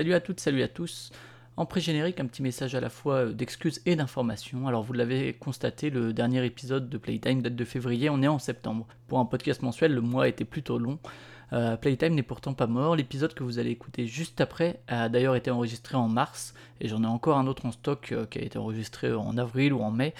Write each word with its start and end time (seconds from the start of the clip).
Salut 0.00 0.14
à 0.14 0.20
toutes, 0.20 0.40
salut 0.40 0.62
à 0.62 0.68
tous. 0.68 1.12
En 1.58 1.66
pré-générique, 1.66 2.20
un 2.20 2.26
petit 2.26 2.40
message 2.40 2.74
à 2.74 2.80
la 2.80 2.88
fois 2.88 3.16
euh, 3.16 3.32
d'excuses 3.34 3.82
et 3.84 3.96
d'informations. 3.96 4.66
Alors 4.66 4.82
vous 4.82 4.94
l'avez 4.94 5.34
constaté, 5.34 5.90
le 5.90 6.14
dernier 6.14 6.42
épisode 6.42 6.88
de 6.88 6.96
Playtime 6.96 7.42
date 7.42 7.54
de 7.54 7.64
février, 7.66 8.08
on 8.08 8.22
est 8.22 8.26
en 8.26 8.38
septembre. 8.38 8.86
Pour 9.08 9.18
un 9.18 9.26
podcast 9.26 9.60
mensuel, 9.60 9.92
le 9.92 10.00
mois 10.00 10.26
était 10.26 10.46
plutôt 10.46 10.78
long. 10.78 10.98
Euh, 11.52 11.76
Playtime 11.76 12.14
n'est 12.14 12.22
pourtant 12.22 12.54
pas 12.54 12.66
mort. 12.66 12.96
L'épisode 12.96 13.34
que 13.34 13.44
vous 13.44 13.58
allez 13.58 13.72
écouter 13.72 14.06
juste 14.06 14.40
après 14.40 14.80
a 14.88 15.10
d'ailleurs 15.10 15.36
été 15.36 15.50
enregistré 15.50 15.98
en 15.98 16.08
mars, 16.08 16.54
et 16.80 16.88
j'en 16.88 17.02
ai 17.02 17.06
encore 17.06 17.36
un 17.36 17.46
autre 17.46 17.66
en 17.66 17.72
stock 17.72 18.12
euh, 18.12 18.24
qui 18.24 18.38
a 18.38 18.42
été 18.42 18.56
enregistré 18.56 19.12
en 19.12 19.36
avril 19.36 19.74
ou 19.74 19.82
en 19.82 19.90
mai. 19.90 20.14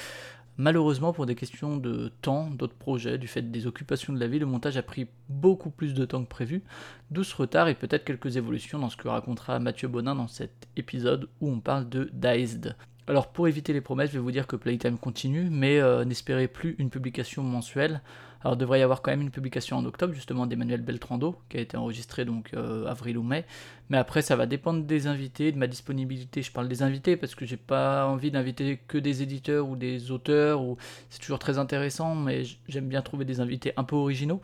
Malheureusement, 0.63 1.15
pour 1.15 1.25
des 1.25 1.37
questions 1.37 1.79
de 1.79 2.13
temps, 2.21 2.51
d'autres 2.51 2.75
projets, 2.75 3.17
du 3.17 3.29
fait 3.29 3.51
des 3.51 3.67
occupations 3.67 4.13
de 4.13 4.21
la 4.21 4.27
vie, 4.27 4.39
le 4.39 4.45
montage 4.45 4.77
a 4.77 4.83
pris 4.83 5.07
beaucoup 5.31 5.71
plus 5.71 5.95
de 5.95 6.05
temps 6.05 6.23
que 6.23 6.29
prévu, 6.29 6.63
d'où 7.11 7.25
ce 7.25 7.35
retard 7.35 7.69
et 7.69 7.75
peut-être 7.75 8.05
quelques 8.05 8.37
évolutions 8.37 8.79
dans 8.79 8.91
ce 8.91 8.97
que 8.99 9.09
racontera 9.09 9.59
Mathieu 9.59 9.89
Bonin 9.89 10.15
dans 10.15 10.29
cet 10.29 10.69
épisode 10.77 11.31
où 11.41 11.51
on 11.51 11.61
parle 11.61 11.89
de 11.89 12.11
Diced. 12.13 12.77
Alors 13.07 13.33
pour 13.33 13.49
éviter 13.49 13.73
les 13.73 13.81
promesses, 13.81 14.11
je 14.11 14.19
vais 14.19 14.23
vous 14.23 14.33
dire 14.33 14.47
que 14.47 14.55
Playtime 14.55 14.99
continue, 14.99 15.49
mais 15.51 15.81
euh, 15.81 16.05
n'espérez 16.05 16.47
plus 16.47 16.77
une 16.79 16.91
publication 16.91 17.43
mensuelle. 17.43 18.03
Alors 18.43 18.55
il 18.55 18.59
devrait 18.59 18.81
y 18.81 18.83
avoir 18.83 19.03
quand 19.03 19.11
même 19.11 19.21
une 19.21 19.31
publication 19.31 19.77
en 19.77 19.85
octobre, 19.85 20.15
justement 20.15 20.47
d'Emmanuel 20.47 20.81
Beltrando, 20.81 21.37
qui 21.49 21.59
a 21.59 21.61
été 21.61 21.77
enregistré 21.77 22.25
donc 22.25 22.51
euh, 22.55 22.87
avril 22.87 23.19
ou 23.19 23.23
mai. 23.23 23.45
Mais 23.91 23.99
après, 23.99 24.23
ça 24.23 24.35
va 24.35 24.47
dépendre 24.47 24.85
des 24.85 25.07
invités, 25.07 25.53
de 25.53 25.59
ma 25.59 25.67
disponibilité. 25.67 26.43
Je 26.43 26.51
parle 26.51 26.69
des 26.69 26.83
invités 26.83 27.17
parce 27.17 27.35
que 27.35 27.45
j'ai 27.45 27.59
pas 27.59 28.07
envie 28.07 28.31
d'inviter 28.31 28.81
que 28.89 28.97
des 28.97 29.23
éditeurs 29.23 29.69
ou 29.69 29.77
des 29.77 30.11
auteurs. 30.11 30.63
Ou... 30.63 30.79
C'est 31.11 31.21
toujours 31.21 31.39
très 31.39 31.59
intéressant, 31.59 32.15
mais 32.15 32.45
j'aime 32.69 32.89
bien 32.89 33.03
trouver 33.03 33.25
des 33.25 33.41
invités 33.41 33.73
un 33.77 33.85
peu 33.85 33.97
originaux. 33.97 34.41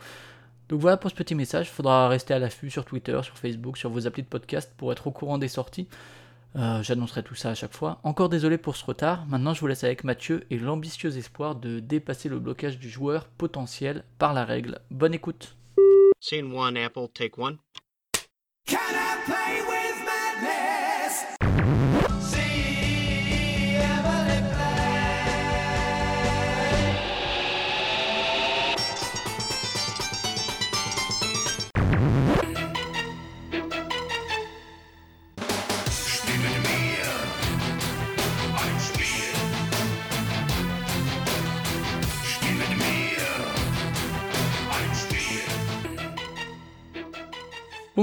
Donc 0.68 0.80
voilà 0.80 0.96
pour 0.96 1.10
ce 1.10 1.14
petit 1.14 1.34
message. 1.34 1.68
Il 1.68 1.74
faudra 1.74 2.08
rester 2.08 2.34
à 2.34 2.38
l'affût 2.38 2.70
sur 2.70 2.84
Twitter, 2.84 3.18
sur 3.22 3.38
Facebook, 3.38 3.78
sur 3.78 3.88
vos 3.88 4.06
applis 4.06 4.22
de 4.22 4.28
podcast 4.28 4.72
pour 4.76 4.92
être 4.92 5.06
au 5.06 5.10
courant 5.10 5.38
des 5.38 5.48
sorties. 5.48 5.88
Euh, 6.56 6.82
j'annoncerai 6.82 7.22
tout 7.22 7.34
ça 7.34 7.50
à 7.50 7.54
chaque 7.54 7.74
fois. 7.74 8.00
Encore 8.02 8.28
désolé 8.28 8.56
pour 8.56 8.76
ce 8.76 8.84
retard. 8.84 9.26
Maintenant, 9.26 9.52
je 9.52 9.60
vous 9.60 9.66
laisse 9.66 9.84
avec 9.84 10.04
Mathieu 10.04 10.44
et 10.50 10.58
l'ambitieux 10.58 11.16
espoir 11.16 11.54
de 11.54 11.80
dépasser 11.80 12.28
le 12.28 12.38
blocage 12.38 12.78
du 12.78 12.88
joueur 12.88 13.26
potentiel 13.26 14.04
par 14.18 14.32
la 14.32 14.44
règle. 14.44 14.80
Bonne 14.90 15.14
écoute. 15.14 15.56
Scene 16.20 16.52
one, 16.52 16.76
Apple, 16.76 17.08
take 17.12 17.38
one. 17.38 17.58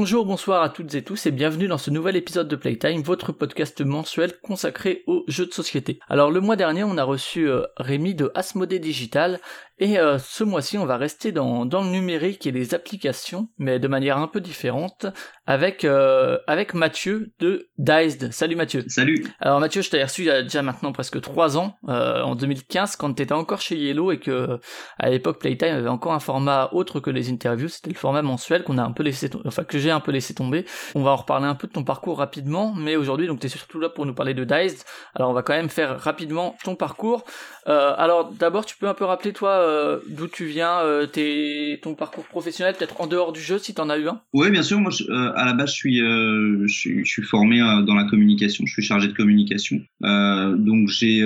Bonjour, 0.03 0.25
bonsoir 0.25 0.63
à 0.63 0.69
toutes 0.69 0.95
et 0.95 1.01
tous 1.01 1.27
et 1.27 1.31
bienvenue 1.31 1.69
dans 1.69 1.77
ce 1.77 1.89
nouvel 1.89 2.17
épisode 2.17 2.49
de 2.49 2.57
Playtime, 2.57 3.01
votre 3.01 3.31
podcast 3.31 3.79
mensuel 3.79 4.37
consacré 4.41 5.05
aux 5.07 5.23
jeux 5.29 5.45
de 5.45 5.53
société. 5.53 5.97
Alors 6.09 6.29
le 6.29 6.41
mois 6.41 6.57
dernier, 6.57 6.83
on 6.83 6.97
a 6.97 7.05
reçu 7.05 7.49
euh, 7.49 7.61
Rémi 7.77 8.13
de 8.13 8.29
Asmodée 8.35 8.79
Digital 8.79 9.39
et 9.79 9.97
euh, 9.97 10.19
ce 10.19 10.43
mois-ci, 10.43 10.77
on 10.77 10.85
va 10.85 10.97
rester 10.97 11.31
dans, 11.31 11.65
dans 11.65 11.81
le 11.81 11.89
numérique 11.89 12.45
et 12.45 12.51
les 12.51 12.75
applications, 12.75 13.49
mais 13.57 13.79
de 13.79 13.87
manière 13.87 14.17
un 14.17 14.27
peu 14.27 14.39
différente, 14.39 15.07
avec, 15.47 15.83
euh, 15.83 16.37
avec 16.45 16.75
Mathieu 16.75 17.31
de 17.39 17.69
Diced. 17.79 18.31
Salut 18.31 18.55
Mathieu. 18.55 18.85
Salut. 18.87 19.25
Alors 19.39 19.59
Mathieu, 19.59 19.81
je 19.81 19.89
t'ai 19.89 20.03
reçu 20.03 20.21
il 20.21 20.27
y 20.27 20.31
a 20.31 20.43
déjà 20.43 20.61
maintenant 20.61 20.91
presque 20.91 21.19
3 21.19 21.57
ans, 21.57 21.75
euh, 21.89 22.21
en 22.21 22.35
2015, 22.35 22.95
quand 22.97 23.13
tu 23.15 23.23
étais 23.23 23.33
encore 23.33 23.61
chez 23.61 23.75
Yellow 23.75 24.11
et 24.11 24.19
que 24.19 24.59
à 24.99 25.09
l'époque 25.09 25.39
Playtime 25.39 25.75
avait 25.75 25.89
encore 25.89 26.13
un 26.13 26.19
format 26.19 26.69
autre 26.71 26.99
que 26.99 27.09
les 27.09 27.31
interviews, 27.31 27.67
c'était 27.67 27.89
le 27.89 27.95
format 27.95 28.21
mensuel 28.21 28.63
qu'on 28.63 28.77
a 28.77 28.83
un 28.83 28.91
peu 28.91 29.01
laissé, 29.01 29.29
enfin 29.45 29.63
que 29.63 29.79
j'ai 29.79 29.91
un 29.91 29.99
peu 29.99 30.11
laissé 30.11 30.35
tomber. 30.35 30.65
On 30.93 31.01
va 31.01 31.11
en 31.11 31.15
reparler 31.15 31.47
un 31.47 31.55
peu 31.55 31.67
de 31.67 31.73
ton 31.73 31.83
parcours 31.83 32.19
rapidement, 32.19 32.73
mais 32.75 32.95
aujourd'hui 32.95 33.25
donc 33.25 33.39
tu 33.39 33.47
es 33.47 33.49
surtout 33.49 33.79
là 33.79 33.89
pour 33.89 34.05
nous 34.05 34.13
parler 34.13 34.35
de 34.35 34.43
Diced. 34.43 34.83
Alors 35.15 35.31
on 35.31 35.33
va 35.33 35.41
quand 35.41 35.53
même 35.53 35.69
faire 35.69 35.99
rapidement 35.99 36.55
ton 36.63 36.75
parcours. 36.75 37.23
Euh, 37.67 37.95
alors 37.97 38.31
d'abord 38.31 38.65
tu 38.65 38.77
peux 38.77 38.87
un 38.87 38.93
peu 38.93 39.05
rappeler 39.05 39.33
toi 39.33 39.62
euh, 39.63 39.99
d'où 40.09 40.27
tu 40.27 40.45
viens, 40.45 40.79
euh, 40.79 41.05
tes, 41.07 41.79
ton 41.81 41.95
parcours 41.95 42.25
professionnel, 42.25 42.75
peut-être 42.77 43.01
en 43.01 43.07
dehors 43.07 43.31
du 43.33 43.41
jeu 43.41 43.57
si 43.57 43.73
t'en 43.73 43.89
as 43.89 43.97
eu 43.97 44.07
un? 44.07 44.21
Ouais, 44.33 44.51
bien 44.51 44.63
sûr. 44.63 44.79
Moi, 44.79 44.91
je- 44.91 45.05
euh, 45.09 45.31
à 45.35 45.45
la 45.45 45.53
base, 45.53 45.69
je 45.71 45.75
suis, 45.75 45.97
je 45.99 46.65
suis, 46.67 47.05
je 47.05 47.09
suis 47.09 47.23
formé 47.23 47.59
dans 47.59 47.95
la 47.95 48.03
communication. 48.05 48.65
Je 48.65 48.73
suis 48.73 48.83
chargé 48.83 49.07
de 49.07 49.13
communication. 49.13 49.81
Donc, 50.01 50.89
j'ai, 50.89 51.23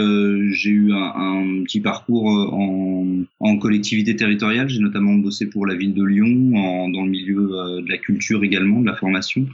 j'ai 0.51 0.69
eu 0.69 0.93
un, 0.93 1.11
un 1.15 1.63
petit 1.63 1.79
parcours 1.81 2.25
en, 2.27 3.05
en 3.39 3.57
collectivité 3.57 4.15
territoriale. 4.15 4.69
J'ai 4.69 4.79
notamment 4.79 5.13
bossé 5.15 5.47
pour 5.49 5.65
la 5.65 5.75
ville 5.75 5.93
de 5.93 6.03
Lyon, 6.03 6.55
en, 6.55 6.89
dans 6.89 7.03
le 7.03 7.09
milieu 7.09 7.47
de 7.81 7.89
la 7.89 7.97
culture 7.97 8.43
également, 8.43 8.81
de 8.81 8.85
la 8.87 8.95
formation. 8.95 9.47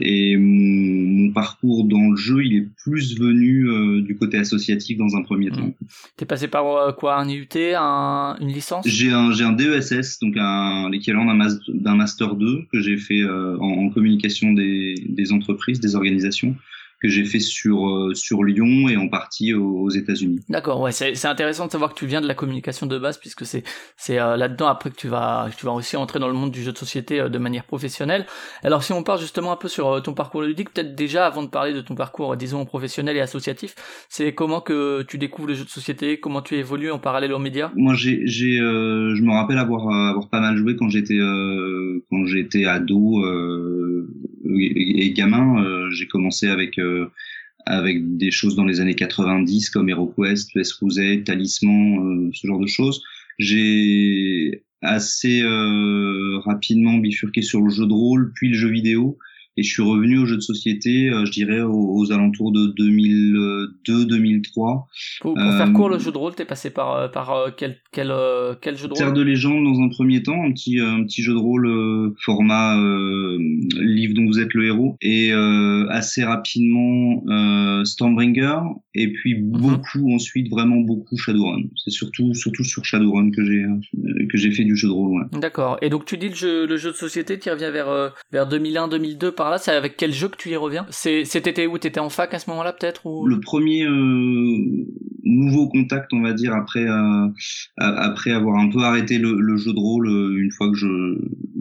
Et 0.00 0.36
mon, 0.36 1.26
mon 1.26 1.32
parcours 1.32 1.84
dans 1.84 2.10
le 2.10 2.16
jeu, 2.16 2.44
il 2.44 2.56
est 2.56 2.66
plus 2.84 3.18
venu 3.18 4.02
du 4.02 4.16
côté 4.16 4.38
associatif 4.38 4.96
dans 4.98 5.16
un 5.16 5.22
premier 5.22 5.50
temps. 5.50 5.72
T'es 6.16 6.24
passé 6.26 6.48
par 6.48 6.94
quoi, 6.96 7.16
un 7.18 7.28
IUT, 7.28 7.48
un, 7.74 8.36
une 8.40 8.48
licence? 8.48 8.86
J'ai 8.86 9.10
un, 9.10 9.52
DESS, 9.52 10.18
donc 10.20 10.36
l'équivalent 10.90 11.24
d'un, 11.24 11.34
mas- 11.34 11.60
d'un 11.68 11.94
Master 11.94 12.34
2 12.34 12.66
que 12.72 12.80
j'ai 12.80 12.96
fait 12.96 13.22
euh, 13.22 13.56
en, 13.58 13.88
communication 13.90 14.52
des 14.52 15.32
entreprises, 15.32 15.80
des 15.80 15.94
organisations, 15.94 16.54
que 17.06 17.12
j'ai 17.12 17.24
fait 17.24 17.40
sur, 17.40 17.88
euh, 17.88 18.14
sur 18.14 18.42
Lyon 18.42 18.88
et 18.88 18.96
en 18.96 19.08
partie 19.08 19.54
aux, 19.54 19.80
aux 19.80 19.90
États-Unis. 19.90 20.40
D'accord, 20.48 20.80
ouais, 20.80 20.92
c'est 20.92 21.24
intéressant 21.26 21.66
de 21.66 21.72
savoir 21.72 21.92
que 21.92 21.98
tu 21.98 22.06
viens 22.06 22.20
de 22.20 22.26
la 22.26 22.34
communication 22.34 22.86
de 22.86 22.98
base 22.98 23.18
puisque 23.18 23.46
c'est 23.46 23.62
c'est 23.96 24.18
euh, 24.18 24.36
là-dedans 24.36 24.66
après 24.66 24.90
que 24.90 24.96
tu 24.96 25.08
vas 25.08 25.48
tu 25.56 25.66
vas 25.66 25.72
aussi 25.72 25.96
entrer 25.96 26.18
dans 26.18 26.28
le 26.28 26.34
monde 26.34 26.50
du 26.50 26.62
jeu 26.62 26.72
de 26.72 26.78
société 26.78 27.20
euh, 27.20 27.28
de 27.28 27.38
manière 27.38 27.64
professionnelle. 27.64 28.26
Alors 28.62 28.82
si 28.82 28.92
on 28.92 29.02
part 29.02 29.18
justement 29.18 29.52
un 29.52 29.56
peu 29.56 29.68
sur 29.68 29.88
euh, 29.88 30.00
ton 30.00 30.14
parcours 30.14 30.42
ludique, 30.42 30.70
peut-être 30.72 30.94
déjà 30.94 31.26
avant 31.26 31.42
de 31.42 31.48
parler 31.48 31.72
de 31.72 31.80
ton 31.80 31.94
parcours 31.94 32.36
disons 32.36 32.64
professionnel 32.64 33.16
et 33.16 33.20
associatif, 33.20 33.74
c'est 34.08 34.32
comment 34.34 34.60
que 34.60 35.02
tu 35.02 35.18
découvres 35.18 35.48
le 35.48 35.54
jeu 35.54 35.64
de 35.64 35.70
société, 35.70 36.18
comment 36.18 36.42
tu 36.42 36.54
évolues 36.56 36.90
en 36.90 36.98
parallèle 36.98 37.32
aux 37.32 37.38
médias? 37.38 37.70
Moi, 37.76 37.94
j'ai, 37.94 38.22
j'ai, 38.26 38.56
je 38.56 39.22
me 39.22 39.32
rappelle 39.32 39.58
avoir, 39.58 39.88
avoir 39.90 40.28
pas 40.28 40.40
mal 40.40 40.56
joué 40.56 40.76
quand 40.76 40.88
j'étais, 40.88 41.18
quand 42.10 42.26
j'étais 42.26 42.64
ado 42.66 43.24
et, 44.44 45.06
et 45.06 45.12
gamin. 45.12 45.64
J'ai 45.90 46.06
commencé 46.06 46.48
avec 46.48 46.78
euh, 46.78 46.95
avec 47.66 48.16
des 48.16 48.30
choses 48.30 48.54
dans 48.54 48.64
les 48.64 48.80
années 48.80 48.94
90 48.94 49.70
comme 49.70 49.88
HeroQuest, 49.88 50.52
Crusade, 50.52 51.24
Talisman, 51.24 52.28
euh, 52.28 52.30
ce 52.32 52.46
genre 52.46 52.60
de 52.60 52.66
choses. 52.66 53.02
J'ai 53.38 54.62
assez 54.82 55.42
euh, 55.42 56.38
rapidement 56.44 56.98
bifurqué 56.98 57.42
sur 57.42 57.60
le 57.60 57.70
jeu 57.70 57.86
de 57.86 57.92
rôle, 57.92 58.32
puis 58.34 58.48
le 58.50 58.54
jeu 58.54 58.70
vidéo, 58.70 59.18
et 59.56 59.62
je 59.62 59.68
suis 59.70 59.82
revenu 59.82 60.18
au 60.18 60.26
jeu 60.26 60.36
de 60.36 60.40
société, 60.40 61.08
euh, 61.10 61.24
je 61.24 61.32
dirais 61.32 61.60
aux, 61.60 61.96
aux 61.98 62.12
alentours 62.12 62.52
de 62.52 62.66
2002-2003. 62.78 64.86
Pour, 65.20 65.34
pour 65.34 65.42
Euh, 65.42 65.56
faire 65.56 65.72
court 65.72 65.88
le 65.88 65.98
jeu 65.98 66.12
de 66.12 66.18
rôle, 66.18 66.34
t'es 66.34 66.44
passé 66.44 66.70
par 66.70 66.94
euh, 66.96 67.08
par 67.08 67.32
quel 67.56 67.76
quel 67.92 68.12
quel 68.60 68.76
jeu 68.76 68.88
de 68.88 68.94
Terre 68.94 69.08
rôle? 69.08 69.16
de 69.16 69.22
légende 69.22 69.64
dans 69.64 69.80
un 69.80 69.88
premier 69.88 70.22
temps, 70.22 70.44
un 70.44 70.52
petit 70.52 70.78
un 70.80 71.02
petit 71.04 71.22
jeu 71.22 71.32
de 71.32 71.38
rôle 71.38 72.14
format 72.24 72.78
euh, 72.78 73.38
livre 73.80 74.14
dont 74.14 74.26
vous 74.26 74.40
êtes 74.40 74.52
le 74.54 74.66
héros 74.66 74.96
et 75.00 75.32
euh, 75.32 75.86
assez 75.90 76.24
rapidement 76.24 77.22
Stormbringer 77.84 78.58
et 78.94 79.12
puis 79.12 79.34
Mhm. 79.36 79.50
beaucoup 79.60 80.12
ensuite 80.14 80.48
vraiment 80.50 80.80
beaucoup 80.80 81.16
Shadowrun. 81.16 81.62
C'est 81.76 81.90
surtout 81.90 82.34
surtout 82.34 82.64
sur 82.64 82.84
Shadowrun 82.84 83.30
que 83.30 83.44
j'ai 83.44 83.64
que 84.30 84.36
j'ai 84.38 84.50
fait 84.50 84.64
du 84.64 84.76
jeu 84.76 84.88
de 84.88 84.92
rôle. 84.92 85.20
Ouais. 85.20 85.40
D'accord. 85.40 85.78
Et 85.82 85.88
donc 85.90 86.04
tu 86.04 86.16
dis 86.18 86.28
le 86.28 86.34
jeu 86.34 86.66
le 86.66 86.76
jeu 86.76 86.90
de 86.90 86.96
société, 86.96 87.38
tu 87.38 87.48
y 87.48 87.52
reviens 87.52 87.70
vers 87.70 88.12
vers 88.32 88.46
2001 88.48 88.88
2002 88.88 89.32
par 89.46 89.52
là, 89.52 89.58
c'est 89.58 89.70
avec 89.70 89.96
quel 89.96 90.12
jeu 90.12 90.26
que 90.28 90.36
tu 90.36 90.48
y 90.50 90.56
reviens? 90.56 90.86
C'était 90.90 91.66
où 91.68 91.78
T'étais 91.78 92.00
en 92.00 92.10
fac 92.10 92.34
à 92.34 92.40
ce 92.40 92.50
moment-là 92.50 92.72
peut-être 92.72 93.06
ou 93.06 93.26
Le 93.26 93.38
premier 93.38 93.84
euh, 93.84 94.56
nouveau 95.22 95.68
contact, 95.68 96.12
on 96.12 96.20
va 96.22 96.32
dire 96.32 96.52
après 96.52 96.84
euh, 96.84 97.28
a- 97.78 98.02
après 98.08 98.32
avoir 98.32 98.58
un 98.58 98.68
peu 98.68 98.80
arrêté 98.80 99.18
le, 99.18 99.36
le 99.40 99.56
jeu 99.56 99.72
de 99.72 99.78
rôle 99.78 100.08
euh, 100.08 100.36
une 100.42 100.50
fois 100.50 100.68
que 100.70 100.76
je 100.76 100.86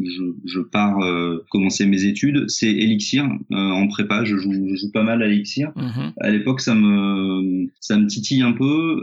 je, 0.04 0.24
je 0.46 0.60
pars 0.60 1.00
euh, 1.02 1.44
commencer 1.50 1.86
mes 1.86 2.04
études, 2.06 2.46
c'est 2.48 2.70
Elixir 2.72 3.28
en 3.52 3.88
prépa. 3.88 4.24
Je 4.24 4.36
joue 4.38 4.52
je 4.52 4.76
joue 4.76 4.92
pas 4.92 5.04
mal 5.04 5.22
à 5.24 5.28
Elixir. 5.28 5.72
Mhm. 5.76 6.14
À 6.22 6.30
l'époque, 6.32 6.62
ça 6.62 6.74
me 6.76 7.68
ça 7.80 7.98
me 7.98 8.06
titille 8.08 8.42
un 8.42 8.52
peu, 8.54 9.02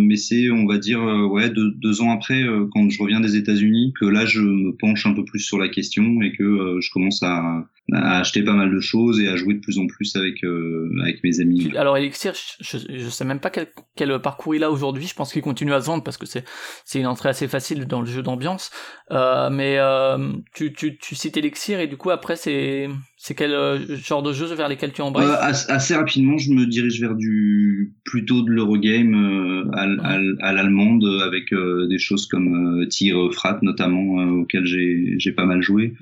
mais 0.00 0.16
c'est 0.16 0.50
on 0.50 0.66
va 0.66 0.78
dire 0.78 1.00
ouais 1.30 1.50
deux, 1.50 1.70
deux 1.80 2.00
ans 2.00 2.10
après 2.12 2.44
quand 2.72 2.88
je 2.90 3.00
reviens 3.02 3.20
des 3.20 3.36
États-Unis 3.36 3.92
que 4.00 4.04
là 4.06 4.24
je 4.26 4.40
me 4.40 4.72
penche 4.76 5.06
un 5.06 5.14
peu 5.14 5.24
plus 5.24 5.40
sur 5.40 5.58
la 5.58 5.68
question 5.68 6.22
et 6.22 6.32
que 6.32 6.78
je 6.80 6.90
commence 6.92 7.22
à, 7.22 7.64
à 7.92 8.15
acheter 8.18 8.42
pas 8.42 8.52
mal 8.52 8.72
de 8.74 8.80
choses 8.80 9.20
et 9.20 9.28
à 9.28 9.36
jouer 9.36 9.54
de 9.54 9.60
plus 9.60 9.78
en 9.78 9.86
plus 9.86 10.16
avec 10.16 10.44
euh, 10.44 10.90
avec 11.02 11.22
mes 11.24 11.40
amis. 11.40 11.72
Alors 11.76 11.96
Elixir, 11.96 12.34
je, 12.60 12.78
je, 12.78 13.08
sais 13.08 13.24
même 13.24 13.40
pas 13.40 13.50
quel, 13.50 13.68
quel 13.96 14.20
parcours 14.20 14.54
il 14.54 14.64
a 14.64 14.70
aujourd'hui. 14.70 15.06
Je 15.06 15.14
pense 15.14 15.32
qu'il 15.32 15.42
continue 15.42 15.72
à 15.72 15.80
se 15.80 15.86
vendre 15.86 16.04
parce 16.04 16.16
que 16.16 16.26
c'est 16.26 16.44
c'est 16.84 16.98
une 17.00 17.06
entrée 17.06 17.28
assez 17.28 17.48
facile 17.48 17.86
dans 17.86 18.00
le 18.00 18.06
jeu 18.06 18.22
d'ambiance. 18.22 18.70
Euh, 19.10 19.50
mais 19.50 19.78
euh, 19.78 20.32
tu, 20.54 20.72
tu 20.72 20.98
tu 20.98 21.14
cites 21.14 21.36
Elixir 21.36 21.80
et 21.80 21.86
du 21.86 21.96
coup 21.96 22.10
après 22.10 22.36
c'est 22.36 22.88
C'est 23.18 23.34
quel 23.34 23.52
euh, 23.52 23.78
genre 23.96 24.22
de 24.22 24.32
jeu 24.34 24.44
vers 24.54 24.68
lesquels 24.68 24.92
tu 24.92 25.00
embrasses 25.00 25.26
Euh, 25.26 25.36
as- 25.40 25.70
assez 25.72 25.94
rapidement, 25.94 26.36
je 26.36 26.52
me 26.52 26.66
dirige 26.66 27.00
vers 27.00 27.14
du 27.14 27.94
plutôt 28.04 28.42
de 28.42 28.50
l'Eurogame 28.50 29.14
euh, 29.14 29.70
à, 29.72 29.84
à 30.14 30.18
à 30.40 30.52
l'allemande 30.52 31.02
euh, 31.02 31.20
avec 31.26 31.50
euh, 31.54 31.86
des 31.88 31.98
choses 31.98 32.26
comme 32.26 32.80
euh, 32.82 32.86
Tir 32.86 33.16
Frat 33.32 33.58
notamment 33.62 34.20
euh, 34.20 34.42
auxquels 34.42 34.66
j'ai 34.66 35.32
pas 35.32 35.46
mal 35.46 35.62
joué. 35.62 35.94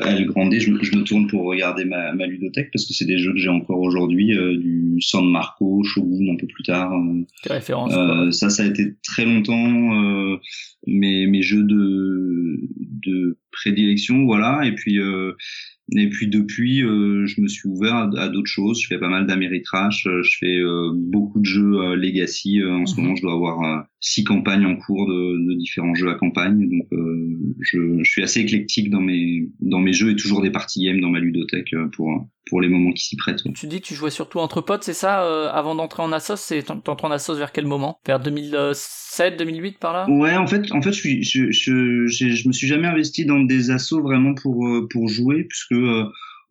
À 0.00 0.18
le 0.18 0.24
grandé, 0.24 0.58
je, 0.60 0.70
me- 0.70 0.82
je 0.82 0.96
me 0.96 1.02
tourne 1.04 1.26
pour 1.26 1.42
regarder 1.44 1.84
ma, 1.84 2.14
ma 2.14 2.26
ludothèque 2.26 2.70
parce 2.72 2.86
que 2.86 2.94
c'est 2.94 3.04
des 3.04 3.18
jeux 3.18 3.32
que 3.32 3.38
j'ai 3.38 3.50
encore 3.50 3.80
aujourd'hui, 3.80 4.34
euh, 4.36 4.56
du 4.56 4.96
San 5.00 5.28
Marco, 5.30 5.84
Shogun 5.84 6.32
un 6.32 6.36
peu 6.36 6.46
plus 6.46 6.64
tard. 6.64 6.90
Tes 7.42 7.52
références 7.52 7.92
euh, 7.94 8.06
quoi. 8.24 8.32
ça, 8.32 8.48
ça 8.48 8.62
a 8.62 8.66
été 8.66 8.94
très 9.02 9.26
longtemps 9.26 10.02
euh, 10.02 10.36
mes, 10.86 11.26
mes 11.26 11.42
jeux 11.42 11.62
de, 11.64 12.58
de 13.06 13.36
prédilection, 13.52 14.24
voilà. 14.24 14.62
Et 14.64 14.72
puis, 14.74 14.98
euh, 14.98 15.32
et 15.94 16.08
puis 16.08 16.28
depuis, 16.28 16.82
euh, 16.82 17.26
je 17.26 17.40
me 17.40 17.48
suis 17.48 17.68
ouvert 17.68 17.94
à, 17.94 18.10
à 18.18 18.28
d'autres 18.28 18.46
choses. 18.50 18.80
Je 18.80 18.86
fais 18.86 18.98
pas 18.98 19.08
mal 19.08 19.26
d'Améritrash. 19.26 20.06
euh, 20.06 20.22
Je 20.22 20.36
fais 20.38 20.58
euh, 20.58 20.90
beaucoup 20.94 21.40
de 21.40 21.44
jeux 21.44 21.74
euh, 21.80 21.96
Legacy. 21.96 22.60
euh, 22.62 22.72
en 22.72 22.86
ce 22.86 22.96
Mhm. 22.96 23.02
moment, 23.04 23.16
je 23.16 23.22
dois 23.22 23.32
avoir 23.34 23.62
euh, 23.64 23.82
six 24.00 24.24
campagnes 24.24 24.64
en 24.64 24.76
cours 24.76 25.06
de, 25.06 25.48
de 25.48 25.54
différents 25.58 25.94
jeux 25.94 26.08
à 26.08 26.14
campagne. 26.14 26.68
Donc, 26.68 26.86
euh, 26.92 27.28
je, 27.60 27.98
je 28.02 28.10
suis 28.10 28.22
assez 28.22 28.40
éclectique 28.40 28.90
dans 28.90 29.00
mes 29.00 29.48
dans 29.60 29.80
mes 29.80 29.92
jeux 29.92 30.10
et 30.12 30.16
toujours 30.16 30.40
des 30.42 30.50
parties 30.50 30.84
game 30.84 31.00
dans 31.00 31.10
ma 31.10 31.20
ludothèque 31.20 31.74
pour 31.94 32.28
pour 32.46 32.60
les 32.60 32.68
moments 32.68 32.92
qui 32.92 33.04
s'y 33.04 33.16
prêtent. 33.16 33.40
Tu 33.54 33.66
dis 33.66 33.80
que 33.80 33.86
tu 33.86 33.94
jouais 33.94 34.10
surtout 34.10 34.38
entre 34.40 34.60
potes, 34.60 34.82
c'est 34.82 34.92
ça 34.94 35.22
euh, 35.24 35.48
Avant 35.52 35.74
d'entrer 35.74 36.02
en 36.02 36.12
Assos, 36.12 36.36
c'est 36.36 36.62
t'entres 36.62 37.04
en 37.04 37.10
Assos 37.10 37.34
vers 37.36 37.52
quel 37.52 37.66
moment? 37.66 37.98
Vers 38.06 38.20
2007, 38.20 39.38
2008 39.38 39.78
par 39.78 39.92
là? 39.92 40.06
Ouais, 40.10 40.36
en 40.36 40.46
fait, 40.46 40.70
en 40.72 40.82
fait, 40.82 40.92
je, 40.92 40.98
suis, 40.98 41.22
je, 41.22 41.50
je, 41.50 42.06
je 42.08 42.48
me 42.48 42.52
suis 42.52 42.66
jamais 42.66 42.88
investi 42.88 43.24
dans 43.24 43.40
des 43.40 43.70
assos 43.70 44.02
vraiment 44.02 44.34
pour 44.34 44.66
euh, 44.66 44.86
pour 44.90 45.08
jouer, 45.08 45.44
puisque 45.44 45.72
euh, 45.72 46.04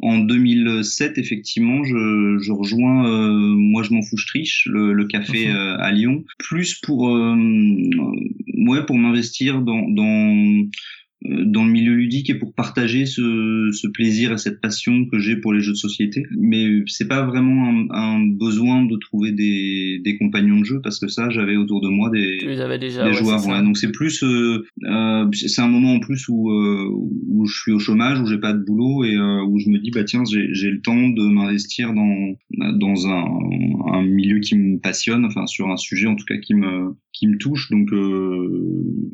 en 0.03 0.17
2007, 0.19 1.17
effectivement, 1.19 1.83
je, 1.83 2.37
je 2.41 2.51
rejoins, 2.51 3.07
euh, 3.07 3.29
moi 3.55 3.83
je 3.83 3.93
m'en 3.93 4.01
fous, 4.01 4.17
je 4.17 4.25
triche, 4.25 4.67
le, 4.71 4.93
le 4.93 5.05
café 5.05 5.47
Mhm. 5.49 5.55
euh, 5.55 5.77
à 5.77 5.91
Lyon, 5.91 6.23
plus 6.39 6.75
pour, 6.81 7.09
euh, 7.15 7.35
ouais, 8.67 8.85
pour 8.85 8.97
m'investir 8.97 9.61
dans 9.61 9.81
dans 9.89 10.65
dans 11.23 11.63
le 11.65 11.71
milieu 11.71 11.93
ludique 11.93 12.29
et 12.29 12.35
pour 12.35 12.53
partager 12.53 13.05
ce, 13.05 13.69
ce 13.73 13.87
plaisir 13.87 14.31
et 14.31 14.37
cette 14.37 14.59
passion 14.59 15.05
que 15.05 15.19
j'ai 15.19 15.35
pour 15.35 15.53
les 15.53 15.61
jeux 15.61 15.73
de 15.73 15.77
société. 15.77 16.23
Mais 16.37 16.81
c'est 16.87 17.07
pas 17.07 17.23
vraiment 17.25 17.69
un, 17.69 17.87
un 17.91 18.25
besoin 18.25 18.85
de 18.85 18.95
trouver 18.97 19.31
des, 19.31 20.01
des 20.03 20.17
compagnons 20.17 20.59
de 20.59 20.65
jeu 20.65 20.81
parce 20.81 20.99
que 20.99 21.07
ça, 21.07 21.29
j'avais 21.29 21.57
autour 21.57 21.81
de 21.81 21.89
moi 21.89 22.09
des, 22.09 22.39
déjà 22.39 22.67
des 23.03 23.09
ouais, 23.09 23.13
joueurs. 23.13 23.45
ouais. 23.45 23.61
Donc 23.61 23.77
c'est 23.77 23.91
plus, 23.91 24.23
euh, 24.23 24.65
euh, 24.85 25.27
c'est 25.33 25.61
un 25.61 25.67
moment 25.67 25.93
en 25.93 25.99
plus 25.99 26.27
où 26.27 26.49
euh, 26.49 26.87
où 26.89 27.45
je 27.45 27.55
suis 27.61 27.71
au 27.71 27.79
chômage, 27.79 28.19
où 28.19 28.25
j'ai 28.25 28.39
pas 28.39 28.53
de 28.53 28.63
boulot 28.63 29.03
et 29.03 29.15
euh, 29.15 29.43
où 29.45 29.59
je 29.59 29.69
me 29.69 29.77
dis 29.77 29.91
bah 29.91 30.03
tiens 30.03 30.23
j'ai 30.29 30.47
j'ai 30.53 30.71
le 30.71 30.81
temps 30.81 31.09
de 31.09 31.23
m'investir 31.23 31.93
dans 31.93 32.35
dans 32.77 33.07
un, 33.07 33.25
un 33.93 34.01
milieu 34.03 34.39
qui 34.39 34.57
me 34.57 34.79
passionne, 34.79 35.25
enfin 35.25 35.45
sur 35.45 35.69
un 35.69 35.77
sujet 35.77 36.07
en 36.07 36.15
tout 36.15 36.25
cas 36.25 36.37
qui 36.37 36.55
me 36.55 36.95
qui 37.21 37.27
me 37.27 37.37
touche. 37.37 37.69
Donc 37.69 37.93
euh, 37.93 38.49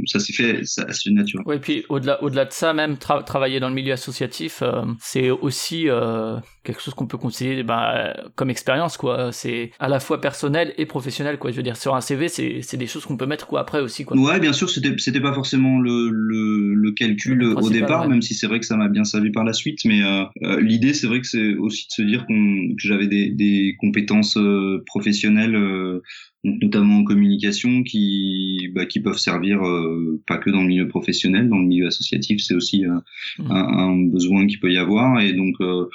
ça 0.05 0.19
s'est 0.19 0.31
fait 0.31 0.61
assez 0.87 1.11
naturel. 1.11 1.45
Ouais, 1.45 1.59
puis 1.59 1.83
au-delà, 1.89 2.23
au-delà 2.23 2.45
de 2.45 2.53
ça, 2.53 2.73
même 2.73 2.93
tra- 2.93 3.21
travailler 3.23 3.59
dans 3.59 3.67
le 3.67 3.75
milieu 3.75 3.91
associatif, 3.91 4.61
euh, 4.61 4.83
c'est 5.01 5.29
aussi 5.29 5.89
euh, 5.89 6.37
quelque 6.63 6.81
chose 6.81 6.93
qu'on 6.93 7.05
peut 7.05 7.17
considérer 7.17 7.63
bah, 7.63 8.15
comme 8.35 8.49
expérience, 8.49 8.95
quoi. 8.95 9.33
C'est 9.33 9.71
à 9.79 9.89
la 9.89 9.99
fois 9.99 10.21
personnel 10.21 10.73
et 10.77 10.85
professionnel, 10.85 11.37
quoi. 11.37 11.51
Je 11.51 11.57
veux 11.57 11.63
dire, 11.63 11.75
sur 11.75 11.95
un 11.95 12.01
CV, 12.01 12.29
c'est, 12.29 12.61
c'est 12.61 12.77
des 12.77 12.87
choses 12.87 13.05
qu'on 13.05 13.17
peut 13.17 13.25
mettre 13.25 13.45
quoi 13.45 13.59
après 13.59 13.81
aussi, 13.81 14.05
quoi. 14.05 14.17
Ouais, 14.17 14.39
bien 14.39 14.53
sûr, 14.53 14.69
c'était 14.69 14.93
c'était 14.97 15.19
pas 15.19 15.33
forcément 15.33 15.79
le 15.79 16.09
le, 16.09 16.73
le 16.73 16.91
calcul 16.93 17.37
Le 17.39 17.57
au 17.57 17.69
départ, 17.69 18.03
ouais. 18.03 18.07
même 18.07 18.21
si 18.21 18.33
c'est 18.35 18.47
vrai 18.47 18.61
que 18.61 18.65
ça 18.65 18.77
m'a 18.77 18.87
bien 18.87 19.03
servi 19.03 19.31
par 19.31 19.43
la 19.43 19.51
suite. 19.51 19.79
Mais 19.83 20.01
euh, 20.01 20.23
euh, 20.43 20.61
l'idée, 20.61 20.93
c'est 20.93 21.07
vrai 21.07 21.19
que 21.19 21.27
c'est 21.27 21.55
aussi 21.55 21.87
de 21.87 21.91
se 21.91 22.01
dire 22.03 22.25
qu'on 22.25 22.69
que 22.77 22.87
j'avais 22.87 23.07
des 23.07 23.31
des 23.31 23.75
compétences 23.81 24.37
professionnelles, 24.85 25.55
euh, 25.55 26.01
notamment 26.43 26.99
en 26.99 27.03
communication, 27.03 27.83
qui 27.83 28.69
bah, 28.73 28.85
qui 28.85 28.99
peuvent 28.99 29.17
servir 29.17 29.61
euh, 29.65 30.21
pas 30.27 30.37
que 30.37 30.49
dans 30.49 30.61
le 30.61 30.67
milieu 30.67 30.87
professionnel, 30.87 31.49
dans 31.49 31.59
le 31.59 31.67
milieu 31.67 31.87
associatif, 31.87 32.41
c'est 32.41 32.55
aussi 32.55 32.85
euh, 32.85 32.99
Mhm. 33.39 33.51
un, 33.51 33.67
un 33.77 34.03
besoin 34.05 34.47
qu'il 34.47 34.59
peut 34.59 34.71
y 34.71 34.77
avoir. 34.77 35.19
Et 35.19 35.33
donc 35.33 35.55
euh, 35.61 35.85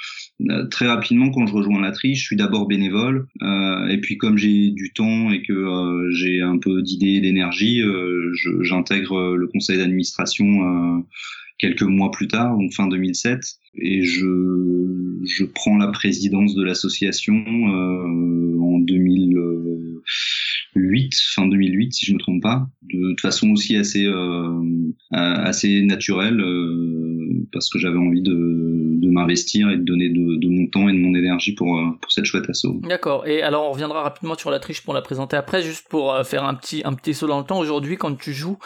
très 0.71 0.87
rapidement, 0.87 1.31
quand 1.31 1.47
je 1.47 1.55
rejoins 1.55 1.81
la 1.81 1.93
triche, 1.93 2.21
je 2.21 2.25
suis 2.25 2.37
d'abord 2.37 2.67
bénévole, 2.67 3.27
et 3.91 3.99
puis 4.01 4.17
comme 4.19 4.39
j'ai 4.39 4.71
du 4.71 4.93
temps 4.93 5.31
et 5.31 5.43
que 5.43 6.11
j'ai 6.13 6.41
un 6.41 6.59
peu 6.59 6.83
d'idées 6.83 7.15
et 7.15 7.21
d'énergie, 7.21 7.83
j'intègre 8.61 9.37
le 9.37 9.47
conseil 9.47 9.79
d'administration 9.79 11.05
quelques 11.59 11.83
mois 11.83 12.11
plus 12.11 12.29
tard, 12.29 12.57
donc 12.57 12.73
fin 12.73 12.89
2007, 12.89 13.41
et 13.77 14.03
je, 14.05 14.27
je 15.25 15.45
prends 15.45 15.77
la 15.79 15.89
présidence 15.89 16.55
de 16.55 16.63
l'association 16.65 17.45
en 18.61 18.79
2008, 20.75 21.15
fin 21.35 21.47
2008 21.47 21.93
si 21.93 22.07
je 22.07 22.15
me 22.15 22.19
trompe 22.19 22.43
pas, 22.43 22.67
de, 22.83 23.15
façon 23.21 23.51
aussi 23.51 23.77
assez 23.77 24.07
euh, 24.07 24.63
assez 25.11 25.83
naturelle 25.83 26.41
euh, 26.41 27.47
parce 27.53 27.69
que 27.69 27.79
j'avais 27.79 27.99
envie 27.99 28.23
de, 28.23 28.92
de 29.03 29.11
m'investir 29.11 29.69
et 29.71 29.77
de 29.77 29.83
donner 29.83 30.09
de, 30.09 30.37
de 30.37 30.49
mon 30.49 30.69
temps 30.69 30.89
et 30.89 30.93
de 30.93 30.99
mon 30.99 31.15
énergie 31.15 31.55
pour 31.55 31.77
euh, 31.77 31.91
pour 32.01 32.11
cette 32.13 32.25
chouette 32.25 32.49
asso. 32.49 32.69
D'accord. 32.83 33.27
Et 33.27 33.43
alors, 33.43 33.69
on 33.69 33.73
reviendra 33.73 34.03
rapidement 34.03 34.37
sur 34.37 34.51
la 34.51 34.61
triche 34.61 34.83
pour 34.83 34.95
la 34.95 35.03
présenter 35.03 35.37
après, 35.37 35.63
juste 35.63 35.89
pour 35.91 36.15
euh, 36.15 36.23
faire 36.23 36.45
un 36.45 36.55
petit, 36.55 36.83
un 36.85 36.95
petit 36.95 37.13
saut 37.13 37.27
dans 37.27 37.39
le 37.39 37.45
temps. 37.45 37.59
Aujourd'hui, 37.59 37.97
quand 37.97 38.17
tu 38.17 38.33
joues, 38.33 38.59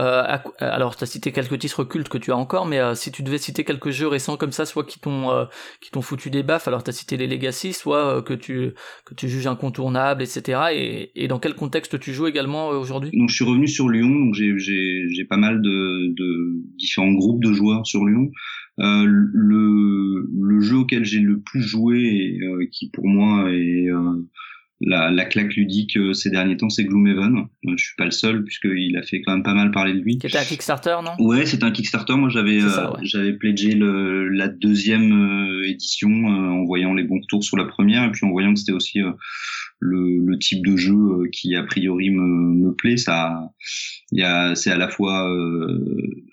euh, 0.00 0.22
à 0.22 0.42
alors, 0.58 0.96
tu 0.96 1.04
as 1.04 1.06
cité 1.06 1.30
quelques 1.30 1.58
titres 1.60 1.84
cultes 1.84 2.08
que 2.08 2.18
tu 2.18 2.32
as 2.32 2.36
encore, 2.36 2.66
mais 2.66 2.80
euh, 2.80 2.94
si 2.94 3.12
tu 3.12 3.22
devais 3.22 3.38
citer 3.38 3.62
quelques 3.62 3.90
jeux 3.90 4.08
récents 4.08 4.36
comme 4.36 4.50
ça, 4.50 4.66
soit 4.66 4.84
qui 4.84 4.98
t'ont, 4.98 5.30
euh, 5.30 5.44
qui 5.80 5.92
t'ont 5.92 6.02
foutu 6.02 6.28
des 6.28 6.42
baffes, 6.42 6.66
alors 6.66 6.82
tu 6.82 6.90
as 6.90 6.92
cité 6.92 7.16
les 7.16 7.28
Legacy, 7.28 7.72
soit 7.72 8.22
que 8.22 8.34
tu, 8.34 8.72
que 9.04 9.14
tu 9.14 9.28
juges 9.28 9.46
incontournables, 9.46 10.22
etc. 10.22 10.60
Et, 10.72 11.12
et 11.14 11.28
dans 11.28 11.38
quel 11.38 11.54
contexte 11.54 12.00
tu 12.00 12.12
joues 12.12 12.26
également 12.26 12.68
aujourd'hui? 12.68 13.10
Donc 13.16 13.28
je 13.30 13.34
suis 13.34 13.44
revenu 13.44 13.68
sur 13.68 13.88
Lyon, 13.88 14.08
donc 14.08 14.34
j'ai 14.34 14.58
j'ai 14.58 15.04
j'ai 15.08 15.24
pas 15.24 15.36
mal 15.36 15.62
de 15.62 16.12
de 16.14 16.52
différents 16.76 17.12
groupes 17.12 17.42
de 17.44 17.52
joueurs 17.52 17.86
sur 17.86 18.04
Lyon. 18.04 18.32
Euh, 18.80 19.04
le 19.06 20.28
le 20.36 20.60
jeu 20.60 20.78
auquel 20.78 21.04
j'ai 21.04 21.20
le 21.20 21.40
plus 21.40 21.62
joué 21.62 22.00
et 22.00 22.42
euh, 22.42 22.66
qui 22.72 22.90
pour 22.90 23.06
moi 23.06 23.48
est 23.52 23.88
euh, 23.88 24.26
la, 24.80 25.10
la 25.10 25.24
claque 25.24 25.54
ludique 25.54 25.96
euh, 25.96 26.12
ces 26.12 26.30
derniers 26.30 26.56
temps, 26.56 26.68
c'est 26.68 26.84
Gloomhaven. 26.84 27.46
Euh, 27.66 27.72
je 27.76 27.84
suis 27.84 27.94
pas 27.96 28.04
le 28.04 28.10
seul 28.10 28.44
puisqu'il 28.44 28.96
a 28.96 29.02
fait 29.02 29.22
quand 29.22 29.32
même 29.32 29.42
pas 29.44 29.54
mal 29.54 29.70
parler 29.70 29.94
de 29.94 30.00
lui. 30.00 30.18
Qui 30.18 30.26
était 30.26 30.38
un 30.38 30.44
Kickstarter, 30.44 30.96
non? 31.04 31.12
Ouais, 31.24 31.46
c'est 31.46 31.62
un 31.62 31.70
Kickstarter. 31.70 32.16
Moi, 32.16 32.28
j'avais 32.28 32.60
euh, 32.60 32.90
ouais. 32.90 32.98
j'avais 33.02 33.32
pledgé 33.34 33.74
le, 33.74 34.28
la 34.28 34.48
deuxième 34.48 35.12
euh, 35.12 35.68
édition 35.68 36.10
euh, 36.10 36.50
en 36.50 36.64
voyant 36.64 36.94
les 36.94 37.04
bons 37.04 37.20
retours 37.20 37.44
sur 37.44 37.56
la 37.56 37.64
première 37.64 38.04
et 38.04 38.10
puis 38.10 38.26
en 38.26 38.30
voyant 38.30 38.52
que 38.52 38.58
c'était 38.58 38.72
aussi 38.72 39.00
euh, 39.00 39.12
le, 39.84 40.18
le 40.24 40.38
type 40.38 40.64
de 40.66 40.76
jeu 40.76 40.94
euh, 40.94 41.28
qui 41.30 41.54
a 41.56 41.62
priori 41.62 42.10
me, 42.10 42.22
me 42.54 42.72
plaît. 42.74 42.96
Ça, 42.96 43.52
il 44.12 44.20
y 44.20 44.22
a, 44.22 44.54
c'est 44.54 44.70
à 44.70 44.76
la 44.78 44.88
fois 44.88 45.30
euh, 45.30 45.78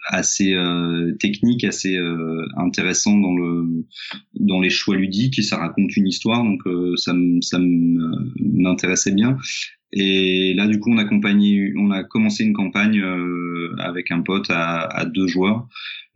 assez 0.08 0.53
euh, 0.53 1.13
technique, 1.20 1.63
assez 1.63 1.98
euh, 1.98 2.46
intéressant 2.58 3.17
dans 3.17 3.36
le 3.36 3.86
dans 4.39 4.60
les 4.62 4.70
choix 4.70 4.96
ludiques 4.96 5.39
et 5.39 5.43
ça 5.43 5.58
raconte 5.58 5.96
une 5.98 6.08
histoire. 6.08 6.43
Donc 6.43 6.62
euh, 6.65 6.96
ça 6.96 7.13
me- 7.13 7.41
ça 7.41 7.60
me- 7.60 8.31
m'intéressait 8.39 9.12
bien. 9.13 9.38
Et 9.93 10.53
là, 10.55 10.67
du 10.67 10.79
coup, 10.79 10.91
on 10.91 10.98
a, 10.98 11.03
accompagné- 11.03 11.74
on 11.77 11.91
a 11.91 12.03
commencé 12.03 12.43
une 12.45 12.53
campagne 12.53 13.00
euh, 13.01 13.75
avec 13.79 14.12
un 14.12 14.21
pote 14.21 14.50
à, 14.50 14.81
à 14.81 15.05
deux 15.05 15.27
joueurs, 15.27 15.67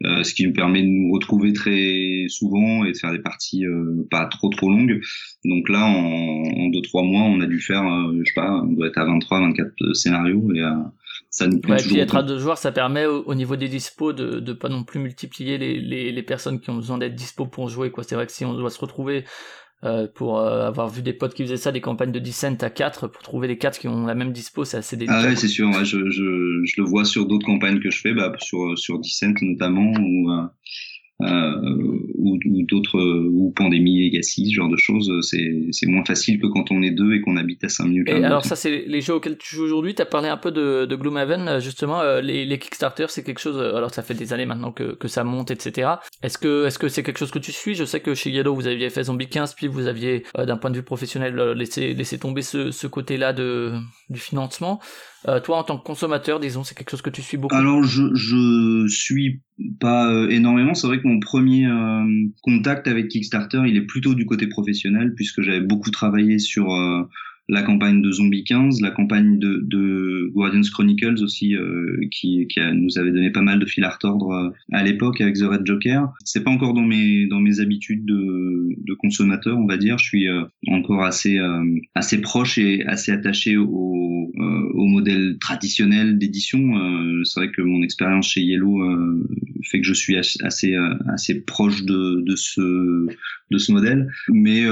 euh, 0.06 0.24
ce 0.24 0.34
qui 0.34 0.46
nous 0.46 0.54
permet 0.54 0.82
de 0.82 0.88
nous 0.88 1.12
retrouver 1.12 1.54
très 1.54 2.26
souvent 2.30 2.86
et 2.86 2.92
de 2.94 2.98
faire 2.98 3.12
des 3.12 3.20
parties 3.20 3.66
euh, 3.66 4.06
pas 4.10 4.26
trop 4.28 4.50
trop 4.50 4.70
longues. 4.70 5.02
Donc 5.44 5.70
là, 5.70 5.86
en, 5.86 6.44
en 6.44 6.68
deux 6.70 6.82
trois 6.82 7.04
mois, 7.04 7.24
on 7.24 7.42
a 7.42 7.48
dû 7.48 7.60
faire, 7.60 7.84
euh, 7.86 8.14
je 8.24 8.30
sais 8.30 8.34
pas, 8.36 8.52
on 8.64 8.74
doit 8.74 8.88
être 8.88 8.98
à 8.98 9.06
23, 9.06 9.40
24 9.42 9.94
scénarios 9.94 10.54
et 10.54 10.62
euh, 10.62 10.72
ça 11.30 11.48
nous 11.48 11.60
plaît 11.60 11.74
Ouais, 11.74 11.82
et 11.82 11.84
puis 11.86 12.00
être 12.00 12.16
à 12.16 12.24
deux 12.24 12.40
joueurs, 12.40 12.58
ça 12.58 12.72
permet 12.72 13.06
au, 13.06 13.24
au 13.24 13.36
niveau 13.36 13.56
des 13.56 13.68
dispos 13.68 14.14
de, 14.14 14.40
de 14.40 14.54
pas 14.54 14.70
non 14.70 14.84
plus 14.84 15.00
multiplier 15.00 15.58
les, 15.58 15.80
les, 15.80 16.12
les 16.12 16.24
personnes 16.24 16.60
qui 16.62 16.70
ont 16.70 16.76
besoin 16.76 16.98
d'être 16.98 17.16
dispo 17.16 17.46
pour 17.46 17.68
jouer. 17.70 17.92
quoi. 17.92 18.04
C'est 18.04 18.16
vrai 18.16 18.26
que 18.26 18.32
si 18.32 18.46
on 18.46 18.54
doit 18.54 18.70
se 18.70 18.80
retrouver 18.80 19.26
euh, 19.86 20.08
pour 20.08 20.40
euh, 20.40 20.68
avoir 20.68 20.90
vu 20.90 21.02
des 21.02 21.14
potes 21.14 21.34
qui 21.34 21.44
faisaient 21.44 21.58
ça, 21.58 21.72
des 21.72 21.82
campagnes 21.82 22.12
de 22.12 22.20
Descent 22.20 22.58
à 22.62 22.70
4, 22.70 23.08
pour 23.08 23.22
trouver 23.22 23.48
les 23.48 23.58
4 23.58 23.80
qui 23.80 23.88
ont 23.88 24.06
la 24.06 24.16
même 24.16 24.32
dispo, 24.32 24.66
c'est 24.66 24.78
assez 24.78 24.98
délicat. 24.98 25.20
Ah 25.20 25.26
ouais, 25.26 25.36
c'est 25.36 25.48
sûr. 25.48 25.72
je, 25.84 26.10
je, 26.10 26.22
le 26.22 26.84
vois 26.84 27.06
sur 27.06 27.26
d'autres 27.28 27.46
campagnes 27.46 27.80
que 27.80 27.92
je 27.92 28.00
fais, 28.02 28.14
bah, 28.14 28.32
sur 28.40 28.78
sur 28.78 29.00
Descent 29.00 29.34
notamment 29.42 29.92
ou 30.00 30.30
euh, 31.22 31.26
euh, 31.26 32.00
ou, 32.16 32.38
ou 32.46 32.62
d'autres 32.68 33.00
ou 33.02 33.52
Pandémie 33.56 34.06
Legacy, 34.10 34.50
ce 34.50 34.54
genre 34.56 34.70
de 34.70 34.76
choses. 34.78 35.12
C'est 35.22 35.68
c'est 35.72 35.86
moins 35.88 36.04
facile 36.04 36.40
que 36.40 36.48
quand 36.48 36.72
on 36.72 36.82
est 36.82 36.92
deux 36.92 37.14
et 37.14 37.22
qu'on 37.22 37.38
habite 37.38 37.64
à 37.64 37.70
5 37.70 37.86
minutes. 37.86 38.10
Et 38.10 38.24
alors 38.24 38.44
ça, 38.44 38.56
c'est 38.56 38.84
les 38.86 39.02
jeux 39.02 39.14
auxquels 39.14 39.38
tu 39.38 39.56
joues 39.56 39.64
aujourd'hui. 39.64 39.96
Tu 39.96 40.02
as 40.02 40.06
parlé 40.06 40.28
un 40.30 40.38
peu 40.38 40.52
de, 40.52 40.86
de 40.86 40.96
Gloomhaven, 40.96 41.48
euh, 41.48 41.60
justement. 41.60 42.02
euh, 42.02 42.22
les, 42.22 42.46
les 42.46 42.60
Kickstarter, 42.60 43.06
c'est 43.10 43.24
quelque 43.24 43.40
chose... 43.40 43.58
euh, 43.58 43.76
Alors 43.76 43.94
ça 43.94 44.02
fait 44.04 44.14
des 44.14 44.34
années 44.34 44.46
maintenant 44.46 44.72
que, 44.72 44.94
que 44.96 45.08
ça 45.08 45.24
monte, 45.24 45.52
etc. 45.52 45.90
Est-ce 46.22 46.38
que 46.38 46.66
est-ce 46.66 46.78
que 46.80 46.90
c'est 46.90 47.04
quelque 47.04 47.20
chose 47.20 47.32
que 47.32 47.40
tu 47.40 47.52
suis? 47.52 47.76
Je 47.76 47.86
sais 47.86 48.00
que 48.02 48.14
chez 48.14 48.30
Yellow, 48.32 48.54
vous 48.54 48.68
aviez 48.68 48.90
fait 48.90 49.04
Zombie 49.04 49.28
15, 49.30 49.54
puis 49.56 49.68
vous 49.68 49.88
aviez, 49.88 50.24
euh, 50.38 50.46
d'un 50.46 50.58
point 50.58 50.70
de 50.72 50.76
vue 50.76 50.84
professionnel, 50.84 51.40
euh, 51.40 51.54
laissé, 51.54 51.94
laissé 51.94 52.20
tomber 52.20 52.42
ce, 52.42 52.72
ce 52.72 52.88
côté-là 52.88 53.32
de, 53.34 53.74
du 54.10 54.20
financement. 54.20 54.80
Euh, 55.28 55.40
toi, 55.40 55.58
en 55.58 55.64
tant 55.64 55.78
que 55.78 55.84
consommateur, 55.84 56.40
disons, 56.40 56.64
c'est 56.64 56.76
quelque 56.76 56.92
chose 56.92 57.02
que 57.02 57.10
tu 57.10 57.22
suis 57.22 57.38
beaucoup. 57.38 57.56
Alors 57.56 57.84
je 57.84 58.14
je 58.14 58.88
suis 58.88 59.42
pas 59.80 60.12
euh, 60.12 60.30
énormément. 60.30 60.76
C'est 60.76 60.86
vrai 60.86 61.02
que 61.02 61.08
mon 61.08 61.20
premier 61.20 61.66
euh, 61.66 62.04
contact 62.44 62.88
avec 62.88 63.08
Kickstarter, 63.08 63.62
il 63.66 63.76
est 63.76 63.86
plutôt 63.86 64.14
du 64.14 64.26
côté 64.26 64.48
professionnel 64.48 65.14
puisque 65.16 65.42
j'avais 65.42 65.62
beaucoup 65.62 65.90
travaillé 65.90 66.38
sur 66.38 66.68
la 67.48 67.62
campagne 67.62 68.02
de 68.02 68.12
Zombie 68.12 68.44
15, 68.44 68.82
la 68.82 68.92
campagne 68.92 69.38
de, 69.40 69.60
de 69.64 70.32
Guardians 70.34 70.62
Chronicles 70.72 71.22
aussi, 71.24 71.56
euh, 71.56 71.98
qui, 72.12 72.48
qui 72.48 72.60
a- 72.60 72.74
nous 72.74 72.98
avait 72.98 73.12
donné 73.12 73.30
pas 73.32 73.42
mal 73.42 73.60
de 73.60 73.66
fil 73.66 73.84
à 73.84 73.90
retordre 73.90 74.32
euh, 74.32 74.50
à 74.72 74.84
l'époque 74.84 75.22
avec 75.22 75.36
The 75.36 75.44
Red 75.44 75.66
Joker. 75.66 76.12
C'est 76.24 76.44
pas 76.44 76.52
encore 76.52 76.74
dans 76.74 76.84
mes 76.86 77.28
dans 77.28 77.40
mes 77.40 77.60
habitudes 77.60 78.06
de, 78.06 78.70
de 78.86 78.94
consommateur, 78.96 79.58
on 79.58 79.68
va 79.68 79.78
dire. 79.78 79.98
Je 80.00 80.06
suis 80.06 80.28
euh, 80.28 80.44
encore 80.68 81.04
assez 81.04 81.38
euh, 81.38 81.64
assez 81.94 82.20
proche 82.22 82.58
et 82.58 82.84
assez 82.86 83.12
attaché 83.12 83.58
au 83.58 84.32
euh, 84.38 84.70
au 84.74 84.86
modèle 84.86 85.38
traditionnel 85.40 86.18
d'édition. 86.18 86.78
Euh, 86.78 87.24
C'est 87.24 87.40
vrai 87.40 87.52
que 87.52 87.62
mon 87.62 87.84
expérience 87.84 88.28
chez 88.30 88.42
Yellow 88.42 88.82
fait 89.70 89.80
que 89.82 89.88
je 89.88 89.94
suis 89.94 90.18
assez 90.18 90.76
assez, 91.08 91.42
proche 91.42 91.84
de 91.86 92.22
de 92.22 92.36
ce 92.36 93.08
de 93.52 93.58
ce 93.58 93.72
modèle. 93.72 94.10
Mais 94.30 94.64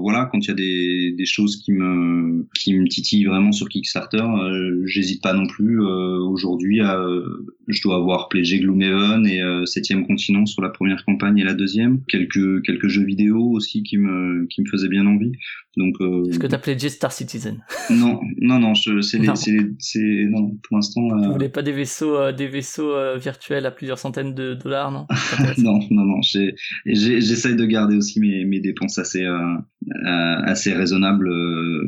voilà, 0.00 0.28
quand 0.30 0.38
il 0.44 0.48
y 0.48 0.50
a 0.50 0.54
des, 0.54 1.14
des 1.16 1.24
choses 1.26 1.56
qui 1.56 1.72
me 1.72 2.15
qui 2.54 2.74
me 2.74 2.88
titillent 2.88 3.24
vraiment 3.24 3.52
sur 3.52 3.68
Kickstarter, 3.68 4.18
euh, 4.18 4.82
j'hésite 4.86 5.22
pas 5.22 5.32
non 5.32 5.46
plus. 5.46 5.82
Euh, 5.82 6.18
Aujourd'hui, 6.18 6.80
euh, 6.80 7.22
je 7.68 7.82
dois 7.82 7.96
avoir 7.96 8.28
Pledgé 8.28 8.60
Gloomhaven 8.60 9.26
et 9.26 9.40
euh, 9.42 9.64
Septième 9.64 10.06
Continent 10.06 10.46
sur 10.46 10.62
la 10.62 10.70
première 10.70 11.04
campagne 11.04 11.38
et 11.38 11.44
la 11.44 11.54
deuxième. 11.54 12.02
Quelques 12.08 12.62
quelques 12.64 12.88
jeux 12.88 13.04
vidéo 13.04 13.38
aussi 13.38 13.82
qui 13.82 13.98
me 13.98 14.46
qui 14.46 14.60
me 14.62 14.66
faisaient 14.66 14.88
bien 14.88 15.06
envie. 15.06 15.32
Donc 15.76 15.94
euh, 16.00 16.24
Est-ce 16.30 16.38
que 16.38 16.46
t'as 16.46 16.58
pledgé 16.58 16.88
Star 16.88 17.12
Citizen? 17.12 17.62
Non 17.90 18.18
non 18.40 18.58
non, 18.58 18.74
c'est 18.74 18.92
les 19.18 19.32
c'est 19.78 20.00
non 20.30 20.56
pour 20.66 20.76
l'instant. 20.76 21.06
Tu 21.08 21.26
euh, 21.26 21.32
voulais 21.32 21.48
pas 21.50 21.62
des 21.62 21.72
vaisseaux, 21.72 22.16
euh, 22.16 22.32
des 22.32 22.48
vaisseaux 22.48 22.92
euh, 22.94 23.18
virtuels 23.18 23.66
à 23.66 23.70
plusieurs 23.70 23.98
centaines 23.98 24.34
de 24.34 24.54
dollars, 24.54 24.90
non? 24.90 25.06
Non, 25.58 25.80
non, 25.90 26.04
non. 26.04 26.22
j'ai- 26.22 26.54
J'essaye 26.86 27.56
de 27.56 27.64
garder 27.66 27.96
aussi 27.96 28.20
mes, 28.20 28.44
mes 28.46 28.60
dépenses 28.60 28.98
assez, 28.98 29.22
euh, 29.24 29.54
assez 30.04 30.72
raisonnables. 30.72 31.28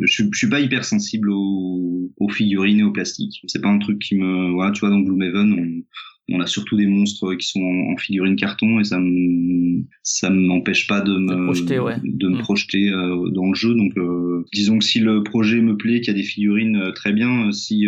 Je, 0.02 0.12
suis- 0.12 0.28
je 0.32 0.38
suis 0.38 0.48
pas 0.50 0.60
hyper 0.60 0.84
sensible 0.84 1.30
aux, 1.30 2.10
aux 2.18 2.28
figurines 2.28 2.80
et 2.80 2.84
au 2.84 2.92
plastique. 2.92 3.40
C'est 3.46 3.62
pas 3.62 3.68
un 3.70 3.78
truc 3.78 3.98
qui 4.00 4.16
me, 4.16 4.52
voilà, 4.52 4.70
tu 4.72 4.80
vois, 4.80 4.90
dans 4.90 5.00
Gloomhaven, 5.00 5.52
on, 5.52 5.82
on 6.30 6.40
a 6.40 6.46
surtout 6.46 6.76
des 6.76 6.86
monstres 6.86 7.34
qui 7.34 7.46
sont 7.46 7.60
en, 7.60 7.96
figurine 7.98 8.36
carton 8.36 8.78
et 8.78 8.84
ça 8.84 8.98
me, 8.98 9.82
ça 10.02 10.30
m'empêche 10.30 10.86
pas 10.86 11.00
de 11.00 11.12
me, 11.12 11.44
projeter, 11.44 11.78
ouais. 11.78 11.96
de 12.04 12.28
me 12.28 12.38
Mm. 12.38 12.42
projeter 12.42 12.90
euh, 12.90 13.30
dans 13.30 13.48
le 13.48 13.54
jeu. 13.54 13.74
Donc, 13.74 13.92
euh, 13.96 14.44
disons 14.52 14.78
que 14.78 14.84
si 14.84 15.00
le 15.00 15.22
projet 15.22 15.60
me 15.60 15.76
plaît, 15.76 16.00
qu'il 16.00 16.14
y 16.14 16.16
a 16.16 16.20
des 16.20 16.26
figurines, 16.26 16.76
euh, 16.76 16.92
très 16.92 17.12
bien. 17.12 17.50
Si, 17.52 17.86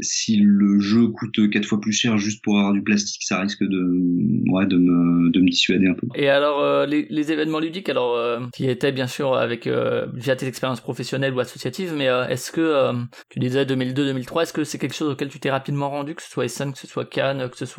si 0.00 0.36
le 0.36 0.78
jeu 0.80 1.08
coûte 1.08 1.50
quatre 1.50 1.66
fois 1.66 1.80
plus 1.80 1.92
cher 1.92 2.18
juste 2.18 2.42
pour 2.42 2.58
avoir 2.58 2.72
du 2.72 2.82
plastique, 2.82 3.22
ça 3.22 3.40
risque 3.40 3.64
de, 3.64 4.50
ouais, 4.50 4.66
de 4.66 4.76
me, 4.76 5.30
de 5.30 5.40
me 5.40 5.48
dissuader 5.48 5.88
un 5.88 5.94
peu. 5.94 6.06
Et 6.14 6.28
alors, 6.28 6.86
les, 6.86 7.06
les 7.10 7.32
événements 7.32 7.58
ludiques, 7.60 7.88
alors, 7.88 8.16
qui 8.52 8.68
étaient 8.68 8.92
bien 8.92 9.06
sûr 9.06 9.34
avec 9.34 9.68
via 10.14 10.36
tes 10.36 10.46
expériences 10.46 10.80
professionnelles 10.80 11.34
ou 11.34 11.40
associatives, 11.40 11.94
mais 11.96 12.06
est-ce 12.28 12.52
que, 12.52 12.92
tu 13.30 13.38
disais 13.38 13.64
2002-2003, 13.64 14.42
est-ce 14.42 14.52
que 14.52 14.64
c'est 14.64 14.78
quelque 14.78 14.94
chose 14.94 15.10
auquel 15.12 15.28
tu 15.28 15.40
t'es 15.40 15.50
rapidement 15.50 15.90
rendu, 15.90 16.14
que 16.14 16.22
ce 16.22 16.30
soit 16.30 16.44
Essen, 16.44 16.72
que 16.72 16.78
ce 16.78 16.86
soit 16.86 17.04
Cannes, 17.04 17.48
que 17.50 17.56
ce 17.56 17.66
soit, 17.66 17.77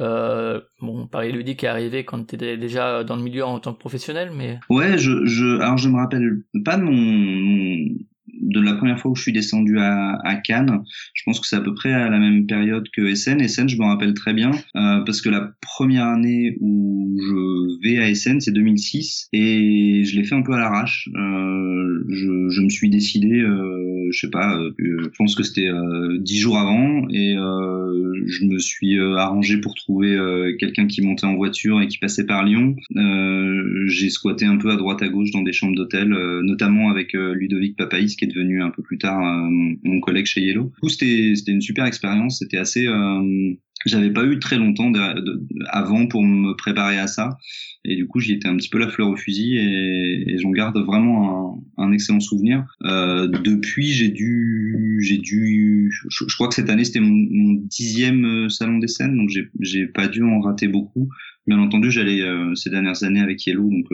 euh, 0.00 0.60
bon, 0.80 1.06
Paris 1.06 1.32
Ludique 1.32 1.62
est 1.64 1.68
arrivé 1.68 2.04
quand 2.04 2.24
tu 2.26 2.34
étais 2.34 2.56
déjà 2.56 3.04
dans 3.04 3.16
le 3.16 3.22
milieu 3.22 3.44
en 3.44 3.60
tant 3.60 3.72
que 3.72 3.78
professionnel, 3.78 4.30
mais 4.36 4.58
Ouais, 4.70 4.98
je, 4.98 5.24
je, 5.24 5.60
alors 5.60 5.76
je 5.78 5.88
me 5.88 5.96
rappelle 5.96 6.42
pas 6.64 6.76
de 6.76 6.82
mon- 6.82 7.94
de 8.40 8.60
la 8.60 8.74
première 8.74 8.98
fois 8.98 9.10
où 9.10 9.14
je 9.14 9.22
suis 9.22 9.32
descendu 9.32 9.78
à, 9.78 10.18
à 10.24 10.36
Cannes. 10.36 10.82
Je 11.14 11.22
pense 11.24 11.40
que 11.40 11.46
c'est 11.46 11.56
à 11.56 11.60
peu 11.60 11.74
près 11.74 11.92
à 11.92 12.08
la 12.08 12.18
même 12.18 12.46
période 12.46 12.88
que 12.92 13.14
SN. 13.14 13.46
SN, 13.46 13.68
je 13.68 13.76
me 13.78 13.84
rappelle 13.84 14.14
très 14.14 14.34
bien 14.34 14.50
euh, 14.76 15.00
parce 15.04 15.20
que 15.20 15.28
la 15.28 15.52
première 15.60 16.06
année 16.06 16.56
où 16.60 17.16
je 17.20 17.82
vais 17.82 17.98
à 17.98 18.14
SN, 18.14 18.40
c'est 18.40 18.52
2006 18.52 19.28
et 19.32 20.04
je 20.04 20.16
l'ai 20.16 20.24
fait 20.24 20.34
un 20.34 20.42
peu 20.42 20.52
à 20.52 20.58
l'arrache. 20.58 21.08
Euh, 21.14 22.04
je, 22.08 22.48
je 22.50 22.60
me 22.60 22.68
suis 22.68 22.90
décidé, 22.90 23.40
euh, 23.40 24.08
je 24.10 24.18
sais 24.18 24.30
pas, 24.30 24.56
euh, 24.58 24.72
je 24.78 25.08
pense 25.16 25.34
que 25.34 25.42
c'était 25.42 25.68
euh, 25.68 26.18
dix 26.20 26.38
jours 26.38 26.58
avant 26.58 27.08
et 27.10 27.36
euh, 27.36 28.12
je 28.26 28.44
me 28.44 28.58
suis 28.58 28.98
euh, 28.98 29.16
arrangé 29.16 29.58
pour 29.58 29.74
trouver 29.74 30.14
euh, 30.14 30.56
quelqu'un 30.58 30.86
qui 30.86 31.02
montait 31.02 31.26
en 31.26 31.36
voiture 31.36 31.80
et 31.80 31.88
qui 31.88 31.98
passait 31.98 32.26
par 32.26 32.44
Lyon. 32.44 32.76
Euh, 32.96 33.84
j'ai 33.86 34.10
squatté 34.10 34.44
un 34.44 34.56
peu 34.56 34.70
à 34.70 34.76
droite 34.76 35.02
à 35.02 35.08
gauche 35.08 35.30
dans 35.30 35.42
des 35.42 35.52
chambres 35.52 35.76
d'hôtel, 35.76 36.12
euh, 36.12 36.42
notamment 36.42 36.90
avec 36.90 37.14
euh, 37.14 37.34
Ludovic 37.34 37.76
Papaïs 37.76 38.16
est 38.24 38.26
devenu 38.26 38.62
un 38.62 38.70
peu 38.70 38.82
plus 38.82 38.98
tard 38.98 39.20
euh, 39.20 39.48
mon, 39.82 40.00
collègue 40.00 40.26
chez 40.26 40.40
Yellow. 40.40 40.64
Du 40.64 40.80
coup, 40.80 40.88
c'était 40.88 41.34
une 41.46 41.60
super 41.60 41.84
expérience. 41.84 42.38
C'était 42.38 42.58
assez 42.58 42.86
euh, 42.86 43.54
j'avais 43.86 44.10
pas 44.10 44.24
eu 44.24 44.38
très 44.38 44.56
longtemps 44.56 44.90
avant 45.66 46.06
pour 46.06 46.22
me 46.22 46.54
préparer 46.56 46.98
à 46.98 47.06
ça 47.06 47.36
et 47.84 47.96
du 47.96 48.06
coup 48.06 48.18
j'y 48.18 48.32
étais 48.32 48.48
un 48.48 48.56
petit 48.56 48.70
peu 48.70 48.78
la 48.78 48.88
fleur 48.88 49.08
au 49.08 49.16
fusil 49.16 49.58
et, 49.58 50.38
j'en 50.38 50.50
garde 50.50 50.78
vraiment 50.78 51.62
un, 51.76 51.92
excellent 51.92 52.20
souvenir. 52.20 52.64
Euh, 52.84 53.28
depuis 53.28 53.92
j'ai 53.92 54.08
dû 54.08 55.00
j'ai 55.02 55.18
dû 55.18 55.92
je, 56.08 56.34
crois 56.34 56.48
que 56.48 56.54
cette 56.54 56.70
année 56.70 56.84
c'était 56.84 57.00
mon, 57.00 57.54
dixième 57.68 58.48
salon 58.48 58.78
des 58.78 58.88
scènes 58.88 59.16
donc 59.16 59.28
j'ai 59.28 59.48
j'ai 59.60 59.86
pas 59.86 60.08
dû 60.08 60.22
en 60.22 60.40
rater 60.40 60.68
beaucoup. 60.68 61.08
Bien 61.46 61.58
entendu 61.58 61.90
j'allais 61.90 62.22
ces 62.54 62.70
dernières 62.70 63.02
années 63.04 63.20
avec 63.20 63.44
Yellow 63.46 63.68
donc 63.68 63.86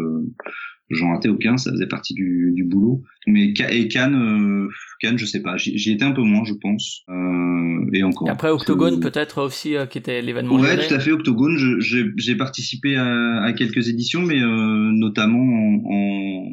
j'en 0.91 1.11
ratais 1.11 1.29
aucun 1.29 1.57
ça 1.57 1.73
faisait 1.73 1.87
partie 1.87 2.15
du, 2.15 2.53
du 2.55 2.65
boulot. 2.65 3.03
Mais 3.27 3.53
et 3.71 3.89
Cannes 3.89 4.15
euh, 4.15 4.69
Cannes 5.01 5.19
je 5.19 5.27
sais 5.27 5.43
pas 5.43 5.57
j'y 5.59 5.93
étais 5.93 6.05
un 6.05 6.13
peu 6.13 6.23
moins 6.23 6.43
je 6.45 6.55
pense 6.55 7.03
euh, 7.11 7.87
et 7.93 8.03
encore. 8.03 8.29
Et 8.29 8.31
après 8.31 8.49
Octogone 8.51 8.99
peut-être 9.01 9.43
aussi, 9.43 9.77
euh, 9.77 9.87
qui 9.87 9.99
était 9.99 10.23
l'événement 10.23 10.57
Ouais, 10.57 10.77
tout 10.89 10.95
à 10.95 10.99
fait. 10.99 11.13
Octogone, 11.13 11.79
j'ai 11.81 12.35
participé 12.37 12.97
à, 12.97 13.43
à 13.43 13.53
quelques 13.53 13.89
éditions, 13.89 14.23
mais 14.23 14.41
euh, 14.41 14.91
notamment 14.93 15.39
en, 15.41 15.83
en- 15.85 16.53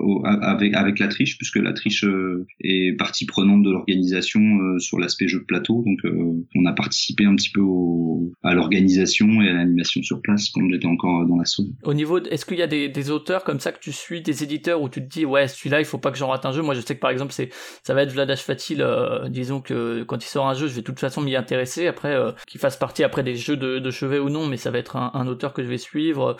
au- 0.00 0.22
avec 0.24 0.74
avec 0.74 0.98
la 0.98 1.08
triche, 1.08 1.36
puisque 1.38 1.56
la 1.56 1.72
triche 1.72 2.04
euh, 2.04 2.46
est 2.62 2.96
partie 2.96 3.26
prenante 3.26 3.62
de 3.62 3.70
l'organisation 3.70 4.40
euh, 4.40 4.78
sur 4.78 4.98
l'aspect 4.98 5.28
jeu 5.28 5.40
de 5.40 5.44
plateau. 5.44 5.82
Donc, 5.86 5.98
euh, 6.04 6.44
on 6.54 6.66
a 6.66 6.72
participé 6.72 7.24
un 7.24 7.34
petit 7.36 7.50
peu 7.50 7.60
au, 7.60 8.32
à 8.42 8.54
l'organisation 8.54 9.40
et 9.42 9.48
à 9.48 9.52
l'animation 9.54 10.02
sur 10.02 10.20
place 10.20 10.50
quand 10.50 10.68
j'étais 10.70 10.86
encore 10.86 11.26
dans 11.26 11.36
la 11.36 11.44
zone. 11.44 11.74
Au 11.84 11.94
niveau, 11.94 12.18
est-ce 12.22 12.44
qu'il 12.44 12.58
y 12.58 12.62
a 12.62 12.66
des, 12.66 12.88
des 12.88 13.10
auteurs 13.10 13.44
comme 13.44 13.60
ça 13.60 13.72
que 13.72 13.80
tu 13.80 13.92
suis, 13.92 14.20
des 14.22 14.42
éditeurs 14.42 14.82
où 14.82 14.88
tu 14.88 15.00
te 15.00 15.08
dis 15.08 15.24
ouais 15.24 15.48
celui-là 15.48 15.80
il 15.80 15.84
faut 15.84 15.98
pas 15.98 16.07
que 16.10 16.18
j'en 16.18 16.28
rate 16.28 16.44
un 16.46 16.52
jeu. 16.52 16.62
Moi 16.62 16.74
je 16.74 16.80
sais 16.80 16.94
que 16.94 17.00
par 17.00 17.10
exemple 17.10 17.32
c'est 17.32 17.50
ça 17.82 17.94
va 17.94 18.02
être 18.02 18.12
Vladash 18.12 18.42
Fatil. 18.42 18.82
euh, 18.82 19.28
disons 19.28 19.60
que 19.60 20.02
quand 20.04 20.22
il 20.24 20.28
sort 20.28 20.48
un 20.48 20.54
jeu 20.54 20.66
je 20.68 20.74
vais 20.74 20.80
de 20.80 20.86
toute 20.86 21.00
façon 21.00 21.20
m'y 21.20 21.36
intéresser. 21.36 21.86
Après 21.86 22.14
euh, 22.14 22.32
qu'il 22.46 22.60
fasse 22.60 22.76
partie 22.76 23.04
après 23.04 23.22
des 23.22 23.34
jeux 23.36 23.56
de, 23.56 23.78
de 23.78 23.90
chevet 23.90 24.18
ou 24.18 24.28
non, 24.30 24.46
mais 24.46 24.56
ça 24.56 24.70
va 24.70 24.78
être 24.78 24.96
un, 24.96 25.10
un 25.14 25.26
auteur 25.26 25.52
que 25.52 25.62
je 25.62 25.68
vais 25.68 25.78
suivre. 25.78 26.36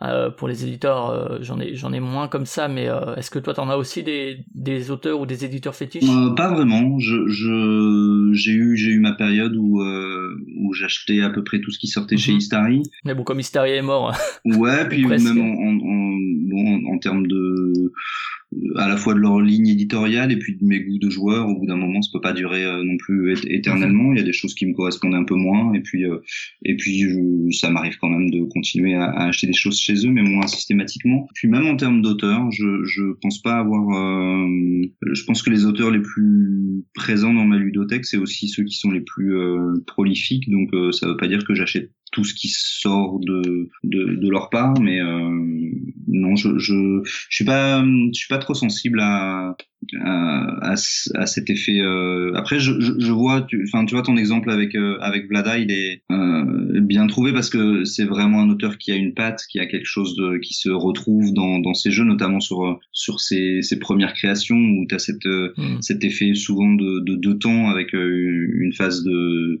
Euh, 0.00 0.30
pour 0.30 0.48
les 0.48 0.64
éditeurs 0.64 1.38
j'en 1.42 1.60
ai 1.60 1.76
j'en 1.76 1.92
ai 1.92 2.00
moins 2.00 2.26
comme 2.26 2.44
ça, 2.46 2.66
mais 2.66 2.88
est-ce 3.16 3.30
que 3.30 3.38
toi 3.38 3.54
t'en 3.54 3.68
as 3.70 3.76
aussi 3.76 4.02
des, 4.02 4.38
des 4.52 4.90
auteurs 4.90 5.20
ou 5.20 5.26
des 5.26 5.44
éditeurs 5.44 5.76
fétiches? 5.76 6.08
Pas 6.36 6.52
vraiment. 6.52 6.98
Je 6.98 7.28
je- 7.28 8.30
j'ai 8.32 8.50
eu 8.50 8.76
j'ai 8.76 8.90
eu 8.90 8.98
ma 8.98 9.12
période 9.12 9.54
où 9.54 9.80
où 9.80 10.72
j'achetais 10.72 11.20
à 11.22 11.30
peu 11.30 11.44
près 11.44 11.60
tout 11.60 11.70
ce 11.70 11.78
qui 11.78 11.86
sortait 11.86 12.16
chez 12.16 12.32
Mhm. 12.32 12.38
Istari. 12.38 12.82
Mais 13.04 13.14
bon 13.14 13.22
comme 13.22 13.36
Mystery 13.36 13.72
est 13.72 13.82
mort. 13.82 14.12
Ouais, 14.44 14.88
puis 14.88 15.06
même 15.06 15.40
en, 15.40 15.54
en, 15.54 16.90
en- 16.90 16.94
en 16.94 16.98
termes 16.98 17.26
de 17.28 17.92
à 18.76 18.88
la 18.88 18.96
fois 18.96 19.14
de 19.14 19.18
leur 19.20 19.40
ligne 19.40 19.68
éditoriale 19.68 20.32
et 20.32 20.36
puis 20.38 20.56
de 20.56 20.64
mes 20.64 20.80
goûts 20.80 20.98
de 20.98 21.10
joueur, 21.10 21.48
au 21.48 21.58
bout 21.58 21.66
d'un 21.66 21.76
moment, 21.76 22.00
ça 22.02 22.10
peut 22.12 22.20
pas 22.20 22.32
durer 22.32 22.64
euh, 22.64 22.82
non 22.84 22.96
plus 22.98 23.34
éternellement. 23.46 24.12
Il 24.12 24.18
y 24.18 24.20
a 24.20 24.24
des 24.24 24.32
choses 24.32 24.54
qui 24.54 24.66
me 24.66 24.74
correspondent 24.74 25.14
un 25.14 25.24
peu 25.24 25.34
moins, 25.34 25.72
et 25.74 25.80
puis 25.80 26.04
euh, 26.04 26.18
et 26.64 26.76
puis 26.76 27.00
je- 27.00 27.56
ça 27.56 27.70
m'arrive 27.70 27.96
quand 28.00 28.08
même 28.10 28.30
de 28.30 28.44
continuer 28.44 28.94
à, 28.94 29.10
acheter 29.26 29.46
des 29.46 29.52
choses 29.52 29.78
chez 29.78 29.94
eux, 30.06 30.10
mais 30.10 30.22
moins 30.22 30.46
systématiquement. 30.46 31.28
Puis 31.34 31.48
même 31.48 31.66
en 31.66 31.76
termes 31.76 32.02
d'auteurs, 32.02 32.50
je 32.50 32.84
je 32.84 33.12
pense 33.20 33.40
pas 33.42 33.58
avoir. 33.58 33.82
euh, 33.96 34.46
je 35.12 35.24
pense 35.24 35.42
que 35.42 35.50
les 35.50 35.64
auteurs 35.66 35.90
les 35.90 36.00
plus 36.02 36.84
présents 36.94 37.34
dans 37.34 37.44
ma 37.44 37.56
ludothèque, 37.58 38.04
c'est 38.04 38.16
aussi 38.18 38.48
ceux 38.48 38.64
qui 38.64 38.76
sont 38.76 38.90
les 38.90 39.00
plus 39.00 39.36
euh, 39.36 39.74
prolifiques. 39.86 40.48
Donc 40.50 40.70
ça 40.92 41.06
veut 41.06 41.16
pas 41.16 41.28
dire 41.28 41.44
que 41.44 41.54
j'achète 41.54 41.90
tout 42.12 42.24
ce 42.24 42.34
qui 42.34 42.48
sort 42.48 43.18
de 43.20 43.68
de, 43.84 44.14
de 44.16 44.28
leur 44.30 44.50
part, 44.50 44.78
mais 44.80 45.00
euh, 45.00 45.70
non, 46.08 46.36
je 46.36 46.58
je 46.58 47.02
je 47.04 47.34
suis 47.34 47.44
pas 47.44 47.82
je 47.84 48.10
suis 48.18 48.28
pas 48.28 48.38
trop 48.38 48.54
sensible 48.54 49.00
à 49.00 49.56
à, 50.00 50.70
à, 50.72 50.76
ce- 50.76 51.10
à 51.16 51.26
cet 51.26 51.50
effet. 51.50 51.80
euh, 51.80 52.32
Après, 52.36 52.60
je, 52.60 52.80
je, 52.80 52.92
je 52.98 53.10
vois, 53.10 53.42
tu, 53.42 53.64
enfin, 53.66 53.84
tu 53.84 53.94
vois 53.96 54.04
ton 54.04 54.16
exemple 54.16 54.50
avec 54.50 54.76
euh, 54.76 54.96
avec 55.00 55.26
Vlada, 55.28 55.58
il 55.58 55.72
est 55.72 56.02
euh, 56.12 56.80
bien 56.80 57.06
trouvé 57.08 57.32
parce 57.32 57.50
que 57.50 57.84
c'est 57.84 58.04
vraiment 58.04 58.40
un 58.42 58.48
auteur 58.50 58.78
qui 58.78 58.92
a 58.92 58.96
une 58.96 59.12
patte, 59.14 59.42
qui 59.50 59.58
a 59.58 59.66
quelque 59.66 59.86
chose 59.86 60.14
de, 60.16 60.38
qui 60.38 60.54
se 60.54 60.68
retrouve 60.70 61.32
dans 61.34 61.58
dans 61.58 61.74
ses 61.74 61.90
jeux, 61.90 62.04
notamment 62.04 62.38
sur 62.40 62.78
sur 62.92 63.18
ses, 63.20 63.62
ses 63.62 63.78
premières 63.80 64.14
créations 64.14 64.56
où 64.56 64.86
tu 64.88 64.94
as 64.94 64.98
cette 65.00 65.26
Hmm. 65.56 65.80
cet 65.80 66.04
effet 66.04 66.34
souvent 66.34 66.72
de, 66.74 67.00
de 67.00 67.16
deux 67.16 67.38
temps 67.38 67.68
avec 67.68 67.94
euh, 67.94 68.48
une 68.60 68.72
phase 68.72 69.02
de 69.04 69.58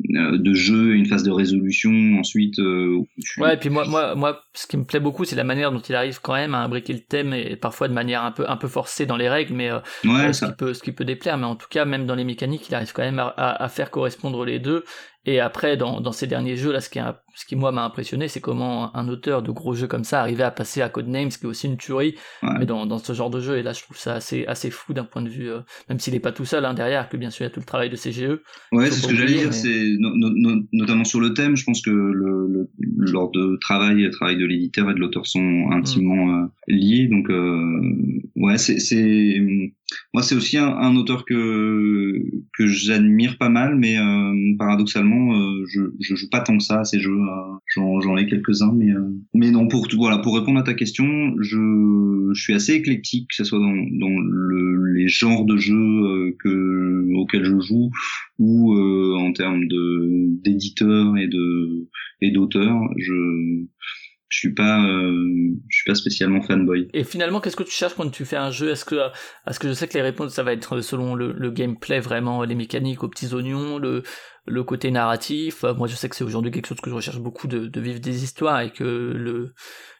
de 0.00 0.54
jeu, 0.54 0.94
une 0.94 1.06
phase 1.06 1.22
de 1.24 1.30
résolution 1.30 1.90
ensuite. 2.18 2.58
euh, 2.60 3.00
tu- 3.20 3.40
Ouais, 3.40 3.54
et 3.54 3.56
puis 3.56 3.68
moi, 3.68 3.84
moi, 3.86 4.14
moi, 4.14 4.40
ce 4.54 4.66
qui 4.66 4.76
me 4.76 4.84
plaît 4.84 5.00
beaucoup, 5.00 5.24
c'est 5.24 5.36
la 5.36 5.44
manière 5.44 5.72
dont 5.72 5.80
il 5.80 5.94
arrive 5.94 6.20
quand 6.20 6.34
même 6.34 6.54
à 6.54 6.58
imbriquer 6.62 6.92
le 6.92 7.00
thème 7.00 7.34
et 7.34 7.56
parfois 7.56 7.88
de 7.88 7.92
manière 7.94 8.22
un 8.22 8.30
peu, 8.32 8.48
un 8.48 8.56
peu 8.56 8.68
forcée 8.68 9.06
dans 9.06 9.16
les 9.16 9.28
règles, 9.28 9.54
mais 9.54 9.70
euh, 9.70 9.80
ouais, 10.04 10.32
ce, 10.32 10.40
ça. 10.40 10.46
qui 10.48 10.52
peut, 10.54 10.72
ce 10.74 10.82
qui 10.82 10.92
peut 10.92 11.04
déplaire. 11.04 11.36
Mais 11.36 11.46
en 11.46 11.56
tout 11.56 11.66
cas, 11.68 11.84
même 11.84 12.06
dans 12.06 12.14
les 12.14 12.24
mécaniques, 12.24 12.68
il 12.68 12.74
arrive 12.74 12.92
quand 12.92 13.02
même 13.02 13.18
à, 13.18 13.26
à- 13.28 13.64
à 13.64 13.68
faire 13.68 13.90
correspondre 13.90 14.44
les 14.44 14.58
deux. 14.60 14.84
Et 15.26 15.40
après, 15.40 15.76
dans, 15.76 16.00
dans 16.00 16.12
ces 16.12 16.26
derniers 16.26 16.56
jeux, 16.56 16.72
là, 16.72 16.80
ce 16.80 16.88
qui, 16.88 17.00
a- 17.00 17.20
ce 17.38 17.46
qui 17.46 17.54
moi 17.56 17.70
m'a 17.70 17.84
impressionné, 17.84 18.26
c'est 18.26 18.40
comment 18.40 18.94
un 18.96 19.08
auteur 19.08 19.42
de 19.42 19.52
gros 19.52 19.72
jeux 19.74 19.86
comme 19.86 20.02
ça 20.04 20.20
arrivait 20.20 20.42
à 20.42 20.50
passer 20.50 20.82
à 20.82 20.88
Codenames, 20.88 21.30
ce 21.30 21.38
qui 21.38 21.44
est 21.44 21.48
aussi 21.48 21.66
une 21.68 21.76
tuerie, 21.76 22.16
Ouais. 22.42 22.50
mais 22.58 22.66
dans, 22.66 22.84
dans 22.84 22.98
ce 22.98 23.12
genre 23.12 23.30
de 23.30 23.40
jeu. 23.40 23.56
Et 23.58 23.62
là, 23.62 23.72
je 23.72 23.82
trouve 23.82 23.96
ça 23.96 24.14
assez, 24.14 24.44
assez 24.46 24.70
fou 24.70 24.92
d'un 24.92 25.04
point 25.04 25.22
de 25.22 25.28
vue, 25.28 25.48
euh, 25.48 25.60
même 25.88 26.00
s'il 26.00 26.14
n'est 26.14 26.20
pas 26.20 26.32
tout 26.32 26.44
seul 26.44 26.64
hein, 26.64 26.74
derrière, 26.74 27.08
que 27.08 27.16
bien 27.16 27.30
sûr 27.30 27.44
il 27.44 27.48
y 27.48 27.50
a 27.50 27.54
tout 27.54 27.60
le 27.60 27.66
travail 27.66 27.90
de 27.90 27.96
CGE. 27.96 28.40
Ouais, 28.72 28.90
c'est 28.90 29.02
ce 29.02 29.06
que 29.08 29.14
j'allais 29.14 29.34
dire. 29.34 29.46
mais- 29.46 29.52
C'est 29.52 29.84
no- 29.98 30.14
no- 30.16 30.30
no- 30.34 30.62
notamment 30.72 31.04
sur 31.04 31.20
le 31.20 31.32
thème. 31.32 31.56
Je 31.56 31.64
pense 31.64 31.80
que 31.80 31.90
le, 31.90 32.48
le, 32.48 32.68
lors 33.12 33.30
de 33.30 33.56
travail, 33.60 34.02
le 34.02 34.10
travail 34.10 34.36
de 34.36 34.44
l'éditeur 34.44 34.90
et 34.90 34.94
de 34.94 34.98
l'auteur 34.98 35.24
sont 35.26 35.68
intimement 35.70 36.42
euh, 36.42 36.46
liés. 36.66 37.06
Donc, 37.06 37.30
euh, 37.30 37.80
ouais, 38.36 38.58
c'est, 38.58 38.76
moi, 40.12 40.22
c'est 40.22 40.34
aussi 40.34 40.58
un, 40.58 40.66
un 40.76 40.96
auteur 40.96 41.24
que 41.24 42.20
que 42.56 42.66
j'admire 42.66 43.38
pas 43.38 43.48
mal, 43.48 43.76
mais 43.76 43.96
paradoxalement, 44.58 45.32
je 45.72 45.80
je 46.00 46.14
joue 46.14 46.28
pas 46.30 46.40
tant 46.40 46.56
que 46.56 46.62
ça 46.62 46.80
à 46.80 46.84
ces 46.84 47.00
jeux. 47.00 47.16
Euh, 47.28 48.00
j'en, 48.00 48.16
ai 48.16 48.26
quelques-uns, 48.26 48.72
mais 48.72 48.90
euh, 48.90 49.10
mais 49.34 49.50
non. 49.50 49.68
Pour 49.68 49.86
voilà, 49.96 50.18
pour 50.18 50.36
répondre 50.36 50.58
à 50.58 50.62
ta 50.62 50.74
question, 50.74 51.06
je 51.40 52.30
je 52.32 52.40
suis 52.40 52.54
assez 52.54 52.74
éclectique, 52.74 53.28
que 53.28 53.36
ce 53.36 53.44
soit 53.44 53.58
dans 53.58 53.74
dans 53.74 54.18
le, 54.18 54.92
les 54.94 55.08
genres 55.08 55.44
de 55.44 55.56
jeux 55.56 55.74
euh, 55.74 56.36
que 56.38 57.14
auxquels 57.14 57.44
je 57.44 57.58
joue 57.60 57.90
ou 58.38 58.74
en 59.16 59.32
termes 59.32 59.66
de 59.66 60.28
d'éditeurs 60.42 61.16
et 61.16 61.26
de 61.26 61.88
et 62.20 62.30
d'auteurs, 62.30 62.80
je 62.96 63.64
je 64.28 64.38
suis 64.38 64.54
pas 64.54 64.84
euh, 64.84 65.54
je 65.68 65.76
suis 65.76 65.84
pas 65.90 65.94
spécialement 65.94 66.42
fanboy. 66.42 66.88
Et 66.92 67.04
finalement, 67.04 67.40
qu'est-ce 67.40 67.56
que 67.56 67.62
tu 67.62 67.70
cherches 67.70 67.94
quand 67.94 68.10
tu 68.10 68.24
fais 68.24 68.36
un 68.36 68.50
jeu? 68.50 68.70
Est-ce 68.70 68.84
que, 68.84 68.96
est-ce 69.48 69.58
que 69.58 69.68
je 69.68 69.72
sais 69.72 69.88
que 69.88 69.94
les 69.94 70.02
réponses, 70.02 70.34
ça 70.34 70.42
va 70.42 70.52
être 70.52 70.80
selon 70.80 71.14
le, 71.14 71.32
le 71.32 71.50
gameplay, 71.50 72.00
vraiment, 72.00 72.44
les 72.44 72.54
mécaniques 72.54 73.02
aux 73.02 73.08
petits 73.08 73.32
oignons, 73.34 73.78
le, 73.78 74.02
le 74.46 74.62
côté 74.64 74.90
narratif? 74.90 75.64
Euh, 75.64 75.74
Moi, 75.74 75.88
je 75.88 75.96
sais 75.96 76.08
que 76.08 76.16
c'est 76.16 76.24
aujourd'hui 76.24 76.50
quelque 76.50 76.66
chose 76.66 76.80
que 76.80 76.90
je 76.90 76.94
recherche 76.94 77.18
beaucoup 77.20 77.46
de, 77.48 77.66
de 77.66 77.80
vivre 77.80 78.00
des 78.00 78.22
histoires 78.24 78.60
et 78.60 78.70
que 78.70 78.84
le, 78.84 79.52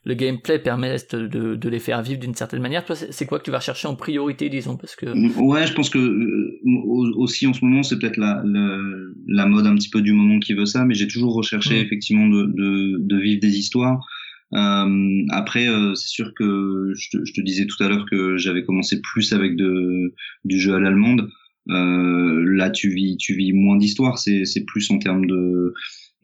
le 0.04 0.14
gameplay 0.14 0.58
permet 0.58 0.96
de, 1.12 1.54
de 1.54 1.68
les 1.68 1.78
faire 1.78 2.02
vivre 2.02 2.20
d'une 2.20 2.34
certaine 2.34 2.60
manière. 2.62 2.84
Toi, 2.84 2.96
c'est 2.96 3.26
quoi 3.26 3.38
que 3.38 3.44
tu 3.44 3.50
vas 3.50 3.58
rechercher 3.58 3.88
en 3.88 3.96
priorité, 3.96 4.48
disons? 4.48 4.76
Parce 4.76 4.96
que 4.96 5.06
Ouais, 5.40 5.66
je 5.66 5.72
pense 5.74 5.90
que 5.90 5.98
euh, 5.98 6.60
au- 6.66 7.12
aussi 7.22 7.46
en 7.46 7.52
ce 7.54 7.64
moment, 7.64 7.82
c'est 7.82 7.98
peut-être 7.98 8.16
la, 8.18 8.42
la 8.44 8.78
la 9.26 9.46
mode 9.46 9.66
un 9.66 9.74
petit 9.74 9.90
peu 9.90 10.00
du 10.00 10.12
moment 10.12 10.38
qui 10.38 10.54
veut 10.54 10.64
ça, 10.66 10.84
mais 10.84 10.94
j'ai 10.94 11.06
toujours 11.08 11.34
recherché 11.34 11.74
Mhm. 11.76 11.84
effectivement 11.86 12.26
de, 12.28 12.44
de 12.44 12.96
de 12.98 13.16
vivre 13.16 13.40
des 13.40 13.58
histoires. 13.58 14.06
Euh, 14.54 15.24
après, 15.30 15.68
euh, 15.68 15.94
c'est 15.94 16.08
sûr 16.08 16.32
que 16.34 16.92
je 16.96 17.10
te, 17.10 17.24
je 17.24 17.32
te 17.34 17.40
disais 17.40 17.66
tout 17.66 17.82
à 17.82 17.88
l'heure 17.88 18.06
que 18.10 18.36
j'avais 18.38 18.64
commencé 18.64 19.00
plus 19.00 19.32
avec 19.32 19.56
de 19.56 20.14
du 20.44 20.58
jeu 20.58 20.74
à 20.74 20.80
l'allemande. 20.80 21.28
Euh, 21.70 22.44
là, 22.46 22.70
tu 22.70 22.90
vis 22.90 23.16
tu 23.18 23.34
vis 23.34 23.52
moins 23.52 23.76
d'histoires. 23.76 24.18
C'est 24.18 24.44
c'est 24.44 24.64
plus 24.64 24.90
en 24.90 24.98
termes 24.98 25.26
de 25.26 25.74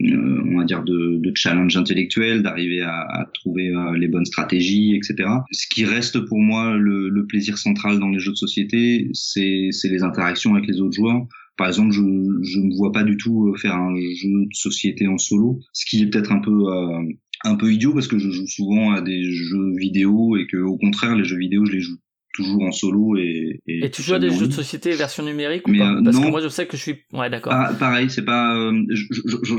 euh, 0.03 0.43
on 0.47 0.59
va 0.59 0.65
dire 0.65 0.83
de, 0.83 1.19
de 1.19 1.33
challenge 1.35 1.77
intellectuel, 1.77 2.43
d'arriver 2.43 2.81
à, 2.81 3.01
à 3.03 3.27
trouver 3.33 3.69
euh, 3.69 3.97
les 3.97 4.09
bonnes 4.09 4.25
stratégies, 4.25 4.97
etc. 4.97 5.29
Ce 5.53 5.67
qui 5.69 5.85
reste 5.85 6.19
pour 6.21 6.41
moi 6.41 6.77
le, 6.77 7.09
le 7.09 7.27
plaisir 7.27 7.59
central 7.59 8.01
dans 8.01 8.09
les 8.09 8.19
jeux 8.19 8.33
de 8.33 8.37
société, 8.37 9.09
c'est 9.13 9.69
c'est 9.71 9.89
les 9.89 10.03
interactions 10.03 10.55
avec 10.55 10.69
les 10.69 10.81
autres 10.81 10.97
joueurs. 10.97 11.27
Par 11.57 11.69
exemple, 11.69 11.93
je 11.93 12.01
je 12.01 12.59
me 12.59 12.75
vois 12.77 12.91
pas 12.91 13.05
du 13.05 13.17
tout 13.17 13.49
euh, 13.49 13.57
faire 13.57 13.77
un 13.77 13.95
jeu 13.95 14.47
de 14.47 14.55
société 14.55 15.07
en 15.07 15.19
solo, 15.19 15.61
ce 15.73 15.87
qui 15.87 16.03
est 16.03 16.07
peut-être 16.07 16.33
un 16.33 16.41
peu 16.41 16.73
euh, 16.73 17.03
un 17.43 17.57
peu 17.57 17.73
idiot 17.73 17.93
parce 17.93 18.09
que 18.09 18.19
je 18.19 18.31
joue 18.31 18.47
souvent 18.47 18.93
à 18.93 19.01
des 19.01 19.33
jeux 19.33 19.77
vidéo 19.77 20.37
et 20.37 20.47
que 20.47 20.57
au 20.57 20.77
contraire 20.77 21.17
les 21.17 21.25
jeux 21.25 21.39
vidéo 21.39 21.65
je 21.67 21.73
les 21.73 21.81
joue 21.81 21.99
toujours 22.35 22.63
en 22.65 22.73
solo 22.73 23.17
et 23.17 23.61
Et 23.69 23.91
tu 23.91 24.03
joues 24.03 24.15
à 24.15 24.19
des 24.19 24.31
jeux 24.31 24.47
de 24.49 24.53
société 24.53 24.91
version 24.93 25.23
numérique 25.25 25.67
ou 25.69 25.71
Mais, 25.71 25.79
pas 25.79 25.93
euh, 25.93 26.03
Parce 26.05 26.17
que 26.19 26.23
non. 26.25 26.31
moi, 26.31 26.41
je 26.43 26.49
sais 26.49 26.67
que 26.67 26.77
je 26.77 26.83
suis. 26.83 26.95
Ouais, 27.13 27.31
d'accord. 27.31 27.53
Pa- 27.53 27.73
pareil, 27.79 28.11
c'est 28.11 28.25
pas. 28.25 28.57
euh, 28.57 28.73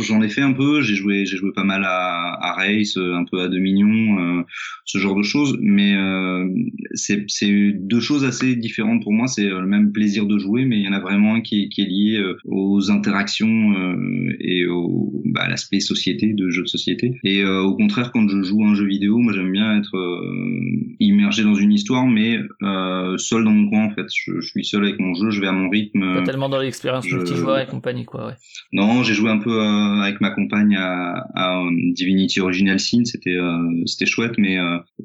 J'en 0.01 0.21
ai 0.21 0.29
fait 0.29 0.41
un 0.41 0.53
peu. 0.53 0.81
J'ai 0.81 0.95
joué, 0.95 1.25
j'ai 1.25 1.37
joué 1.37 1.51
pas 1.53 1.63
mal 1.63 1.83
à, 1.85 2.33
à 2.41 2.53
Race, 2.53 2.97
euh, 2.97 3.15
un 3.15 3.25
peu 3.25 3.39
à 3.41 3.47
Dominion, 3.47 4.19
euh, 4.19 4.43
ce 4.85 4.97
genre 4.97 5.15
de 5.15 5.23
choses. 5.23 5.57
Mais 5.61 5.95
euh, 5.95 6.47
c'est 6.93 7.23
c'est 7.27 7.71
deux 7.73 7.99
choses 7.99 8.23
assez 8.25 8.55
différentes 8.55 9.03
pour 9.03 9.13
moi. 9.13 9.27
C'est 9.27 9.45
euh, 9.45 9.61
le 9.61 9.67
même 9.67 9.91
plaisir 9.91 10.25
de 10.25 10.37
jouer, 10.37 10.65
mais 10.65 10.77
il 10.77 10.83
y 10.85 10.87
en 10.89 10.93
a 10.93 10.99
vraiment 10.99 11.35
un 11.35 11.41
qui 11.41 11.63
est, 11.63 11.69
qui 11.69 11.81
est 11.81 11.85
lié 11.85 12.23
aux 12.45 12.91
interactions 12.91 13.73
euh, 13.77 14.35
et 14.39 14.65
au 14.67 15.11
bah, 15.25 15.43
à 15.43 15.49
l'aspect 15.49 15.79
société 15.79 16.33
de 16.33 16.49
jeux 16.49 16.63
de 16.63 16.67
société. 16.67 17.19
Et 17.23 17.41
euh, 17.41 17.61
au 17.61 17.75
contraire, 17.75 18.11
quand 18.11 18.27
je 18.27 18.43
joue 18.43 18.63
à 18.63 18.67
un 18.69 18.75
jeu 18.75 18.85
vidéo, 18.85 19.17
moi 19.17 19.33
j'aime 19.33 19.51
bien 19.51 19.77
être 19.79 19.95
euh, 19.97 20.59
immergé 20.99 21.43
dans 21.43 21.55
une 21.55 21.71
histoire, 21.71 22.05
mais 22.07 22.39
euh, 22.65 23.17
seul 23.17 23.43
dans 23.43 23.51
mon 23.51 23.69
coin 23.69 23.85
en 23.85 23.91
fait. 23.95 24.05
Je, 24.13 24.39
je 24.41 24.47
suis 24.47 24.65
seul 24.65 24.83
avec 24.83 24.99
mon 24.99 25.13
jeu, 25.13 25.29
je 25.29 25.39
vais 25.41 25.47
à 25.47 25.51
mon 25.51 25.69
rythme. 25.69 26.15
Pas 26.15 26.23
tellement 26.23 26.49
dans 26.49 26.59
l'expérience 26.59 27.07
je- 27.07 27.15
multijoueur 27.15 27.59
et 27.59 27.67
compagnie, 27.67 28.05
quoi. 28.05 28.27
Ouais. 28.27 28.33
Non, 28.73 29.03
j'ai 29.03 29.13
joué 29.13 29.29
un 29.29 29.37
peu 29.39 29.51
euh, 29.61 30.01
avec 30.01 30.19
ma 30.21 30.31
compagne 30.31 30.75
à, 30.75 31.25
à, 31.35 31.59
euh, 31.59 31.69
Divinity 31.93 32.41
Original 32.41 32.79
Sin, 32.79 33.05
c'était 33.05 33.35
euh, 33.35 33.83
c'était 33.85 34.05
chouette, 34.05 34.33
mais 34.37 34.57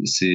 c'est 0.05 0.27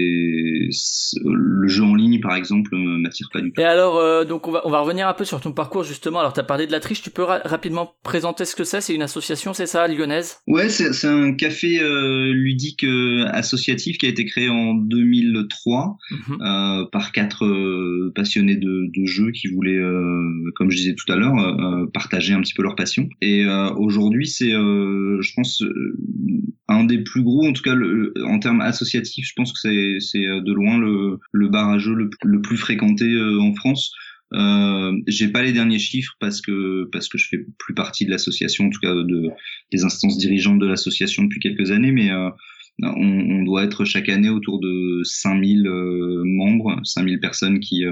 le 1.23 1.67
jeu 1.67 1.83
en 1.83 1.95
ligne 1.95 2.19
par 2.21 2.35
exemple 2.35 2.75
m'attire 2.75 3.27
pas 3.33 3.41
du 3.41 3.51
tout. 3.51 3.61
Et 3.61 3.65
alors, 3.65 4.25
donc 4.25 4.47
on 4.47 4.51
va, 4.51 4.61
on 4.65 4.69
va 4.69 4.79
revenir 4.79 5.07
un 5.07 5.13
peu 5.13 5.25
sur 5.25 5.41
ton 5.41 5.51
parcours 5.51 5.83
justement. 5.83 6.19
Alors, 6.19 6.33
tu 6.33 6.39
as 6.39 6.43
parlé 6.43 6.67
de 6.67 6.71
la 6.71 6.79
triche, 6.79 7.01
tu 7.01 7.09
peux 7.09 7.23
ra- 7.23 7.41
rapidement 7.45 7.93
présenter 8.03 8.45
ce 8.45 8.55
que 8.55 8.63
c'est? 8.63 8.81
C'est 8.81 8.93
une 8.95 9.01
association, 9.01 9.53
c'est 9.53 9.65
ça, 9.65 9.87
lyonnaise? 9.87 10.37
Ouais, 10.47 10.69
c'est 10.69 11.07
un 11.07 11.33
café 11.33 11.79
ludique 12.31 12.85
associatif 13.31 13.97
qui 13.97 14.05
a 14.05 14.09
été 14.09 14.25
créé 14.25 14.49
en 14.49 14.73
2003 14.75 15.97
Mhm. 16.11 16.87
par 16.91 17.11
quatre 17.15 17.45
euh, 17.45 18.11
passionnés 18.13 18.57
de, 18.57 18.91
de 18.93 19.05
jeux 19.05 19.31
qui 19.31 19.47
voulaient, 19.47 19.77
euh, 19.77 20.51
comme 20.55 20.69
je 20.69 20.75
disais 20.75 20.95
tout 20.95 21.09
à 21.11 21.15
l'heure, 21.15 21.37
euh, 21.39 21.85
partager 21.93 22.33
un 22.33 22.41
petit 22.41 22.53
peu 22.53 22.61
leur 22.61 22.75
passion. 22.75 23.07
Et 23.21 23.45
euh, 23.45 23.69
aujourd'hui, 23.75 24.27
c'est, 24.27 24.53
euh, 24.53 25.21
je 25.21 25.31
pense, 25.33 25.61
euh, 25.61 25.97
un 26.67 26.83
des 26.83 26.99
plus 27.03 27.23
gros, 27.23 27.47
en 27.47 27.53
tout 27.53 27.61
cas 27.61 27.75
en 28.25 28.39
termes 28.39 28.59
associatifs, 28.59 29.27
je 29.29 29.33
pense 29.37 29.53
que 29.53 29.59
c'est, 29.59 29.97
c'est 30.01 30.25
euh, 30.27 30.41
de 30.41 30.51
loin 30.51 30.77
le, 30.77 31.19
le 31.31 31.47
bar 31.47 31.69
à 31.69 31.79
jeux 31.79 31.95
le, 31.95 32.41
plus 32.41 32.57
fréquenté 32.57 33.05
euh, 33.05 33.39
en 33.39 33.55
France. 33.55 33.93
Euh, 34.33 34.91
j'ai 35.07 35.29
pas 35.29 35.43
les 35.43 35.53
derniers 35.53 35.79
chiffres 35.79 36.15
parce 36.19 36.41
que 36.41 36.89
parce 36.91 37.07
que 37.07 37.17
je 37.17 37.27
fais 37.29 37.45
plus 37.59 37.75
partie 37.75 38.05
de 38.05 38.11
l'association, 38.11 38.65
en 38.65 38.69
tout 38.69 38.81
cas 38.81 38.93
de 38.93 39.29
des 39.71 39.85
instances 39.85 40.17
dirigeantes 40.17 40.59
de 40.59 40.67
l'association 40.67 41.23
depuis 41.23 41.39
quelques 41.39 41.71
années, 41.71 41.93
mais 41.93 42.11
euh, 42.11 42.29
on, 42.81 42.87
on 42.97 43.43
doit 43.43 43.63
être 43.63 43.85
chaque 43.85 44.09
année 44.09 44.29
autour 44.29 44.59
de 44.59 45.01
5000 45.03 45.67
euh, 45.67 46.21
membres, 46.25 46.79
5000 46.83 47.19
personnes 47.19 47.59
qui 47.59 47.65
qui, 47.79 47.85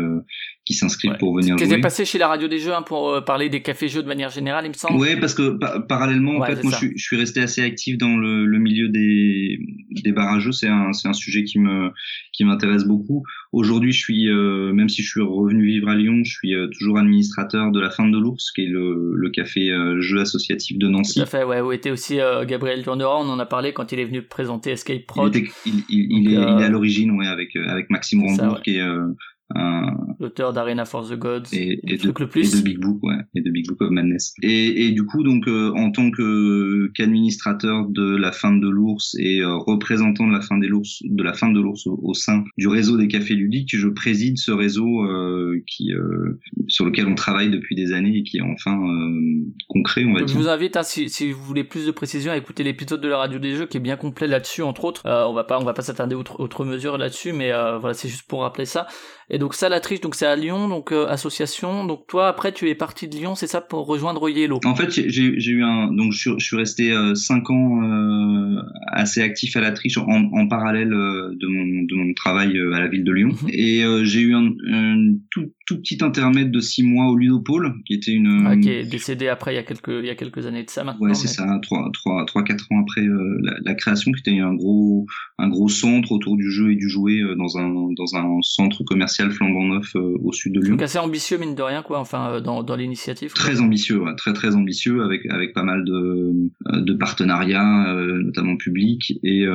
qui 0.65 0.73
s'inscrivent 0.73 1.11
Ouais. 1.11 1.17
pour 1.17 1.35
venir 1.35 1.57
jouer. 1.57 1.67
était 1.67 1.81
passé 1.81 2.05
chez 2.05 2.17
la 2.17 2.27
radio 2.29 2.47
des 2.47 2.59
jeux 2.59 2.73
hein, 2.73 2.83
pour 2.83 3.09
euh, 3.09 3.19
parler 3.21 3.49
des 3.49 3.61
cafés-jeux 3.61 4.01
de 4.01 4.07
manière 4.07 4.29
générale, 4.29 4.63
il 4.65 4.69
me 4.69 4.73
semble. 4.73 4.97
Ouais, 4.97 5.17
parce 5.19 5.33
que 5.33 5.49
pa- 5.57 5.81
parallèlement, 5.81 6.37
en 6.37 6.45
fait, 6.45 6.63
moi, 6.63 6.71
je 6.71 6.77
suis, 6.77 6.91
je 6.97 7.03
suis 7.03 7.17
resté 7.17 7.41
assez 7.41 7.61
actif 7.61 7.97
dans 7.97 8.15
le, 8.15 8.45
le 8.45 8.59
milieu 8.59 8.87
des, 8.87 9.59
des 10.03 10.11
barrageux. 10.13 10.53
C'est 10.53 10.69
un, 10.69 10.93
c'est 10.93 11.07
un 11.09 11.13
sujet 11.13 11.43
qui 11.43 11.59
me, 11.59 11.89
qui 12.31 12.45
m'intéresse 12.45 12.85
beaucoup. 12.85 13.23
Aujourd'hui, 13.51 13.91
je 13.91 13.99
suis, 13.99 14.29
euh, 14.29 14.71
même 14.73 14.87
si 14.89 15.01
je 15.03 15.09
suis 15.09 15.21
revenu 15.21 15.65
vivre 15.65 15.89
à 15.89 15.95
Lyon, 15.95 16.21
je 16.23 16.31
suis 16.31 16.55
euh, 16.55 16.67
toujours 16.67 16.97
administrateur 16.97 17.71
de 17.71 17.79
la 17.81 17.89
Fin 17.89 18.07
de 18.07 18.17
l'Ours, 18.17 18.51
qui 18.51 18.61
est 18.63 18.67
le, 18.69 19.11
le 19.15 19.29
café 19.31 19.69
euh, 19.69 19.99
jeu 19.99 20.21
associatif 20.21 20.77
de 20.77 20.87
Nancy. 20.87 21.15
Tout 21.15 21.23
à 21.23 21.25
fait, 21.25 21.43
ouais, 21.43 21.59
où 21.61 21.71
était 21.73 21.91
aussi 21.91 22.19
euh, 22.21 22.45
Gabriel 22.45 22.83
Tournera, 22.83 23.19
on 23.19 23.27
en 23.29 23.37
a 23.39 23.45
parlé 23.45 23.73
quand 23.73 23.91
il 23.91 23.99
est 23.99 24.05
venu 24.05 24.21
présenter 24.21 24.71
Escape 24.73 24.97
Il, 24.99 25.05
Prod, 25.05 25.35
était- 25.35 25.49
il, 25.65 25.83
il, 25.89 26.11
il 26.11 26.23
Donc, 26.25 26.33
est, 26.33 26.37
euh, 26.37 26.55
il 26.57 26.61
est 26.61 26.65
à 26.65 26.69
l'origine, 26.69 27.11
ouais, 27.11 27.27
avec, 27.27 27.55
euh, 27.55 27.67
avec 27.69 27.89
Maxime 27.89 28.23
Rambourg, 28.25 28.55
ouais. 28.55 28.61
qui 28.63 28.75
est 28.77 28.81
euh, 28.81 29.07
un, 29.55 29.95
l'auteur 30.23 30.53
d'Arena 30.53 30.85
for 30.85 31.07
the 31.07 31.13
Gods, 31.13 31.53
et, 31.53 31.79
de, 31.83 31.93
et 31.93 32.63
Big 32.63 32.79
Book, 32.79 33.03
ouais, 33.03 33.17
et 33.35 33.41
de 33.41 33.51
Big 33.51 33.67
Book 33.67 33.81
of 33.81 33.91
Madness. 33.91 34.33
Et, 34.41 34.85
et 34.87 34.91
du 34.91 35.05
coup, 35.05 35.23
donc, 35.23 35.47
euh, 35.47 35.71
en 35.75 35.91
tant 35.91 36.09
que 36.09 36.87
qu'administrateur 36.95 37.87
de 37.87 38.15
la 38.15 38.31
fin 38.31 38.55
de 38.55 38.67
l'ours 38.67 39.15
et 39.19 39.41
euh, 39.41 39.55
représentant 39.55 40.27
de 40.27 40.33
la 40.33 40.41
fin 40.41 40.57
des 40.57 40.67
l'ours, 40.67 41.03
de 41.03 41.23
la 41.23 41.33
fin 41.33 41.51
de 41.51 41.59
l'ours 41.59 41.85
au, 41.85 41.99
au 42.01 42.13
sein 42.13 42.43
du 42.57 42.67
réseau 42.67 42.97
des 42.97 43.07
cafés 43.07 43.35
ludiques, 43.35 43.75
je 43.75 43.87
préside 43.87 44.37
ce 44.37 44.51
réseau 44.51 45.03
euh, 45.03 45.61
qui, 45.67 45.93
euh, 45.93 46.39
sur 46.67 46.85
lequel 46.85 47.07
on 47.07 47.15
travaille 47.15 47.49
depuis 47.51 47.75
des 47.75 47.93
années 47.93 48.17
et 48.17 48.23
qui 48.23 48.37
est 48.37 48.41
enfin 48.41 48.77
euh, 48.81 49.43
concret, 49.67 50.05
on 50.05 50.13
va 50.13 50.19
Donc, 50.19 50.29
je 50.29 50.33
dire. 50.33 50.41
vous 50.41 50.49
invite, 50.49 50.77
hein, 50.77 50.83
si, 50.83 51.09
si 51.09 51.31
vous 51.31 51.43
voulez 51.43 51.63
plus 51.63 51.85
de 51.85 51.91
précisions, 51.91 52.31
à 52.31 52.37
écouter 52.37 52.63
l'épisode 52.63 53.01
de 53.01 53.07
la 53.07 53.17
radio 53.17 53.39
des 53.39 53.55
jeux 53.55 53.65
qui 53.65 53.77
est 53.77 53.81
bien 53.81 53.97
complet 53.97 54.27
là-dessus, 54.27 54.61
entre 54.61 54.85
autres. 54.85 55.05
Euh, 55.05 55.25
on 55.27 55.33
va 55.33 55.43
pas, 55.43 55.59
on 55.59 55.65
va 55.65 55.73
pas 55.73 55.81
s'attarder 55.81 56.15
outre, 56.15 56.39
outre 56.39 56.65
mesure 56.65 56.97
là-dessus, 56.97 57.33
mais 57.33 57.51
euh, 57.51 57.77
voilà, 57.77 57.93
c'est 57.93 58.07
juste 58.09 58.27
pour 58.27 58.41
rappeler 58.41 58.65
ça. 58.65 58.87
Et 59.29 59.37
donc 59.37 59.53
ça, 59.53 59.69
la 59.69 59.79
triche, 59.79 60.01
donc 60.01 60.12
c'est 60.15 60.25
à 60.25 60.35
Lyon, 60.35 60.67
donc 60.67 60.91
euh, 60.91 61.07
association. 61.07 61.85
Donc 61.85 62.07
toi, 62.07 62.27
après, 62.27 62.51
tu 62.51 62.69
es 62.69 62.75
parti 62.75 63.07
de 63.07 63.15
Lyon, 63.15 63.35
c'est 63.35 63.47
ça, 63.47 63.61
pour 63.61 63.85
rejoindre 63.87 64.29
Yellow? 64.29 64.59
En 64.65 64.75
fait, 64.75 64.91
j'ai- 64.91 65.33
eu 65.51 65.63
un 65.63 65.91
donc 65.91 66.11
je 66.13 66.17
suis, 66.17 66.31
je 66.37 66.45
suis 66.45 66.57
resté 66.57 66.91
euh, 66.91 67.15
cinq 67.15 67.49
ans 67.49 67.83
euh, 67.83 68.61
assez 68.87 69.21
actif 69.21 69.55
à 69.55 69.61
la 69.61 69.71
triche 69.71 69.97
en, 69.97 70.07
en 70.07 70.47
parallèle 70.47 70.93
euh, 70.93 71.35
de 71.39 71.47
mon 71.47 71.83
de 71.83 71.95
mon 71.95 72.13
travail 72.13 72.57
à 72.73 72.79
la 72.79 72.87
ville 72.87 73.03
de 73.03 73.11
Lyon 73.11 73.29
Mhm. 73.43 73.49
et 73.51 73.83
j'ai 74.03 74.21
eu 74.21 74.33
un, 74.35 74.47
un 74.71 75.13
tout 75.31 75.51
tout 75.65 75.77
petit 75.77 75.97
intermède 76.03 76.51
de 76.51 76.59
six 76.59 76.83
mois 76.83 77.07
au 77.07 77.15
Ludopole, 77.15 77.73
qui 77.85 77.93
était 77.93 78.11
une. 78.11 78.45
Ah, 78.47 78.57
qui 78.57 78.69
est 78.69 78.83
décédé 78.83 79.27
après 79.29 79.53
il 79.53 79.55
y 79.55 79.59
a 79.59 79.63
quelques 79.63 79.93
il 80.03 80.05
y 80.05 80.09
a 80.09 80.15
quelques 80.15 80.45
années 80.45 80.63
de 80.63 80.69
ça 80.69 80.83
maintenant. 80.83 81.07
Ouais, 81.07 81.13
c'est 81.13 81.27
mais- 81.41 81.47
ça, 81.49 81.59
trois, 81.61 81.89
trois, 81.93 82.25
trois, 82.25 82.43
quatre 82.43 82.65
ans 82.71 82.81
après 82.81 83.01
la, 83.01 83.53
la 83.63 83.73
création, 83.73 84.11
qui 84.11 84.19
était 84.19 84.39
un 84.39 84.53
gros, 84.55 85.05
un 85.39 85.47
gros 85.49 85.69
centre 85.69 86.11
autour 86.11 86.35
du 86.35 86.51
jeu 86.51 86.71
et 86.71 86.75
du 86.75 86.89
jouet 86.89 87.21
dans 87.37 87.57
un, 87.57 87.69
dans 87.95 88.15
un 88.15 88.39
centre 88.41 88.83
commercial 88.83 89.31
flambant 89.31 89.63
neuf 89.65 89.95
au 90.03 90.31
sud 90.31 90.53
de 90.53 90.59
Lyon. 90.61 90.71
Donc 90.71 90.81
assez 90.81 90.99
ambitieux 90.99 91.37
mine 91.37 91.55
de 91.55 91.61
rien 91.61 91.81
quoi. 91.81 91.99
Enfin 91.99 92.31
euh, 92.31 92.41
dans 92.41 92.63
dans 92.63 92.75
l'initiative. 92.75 93.33
Très 93.33 93.61
ambitieux, 93.61 94.01
ouais, 94.01 94.15
très 94.15 94.33
très 94.33 94.55
ambitieux, 94.55 95.03
avec 95.03 95.25
avec 95.27 95.53
pas 95.53 95.63
mal 95.63 95.83
de, 95.83 96.33
euh, 96.67 96.81
de 96.81 96.93
partenariats, 96.93 97.93
euh, 97.93 98.21
notamment 98.21 98.57
publics, 98.57 99.19
et, 99.23 99.45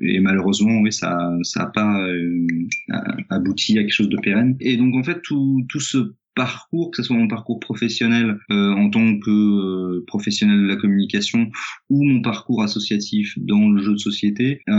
et 0.00 0.20
malheureusement, 0.20 0.80
oui, 0.80 0.92
ça 0.92 1.32
ça 1.42 1.64
a 1.64 1.66
pas 1.66 2.06
abouti 3.30 3.78
à 3.78 3.82
quelque 3.82 3.92
chose 3.92 4.08
de 4.08 4.18
pérenne. 4.18 4.56
Et 4.60 4.76
donc 4.76 4.94
en 4.94 5.02
fait, 5.02 5.20
tout 5.22 5.64
tout 5.68 5.80
ce 5.80 6.14
parcours, 6.34 6.90
que 6.90 6.96
ce 6.98 7.02
soit 7.02 7.16
mon 7.16 7.28
parcours 7.28 7.60
professionnel 7.60 8.38
euh, 8.50 8.72
en 8.72 8.90
tant 8.90 9.18
que 9.18 9.30
euh, 9.30 10.04
professionnel 10.06 10.60
de 10.62 10.66
la 10.66 10.76
communication 10.76 11.50
ou 11.90 12.04
mon 12.04 12.22
parcours 12.22 12.62
associatif 12.62 13.38
dans 13.38 13.68
le 13.68 13.82
jeu 13.82 13.92
de 13.92 13.98
société, 13.98 14.60
euh, 14.68 14.72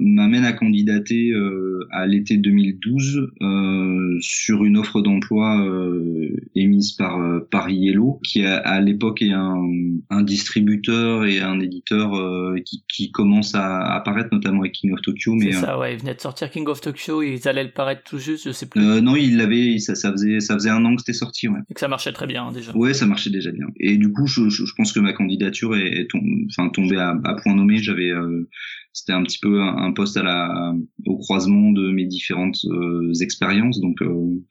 m'amène 0.00 0.44
à 0.44 0.52
candidater 0.52 1.30
euh, 1.32 1.86
à 1.90 2.06
l'été 2.06 2.36
2012 2.36 3.30
euh, 3.42 4.16
sur 4.20 4.64
une 4.64 4.76
offre 4.76 5.00
d'emploi 5.02 5.60
euh, 5.66 6.30
émise 6.54 6.92
par 6.92 7.18
par 7.50 7.68
Yellow, 7.70 8.20
qui 8.24 8.44
à, 8.44 8.56
à 8.56 8.80
l'époque 8.80 9.22
est 9.22 9.32
un, 9.32 9.62
un 10.10 10.22
distributeur 10.22 11.24
et 11.24 11.40
un 11.40 11.60
éditeur 11.60 12.14
euh, 12.14 12.56
qui, 12.64 12.84
qui 12.88 13.10
commence 13.10 13.54
à 13.54 13.94
apparaître 13.94 14.30
notamment 14.32 14.60
avec 14.60 14.72
King 14.72 14.92
of 14.92 15.02
Tokyo, 15.02 15.34
mais 15.34 15.54
euh, 15.54 15.60
ça 15.60 15.78
ouais. 15.78 15.94
Ils 15.94 16.00
venaient 16.00 16.14
de 16.14 16.20
sortir 16.20 16.50
King 16.50 16.66
of 16.68 16.80
Tokyo. 16.80 17.22
Ils 17.22 17.46
allaient 17.48 17.64
le 17.64 17.70
paraître 17.70 18.02
tout 18.04 18.18
juste. 18.18 18.44
Je 18.46 18.52
sais 18.52 18.66
plus. 18.66 18.80
euh, 18.80 19.00
non, 19.00 19.16
il 19.16 19.36
l'avait, 19.36 19.78
ça, 19.78 19.94
ça 19.94 20.10
faisait 20.12 20.40
ça 20.40 20.53
faisait 20.54 20.70
un 20.70 20.84
an 20.84 20.94
que 20.94 21.02
c'était 21.02 21.12
sorti, 21.12 21.48
ouais. 21.48 21.60
Et 21.70 21.74
que 21.74 21.80
ça 21.80 21.88
marchait 21.88 22.12
très 22.12 22.26
bien 22.26 22.50
déjà. 22.52 22.72
Ouais, 22.76 22.94
ça 22.94 23.06
marchait 23.06 23.30
déjà 23.30 23.50
bien. 23.52 23.66
Et 23.78 23.96
du 23.96 24.10
coup, 24.12 24.26
je, 24.26 24.48
je, 24.48 24.64
je 24.64 24.72
pense 24.76 24.92
que 24.92 25.00
ma 25.00 25.12
candidature 25.12 25.76
est, 25.76 26.00
est 26.00 26.10
tom- 26.10 26.46
enfin, 26.50 26.68
tombée 26.70 26.96
à, 26.98 27.14
à 27.24 27.34
point 27.34 27.54
nommé. 27.54 27.78
J'avais, 27.78 28.10
euh, 28.10 28.48
c'était 28.92 29.12
un 29.12 29.22
petit 29.22 29.38
peu 29.38 29.60
un, 29.60 29.76
un 29.76 29.92
poste 29.92 30.16
à 30.16 30.22
la, 30.22 30.72
au 31.06 31.18
croisement 31.18 31.70
de 31.72 31.90
mes 31.90 32.06
différentes 32.06 32.58
euh, 32.66 33.12
expériences, 33.20 33.80
donc 33.80 34.00
euh, 34.02 34.42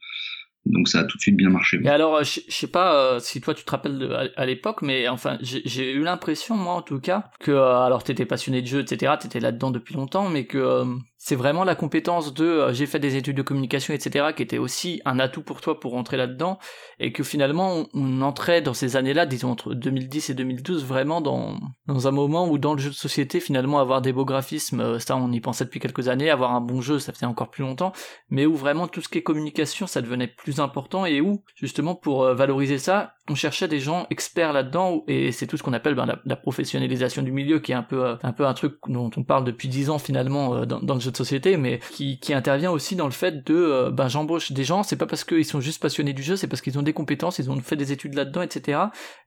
donc 0.66 0.88
ça 0.88 1.00
a 1.00 1.04
tout 1.04 1.18
de 1.18 1.20
suite 1.20 1.36
bien 1.36 1.50
marché. 1.50 1.78
Et 1.84 1.88
alors, 1.88 2.24
je 2.24 2.40
je 2.48 2.54
sais 2.54 2.66
pas 2.70 3.18
si 3.20 3.40
toi 3.42 3.52
tu 3.54 3.64
te 3.64 3.70
rappelles 3.70 3.98
de, 3.98 4.08
à, 4.10 4.24
à 4.36 4.46
l'époque, 4.46 4.80
mais 4.80 5.08
enfin, 5.08 5.36
j'ai 5.42 5.92
eu 5.92 6.02
l'impression, 6.02 6.56
moi 6.56 6.72
en 6.74 6.82
tout 6.82 7.00
cas, 7.00 7.26
que 7.40 7.52
alors 7.52 8.02
t'étais 8.02 8.24
passionné 8.24 8.62
de 8.62 8.66
jeu, 8.66 8.80
etc., 8.80 9.12
t'étais 9.20 9.40
là-dedans 9.40 9.70
depuis 9.70 9.94
longtemps, 9.94 10.30
mais 10.30 10.46
que 10.46 10.84
c'est 11.26 11.36
vraiment 11.36 11.64
la 11.64 11.74
compétence 11.74 12.34
de 12.34 12.44
euh, 12.44 12.72
j'ai 12.74 12.84
fait 12.84 12.98
des 12.98 13.16
études 13.16 13.38
de 13.38 13.40
communication, 13.40 13.94
etc., 13.94 14.26
qui 14.36 14.42
était 14.42 14.58
aussi 14.58 15.00
un 15.06 15.18
atout 15.18 15.40
pour 15.40 15.62
toi 15.62 15.80
pour 15.80 15.92
rentrer 15.92 16.18
là-dedans, 16.18 16.58
et 17.00 17.12
que 17.12 17.22
finalement 17.22 17.86
on, 17.94 18.20
entrait 18.20 18.60
dans 18.60 18.74
ces 18.74 18.96
années-là, 18.96 19.24
disons 19.24 19.50
entre 19.50 19.72
2010 19.72 20.28
et 20.28 20.34
2012, 20.34 20.84
vraiment 20.84 21.22
dans 21.22 21.58
dans 21.86 22.08
un 22.08 22.10
moment 22.10 22.46
où 22.46 22.58
dans 22.58 22.74
le 22.74 22.78
jeu 22.78 22.90
de 22.90 22.94
société, 22.94 23.40
finalement 23.40 23.78
avoir 23.78 24.02
des 24.02 24.12
beaux 24.12 24.26
graphismes, 24.26 24.80
euh, 24.80 24.98
ça 24.98 25.16
on 25.16 25.32
y 25.32 25.40
pensait 25.40 25.64
depuis 25.64 25.80
quelques 25.80 26.08
années, 26.08 26.28
avoir 26.28 26.52
un 26.52 26.60
bon 26.60 26.82
jeu, 26.82 26.98
ça 26.98 27.14
faisait 27.14 27.24
encore 27.24 27.48
plus 27.48 27.62
longtemps, 27.62 27.94
mais 28.28 28.44
où 28.44 28.54
vraiment 28.54 28.86
tout 28.86 29.00
ce 29.00 29.08
qui 29.08 29.16
est 29.16 29.22
communication, 29.22 29.86
ça 29.86 30.02
devenait 30.02 30.28
plus 30.28 30.60
important 30.60 31.06
et 31.06 31.22
où, 31.22 31.42
justement, 31.54 31.94
pour 31.94 32.24
euh, 32.24 32.34
valoriser 32.34 32.76
ça, 32.78 33.14
on 33.28 33.34
cherchait 33.34 33.68
des 33.68 33.80
gens 33.80 34.06
experts 34.10 34.52
là-dedans 34.52 35.02
et 35.08 35.32
c'est 35.32 35.46
tout 35.46 35.56
ce 35.56 35.62
qu'on 35.62 35.72
appelle 35.72 35.94
ben, 35.94 36.18
la, 36.24 36.36
professionnalisation 36.36 37.22
du 37.22 37.32
milieu 37.32 37.58
qui 37.58 37.72
est 37.72 37.74
un 37.74 37.82
peu, 37.82 38.04
euh, 38.04 38.16
un 38.22 38.32
peu 38.32 38.46
un 38.46 38.52
truc 38.52 38.74
dont 38.86 39.10
on 39.16 39.22
parle 39.22 39.44
depuis 39.44 39.68
dix 39.68 39.88
ans 39.88 39.98
finalement 39.98 40.54
euh, 40.54 40.66
dans, 40.66 40.94
le 40.94 41.00
jeu 41.00 41.10
de 41.10 41.16
société, 41.16 41.56
mais 41.56 41.80
qui, 41.92 42.18
intervient 42.34 42.70
aussi 42.70 42.96
dans 42.96 43.06
le 43.06 43.12
fait 43.12 43.44
de, 43.46 43.54
euh, 43.54 43.90
ben 43.90 44.08
j'embauche 44.08 44.52
des 44.52 44.64
gens, 44.64 44.82
c'est 44.82 44.96
pas 44.96 45.06
parce 45.06 45.24
qu'ils 45.24 45.44
sont 45.44 45.60
juste 45.60 45.80
passionnés 45.80 46.12
du 46.12 46.22
jeu, 46.22 46.36
c'est 46.36 46.48
parce 46.48 46.60
qu'ils 46.60 46.78
ont 46.78 46.82
des 46.82 46.92
compétences, 46.92 47.38
ils 47.38 47.50
ont 47.50 47.58
fait 47.60 47.76
des 47.76 47.92
études 47.92 48.14
là-dedans, 48.14 48.42
etc. 48.42 48.80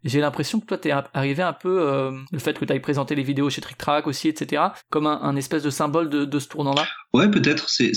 Et 0.03 0.09
J'ai 0.09 0.19
l'impression 0.19 0.59
que 0.59 0.65
toi 0.65 0.77
t'es 0.77 0.91
arrivé 1.13 1.41
un 1.41 1.53
peu, 1.53 1.79
euh, 1.81 2.11
le 2.31 2.39
fait 2.39 2.59
que 2.59 2.65
t'ailles 2.65 2.81
présenter 2.81 3.15
les 3.15 3.23
vidéos 3.23 3.49
chez 3.49 3.61
Trick 3.61 3.77
Track 3.77 4.07
aussi, 4.07 4.27
etc., 4.27 4.61
comme 4.89 5.07
un, 5.07 5.19
un 5.21 5.35
espèce 5.35 5.63
de 5.63 5.69
symbole 5.69 6.09
de, 6.09 6.39
ce 6.39 6.47
tournant-là? 6.49 6.85
Ouais, 7.13 7.31
peut-être. 7.31 7.69
C'est 7.69 7.93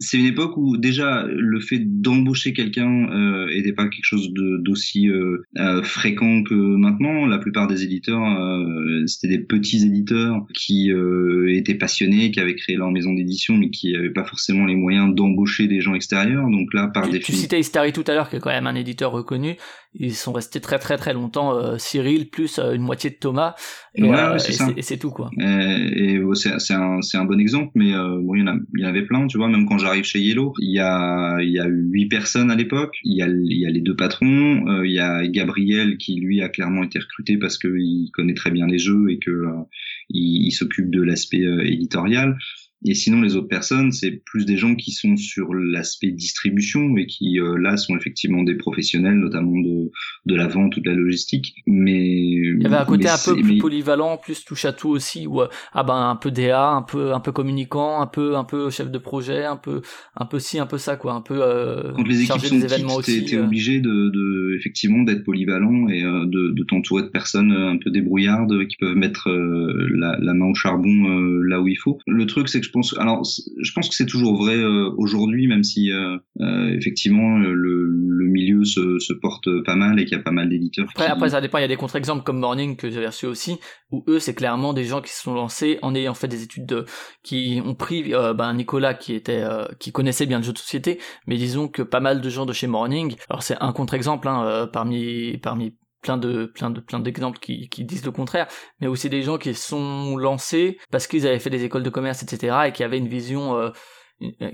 c'est 0.00 0.18
une 0.18 0.26
époque 0.26 0.56
où 0.56 0.76
déjà 0.76 1.24
le 1.28 1.60
fait 1.60 1.78
d'embaucher 1.80 2.52
quelqu'un 2.52 3.08
euh, 3.12 3.48
était 3.48 3.72
pas 3.72 3.84
quelque 3.84 4.04
chose 4.04 4.32
de- 4.32 4.58
d'aussi 4.62 5.08
euh, 5.08 5.42
euh, 5.58 5.82
fréquent 5.82 6.42
que 6.42 6.54
maintenant. 6.54 7.26
La 7.26 7.38
plupart 7.38 7.66
des 7.68 7.84
éditeurs, 7.84 8.22
euh, 8.22 9.06
c'était 9.06 9.28
des 9.36 9.42
petits 9.44 9.84
éditeurs 9.86 10.44
qui 10.54 10.90
euh, 10.92 11.46
étaient 11.54 11.74
passionnés, 11.76 12.30
qui 12.30 12.40
avaient 12.40 12.56
créé 12.56 12.76
leur 12.76 12.90
maison 12.90 13.12
d'édition, 13.14 13.56
mais 13.56 13.70
qui 13.70 13.92
n'avaient 13.92 14.10
pas 14.10 14.24
forcément 14.24 14.66
les 14.66 14.74
moyens 14.76 15.14
d'embaucher 15.14 15.68
des 15.68 15.80
gens 15.80 15.94
extérieurs. 15.94 16.48
Donc 16.50 16.74
là, 16.74 16.88
par 16.88 17.04
Tu, 17.04 17.10
tu 17.10 17.18
définition, 17.18 17.42
citais 17.42 17.60
Istari 17.60 17.92
tout 17.92 18.04
à 18.06 18.14
l'heure, 18.14 18.28
qui 18.28 18.36
est 18.36 18.40
quand 18.40 18.50
même 18.50 18.66
un 18.66 18.74
éditeur 18.74 19.12
reconnu. 19.12 19.56
Ils 19.96 20.14
sont 20.14 20.32
restés 20.32 20.60
très 20.60 20.78
très 20.78 20.96
très 20.96 21.12
longtemps, 21.14 21.56
euh, 21.56 21.78
Cyril 21.78 22.28
plus 22.28 22.58
euh, 22.58 22.72
une 22.74 22.82
moitié 22.82 23.10
de 23.10 23.14
Thomas, 23.16 23.54
et, 23.94 24.02
Ouais, 24.02 24.10
euh, 24.18 24.30
ouais, 24.32 24.36
et 24.36 24.52
c'est- 24.52 24.92
et 24.92 24.98
tout 24.98 25.10
quoi. 25.10 25.30
Euh, 25.38 25.90
et 25.94 26.18
ouais, 26.22 26.34
c'est 26.34 26.74
un, 26.74 27.00
c'est 27.00 27.16
un 27.16 27.24
bon 27.24 27.38
exemple, 27.38 27.70
mais 27.76 27.94
euh, 27.94 28.18
bon, 28.20 28.34
il 28.34 28.40
y 28.40 28.42
en 28.42 28.48
a, 28.48 28.56
il 28.74 28.80
y 28.80 28.84
en 28.84 28.88
avait 28.88 29.06
plein, 29.06 29.26
tu 29.28 29.38
vois. 29.38 29.48
Même 29.48 29.66
quand 29.66 29.78
j'arrive 29.78 30.04
chez 30.04 30.18
Yellow, 30.20 30.52
il 30.60 30.72
y 30.72 30.80
a, 30.80 31.36
il 31.40 31.50
y 31.50 31.60
a 31.60 31.66
huit 31.68 32.06
personnes 32.08 32.50
à 32.50 32.56
l'époque. 32.56 32.96
Il 33.04 33.16
y 33.16 33.22
a, 33.22 33.28
il 33.28 33.58
y 33.58 33.66
a 33.66 33.70
les 33.70 33.80
deux 33.80 33.94
patrons. 33.96 34.66
euh, 34.68 34.84
il 34.86 34.92
y 34.92 34.98
a 34.98 35.26
Gabriel 35.28 35.96
qui 35.96 36.16
lui 36.16 36.42
a 36.42 36.48
clairement 36.48 36.82
été 36.82 36.98
recruté 36.98 37.36
parce 37.38 37.56
qu'il 37.58 38.10
connaît 38.12 38.34
très 38.34 38.50
bien 38.50 38.66
les 38.66 38.78
jeux 38.78 39.10
et 39.10 39.18
que 39.18 39.30
euh, 39.30 39.50
il, 40.10 40.46
il 40.46 40.50
s'occupe 40.52 40.90
de 40.90 41.02
l'aspect 41.02 41.42
euh, 41.44 41.64
éditorial. 41.64 42.36
Et 42.84 42.94
sinon, 42.94 43.22
les 43.22 43.36
autres 43.36 43.48
personnes, 43.48 43.92
c'est 43.92 44.10
plus 44.24 44.44
des 44.44 44.56
gens 44.56 44.74
qui 44.74 44.92
sont 44.92 45.16
sur 45.16 45.54
l'aspect 45.54 46.10
distribution 46.10 46.96
et 46.96 47.06
qui, 47.06 47.40
euh, 47.40 47.56
là, 47.58 47.76
sont 47.76 47.96
effectivement 47.96 48.42
des 48.42 48.54
professionnels, 48.56 49.14
notamment 49.14 49.58
de, 49.60 49.90
de 50.26 50.34
la 50.34 50.46
vente 50.48 50.76
ou 50.76 50.80
de 50.80 50.88
la 50.90 50.94
logistique. 50.94 51.54
Mais 51.66 52.06
Il 52.06 52.62
y 52.62 52.66
avait 52.66 52.76
un 52.76 52.84
côté 52.84 53.08
un 53.08 53.16
peu 53.24 53.34
plus 53.34 53.54
mais- 53.54 53.58
polyvalent, 53.58 54.18
plus 54.18 54.44
touche 54.44 54.64
à 54.64 54.72
tout 54.72 54.90
aussi, 54.90 55.26
où 55.26 55.40
euh, 55.40 55.48
ah 55.72 55.82
ben 55.82 56.10
un 56.10 56.16
peu 56.16 56.30
DA, 56.30 56.70
un 56.70 56.82
peu 56.82 57.12
un 57.14 57.20
peu 57.20 57.32
communicant, 57.32 58.00
un 58.00 58.06
peu 58.06 58.36
un 58.36 58.44
peu 58.44 58.70
chef 58.70 58.90
de 58.90 58.98
projet, 58.98 59.44
un 59.44 59.56
peu 59.56 59.80
un 60.16 60.26
peu 60.26 60.38
ci, 60.38 60.58
un 60.58 60.66
peu 60.66 60.78
ça 60.78 60.96
quoi, 60.96 61.14
un 61.14 61.20
peu 61.22 61.38
euh, 61.40 61.92
quand 61.96 62.06
les 62.06 62.16
équipes 62.16 62.28
chargé 62.28 62.48
sont 62.48 62.56
des 62.56 62.64
événements 62.64 62.98
petites, 62.98 63.14
t'es 63.14 63.20
aussi. 63.22 63.30
t'es 63.30 63.36
euh. 63.36 63.44
obligé 63.44 63.80
de, 63.80 64.10
de 64.10 64.56
effectivement 64.58 65.02
d'être 65.02 65.24
polyvalent 65.24 65.88
et 65.88 66.04
euh, 66.04 66.26
de, 66.26 66.50
de 66.50 66.64
t'entourer 66.64 67.02
de 67.02 67.08
personnes 67.08 67.52
un 67.52 67.78
peu 67.78 67.90
débrouillardes 67.90 68.66
qui 68.68 68.76
peuvent 68.76 68.96
mettre 68.96 69.28
la, 69.30 70.16
la 70.20 70.34
main 70.34 70.46
au 70.46 70.54
charbon 70.54 71.08
euh, 71.08 71.42
là 71.42 71.60
où 71.60 71.68
il 71.68 71.76
faut. 71.76 71.98
Le 72.06 72.26
truc, 72.26 72.48
c'est 72.48 72.60
que 72.60 72.66
je 72.66 72.70
pense, 72.74 72.94
alors 72.98 73.22
je 73.62 73.72
pense 73.72 73.88
que 73.88 73.94
c'est 73.94 74.04
toujours 74.06 74.36
vrai 74.36 74.56
euh, 74.56 74.90
aujourd'hui, 74.98 75.46
même 75.46 75.62
si 75.64 75.90
euh, 75.90 76.18
euh, 76.40 76.68
effectivement 76.76 77.38
le, 77.38 77.54
le 77.54 78.26
milieu 78.26 78.64
se, 78.64 78.98
se 78.98 79.12
porte 79.14 79.48
pas 79.64 79.76
mal 79.76 79.98
et 79.98 80.04
qu'il 80.04 80.16
y 80.18 80.20
a 80.20 80.22
pas 80.22 80.30
mal 80.32 80.50
d'éditeurs. 80.50 80.86
Après, 80.90 81.06
qui- 81.06 81.10
après, 81.12 81.30
ça 81.30 81.40
dépend. 81.40 81.58
Il 81.58 81.62
y 81.62 81.64
a 81.64 81.68
des 81.68 81.76
contre-exemples 81.76 82.24
comme 82.24 82.38
Morning 82.38 82.76
que 82.76 82.90
j'avais 82.90 83.06
reçu 83.06 83.26
aussi, 83.26 83.58
où 83.90 84.04
eux, 84.08 84.18
c'est 84.18 84.34
clairement 84.34 84.72
des 84.74 84.84
gens 84.84 85.00
qui 85.00 85.10
se 85.12 85.22
sont 85.22 85.34
lancés 85.34 85.78
en 85.82 85.94
ayant 85.94 86.14
fait 86.14 86.28
des 86.28 86.42
études 86.42 86.66
de, 86.66 86.84
qui 87.22 87.62
ont 87.64 87.74
pris, 87.74 88.12
ben, 88.36 88.52
Nicolas 88.54 88.94
qui 88.94 89.14
était, 89.14 89.42
qui 89.78 89.92
connaissait 89.92 90.26
bien 90.26 90.38
le 90.38 90.44
jeu 90.44 90.52
de 90.52 90.58
société, 90.58 90.98
mais 91.26 91.36
disons 91.36 91.68
que 91.68 91.82
pas 91.82 92.00
mal 92.00 92.20
de 92.20 92.28
gens 92.28 92.44
de 92.46 92.52
chez 92.52 92.66
Morning, 92.66 93.14
alors 93.30 93.42
c'est 93.42 93.56
un 93.60 93.72
contre-exemple, 93.72 94.28
hein, 94.28 94.68
parmi, 94.72 95.38
parmi 95.38 95.74
plein 96.04 96.18
de 96.18 96.44
plein 96.44 96.70
de 96.70 96.80
plein 96.80 97.00
d'exemples 97.00 97.38
qui, 97.40 97.68
qui 97.68 97.84
disent 97.84 98.04
le 98.04 98.12
contraire 98.12 98.46
mais 98.80 98.86
aussi 98.86 99.08
des 99.08 99.22
gens 99.22 99.38
qui 99.38 99.54
sont 99.54 100.16
lancés 100.16 100.78
parce 100.90 101.06
qu'ils 101.06 101.26
avaient 101.26 101.38
fait 101.38 101.50
des 101.50 101.64
écoles 101.64 101.82
de 101.82 101.90
commerce 101.90 102.22
etc 102.22 102.56
et 102.66 102.72
qui 102.72 102.84
avaient 102.84 102.98
une 102.98 103.08
vision 103.08 103.56
euh, 103.56 103.70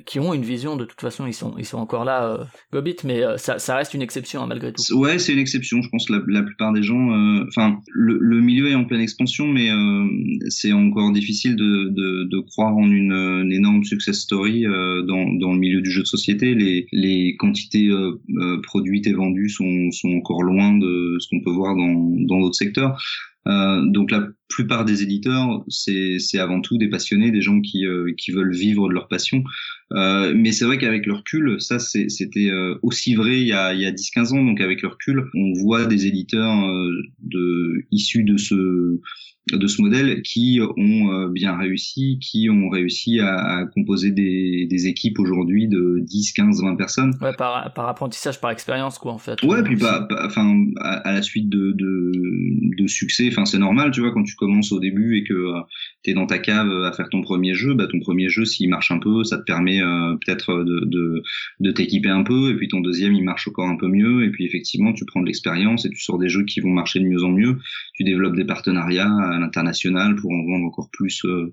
qui 0.07 0.19
ont 0.19 0.35
une 0.35 0.43
vision 0.43 0.77
de 0.77 0.85
toute 0.85 1.01
façon 1.01 1.27
ils 1.27 1.35
sont 1.35 1.55
ils 1.59 1.67
sont 1.67 1.79
encore 1.79 2.05
là 2.05 2.25
euh, 2.25 2.45
Gobit 2.73 2.97
mais 3.05 3.23
euh, 3.23 3.37
ça, 3.37 3.59
ça 3.59 3.77
reste 3.77 3.95
une 3.95 4.03
exception 4.03 4.43
hein, 4.43 4.47
malgré 4.47 4.73
tout 4.73 4.83
Ouais, 4.95 5.19
c'est 5.19 5.33
une 5.33 5.39
exception. 5.39 5.83
Je 5.83 5.89
pense 5.89 6.09
la, 6.09 6.21
la 6.27 6.43
plupart 6.43 6.73
des 6.73 6.83
gens, 6.83 7.11
euh, 7.11 7.45
enfin, 7.49 7.79
le, 7.93 8.19
le 8.21 8.41
milieu 8.41 8.69
est 8.69 8.75
en 8.75 8.85
pleine 8.85 9.01
expansion, 9.01 9.47
mais 9.47 9.71
euh, 9.71 10.07
c'est 10.49 10.73
encore 10.73 11.13
difficile 11.13 11.57
de, 11.57 11.89
de, 11.89 12.25
de 12.25 12.41
croire 12.41 12.77
en 12.77 12.89
une, 12.89 13.13
une 13.13 13.53
énorme 13.53 13.85
success 13.85 14.21
story 14.21 14.67
euh, 14.67 15.03
dans, 15.03 15.27
dans 15.35 15.53
le 15.53 15.59
milieu 15.59 15.81
du 15.81 15.91
jeu 15.91 16.03
de 16.03 16.07
société. 16.07 16.55
Les, 16.55 16.87
les 16.93 17.37
quantités 17.37 17.89
euh, 17.89 18.21
euh, 18.37 18.61
produites 18.63 19.07
et 19.07 19.13
vendues 19.13 19.49
sont, 19.49 19.91
sont 19.91 20.11
encore 20.11 20.43
loin 20.43 20.77
de 20.77 21.17
ce 21.19 21.29
qu'on 21.29 21.43
peut 21.43 21.53
voir 21.53 21.77
dans 21.77 22.11
dans 22.27 22.41
d'autres 22.41 22.57
secteurs. 22.57 23.01
Euh, 23.47 23.83
donc 23.87 24.11
la 24.11 24.29
plupart 24.49 24.85
des 24.85 25.03
éditeurs, 25.03 25.65
c'est 25.69 26.19
avant 26.39 26.61
tout 26.61 26.77
des 26.77 26.89
passionnés, 26.89 27.31
des 27.31 27.41
gens 27.41 27.61
qui 27.61 27.87
euh, 27.87 28.13
qui 28.19 28.33
veulent 28.33 28.55
vivre 28.55 28.89
de 28.89 28.95
leur 28.95 29.09
passion. 29.09 29.43
Euh, 29.93 30.33
mais 30.37 30.53
c'est 30.53 30.65
vrai 30.65 30.79
qu'avec 30.79 31.07
le 31.07 31.15
recul, 31.15 31.61
ça 31.61 31.79
c'était 31.79 32.51
euh, 32.51 32.79
aussi 32.83 33.15
vrai 33.15 33.41
il 33.41 33.47
y 33.47 33.53
a, 33.53 33.75
il 33.75 33.81
y 33.81 33.87
a 33.87 33.93
10-15 33.93 34.35
ans. 34.35 34.45
Donc 34.45 34.61
avec 34.61 34.83
le 34.83 34.89
recul, 34.89 35.25
on 35.35 35.53
voit 35.55 35.87
des 35.87 36.07
éditeurs 36.07 36.65
euh, 36.65 36.91
de, 37.21 37.85
issus 37.91 38.25
de 38.25 38.37
ce 38.37 39.01
de 39.53 39.67
ce 39.67 39.81
modèle 39.83 40.23
qui 40.23 40.61
ont 40.77 41.13
euh, 41.13 41.29
bien 41.29 41.57
réussi, 41.57 42.19
qui 42.21 42.49
ont 42.51 42.69
réussi 42.69 43.21
à, 43.21 43.35
à 43.35 43.65
composer 43.67 44.11
des, 44.13 44.67
des 44.71 44.87
équipes 44.87 45.19
aujourd'hui 45.19 45.67
de 45.67 45.99
10, 46.03 46.33
15, 46.33 46.63
20 46.63 46.77
personnes. 46.77 47.15
Ouais, 47.21 47.33
par, 47.37 47.73
par 47.73 47.89
apprentissage, 47.89 48.41
par 48.41 48.51
expérience, 48.53 48.99
quoi, 48.99 49.13
en 49.13 49.19
fait. 49.19 49.43
Ouais, 49.43 49.59
Euh, 49.59 49.63
puis 49.63 49.75
aussi. 49.75 49.85
pas, 49.85 50.03
pas- 50.03 50.27
enfin, 50.27 50.67
à, 50.81 50.97
à 51.09 51.13
la 51.15 51.23
suite 51.23 51.49
de, 51.49 51.73
de, 51.73 52.13
de 52.79 52.87
succès, 52.87 53.29
enfin, 53.29 53.45
c'est 53.45 53.59
normal, 53.59 53.91
tu 53.91 54.01
vois, 54.01 54.13
quand 54.13 54.23
tu 54.23 54.37
commences 54.37 54.73
au 54.73 54.79
début 54.79 55.17
et 55.17 55.25
que 55.25 55.35
tu 56.03 56.11
es 56.11 56.15
dans 56.15 56.27
ta 56.27 56.39
cave 56.39 56.71
à 56.85 56.93
faire 56.93 57.09
ton 57.09 57.23
premier 57.23 57.55
jeu, 57.55 57.75
bah, 57.75 57.87
ton 57.87 58.01
premier 58.01 58.29
jeu, 58.29 58.45
s'il 58.45 58.69
marche 58.71 58.91
un 58.91 58.99
peu, 58.99 59.25
ça 59.25 59.39
te 59.39 59.45
permet 59.45 59.83
euh, 59.83 60.17
peut-être 60.17 60.65
de, 60.65 60.85
de, 60.87 61.23
de 61.61 61.71
t'équiper 61.71 62.09
un 62.09 62.23
peu, 62.23 62.51
et 62.51 62.57
puis 62.57 62.69
ton 62.69 62.81
deuxième, 62.81 63.15
il 63.15 63.25
marche 63.25 63.49
encore 63.49 63.69
un 63.69 63.77
peu 63.77 63.89
mieux, 63.89 64.25
et 64.25 64.31
puis 64.31 64.45
effectivement, 64.45 64.93
tu 64.93 65.05
prends 65.05 65.21
de 65.21 65.27
l'expérience 65.27 65.85
et 65.85 65.91
tu 65.91 66.01
sors 66.01 66.19
des 66.19 66.29
jeux 66.29 66.45
qui 66.45 66.61
vont 66.61 66.71
marcher 66.71 67.01
de 67.01 67.05
mieux 67.05 67.23
en 67.23 67.31
mieux, 67.31 67.59
tu 67.95 68.05
développes 68.05 68.37
des 68.37 68.45
partenariats 68.45 69.13
à 69.13 69.39
l'international 69.39 70.17
pour 70.17 70.31
en 70.33 70.45
vendre 70.45 70.67
encore 70.67 70.91
plus 70.91 71.25
euh, 71.25 71.53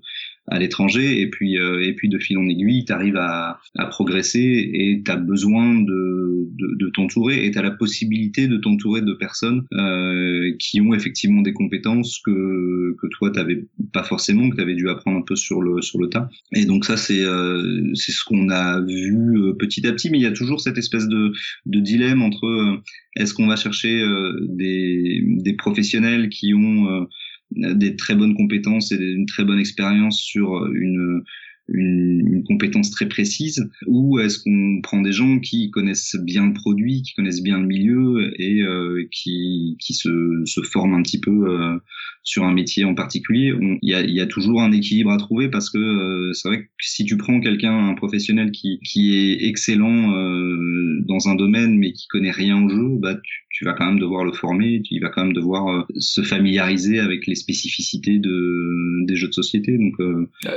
à 0.50 0.58
l'étranger, 0.58 1.20
et 1.20 1.28
puis, 1.28 1.58
euh, 1.58 1.84
et 1.84 1.92
puis 1.94 2.08
de 2.08 2.18
fil 2.18 2.38
en 2.38 2.48
aiguille, 2.48 2.84
tu 2.84 2.92
arrives 2.92 3.16
à, 3.16 3.60
à 3.76 3.86
progresser 3.86 4.70
et 4.72 5.02
tu 5.04 5.10
as 5.10 5.16
besoin 5.16 5.74
de, 5.74 6.48
de, 6.58 6.74
de 6.76 6.90
t'entourer 6.90 7.44
et 7.44 7.50
tu 7.50 7.58
as 7.58 7.62
la 7.62 7.70
possibilité 7.70 8.48
de 8.48 8.56
t'entourer 8.56 9.02
de 9.02 9.12
personnes 9.12 9.64
euh, 9.72 10.52
qui 10.58 10.80
ont 10.80 10.94
effectivement 10.94 11.42
des 11.42 11.52
compétences 11.52 12.20
que, 12.24 12.96
que 13.00 13.06
toi 13.08 13.30
t'avais 13.30 13.64
pas 13.92 14.02
forcément, 14.02 14.48
que 14.50 14.56
tu 14.56 14.62
avais 14.62 14.74
dû 14.74 14.88
apprendre 14.88 15.18
un 15.18 15.22
peu 15.22 15.36
sur 15.36 15.60
le, 15.60 15.82
sur 15.82 16.00
le 16.00 16.08
tas. 16.08 16.28
Et 16.54 16.64
donc 16.64 16.84
ça 16.84 16.96
c'est 16.96 17.22
euh, 17.22 17.92
c'est 17.94 18.12
ce 18.12 18.24
qu'on 18.24 18.48
a 18.48 18.80
vu 18.80 19.36
euh, 19.36 19.52
petit 19.54 19.86
à 19.86 19.92
petit, 19.92 20.10
mais 20.10 20.18
il 20.18 20.22
y 20.22 20.26
a 20.26 20.32
toujours 20.32 20.60
cette 20.60 20.78
espèce 20.78 21.08
de, 21.08 21.32
de 21.66 21.80
dilemme 21.80 22.22
entre 22.22 22.46
euh, 22.46 22.76
est-ce 23.16 23.34
qu'on 23.34 23.46
va 23.46 23.56
chercher 23.56 24.00
euh, 24.00 24.38
des, 24.48 25.22
des 25.24 25.52
professionnels 25.54 26.28
qui 26.28 26.54
ont 26.54 27.06
des 27.50 27.96
très 27.96 28.14
bonnes 28.14 28.34
compétences 28.34 28.92
et 28.92 28.96
une 28.96 29.26
très 29.26 29.44
bonne 29.44 29.58
expérience 29.58 30.20
sur 30.20 30.66
une, 30.66 31.22
une, 31.68 32.44
compétence 32.46 32.90
très 32.90 33.06
précise 33.06 33.68
ou 33.86 34.18
est-ce 34.18 34.38
qu'on 34.38 34.80
prend 34.82 35.02
des 35.02 35.12
gens 35.12 35.38
qui 35.38 35.70
connaissent 35.70 36.16
bien 36.22 36.46
le 36.46 36.54
produit, 36.54 37.02
qui 37.02 37.14
connaissent 37.14 37.42
bien 37.42 37.58
le 37.58 37.66
milieu 37.66 38.32
et 38.40 38.62
euh, 38.62 39.06
qui, 39.10 39.76
qui 39.80 39.94
se, 39.94 40.42
se 40.44 40.60
forment 40.62 40.94
un 40.94 41.02
petit 41.02 41.20
peu 41.20 41.30
euh, 41.30 41.76
sur 42.22 42.44
un 42.44 42.52
métier 42.52 42.84
en 42.84 42.94
particulier? 42.94 43.52
Il 43.82 43.88
y 43.90 44.20
a, 44.20 44.26
toujours 44.26 44.62
un 44.62 44.72
équilibre 44.72 45.10
à 45.10 45.16
trouver 45.16 45.48
parce 45.48 45.70
que 45.70 45.78
euh, 45.78 46.32
c'est 46.32 46.48
vrai 46.48 46.62
que 46.62 46.68
si 46.80 47.04
tu 47.04 47.16
prends 47.16 47.40
quelqu'un, 47.40 47.88
un 47.88 47.94
professionnel 47.94 48.50
qui, 48.50 48.78
qui 48.80 49.16
est 49.16 49.48
excellent 49.48 50.08
dans 51.06 51.28
un 51.28 51.34
domaine 51.34 51.78
mais 51.78 51.92
qui 51.92 52.06
connaît 52.08 52.30
rien 52.30 52.62
au 52.62 52.68
jeu, 52.68 52.88
bah 52.98 53.16
tu, 53.50 53.64
vas 53.64 53.72
quand 53.72 53.86
même 53.86 53.98
devoir 53.98 54.24
le 54.24 54.32
former, 54.32 54.82
tu 54.82 55.00
vas 55.00 55.08
quand 55.08 55.24
même 55.24 55.32
devoir 55.32 55.86
se 55.98 56.22
familiariser 56.22 57.00
avec 57.00 57.26
les 57.26 57.34
spécificités 57.34 58.18
de, 58.18 59.04
des 59.06 59.16
jeux 59.16 59.28
de 59.28 59.32
société. 59.32 59.76
Donc 59.76 59.94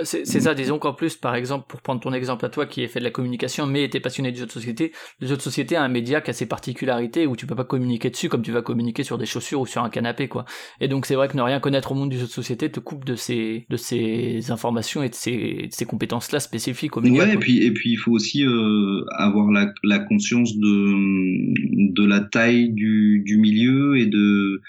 c'est 0.03 0.25
ça, 0.25 0.53
disons 0.53 0.77
qu'en 0.77 0.93
plus, 1.01 1.15
par 1.15 1.33
exemple, 1.33 1.65
pour 1.67 1.81
prendre 1.81 1.99
ton 1.99 2.13
exemple 2.13 2.45
à 2.45 2.49
toi 2.49 2.67
qui 2.67 2.83
est 2.83 2.87
fait 2.87 2.99
de 2.99 3.03
la 3.03 3.09
communication 3.09 3.65
mais 3.65 3.83
était 3.83 3.99
passionné 3.99 4.31
de 4.31 4.37
jeux 4.37 4.45
de 4.45 4.51
société, 4.51 4.91
le 5.19 5.25
jeu 5.25 5.35
de 5.35 5.41
société 5.41 5.75
a 5.75 5.81
un 5.81 5.87
média 5.87 6.21
qui 6.21 6.29
a 6.29 6.33
ses 6.33 6.45
particularités 6.45 7.25
où 7.25 7.35
tu 7.35 7.47
peux 7.47 7.55
pas 7.55 7.63
communiquer 7.63 8.11
dessus 8.11 8.29
comme 8.29 8.43
tu 8.43 8.51
vas 8.51 8.61
communiquer 8.61 9.03
sur 9.03 9.17
des 9.17 9.25
chaussures 9.25 9.61
ou 9.61 9.65
sur 9.65 9.81
un 9.83 9.89
canapé, 9.89 10.27
quoi. 10.27 10.45
Et 10.79 10.87
donc 10.87 11.07
c'est 11.07 11.15
vrai 11.15 11.27
que 11.27 11.35
ne 11.35 11.41
rien 11.41 11.59
connaître 11.59 11.91
au 11.91 11.95
monde 11.95 12.11
du 12.11 12.19
jeu 12.19 12.27
de 12.27 12.31
société 12.31 12.69
te 12.69 12.79
coupe 12.79 13.03
de 13.03 13.15
ces, 13.15 13.65
de 13.67 13.77
ces 13.77 14.51
informations 14.51 15.01
et 15.01 15.09
de 15.09 15.15
ces, 15.15 15.67
de 15.69 15.71
ces 15.71 15.85
compétences-là 15.85 16.39
spécifiques 16.39 16.95
au 16.97 17.01
média. 17.01 17.23
Ouais, 17.23 17.33
et 17.33 17.37
puis 17.37 17.65
et 17.65 17.71
puis 17.71 17.93
il 17.93 17.97
faut 17.97 18.11
aussi 18.11 18.45
euh, 18.45 19.03
avoir 19.17 19.49
la, 19.49 19.73
la 19.83 19.97
conscience 19.97 20.55
de 20.55 21.93
de 21.93 22.05
la 22.05 22.19
taille 22.19 22.69
du, 22.69 23.23
du 23.25 23.37
milieu 23.37 23.97
et 23.97 24.05
de 24.05 24.61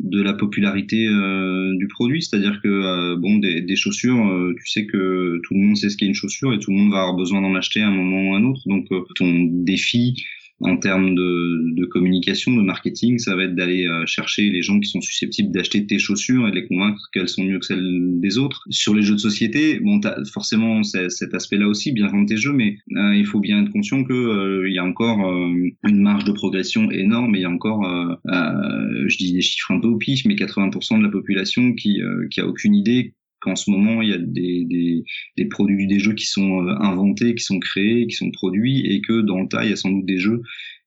de 0.00 0.22
la 0.22 0.32
popularité 0.32 1.08
euh, 1.08 1.76
du 1.76 1.88
produit, 1.88 2.22
c'est-à-dire 2.22 2.60
que 2.62 2.68
euh, 2.68 3.16
bon 3.16 3.38
des, 3.38 3.76
chaussures, 3.76 4.26
euh, 4.26 4.54
tu 4.56 4.70
sais 4.70 4.86
que 4.86 5.40
tout 5.44 5.54
le 5.54 5.60
monde 5.60 5.76
sait 5.76 5.90
ce 5.90 5.96
qu'est 5.96 6.06
une 6.06 6.14
chaussure 6.14 6.52
et 6.52 6.58
tout 6.58 6.70
le 6.70 6.76
monde 6.76 6.92
va 6.92 7.00
avoir 7.00 7.16
besoin 7.16 7.40
d'en 7.40 7.54
acheter 7.54 7.80
à 7.80 7.88
un 7.88 7.92
moment 7.92 8.30
ou 8.30 8.34
à 8.34 8.38
un 8.38 8.44
autre. 8.44 8.62
Donc 8.66 8.86
ton 9.16 9.44
défi 9.64 10.24
en 10.60 10.76
termes 10.76 11.14
de, 11.14 11.74
de 11.74 11.86
communication, 11.86 12.52
de 12.56 12.62
marketing, 12.62 13.18
ça 13.18 13.36
va 13.36 13.44
être 13.44 13.54
d'aller 13.54 13.86
euh, 13.86 14.04
chercher 14.06 14.50
les 14.50 14.62
gens 14.62 14.80
qui 14.80 14.88
sont 14.88 15.00
susceptibles 15.00 15.52
d'acheter 15.52 15.86
tes 15.86 15.98
chaussures 15.98 16.48
et 16.48 16.50
de 16.50 16.56
les 16.56 16.66
convaincre 16.66 17.08
qu'elles 17.12 17.28
sont 17.28 17.44
mieux 17.44 17.58
que 17.58 17.66
celles 17.66 18.20
des 18.20 18.38
autres. 18.38 18.64
Sur 18.70 18.94
les 18.94 19.02
jeux 19.02 19.14
de 19.14 19.20
société, 19.20 19.78
bon, 19.80 20.00
t'as 20.00 20.24
forcément 20.24 20.82
cet 20.82 21.34
aspect-là 21.34 21.68
aussi, 21.68 21.92
bien 21.92 22.08
vendre 22.08 22.26
tes 22.26 22.36
jeux, 22.36 22.52
mais 22.52 22.76
euh, 22.96 23.14
il 23.14 23.26
faut 23.26 23.40
bien 23.40 23.62
être 23.62 23.72
conscient 23.72 24.04
que 24.04 24.12
euh, 24.12 24.68
il 24.68 24.74
y 24.74 24.78
a 24.78 24.84
encore 24.84 25.26
euh, 25.26 25.70
une 25.84 26.00
marge 26.00 26.24
de 26.24 26.32
progression 26.32 26.90
énorme. 26.90 27.34
Et 27.34 27.38
il 27.38 27.42
y 27.42 27.44
a 27.44 27.50
encore, 27.50 27.84
euh, 27.84 28.14
euh, 28.28 29.04
je 29.08 29.16
dis 29.16 29.32
des 29.32 29.40
chiffres 29.40 29.72
un 29.72 29.80
peu 29.80 29.88
au 29.88 29.96
pif, 29.96 30.24
mais 30.24 30.34
80% 30.34 30.98
de 30.98 31.04
la 31.04 31.10
population 31.10 31.74
qui 31.74 32.00
qui 32.30 32.40
a 32.40 32.46
aucune 32.46 32.74
idée 32.74 33.14
qu'en 33.40 33.56
ce 33.56 33.70
moment 33.70 34.02
il 34.02 34.08
y 34.10 34.12
a 34.12 34.18
des, 34.18 34.64
des, 34.64 35.04
des 35.36 35.44
produits 35.46 35.86
des 35.86 35.98
jeux 35.98 36.14
qui 36.14 36.26
sont 36.26 36.62
euh, 36.66 36.74
inventés, 36.80 37.34
qui 37.34 37.44
sont 37.44 37.58
créés, 37.58 38.06
qui 38.06 38.16
sont 38.16 38.30
produits, 38.30 38.86
et 38.86 39.00
que 39.00 39.20
dans 39.20 39.40
le 39.40 39.48
tas 39.48 39.64
il 39.64 39.70
y 39.70 39.72
a 39.72 39.76
sans 39.76 39.90
doute 39.90 40.06
des 40.06 40.18
jeux 40.18 40.42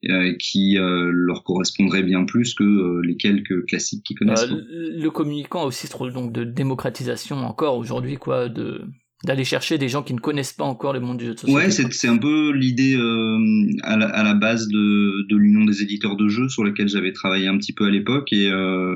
euh, 0.09 0.33
qui 0.39 0.79
euh, 0.79 1.11
leur 1.13 1.43
correspondraient 1.43 2.01
bien 2.01 2.23
plus 2.25 2.55
que 2.55 2.63
euh, 2.63 3.01
les 3.05 3.17
quelques 3.17 3.67
classiques 3.67 4.03
qu'ils 4.03 4.17
connaissent. 4.17 4.49
Le 4.49 4.99
le 4.99 5.11
communicant 5.11 5.61
a 5.61 5.65
aussi 5.65 5.85
ce 5.85 5.95
rôle 5.95 6.11
donc 6.11 6.31
de 6.31 6.43
démocratisation 6.43 7.37
encore 7.37 7.77
aujourd'hui, 7.77 8.17
quoi, 8.17 8.49
de 8.49 8.81
d'aller 9.23 9.43
chercher 9.43 9.77
des 9.77 9.89
gens 9.89 10.03
qui 10.03 10.13
ne 10.13 10.19
connaissent 10.19 10.53
pas 10.53 10.63
encore 10.63 10.93
le 10.93 10.99
monde 10.99 11.17
du 11.17 11.25
jeu 11.25 11.33
de 11.33 11.39
société. 11.39 11.57
Ouais, 11.57 11.71
c'est 11.71 11.91
c'est 11.93 12.07
un 12.07 12.17
peu 12.17 12.51
l'idée 12.51 12.95
euh, 12.95 13.37
à, 13.83 13.97
la, 13.97 14.07
à 14.07 14.23
la 14.23 14.33
base 14.33 14.67
de, 14.67 15.27
de 15.27 15.35
l'union 15.35 15.65
des 15.65 15.81
éditeurs 15.81 16.15
de 16.15 16.27
jeux 16.27 16.49
sur 16.49 16.63
laquelle 16.63 16.87
j'avais 16.87 17.11
travaillé 17.11 17.47
un 17.47 17.57
petit 17.57 17.73
peu 17.73 17.85
à 17.85 17.89
l'époque 17.89 18.31
et 18.33 18.49
euh, 18.49 18.95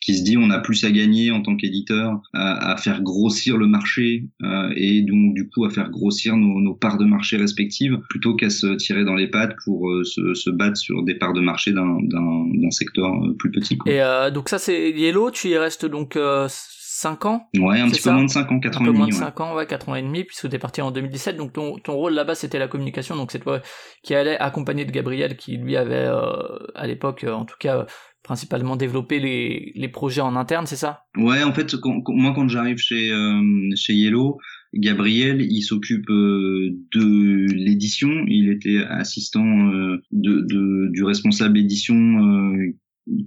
qui 0.00 0.16
se 0.16 0.24
dit 0.24 0.36
on 0.36 0.50
a 0.50 0.58
plus 0.58 0.84
à 0.84 0.90
gagner 0.90 1.30
en 1.30 1.42
tant 1.42 1.56
qu'éditeur 1.56 2.20
à, 2.32 2.72
à 2.72 2.76
faire 2.76 3.02
grossir 3.02 3.56
le 3.56 3.66
marché 3.66 4.24
euh, 4.42 4.72
et 4.76 5.02
donc 5.02 5.34
du 5.34 5.48
coup 5.48 5.64
à 5.64 5.70
faire 5.70 5.90
grossir 5.90 6.36
nos, 6.36 6.60
nos 6.60 6.74
parts 6.74 6.98
de 6.98 7.04
marché 7.04 7.36
respectives 7.36 7.98
plutôt 8.08 8.34
qu'à 8.34 8.50
se 8.50 8.74
tirer 8.76 9.04
dans 9.04 9.14
les 9.14 9.28
pattes 9.28 9.56
pour 9.64 9.90
euh, 9.90 10.04
se, 10.04 10.34
se 10.34 10.50
battre 10.50 10.76
sur 10.76 11.02
des 11.02 11.14
parts 11.14 11.32
de 11.32 11.40
marché 11.40 11.72
d'un 11.72 11.98
d'un 12.02 12.46
d'un 12.54 12.70
secteur 12.70 13.12
euh, 13.12 13.34
plus 13.38 13.50
petit. 13.50 13.76
Quoi. 13.76 13.92
Et 13.92 14.00
euh, 14.00 14.30
donc 14.30 14.48
ça 14.48 14.58
c'est 14.58 14.90
Yellow, 14.90 15.30
tu 15.30 15.48
y 15.48 15.58
restes 15.58 15.86
donc 15.86 16.16
euh, 16.16 16.48
5 16.96 17.26
ans 17.26 17.48
Ouais, 17.58 17.80
un 17.80 17.88
petit 17.90 18.00
peu 18.00 18.10
moins 18.10 18.24
de 18.24 18.30
5 18.30 18.50
ans, 18.52 18.58
4 18.60 18.80
un 18.80 18.82
ans 18.82 18.84
peu 18.84 18.90
et 18.90 18.92
moins 18.94 19.06
demi. 19.06 19.10
de 19.10 19.14
ouais. 19.14 19.20
5 19.26 19.40
ans, 19.40 19.54
ouais, 19.54 19.66
4 19.66 19.88
ans 19.88 19.94
et 19.94 20.02
demi, 20.02 20.24
puisque 20.24 20.48
t'es 20.48 20.58
parti 20.58 20.80
en 20.82 20.90
2017, 20.90 21.36
donc 21.36 21.52
ton, 21.52 21.78
ton 21.78 21.94
rôle 21.94 22.14
là-bas 22.14 22.34
c'était 22.34 22.58
la 22.58 22.68
communication, 22.68 23.16
donc 23.16 23.30
c'est 23.32 23.38
toi 23.40 23.60
qui 24.02 24.14
allais 24.14 24.38
accompagner 24.38 24.84
de 24.84 24.90
Gabriel 24.92 25.36
qui 25.36 25.56
lui 25.58 25.76
avait 25.76 25.94
euh, 26.08 26.58
à 26.74 26.86
l'époque 26.86 27.24
euh, 27.24 27.32
en 27.32 27.44
tout 27.44 27.56
cas 27.58 27.86
principalement 28.22 28.74
développé 28.76 29.20
les, 29.20 29.72
les 29.76 29.88
projets 29.88 30.20
en 30.20 30.34
interne, 30.34 30.66
c'est 30.66 30.74
ça? 30.76 31.00
Ouais, 31.16 31.42
en 31.44 31.52
fait, 31.52 31.76
quand- 31.76 32.00
quand- 32.02 32.12
moi 32.14 32.32
quand 32.34 32.48
j'arrive 32.48 32.78
chez 32.78 33.12
euh, 33.12 33.40
chez 33.76 33.92
Yellow, 33.94 34.38
Gabriel, 34.74 35.40
il 35.42 35.62
s'occupe 35.62 36.10
euh, 36.10 36.70
de 36.94 37.46
l'édition. 37.54 38.10
Il 38.26 38.50
était 38.50 38.82
assistant 38.88 39.46
euh, 39.72 40.02
de, 40.10 40.40
de 40.40 40.90
du 40.92 41.04
responsable 41.04 41.56
édition 41.58 41.94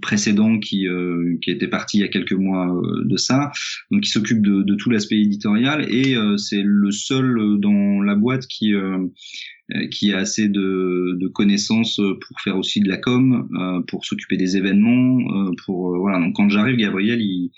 précédent 0.02 0.58
qui 0.58 0.86
euh, 0.86 1.36
qui 1.42 1.50
était 1.50 1.68
parti 1.68 1.98
il 1.98 2.00
y 2.00 2.04
a 2.04 2.08
quelques 2.08 2.32
mois 2.32 2.68
euh, 2.68 3.04
de 3.04 3.16
ça. 3.16 3.50
Donc 3.90 4.06
il 4.06 4.10
s'occupe 4.10 4.42
de, 4.42 4.62
de 4.62 4.74
tout 4.74 4.90
l'aspect 4.90 5.20
éditorial 5.20 5.86
et 5.88 6.16
euh, 6.16 6.36
c'est 6.36 6.62
le 6.62 6.90
seul 6.90 7.38
euh, 7.38 7.56
dans 7.56 8.02
la 8.02 8.14
boîte 8.14 8.46
qui 8.46 8.74
euh, 8.74 9.06
qui 9.92 10.12
a 10.12 10.18
assez 10.18 10.48
de, 10.48 11.16
de 11.18 11.28
connaissances 11.28 12.00
pour 12.20 12.40
faire 12.40 12.56
aussi 12.56 12.80
de 12.80 12.88
la 12.88 12.96
com, 12.96 13.48
pour 13.86 14.04
s'occuper 14.04 14.36
des 14.36 14.56
événements, 14.56 15.52
pour 15.64 15.96
voilà. 15.96 16.18
Donc 16.18 16.34
quand 16.34 16.48
j'arrive, 16.48 16.74
Gabriel, 16.74 17.20
il 17.20 17.52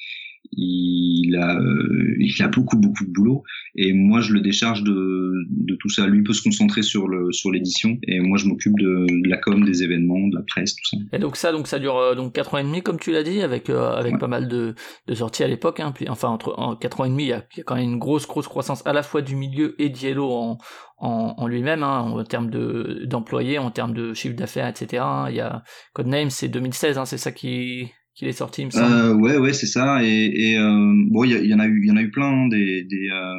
il 0.51 1.37
a 1.37 1.57
euh, 1.59 2.17
il 2.19 2.43
a 2.43 2.49
beaucoup 2.49 2.77
beaucoup 2.77 3.05
de 3.05 3.11
boulot 3.11 3.43
et 3.75 3.93
moi 3.93 4.21
je 4.21 4.33
le 4.33 4.41
décharge 4.41 4.83
de 4.83 5.33
de 5.49 5.75
tout 5.77 5.89
ça. 5.89 6.07
Lui 6.07 6.23
peut 6.23 6.33
se 6.33 6.43
concentrer 6.43 6.83
sur 6.83 7.09
le 7.09 7.33
sur 7.33 7.51
l'édition 7.51 7.97
et 8.07 8.21
moi 8.21 8.37
je 8.39 8.47
m'occupe 8.47 8.79
de, 8.79 9.07
de 9.23 9.29
la 9.29 9.39
com, 9.39 9.65
des 9.65 9.83
événements, 9.83 10.29
de 10.29 10.37
la 10.37 10.43
presse, 10.43 10.75
tout 10.75 10.85
ça. 10.85 10.97
Et 11.13 11.19
donc 11.19 11.37
ça, 11.37 11.53
donc 11.53 11.67
ça 11.67 11.79
dure 11.79 11.97
euh, 11.97 12.15
donc 12.15 12.35
4 12.35 12.55
ans 12.55 12.59
et 12.59 12.65
demi 12.65 12.83
comme 12.83 12.99
tu 12.99 13.13
l'as 13.13 13.23
dit, 13.23 13.41
avec 13.43 13.71
euh, 13.71 13.93
avec 13.95 14.13
Ouais. 14.13 14.19
pas 14.19 14.29
mal 14.29 14.49
de, 14.49 14.75
de 15.07 15.15
sorties 15.15 15.43
à 15.45 15.49
l'époque, 15.49 15.81
hein, 15.81 15.93
puis 15.95 16.09
enfin 16.09 16.29
entre 16.29 16.55
en 16.59 16.77
4 16.77 17.01
ans 17.01 17.05
et 17.07 17.09
demi, 17.11 17.25
il 17.25 17.29
y, 17.29 17.33
a, 17.33 17.45
il 17.55 17.59
y 17.59 17.61
a 17.61 17.65
quand 17.65 17.77
même 17.77 17.85
une 17.85 17.99
grosse 17.99 18.27
grosse 18.27 18.49
croissance 18.49 18.87
à 18.87 18.93
la 18.93 19.03
fois 19.03 19.23
du 19.23 19.37
milieu 19.37 19.75
et 19.81 19.89
d'Yellow 19.89 20.31
en 20.31 20.59
en, 20.99 21.35
en 21.37 21.47
lui-même, 21.49 21.83
hein, 21.83 21.99
en 22.01 22.23
termes 22.25 22.51
de 22.51 23.03
d'employés, 23.07 23.59
en 23.59 23.71
termes 23.71 23.93
de 23.95 24.13
chiffre 24.15 24.37
d'affaires, 24.37 24.69
etc. 24.69 25.03
Il 25.31 25.35
y 25.37 25.41
a 25.41 25.65
Codename, 25.95 26.31
c'est 26.31 26.49
2016, 26.49 26.99
hein, 26.99 27.05
c'est 27.07 27.19
ça 27.19 27.33
qui 27.33 27.91
qu'il 28.14 28.29
est 28.29 28.33
sorti, 28.33 28.62
il 28.62 28.66
me 28.66 28.70
semble. 28.70 28.92
Euh, 28.92 29.14
ouais, 29.14 29.37
ouais, 29.38 29.53
c'est 29.53 29.66
ça. 29.66 30.05
Et, 30.05 30.51
et 30.53 30.59
euh, 30.59 30.92
bon, 31.09 31.25
il 31.25 31.33
y, 31.33 31.48
y 31.48 31.55
en 31.55 31.59
a 31.59 31.66
eu, 31.66 31.81
il 31.83 31.88
y 31.88 31.90
en 31.90 31.96
a 31.96 32.03
eu 32.03 32.11
plein 32.11 32.44
hein, 32.44 32.48
des 32.48 32.85
des, 32.85 33.09
euh, 33.11 33.38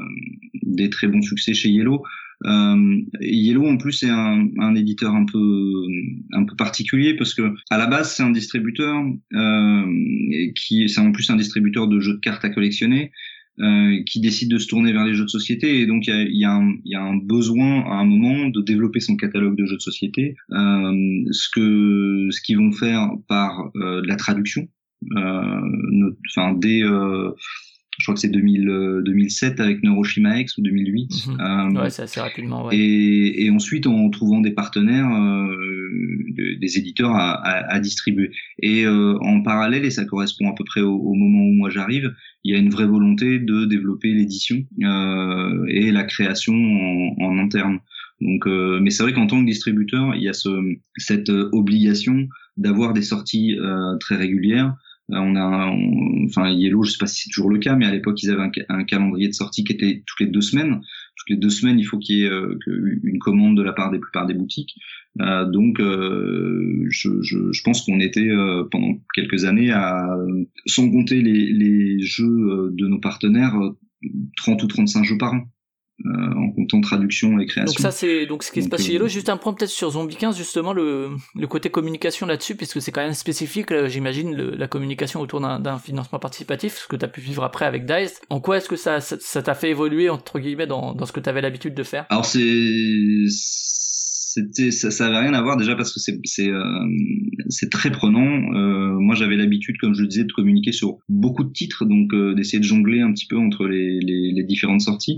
des 0.63 0.89
très 0.89 1.07
bons 1.07 1.21
succès 1.21 1.53
chez 1.53 1.69
Yellow. 1.69 2.03
Euh, 2.45 3.01
Yellow 3.21 3.65
en 3.67 3.77
plus 3.77 3.93
c'est 3.93 4.09
un, 4.09 4.49
un 4.59 4.75
éditeur 4.75 5.15
un 5.15 5.25
peu 5.25 5.85
un 6.33 6.43
peu 6.43 6.57
particulier 6.57 7.15
parce 7.15 7.33
que 7.33 7.53
à 7.69 7.77
la 7.77 7.87
base 7.87 8.13
c'est 8.15 8.23
un 8.23 8.31
distributeur 8.31 9.01
euh, 9.33 9.85
et 10.29 10.51
qui 10.53 10.89
c'est 10.89 10.99
en 10.99 11.13
plus 11.13 11.29
un 11.29 11.37
distributeur 11.37 11.87
de 11.87 12.01
jeux 12.01 12.15
de 12.15 12.19
cartes 12.19 12.43
à 12.43 12.49
collectionner 12.49 13.03
euh, 13.05 13.09
qui 14.07 14.19
décide 14.19 14.49
de 14.49 14.57
se 14.57 14.67
tourner 14.67 14.93
vers 14.93 15.05
les 15.05 15.13
jeux 15.13 15.25
de 15.25 15.29
société. 15.29 15.79
Et 15.79 15.85
donc 15.85 16.07
il 16.07 16.13
y 16.13 16.13
a, 16.13 16.23
y, 16.23 16.45
a 16.45 16.61
y 16.85 16.95
a 16.95 17.01
un 17.01 17.17
besoin 17.17 17.81
à 17.85 17.95
un 17.95 18.05
moment 18.05 18.49
de 18.49 18.61
développer 18.61 18.99
son 18.99 19.15
catalogue 19.15 19.55
de 19.55 19.65
jeux 19.65 19.77
de 19.77 19.81
société. 19.81 20.35
Euh, 20.51 21.23
ce 21.31 21.49
que 21.49 22.27
ce 22.31 22.41
qu'ils 22.41 22.57
vont 22.57 22.71
faire 22.71 23.09
par 23.27 23.71
euh, 23.75 24.01
de 24.01 24.07
la 24.07 24.15
traduction 24.15 24.67
euh, 25.15 26.11
enfin 26.29 26.57
euh, 26.63 27.31
je 28.03 28.07
crois 28.07 28.15
que 28.15 28.19
c'est 28.19 28.27
2000, 28.27 28.67
euh, 28.67 29.01
2007 29.03 29.61
avec 29.61 29.81
Neuroshima 29.81 30.41
X 30.41 30.57
ou 30.57 30.61
2008. 30.61 31.09
Mhm. 31.27 31.37
Euh, 31.39 31.81
Ouais, 31.83 31.89
c'est 31.89 32.01
assez 32.01 32.19
rapidement. 32.19 32.65
Ouais. 32.65 32.75
et, 32.77 33.45
et 33.45 33.49
ensuite 33.49 33.87
en 33.87 34.09
trouvant 34.09 34.41
des 34.41 34.51
partenaires, 34.51 35.09
euh, 35.09 35.47
de- 36.37 36.59
des 36.59 36.77
éditeurs 36.77 37.11
à, 37.15 37.31
à, 37.31 37.75
à 37.75 37.79
distribuer. 37.79 38.31
Et 38.61 38.85
euh, 38.85 39.17
en 39.21 39.41
parallèle, 39.41 39.85
et 39.85 39.89
ça 39.89 40.03
correspond 40.03 40.49
à 40.49 40.53
peu 40.53 40.65
près 40.65 40.81
au, 40.81 40.95
au 40.95 41.13
moment 41.13 41.45
où 41.45 41.53
moi 41.53 41.69
j'arrive, 41.69 42.13
il 42.43 42.51
y 42.53 42.55
a 42.57 42.59
une 42.59 42.69
vraie 42.69 42.87
volonté 42.87 43.39
de 43.39 43.63
développer 43.63 44.13
l'édition 44.13 44.57
euh, 44.83 45.65
et 45.69 45.91
la 45.93 46.03
création 46.03 46.53
en, 46.53 47.15
en 47.23 47.37
interne. 47.39 47.79
Donc, 48.19 48.47
euh, 48.47 48.79
mais 48.81 48.89
c'est 48.89 49.03
vrai 49.03 49.13
qu'en 49.13 49.27
tant 49.27 49.39
que 49.39 49.45
distributeur, 49.45 50.13
il 50.15 50.23
y 50.23 50.27
a 50.29 50.33
ce, 50.33 50.49
cette 50.97 51.29
obligation 51.29 52.27
d'avoir 52.57 52.93
des 52.93 53.01
sorties 53.01 53.57
euh, 53.59 53.95
très 53.99 54.15
régulières. 54.17 54.75
On 55.09 55.35
a, 55.35 55.67
on- 55.67 56.25
enfin 56.25 56.49
Yellow, 56.49 56.83
je 56.83 56.91
sais 56.91 56.97
pas 56.97 57.07
si 57.07 57.23
c'est 57.23 57.29
toujours 57.29 57.49
le 57.49 57.59
cas, 57.59 57.75
mais 57.75 57.85
à 57.85 57.91
l'époque 57.91 58.21
ils 58.23 58.31
avaient 58.31 58.41
un, 58.41 58.51
ca- 58.53 58.65
un 58.69 58.83
calendrier 58.83 59.27
de 59.27 59.33
sortie 59.33 59.63
qui 59.63 59.73
était 59.73 60.03
toutes 60.05 60.19
les 60.21 60.27
deux 60.27 60.41
semaines. 60.41 60.81
Toutes 61.15 61.29
les 61.29 61.35
deux 61.37 61.49
semaines, 61.49 61.79
il 61.79 61.83
faut 61.83 61.99
qu'il 61.99 62.17
y 62.17 62.23
ait 62.23 62.29
euh, 62.29 62.57
une 62.67 63.19
commande 63.19 63.55
de 63.55 63.61
la 63.61 63.73
part 63.73 63.91
des 63.91 63.99
plupart 63.99 64.25
des 64.25 64.33
boutiques. 64.33 64.75
Euh, 65.21 65.45
donc, 65.45 65.79
euh, 65.79 66.85
je, 66.89 67.63
pense 67.63 67.85
qu'on 67.85 67.99
était 67.99 68.29
pendant 68.71 68.97
quelques 69.13 69.45
années 69.45 69.71
sans 70.65 70.89
compter 70.89 71.21
les, 71.21 71.99
jeux 72.01 72.71
de 72.71 72.87
nos 72.87 72.99
partenaires, 72.99 73.55
euh, 73.55 73.77
30 74.37 74.63
ou 74.63 74.67
35 74.67 75.03
jeux 75.03 75.17
par 75.17 75.33
an, 75.33 75.43
euh, 76.05 76.09
en 76.35 76.51
comptant 76.51 76.81
traduction 76.81 77.39
et 77.39 77.45
création. 77.45 77.65
Donc 77.65 77.79
ça 77.79 77.91
c'est 77.91 78.25
donc 78.25 78.43
ce 78.43 78.51
qui 78.51 78.63
se 78.63 78.67
passe 78.67 78.81
chez 78.81 78.89
euh, 78.89 78.93
Yellow. 78.93 79.07
Juste 79.07 79.29
un 79.29 79.37
point 79.37 79.53
peut-être 79.53 79.69
sur 79.69 79.91
Zombie 79.91 80.15
15 80.15 80.35
justement 80.35 80.73
le, 80.73 81.11
le 81.35 81.47
côté 81.47 81.69
communication 81.69 82.25
là-dessus 82.25 82.55
puisque 82.55 82.81
c'est 82.81 82.91
quand 82.91 83.03
même 83.03 83.13
spécifique 83.13 83.69
là, 83.69 83.87
j'imagine 83.87 84.35
la 84.35 84.67
communication 84.67 85.21
autour 85.21 85.39
d'un 85.39 85.77
financement 85.77 86.17
participatif 86.17 86.79
ce 86.79 86.87
que 86.87 86.95
tu 86.95 87.05
as 87.05 87.07
pu 87.07 87.21
vivre 87.21 87.43
après 87.43 87.65
avec 87.65 87.85
Dice. 87.85 88.19
En 88.31 88.41
quoi 88.41 88.57
est-ce 88.57 88.67
que 88.67 88.75
ça 88.75 89.01
ça 89.01 89.17
ça 89.19 89.43
t'a 89.43 89.53
fait 89.53 89.69
évoluer 89.69 90.09
entre 90.09 90.39
guillemets 90.39 90.67
dans, 90.67 90.93
dans 90.95 91.05
ce 91.05 91.11
que 91.11 91.19
tu 91.19 91.29
avais 91.29 91.41
l'habitude 91.41 91.75
de 91.75 91.83
faire? 91.83 92.07
Alors 92.09 92.25
c'est 92.25 92.39
c'était 94.33 94.71
ça, 94.71 94.89
ça 94.89 95.05
avait 95.05 95.19
rien 95.19 95.33
à 95.35 95.41
voir 95.43 95.57
déjà 95.57 95.75
parce 95.75 95.93
que 95.93 95.99
c'est 95.99 96.19
c'est 96.23 96.49
euh, 96.49 96.63
c'est 97.49 97.69
très 97.69 97.91
prenant. 97.91 98.55
Euh, 98.55 98.97
moi 98.99 99.13
j'avais 99.13 99.35
l'habitude, 99.35 99.77
comme 99.79 99.93
je 99.93 100.01
le 100.01 100.07
disais, 100.07 100.23
de 100.23 100.31
communiquer 100.31 100.71
sur 100.71 100.97
beaucoup 101.07 101.43
de 101.43 101.51
titres, 101.51 101.85
donc 101.85 102.13
euh, 102.13 102.33
d'essayer 102.33 102.59
de 102.59 102.63
jongler 102.63 103.01
un 103.01 103.13
petit 103.13 103.27
peu 103.27 103.37
entre 103.37 103.67
les 103.67 103.99
les, 103.99 104.31
les 104.31 104.43
différentes 104.43 104.81
sorties. 104.81 105.17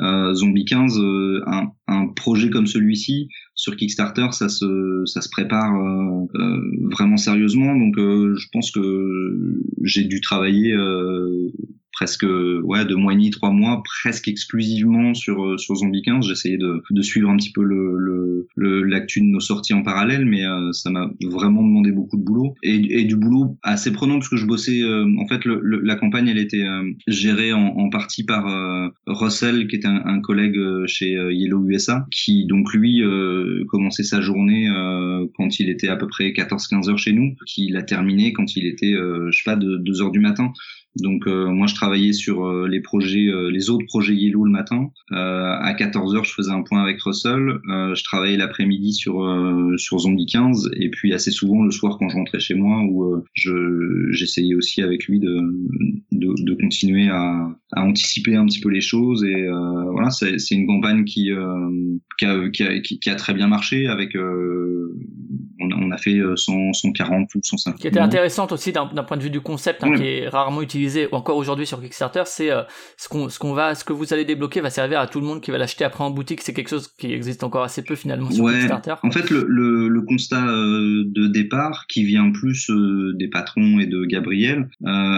Euh, 0.00 0.34
Zombie 0.34 0.64
15, 0.64 0.98
euh, 0.98 1.42
un, 1.46 1.70
un 1.86 2.08
projet 2.08 2.50
comme 2.50 2.66
celui-ci 2.66 3.28
sur 3.54 3.76
Kickstarter, 3.76 4.26
ça 4.32 4.48
se 4.48 5.02
ça 5.06 5.20
se 5.20 5.28
prépare 5.28 5.72
euh, 5.74 6.60
vraiment 6.90 7.16
sérieusement. 7.18 7.72
Donc 7.76 7.94
je 7.96 8.46
pense 8.52 8.72
que 8.72 9.60
j'ai 9.84 10.04
dû 10.04 10.20
travailler 10.20 10.74
presque 11.96 12.24
ouais 12.64 12.84
deux 12.84 12.96
mois 12.96 13.12
et 13.12 13.16
demi, 13.16 13.30
trois 13.30 13.50
mois, 13.50 13.82
presque 14.02 14.28
exclusivement 14.28 15.14
sur 15.14 15.44
euh, 15.44 15.58
sur 15.58 15.74
Zombie 15.76 16.02
15. 16.02 16.26
J'essayais 16.28 16.58
de, 16.58 16.82
de 16.90 17.02
suivre 17.02 17.30
un 17.30 17.36
petit 17.36 17.52
peu 17.52 17.62
le 17.62 17.96
le- 17.98 18.46
le 18.56 18.82
l'actu 18.82 19.20
de 19.20 19.26
nos 19.26 19.40
sorties 19.40 19.74
en 19.74 19.82
parallèle, 19.82 20.24
mais 20.26 20.44
euh, 20.46 20.72
ça 20.72 20.90
m'a 20.90 21.10
vraiment 21.24 21.62
demandé 21.62 21.90
beaucoup 21.92 22.16
de 22.16 22.22
boulot 22.22 22.54
et, 22.62 23.00
et 23.00 23.04
du 23.04 23.16
boulot 23.16 23.56
assez 23.62 23.92
prenant 23.92 24.14
parce 24.18 24.28
que 24.28 24.36
je 24.36 24.46
bossais. 24.46 24.82
euh, 24.82 25.06
en 25.18 25.26
fait, 25.26 25.44
le, 25.44 25.60
la 25.82 25.96
campagne 25.96 26.28
elle 26.28 26.38
était 26.38 26.62
euh, 26.64 26.90
gérée 27.06 27.52
en, 27.52 27.66
en 27.66 27.88
partie 27.90 28.24
par 28.24 28.46
euh, 28.48 28.88
Russell, 29.06 29.66
qui 29.68 29.76
était 29.76 29.88
un, 29.88 30.02
un 30.04 30.20
collègue 30.20 30.56
euh, 30.58 30.84
chez 30.86 31.12
Yellow 31.12 31.66
USA, 31.68 32.06
qui 32.10 32.46
donc 32.46 32.72
lui 32.72 33.02
commençait 33.68 34.02
sa 34.02 34.20
journée 34.20 34.68
quand 35.36 35.58
il 35.60 35.68
était 35.70 35.88
à 35.88 35.96
peu 35.96 36.06
près 36.06 36.32
14-15 36.32 36.88
heures 36.90 36.98
chez 36.98 37.12
nous, 37.12 37.34
qui 37.46 37.68
l'a 37.68 37.82
terminé 37.82 38.32
quand 38.32 38.56
il 38.56 38.66
était 38.66 38.92
je 38.92 39.30
sais 39.36 39.44
pas 39.44 39.56
de 39.56 39.76
2 39.78 40.02
heures 40.02 40.10
du 40.10 40.20
matin. 40.20 40.52
Donc 41.00 41.26
euh, 41.26 41.50
moi 41.50 41.66
je 41.66 41.74
travaillais 41.74 42.12
sur 42.12 42.46
euh, 42.46 42.66
les 42.68 42.80
projets, 42.80 43.28
euh, 43.28 43.50
les 43.50 43.70
autres 43.70 43.86
projets 43.86 44.14
Yellow 44.14 44.44
le 44.44 44.50
matin. 44.50 44.90
Euh, 45.12 45.56
à 45.60 45.74
14 45.74 46.14
h 46.14 46.24
je 46.24 46.32
faisais 46.32 46.50
un 46.50 46.62
point 46.62 46.82
avec 46.82 47.00
Russell. 47.02 47.60
Euh, 47.68 47.94
je 47.94 48.04
travaillais 48.04 48.36
l'après-midi 48.36 48.94
sur 48.94 49.22
euh, 49.22 49.76
sur 49.76 49.98
Zombie 49.98 50.26
15 50.26 50.70
et 50.74 50.88
puis 50.90 51.12
assez 51.12 51.30
souvent 51.30 51.62
le 51.62 51.70
soir 51.70 51.96
quand 51.98 52.08
je 52.08 52.16
rentrais 52.16 52.40
chez 52.40 52.54
moi 52.54 52.82
où 52.82 53.04
euh, 53.04 53.24
je 53.34 54.08
j'essayais 54.10 54.54
aussi 54.54 54.82
avec 54.82 55.06
lui 55.06 55.20
de 55.20 55.36
de, 56.12 56.34
de 56.42 56.54
continuer 56.54 57.08
à, 57.08 57.48
à 57.72 57.82
anticiper 57.82 58.36
un 58.36 58.46
petit 58.46 58.60
peu 58.60 58.70
les 58.70 58.80
choses 58.80 59.22
et 59.24 59.46
euh, 59.46 59.90
voilà 59.90 60.10
c'est 60.10 60.38
c'est 60.38 60.54
une 60.54 60.66
campagne 60.66 61.04
qui 61.04 61.30
euh, 61.30 61.70
qui, 62.18 62.24
a, 62.24 62.48
qui, 62.48 62.62
a, 62.62 62.80
qui, 62.80 63.10
a 63.10 63.16
très 63.16 63.34
bien 63.34 63.48
marché 63.48 63.86
avec 63.86 64.16
euh, 64.16 64.96
on, 65.60 65.70
a, 65.70 65.74
on 65.74 65.90
a 65.90 65.98
fait 65.98 66.16
euh, 66.16 66.36
100, 66.36 66.72
140 66.72 67.34
ou 67.34 67.40
150 67.42 67.80
qui 67.80 67.86
était 67.86 68.00
intéressante 68.00 68.52
aussi 68.52 68.72
d'un 68.72 68.86
d'un 68.86 69.04
point 69.04 69.18
de 69.18 69.22
vue 69.22 69.30
du 69.30 69.40
concept 69.40 69.84
hein, 69.84 69.94
qui 69.94 70.04
est 70.04 70.28
rarement 70.28 70.62
utilisé 70.62 70.85
encore 71.12 71.36
aujourd'hui 71.36 71.66
sur 71.66 71.80
Kickstarter 71.80 72.22
c'est 72.26 72.50
euh, 72.50 72.62
ce 72.96 73.08
qu'on 73.08 73.28
ce 73.28 73.38
qu'on 73.38 73.52
va 73.52 73.74
ce 73.74 73.84
que 73.84 73.92
vous 73.92 74.12
allez 74.12 74.24
débloquer 74.24 74.60
va 74.60 74.70
servir 74.70 75.00
à 75.00 75.06
tout 75.06 75.20
le 75.20 75.26
monde 75.26 75.40
qui 75.40 75.50
va 75.50 75.58
l'acheter 75.58 75.84
après 75.84 76.04
en 76.04 76.10
boutique 76.10 76.40
c'est 76.42 76.52
quelque 76.52 76.68
chose 76.68 76.88
qui 76.98 77.12
existe 77.12 77.44
encore 77.44 77.62
assez 77.62 77.82
peu 77.82 77.94
finalement 77.94 78.30
sur 78.30 78.44
Ouais. 78.44 78.54
Kickstarter 78.54 78.94
En 79.02 79.10
fait, 79.10 79.30
le, 79.30 79.44
le, 79.48 79.88
le 79.88 80.02
constat 80.02 80.46
euh, 80.46 81.04
de 81.06 81.26
départ, 81.26 81.86
qui 81.88 82.04
vient 82.04 82.30
plus 82.30 82.70
euh, 82.70 83.12
des 83.18 83.28
patrons 83.28 83.80
et 83.80 83.86
de 83.86 84.04
Gabriel, 84.04 84.68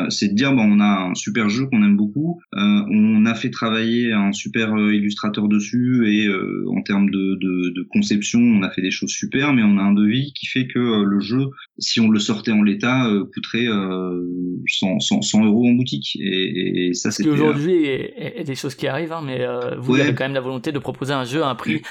c'est 0.09 0.29
de 0.29 0.35
dire 0.35 0.53
bon, 0.55 0.63
on 0.63 0.81
a 0.81 1.09
un 1.11 1.15
super 1.15 1.49
jeu 1.49 1.67
qu'on 1.67 1.83
aime 1.83 1.97
beaucoup, 1.97 2.41
on 2.53 3.27
a 3.27 3.35
fait 3.35 3.51
travailler 3.51 4.13
un 4.13 4.33
super 4.33 4.77
illustrateur 4.77 5.49
dessus 5.49 6.09
et 6.09 6.29
en 6.69 6.83
termes 6.83 7.11
de, 7.11 7.39
de, 7.41 7.71
de 7.75 7.87
conception, 7.91 8.41
on 8.41 8.63
a 8.63 8.71
fait 8.71 8.83
des 8.83 8.91
choses 8.91 9.11
super, 9.11 9.53
mais 9.53 9.63
on 9.63 9.79
a 9.79 9.83
un 9.83 9.93
devis 9.93 10.33
qui 10.35 10.47
fait 10.47 10.67
que 10.67 11.05
le 11.05 11.21
jeu, 11.21 11.47
si 11.79 12.01
on 12.01 12.09
le 12.09 12.19
sortait 12.19 12.53
en 12.53 12.63
l'état, 12.63 13.09
coûterait 13.35 13.69
euh, 13.69 14.25
100, 14.67 15.01
100, 15.01 15.23
100 15.23 15.45
euros 15.45 15.58
en 15.66 15.73
boutique. 15.73 16.16
Et, 16.21 16.88
et 16.88 16.94
ça, 16.94 17.11
ce 17.11 17.16
qui 17.18 17.23
c'était 17.25 17.31
euh, 17.31 17.35
aujourd'hui 17.35 17.75
est, 17.85 18.14
est- 18.16 18.40
est 18.40 18.44
des 18.44 18.55
choses 18.55 18.75
qui 18.75 18.87
arrivent 18.87 19.12
hein, 19.12 19.23
mais 19.25 19.40
euh, 19.40 19.77
vous 19.79 19.92
Ouais. 19.94 20.01
avez 20.03 20.14
quand 20.14 20.25
même 20.25 20.35
la 20.35 20.40
volonté 20.40 20.73
de 20.73 20.79
proposer 20.79 21.12
un 21.12 21.25
jeu 21.25 21.42
à 21.42 21.49
un 21.49 21.55
prix 21.55 21.83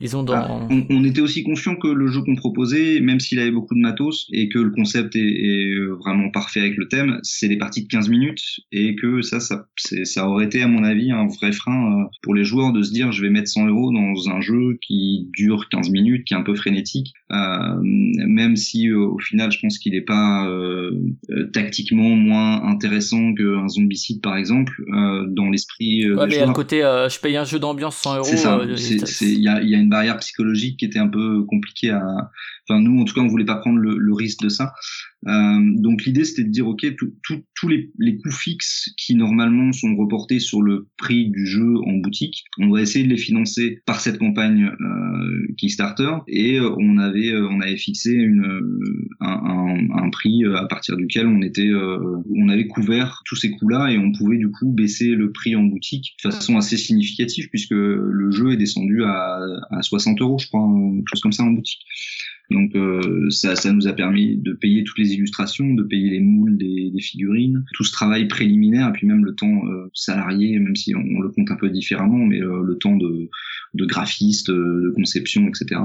disons 0.00 0.24
Ah, 0.28 0.46
dans 0.48 0.68
on, 0.70 0.86
on 0.90 1.04
était 1.04 1.20
aussi 1.20 1.42
conscient 1.42 1.76
que 1.76 1.88
le 1.88 2.06
jeu 2.08 2.20
qu'on 2.22 2.36
proposait, 2.36 3.00
même 3.00 3.20
s'il 3.20 3.38
avait 3.40 3.50
beaucoup 3.50 3.74
de 3.74 3.80
matos 3.80 4.26
et 4.32 4.48
que 4.48 4.58
le 4.58 4.70
concept 4.70 5.16
est, 5.16 5.20
est 5.20 5.74
vraiment 6.04 6.30
parfait 6.30 6.60
avec 6.60 6.76
le 6.76 6.88
thème, 6.88 7.18
c'est 7.22 7.48
des 7.48 7.56
parties 7.58 7.82
de 7.82 7.88
15 7.88 8.08
minutes 8.08 8.42
et 8.72 8.94
que 8.94 9.22
ça, 9.22 9.40
ça, 9.40 9.66
c'est- 9.76 10.04
ça 10.04 10.28
aurait 10.28 10.44
été 10.46 10.62
à 10.62 10.68
mon 10.68 10.84
avis 10.84 11.10
un 11.10 11.26
vrai 11.26 11.52
frein 11.52 12.00
euh, 12.00 12.04
pour 12.22 12.34
les 12.34 12.44
joueurs 12.44 12.72
de 12.72 12.82
se 12.82 12.92
dire 12.92 13.12
je 13.12 13.22
vais 13.22 13.30
mettre 13.30 13.48
100 13.48 13.66
euros 13.66 13.92
dans 13.92 14.28
un 14.30 14.40
jeu 14.40 14.78
qui 14.82 15.28
dure 15.32 15.68
15 15.70 15.90
minutes, 15.90 16.24
qui 16.24 16.34
est 16.34 16.36
un 16.36 16.42
peu 16.42 16.54
frénétique, 16.54 17.12
euh, 17.32 17.36
même 17.82 18.56
si 18.56 18.88
euh, 18.88 18.98
au 18.98 19.18
final 19.18 19.50
je 19.52 19.58
pense 19.60 19.78
qu'il 19.78 19.92
n'est 19.92 20.00
pas 20.00 20.46
euh, 20.48 20.92
euh, 21.30 21.46
tactiquement 21.52 22.10
moins 22.10 22.62
intéressant 22.64 22.97
qu'un 23.34 23.68
zombicide 23.68 24.20
par 24.20 24.36
exemple 24.36 24.72
euh, 24.92 25.26
dans 25.28 25.50
l'esprit 25.50 26.04
euh, 26.04 26.16
Ouais, 26.16 26.26
mais 26.26 26.34
le 26.34 26.40
joueurs. 26.44 26.52
côté 26.52 26.84
euh, 26.84 27.08
je 27.08 27.18
paye 27.20 27.36
un 27.36 27.44
jeu 27.44 27.58
d'ambiance 27.58 27.96
100 27.96 28.16
euros 28.16 28.28
euh, 28.28 28.76
Il 29.20 29.40
y 29.40 29.48
a, 29.48 29.60
il 29.62 29.68
y 29.68 29.74
a 29.74 29.78
une 29.78 29.88
barrière 29.88 30.16
psychologique 30.18 30.78
qui 30.78 30.84
était 30.84 30.98
un 30.98 31.08
peu 31.08 31.44
compliquée 31.44 31.90
à. 31.90 32.30
Enfin, 32.68 32.80
nous, 32.80 33.00
en 33.00 33.04
tout 33.04 33.14
cas, 33.14 33.20
on 33.20 33.28
voulait 33.28 33.44
pas 33.44 33.56
prendre 33.56 33.78
le, 33.78 33.96
le 33.96 34.12
risque 34.12 34.42
de 34.42 34.48
ça. 34.48 34.72
Euh, 35.26 35.58
donc, 35.76 36.04
l'idée, 36.04 36.24
c'était 36.24 36.44
de 36.44 36.50
dire, 36.50 36.66
ok, 36.66 36.86
tous 37.54 37.68
les, 37.68 37.90
les 37.98 38.16
coûts 38.18 38.30
fixes 38.30 38.90
qui 38.96 39.14
normalement 39.14 39.72
sont 39.72 39.96
reportés 39.96 40.38
sur 40.38 40.62
le 40.62 40.86
prix 40.96 41.30
du 41.30 41.46
jeu 41.46 41.74
en 41.86 41.94
boutique, 41.94 42.44
on 42.58 42.70
va 42.70 42.82
essayer 42.82 43.04
de 43.04 43.10
les 43.10 43.16
financer 43.16 43.80
par 43.86 44.00
cette 44.00 44.18
campagne 44.18 44.70
euh, 44.80 45.54
Kickstarter. 45.56 46.10
Et 46.28 46.58
euh, 46.58 46.70
on 46.78 46.98
avait, 46.98 47.32
euh, 47.32 47.48
on 47.50 47.60
avait 47.60 47.76
fixé 47.76 48.12
une, 48.12 48.44
euh, 48.44 49.08
un, 49.20 49.86
un, 49.90 50.04
un 50.04 50.10
prix 50.10 50.44
à 50.44 50.66
partir 50.66 50.96
duquel 50.96 51.26
on 51.26 51.42
était, 51.42 51.68
euh, 51.68 52.22
on 52.34 52.48
avait 52.48 52.66
couvert 52.66 53.22
tous 53.24 53.36
ces 53.36 53.50
coûts-là 53.50 53.90
et 53.90 53.98
on 53.98 54.12
pouvait 54.12 54.38
du 54.38 54.50
coup 54.50 54.70
baisser 54.70 55.08
le 55.08 55.32
prix 55.32 55.56
en 55.56 55.64
boutique 55.64 56.14
de 56.24 56.30
façon 56.30 56.56
assez 56.56 56.76
significative 56.76 57.48
puisque 57.50 57.70
le 57.72 58.30
jeu 58.30 58.52
est 58.52 58.56
descendu 58.56 59.04
à, 59.04 59.40
à 59.70 59.82
60 59.82 60.20
euros, 60.20 60.38
je 60.38 60.46
crois, 60.48 60.68
quelque 60.96 61.08
chose 61.08 61.20
comme 61.20 61.32
ça 61.32 61.44
en 61.44 61.50
boutique. 61.50 61.80
Donc 62.50 62.74
euh, 62.76 63.28
ça, 63.28 63.56
ça 63.56 63.72
nous 63.72 63.88
a 63.88 63.92
permis 63.92 64.36
de 64.36 64.54
payer 64.54 64.82
toutes 64.82 64.98
les 64.98 65.12
illustrations, 65.12 65.74
de 65.74 65.82
payer 65.82 66.10
les 66.10 66.20
moules 66.20 66.56
des, 66.56 66.92
figurines, 67.00 67.64
tout 67.74 67.84
ce 67.84 67.92
travail 67.92 68.26
préliminaire, 68.26 68.88
et 68.88 68.92
puis 68.92 69.06
même 69.06 69.24
le 69.24 69.34
temps 69.34 69.66
euh, 69.66 69.88
salarié, 69.94 70.58
même 70.58 70.74
si 70.74 70.94
on, 70.94 71.20
le 71.20 71.28
compte 71.28 71.50
un 71.50 71.56
peu 71.56 71.70
différemment, 71.70 72.26
mais 72.26 72.42
euh, 72.42 72.62
le 72.62 72.76
temps 72.76 72.96
de, 72.96 73.30
de 73.74 73.84
graphiste, 73.84 74.50
euh, 74.50 74.82
de 74.84 74.90
conception, 74.90 75.46
etc., 75.46 75.80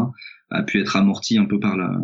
a 0.49 0.63
pu 0.63 0.79
être 0.79 0.95
amorti 0.95 1.37
un 1.37 1.45
peu 1.45 1.59
par 1.59 1.77
la, 1.77 1.99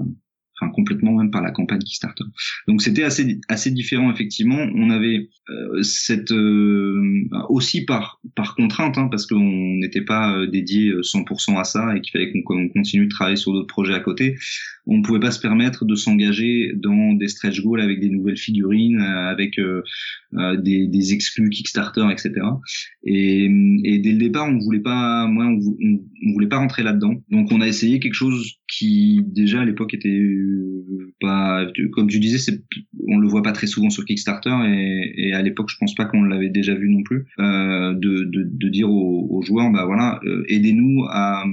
enfin 0.60 0.72
complètement 0.72 1.14
même 1.14 1.32
par 1.32 1.42
la 1.42 1.52
campagne 1.52 1.80
Kickstarter. 1.80 2.24
Donc 2.68 2.82
c'était 2.82 3.04
assez 3.04 3.40
assez 3.48 3.72
différent 3.72 4.12
effectivement. 4.12 4.68
On 4.76 4.90
avait 4.90 5.30
euh, 5.50 5.82
cette 5.82 6.32
euh, 6.32 7.24
aussi 7.50 7.86
par 7.86 8.20
par 8.36 8.56
contrainte 8.56 8.98
hein, 8.98 9.08
parce 9.10 9.26
qu'on 9.26 9.76
n'était 9.78 10.02
pas 10.02 10.36
euh, 10.36 10.48
dédié 10.48 10.92
100% 10.94 11.60
à 11.60 11.64
ça 11.64 11.96
et 11.96 12.02
qu'il 12.02 12.12
fallait 12.12 12.32
qu'on 12.32 12.70
continue 12.70 13.06
de 13.06 13.10
travailler 13.10 13.38
sur 13.38 13.54
d'autres 13.54 13.68
projets 13.68 13.94
à 13.94 14.00
côté. 14.00 14.36
On 14.92 14.98
ne 14.98 15.04
pouvait 15.04 15.20
pas 15.20 15.30
se 15.30 15.40
permettre 15.40 15.86
de 15.86 15.94
s'engager 15.94 16.72
dans 16.76 17.14
des 17.14 17.28
stretch 17.28 17.62
goals 17.62 17.80
avec 17.80 18.00
des 18.00 18.10
nouvelles 18.10 18.38
figurines, 18.38 19.00
euh, 19.00 19.30
avec 19.30 19.60
euh, 19.60 19.84
euh, 20.34 20.58
des, 20.58 20.88
des 20.88 21.14
exclus 21.14 21.50
Kickstarter, 21.50 22.08
etc. 22.12 22.34
Et, 23.04 23.44
et 23.84 24.00
dès 24.00 24.12
le 24.12 24.18
départ, 24.18 24.48
on 24.48 24.58
voulait 24.58 24.80
pas, 24.80 25.28
moi, 25.28 25.46
on, 25.46 25.60
on, 25.60 26.00
on 26.26 26.34
voulait 26.34 26.48
pas 26.48 26.58
rentrer 26.58 26.82
là-dedans. 26.82 27.14
Donc, 27.30 27.52
on 27.52 27.62
a 27.62 27.68
essayé 27.68 28.00
quelque 28.00 28.16
chose 28.16 28.59
qui 28.70 29.22
déjà 29.26 29.62
à 29.62 29.66
l'époque 29.66 29.94
était 29.94 30.10
euh, 30.10 31.14
pas, 31.20 31.66
comme 31.92 32.08
tu 32.08 32.20
disais, 32.20 32.38
c'est, 32.38 32.64
on 33.08 33.18
le 33.18 33.28
voit 33.28 33.42
pas 33.42 33.52
très 33.52 33.68
souvent 33.68 33.90
sur 33.90 34.06
Kickstarter 34.06 34.56
et, 34.66 35.30
et 35.30 35.34
à 35.34 35.42
l'époque 35.42 35.70
je 35.70 35.78
pense 35.78 35.96
pas 35.96 36.06
qu'on 36.06 36.24
l'avait 36.24 36.50
déjà 36.50 36.76
vu 36.76 36.90
non 36.90 37.04
plus 37.04 37.26
euh, 37.40 37.94
de, 37.94 38.24
de, 38.24 38.44
de 38.46 38.70
dire 38.70 38.90
aux, 38.90 39.28
aux 39.30 39.42
joueurs 39.42 39.72
bah 39.72 39.86
voilà 39.86 40.20
euh, 40.26 40.44
aidez-nous 40.48 41.04
à 41.10 41.44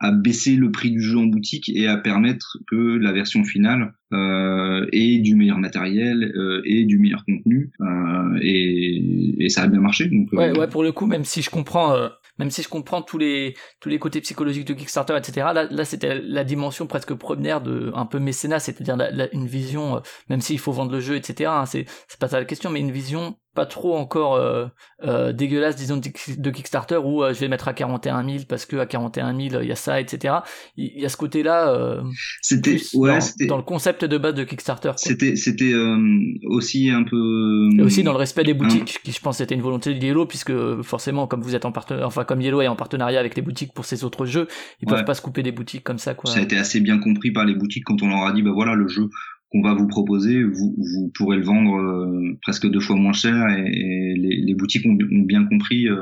à 0.00 0.12
baisser 0.12 0.54
le 0.56 0.70
prix 0.70 0.90
du 0.90 1.00
jeu 1.00 1.18
en 1.18 1.26
boutique 1.26 1.70
et 1.74 1.88
à 1.88 1.96
permettre 1.96 2.58
que 2.68 2.76
la 2.76 3.12
version 3.12 3.42
finale 3.42 3.94
euh, 4.12 4.86
ait 4.92 5.18
du 5.18 5.34
meilleur 5.34 5.58
matériel 5.58 6.32
euh, 6.36 6.62
et 6.64 6.84
du 6.84 6.98
meilleur 6.98 7.24
contenu 7.24 7.70
euh, 7.80 8.38
et, 8.40 9.44
et 9.44 9.48
ça 9.48 9.62
a 9.62 9.66
bien 9.66 9.80
marché 9.80 10.06
donc 10.06 10.28
Ouais, 10.32 10.56
ouais, 10.56 10.68
pour 10.68 10.82
le 10.82 10.92
coup, 10.92 11.06
même 11.06 11.24
si 11.24 11.42
je 11.42 11.50
comprends, 11.50 11.94
même 12.38 12.50
si 12.50 12.62
je 12.62 12.68
comprends 12.68 13.02
tous 13.02 13.18
les 13.18 13.54
tous 13.80 13.88
les 13.88 13.98
côtés 13.98 14.20
psychologiques 14.20 14.66
de 14.66 14.74
Kickstarter, 14.74 15.16
etc. 15.16 15.48
Là, 15.54 15.64
là, 15.64 15.84
c'était 15.84 16.20
la 16.20 16.44
dimension 16.44 16.86
presque 16.86 17.14
première 17.14 17.60
de 17.60 17.90
un 17.94 18.06
peu 18.06 18.18
mécénat, 18.18 18.60
c'est-à-dire 18.60 18.96
une 19.32 19.46
vision, 19.46 19.96
euh, 19.96 20.00
même 20.28 20.40
s'il 20.40 20.58
faut 20.58 20.72
vendre 20.72 20.92
le 20.92 21.00
jeu, 21.00 21.16
etc. 21.16 21.50
hein, 21.52 21.66
c'est 21.66 21.86
c'est 22.08 22.18
pas 22.18 22.28
ça 22.28 22.38
la 22.38 22.44
question, 22.44 22.70
mais 22.70 22.80
une 22.80 22.92
vision 22.92 23.36
pas 23.54 23.66
trop 23.66 23.96
encore 23.96 24.36
euh, 24.36 24.66
euh, 25.02 25.32
dégueulasse, 25.32 25.74
disons, 25.74 25.96
de, 25.96 26.10
de 26.36 26.50
Kickstarter 26.50 26.98
où 26.98 27.24
je 27.24 27.40
vais 27.40 27.48
mettre 27.48 27.66
à 27.66 27.72
41 27.72 28.24
000 28.24 28.44
parce 28.48 28.66
que 28.66 28.76
à 28.76 28.86
41 28.86 29.36
000 29.36 29.62
il 29.62 29.68
y 29.68 29.72
a 29.72 29.76
ça, 29.76 30.00
etc. 30.00 30.36
Il 30.76 31.00
y 31.00 31.04
a 31.04 31.08
ce 31.08 31.16
côté-là. 31.16 32.00
C'était 32.40 32.76
plus 32.76 32.94
ouais 32.94 33.14
dans, 33.14 33.20
c'était 33.20 33.46
dans 33.46 33.56
le 33.56 33.64
concept 33.64 33.97
de 34.04 34.18
base 34.18 34.34
de 34.34 34.44
Kickstarter. 34.44 34.92
c'était 34.96 35.34
c'était 35.36 35.72
euh, 35.72 35.96
aussi 36.44 36.90
un 36.90 37.02
peu 37.02 37.68
Et 37.78 37.82
aussi 37.82 38.02
dans 38.02 38.12
le 38.12 38.18
respect 38.18 38.44
des 38.44 38.54
boutiques, 38.54 39.00
qui 39.02 39.12
je 39.12 39.20
pense 39.20 39.40
était 39.40 39.54
une 39.54 39.60
volonté 39.62 39.94
de 39.94 40.04
Yellow, 40.04 40.26
puisque 40.26 40.52
forcément, 40.82 41.26
comme 41.26 41.40
vous 41.42 41.54
êtes 41.54 41.64
en 41.64 41.72
partenariat, 41.72 42.06
enfin 42.06 42.24
comme 42.24 42.40
Yellow 42.40 42.60
est 42.60 42.68
en 42.68 42.76
partenariat 42.76 43.18
avec 43.20 43.34
les 43.36 43.42
boutiques 43.42 43.72
pour 43.72 43.84
ses 43.84 44.04
autres 44.04 44.26
jeux, 44.26 44.46
ils 44.82 44.88
Ouais. 44.88 44.96
peuvent 44.96 45.04
pas 45.04 45.14
se 45.14 45.22
couper 45.22 45.42
des 45.42 45.52
boutiques 45.52 45.84
comme 45.84 45.98
ça, 45.98 46.14
quoi. 46.14 46.30
ça 46.30 46.38
a 46.38 46.42
été 46.42 46.56
assez 46.56 46.80
bien 46.80 46.98
compris 46.98 47.30
par 47.32 47.44
les 47.44 47.54
boutiques 47.54 47.84
quand 47.84 48.02
on 48.02 48.08
leur 48.08 48.22
a 48.26 48.32
dit 48.32 48.42
bah 48.42 48.52
voilà 48.54 48.74
le 48.74 48.88
jeu 48.88 49.08
qu'on 49.50 49.62
va 49.62 49.72
vous 49.74 49.86
proposer 49.86 50.44
vous, 50.44 50.74
vous 50.76 51.10
pourrez 51.16 51.38
le 51.38 51.44
vendre 51.44 51.76
euh, 51.78 52.38
presque 52.42 52.68
deux 52.68 52.80
fois 52.80 52.96
moins 52.96 53.14
cher 53.14 53.48
et, 53.48 53.62
et 53.66 54.14
les, 54.16 54.42
les 54.44 54.54
boutiques 54.54 54.84
ont, 54.86 54.92
ont 54.92 55.22
bien 55.24 55.44
compris 55.46 55.88
euh, 55.88 55.96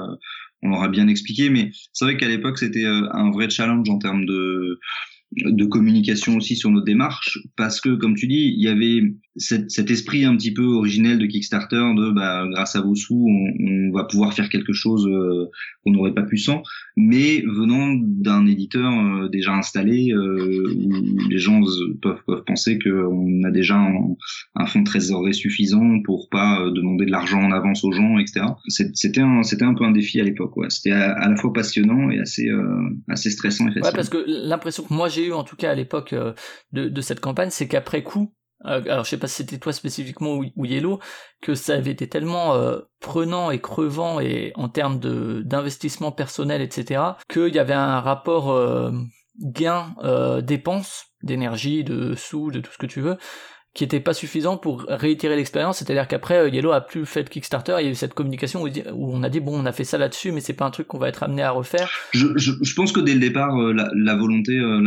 on 0.63 0.71
leur 0.71 0.83
a 0.83 0.89
bien 0.89 1.07
expliqué 1.07 1.49
mais 1.51 1.71
c'est 1.93 2.05
vrai 2.07 2.17
qu'à 2.17 2.27
l'époque 2.29 2.59
c'était 2.59 2.85
euh, 2.85 3.09
un 3.13 3.31
vrai 3.31 3.49
challenge 3.49 3.89
en 3.89 3.99
termes 3.99 4.27
de 4.27 4.81
de 5.45 5.65
communication 5.65 6.37
aussi 6.37 6.57
sur 6.57 6.71
nos 6.71 6.81
démarches 6.81 7.39
parce 7.57 7.81
que 7.81 7.95
comme 7.95 8.15
tu 8.15 8.27
dis 8.27 8.55
il 8.57 8.63
y 8.63 8.69
avait 8.69 9.15
cet, 9.37 9.71
cet 9.71 9.91
esprit 9.91 10.25
un 10.25 10.35
petit 10.37 10.53
peu 10.53 10.65
originel 10.65 11.19
de 11.19 11.27
Kickstarter 11.27 11.77
de 11.95 12.11
bah, 12.11 12.47
grâce 12.51 12.75
à 12.75 12.81
vos 12.81 12.95
sous 12.95 13.27
on, 13.29 13.89
on 13.89 13.93
va 13.93 14.05
pouvoir 14.05 14.33
faire 14.33 14.49
quelque 14.49 14.73
chose 14.73 15.07
euh, 15.07 15.51
qu'on 15.85 15.93
n'aurait 15.93 16.15
pas 16.15 16.23
pu 16.23 16.39
sans 16.39 16.63
mais 16.97 17.43
venant 17.43 17.95
d'un 18.01 18.47
éditeur 18.47 18.91
euh, 18.93 19.29
déjà 19.29 19.53
installé 19.53 20.11
euh, 20.13 20.75
où 20.75 21.29
les 21.29 21.39
gens 21.39 21.61
peuvent, 22.01 22.23
peuvent 22.27 22.45
penser 22.47 22.79
qu'on 22.79 23.43
a 23.45 23.51
déjà 23.51 23.77
un, 23.77 24.17
un 24.55 24.67
fonds 24.67 24.81
de 24.81 24.87
trésorerie 24.87 25.35
suffisant 25.35 26.01
pour 26.03 26.31
pas 26.31 26.65
demander 26.75 27.05
de 27.05 27.11
l'argent 27.11 27.43
en 27.43 27.53
avance 27.53 27.85
aux 27.85 27.93
gens 27.93 28.19
etc 28.19 28.47
c'était 28.69 29.21
un 29.21 29.43
c'était 29.43 29.65
un 29.65 29.75
peu 29.75 29.85
un 29.85 29.93
défi 29.93 30.19
à 30.21 30.25
l'époque 30.25 30.57
ouais. 30.57 30.69
C'était 30.71 30.93
à, 30.93 31.13
à 31.13 31.29
la 31.29 31.37
fois 31.37 31.53
passionnant 31.53 32.11
et 32.11 32.21
assez 32.21 32.49
assez 33.09 33.31
stressant 33.31 33.69
et 33.69 33.77
Ouais, 33.77 33.93
parce 33.95 34.09
que 34.09 34.25
l'impression 34.27 34.83
que 34.83 34.95
moi 34.95 35.09
j'ai 35.09 35.26
en 35.33 35.45
tout 35.45 35.57
cas 35.57 35.71
à 35.71 35.75
l'époque 35.75 36.13
euh, 36.13 36.33
de, 36.73 37.01
cette 37.01 37.21
campagne, 37.21 37.51
c'est 37.51 37.69
qu'après 37.69 38.03
coup, 38.03 38.35
euh, 38.65 38.83
alors 38.85 39.05
je 39.05 39.11
sais 39.11 39.19
pas 39.19 39.29
si 39.29 39.37
c'était 39.37 39.59
toi 39.59 39.73
spécifiquement 39.73 40.35
ou, 40.35 40.47
ou 40.57 40.65
Yellow, 40.65 41.01
que 41.43 41.55
ça 41.55 41.75
avait 41.75 41.91
été 41.91 42.09
tellement 42.09 42.55
euh, 42.55 42.81
prenant 43.01 43.51
et 43.51 43.61
crevant 43.61 44.21
et 44.21 44.53
en 44.55 44.69
termes 44.69 44.99
de 44.99 45.43
d'investissement 45.45 46.13
personnel, 46.13 46.63
etc., 46.63 47.03
qu'il 47.29 47.55
y 47.55 47.59
avait 47.59 47.75
un 47.75 48.01
rapport 48.01 48.51
euh, 48.51 48.91
gain 49.41 49.95
euh, 50.03 50.41
dépense 50.41 51.07
d'énergie, 51.23 51.85
de 51.85 52.15
sous, 52.15 52.51
de 52.51 52.61
tout 52.61 52.73
ce 52.73 52.79
que 52.79 52.87
tu 52.87 53.01
veux, 53.01 53.17
qui 53.77 53.85
était 53.85 54.01
pas 54.01 54.15
suffisant 54.15 54.57
pour 54.57 54.87
réitérer 54.89 55.37
l'expérience. 55.37 55.79
C'est-à-dire 55.79 56.09
qu'après 56.09 56.39
euh, 56.39 56.49
Yellow 56.49 56.73
a 56.73 56.81
plus 56.81 57.05
fait 57.05 57.25
de 57.25 57.29
Kickstarter, 57.29 57.77
il 57.79 57.85
y 57.85 57.89
a 57.89 57.91
eu 57.91 57.95
cette 57.95 58.15
communication 58.15 58.63
où, 58.63 58.69
on 58.95 59.23
a 59.23 59.29
dit 59.29 59.41
bon, 59.41 59.61
on 59.61 59.67
a 59.67 59.73
fait 59.73 59.85
ça 59.85 59.99
là-dessus, 59.99 60.33
mais 60.33 60.41
c'est 60.41 60.55
pas 60.55 60.65
un 60.65 60.71
truc 60.71 60.87
qu'on 60.87 60.99
va 60.99 61.09
être 61.09 61.23
amené 61.23 61.43
à 61.43 61.51
refaire. 61.51 61.91
Je, 62.13 62.27
je, 62.37 62.53
je 62.63 62.75
pense 62.75 62.91
que 62.91 63.01
dès 63.01 63.13
le 63.13 63.21
départ, 63.21 63.55
euh, 63.61 63.75
la, 63.75 63.91
la 63.95 64.17
volonté, 64.17 64.59
euh, 64.59 64.81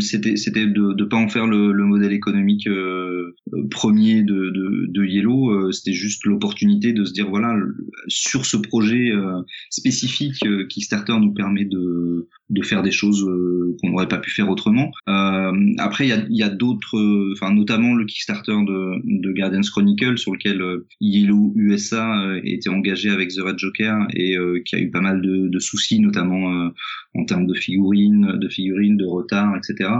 c'était 0.00 0.36
c'était 0.36 0.66
de 0.66 0.94
ne 0.98 1.04
pas 1.04 1.18
en 1.18 1.28
faire 1.28 1.46
le, 1.46 1.72
le 1.72 1.84
modèle 1.84 2.12
économique 2.12 2.66
euh, 2.68 3.36
premier 3.70 4.22
de, 4.22 4.50
de, 4.50 4.86
de 4.88 5.04
Yellow. 5.04 5.70
c'était 5.70 5.92
juste 5.92 6.24
l'opportunité 6.24 6.94
de 6.94 7.04
se 7.04 7.12
dire 7.12 7.28
voilà, 7.28 7.54
sur 8.08 8.46
ce 8.46 8.56
projet 8.56 9.10
euh, 9.10 9.42
spécifique, 9.68 10.42
Kickstarter 10.70 11.18
nous 11.20 11.34
permet 11.34 11.66
de 11.66 12.28
de 12.52 12.62
faire 12.62 12.82
des 12.82 12.90
choses 12.92 13.24
euh, 13.28 13.76
qu'on 13.80 13.90
n'aurait 13.90 14.08
pas 14.08 14.18
pu 14.18 14.30
faire 14.30 14.48
autrement. 14.50 14.92
Euh, 15.08 15.52
après, 15.78 16.06
il 16.06 16.10
y 16.10 16.12
a, 16.12 16.24
y 16.28 16.42
a 16.42 16.50
d'autres, 16.50 16.98
euh, 16.98 17.32
enfin 17.34 17.52
notamment 17.52 17.94
le 17.94 18.04
Kickstarter 18.04 18.52
de, 18.52 19.00
de 19.04 19.32
Guardians 19.32 19.62
Chronicle 19.70 20.18
sur 20.18 20.32
lequel 20.32 20.60
euh, 20.62 20.86
Yellow 21.00 21.52
USA 21.56 22.22
euh, 22.22 22.40
était 22.44 22.68
engagé 22.68 23.10
avec 23.10 23.30
The 23.30 23.40
Red 23.40 23.58
Joker 23.58 24.06
et 24.14 24.36
euh, 24.36 24.60
qui 24.64 24.76
a 24.76 24.78
eu 24.78 24.90
pas 24.90 25.00
mal 25.00 25.22
de, 25.22 25.48
de 25.48 25.58
soucis, 25.58 25.98
notamment 25.98 26.52
euh, 26.66 26.68
en 27.14 27.24
termes 27.24 27.46
de 27.46 27.54
figurines, 27.54 28.38
de 28.38 28.48
figurines, 28.48 28.96
de 28.96 29.04
retard, 29.06 29.56
etc. 29.56 29.90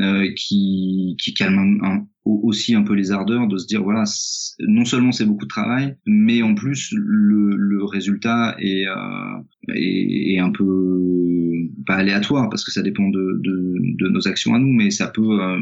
euh, 0.00 0.28
qui, 0.36 1.16
qui 1.20 1.32
calme 1.34 1.58
un- 1.80 1.86
un- 1.88 2.06
aussi 2.24 2.74
un 2.74 2.82
peu 2.82 2.94
les 2.94 3.12
ardeurs 3.12 3.46
de 3.46 3.58
se 3.58 3.66
dire 3.66 3.82
voilà, 3.82 4.04
non 4.60 4.84
seulement 4.84 5.12
c'est 5.12 5.26
beaucoup 5.26 5.44
de 5.44 5.50
travail, 5.50 5.96
mais 6.06 6.42
en 6.42 6.54
plus 6.54 6.92
le, 6.96 7.54
le 7.56 7.84
résultat 7.84 8.56
est, 8.58 8.86
euh, 8.86 9.74
est, 9.74 10.34
est 10.34 10.38
un 10.38 10.50
peu 10.50 10.64
pas 11.86 11.96
aléatoire 11.96 12.48
parce 12.48 12.64
que 12.64 12.70
ça 12.70 12.82
dépend 12.82 13.08
de, 13.08 13.40
de, 13.42 13.74
de 13.98 14.08
nos 14.08 14.26
actions 14.26 14.54
à 14.54 14.58
nous, 14.58 14.72
mais 14.72 14.90
ça 14.90 15.08
peut, 15.08 15.40
euh, 15.40 15.60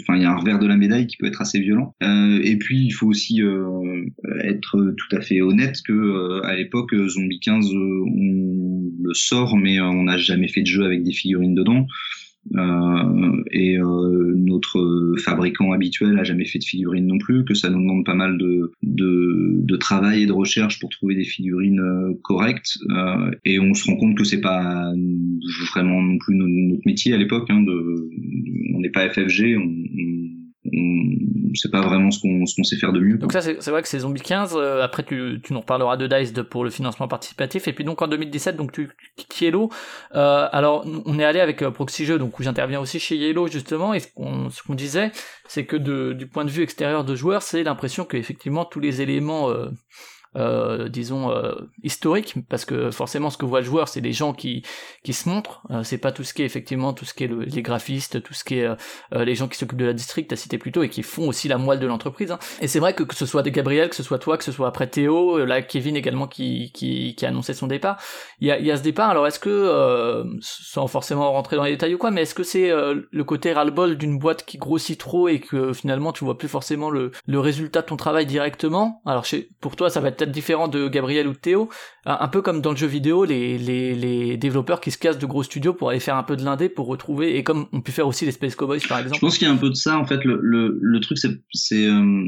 enfin 0.00 0.16
il 0.16 0.22
y 0.22 0.24
a 0.24 0.30
un 0.30 0.36
revers 0.36 0.58
de 0.58 0.66
la 0.66 0.76
médaille 0.76 1.06
qui 1.06 1.16
peut 1.16 1.26
être 1.26 1.40
assez 1.40 1.60
violent. 1.60 1.94
Euh, 2.02 2.40
et 2.42 2.56
puis 2.56 2.84
il 2.84 2.90
faut 2.90 3.06
aussi 3.08 3.42
euh, 3.42 4.04
être 4.42 4.94
tout 4.96 5.16
à 5.16 5.20
fait 5.20 5.40
honnête 5.40 5.80
que 5.86 5.92
euh, 5.92 6.44
à 6.44 6.54
l'époque 6.56 6.94
Zombie 7.08 7.40
15 7.40 7.66
euh, 7.72 8.04
on 8.06 8.90
le 9.02 9.14
sort 9.14 9.56
mais 9.56 9.78
euh, 9.80 9.84
on 9.84 10.04
n'a 10.04 10.16
jamais 10.16 10.48
fait 10.48 10.62
de 10.62 10.66
jeu 10.66 10.84
avec 10.84 11.02
des 11.02 11.12
figurines 11.12 11.54
dedans. 11.54 11.86
Euh, 12.56 13.42
et 13.52 13.78
euh, 13.78 14.34
notre 14.36 15.14
fabricant 15.18 15.72
habituel 15.72 16.18
a 16.18 16.24
jamais 16.24 16.44
fait 16.44 16.58
de 16.58 16.64
figurines 16.64 17.06
non 17.06 17.18
plus, 17.18 17.44
que 17.44 17.54
ça 17.54 17.70
nous 17.70 17.80
demande 17.80 18.04
pas 18.04 18.14
mal 18.14 18.38
de, 18.38 18.72
de, 18.82 19.60
de 19.62 19.76
travail 19.76 20.22
et 20.22 20.26
de 20.26 20.32
recherche 20.32 20.78
pour 20.78 20.90
trouver 20.90 21.14
des 21.14 21.24
figurines 21.24 21.80
euh, 21.80 22.12
correctes. 22.22 22.78
Et 23.44 23.58
on 23.58 23.74
se 23.74 23.86
rend 23.86 23.96
compte 23.96 24.16
que 24.16 24.24
c'est 24.24 24.40
pas 24.40 24.92
vraiment 25.72 26.02
non 26.02 26.18
plus 26.18 26.34
no- 26.36 26.46
notre 26.46 26.82
métier 26.86 27.12
à 27.14 27.16
l'époque. 27.16 27.48
Hein, 27.50 27.64
on 28.74 28.80
n'est 28.80 28.90
pas 28.90 29.08
FFG, 29.08 29.56
on, 29.56 29.74
on 30.72 31.33
c'est 31.54 31.70
pas 31.70 31.80
vraiment 31.80 32.10
ce 32.10 32.20
qu'on 32.20 32.64
sait 32.64 32.76
faire 32.76 32.92
de 32.92 33.00
mieux. 33.00 33.18
Donc 33.18 33.32
ça, 33.32 33.40
c'est 33.40 33.70
vrai 33.70 33.82
que 33.82 33.88
c'est 33.88 34.00
Zombie 34.00 34.20
15. 34.20 34.54
euh, 34.56 34.82
après, 34.82 35.02
tu, 35.02 35.40
tu 35.42 35.52
nous 35.52 35.60
reparleras 35.60 35.96
de 35.96 36.06
Dice 36.06 36.32
pour 36.50 36.64
le 36.64 36.70
financement 36.70 37.08
participatif. 37.08 37.68
Et 37.68 37.72
puis 37.72 37.84
donc 37.84 38.02
en 38.02 38.08
2017, 38.08 38.56
donc 38.56 38.72
tu 38.72 38.90
quittes 39.16 39.40
Yellow. 39.40 39.70
Euh, 40.14 40.48
alors, 40.52 40.86
on 41.06 41.18
est 41.18 41.24
allé 41.24 41.40
avec 41.40 41.62
euh, 41.62 41.70
Proxy 41.70 42.04
Jeux, 42.04 42.18
donc 42.18 42.38
où 42.38 42.42
j'interviens 42.42 42.80
aussi 42.80 42.98
chez 42.98 43.16
Yellow 43.16 43.48
justement. 43.48 43.94
Et 43.94 44.00
ce 44.00 44.08
qu'on 44.14 44.74
disait, 44.74 45.12
c'est 45.48 45.64
que 45.64 45.76
du 45.76 46.26
point 46.26 46.44
de 46.44 46.50
vue 46.50 46.62
extérieur 46.62 47.04
de 47.04 47.14
joueurs, 47.14 47.42
c'est 47.42 47.62
l'impression 47.62 48.04
que 48.04 48.16
effectivement 48.16 48.64
tous 48.64 48.80
les 48.80 49.02
éléments 49.02 49.52
euh, 50.36 50.88
disons 50.88 51.30
euh, 51.30 51.52
historiques 51.82 52.34
parce 52.48 52.64
que 52.64 52.90
forcément 52.90 53.30
ce 53.30 53.36
que 53.38 53.44
voit 53.46 53.60
le 53.60 53.66
joueur 53.66 53.88
c'est 53.88 54.00
les 54.00 54.12
gens 54.12 54.32
qui 54.32 54.62
qui 55.02 55.12
se 55.12 55.28
montrent. 55.28 55.62
Euh, 55.70 55.82
c'est 55.82 55.98
pas 55.98 56.12
tout 56.12 56.24
ce 56.24 56.34
qui 56.34 56.42
est 56.42 56.46
effectivement 56.46 56.92
tout 56.92 57.04
ce 57.04 57.14
qui 57.14 57.24
est 57.24 57.28
le- 57.28 57.44
les 57.44 57.62
graphistes 57.62 58.22
tout 58.22 58.34
ce 58.34 58.44
qui 58.44 58.58
est 58.58 58.64
euh, 58.66 58.74
euh, 59.14 59.24
les 59.24 59.34
gens 59.34 59.48
qui 59.48 59.56
s'occupent 59.58 59.78
de 59.78 59.86
la 59.86 59.92
district 59.92 60.28
t'as 60.30 60.36
cité 60.36 60.58
plus 60.58 60.72
tôt 60.72 60.82
et 60.82 60.88
qui 60.88 61.02
font 61.02 61.28
aussi 61.28 61.48
la 61.48 61.58
moelle 61.58 61.80
de 61.80 61.86
l'entreprise 61.86 62.30
hein. 62.30 62.38
et 62.60 62.68
c'est 62.68 62.78
vrai 62.80 62.94
que 62.94 63.02
que 63.02 63.14
ce 63.14 63.26
soit 63.26 63.42
des 63.42 63.50
Gabriel 63.50 63.88
que 63.88 63.96
ce 63.96 64.02
soit 64.02 64.18
toi 64.18 64.36
que 64.38 64.44
ce 64.44 64.52
soit 64.52 64.68
après 64.68 64.86
Théo 64.88 65.38
euh, 65.38 65.44
là 65.44 65.62
Kevin 65.62 65.96
également 65.96 66.26
qui 66.26 66.72
qui 66.72 67.14
qui 67.14 67.24
a 67.26 67.28
annoncé 67.28 67.54
son 67.54 67.66
départ 67.66 68.00
il 68.40 68.48
y 68.48 68.50
a 68.50 68.58
il 68.58 68.66
y 68.66 68.70
a 68.70 68.76
ce 68.76 68.82
départ. 68.82 69.10
Alors 69.10 69.26
est-ce 69.26 69.38
que 69.38 70.24
sans 70.40 70.86
forcément 70.86 71.30
rentrer 71.32 71.56
dans 71.56 71.64
les 71.64 71.72
détails 71.72 71.94
ou 71.94 71.98
quoi 71.98 72.10
mais 72.10 72.22
est-ce 72.22 72.34
que 72.34 72.42
c'est 72.42 72.70
le 72.70 73.24
côté 73.24 73.52
ras-le-bol 73.52 73.96
d'une 73.96 74.18
boîte 74.18 74.44
qui 74.44 74.58
grossit 74.58 74.98
trop 74.98 75.28
et 75.28 75.40
que 75.40 75.72
finalement 75.72 76.12
tu 76.12 76.24
vois 76.24 76.38
plus 76.38 76.48
forcément 76.48 76.90
le 76.90 77.10
le 77.26 77.40
résultat 77.40 77.82
de 77.82 77.86
ton 77.86 77.96
travail 77.96 78.26
directement? 78.26 79.02
Alors 79.06 79.24
chez, 79.24 79.50
pour 79.60 79.76
toi 79.76 79.90
ça 79.90 80.00
va 80.00 80.08
être 80.08 80.16
différent 80.26 80.68
de 80.68 80.88
Gabriel 80.88 81.28
ou 81.28 81.32
de 81.32 81.38
Théo 81.38 81.68
un, 82.06 82.28
peu 82.28 82.42
comme 82.42 82.60
dans 82.60 82.70
le 82.70 82.76
jeu 82.76 82.86
vidéo 82.86 83.24
les, 83.24 84.36
développeurs 84.36 84.80
qui 84.80 84.90
se 84.90 84.98
cassent 84.98 85.18
de 85.18 85.26
gros 85.26 85.42
studios 85.42 85.72
pour 85.72 85.90
aller 85.90 86.00
faire 86.00 86.16
un 86.16 86.22
peu 86.22 86.36
de 86.36 86.44
l'indé 86.44 86.68
pour 86.68 86.86
retrouver 86.86 87.36
et 87.36 87.42
comme 87.42 87.66
on 87.72 87.80
peut 87.80 87.92
faire 87.92 88.06
aussi 88.06 88.24
les 88.24 88.32
Space 88.32 88.54
Cowboys 88.54 88.80
par 88.88 88.98
Je 88.98 89.04
exemple 89.04 89.20
pense 89.20 89.38
qu'il 89.38 89.46
y 89.46 89.50
a 89.50 89.54
un 89.54 89.58
peu 89.58 89.70
de 89.70 89.74
ça 89.74 89.98
en 89.98 90.04
fait. 90.04 90.20
Le, 90.24 91.00
truc 91.00 91.18
c'est 91.18 91.40
c'est 91.52 91.86
euh, 91.86 92.24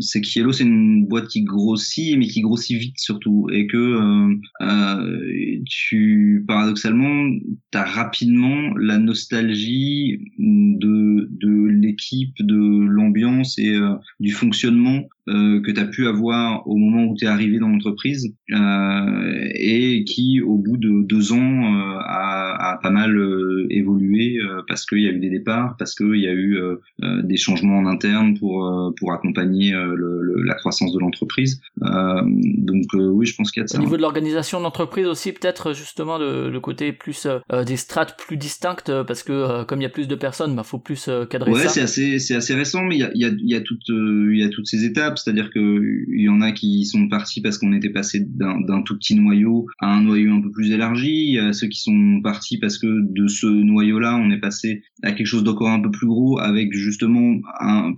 c'est 0.00 0.20
que 0.20 0.26
Yellow 0.34 0.52
c'est 0.52 0.64
une 0.64 1.06
boîte 1.06 1.28
qui 1.28 1.42
grossit 1.42 2.18
mais 2.18 2.26
qui 2.26 2.40
grossit 2.40 2.78
vite 2.78 2.98
surtout 2.98 3.48
et 3.52 3.66
que 3.66 3.76
euh, 3.76 4.34
euh, 4.62 5.62
tu 5.66 6.44
paradoxalement 6.46 7.30
t'as 7.70 7.84
rapidement 7.84 8.74
la 8.76 8.98
nostalgie 8.98 10.20
de 10.38 11.28
de 11.30 11.66
l'équipe, 11.66 12.34
de 12.40 12.86
l'ambiance 12.86 13.58
et 13.58 13.74
euh, 13.74 13.94
du 14.20 14.32
fonctionnement 14.32 15.02
euh, 15.28 15.60
que 15.60 15.70
tu 15.70 15.80
as 15.80 15.86
pu 15.86 16.06
avoir 16.06 16.66
au 16.68 16.76
moment 16.76 17.04
où 17.04 17.16
tu 17.16 17.24
es 17.24 17.28
arrivé 17.28 17.58
dans 17.58 17.68
l'entreprise 17.68 18.32
euh, 18.52 19.48
et 19.54 20.04
qui, 20.04 20.40
au 20.40 20.56
bout 20.56 20.76
de 20.76 21.02
deux 21.04 21.32
ans, 21.32 21.36
euh, 21.36 21.98
a, 22.00 22.72
a, 22.72 22.78
pas 22.78 22.90
mal 22.90 23.16
euh, 23.16 23.66
évolué 23.70 24.38
euh, 24.38 24.62
parce 24.68 24.86
qu'il 24.86 25.00
y 25.00 25.08
a 25.08 25.10
eu 25.10 25.18
des 25.18 25.30
départs, 25.30 25.76
parce 25.78 25.94
qu'il 25.94 26.20
y 26.20 26.28
a 26.28 26.32
eu 26.32 26.56
euh, 26.56 26.76
des 27.22 27.36
changements 27.36 27.78
en 27.78 27.86
interne 27.86 28.38
pour 28.38 28.92
pour 28.98 29.12
accompagner 29.12 29.72
le, 29.72 30.22
le, 30.22 30.42
la 30.42 30.54
croissance 30.54 30.92
de 30.92 30.98
l'entreprise. 30.98 31.60
donc 31.80 32.84
oui, 32.94 33.26
je 33.26 33.34
pense 33.34 33.50
qu'il 33.50 33.60
y 33.60 33.62
a 33.62 33.64
de 33.64 33.70
ça. 33.70 33.78
Au 33.78 33.80
niveau 33.82 33.96
de 33.96 34.02
l'organisation 34.02 34.58
de 34.58 34.64
l'entreprise 34.64 35.06
aussi, 35.06 35.32
peut-être 35.32 35.72
justement 35.72 36.18
le, 36.18 36.50
le 36.50 36.60
côté 36.60 36.92
plus 36.92 37.26
des 37.66 37.76
strates 37.76 38.16
plus 38.18 38.36
distinctes 38.36 38.92
parce 39.06 39.22
que 39.22 39.64
comme 39.64 39.80
il 39.80 39.84
y 39.84 39.86
a 39.86 39.90
plus 39.90 40.08
de 40.08 40.14
personnes, 40.14 40.54
bah 40.54 40.62
faut 40.62 40.78
plus 40.78 41.10
cadrer 41.30 41.50
ouais, 41.52 41.62
ça. 41.62 41.68
c'est 41.68 41.82
assez 41.82 42.18
c'est 42.18 42.34
assez 42.36 42.54
récent, 42.54 42.82
mais 42.84 42.96
il 42.96 43.00
y 43.00 43.04
a 43.04 43.10
il 43.14 43.20
y 43.20 43.24
a, 43.24 43.28
il 43.28 43.50
y 43.50 43.54
a 43.54 43.60
toutes 43.60 43.88
il 43.88 44.38
y 44.38 44.44
a 44.44 44.48
toutes 44.48 44.66
ces 44.66 44.84
étapes, 44.84 45.15
c'est-à-dire 45.18 45.50
que 45.50 46.04
il 46.08 46.20
y 46.20 46.28
en 46.28 46.40
a 46.40 46.52
qui 46.52 46.84
sont 46.84 47.08
partis 47.08 47.40
parce 47.40 47.58
qu'on 47.58 47.72
était 47.72 47.90
passé 47.90 48.20
d'un 48.26 48.82
tout 48.82 48.96
petit 48.96 49.14
noyau 49.14 49.66
à 49.80 49.92
un 49.92 50.02
noyau 50.02 50.32
un 50.32 50.40
peu 50.40 50.50
plus 50.50 50.70
élargi. 50.70 51.26
Il 51.28 51.34
y 51.34 51.38
a 51.38 51.52
ceux 51.52 51.68
qui 51.68 51.80
sont 51.80 52.20
partis 52.22 52.58
parce 52.58 52.78
que 52.78 52.86
de 52.86 53.28
ce 53.28 53.46
noyau-là, 53.46 54.16
on 54.16 54.30
est 54.30 54.38
passé 54.38 54.82
à 55.02 55.12
quelque 55.12 55.26
chose 55.26 55.44
d'encore 55.44 55.70
un 55.70 55.80
peu 55.80 55.90
plus 55.90 56.06
gros, 56.06 56.38
avec 56.38 56.72
justement 56.72 57.36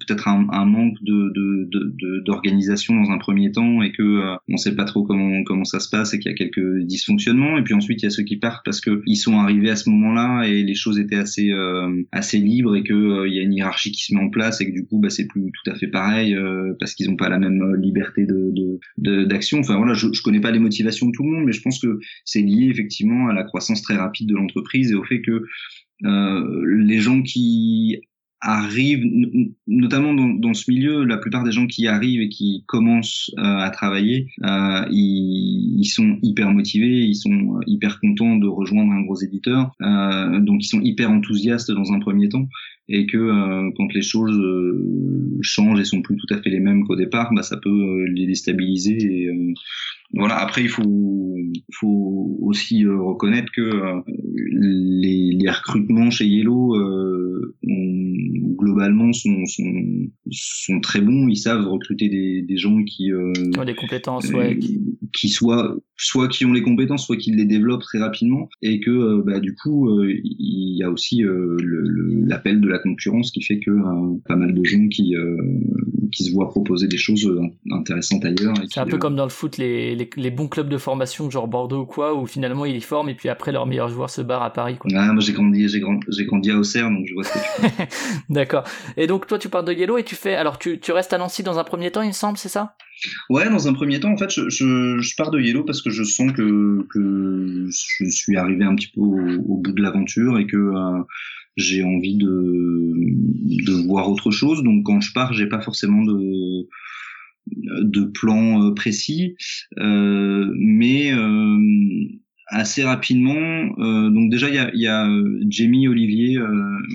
peut-être 0.01 0.29
un, 0.29 0.47
un, 0.51 0.65
manque 0.65 0.97
de 1.03 1.33
d'organisation 2.25 2.95
de, 2.95 3.01
de, 3.01 3.07
dans 3.07 3.13
un 3.13 3.19
premier 3.19 3.51
temps 3.53 3.83
et 3.83 3.93
que 3.93 4.03
euh, 4.03 4.37
on 4.49 4.57
sait 4.57 4.75
pas 4.75 4.85
trop 4.85 5.03
comment 5.03 5.43
comment 5.45 5.65
ça 5.65 5.81
se 5.81 5.89
passe 5.89 6.15
et 6.15 6.19
qu'il 6.19 6.31
y 6.31 6.35
a 6.35 6.37
quelques 6.37 6.85
dysfonctionnements. 6.85 7.59
Et 7.59 7.63
puis 7.63 7.75
ensuite, 7.75 8.03
il 8.03 8.07
y 8.07 8.09
a 8.09 8.11
ceux 8.11 8.25
qui 8.25 8.37
partent 8.37 8.65
parce 8.65 8.81
que 8.81 9.03
ils 9.07 9.17
sont 9.17 9.39
arrivés 9.39 9.71
à 9.71 9.77
ce 9.77 9.91
moment-là 9.91 10.47
et 10.47 10.63
les 10.63 10.75
choses 10.75 10.99
étaient 10.99 11.17
assez 11.17 11.51
euh, 11.51 12.03
assez 12.13 12.39
libres 12.39 12.77
et 12.77 12.83
que 12.83 12.95
euh, 12.95 13.29
il 13.29 13.35
y 13.35 13.41
a 13.41 13.43
une 13.43 13.53
hiérarchie 13.53 13.93
qui 13.93 14.05
se 14.05 14.15
met 14.15 14.21
en 14.21 14.31
place 14.31 14.61
et 14.61 14.67
que 14.67 14.73
du 14.73 14.87
coup, 14.87 14.99
bah, 14.99 15.11
c'est 15.11 15.27
plus 15.27 15.51
tout 15.53 15.71
à 15.71 15.75
fait 15.75 15.89
pareil 15.89 16.35
euh, 16.35 16.75
parce 16.79 16.95
qu'ils 16.95 17.08
pas 17.17 17.29
la 17.29 17.39
même 17.39 17.75
liberté 17.77 18.27
de 18.27 18.79
d'action. 19.25 19.61
Enfin 19.61 19.77
voilà, 19.77 19.95
je, 19.95 20.09
je 20.13 20.23
connais 20.23 20.41
pas 20.41 20.51
les 20.51 20.59
motivations 20.59 21.07
de 21.07 21.13
tout 21.13 21.23
le 21.23 21.31
monde, 21.31 21.45
mais 21.45 21.53
je 21.53 21.63
pense 21.63 21.81
que 21.81 21.99
c'est 22.25 22.43
lié 22.43 22.69
effectivement 22.71 23.29
à 23.29 23.33
la 23.33 23.45
croissance 23.45 23.83
très 23.83 23.97
rapide 23.97 24.29
de 24.29 24.35
l'entreprise 24.35 24.93
et 24.93 24.95
au 24.95 25.05
fait 25.05 25.21
que 25.21 25.45
euh, 26.05 26.65
les 26.67 26.99
gens 26.99 27.23
qui 27.23 28.01
arrivent, 28.41 29.05
notamment 29.67 30.15
dans, 30.15 30.29
dans, 30.29 30.55
ce 30.55 30.71
milieu, 30.71 31.05
la 31.05 31.17
plupart 31.17 31.45
des 31.45 31.53
gens 31.53 31.67
qui 31.67 31.89
arrivent 31.89 32.21
et 32.21 32.29
qui 32.29 32.65
commencent 32.67 33.31
euh, 33.39 33.43
à 33.43 33.71
travailler, 33.71 34.29
euh, 34.45 34.85
ils, 34.91 35.75
ils, 35.79 35.87
sont 35.87 36.19
hyper 36.23 36.51
motivés, 36.51 37.05
ils 37.05 37.17
sont 37.17 37.61
hyper 37.67 38.01
contents 38.01 38.37
de 38.37 38.47
rejoindre 38.47 38.93
un 38.93 39.03
gros 39.03 39.17
éditeur, 39.17 39.73
euh, 39.83 40.39
donc 40.41 40.63
ils 40.63 40.69
sont 40.69 40.81
hyper 40.81 41.11
enthousiastes 41.11 41.73
dans 41.73 41.93
un 41.93 41.99
premier 41.99 42.29
temps, 42.29 42.49
et 42.89 43.07
que 43.07 43.19
euh, 43.19 43.71
quand 43.77 43.93
les 43.93 44.03
choses 44.03 44.39
euh, 44.39 45.39
changent 45.43 45.81
et 45.81 45.85
sont 45.85 46.01
plus 46.01 46.17
tout 46.17 46.33
à 46.33 46.41
fait 46.41 46.51
les 46.51 46.61
mêmes 46.61 46.87
qu'au 46.87 46.97
départ, 46.97 47.33
bah, 47.35 47.43
ça 47.43 47.57
peut 47.59 48.05
les 48.05 48.27
déstabiliser. 48.27 48.97
Et, 49.03 49.55
voilà. 50.15 50.37
Après, 50.37 50.63
il 50.63 50.69
faut, 50.69 51.37
faut 51.75 52.39
aussi 52.41 52.87
reconnaître 52.87 53.53
que 53.53 54.03
les, 54.27 55.33
les, 55.33 55.51
recrutements 55.51 56.11
chez 56.11 56.27
Yellow 56.27 56.75
ont, 56.77 58.55
globalement 58.59 59.13
sont, 59.13 59.47
sont, 59.47 60.09
sont, 60.31 60.81
très 60.81 61.01
bons. 61.01 61.29
Ils 61.29 61.37
savent 61.37 61.67
recruter 61.67 62.09
des, 62.09 62.43
des 62.43 62.57
gens 62.57 62.83
qui, 62.85 63.13
euh, 63.13 63.33
ont 63.57 63.65
des 63.65 63.75
compétences, 63.75 64.29
ouais. 64.31 64.59
qui, 64.59 64.81
qui 65.13 65.29
soient 65.29 65.77
soit 65.99 66.29
qui 66.29 66.45
ont 66.45 66.53
les 66.53 66.63
compétences, 66.63 67.07
soit 67.07 67.17
qui 67.17 67.33
les 67.33 67.45
développent 67.45 67.83
très 67.83 67.99
rapidement, 67.99 68.49
et 68.63 68.81
que 68.81 68.91
euh, 68.91 69.23
bah, 69.27 69.41
du 69.41 69.55
coup 69.55 69.89
euh, 69.89 70.13
il 70.25 70.77
y 70.77 70.83
a 70.83 70.91
aussi 70.91 71.25
euh, 71.25 71.57
l'appel 72.25 72.61
de 72.61 72.69
la 72.69 72.79
concurrence 72.79 73.33
qui 73.33 73.43
fait 73.43 73.59
que 73.59 73.71
pas 74.27 74.37
mal 74.37 74.55
de 74.55 74.65
gens 74.65 74.87
qui 74.89 75.15
qui 76.13 76.25
se 76.25 76.33
voient 76.33 76.49
proposer 76.49 76.87
des 76.87 76.97
choses 76.97 77.31
intéressantes 77.71 78.25
ailleurs. 78.25 78.55
C'est 78.71 78.81
un 78.81 78.87
peu 78.87 78.97
comme 78.97 79.17
dans 79.17 79.25
le 79.25 79.31
foot, 79.31 79.59
les, 79.59 79.98
les, 79.99 80.09
les, 80.17 80.31
bons 80.31 80.49
clubs 80.49 80.69
de 80.69 80.79
formation, 80.79 81.31
genre 81.31 81.49
Bordeaux 81.49 81.83
ou 81.83 81.87
quoi, 81.87 82.15
où 82.15 82.27
finalement 82.27 82.65
ils 82.65 82.75
les 82.75 82.81
forment 82.81 83.09
et 83.09 83.15
puis 83.15 83.29
après 83.29 83.53
leurs 83.53 83.67
meilleurs 83.67 83.89
joueurs 83.89 84.11
se 84.11 84.21
barrent 84.23 84.43
à 84.43 84.53
Paris. 84.53 84.79
Quoi. 84.79 84.91
Ah, 84.95 85.13
moi 85.13 85.23
j'ai 85.23 85.33
grandi, 85.33 85.69
j'ai 85.69 85.81
grandi, 85.81 86.07
j'ai 86.09 86.25
grandi 86.25 86.51
à 86.51 86.57
Auxerre, 86.57 86.91
donc 86.91 87.07
je 87.07 87.15
vois 87.15 87.25
ce 87.25 87.33
que 87.33 87.67
tu 87.67 87.89
D'accord. 88.31 88.65
Et 88.97 89.07
donc 89.07 89.27
toi 89.27 89.39
tu 89.39 89.49
parles 89.49 89.65
de 89.65 89.73
Yellow 89.73 89.99
et 89.99 90.05
tu 90.05 90.15
fais, 90.15 90.35
alors 90.35 90.59
tu, 90.59 90.81
tu 90.81 90.93
restes 90.93 91.13
à 91.13 91.19
Nancy 91.19 91.43
dans 91.43 91.59
un 91.59 91.65
premier 91.65 91.91
temps, 91.91 92.03
il 92.03 92.09
me 92.09 92.13
semble, 92.13 92.39
c'est 92.39 92.49
ça? 92.49 92.75
Ouais, 93.31 93.49
dans 93.49 93.69
un 93.69 93.75
premier 93.75 94.01
temps, 94.01 94.11
en 94.11 94.17
fait, 94.17 94.31
je, 94.31 94.49
je, 94.49 94.99
je, 94.99 95.17
pars 95.17 95.31
de 95.31 95.39
Yellow 95.41 95.65
parce 95.65 95.83
que 95.83 95.91
je 95.91 96.03
sens 96.03 96.33
que, 96.33 96.85
que 96.93 97.69
je 97.71 98.11
suis 98.11 98.37
arrivé 98.37 98.65
un 98.65 98.75
petit 98.75 98.89
peu 98.89 99.01
au, 99.01 99.39
au 99.47 99.57
bout 99.59 99.73
de 99.73 99.83
l'aventure 99.83 100.39
et 100.39 100.47
que 100.47 100.57
euh, 100.57 101.03
j'ai 101.57 101.85
envie 101.85 102.17
de, 102.17 102.93
de 103.67 103.87
voir 103.87 104.11
autre 104.11 104.31
chose. 104.31 104.63
Donc 104.63 104.85
quand 104.85 105.01
je 105.01 105.13
pars, 105.13 105.33
j'ai 105.33 105.47
pas 105.47 105.61
forcément 105.61 106.03
de 106.05 106.69
de 107.83 108.05
plan 108.05 108.63
euh, 108.63 108.75
précis, 108.75 109.37
euh, 109.79 110.53
mais 110.57 111.13
euh, 111.13 111.59
assez 112.47 112.83
rapidement. 112.83 113.75
Euh, 113.79 114.11
donc 114.11 114.31
déjà, 114.31 114.49
il 114.49 114.55
y 114.55 114.59
a, 114.59 114.71
y 114.75 114.87
a 114.87 115.09
Jamie, 115.49 115.89
Olivier, 115.89 116.39
euh, 116.39 116.47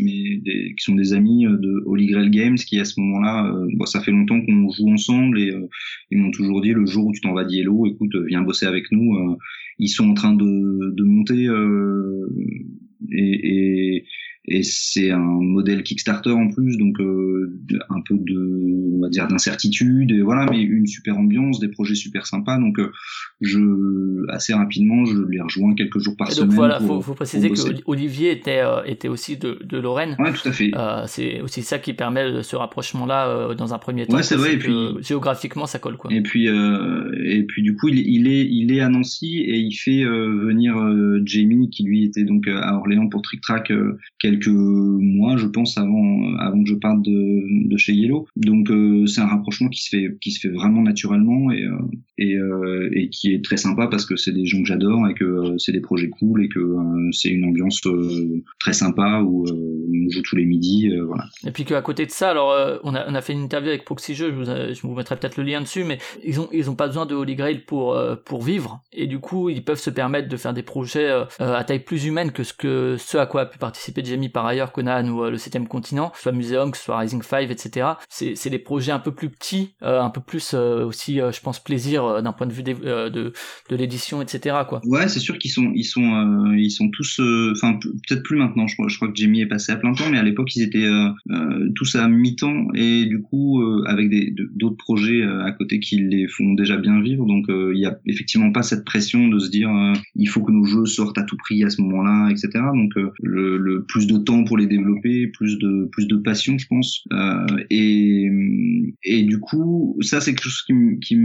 mais 0.02 0.38
des, 0.44 0.74
qui 0.76 0.84
sont 0.84 0.96
des 0.96 1.14
amis 1.14 1.46
de 1.46 1.84
Holy 1.86 2.08
Grail 2.08 2.30
Games, 2.30 2.56
qui 2.56 2.80
à 2.80 2.86
ce 2.86 3.00
moment-là, 3.00 3.46
euh, 3.54 3.68
bon, 3.74 3.86
ça 3.86 4.02
fait 4.02 4.12
longtemps 4.12 4.42
qu'on 4.42 4.70
joue 4.72 4.90
ensemble 4.90 5.40
et 5.40 5.54
ils 6.12 6.18
m'ont 6.18 6.32
toujours 6.32 6.62
dit 6.62 6.74
le 6.74 6.86
jour 6.86 7.06
où 7.08 7.14
tu 7.14 7.22
t'en 7.22 7.34
vas 7.34 7.46
d'Yellow, 7.46 7.86
écoute, 7.86 8.16
viens 8.28 8.42
bosser 8.42 8.66
avec 8.66 8.92
nous. 8.92 9.38
ils 9.80 9.90
sont 9.90 10.10
en 10.10 10.14
train 10.14 10.34
de, 10.34 10.94
de 10.96 11.04
monter 11.04 11.48
et, 13.12 13.98
et 13.98 14.06
et 14.46 14.64
c'est 14.64 15.12
un 15.12 15.20
modèle 15.20 15.84
Kickstarter 15.84 16.32
en 16.32 16.50
plus, 16.50 16.78
donc 16.78 17.00
euh, 17.00 17.60
un 17.90 18.02
peu 18.02 18.16
de, 18.18 18.96
on 18.98 19.02
va 19.02 19.10
dire, 19.10 19.28
d'incertitude, 19.28 20.12
et 20.12 20.22
voilà, 20.22 20.46
mais 20.50 20.62
une 20.62 20.88
super 20.88 21.18
ambiance, 21.18 21.60
des 21.60 21.70
projets 21.70 21.96
super 21.96 22.26
sympas, 22.26 22.58
donc 22.58 22.80
euh, 22.80 22.92
je, 23.42 23.60
assez 24.32 24.54
rapidement, 24.54 25.06
je 25.06 25.18
les 25.30 25.42
rejoins 25.42 25.76
quelques 25.76 26.00
jours 26.00 26.16
par 26.18 26.30
et 26.30 26.32
semaine. 26.32 26.50
Donc 26.50 26.56
voilà, 26.56 26.80
pour, 26.80 26.98
faut, 26.98 27.02
faut 27.02 27.14
préciser 27.14 27.50
que 27.50 27.60
Olivier 27.86 28.32
était 28.32 28.60
euh, 28.60 28.84
était 28.86 29.08
aussi 29.08 29.38
de, 29.38 29.60
de 29.64 29.78
Lorraine. 29.78 30.16
Ouais, 30.20 30.34
tout 30.34 30.48
à 30.48 30.52
fait. 30.52 30.72
Euh, 30.76 31.04
c'est 31.08 31.42
aussi 31.42 31.62
ça 31.62 31.80
qui 31.80 31.94
permet 31.94 32.44
ce 32.44 32.56
rapprochement-là 32.56 33.28
euh, 33.28 33.56
dans 33.56 33.74
un 33.74 33.80
premier 33.80 34.06
temps. 34.06 34.18
Ouais, 34.18 34.24
c'est 34.24 34.36
vrai. 34.36 34.54
Et 34.54 34.58
puis 34.58 34.74
géographiquement, 35.02 35.66
ça 35.66 35.80
colle 35.80 35.98
quoi. 35.98 36.12
Et 36.14 36.22
puis 36.22 36.48
et 36.48 37.44
puis 37.44 37.62
du 37.62 37.76
coup, 37.76 37.90
il, 37.90 38.00
il, 38.00 38.28
est 38.28 38.46
il 38.46 38.74
est 38.74 38.82
à 38.82 38.90
Nancy 38.90 39.38
et 39.40 39.58
il 39.58 39.74
fait 39.74 40.04
venir 40.04 40.76
Jamie 41.26 41.70
qui 41.70 41.84
lui 41.84 42.04
était 42.04 42.24
donc 42.24 42.48
à 42.48 42.76
Orléans 42.76 43.08
pour 43.08 43.22
Trick 43.22 43.42
Track 43.42 43.72
quelques 44.34 44.48
mois, 44.48 45.38
je 45.38 45.48
pense, 45.48 45.78
avant 45.78 46.36
avant 46.40 46.64
que 46.64 46.70
je 46.70 46.76
parte 46.76 47.02
de, 47.02 47.68
de 47.70 47.78
chez 47.78 47.94
Yellow. 47.94 48.28
Donc 48.36 48.70
euh, 48.70 49.06
c'est 49.06 49.22
un 49.22 49.28
rapprochement 49.28 49.70
qui 49.70 49.84
se 49.84 49.90
fait 49.90 50.18
qui 50.22 50.32
se 50.32 50.40
fait 50.40 50.54
vraiment 50.54 50.82
naturellement 50.82 51.52
et 51.52 51.64
euh, 51.64 51.78
et, 52.18 52.36
euh, 52.36 52.90
et 52.94 53.10
qui 53.10 53.34
est 53.34 53.44
très 53.44 53.58
sympa 53.58 53.88
parce 53.88 54.06
que 54.06 54.16
c'est 54.16 54.32
des 54.32 54.46
gens 54.46 54.60
que 54.60 54.68
j'adore 54.68 55.08
et 55.08 55.14
que 55.14 55.58
c'est 55.58 55.72
des 55.72 55.82
projets 55.82 56.10
cool 56.10 56.46
et 56.46 56.50
que 56.50 56.76
c'est 57.12 57.30
une 57.30 57.46
ambiance 57.46 57.82
très 58.60 58.74
sympa 58.74 59.22
où 59.22 59.46
on 59.48 60.10
joue 60.10 60.22
tous 60.22 60.36
les 60.36 60.46
midis, 60.46 60.90
voilà. 61.08 61.26
Et 61.46 61.52
puis 61.52 61.66
qu'à 61.66 61.82
côté 61.82 62.06
de 62.06 62.12
ça, 62.12 62.30
alors 62.30 62.80
on 62.84 62.96
a 62.96 63.10
on 63.10 63.16
a 63.16 63.22
fait 63.22 63.34
une 63.34 63.44
interview 63.44 63.70
avec 63.70 63.86
Proxy 63.86 64.16
Jeux, 64.16 64.32
je 64.32 64.36
vous, 64.36 64.46
je 64.46 64.82
vous 64.82 64.94
mettrai 64.94 65.18
peut-être 65.18 65.38
le 65.38 65.44
lien 65.44 65.62
dessus, 65.62 65.84
mais 65.84 65.98
ils 66.24 66.40
ont 66.40 66.48
ils 66.52 66.70
ont 66.70 66.76
pas 66.76 66.88
besoin 66.88 67.06
de 67.06 67.16
Holy 67.16 67.36
Grail 67.36 67.60
pour 67.66 68.00
pour 68.26 68.42
vivre 68.42 68.84
et 68.92 69.08
du 69.08 69.20
coup 69.20 69.50
ils 69.50 69.64
peuvent 69.64 69.80
se 69.80 69.90
permettre 69.90 70.30
de 70.30 70.38
faire 70.38 70.54
des 70.54 70.64
projets 70.64 71.10
à 71.40 71.64
taille 71.64 71.84
plus 71.84 72.06
humaine 72.06 72.32
que 72.32 72.44
ce 72.44 72.54
que 72.54 72.96
ce 72.98 73.18
à 73.18 73.26
quoi 73.26 73.42
a 73.42 73.46
pu 73.46 73.58
participer 73.58 74.04
Jamie 74.04 74.23
par 74.30 74.46
ailleurs 74.46 74.72
Conan 74.72 75.08
ou 75.08 75.24
euh, 75.24 75.32
le 75.32 75.38
7 75.38 75.68
continent, 75.68 76.12
soit 76.16 76.32
Museum, 76.32 76.72
soit 76.74 76.98
Rising 77.00 77.22
5, 77.22 77.50
etc. 77.50 77.88
C'est, 78.10 78.50
des 78.50 78.60
projets 78.60 78.92
un 78.92 79.00
peu 79.00 79.12
plus 79.12 79.30
petits, 79.30 79.74
euh, 79.82 80.02
un 80.02 80.10
peu 80.10 80.22
plus 80.22 80.54
euh, 80.54 80.86
aussi, 80.86 81.16
je 81.16 81.42
pense, 81.42 81.64
plaisir 81.64 82.22
d'un 82.22 82.34
point 82.34 82.48
de 82.48 82.54
vue 82.54 82.64
de, 82.64 82.74
de, 83.10 83.76
l'édition, 83.76 84.22
etc. 84.22 84.58
Quoi. 84.68 84.82
Ouais, 84.86 85.08
c'est 85.08 85.20
sûr 85.20 85.38
qu'ils 85.38 85.52
sont, 85.52 85.72
ils 85.74 85.84
sont, 85.84 86.54
ils 86.56 86.70
sont 86.70 86.90
tous, 86.90 87.20
enfin 87.52 87.80
peut-être 87.82 88.24
plus 88.24 88.38
maintenant. 88.38 88.68
Je 88.68 88.76
crois, 88.76 89.08
que 89.08 89.16
Jamie 89.16 89.42
est 89.42 89.48
passé 89.48 89.72
à 89.72 89.76
plein 89.76 89.94
temps, 89.94 90.10
mais 90.10 90.18
à 90.18 90.24
l'époque 90.24 90.56
ils 90.56 90.64
étaient 90.64 90.88
tous 91.76 91.96
à 91.96 92.08
mi-temps 92.08 92.68
et 92.76 93.06
du 93.06 93.22
coup 93.22 93.64
avec 93.88 94.10
d'autres 94.56 94.78
projets 94.78 95.24
à 95.24 95.52
côté 95.52 95.80
qui 95.80 95.98
les 95.98 96.28
font 96.28 96.54
déjà 96.54 96.78
bien 96.78 97.02
vivre. 97.02 97.26
Donc 97.26 97.46
il 97.50 97.80
y 97.80 97.86
a 97.86 97.98
effectivement 98.06 98.52
pas 98.52 98.64
cette 98.64 98.86
pression 98.86 99.28
de 99.28 99.40
se 99.40 99.50
dire 99.50 99.70
il 100.16 100.28
faut 100.28 100.42
que 100.42 100.52
nos 100.52 100.66
jeux 100.66 100.86
sortent 100.86 101.18
à 101.18 101.24
tout 101.24 101.38
prix 101.38 101.64
à 101.64 101.70
ce 101.70 101.82
moment-là, 101.82 102.30
etc. 102.30 102.50
Donc 102.74 102.92
le, 103.22 103.58
le 103.58 103.84
plus 103.84 104.08
de 104.08 104.13
temps 104.18 104.44
pour 104.44 104.58
les 104.58 104.68
développer, 104.68 105.28
plus 105.28 105.58
de 105.60 105.90
plus 105.92 106.08
de 106.08 106.16
passion, 106.16 106.58
je 106.58 106.68
pense. 106.68 107.04
Euh, 107.14 107.46
et 107.70 108.30
et 109.04 109.24
du 109.24 109.40
coup, 109.40 109.98
ça 110.02 110.22
c'est 110.22 110.34
quelque 110.34 110.44
chose 110.44 110.64
qui, 110.64 110.74
qui 111.02 111.16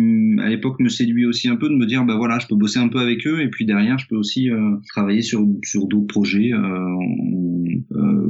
à 0.40 0.48
l'époque 0.48 0.80
me 0.80 0.88
séduit 0.88 1.26
aussi 1.26 1.48
un 1.48 1.56
peu 1.56 1.68
de 1.68 1.74
me 1.74 1.86
dire 1.86 2.04
bah 2.04 2.16
voilà, 2.16 2.38
je 2.38 2.46
peux 2.46 2.56
bosser 2.56 2.78
un 2.78 2.88
peu 2.88 2.98
avec 2.98 3.26
eux 3.26 3.40
et 3.40 3.48
puis 3.48 3.66
derrière 3.66 3.98
je 3.98 4.06
peux 4.08 4.16
aussi 4.16 4.50
euh, 4.50 4.76
travailler 4.88 5.22
sur 5.22 5.46
sur 5.64 5.86
d'autres 5.86 6.06
projets. 6.06 6.52
Euh, 6.52 6.68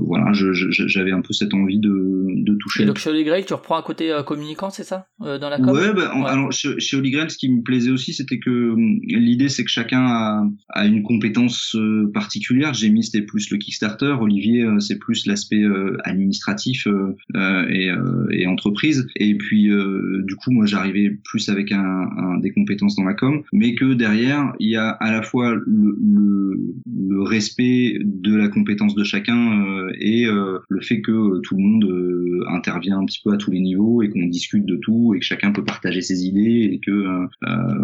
voilà, 0.06 0.32
j'avais 0.32 1.12
un 1.12 1.20
peu 1.20 1.34
cette 1.34 1.52
envie 1.52 1.78
de, 1.78 2.26
de 2.28 2.54
toucher. 2.54 2.84
Et 2.84 2.86
donc 2.86 2.98
chez 2.98 3.10
Holy 3.10 3.24
Grail, 3.24 3.44
tu 3.44 3.52
reprends 3.52 3.76
un 3.76 3.82
côté 3.82 4.18
communicant, 4.26 4.70
c'est 4.70 4.84
ça, 4.84 5.06
dans 5.20 5.50
la 5.50 5.58
com? 5.58 5.68
Ouais, 5.68 5.92
bah, 5.92 6.14
ouais. 6.16 6.26
alors 6.26 6.50
chez, 6.50 6.78
chez 6.78 6.96
Holy 6.96 7.10
Grail, 7.10 7.30
ce 7.30 7.36
qui 7.36 7.50
me 7.50 7.62
plaisait 7.62 7.90
aussi, 7.90 8.14
c'était 8.14 8.38
que 8.38 8.74
l'idée 9.04 9.50
c'est 9.50 9.64
que 9.64 9.70
chacun 9.70 10.00
a, 10.00 10.48
a 10.70 10.86
une 10.86 11.02
compétence 11.02 11.76
particulière. 12.14 12.72
J'ai 12.72 12.88
mis 12.88 13.04
c'était 13.04 13.24
plus 13.24 13.50
le 13.50 13.58
Kickstarter, 13.58 14.16
Olivier 14.18 14.47
Olivier, 14.48 14.64
euh, 14.64 14.78
c'est 14.80 14.98
plus 14.98 15.26
l'aspect 15.26 15.62
euh, 15.62 15.96
administratif 16.04 16.86
euh, 16.86 17.66
et, 17.68 17.90
et 18.30 18.46
entreprise. 18.46 19.06
Et 19.16 19.34
puis, 19.36 19.68
du 19.68 20.34
coup, 20.36 20.50
moi, 20.50 20.66
j'arrivais 20.66 21.10
plus 21.24 21.48
avec 21.48 21.72
un, 21.72 21.80
un- 22.16 22.38
des 22.38 22.50
compétences 22.50 22.94
dans 22.96 23.04
la 23.04 23.14
com, 23.14 23.42
mais 23.52 23.74
que 23.74 23.94
derrière, 23.94 24.52
il 24.60 24.70
y 24.70 24.76
a 24.76 24.90
à 24.90 25.10
la 25.12 25.22
fois 25.22 25.54
le, 25.54 25.98
le, 26.00 26.60
le 27.08 27.22
respect 27.22 27.98
de 28.04 28.34
la 28.36 28.48
compétence 28.48 28.94
de 28.94 29.02
chacun 29.04 29.88
et 29.98 30.24
le 30.26 30.80
fait 30.80 31.00
que 31.00 31.40
tout 31.40 31.56
le 31.56 31.62
monde 31.62 32.44
intervient 32.50 32.98
un 32.98 33.04
petit 33.04 33.20
peu 33.24 33.32
à 33.32 33.36
tous 33.36 33.50
les 33.50 33.60
niveaux 33.60 34.02
et 34.02 34.08
qu'on 34.08 34.24
discute 34.26 34.64
de 34.66 34.76
tout 34.76 35.14
et 35.14 35.18
que 35.18 35.24
chacun 35.24 35.50
peut 35.52 35.64
partager 35.64 36.00
ses 36.00 36.24
idées 36.24 36.70
et 36.72 36.78
que 36.78 36.90
euh, 36.90 37.26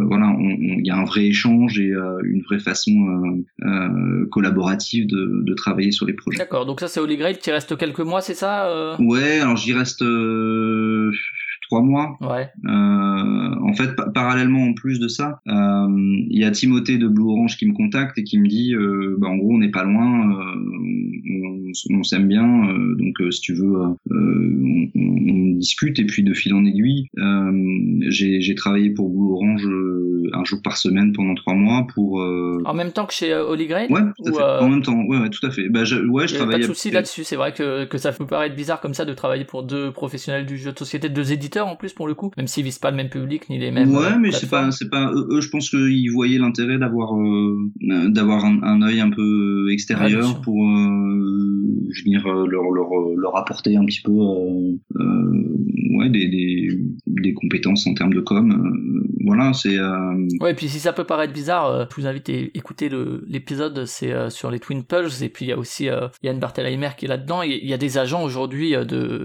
voilà, 0.07 0.37
il 0.41 0.87
y 0.87 0.91
a 0.91 0.97
un 0.97 1.05
vrai 1.05 1.27
échange 1.27 1.79
et 1.81 1.93
euh, 1.93 2.19
une 2.25 2.43
vraie 2.43 2.59
façon 2.61 3.45
euh, 3.65 4.27
collaborative 4.31 5.07
de, 5.07 5.43
de 5.45 5.55
travailler 5.55 5.91
sur 5.91 6.07
les 6.07 6.13
projets. 6.15 6.39
D'accord, 6.55 6.67
donc 6.67 6.79
ça 6.79 6.87
c'est 6.87 7.01
Holy 7.01 7.17
Grail 7.17 7.37
qui 7.39 7.51
reste 7.51 7.77
quelques 7.77 7.99
mois, 7.99 8.21
c'est 8.21 8.37
ça 8.37 8.67
euh? 8.67 8.97
Ouais, 9.01 9.41
alors 9.41 9.57
j'y 9.57 9.73
reste 9.73 10.03
euh, 10.03 11.11
trois 11.69 11.83
mois. 11.83 12.17
Ouais. 12.21 12.49
Euh, 12.67 13.55
en 13.63 13.73
fait, 13.75 13.95
pa- 13.97 14.11
parallèlement 14.11 14.65
en 14.65 14.73
plus 14.75 14.99
de 15.01 15.09
ça, 15.09 15.41
euh, 15.49 15.87
il 16.31 16.39
y 16.39 16.45
a 16.45 16.51
Timothée 16.51 16.99
de 16.99 17.09
Blue 17.09 17.25
Orange 17.25 17.57
qui 17.57 17.67
me 17.67 17.75
contacte 17.75 18.17
et 18.19 18.25
qui 18.25 18.39
me 18.39 18.47
dit, 18.47 18.75
euh, 18.75 19.17
bah, 19.19 19.29
en 19.29 19.37
gros, 19.37 19.53
on 19.55 19.59
n'est 19.59 19.71
pas 19.71 19.85
loin, 19.85 20.31
euh, 20.31 20.55
on, 21.31 21.99
on- 21.99 22.03
s'aime 22.05 22.29
bien, 22.29 22.69
euh, 22.69 22.95
donc 22.97 23.33
si 23.33 23.41
tu 23.41 23.55
veux, 23.55 23.75
euh, 23.77 23.91
on, 24.11 24.89
on- 24.95 25.45
discute 25.55 25.99
et 25.99 26.05
puis 26.05 26.23
de 26.23 26.35
fil 26.35 26.53
en 26.53 26.65
aiguille, 26.65 27.07
euh, 27.19 27.99
j'ai 28.09 28.55
travaillé 28.55 28.91
pour 28.91 29.09
Blue 29.09 29.33
Orange 29.33 29.67
euh, 29.67 30.29
un 30.35 30.45
jour 30.45 30.59
par 30.63 30.77
semaine 30.77 31.13
pendant 31.13 31.35
trois 31.35 31.55
mois 31.55 31.87
pour. 31.95 32.21
euh, 32.21 32.61
En 32.67 32.75
même 32.75 32.91
temps 32.93 33.07
que 33.07 33.15
chez 33.15 33.33
euh, 33.33 33.47
Holy 33.47 33.67
Grail 33.67 33.87
Ouais, 33.91 34.01
tout 34.17 34.25
à 34.27 34.31
Ou, 34.31 34.35
fait. 34.35 34.43
euh, 34.43 34.61
En 34.61 34.69
même 34.69 34.83
temps, 34.83 35.01
ouais, 35.05 35.19
ouais, 35.21 35.31
tout 35.31 35.47
à 35.47 35.51
fait. 35.51 35.69
Bah, 35.71 35.85
je, 35.85 35.97
ouais, 35.97 36.27
je 36.27 36.35
a 36.35 36.39
pas 36.39 36.45
de 36.45 36.49
travaillais. 36.51 36.67
souci 36.67 36.91
là-dessus, 36.91 37.25
c'est 37.25 37.37
vrai 37.37 37.53
que, 37.55 37.85
que 37.85 37.97
ça 37.99 38.13
peut 38.13 38.27
paraître 38.27 38.55
bizarre 38.57 38.81
comme 38.81 38.95
ça 38.95 39.05
de 39.05 39.15
travailler 39.15 39.45
pour 39.45 39.63
deux 39.63 39.91
professionnels 39.93 40.45
du 40.45 40.59
jeu 40.59 40.73
de 40.73 40.79
société, 40.79 41.09
deux 41.09 41.33
éditeurs 41.33 41.64
en 41.67 41.77
plus 41.77 41.93
pour 41.93 42.07
le 42.07 42.15
coup, 42.15 42.31
même 42.37 42.47
s'ils 42.47 42.65
visent 42.65 42.79
pas 42.79 42.91
le 42.91 42.97
même 42.97 43.09
public 43.09 43.49
ni 43.51 43.59
les 43.59 43.71
mêmes. 43.71 43.91
ouais, 43.91 44.13
euh, 44.13 44.19
mais 44.21 44.31
c'est 44.33 44.49
pas, 44.49 44.71
c'est 44.71 44.89
pas 44.91 45.11
eux, 45.13 45.41
je 45.41 45.49
pense 45.49 45.71
qu'ils 45.71 46.11
voyaient 46.13 46.39
l'intérêt 46.39 46.79
d'avoir, 46.79 47.17
euh, 47.17 47.71
d'avoir 48.09 48.45
un, 48.45 48.63
un 48.63 48.83
œil 48.83 49.01
un 49.01 49.11
peu 49.11 49.71
extérieur 49.71 50.41
pour 50.41 50.63
euh, 50.63 51.91
venir 52.05 52.27
euh, 52.27 52.47
leur, 52.47 52.71
leur, 52.71 52.89
leur 53.17 53.37
apporter 53.37 53.77
un 53.77 53.85
petit 53.85 54.03
peu, 54.03 54.13
euh, 54.13 54.73
euh, 55.01 55.99
ouais, 55.99 56.11
des, 56.11 56.29
des, 56.29 56.79
des 57.07 57.35
compétences 57.35 57.87
en 57.87 57.95
termes 57.95 58.15
de 58.15 58.21
com. 58.21 59.04
Euh, 59.25 59.27
voilà, 59.27 59.53
c'est. 59.53 59.79
Euh, 59.79 60.29
Ouais, 60.41 60.53
et 60.53 60.55
puis 60.55 60.69
si 60.69 60.79
ça 60.81 60.93
peut 60.93 61.05
paraître 61.05 61.33
bizarre, 61.33 61.67
euh, 61.67 61.85
je 61.91 62.01
vous 62.01 62.07
invite 62.07 62.29
à 62.29 62.33
écouter 62.33 62.89
l'épisode, 63.27 63.85
c'est 63.87 64.13
euh, 64.13 64.31
sur 64.31 64.51
les 64.51 64.59
Twin 64.61 64.85
Pulse, 64.85 65.23
et 65.23 65.29
puis 65.29 65.47
il 65.47 65.49
y 65.49 65.53
a 65.53 65.59
aussi 65.59 65.89
euh, 65.89 66.09
Yann 66.23 66.39
Barthelheimer 66.39 66.91
qui 66.97 67.05
est 67.07 67.09
là-dedans. 67.09 67.43
Il 67.43 67.65
y- 67.67 67.73
a 67.73 67.79
des 67.79 67.99
agents 67.99 68.23
aujourd'hui 68.23 68.75
euh, 68.77 68.85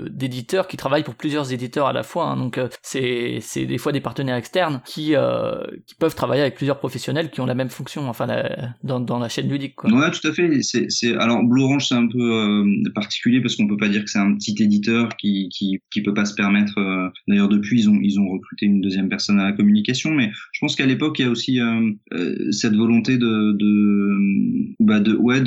d'éditeurs 0.09 0.67
qui 0.67 0.77
travaillent 0.77 1.03
pour 1.03 1.15
plusieurs 1.15 1.51
éditeurs 1.53 1.87
à 1.87 1.93
la 1.93 2.03
fois, 2.03 2.25
hein, 2.25 2.37
donc 2.37 2.57
euh, 2.57 2.67
c'est 2.81 3.39
des 3.65 3.77
fois 3.77 3.91
des 3.91 4.01
partenaires 4.01 4.35
externes 4.35 4.81
qui 4.85 5.15
euh, 5.15 5.61
qui 5.85 5.95
peuvent 5.95 6.15
travailler 6.15 6.41
avec 6.41 6.55
plusieurs 6.55 6.77
professionnels 6.79 7.29
qui 7.29 7.41
ont 7.41 7.45
la 7.45 7.55
même 7.55 7.69
fonction, 7.69 8.07
enfin 8.09 8.25
la- 8.25 8.69
dans 8.83 8.99
dans 8.99 9.19
la 9.19 9.29
chaîne 9.29 9.49
ludique. 9.49 9.75
Quoi. 9.75 9.91
Ouais, 9.91 10.11
tout 10.11 10.27
à 10.27 10.33
fait. 10.33 10.49
C'est, 10.61 11.15
alors 11.17 11.43
Blue 11.43 11.63
Orange, 11.63 11.87
c'est 11.87 11.95
un 11.95 12.07
peu 12.07 12.19
euh, 12.19 12.65
particulier 12.95 13.41
parce 13.41 13.55
qu'on 13.55 13.67
peut 13.67 13.77
pas 13.77 13.87
dire 13.89 14.03
que 14.03 14.09
c'est 14.09 14.19
un 14.19 14.33
petit 14.35 14.55
éditeur 14.59 15.15
qui 15.17 15.49
qui 15.49 15.79
qui 15.91 16.01
peut 16.01 16.13
pas 16.13 16.25
se 16.25 16.33
permettre. 16.35 16.73
euh, 16.79 17.09
D'ailleurs, 17.27 17.49
depuis, 17.49 17.81
ils 17.81 17.89
ont 17.89 17.99
ils 18.01 18.19
ont 18.19 18.27
recruté 18.29 18.65
une 18.65 18.81
deuxième 18.81 19.09
personne 19.09 19.39
à 19.39 19.45
la 19.45 19.51
communication, 19.53 19.88
mais 20.11 20.31
je 20.51 20.59
pense 20.59 20.75
qu'à 20.75 20.85
l'époque, 20.85 21.19
il 21.19 21.23
y 21.23 21.25
a 21.25 21.31
aussi 21.31 21.59
euh, 21.59 21.91
euh, 22.13 22.51
cette 22.51 22.75
volonté 22.75 23.17
de 23.17 23.57
bah 24.79 25.01
ouais 25.19 25.41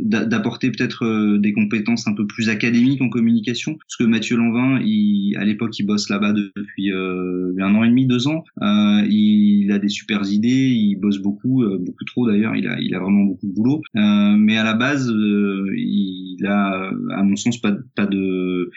d'apporter 0.00 0.70
peut-être 0.70 1.04
euh, 1.04 1.38
des 1.38 1.52
compétences 1.52 2.06
un 2.06 2.14
peu 2.14 2.26
plus 2.26 2.48
académiques 2.48 3.02
en 3.02 3.08
communication, 3.08 3.74
parce 3.74 3.96
que 3.96 4.04
Mathieu 4.04 4.36
Lanvin, 4.36 4.76
à 4.76 5.44
l'époque, 5.44 5.78
il 5.78 5.84
bosse 5.84 6.08
là-bas 6.08 6.32
depuis 6.32 6.90
un 6.92 7.74
an 7.74 7.84
et 7.84 7.88
demi, 7.88 8.06
deux 8.06 8.28
ans. 8.28 8.44
Il 8.60 9.70
a 9.72 9.78
des 9.78 9.88
super 9.88 10.22
idées, 10.30 10.70
il 10.70 10.96
bosse 10.96 11.18
beaucoup, 11.18 11.64
beaucoup 11.80 12.04
trop 12.04 12.26
d'ailleurs. 12.28 12.54
Il 12.56 12.94
a, 12.94 12.98
vraiment 12.98 13.24
beaucoup 13.24 13.46
de 13.46 13.52
boulot. 13.52 13.82
Mais 13.94 14.56
à 14.56 14.64
la 14.64 14.74
base, 14.74 15.12
il 15.12 16.46
a, 16.46 16.90
à 17.16 17.22
mon 17.22 17.36
sens, 17.36 17.60
pas, 17.60 17.76
de 18.06 18.70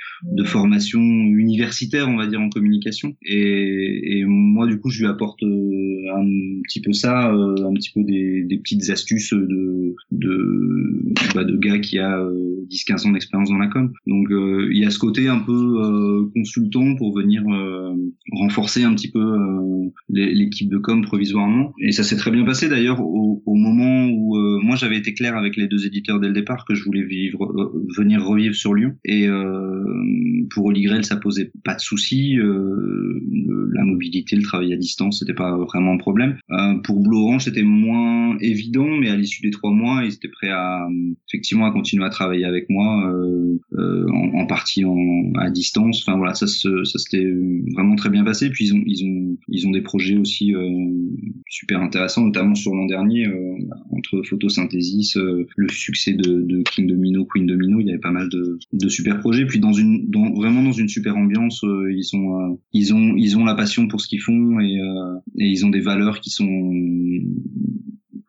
formation 0.43 0.99
universitaire, 0.99 2.07
on 2.09 2.17
va 2.17 2.27
dire, 2.27 2.41
en 2.41 2.49
communication. 2.49 3.15
Et, 3.23 4.19
et 4.19 4.25
moi, 4.25 4.67
du 4.67 4.79
coup, 4.79 4.89
je 4.89 5.00
apporte 5.05 5.41
euh, 5.43 6.15
un 6.15 6.25
petit 6.63 6.81
peu 6.81 6.93
ça, 6.93 7.33
euh, 7.33 7.55
un 7.67 7.73
petit 7.73 7.91
peu 7.93 8.03
des, 8.03 8.45
petites 8.57 8.89
astuces 8.89 9.33
de, 9.33 9.95
de, 10.11 11.01
bah, 11.35 11.43
gars 11.59 11.79
qui 11.79 11.99
a 11.99 12.19
euh, 12.19 12.65
10-15 12.69 13.07
ans 13.07 13.11
d'expérience 13.11 13.49
dans 13.49 13.57
la 13.57 13.67
com. 13.67 13.91
Donc, 14.07 14.31
euh, 14.31 14.69
il 14.71 14.79
y 14.79 14.85
a 14.85 14.89
ce 14.89 14.99
côté 14.99 15.27
un 15.27 15.39
peu 15.39 15.51
euh, 15.53 16.25
consultant 16.35 16.95
pour 16.95 17.15
venir 17.15 17.43
euh, 17.49 17.93
renforcer 18.31 18.83
un 18.83 18.93
petit 18.95 19.09
peu 19.11 19.19
euh, 19.19 19.89
l'é- 20.09 20.33
l'équipe 20.33 20.69
de 20.69 20.77
com 20.77 21.01
provisoirement. 21.01 21.73
Et 21.79 21.91
ça 21.91 22.03
s'est 22.03 22.15
très 22.17 22.31
bien 22.31 22.45
passé 22.45 22.69
d'ailleurs 22.69 23.01
au, 23.01 23.41
moment 23.45 24.07
où 24.07 24.37
euh, 24.37 24.59
moi 24.63 24.75
j'avais 24.75 24.97
été 24.97 25.13
clair 25.13 25.35
avec 25.37 25.55
les 25.55 25.67
deux 25.67 25.85
éditeurs 25.85 26.19
dès 26.19 26.27
le 26.27 26.33
départ 26.33 26.65
que 26.65 26.73
je 26.73 26.83
voulais 26.83 27.03
vivre, 27.03 27.43
euh, 27.45 27.85
venir 27.95 28.25
revivre 28.25 28.55
sur 28.55 28.73
Lyon. 28.73 28.93
Et 29.05 29.27
euh, 29.27 29.83
pour 30.49 30.65
Holy 30.65 30.81
Grail, 30.81 31.03
ça 31.03 31.17
posait 31.17 31.51
pas 31.63 31.75
de 31.75 31.79
souci. 31.79 32.39
euh, 32.39 33.21
la 33.73 33.83
mobilité, 33.83 34.35
le 34.35 34.41
travail 34.43 34.73
à 34.73 34.77
distance, 34.77 34.90
c'était 35.11 35.33
pas 35.33 35.57
vraiment 35.57 35.93
un 35.93 35.97
problème. 35.97 36.37
Euh, 36.51 36.75
pour 36.83 36.99
Blue 36.99 37.17
Orange, 37.17 37.45
c'était 37.45 37.63
moins 37.63 38.37
évident, 38.39 38.87
mais 38.87 39.09
à 39.09 39.15
l'issue 39.15 39.41
des 39.41 39.51
trois 39.51 39.71
mois, 39.71 40.03
ils 40.03 40.13
étaient 40.13 40.27
prêts 40.27 40.49
à 40.49 40.87
effectivement 41.27 41.65
à 41.65 41.71
continuer 41.71 42.05
à 42.05 42.09
travailler 42.09 42.45
avec 42.45 42.69
moi, 42.69 43.11
euh, 43.11 43.57
euh, 43.73 44.07
en, 44.11 44.45
partie 44.45 44.83
à 45.39 45.49
distance. 45.49 46.03
Enfin 46.05 46.17
voilà, 46.17 46.33
ça 46.33 46.47
ça 46.47 46.99
s'était 46.99 47.25
vraiment 47.73 47.95
très 47.95 48.09
bien 48.09 48.23
passé. 48.23 48.49
Puis 48.49 48.65
ils 48.65 48.73
ont 48.73 48.83
ils 48.85 49.05
ont 49.05 49.37
ils 49.47 49.67
ont 49.67 49.71
des 49.71 49.81
projets 49.81 50.17
aussi 50.17 50.53
super 51.49 51.81
intéressants, 51.81 52.25
notamment 52.25 52.55
sur 52.55 52.75
l'an 52.75 52.85
dernier 52.85 53.27
entre 53.91 54.21
photosynthesis, 54.23 55.15
le 55.55 55.69
succès 55.69 56.13
de, 56.13 56.41
de 56.41 56.63
King 56.63 56.87
Domino, 56.87 57.25
Queen 57.25 57.45
Domino, 57.45 57.79
il 57.79 57.87
y 57.87 57.89
avait 57.91 57.99
pas 57.99 58.11
mal 58.11 58.29
de, 58.29 58.89
super 58.89 59.19
projets. 59.19 59.45
Puis 59.45 59.59
dans 59.59 59.73
une 59.73 60.09
vraiment 60.35 60.63
dans 60.63 60.71
une 60.71 60.89
super 60.89 61.15
ambiance, 61.15 61.63
ils 61.63 62.03
sont 62.03 62.59
ils 62.73 62.93
ont 62.93 63.15
ils 63.15 63.37
ont 63.37 63.45
la 63.45 63.55
passion 63.55 63.87
pour 63.87 64.01
ce 64.01 64.07
qu'ils 64.07 64.21
font 64.21 64.59
et 65.37 65.45
ils 65.47 65.65
ont 65.65 65.69
des 65.69 65.79
valeurs 65.81 66.19
qui 66.19 66.29
sont 66.29 66.71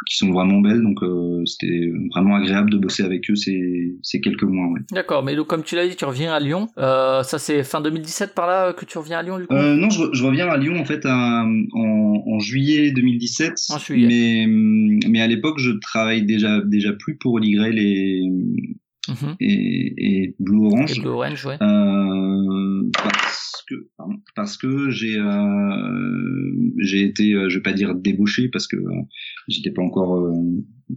qui 0.05 0.17
sont 0.17 0.33
vraiment 0.33 0.61
belles 0.61 0.83
donc 0.83 1.01
euh, 1.05 1.45
c'était 1.47 1.91
vraiment 2.13 2.35
agréable 2.35 2.71
de 2.71 2.77
bosser 2.77 3.05
avec 3.05 3.31
eux 3.31 3.37
ces 3.37 3.95
ces 4.03 4.21
quelques 4.21 4.43
mois 4.43 4.67
ouais. 4.73 4.81
D'accord, 4.91 5.23
mais 5.23 5.37
donc 5.37 5.47
comme 5.47 5.63
tu 5.63 5.77
l'as 5.77 5.87
dit, 5.87 5.95
tu 5.95 6.05
reviens 6.05 6.33
à 6.35 6.41
Lyon. 6.41 6.67
Euh, 6.77 7.23
ça 7.23 7.39
c'est 7.39 7.63
fin 7.63 7.81
2017 7.81 8.35
par 8.35 8.49
là 8.49 8.73
que 8.73 8.85
tu 8.85 8.99
reviens 8.99 9.19
à 9.19 9.23
Lyon 9.23 9.39
du 9.39 9.47
coup? 9.47 9.55
Euh, 9.55 9.77
non, 9.77 9.91
je, 9.91 10.01
re- 10.01 10.11
je 10.13 10.25
reviens 10.25 10.49
à 10.49 10.57
Lyon 10.57 10.77
en 10.81 10.85
fait 10.85 11.07
à- 11.07 11.45
en, 11.45 12.23
en 12.27 12.39
juillet 12.41 12.91
2017. 12.91 13.53
En 13.71 13.79
juillet. 13.79 14.47
Mais 14.49 15.09
mais 15.09 15.21
à 15.21 15.29
l'époque, 15.29 15.59
je 15.61 15.71
travaille 15.71 16.25
déjà 16.27 16.61
déjà 16.63 16.93
plus 16.93 17.17
pour 17.17 17.35
Holy 17.35 17.53
Grail 17.53 18.29
et 19.09 19.13
Mhm. 19.13 19.37
et, 19.41 19.95
et 19.99 20.35
Blue 20.39 20.67
Orange. 20.67 20.97
Et 20.97 21.01
Blue 21.01 21.11
Orange, 21.11 21.45
ouais. 21.47 21.59
Euh, 21.61 22.91
parce 23.03 23.65
que 23.69 23.75
pardon, 23.97 24.15
parce 24.37 24.57
que 24.57 24.91
j'ai 24.91 25.19
euh, 25.19 26.73
j'ai 26.79 27.03
été 27.03 27.33
euh, 27.35 27.49
je 27.49 27.57
vais 27.57 27.63
pas 27.63 27.73
dire 27.73 27.95
débauché 27.95 28.49
parce 28.49 28.67
que 28.69 28.77
euh, 28.77 29.03
j'étais 29.49 29.71
pas 29.71 29.83
encore 29.83 30.17
euh, 30.17 30.33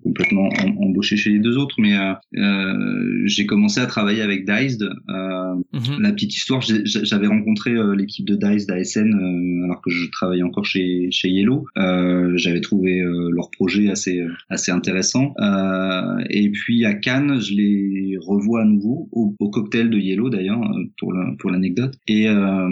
complètement 0.03 0.49
em- 0.59 0.77
embauché 0.79 1.15
chez 1.15 1.29
les 1.29 1.39
deux 1.39 1.57
autres 1.57 1.75
mais 1.79 1.95
euh, 1.95 2.13
euh, 2.37 3.21
j'ai 3.25 3.45
commencé 3.45 3.79
à 3.79 3.85
travailler 3.85 4.21
avec 4.21 4.45
Diced 4.45 4.81
euh, 4.83 5.55
Mhm. 5.73 6.01
la 6.01 6.11
petite 6.13 6.33
histoire, 6.35 6.61
j'avais 6.61 7.27
rencontré 7.27 7.73
l'équipe 7.97 8.25
de 8.25 8.35
Dice 8.35 8.65
d'ASN 8.65 9.13
euh, 9.13 9.63
alors 9.65 9.81
que 9.81 9.89
je 9.89 10.09
travaillais 10.11 10.43
encore 10.43 10.65
chez 10.65 11.07
chez 11.11 11.29
Yellow. 11.29 11.65
Euh, 11.77 12.33
j'avais 12.37 12.61
trouvé 12.61 13.01
leur 13.31 13.49
projet 13.51 13.89
assez 13.89 14.21
assez 14.49 14.71
intéressant. 14.71 15.33
Euh, 15.39 16.23
et 16.29 16.49
puis 16.49 16.85
à 16.85 16.93
Cannes, 16.93 17.39
je 17.41 17.53
les 17.53 18.17
revois 18.19 18.61
à 18.61 18.65
nouveau 18.65 19.07
au, 19.11 19.35
au 19.39 19.49
cocktail 19.49 19.89
de 19.89 19.97
Yellow 19.97 20.29
d'ailleurs 20.29 20.61
pour 20.97 21.13
pour 21.39 21.51
l'anecdote. 21.51 21.95
Et, 22.07 22.27
euh, 22.29 22.69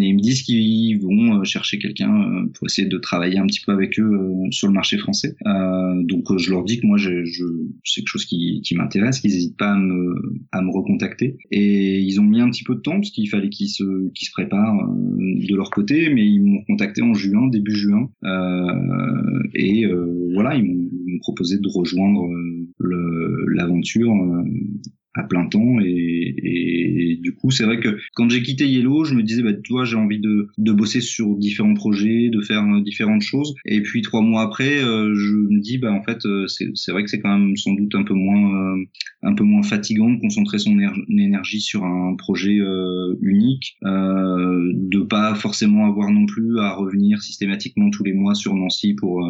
et 0.00 0.06
ils 0.06 0.14
me 0.14 0.20
disent 0.20 0.42
qu'ils 0.42 1.00
vont 1.00 1.42
chercher 1.44 1.78
quelqu'un 1.78 2.46
pour 2.54 2.66
essayer 2.66 2.88
de 2.88 2.98
travailler 2.98 3.38
un 3.38 3.46
petit 3.46 3.60
peu 3.64 3.72
avec 3.72 3.98
eux 3.98 4.10
sur 4.50 4.68
le 4.68 4.74
marché 4.74 4.96
français. 4.98 5.13
Euh, 5.46 6.02
donc 6.04 6.30
euh, 6.30 6.38
je 6.38 6.50
leur 6.50 6.64
dis 6.64 6.80
que 6.80 6.86
moi 6.86 6.98
c'est 6.98 8.00
quelque 8.00 8.08
chose 8.08 8.24
qui, 8.24 8.62
m'intéresse, 8.74 9.20
qu'ils 9.20 9.32
n'hésitent 9.32 9.56
pas 9.56 9.72
à 9.72 10.62
me 10.62 10.70
recontacter. 10.70 11.36
Et 11.50 12.00
ils 12.00 12.20
ont 12.20 12.24
mis 12.24 12.40
un 12.40 12.50
petit 12.50 12.64
peu 12.64 12.74
de 12.74 12.80
temps 12.80 12.94
parce 12.94 13.10
qu'il 13.10 13.28
fallait 13.28 13.50
qu'ils 13.50 13.68
se 13.68 14.30
préparent 14.32 14.80
euh, 14.80 15.46
de 15.48 15.54
leur 15.54 15.70
côté, 15.70 16.10
mais 16.12 16.26
ils 16.26 16.42
m'ont 16.42 16.64
contacté 16.64 17.02
en 17.02 17.14
juin, 17.14 17.48
début 17.48 17.74
juin, 17.74 18.08
et 19.54 19.86
voilà 20.34 20.56
ils 20.56 20.64
m'ont 20.64 21.18
proposé 21.20 21.58
de 21.58 21.68
rejoindre 21.68 22.28
l'aventure. 22.80 24.12
À 25.14 25.22
plein 25.22 25.46
temps 25.46 25.78
et, 25.80 26.34
et 26.42 27.18
du 27.22 27.34
coup 27.34 27.50
c'est 27.50 27.64
vrai 27.64 27.78
que 27.80 27.98
quand 28.14 28.28
j'ai 28.28 28.42
quitté 28.42 28.68
Yellow 28.68 29.04
je 29.04 29.14
me 29.14 29.22
disais 29.22 29.42
bah 29.42 29.52
tu 29.52 29.72
vois 29.72 29.84
j'ai 29.84 29.96
envie 29.96 30.18
de, 30.18 30.48
de 30.58 30.72
bosser 30.72 31.00
sur 31.00 31.36
différents 31.36 31.74
projets 31.74 32.28
de 32.30 32.40
faire 32.40 32.62
euh, 32.64 32.80
différentes 32.82 33.22
choses. 33.22 33.54
Et 33.64 33.80
puis 33.82 34.02
trois 34.02 34.22
mois 34.22 34.42
après 34.42 34.82
euh, 34.82 35.14
je 35.14 35.34
me 35.34 35.60
dis 35.60 35.78
bah 35.78 35.92
en 35.92 36.02
fait 36.02 36.24
euh, 36.26 36.46
c'est 36.46 36.68
c'est 36.74 36.92
vrai 36.92 37.04
que 37.04 37.10
c'est 37.10 37.20
quand 37.20 37.38
même 37.38 37.56
sans 37.56 37.74
doute 37.74 37.94
un 37.94 38.02
peu 38.02 38.14
moins 38.14 38.76
un 39.22 39.34
peu 39.34 39.44
moins 39.44 39.62
fatigant 39.62 40.10
de 40.10 40.20
concentrer 40.20 40.58
son 40.58 40.72
éner- 40.72 41.04
énergie 41.08 41.60
sur 41.60 41.84
un 41.84 42.14
projet 42.16 42.58
euh, 42.60 43.14
unique 43.22 43.76
de 43.82 45.00
pas 45.02 45.34
forcément 45.34 45.86
avoir 45.86 46.10
non 46.10 46.26
plus 46.26 46.58
à 46.58 46.72
revenir 46.72 47.22
systématiquement 47.22 47.90
tous 47.90 48.04
les 48.04 48.12
mois 48.12 48.34
sur 48.34 48.54
Nancy 48.54 48.94
pour 48.94 49.24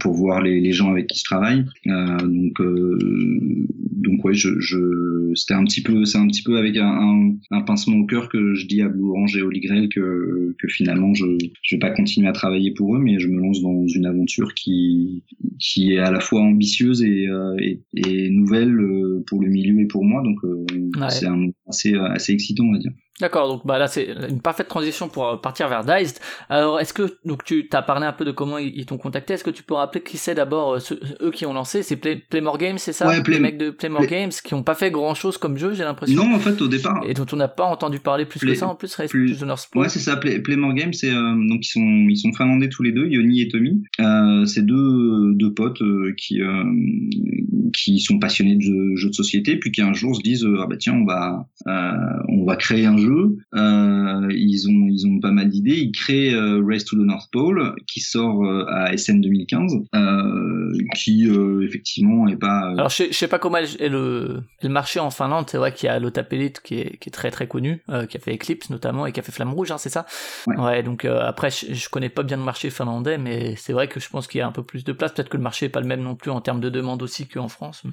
pour 0.00 0.14
voir 0.14 0.42
les, 0.42 0.60
les 0.60 0.72
gens 0.72 0.90
avec 0.90 1.06
qui 1.06 1.18
je 1.18 1.24
travaille. 1.24 1.64
Donc 1.86 2.60
donc 4.02 4.24
ouais 4.24 4.34
je, 4.34 4.58
je 4.60 4.76
c'était 5.34 5.54
un 5.54 5.64
petit 5.64 5.82
peu 5.82 6.04
c'est 6.04 6.18
un 6.18 6.26
petit 6.26 6.42
peu 6.42 6.56
avec 6.58 6.76
un, 6.76 6.86
un, 6.86 7.34
un 7.50 7.60
pincement 7.62 7.96
au 7.96 8.06
cœur 8.06 8.28
que 8.28 8.54
je 8.54 8.66
dis 8.66 8.82
à 8.82 8.88
Blue 8.88 9.10
Orange 9.10 9.36
et 9.36 9.42
Holy 9.42 9.60
Grail 9.60 9.88
que 9.88 10.54
que 10.58 10.68
finalement 10.68 11.14
je 11.14 11.24
je 11.62 11.76
vais 11.76 11.80
pas 11.80 11.90
continuer 11.90 12.28
à 12.28 12.32
travailler 12.32 12.72
pour 12.72 12.94
eux 12.96 12.98
mais 12.98 13.18
je 13.18 13.28
me 13.28 13.40
lance 13.40 13.60
dans 13.62 13.86
une 13.86 14.06
aventure 14.06 14.54
qui 14.54 15.22
qui 15.58 15.92
est 15.92 15.98
à 15.98 16.10
la 16.10 16.20
fois 16.20 16.42
ambitieuse 16.42 17.02
et 17.02 17.26
euh, 17.28 17.56
et, 17.60 17.80
et 17.94 18.30
nouvelle 18.30 18.78
euh, 18.78 19.22
pour 19.26 19.40
le 19.42 19.48
milieu 19.48 19.80
et 19.80 19.86
pour 19.86 20.04
moi 20.04 20.22
donc 20.22 20.38
euh, 20.44 20.64
Ouais. 20.96 21.08
c'est 21.10 21.26
un 21.26 21.48
assez 21.66 21.94
assez 21.94 22.32
excitant 22.32 22.64
on 22.64 22.72
va 22.72 22.78
dire 22.78 22.92
D'accord, 23.22 23.48
donc 23.48 23.64
bah 23.64 23.78
là 23.78 23.86
c'est 23.86 24.08
une 24.28 24.40
parfaite 24.40 24.66
transition 24.68 25.08
pour 25.08 25.26
euh, 25.28 25.36
partir 25.36 25.68
vers 25.68 25.84
Diced. 25.84 26.18
Alors 26.48 26.80
est-ce 26.80 26.92
que 26.92 27.16
donc 27.24 27.44
tu 27.44 27.68
t'as 27.68 27.80
parlé 27.82 28.04
un 28.04 28.12
peu 28.12 28.24
de 28.24 28.32
comment 28.32 28.58
ils, 28.58 28.72
ils 28.76 28.84
t'ont 28.84 28.98
contacté 28.98 29.34
Est-ce 29.34 29.44
que 29.44 29.50
tu 29.50 29.62
peux 29.62 29.74
rappeler 29.74 30.02
qui 30.02 30.16
c'est 30.16 30.34
d'abord 30.34 30.74
euh, 30.74 30.78
ceux- 30.80 30.98
eux 31.22 31.30
qui 31.30 31.46
ont 31.46 31.52
lancé? 31.54 31.82
C'est 31.84 31.94
Play, 31.96 32.16
Playmore 32.16 32.58
Games, 32.58 32.78
c'est 32.78 32.92
ça? 32.92 33.06
Ouais, 33.06 33.22
Play- 33.22 33.34
Les 33.36 33.40
mecs 33.40 33.58
de 33.58 33.70
Playmore 33.70 34.00
Play- 34.00 34.22
Games 34.22 34.30
qui 34.44 34.54
ont 34.54 34.64
pas 34.64 34.74
fait 34.74 34.90
grand 34.90 35.14
chose 35.14 35.38
comme 35.38 35.56
jeu, 35.56 35.72
j'ai 35.72 35.84
l'impression. 35.84 36.24
non 36.26 36.34
en 36.34 36.38
fait 36.40 36.60
au 36.60 36.66
départ 36.68 37.00
Et 37.06 37.14
dont 37.14 37.26
on 37.32 37.36
n'a 37.36 37.46
pas 37.48 37.64
entendu 37.64 38.00
parler 38.00 38.26
plus 38.26 38.40
que 38.40 38.46
ça 38.56 38.66
en 38.66 38.74
plus, 38.74 38.92
plus-. 39.08 39.28
Ouais, 39.82 39.88
c'est 39.88 40.00
ça. 40.00 40.16
Play, 40.16 40.40
Playmore 40.40 40.74
Games, 40.74 40.92
c'est 40.92 41.10
euh, 41.10 41.34
donc 41.48 41.60
ils 41.64 41.70
sont 41.70 41.80
ils 42.10 42.16
sont 42.18 42.32
finlandais 42.32 42.68
tous 42.68 42.82
les 42.82 42.90
deux, 42.92 43.06
Yoni 43.06 43.40
et 43.42 43.48
Tommy. 43.48 43.84
Euh, 44.00 44.44
c'est 44.46 44.66
deux 44.66 45.32
deux 45.34 45.54
potes 45.54 45.80
euh, 45.82 46.12
qui 46.16 46.40
qui 47.74 48.00
sont 48.00 48.18
passionnés 48.18 48.56
de 48.56 48.62
jeux, 48.62 48.96
jeux 48.96 49.08
de 49.10 49.14
société, 49.14 49.56
puis 49.56 49.70
qui 49.70 49.80
un 49.80 49.92
jour 49.94 50.14
se 50.16 50.22
disent 50.22 50.46
ah 50.60 50.66
bah 50.68 50.76
tiens 50.76 50.94
on 50.94 51.04
va 51.04 51.46
on 52.28 52.44
va 52.44 52.56
créer 52.56 52.86
un 52.86 52.96
jeu. 52.98 53.11
Euh, 53.54 54.28
ils 54.30 54.68
ont 54.68 54.88
ils 54.88 55.06
ont 55.06 55.20
pas 55.20 55.30
mal 55.30 55.48
d'idées. 55.48 55.78
Ils 55.78 55.92
créent 55.92 56.34
euh, 56.34 56.62
Race 56.66 56.84
to 56.84 56.96
the 56.96 57.00
North 57.00 57.28
Pole 57.32 57.74
qui 57.86 58.00
sort 58.00 58.44
euh, 58.44 58.64
à 58.68 58.96
SN 58.96 59.20
2015, 59.20 59.74
euh, 59.94 60.72
qui 60.96 61.28
effectivement 61.62 62.28
est 62.28 62.36
pas 62.36 62.70
Alors 62.70 62.88
je 62.88 62.96
sais, 62.96 63.08
je 63.10 63.16
sais 63.16 63.28
pas 63.28 63.38
comment 63.38 63.58
est 63.58 63.88
le, 63.88 64.42
marché 64.64 65.00
en 65.00 65.10
Finlande, 65.10 65.46
c'est 65.48 65.58
vrai 65.58 65.72
qu'il 65.72 65.86
y 65.86 65.90
a 65.90 65.98
Lotapellit 65.98 66.52
qui 66.64 66.80
est, 66.80 66.98
qui 66.98 67.08
est 67.08 67.12
très 67.12 67.30
très 67.30 67.46
connu, 67.46 67.82
qui 68.08 68.16
a 68.16 68.20
fait 68.20 68.34
Eclipse 68.34 68.70
notamment 68.70 69.06
et 69.06 69.12
qui 69.12 69.20
a 69.20 69.22
fait 69.22 69.32
Flamme 69.32 69.52
Rouge, 69.52 69.70
hein, 69.70 69.78
c'est 69.78 69.90
ça? 69.90 70.06
Ouais. 70.46 70.82
donc 70.82 71.04
après 71.04 71.50
je, 71.50 71.74
je 71.74 71.88
connais 71.88 72.08
pas 72.08 72.22
bien 72.22 72.36
le 72.36 72.42
marché 72.42 72.70
finlandais, 72.70 73.18
mais 73.18 73.54
c'est 73.56 73.72
vrai 73.72 73.88
que 73.88 74.00
je 74.00 74.08
pense 74.08 74.26
qu'il 74.26 74.38
y 74.38 74.42
a 74.42 74.46
un 74.46 74.52
peu 74.52 74.62
plus 74.62 74.84
de 74.84 74.92
place, 74.92 75.12
peut-être 75.12 75.28
que 75.28 75.36
le 75.36 75.42
marché 75.42 75.66
est 75.66 75.70
pas 75.70 75.80
le 75.80 75.86
même 75.86 76.02
non 76.02 76.16
plus 76.16 76.30
en 76.30 76.40
termes 76.40 76.60
de 76.60 76.70
demande 76.70 77.02
aussi 77.02 77.28
qu'en 77.28 77.48
France. 77.48 77.82
mais- 77.84 77.92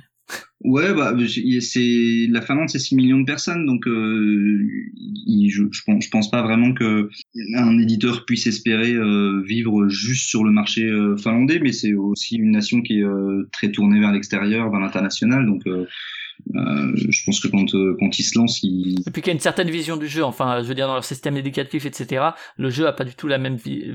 Ouais, 0.61 0.93
bah 0.93 1.15
c'est 1.61 2.27
la 2.29 2.41
Finlande, 2.41 2.69
c'est 2.69 2.79
6 2.79 2.95
millions 2.95 3.19
de 3.19 3.25
personnes, 3.25 3.65
donc 3.65 3.87
euh, 3.87 4.67
je, 5.47 5.63
je 5.71 6.09
pense 6.09 6.29
pas 6.29 6.41
vraiment 6.41 6.73
que 6.73 7.09
un 7.55 7.79
éditeur 7.79 8.25
puisse 8.25 8.45
espérer 8.45 8.93
euh, 8.93 9.41
vivre 9.45 9.87
juste 9.87 10.27
sur 10.27 10.43
le 10.43 10.51
marché 10.51 10.83
euh, 10.83 11.15
finlandais, 11.15 11.59
mais 11.59 11.71
c'est 11.71 11.93
aussi 11.93 12.35
une 12.35 12.51
nation 12.51 12.81
qui 12.81 12.99
est 12.99 13.03
euh, 13.03 13.47
très 13.53 13.71
tournée 13.71 14.01
vers 14.01 14.11
l'extérieur, 14.11 14.69
vers 14.69 14.81
l'international, 14.81 15.45
donc 15.45 15.63
euh, 16.55 16.91
je 16.95 17.23
pense 17.25 17.39
que 17.39 17.47
quand 17.47 17.73
euh, 17.75 17.95
quand 17.99 18.17
ils 18.17 18.23
se 18.23 18.37
lancent, 18.37 18.63
ils 18.63 18.99
Et 19.07 19.11
puis 19.11 19.21
qu'il 19.21 19.27
y 19.27 19.29
a 19.29 19.33
une 19.33 19.39
certaine 19.39 19.69
vision 19.69 19.97
du 19.97 20.07
jeu, 20.07 20.23
enfin, 20.23 20.61
je 20.63 20.67
veux 20.67 20.75
dire, 20.75 20.87
dans 20.87 20.95
leur 20.95 21.03
système 21.03 21.37
éducatif, 21.37 21.85
etc., 21.85 22.25
le 22.57 22.69
jeu 22.69 22.87
a 22.87 22.93
pas 22.93 23.03
du 23.03 23.13
tout 23.13 23.27
la 23.27 23.37
même 23.37 23.55
vie, 23.55 23.93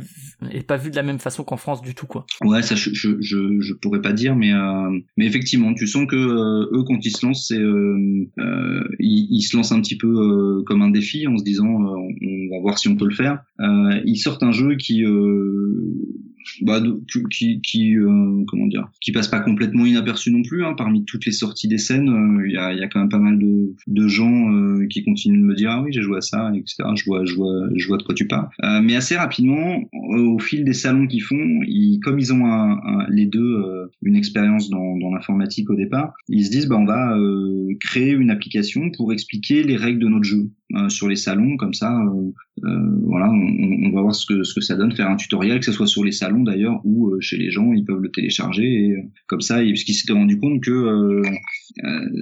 est 0.51 0.67
pas 0.67 0.77
vu 0.77 0.91
de 0.91 0.97
la 0.97 1.03
même 1.03 1.19
façon 1.19 1.43
qu'en 1.45 1.57
France 1.57 1.83
du 1.83 1.95
tout, 1.95 2.07
quoi. 2.07 2.27
Ouais, 2.43 2.63
ça 2.63 2.75
je 2.75 2.91
je 2.93 3.21
je, 3.21 3.61
je 3.61 3.75
pourrais 3.75 4.01
pas 4.01 4.13
dire, 4.13 4.37
mais 4.37 4.53
euh, 4.53 4.99
mais 5.17 5.27
effectivement, 5.27 5.75
tu 5.75 5.87
sens 5.87 6.07
que 6.07 6.17
euh, 6.17 6.79
eux 6.79 6.85
quand 6.85 7.05
ils 7.05 7.11
se 7.11 7.27
lancent, 7.27 7.47
c'est 7.49 7.59
euh, 7.59 8.27
euh, 8.39 8.85
ils, 9.01 9.27
ils 9.31 9.43
se 9.43 9.57
lancent 9.57 9.73
un 9.73 9.81
petit 9.81 9.97
peu 9.97 10.07
euh, 10.07 10.63
comme 10.65 10.83
un 10.83 10.91
défi 10.91 11.27
en 11.27 11.37
se 11.37 11.45
disant 11.45 11.67
euh, 11.67 11.97
on 12.23 12.55
va 12.55 12.61
voir 12.61 12.79
si 12.79 12.89
on 12.89 12.97
peut 12.97 13.07
le 13.07 13.15
faire. 13.15 13.43
Euh, 13.61 14.01
ils 14.05 14.19
sortent 14.19 14.43
un 14.43 14.53
jeu 14.53 14.77
qui 14.77 15.05
euh, 15.05 15.93
bah, 16.63 16.81
qui 17.31 17.61
qui, 17.61 17.97
euh, 17.97 18.45
comment 18.47 18.67
dire, 18.67 18.89
qui 19.01 19.13
passe 19.13 19.29
pas 19.29 19.41
complètement 19.41 19.87
inaperçu 19.87 20.31
non 20.31 20.43
plus. 20.43 20.65
Hein, 20.65 20.75
parmi 20.77 21.05
toutes 21.05 21.27
les 21.27 21.33
sorties 21.33 21.69
des 21.69 21.79
scènes, 21.79 22.09
euh, 22.09 22.47
il 22.47 22.53
y 22.53 22.57
a 22.57 22.73
y 22.73 22.83
a 22.83 22.89
quand 22.89 23.01
même 23.01 23.09
pas 23.09 23.19
mal 23.19 23.39
de 23.39 23.75
de 23.87 24.09
gens 24.09 24.53
euh, 24.53 24.87
qui 24.89 25.05
continuent 25.05 25.41
de 25.41 25.45
me 25.47 25.55
dire 25.55 25.71
ah 25.71 25.83
oui 25.83 25.91
j'ai 25.93 26.03
joué 26.03 26.19
à 26.19 26.21
ça 26.21 26.51
etc. 26.55 26.85
Je 26.97 27.05
vois 27.05 27.25
je 27.25 27.35
vois 27.35 27.69
je 27.75 27.87
vois 27.89 27.97
de 27.99 28.03
quoi 28.03 28.15
tu 28.15 28.27
parles. 28.27 28.49
Euh, 28.65 28.81
mais 28.83 28.97
assez 28.97 29.17
rapidement, 29.17 29.81
euh, 30.11 30.19
au 30.21 30.39
fil 30.39 30.65
des 30.65 30.73
salons 30.75 31.07
qu'ils 31.07 31.23
font, 31.23 31.61
ils, 31.67 32.01
comme 32.03 32.19
ils 32.19 32.33
ont 32.33 32.47
un, 32.47 32.73
un- 32.85 33.07
les 33.11 33.27
deux 33.27 33.41
euh, 33.41 33.87
une 34.03 34.17
expérience 34.17 34.71
dans, 34.71 34.97
dans 34.99 35.13
l'informatique 35.13 35.71
au 35.71 35.75
départ, 35.77 36.13
ils 36.29 36.45
se 36.45 36.51
disent 36.51 36.67
bah 36.67 36.77
on 36.79 36.85
va 36.85 37.17
euh, 37.19 37.69
créer 37.81 38.13
une 38.13 38.31
application 38.31 38.91
pour 38.97 39.13
expliquer 39.13 39.63
les 39.63 39.77
règles 39.77 40.01
de 40.01 40.09
notre 40.09 40.25
jeu 40.25 40.51
euh, 40.77 40.89
sur 40.89 41.09
les 41.09 41.17
salons 41.17 41.57
comme 41.57 41.75
ça. 41.75 41.93
euh, 41.93 42.33
euh, 42.65 42.69
voilà, 43.03 43.29
on, 43.31 43.91
va 43.91 44.03
voir 44.03 44.15
ce 44.15 44.27
que 44.27 44.45
ce 44.45 44.55
que 44.55 44.61
ça 44.61 44.77
donne, 44.77 44.93
faire 44.93 45.09
un 45.09 45.17
tutoriel, 45.17 45.59
que 45.59 45.65
ce 45.65 45.73
soit 45.73 45.87
sur 45.87 46.05
les 46.05 46.13
salons 46.13 46.43
d'ailleurs 46.45 46.81
ou 46.85 47.13
chez 47.21 47.37
les 47.37 47.51
gens, 47.51 47.73
ils 47.73 47.85
peuvent 47.85 48.01
le 48.01 48.11
télécharger 48.11 48.95
comme 49.27 49.41
ça, 49.41 49.63
ils- 49.63 49.73
parce 49.73 49.83
qu'ils 49.85 49.95
s'étaient 49.95 50.13
rendu 50.13 50.39
compte 50.39 50.63
que 50.63 51.23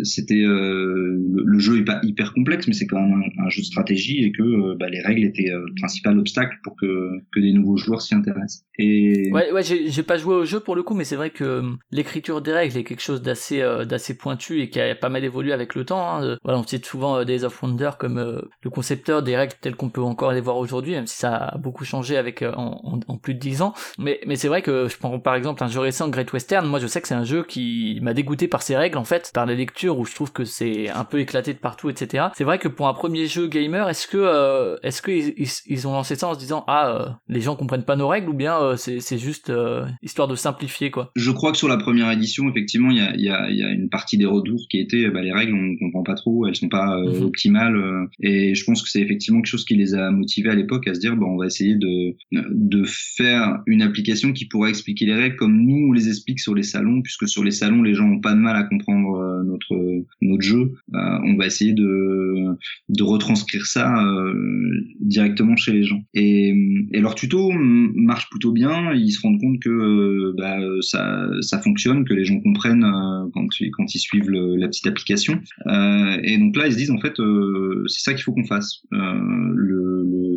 c'était 0.03 0.43
le, 0.43 1.59
jeu 1.59 1.79
est 1.79 1.85
pas 1.85 2.01
hyper 2.03 2.33
complexe, 2.33 2.67
mais 2.67 2.73
c'est 2.73 2.87
quand 2.87 3.01
même 3.01 3.23
un, 3.39 3.49
jeu 3.51 3.61
de 3.61 3.67
stratégie 3.67 4.25
et 4.25 4.33
que 4.33 4.75
bah, 4.77 4.89
les 4.89 5.01
règles 5.01 5.25
étaient 5.25 5.51
le 5.51 5.75
principal 5.77 6.19
obstacle 6.19 6.57
pour 6.65 6.77
que 6.77 7.11
que 7.31 7.41
des 7.41 7.53
nouveaux 7.53 7.77
joueurs 7.77 8.01
s'y 8.01 8.15
intéressent. 8.15 8.65
Et 8.79 9.31
Ouais, 9.33 9.53
ouais, 9.53 9.63
j'ai 9.63 10.03
pas 10.03 10.17
joué 10.17 10.35
au 10.35 10.45
jeu 10.45 10.61
pour 10.61 10.77
le 10.77 10.83
coup, 10.83 10.95
mais 10.95 11.05
c'est 11.05 11.17
vrai 11.17 11.31
que 11.31 11.63
l'écriture 11.91 12.41
des 12.41 12.53
règles 12.53 12.77
est 12.79 12.85
quelque 12.85 13.03
chose 13.03 13.23
d'assez 13.23 13.61
d'assez 13.87 14.17
pointu 14.17 14.61
et 14.61 14.71
qui 14.71 14.81
a 14.81 14.95
pas 14.95 15.11
mal 15.11 15.25
évolué 15.25 15.53
avec 15.53 15.75
le 15.75 15.85
temps. 15.85 16.17
Hein. 16.17 16.39
Voilà, 16.43 16.59
on 16.59 16.67
cite 16.67 16.87
souvent 16.87 17.23
Days 17.25 17.45
of 17.45 17.63
Wonder 17.63 17.91
comme 17.99 18.42
le 18.63 18.71
concepteur 18.71 19.23
des 19.23 19.37
règles 19.37 19.55
telles 19.61 19.77
qu'on 19.77 19.89
peut 19.89 20.01
encore 20.03 20.33
les 20.33 20.41
voir 20.41 20.57
aujourd'hui, 20.57 20.93
même 20.93 21.07
si 21.07 21.17
ça 21.17 21.35
a 21.37 21.59
beaucoup 21.59 21.85
changé 21.85 22.17
avec 22.17 22.43
euh, 22.43 22.53
en, 22.57 22.81
en- 22.85 23.01
en 23.13 23.17
plus 23.19 23.35
de 23.35 23.39
10 23.39 23.63
ans. 23.63 23.75
Mais 23.99 24.21
mais 24.27 24.37
c'est 24.37 24.49
vrai 24.49 24.63
que 24.63 24.89
je 24.89 24.97
prends 24.99 25.19
par 25.19 25.35
exemple 25.35 25.63
un 25.65 25.69
jeu 25.69 25.81
récent, 25.81 26.09
Great 26.09 26.33
Western. 26.33 26.67
Moi, 26.67 26.79
je 26.79 26.87
sais 26.87 27.01
que 27.01 27.09
c'est 27.09 27.15
un 27.15 27.25
jeu 27.25 27.45
qui 27.45 27.99
m'a 28.03 28.15
dégoûté 28.15 28.49
par 28.49 28.63
ses 28.63 28.77
règles 28.77 28.99
en 28.99 29.05
fait, 29.05 29.31
par 29.35 29.47
les 29.47 29.57
lectures 29.57 29.99
où 29.99 30.05
je 30.05 30.15
trouve 30.15 30.33
que 30.33 30.45
c'est 30.45 30.89
un 30.91 31.05
peu 31.05 31.21
éclaté 31.21 31.53
de 31.55 31.59
partout, 31.59 31.91
etc. 31.91 32.27
C'est 32.37 32.45
vrai 32.45 32.59
que 32.59 32.69
pour 32.69 32.89
un 32.89 32.95
premier 32.95 33.27
jeu 33.27 33.47
gamer, 33.49 33.89
est-ce 33.89 34.07
que 34.07 34.19
euh, 34.19 34.77
est-ce 34.83 35.03
que 35.03 35.11
ils, 35.11 35.35
ils- 35.37 35.49
ils 35.67 35.89
ont 35.89 35.93
lancé 35.93 36.17
ça 36.17 36.29
en 36.29 36.35
se 36.35 36.39
disant 36.39 36.65
ah 36.67 36.89
euh, 36.91 37.09
les 37.29 37.41
gens 37.41 37.57
comprennent 37.57 37.85
pas 37.85 37.97
nos 37.97 38.09
règles 38.09 38.29
ou 38.31 38.35
bien 38.35 38.59
euh, 38.61 38.77
c'est 38.77 39.01
c'est 39.01 39.19
juste 39.19 39.51
euh, 39.51 39.85
histoire 40.03 40.29
de 40.29 40.35
simplifier 40.37 40.91
quoi? 40.91 41.11
Je 41.17 41.31
crois 41.31 41.53
que 41.53 41.59
sur 41.59 41.69
la 41.69 41.77
première 41.77 42.11
édition, 42.11 42.49
effectivement, 42.49 42.91
il 42.91 42.99
y 42.99 43.01
a, 43.01 43.15
il 43.15 43.21
y 43.23 43.31
a, 43.31 43.51
y 43.51 43.63
a 43.63 43.69
une 43.71 43.89
partie 43.89 44.19
des 44.19 44.27
retours 44.27 44.61
qui 44.71 44.79
était 44.81 45.09
bah, 45.11 45.21
les 45.23 45.33
règles, 45.33 45.55
on 45.55 45.77
comprend 45.85 46.03
pas 46.03 46.15
trop, 46.15 46.47
elles 46.47 46.57
sont 46.57 46.69
pas 46.69 46.97
euh, 46.97 47.13
Mhm. 47.21 47.27
optimales. 47.27 47.77
Et 48.23 48.55
je 48.55 48.65
pense 48.65 48.83
que 48.83 48.89
c'est 48.89 49.01
effectivement 49.01 49.41
quelque 49.41 49.51
chose 49.51 49.65
qui 49.65 49.75
les 49.75 49.95
a 49.95 50.11
motivés 50.11 50.51
à 50.51 50.55
l'époque 50.55 50.87
à 50.89 50.95
se 50.95 51.01
dire, 51.01 51.17
bon, 51.17 51.27
on 51.27 51.37
va 51.37 51.47
essayer 51.47 51.75
de, 51.75 52.15
de 52.33 52.85
faire 52.87 53.61
une 53.67 53.83
application 53.83 54.33
qui 54.33 54.47
pourra 54.47 54.69
expliquer 54.69 55.07
les 55.07 55.15
règles 55.15 55.37
comme 55.37 55.61
nous 55.67 55.89
on 55.89 55.93
les 55.93 56.09
explique 56.09 56.41
sur 56.41 56.55
les 56.55 56.63
salons, 56.63 57.03
puisque 57.03 57.29
sur 57.29 57.45
les 57.45 57.51
salons, 57.51 57.83
les 57.83 57.95
gens 57.95 58.09
ont 58.09 58.21
pas 58.21 58.35
de 58.35 58.39
mal 58.39 58.57
à 58.57 58.65
comprendre 58.65 59.17
euh, 59.17 59.43
notre 59.45 60.05
notre 60.21 60.43
jeu. 60.43 60.73
Euh, 60.95 61.19
on 61.25 61.37
va 61.37 61.47
essayer 61.47 61.73
de 61.73 62.57
de 62.89 63.03
retranscrire 63.03 63.67
ça 63.67 64.05
euh, 64.05 64.85
directement 65.01 65.57
chez 65.57 65.73
les 65.73 65.85
gens. 65.85 66.03
Et, 66.15 66.55
et 66.93 67.01
leur 67.01 67.15
tuto 67.15 67.51
marche 67.53 68.29
plutôt 68.31 68.53
bien. 68.53 68.93
Ils 68.95 69.13
se 69.13 69.21
rendent 69.21 69.41
compte 69.41 69.61
que 69.61 70.33
bah, 70.37 70.59
ça, 70.81 71.29
ça 71.41 71.61
fonctionne, 71.61 72.05
que 72.05 72.15
les 72.15 72.25
gens 72.25 72.41
comprennent 72.41 72.87
quand, 73.33 73.49
quand 73.73 73.95
ils 73.95 73.99
suivent 73.99 74.31
la 74.31 74.69
petite 74.69 74.87
application. 74.87 75.41
Et 75.67 76.39
donc 76.39 76.57
là, 76.57 76.67
ils 76.67 76.73
se 76.73 76.77
disent 76.77 76.91
en 76.91 76.99
fait, 76.99 77.15
c'est 77.87 78.01
ça 78.01 78.12
qu'il 78.15 78.23
faut 78.25 78.33
qu'on 78.33 78.45
fasse. 78.47 78.83
Euh, 78.93 79.53
le, 79.55 80.03
le- 80.05 80.32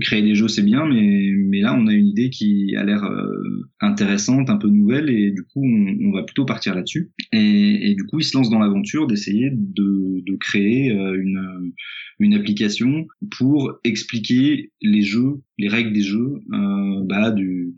créer 0.00 0.22
des 0.22 0.34
jeux, 0.34 0.48
c'est 0.48 0.62
bien, 0.62 0.86
mais, 0.86 1.30
mais 1.36 1.60
là, 1.60 1.74
on 1.78 1.86
a 1.86 1.92
une 1.92 2.06
idée 2.06 2.30
qui 2.30 2.74
a 2.76 2.84
l'air 2.84 3.04
euh, 3.04 3.68
intéressante, 3.80 4.50
un 4.50 4.56
peu 4.56 4.68
nouvelle, 4.68 5.10
et 5.10 5.30
du 5.30 5.42
coup, 5.42 5.64
on, 5.64 6.12
va 6.12 6.22
plutôt 6.22 6.44
partir 6.44 6.74
là-dessus. 6.74 7.10
Et, 7.32 7.94
du 7.94 8.04
coup, 8.04 8.20
ils 8.20 8.24
se 8.24 8.36
lancent 8.36 8.50
dans 8.50 8.58
l'aventure 8.58 9.06
d'essayer 9.06 9.50
de, 9.52 10.36
créer 10.40 10.90
euh, 10.90 11.20
une 11.20 11.72
une 12.20 12.34
application 12.34 13.06
pour 13.38 13.78
expliquer 13.82 14.72
les 14.82 15.02
jeux 15.02 15.40
les 15.58 15.68
règles 15.68 15.92
des 15.92 16.02
jeux, 16.02 16.40
euh, 16.52 17.00
bah, 17.04 17.30
de, 17.30 17.72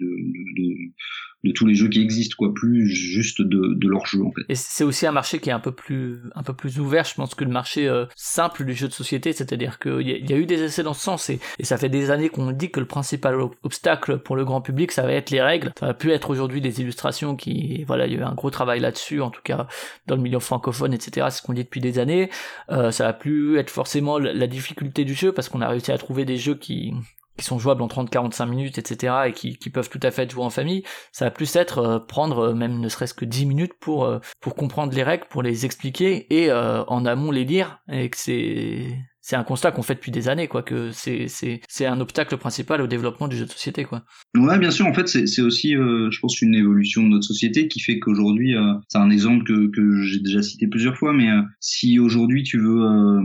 tous 1.55 1.67
les 1.67 1.77
jeux 1.77 1.89
qui 1.89 2.01
existent, 2.01 2.35
quoi, 2.37 2.53
plus 2.53 2.89
juste 2.89 3.41
de, 3.41 3.75
de 3.75 3.89
leur 3.89 4.05
jeu 4.07 4.21
en 4.21 4.33
fait. 4.33 4.43
Et 4.49 4.57
c'est 4.57 4.83
aussi 4.83 5.07
un 5.07 5.13
marché 5.13 5.39
qui 5.39 5.49
est 5.49 5.53
un 5.53 5.61
peu 5.61 5.71
plus, 5.71 6.19
un 6.35 6.43
peu 6.43 6.55
plus 6.55 6.81
ouvert, 6.81 7.05
je 7.05 7.15
pense, 7.15 7.37
que 7.37 7.45
le 7.45 7.51
marché 7.51 7.89
simple 8.17 8.65
du 8.65 8.75
jeu 8.75 8.89
de 8.89 8.93
société, 8.93 9.33
c'est-à-dire 9.33 9.79
qu'il 9.79 10.09
y, 10.09 10.33
a- 10.33 10.39
eu 10.39 10.47
des 10.47 10.61
essais 10.61 10.83
dans 10.83 10.95
ce 10.95 11.03
sens, 11.03 11.31
et 11.59 11.65
ça 11.65 11.77
fait 11.77 11.89
des 11.89 12.11
années 12.11 12.29
qu'on 12.29 12.51
dit 12.53 12.71
que 12.71 12.81
le 12.81 12.87
principal 12.87 13.41
ob- 13.41 13.55
obstacle 13.63 14.19
pour 14.19 14.37
le 14.37 14.45
grand 14.45 14.61
public, 14.61 14.93
ça 14.93 15.03
va 15.03 15.13
être 15.13 15.31
les 15.31 15.43
règles. 15.43 15.73
Ça 15.79 15.87
va 15.87 15.95
plus 15.95 16.11
être 16.11 16.31
aujourd'hui 16.31 16.61
des 16.61 16.81
illustrations 16.81 17.37
qui, 17.37 17.85
voilà, 17.85 18.07
il 18.07 18.13
y 18.13 18.17
a 18.17 18.21
eu 18.21 18.25
un 18.25 18.35
gros 18.35 18.51
travail 18.51 18.81
là-dessus, 18.81 19.21
en 19.21 19.31
tout 19.31 19.43
cas 19.43 19.67
dans 20.07 20.17
le 20.17 20.23
milieu 20.23 20.39
francophone, 20.39 20.95
etc. 20.95 21.27
C'est 21.31 21.39
ce 21.39 21.43
qu'on 21.43 21.53
dit 21.53 21.65
depuis 21.65 21.81
des 21.81 21.99
années. 21.99 22.31
Euh, 22.71 22.91
ça 22.91 23.05
va 23.05 23.13
plus 23.13 23.59
être 23.59 23.71
forcément 23.71 24.19
la, 24.19 24.47
difficulté 24.47 25.05
du 25.05 25.15
jeu, 25.15 25.33
parce 25.33 25.49
qu'on 25.49 25.61
a 25.61 25.69
réussi 25.69 25.91
à 25.91 25.99
trouver 25.99 26.25
des 26.25 26.37
jeux 26.37 26.55
qui 26.55 26.95
qui 27.37 27.45
sont 27.45 27.59
jouables 27.59 27.83
en 27.83 27.87
30-45 27.87 28.49
minutes, 28.49 28.79
etc., 28.79 29.15
et 29.27 29.33
qui, 29.33 29.59
qui 29.59 29.71
peuvent 29.71 29.91
tout 29.91 30.01
à 30.03 30.11
fait 30.11 30.23
être 30.23 30.31
joués 30.31 30.45
en 30.45 30.51
famille, 30.51 30.83
ça 31.13 31.27
va 31.27 31.31
plus 31.31 31.55
être 31.57 31.79
euh, 31.79 31.99
prendre 31.99 32.49
euh, 32.49 32.55
même 32.55 32.81
ne 32.81 32.89
serait-ce 32.89 33.15
que 33.15 33.25
10 33.25 33.47
minutes 33.47 33.75
pour, 33.79 34.05
euh, 34.05 34.19
pour 34.41 34.55
comprendre 34.55 34.95
les 34.95 35.03
règles, 35.03 35.27
pour 35.29 35.43
les 35.43 35.65
expliquer, 35.65 36.27
et 36.35 36.51
euh, 36.51 36.85
en 36.85 37.05
amont 37.05 37.31
les 37.31 37.45
lire, 37.45 37.81
et 37.91 38.09
que 38.11 38.17
c'est... 38.17 38.87
C'est 39.29 39.35
un 39.35 39.43
constat 39.43 39.73
qu'on 39.73 39.83
fait 39.83 39.97
depuis 39.97 40.13
des 40.13 40.29
années, 40.29 40.47
quoi, 40.47 40.63
que 40.63 40.93
c'est, 40.93 41.27
c'est, 41.27 41.61
c'est 41.69 41.85
un 41.85 41.99
obstacle 41.99 42.37
principal 42.37 42.81
au 42.81 42.87
développement 42.87 43.27
du 43.27 43.37
jeu 43.37 43.45
de 43.45 43.51
société, 43.51 43.83
quoi. 43.83 44.05
Ouais, 44.37 44.57
bien 44.57 44.71
sûr. 44.71 44.87
En 44.87 44.95
fait, 44.95 45.09
c'est 45.09 45.27
c'est 45.27 45.43
aussi, 45.43 45.75
euh, 45.75 46.09
je 46.13 46.21
pense, 46.21 46.41
une 46.43 46.55
évolution 46.55 47.03
de 47.03 47.09
notre 47.09 47.25
société 47.25 47.67
qui 47.67 47.81
fait 47.81 47.99
qu'aujourd'hui, 47.99 48.55
euh, 48.55 48.75
c'est 48.87 48.99
un 48.99 49.11
exemple 49.11 49.43
que, 49.43 49.69
que 49.73 50.01
j'ai 50.03 50.21
déjà 50.21 50.43
cité 50.43 50.69
plusieurs 50.69 50.97
fois, 50.97 51.13
mais 51.13 51.29
euh, 51.29 51.43
si 51.59 51.99
aujourd'hui 51.99 52.45
tu 52.45 52.61
veux, 52.61 52.83
euh, 52.83 53.21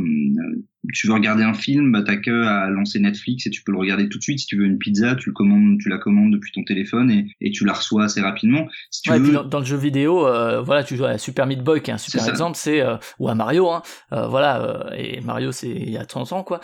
tu 0.93 1.07
veux 1.07 1.13
regarder 1.13 1.43
un 1.43 1.53
film, 1.53 1.91
bah 1.91 2.01
t'as 2.03 2.17
que 2.17 2.45
à 2.45 2.69
lancer 2.69 2.99
Netflix 2.99 3.45
et 3.45 3.49
tu 3.51 3.61
peux 3.63 3.71
le 3.71 3.77
regarder 3.77 4.09
tout 4.09 4.17
de 4.17 4.23
suite. 4.23 4.39
Si 4.39 4.47
tu 4.47 4.57
veux 4.57 4.65
une 4.65 4.79
pizza, 4.79 5.15
tu 5.15 5.29
le 5.29 5.33
commandes, 5.33 5.77
tu 5.79 5.89
la 5.89 5.97
commandes 5.99 6.31
depuis 6.33 6.51
ton 6.51 6.63
téléphone 6.63 7.11
et, 7.11 7.27
et 7.39 7.51
tu 7.51 7.65
la 7.65 7.73
reçois 7.73 8.05
assez 8.05 8.19
rapidement. 8.21 8.67
Si 8.89 9.01
tu 9.03 9.11
Ouais, 9.11 9.17
et 9.17 9.19
veux, 9.19 9.25
puis 9.25 9.33
dans, 9.33 9.43
dans 9.43 9.59
le 9.59 9.65
jeu 9.65 9.77
vidéo, 9.77 10.25
euh, 10.25 10.61
voilà, 10.61 10.83
tu 10.83 10.95
joues 10.95 11.05
à 11.05 11.17
Super 11.19 11.45
Meat 11.45 11.63
Boy, 11.63 11.81
qui 11.81 11.91
est 11.91 11.93
un 11.93 11.97
super 11.99 12.27
exemple, 12.27 12.57
c'est 12.57 12.81
euh, 12.81 12.95
ou 13.19 13.27
à 13.29 13.35
Mario, 13.35 13.69
hein, 13.69 13.83
euh, 14.13 14.27
voilà, 14.27 14.89
et 14.97 15.21
Mario 15.21 15.51
c'est 15.51 15.69
il 15.69 15.89
y 15.91 15.97
a 15.97 16.05
30 16.05 16.33
ans 16.33 16.43
quoi. 16.43 16.61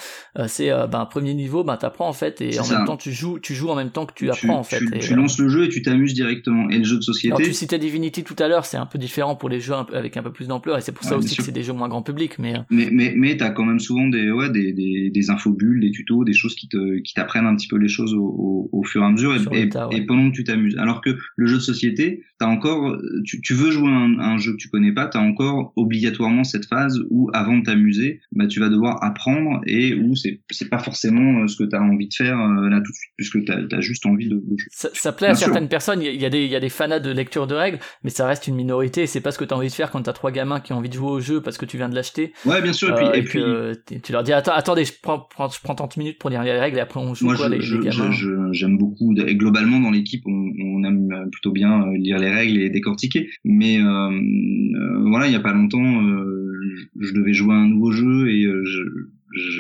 C'est 0.47 0.69
ben 0.89 1.05
premier 1.05 1.33
niveau, 1.33 1.63
ben 1.63 1.77
t'apprends 1.77 2.07
en 2.07 2.13
fait, 2.13 2.41
et 2.41 2.59
en 2.59 2.63
ça. 2.63 2.77
même 2.77 2.85
temps 2.87 2.97
tu 2.97 3.11
joues, 3.11 3.39
tu 3.39 3.53
joues 3.53 3.69
en 3.69 3.75
même 3.75 3.91
temps 3.91 4.05
que 4.05 4.13
tu 4.13 4.25
tu, 4.25 4.31
apprends 4.31 4.57
en 4.59 4.63
fait. 4.63 4.79
tu, 4.79 4.95
et, 4.95 4.99
tu 4.99 5.15
lances 5.15 5.37
le 5.39 5.49
jeu 5.49 5.65
et 5.65 5.69
tu 5.69 5.81
t'amuses 5.81 6.13
directement. 6.13 6.69
Et 6.69 6.77
le 6.79 6.83
jeu 6.83 6.97
de 6.97 7.03
alors 7.03 7.03
société, 7.03 7.43
tu 7.43 7.53
citais 7.53 7.77
Divinity 7.77 8.23
tout 8.23 8.35
à 8.39 8.47
l'heure, 8.47 8.65
c'est 8.65 8.77
un 8.77 8.85
peu 8.85 8.97
différent 8.97 9.35
pour 9.35 9.49
les 9.49 9.59
jeux 9.59 9.75
avec 9.93 10.17
un 10.17 10.23
peu 10.23 10.31
plus 10.31 10.47
d'ampleur, 10.47 10.77
et 10.77 10.81
c'est 10.81 10.91
pour 10.91 11.03
ça 11.03 11.11
Ouais, 11.11 11.17
aussi 11.17 11.35
que 11.35 11.43
c'est 11.43 11.51
des 11.51 11.63
jeux 11.63 11.73
moins 11.73 11.87
grand 11.89 12.01
public, 12.01 12.39
mais 12.39 12.55
Mais 12.69 12.89
mais 12.91 13.13
mais 13.15 13.37
t'as 13.37 13.49
quand 13.51 13.63
même 13.65 13.79
souvent 13.79 14.06
des 14.09 14.31
ouais 14.31 14.49
des 14.49 14.73
des, 14.73 15.09
des 15.09 15.29
infobules, 15.29 15.79
des 15.81 15.91
tutos, 15.91 16.23
des 16.23 16.33
choses 16.33 16.55
qui 16.55 16.67
te 16.67 16.99
qui 16.99 17.13
t'apprennent 17.13 17.45
un 17.45 17.55
petit 17.55 17.67
peu 17.67 17.77
les 17.77 17.87
choses 17.87 18.13
au, 18.13 18.23
au, 18.23 18.69
au 18.71 18.83
fur 18.83 19.01
et 19.01 19.05
à 19.05 19.09
mesure 19.09 19.35
et, 19.35 19.39
Sur 19.39 19.51
le 19.51 19.57
et, 19.59 19.69
tas, 19.69 19.87
ouais. 19.87 19.97
et 19.97 20.05
pendant 20.05 20.29
que 20.29 20.35
tu 20.35 20.43
t'amuses. 20.43 20.77
Alors 20.77 21.01
que 21.01 21.17
le 21.35 21.47
jeu 21.47 21.55
de 21.55 21.61
société, 21.61 22.23
t'as 22.39 22.47
encore 22.47 22.97
tu, 23.25 23.41
tu 23.41 23.53
veux 23.53 23.71
jouer 23.71 23.89
à 23.89 23.93
un, 24.31 24.37
jeu 24.37 24.51
que 24.53 24.57
tu 24.57 24.69
connais 24.69 24.91
pas, 24.93 25.07
t'as 25.07 25.19
encore 25.19 25.73
obligatoirement 25.75 26.43
cette 26.43 26.65
phase 26.65 26.99
où 27.09 27.29
avant 27.33 27.57
de 27.57 27.63
t'amuser, 27.63 28.21
bah 28.31 28.47
tu 28.47 28.59
vas 28.59 28.69
devoir 28.69 29.03
apprendre 29.03 29.61
et 29.65 29.93
où 29.95 30.15
c'est 30.15 30.41
c'est 30.51 30.69
pas 30.69 30.79
forcément 30.79 31.41
euh, 31.43 31.47
ce 31.47 31.55
que 31.57 31.63
t'as 31.63 31.79
envie 31.79 32.07
de 32.07 32.13
faire 32.13 32.39
euh, 32.39 32.69
là 32.69 32.77
tout 32.81 32.91
de 32.91 32.95
suite 32.95 33.11
puisque 33.17 33.45
t'as 33.45 33.77
as 33.77 33.81
juste 33.81 34.05
envie 34.05 34.27
de, 34.27 34.35
de 34.35 34.57
jouer. 34.57 34.67
ça, 34.71 34.89
ça 34.93 35.11
plaît 35.11 35.27
à 35.27 35.35
sûr. 35.35 35.45
certaines 35.47 35.67
personnes. 35.69 36.01
Il 36.01 36.21
y 36.21 36.25
a- 36.25 36.29
des 36.29 36.43
il 36.45 36.51
y 36.51 36.55
a 36.55 36.59
des 36.59 36.69
fanas 36.69 36.99
de 36.99 37.11
lecture 37.11 37.47
de 37.47 37.55
règles, 37.55 37.79
mais 38.03 38.09
ça 38.09 38.27
reste 38.27 38.47
une 38.47 38.55
minorité. 38.55 39.03
et 39.03 39.07
C'est 39.07 39.21
pas 39.21 39.31
ce 39.31 39.37
que 39.37 39.45
t'as 39.45 39.55
envie 39.55 39.67
de 39.69 39.73
faire 39.73 39.91
quand 39.91 40.01
t'as 40.03 40.13
trois 40.13 40.31
gamins 40.31 40.59
qui 40.59 40.73
ont 40.73 40.77
envie 40.77 40.89
de 40.89 40.93
jouer 40.93 41.09
au 41.09 41.19
jeu 41.19 41.41
parce 41.41 41.57
que 41.57 41.65
tu 41.65 41.77
viens 41.77 41.89
de 41.89 41.95
l'acheter. 41.95 42.33
Ouais, 42.45 42.61
bien 42.61 42.73
sûr. 42.73 42.89
Et 43.13 43.23
puis, 43.23 43.39
Euh, 43.39 43.73
et 43.91 43.96
puis 43.96 43.96
tu 44.01 44.11
leur 44.11 44.23
dis 44.23 44.33
attends, 44.33 44.53
attendez, 44.53 44.85
je 44.85 44.93
prends, 45.01 45.19
prends, 45.19 45.49
je 45.49 45.59
prends 45.61 45.75
30 45.75 45.97
minutes 45.97 46.17
pour 46.19 46.29
lire 46.29 46.43
les 46.43 46.51
règles 46.57 46.77
et 46.77 46.81
après 46.81 46.99
on 46.99 47.13
joue 47.13 47.25
Moi, 47.25 47.35
quoi 47.35 47.47
je- 47.47 47.51
les, 47.55 47.61
je- 47.61 47.77
les 47.77 47.89
gamins. 47.89 48.51
j'aime 48.51 48.77
beaucoup. 48.77 49.13
Et 49.17 49.35
globalement, 49.35 49.79
dans 49.79 49.91
l'équipe, 49.91 50.23
on, 50.25 50.51
on 50.63 50.83
aime 50.83 51.29
plutôt 51.31 51.51
bien 51.51 51.87
euh, 51.87 51.97
lire 51.97 52.17
les 52.19 52.29
règles 52.29 52.57
et 52.59 52.69
décortiquer. 52.69 53.29
Mais 53.43 53.79
euh, 53.79 54.09
euh, 54.11 55.09
voilà, 55.09 55.27
il 55.27 55.33
y 55.33 55.35
a 55.35 55.39
pas 55.39 55.53
longtemps, 55.53 56.01
euh, 56.03 56.61
je 56.99 57.13
devais 57.13 57.33
jouer 57.33 57.53
à 57.53 57.57
un 57.57 57.67
nouveau 57.69 57.91
jeu 57.91 58.29
et 58.29 58.43
euh, 58.45 58.63
je- 58.65 59.07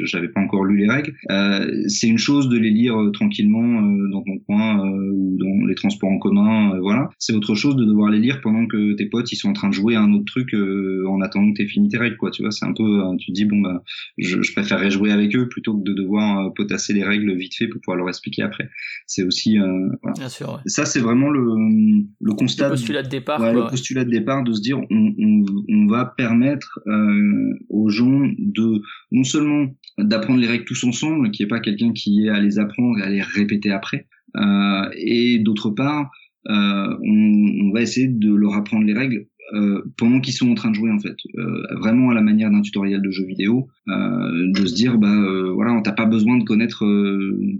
j'avais 0.05 0.29
pas 0.29 0.39
encore 0.41 0.63
lu 0.65 0.77
les 0.77 0.87
règles. 0.89 1.13
Euh, 1.31 1.83
c'est 1.87 2.07
une 2.07 2.17
chose 2.17 2.49
de 2.49 2.57
les 2.57 2.69
lire 2.71 2.95
euh, 2.99 3.11
tranquillement 3.11 3.81
euh, 3.81 4.09
dans 4.11 4.21
ton 4.23 4.37
coin 4.39 4.79
euh, 4.85 5.11
ou 5.13 5.37
dans 5.37 5.65
les 5.67 5.75
transports 5.75 6.09
en 6.09 6.19
commun, 6.19 6.73
euh, 6.75 6.79
voilà. 6.79 7.09
C'est 7.19 7.33
autre 7.33 7.53
chose 7.55 7.75
de 7.75 7.85
devoir 7.85 8.09
les 8.09 8.19
lire 8.19 8.39
pendant 8.41 8.65
que 8.65 8.93
tes 8.93 9.05
potes 9.07 9.31
ils 9.31 9.35
sont 9.35 9.49
en 9.49 9.53
train 9.53 9.69
de 9.69 9.73
jouer 9.73 9.95
à 9.95 10.01
un 10.01 10.13
autre 10.13 10.25
truc 10.25 10.53
euh, 10.53 11.05
en 11.07 11.21
attendant 11.21 11.51
que 11.51 11.57
t'aies 11.57 11.67
fini 11.67 11.89
tes 11.89 11.97
règles, 11.97 12.17
quoi. 12.17 12.31
Tu 12.31 12.41
vois, 12.41 12.51
c'est 12.51 12.65
un 12.65 12.73
peu, 12.73 13.01
tu 13.19 13.27
te 13.27 13.31
dis 13.33 13.45
bon 13.45 13.59
bah, 13.61 13.83
je, 14.17 14.41
je 14.41 14.51
préférerais 14.53 14.89
jouer 14.89 15.11
avec 15.11 15.35
eux 15.35 15.47
plutôt 15.49 15.77
que 15.77 15.83
de 15.83 15.93
devoir 15.93 16.53
potasser 16.53 16.93
les 16.93 17.03
règles 17.03 17.35
vite 17.35 17.55
fait 17.55 17.67
pour 17.67 17.81
pouvoir 17.81 17.97
leur 17.97 18.07
expliquer 18.09 18.43
après. 18.43 18.69
C'est 19.05 19.23
aussi, 19.23 19.59
euh, 19.59 19.89
voilà. 20.01 20.13
Bien 20.17 20.29
sûr, 20.29 20.49
ouais. 20.49 20.59
Ça 20.65 20.85
c'est 20.85 20.99
vraiment 20.99 21.29
le 21.29 21.41
le 21.41 22.03
Le 22.21 22.33
constat. 22.33 22.69
postulat 22.69 23.03
de 23.03 23.09
départ, 23.09 23.39
Ouais, 23.41 23.53
quoi. 23.53 23.63
le 23.65 23.69
postulat 23.69 24.05
de 24.05 24.09
départ 24.09 24.43
de 24.43 24.53
se 24.53 24.61
dire 24.61 24.79
on, 24.79 25.13
on, 25.17 25.45
on 25.69 25.87
va 25.87 26.05
permettre 26.05 26.79
euh, 26.87 27.53
aux 27.69 27.89
gens 27.89 28.27
de 28.37 28.81
non 29.11 29.23
seulement 29.23 29.56
d'apprendre 29.97 30.39
les 30.39 30.47
règles 30.47 30.65
tous 30.65 30.83
ensemble, 30.83 31.31
qu'il 31.31 31.45
n'y 31.45 31.47
ait 31.47 31.55
pas 31.55 31.59
quelqu'un 31.59 31.93
qui 31.93 32.25
ait 32.25 32.29
à 32.29 32.39
les 32.39 32.59
apprendre 32.59 32.99
et 32.99 33.01
à 33.01 33.09
les 33.09 33.21
répéter 33.21 33.71
après, 33.71 34.07
euh, 34.35 34.89
et 34.95 35.39
d'autre 35.39 35.69
part 35.69 36.11
euh, 36.49 36.97
on, 37.01 37.71
va 37.73 37.81
essayer 37.81 38.07
de 38.07 38.33
leur 38.33 38.53
apprendre 38.53 38.85
les 38.85 38.93
règles 38.93 39.27
euh, 39.53 39.81
pendant 39.97 40.19
qu'ils 40.21 40.33
sont 40.33 40.49
en 40.49 40.55
train 40.55 40.69
de 40.69 40.75
jouer 40.75 40.91
en 40.91 40.99
fait, 40.99 41.15
vraiment 41.79 42.09
à 42.09 42.13
la 42.13 42.21
manière 42.21 42.49
d'un 42.49 42.61
tutoriel 42.61 43.01
de 43.01 43.11
jeu 43.11 43.25
vidéo, 43.25 43.67
de 43.87 44.65
se 44.65 44.73
dire 44.73 44.97
bah 44.97 45.15
voilà, 45.53 45.73
on 45.73 45.81
t'a 45.81 45.91
pas 45.91 46.05
besoin 46.05 46.37
de 46.37 46.43
connaître 46.43 46.85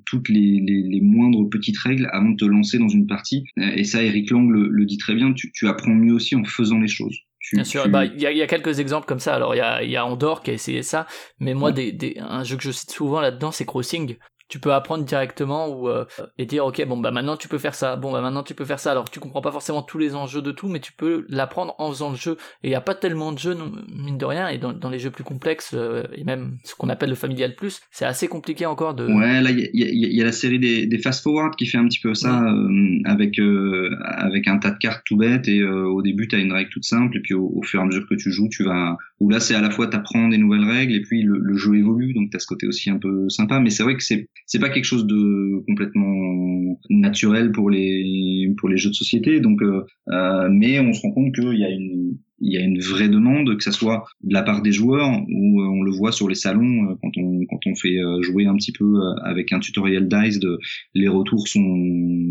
toutes 0.06 0.30
les, 0.30 1.02
moindres 1.02 1.50
petites 1.50 1.78
règles 1.78 2.10
avant 2.12 2.32
de 2.32 2.38
te 2.38 2.46
lancer 2.46 2.78
dans 2.78 2.88
une 2.88 3.08
partie. 3.08 3.44
Et 3.58 3.84
ça, 3.84 4.04
Eric 4.04 4.32
Lang 4.32 4.50
le, 4.50 4.86
dit 4.86 4.98
très 4.98 5.16
bien. 5.16 5.34
Tu 5.34 5.68
apprends 5.68 5.94
mieux 5.94 6.14
aussi 6.14 6.36
en 6.36 6.44
faisant 6.44 6.80
les 6.80 6.88
choses. 6.88 7.18
Tu, 7.50 7.56
Bien 7.56 7.64
sûr, 7.64 7.88
bah, 7.88 8.04
il 8.06 8.20
y, 8.22 8.26
a, 8.28 8.32
y 8.32 8.42
a 8.42 8.48
quelques 8.48 8.80
exemples 8.80 9.06
comme 9.08 9.20
ça. 9.20 9.34
Alors, 9.36 9.56
il 9.56 9.60
y 9.60 9.62
a, 9.62 9.82
il 9.84 9.90
y 9.90 9.96
a 9.96 10.06
Andorre 10.06 10.42
qui 10.44 10.52
a 10.52 10.54
essayé 10.54 10.84
ça, 10.84 11.08
mais 11.40 11.54
moi, 11.54 11.70
Ouais. 11.70 11.74
des, 11.74 11.92
des, 11.94 12.18
un 12.20 12.44
jeu 12.44 12.58
que 12.58 12.64
je 12.64 12.72
cite 12.72 12.92
souvent 12.92 13.22
là-dedans, 13.22 13.52
c'est 13.52 13.66
Crossing. 13.66 14.18
Tu 14.50 14.60
peux 14.60 14.74
apprendre 14.74 15.04
directement 15.04 15.68
ou 15.68 15.90
euh, 15.90 16.06
et 16.38 16.46
dire 16.46 16.66
ok 16.66 16.86
bon 16.88 16.98
bah 16.98 17.12
maintenant 17.12 17.36
tu 17.38 17.48
peux 17.48 17.58
faire 17.58 17.76
ça. 17.76 17.96
Bon 17.96 18.12
bah 18.12 18.22
maintenant 18.22 18.44
tu 18.44 18.54
peux 18.54 18.66
faire 18.66 18.80
ça. 18.80 18.92
Alors 18.92 19.10
tu 19.10 19.20
comprends 19.20 19.42
pas 19.42 19.52
forcément 19.52 19.82
tous 19.82 19.98
les 19.98 20.16
enjeux 20.16 20.42
de 20.42 20.52
tout 20.52 20.70
mais 20.70 20.80
tu 20.80 20.94
peux 20.94 21.26
l'apprendre 21.30 21.76
en 21.80 21.90
faisant 21.92 22.12
le 22.12 22.16
jeu. 22.16 22.38
Et 22.64 22.70
il 22.70 22.72
y 22.72 22.76
a 22.76 22.82
pas 22.82 22.96
tellement 22.96 23.32
de 23.32 23.40
jeux 23.40 23.54
non- 23.54 23.72
mine 23.94 24.18
de 24.18 24.26
rien. 24.26 24.48
Et 24.48 24.58
dans, 24.58 24.74
dans 24.74 24.90
les 24.90 25.00
jeux 25.00 25.12
plus 25.12 25.24
complexes 25.24 25.72
euh, 25.74 26.04
et 26.14 26.24
même 26.24 26.58
ce 26.64 26.76
qu'on 26.76 26.90
appelle 26.90 27.10
le 27.10 27.16
familial 27.16 27.56
plus 27.56 27.82
c'est 27.92 28.06
assez 28.06 28.28
compliqué 28.28 28.66
encore 28.66 28.94
de 28.94 29.06
Ouais, 29.08 29.42
là, 29.42 29.50
il 29.52 29.70
y 29.74 29.84
a, 29.84 29.88
y 29.90 30.16
y 30.18 30.24
la 30.24 30.32
série 30.32 30.60
des, 30.60 30.86
des 30.86 30.98
Fast 31.00 31.24
Forward 31.24 31.56
qui 31.56 31.66
fait 31.66 31.78
un 31.78 31.88
petit 31.88 32.00
peu 32.00 32.14
ça, 32.14 32.44
euh, 32.44 33.00
avec 33.06 33.40
euh, 33.40 33.90
avec 34.02 34.48
un 34.48 34.58
tas 34.58 34.72
de 34.72 34.78
cartes 34.78 35.02
tout 35.06 35.18
bête 35.18 35.48
et 35.48 35.60
euh, 35.60 35.86
au 35.88 36.02
début, 36.02 36.28
tu 36.28 36.36
as 36.36 36.40
une 36.40 36.52
règle 36.54 36.70
toute 36.70 36.84
simple. 36.86 37.18
Et 37.18 37.22
puis 37.22 37.34
au, 37.34 37.52
au 37.56 37.64
fur 37.64 37.80
et 37.80 37.84
à 37.84 37.86
mesure 37.86 38.06
que 38.08 38.16
tu 38.16 38.32
joues, 38.32 38.50
tu 38.50 38.64
vas... 38.64 38.98
Où 39.20 39.30
là, 39.30 39.40
c'est 39.40 39.56
à 39.56 39.62
la 39.62 39.72
fois 39.72 39.88
t'apprends 39.88 40.28
des 40.28 40.38
nouvelles 40.38 40.66
règles 40.66 40.94
et 40.94 41.02
puis 41.02 41.24
le, 41.24 41.40
le 41.40 41.58
jeu 41.58 41.76
évolue, 41.76 42.14
donc 42.14 42.30
tu 42.30 42.38
as 42.38 42.40
ce 42.40 42.46
côté 42.46 42.68
aussi 42.68 42.90
un 42.90 42.98
peu 42.98 43.30
sympa, 43.30 43.60
mais 43.60 43.72
c'est 43.72 43.84
vrai 43.84 43.96
que 43.96 44.04
c'est 44.04 44.30
c'est 44.46 44.60
pas 44.60 44.70
quelque 44.70 44.86
chose 44.86 45.08
de 45.08 45.64
complètement 45.68 46.80
naturel 46.90 47.52
pour 47.52 47.70
les 47.70 48.54
pour 48.58 48.70
les 48.70 48.78
jeux 48.78 48.90
de 48.90 48.96
société, 48.96 49.40
donc 49.40 49.62
euh, 49.64 49.84
euh, 50.10 50.50
mais 50.52 50.80
on 50.80 50.94
se 50.94 51.02
rend 51.02 51.12
compte 51.12 51.34
qu'il 51.34 51.58
y 51.58 51.66
a 51.66 51.70
une 51.70 52.18
il 52.40 52.54
y 52.54 52.58
a 52.58 52.62
une 52.62 52.80
vraie 52.80 53.10
demande, 53.10 53.56
que 53.58 53.64
ça 53.64 53.72
soit 53.72 54.06
de 54.24 54.34
la 54.34 54.44
part 54.44 54.62
des 54.62 54.72
joueurs, 54.72 55.10
ou 55.30 55.62
euh, 55.62 55.66
on 55.68 55.82
le 55.84 55.92
voit 55.92 56.12
sur 56.12 56.28
les 56.30 56.36
salons 56.36 56.92
euh, 56.92 56.96
quand 57.02 57.12
on 57.18 57.46
quand 57.50 57.60
on 57.66 57.76
fait 57.76 57.98
euh, 58.00 58.22
jouer 58.22 58.46
un 58.46 58.56
petit 58.56 58.72
peu 58.72 58.86
avec 59.24 59.52
un 59.54 59.60
tutoriel 59.60 60.08
Dice, 60.08 60.40
de, 60.40 60.60
les 60.94 61.08
retours 61.08 61.48
sont 61.48 61.78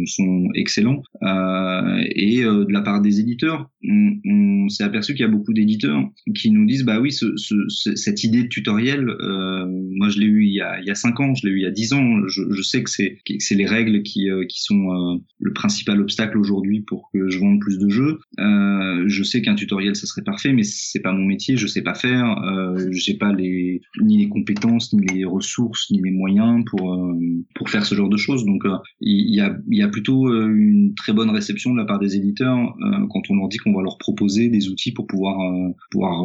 sont 0.07 0.49
excellents, 0.55 1.03
Euh, 1.23 2.05
et 2.15 2.43
de 2.43 2.73
la 2.73 2.83
part 2.83 3.01
des 3.03 3.21
éditeurs, 3.21 3.69
on, 3.85 4.13
on 4.25 4.69
s'est 4.69 4.85
aperçu 4.85 5.13
qu'il 5.15 5.23
y 5.23 5.29
a 5.29 5.31
beaucoup 5.31 5.53
d'éditeurs 5.53 6.03
qui 6.35 6.51
nous 6.51 6.67
disent 6.67 6.85
bah 6.85 7.01
oui, 7.01 7.13
ce, 7.13 7.37
ce, 7.37 7.55
ce- 7.69 7.97
cette 7.97 8.23
idée 8.25 8.43
de 8.43 8.49
tutoriel, 8.49 9.09
euh, 9.09 9.67
moi 9.99 10.09
je 10.09 10.19
l'ai 10.21 10.27
eu 10.27 10.45
il 10.45 10.53
y 10.53 10.61
a 10.61 10.81
il 10.81 10.87
y 10.87 10.91
a 10.91 10.95
cinq 10.95 11.21
ans, 11.21 11.35
je 11.35 11.47
l'ai 11.47 11.53
eu 11.53 11.59
il 11.61 11.63
y 11.63 11.67
a 11.67 11.71
dix 11.71 11.93
ans, 11.93 12.27
je, 12.29 12.43
je 12.51 12.63
sais 12.63 12.83
que 12.83 12.91
c'est 12.91 13.19
c'est 13.39 13.55
les 13.55 13.67
règles 13.67 14.03
qui 14.03 14.29
qui 14.49 14.63
sont 14.63 15.21
le 15.39 15.53
principal 15.53 16.01
obstacle 16.01 16.39
aujourd'hui 16.39 16.83
pour 16.83 17.11
que 17.13 17.29
je 17.29 17.39
vende 17.39 17.61
plus 17.61 17.79
de 17.79 17.89
jeux. 17.89 18.19
Euh, 18.41 19.05
je 19.09 19.23
sais 19.23 19.43
qu'un 19.43 19.55
tutoriel 19.55 19.96
ça 19.97 20.07
serait 20.07 20.23
parfait, 20.23 20.53
mais 20.53 20.63
c'est 20.63 21.01
pas 21.01 21.13
mon 21.13 21.25
métier, 21.25 21.57
je 21.57 21.67
sais 21.67 21.83
pas 21.83 21.95
faire, 21.95 22.27
euh, 22.45 22.89
je 22.91 23.01
sais 23.01 23.15
pas 23.17 23.33
les 23.33 23.81
ni 24.01 24.19
les 24.19 24.29
compétences, 24.29 24.93
ni 24.93 25.05
les 25.07 25.25
ressources, 25.25 25.91
ni 25.91 26.01
les 26.03 26.11
moyens 26.11 26.65
pour 26.71 26.95
euh, 26.95 27.15
pour 27.55 27.69
faire 27.71 27.85
ce 27.85 27.95
genre 27.95 28.09
de 28.09 28.17
choses. 28.17 28.45
Donc 28.45 28.65
euh, 28.65 28.77
il 29.01 29.35
y 29.35 29.41
a 29.41 29.57
il 29.71 29.79
y 29.79 29.83
a 29.83 29.89
plutôt 29.89 30.29
euh, 30.29 30.47
une 30.47 30.95
très 30.95 31.13
bonne 31.13 31.31
réception 31.31 31.73
de 31.73 31.79
la 31.79 31.85
part 31.85 31.99
des 31.99 32.17
éditeurs 32.17 32.57
quand 33.13 33.23
on 33.31 33.37
leur 33.37 33.49
dit 33.49 33.59
qu'on 33.59 33.75
va 33.75 33.83
leur 33.83 33.99
proposer 33.99 34.49
des 34.49 34.69
outils 34.69 34.93
pour 34.93 35.07
pouvoir 35.07 35.37
pouvoir 35.91 36.23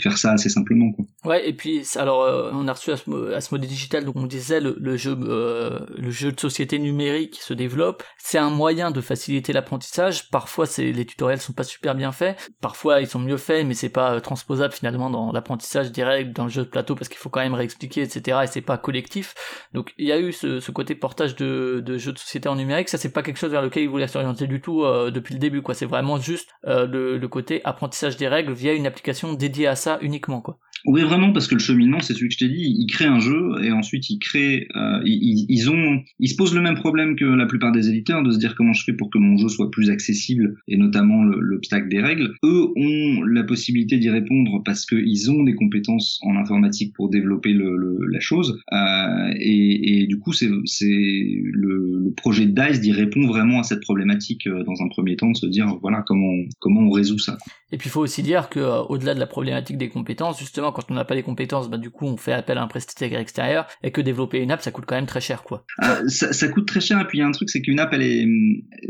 faire 0.00 0.18
ça 0.18 0.32
assez 0.32 0.48
simplement. 0.48 0.92
Quoi. 0.92 1.04
Ouais, 1.24 1.48
et 1.48 1.52
puis 1.52 1.82
alors 1.96 2.50
on 2.52 2.68
a 2.68 2.72
reçu 2.72 2.90
Asmo- 2.90 3.32
Asmodée 3.32 3.66
Digital, 3.66 4.04
donc 4.04 4.16
on 4.16 4.26
disait 4.26 4.60
le, 4.60 4.96
jeu 4.96 5.16
le 5.16 6.10
jeu 6.10 6.32
de 6.32 6.40
société 6.40 6.78
numérique 6.78 7.36
se 7.40 7.54
développe, 7.54 8.02
c'est 8.18 8.38
un 8.38 8.50
moyen 8.50 8.90
de 8.90 9.00
faciliter 9.00 9.52
l'apprentissage. 9.52 10.30
Parfois, 10.30 10.66
c'est 10.66 10.92
les 10.92 11.04
tutoriels 11.06 11.40
sont 11.40 11.52
pas 11.52 11.64
super 11.64 11.94
bien 11.94 12.12
faits, 12.12 12.36
parfois 12.60 13.00
ils 13.00 13.06
sont 13.14 13.20
mieux 13.20 13.36
faits, 13.36 13.64
mais 13.66 13.74
c'est 13.74 13.88
pas 13.88 14.14
euh, 14.14 14.20
transposable 14.20 14.74
finalement 14.74 15.08
dans 15.08 15.30
l'apprentissage 15.30 15.92
des 15.92 16.02
règles 16.02 16.32
dans 16.32 16.44
le 16.44 16.50
jeu 16.50 16.64
de 16.64 16.68
plateau 16.68 16.94
parce 16.96 17.08
qu'il 17.08 17.18
faut 17.18 17.30
quand 17.30 17.40
même 17.40 17.54
réexpliquer, 17.54 18.02
etc. 18.02 18.40
et 18.42 18.46
c'est 18.48 18.60
pas 18.60 18.76
collectif. 18.76 19.34
Donc 19.72 19.94
il 19.98 20.06
y 20.06 20.12
a 20.12 20.18
eu 20.18 20.32
ce, 20.32 20.70
côté 20.72 20.94
portage 20.96 21.36
de, 21.36 21.80
de 21.84 21.96
jeux 21.96 22.12
de 22.12 22.18
société 22.18 22.48
en 22.48 22.56
numérique, 22.56 22.88
ça 22.88 22.98
c'est 22.98 23.12
pas 23.12 23.22
quelque 23.22 23.38
chose 23.38 23.52
vers 23.52 23.62
lequel 23.62 23.84
ils 23.84 23.88
voulaient 23.88 24.08
s'orienter 24.08 24.46
du 24.46 24.60
tout 24.60 24.82
euh, 24.82 25.10
depuis 25.10 25.34
le 25.34 25.40
début, 25.40 25.62
quoi. 25.62 25.74
C'est 25.74 25.86
vraiment 25.86 26.18
juste 26.18 26.50
euh, 26.66 26.86
le, 26.86 27.16
le 27.16 27.28
côté 27.28 27.60
apprentissage 27.64 28.16
des 28.16 28.26
règles 28.26 28.52
via 28.52 28.72
une 28.72 28.86
application 28.86 29.32
dédiée 29.32 29.68
à 29.68 29.76
ça 29.76 29.98
uniquement, 30.00 30.40
quoi. 30.40 30.58
Oui, 30.86 31.02
vraiment, 31.02 31.32
parce 31.32 31.46
que 31.46 31.54
le 31.54 31.60
cheminement, 31.60 32.00
c'est 32.00 32.12
celui 32.14 32.28
que 32.28 32.34
je 32.34 32.38
t'ai 32.38 32.48
dit, 32.48 32.74
il 32.78 32.86
crée 32.86 33.06
un 33.06 33.18
jeu 33.20 33.52
et 33.62 33.72
ensuite 33.72 34.10
il 34.10 34.18
crée, 34.18 34.68
euh, 34.76 35.00
ils, 35.04 35.46
ils 35.48 35.70
ont, 35.70 36.02
ils 36.20 36.28
se 36.28 36.36
posent 36.36 36.54
le 36.54 36.60
même 36.60 36.74
problème 36.74 37.16
que 37.16 37.24
la 37.24 37.46
plupart 37.46 37.72
des 37.72 37.88
éditeurs, 37.88 38.22
de 38.22 38.30
se 38.30 38.38
dire 38.38 38.54
comment 38.54 38.74
je 38.74 38.84
fais 38.84 38.92
pour 38.92 39.08
que 39.10 39.16
mon 39.18 39.36
jeu 39.38 39.48
soit 39.48 39.70
plus 39.70 39.88
accessible 39.90 40.56
et 40.68 40.76
notamment 40.76 41.24
le- 41.24 41.40
l'obstacle 41.40 41.88
des 41.88 42.00
règles. 42.00 42.34
Eux 42.44 42.66
ont 42.76 43.22
la 43.22 43.44
possibilité 43.44 43.96
d'y 43.98 44.10
répondre 44.10 44.62
parce 44.64 44.84
qu'ils 44.84 45.30
ont 45.30 45.42
des 45.42 45.54
compétences 45.54 46.20
en 46.22 46.36
informatique 46.36 46.92
pour 46.94 47.08
développer 47.08 47.52
le, 47.54 47.76
le- 47.76 48.06
la 48.10 48.20
chose 48.20 48.60
euh, 48.72 49.32
et, 49.36 50.02
et 50.02 50.06
du 50.06 50.18
coup, 50.18 50.32
c'est 50.32 50.48
le, 50.48 51.98
le 52.04 52.12
projet 52.12 52.46
Dice 52.46 52.80
d'y 52.80 52.92
répond 52.92 53.26
vraiment 53.26 53.60
à 53.60 53.62
cette 53.62 53.80
problématique 53.80 54.46
euh, 54.46 54.62
dans 54.64 54.82
un 54.82 54.88
premier 54.88 55.16
temps, 55.16 55.30
de 55.30 55.36
se 55.36 55.46
dire 55.46 55.78
voilà 55.80 56.02
comment 56.06 56.32
comment 56.60 56.82
on 56.82 56.90
résout 56.90 57.18
ça. 57.18 57.38
Et 57.72 57.76
puis 57.78 57.88
il 57.88 57.90
faut 57.90 58.00
aussi 58.02 58.22
dire 58.22 58.48
que 58.48 58.60
euh, 58.60 58.82
au-delà 58.82 59.14
de 59.14 59.18
la 59.20 59.26
problématique 59.26 59.78
des 59.78 59.88
compétences, 59.88 60.38
justement 60.38 60.70
quand 60.74 60.90
on 60.90 60.94
n'a 60.94 61.04
pas 61.04 61.14
les 61.14 61.22
compétences, 61.22 61.70
bah 61.70 61.78
du 61.78 61.90
coup 61.90 62.06
on 62.06 62.16
fait 62.18 62.32
appel 62.32 62.58
à 62.58 62.62
un 62.62 62.66
prestataire 62.66 63.18
extérieur 63.18 63.66
et 63.82 63.90
que 63.90 64.00
développer 64.02 64.40
une 64.42 64.50
app 64.50 64.60
ça 64.60 64.70
coûte 64.70 64.84
quand 64.86 64.96
même 64.96 65.06
très 65.06 65.20
cher 65.22 65.42
quoi. 65.42 65.64
Euh, 65.82 66.06
ça, 66.08 66.32
ça 66.32 66.48
coûte 66.48 66.66
très 66.66 66.80
cher 66.80 67.00
et 67.00 67.06
puis 67.06 67.18
il 67.18 67.20
y 67.20 67.24
a 67.24 67.26
un 67.26 67.32
truc 67.32 67.48
c'est 67.48 67.62
qu'une 67.62 67.80
app 67.80 67.92
elle 67.94 68.02
est 68.02 68.26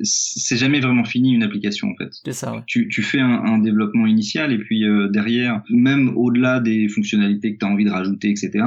c'est 0.02 0.56
jamais 0.56 0.80
vraiment 0.80 1.04
fini 1.04 1.32
une 1.34 1.42
application 1.42 1.88
en 1.88 1.94
fait 1.96 2.10
C'est 2.24 2.32
ça 2.32 2.52
ouais. 2.54 2.60
tu, 2.66 2.88
tu 2.88 3.02
fais 3.02 3.20
un, 3.20 3.44
un 3.44 3.58
développement 3.58 4.06
initial 4.06 4.52
et 4.52 4.58
puis 4.58 4.84
euh, 4.84 5.08
derrière 5.08 5.62
même 5.70 6.12
au-delà 6.16 6.58
des 6.60 6.88
fonctionnalités 6.88 7.54
que 7.54 7.58
tu 7.60 7.64
as 7.66 7.68
envie 7.68 7.84
de 7.84 7.90
rajouter 7.90 8.30
etc 8.30 8.64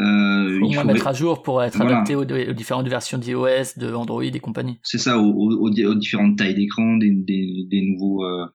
euh, 0.00 0.60
il 0.68 0.74
faut 0.74 0.84
mettre 0.86 1.06
à 1.08 1.12
jour 1.12 1.42
pour 1.42 1.62
être 1.62 1.76
Voilà. 1.76 1.96
adapté 2.02 2.14
aux, 2.14 2.22
aux 2.22 2.52
différentes 2.52 2.88
versions 2.88 3.18
d'iOS, 3.18 3.76
de 3.78 3.92
Android 3.92 4.22
et 4.22 4.40
compagnie. 4.40 4.78
c'est 4.82 4.98
ça 4.98 5.18
aux, 5.18 5.30
aux- 5.32 5.56
aux 5.62 5.70
di- 5.70 5.86
aux 5.86 5.94
différentes 5.94 6.36
tailles 6.38 6.54
d'écran 6.54 6.96
des, 6.96 7.10
des, 7.10 7.66
des 7.70 7.82
nouveaux 7.82 8.24
euh, 8.24 8.46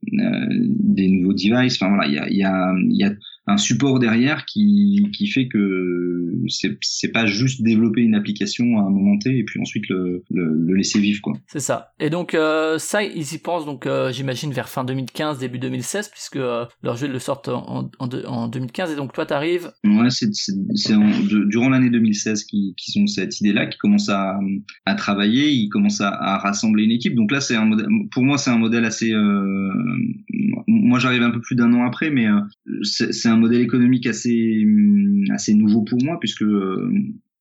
des 0.52 1.08
nouveaux 1.10 1.34
devices 1.34 1.76
enfin 1.82 1.90
voilà 1.96 2.08
il 2.08 2.14
y 2.14 2.20
a, 2.20 2.28
il 2.30 2.38
y, 2.38 2.44
a, 2.44 2.74
il 2.78 2.98
y 2.98 3.04
a 3.04 3.12
un 3.48 3.58
support 3.58 4.00
derrière 4.00 4.46
qui, 4.46 5.06
qui 5.16 5.28
fait 5.28 5.48
que 5.48 6.34
c'est 6.48 6.78
c'est 6.82 7.12
pas 7.12 7.26
juste 7.26 7.62
développer 7.62 8.02
une 8.02 8.16
application 8.16 8.78
à 8.78 8.82
un 8.84 8.90
moment 8.90 9.18
T 9.20 9.38
et 9.38 9.44
puis 9.44 9.60
ensuite 9.60 9.88
le, 9.90 10.24
le, 10.32 10.54
le 10.54 10.76
laisser 10.76 11.00
vivre 11.00 11.22
quoi 11.22 11.34
C'est 11.48 11.60
ça. 11.60 11.92
Et 12.00 12.10
donc 12.10 12.34
euh, 12.36 12.78
ça, 12.78 13.04
ils 13.04 13.34
y 13.34 13.38
pensent 13.38 13.66
donc 13.66 13.86
euh, 13.86 14.12
j'imagine 14.12 14.52
vers 14.54 14.70
fin 14.70 14.84
2015, 14.84 15.40
début 15.40 15.60
2016, 15.60 16.10
puisque 16.10 16.38
euh, 16.38 16.66
leur 16.84 16.96
jeu 16.96 17.08
le 17.08 17.20
sortent 17.20 17.50
en, 17.50 17.90
en, 18.00 18.10
en 18.26 18.48
2015. 18.48 18.92
Et 18.92 18.96
donc 18.96 19.14
toi 19.14 19.26
t'arrives. 19.26 19.72
Ouais, 19.84 20.10
c'est 20.10 20.34
c'est- 20.34 20.54
durant 21.48 21.70
l'année 21.70 21.90
2016 21.90 22.44
qu'ils 22.46 22.74
qu'ils 22.76 23.02
ont 23.02 23.08
cette 23.08 23.40
idée-là, 23.42 23.66
qui 23.68 23.78
commencent 23.78 24.10
à, 24.10 24.40
à 24.86 24.96
travailler, 24.96 25.52
ils 25.52 25.70
commencent 25.70 26.02
à, 26.02 26.10
à 26.10 26.38
rassembler 26.38 26.84
une 26.86 26.92
équipe. 26.92 27.16
Donc 27.16 27.32
là, 27.32 27.42
c'est 27.42 27.56
un 27.56 27.66
modèle. 27.66 27.88
Pour 28.12 28.24
moi, 28.24 28.38
c'est 28.38 28.52
un 28.52 28.58
modèle 28.58 28.86
assez. 28.86 29.12
euh, 29.12 29.70
moi, 30.68 31.00
j'arrive 31.00 31.24
un 31.24 31.32
peu 31.32 31.42
plus 31.42 31.56
d'un 31.56 31.74
an 31.74 31.86
après, 31.86 32.10
mais 32.10 32.28
euh, 32.28 32.40
c'est 32.84 33.14
c'est 33.14 33.30
un 33.34 33.38
modèle 33.38 33.62
économique 33.62 34.08
assez 34.08 34.64
hum, 34.66 35.24
assez 35.32 35.54
nouveau 35.54 35.82
pour 35.82 36.02
moi, 36.04 36.20
puisque 36.20 36.44
euh, 36.44 36.92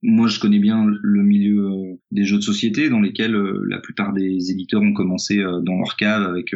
moi, 0.05 0.27
je 0.27 0.41
connais 0.41 0.59
bien 0.59 0.85
le 1.01 1.23
milieu 1.23 1.65
euh, 1.65 1.95
des 2.11 2.25
jeux 2.25 2.39
de 2.39 2.43
société, 2.43 2.89
dans 2.89 3.01
lesquels 3.01 3.37
euh, 3.37 3.65
la 3.69 3.79
plupart 3.79 4.13
des 4.13 4.51
éditeurs 4.51 4.83
ont 4.83 4.93
commencé 4.93 5.37
dans 5.37 5.79
leur 5.79 5.97
cave 5.97 6.23
avec 6.23 6.55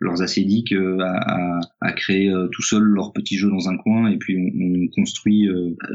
leurs 0.00 0.22
acédiques 0.22 0.74
à, 1.00 1.60
à, 1.80 1.92
créer 1.92 2.32
tout 2.50 2.62
seuls 2.62 2.82
leurs 2.82 3.12
petits 3.12 3.36
jeux 3.36 3.50
dans 3.50 3.68
un 3.68 3.76
coin, 3.76 4.10
et 4.10 4.16
puis 4.16 4.36
on, 4.36 4.84
on 4.84 4.88
construit 4.88 5.48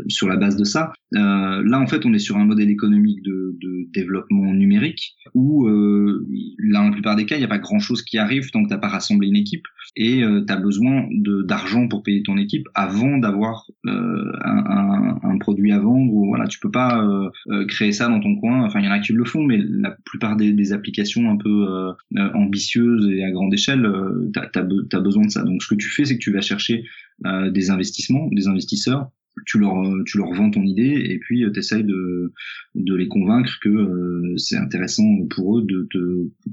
sur 0.08 0.28
la 0.28 0.38
base 0.38 0.56
de 0.56 0.64
ça. 0.64 0.94
Euh, 1.16 1.64
là, 1.66 1.80
en 1.80 1.88
fait, 1.88 2.06
on 2.06 2.14
est 2.14 2.20
sur 2.20 2.38
un 2.38 2.46
modèle 2.46 2.70
économique 2.70 3.24
de, 3.24 3.58
de 3.62 3.88
développement 3.94 4.54
numérique 4.54 5.16
où, 5.34 5.68
euh, 5.68 6.26
là, 6.60 6.84
la 6.86 6.92
plupart 6.92 7.16
des 7.16 7.26
cas, 7.26 7.36
il 7.36 7.40
n'y 7.40 7.46
a 7.46 7.50
pas 7.50 7.60
grand-chose 7.60 8.04
qui 8.04 8.18
arrive 8.18 8.52
tant 8.52 8.64
que 8.64 8.74
tu 8.74 8.80
pas 8.80 8.88
rassemblé 8.88 9.28
une 9.28 9.36
équipe 9.36 9.66
et 9.96 10.22
tu 10.22 10.54
as 10.54 10.58
besoin 10.58 11.08
d'argent 11.12 11.88
pour 11.88 12.04
payer 12.04 12.24
ton 12.24 12.38
équipe 12.38 12.68
avant 12.76 13.18
d'avoir 13.18 13.66
euh, 13.88 14.32
un, 14.44 14.64
un, 14.66 15.20
un 15.24 15.38
produit 15.38 15.72
à 15.72 15.80
vendre. 15.80 16.14
Ou, 16.14 16.28
voilà, 16.28 16.48
tu 16.48 16.60
peux 16.60 16.72
pas 16.72 17.04
euh, 17.04 17.30
euh, 17.50 17.66
créer 17.66 17.92
ça 17.92 18.08
dans 18.08 18.20
ton 18.20 18.36
coin. 18.36 18.64
Enfin, 18.64 18.80
il 18.80 18.86
y 18.86 18.88
en 18.88 18.92
a 18.92 19.00
qui 19.00 19.14
le 19.14 19.26
font, 19.26 19.44
mais 19.44 19.58
la 19.58 19.96
plupart 20.06 20.36
des, 20.36 20.52
des 20.52 20.74
applications 20.74 21.30
un 21.30 21.38
peu 21.38 21.68
euh, 21.68 21.92
euh, 22.18 22.30
ambitieuses 22.34 23.10
et 23.10 23.24
à 23.24 23.32
grande 23.32 23.54
échelle, 23.54 23.86
euh, 23.86 24.32
tu 24.34 24.60
as, 24.60 25.02
besoin 25.02 25.26
de 25.26 25.32
ça. 25.32 25.44
Donc, 25.44 25.62
ce 25.64 25.74
que 25.74 25.76
tu 25.76 25.90
fais, 25.90 26.06
c'est 26.06 26.16
que 26.16 26.24
tu 26.24 26.32
vas 26.32 26.42
chercher 26.42 26.84
euh, 27.26 27.50
des 27.50 27.70
investissements, 27.70 28.28
des 28.32 28.48
investisseurs 28.48 29.10
tu 29.46 29.60
leur 29.60 29.76
tu 30.06 30.18
leur 30.18 30.34
vends 30.34 30.52
ton 30.52 30.64
idée 30.64 31.02
et 31.10 31.20
puis 31.20 31.46
tu 31.52 31.60
essayes 31.60 31.84
de 31.84 32.34
de 32.76 32.96
les 32.96 33.08
convaincre 33.08 33.58
que 33.62 33.70
euh, 33.70 34.38
c'est 34.38 34.58
intéressant 34.58 35.04
pour 35.30 35.58
eux 35.58 35.64
de 35.64 35.88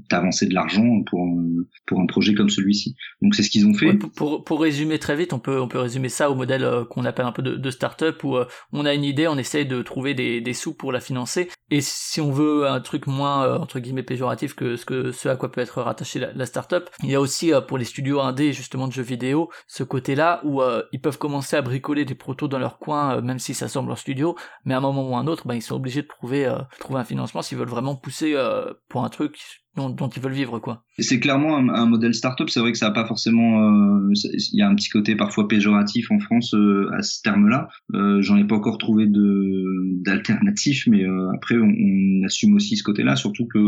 d'avancer 0.09 0.47
de 0.47 0.53
l'argent 0.53 1.03
pour 1.03 1.21
un, 1.21 1.47
pour 1.85 1.99
un 1.99 2.05
projet 2.05 2.33
comme 2.33 2.49
celui-ci. 2.49 2.95
Donc 3.21 3.35
c'est 3.35 3.43
ce 3.43 3.49
qu'ils 3.49 3.67
ont 3.67 3.73
fait. 3.73 3.87
Ouais, 3.87 3.97
pour, 3.97 4.11
pour, 4.11 4.43
pour 4.43 4.61
résumer 4.61 4.99
très 4.99 5.15
vite, 5.15 5.33
on 5.33 5.39
peut 5.39 5.59
on 5.59 5.67
peut 5.67 5.79
résumer 5.79 6.09
ça 6.09 6.29
au 6.29 6.35
modèle 6.35 6.63
euh, 6.63 6.85
qu'on 6.85 7.05
appelle 7.05 7.25
un 7.25 7.31
peu 7.31 7.41
de, 7.41 7.55
de 7.55 7.69
start-up 7.71 8.23
où 8.23 8.35
euh, 8.35 8.45
on 8.71 8.85
a 8.85 8.93
une 8.93 9.03
idée, 9.03 9.27
on 9.27 9.37
essaye 9.37 9.65
de 9.65 9.81
trouver 9.81 10.13
des, 10.13 10.41
des 10.41 10.53
sous 10.53 10.73
pour 10.73 10.91
la 10.91 10.99
financer 10.99 11.49
et 11.69 11.81
si 11.81 12.21
on 12.21 12.31
veut 12.31 12.67
un 12.67 12.79
truc 12.79 13.07
moins 13.07 13.45
euh, 13.45 13.57
entre 13.57 13.79
guillemets 13.79 14.03
péjoratif 14.03 14.55
que 14.55 14.77
ce 14.77 14.85
que 14.85 15.11
ce 15.11 15.27
à 15.27 15.35
quoi 15.35 15.51
peut 15.51 15.61
être 15.61 15.81
rattaché 15.81 16.19
la, 16.19 16.31
la 16.33 16.45
start-up, 16.45 16.89
il 17.03 17.09
y 17.09 17.15
a 17.15 17.21
aussi 17.21 17.53
euh, 17.53 17.59
pour 17.59 17.77
les 17.77 17.83
studios 17.83 18.21
indés 18.21 18.53
justement 18.53 18.87
de 18.87 18.93
jeux 18.93 19.03
vidéo 19.03 19.49
ce 19.67 19.83
côté-là 19.83 20.41
où 20.45 20.61
euh, 20.61 20.83
ils 20.93 21.01
peuvent 21.01 21.17
commencer 21.17 21.57
à 21.57 21.61
bricoler 21.61 22.05
des 22.05 22.15
protos 22.15 22.47
dans 22.47 22.59
leur 22.59 22.66
coin, 22.75 23.17
euh, 23.17 23.21
même 23.21 23.39
si 23.39 23.53
ça 23.53 23.67
semble 23.67 23.87
leur 23.87 23.97
studio, 23.97 24.35
mais 24.65 24.73
à 24.73 24.77
un 24.77 24.81
moment 24.81 25.09
ou 25.09 25.15
à 25.15 25.19
un 25.19 25.27
autre, 25.27 25.47
ben, 25.47 25.55
ils 25.55 25.61
sont 25.61 25.75
obligés 25.75 26.01
de 26.01 26.07
trouver, 26.07 26.45
euh, 26.45 26.59
trouver 26.79 26.99
un 26.99 27.05
financement 27.05 27.41
s'ils 27.41 27.57
veulent 27.57 27.69
vraiment 27.69 27.95
pousser 27.95 28.33
euh, 28.35 28.73
pour 28.89 29.03
un 29.03 29.09
truc 29.09 29.65
dont, 29.77 29.89
dont, 29.89 30.09
ils 30.09 30.21
veulent 30.21 30.33
vivre, 30.33 30.59
quoi. 30.59 30.83
C'est 30.99 31.19
clairement 31.19 31.55
un, 31.55 31.69
un 31.69 31.85
modèle 31.85 32.13
startup. 32.13 32.49
C'est 32.49 32.59
vrai 32.59 32.71
que 32.71 32.77
ça 32.77 32.87
n'a 32.87 32.91
pas 32.91 33.05
forcément. 33.05 33.63
Euh, 33.63 34.11
il 34.51 34.59
y 34.59 34.61
a 34.61 34.67
un 34.67 34.75
petit 34.75 34.89
côté 34.89 35.15
parfois 35.15 35.47
péjoratif 35.47 36.11
en 36.11 36.19
France 36.19 36.53
euh, 36.53 36.89
à 36.93 37.03
ce 37.03 37.21
terme-là. 37.21 37.69
Euh, 37.93 38.21
J'en 38.21 38.37
ai 38.37 38.43
pas 38.43 38.55
encore 38.55 38.79
trouvé 38.79 39.05
de 39.05 40.03
d'alternatif, 40.03 40.87
mais 40.87 41.05
après 41.35 41.55
on, 41.55 41.69
on, 41.69 42.25
assume 42.25 42.55
aussi 42.55 42.75
ce 42.75 42.83
côté-là, 42.83 43.15
surtout 43.15 43.45
que 43.45 43.59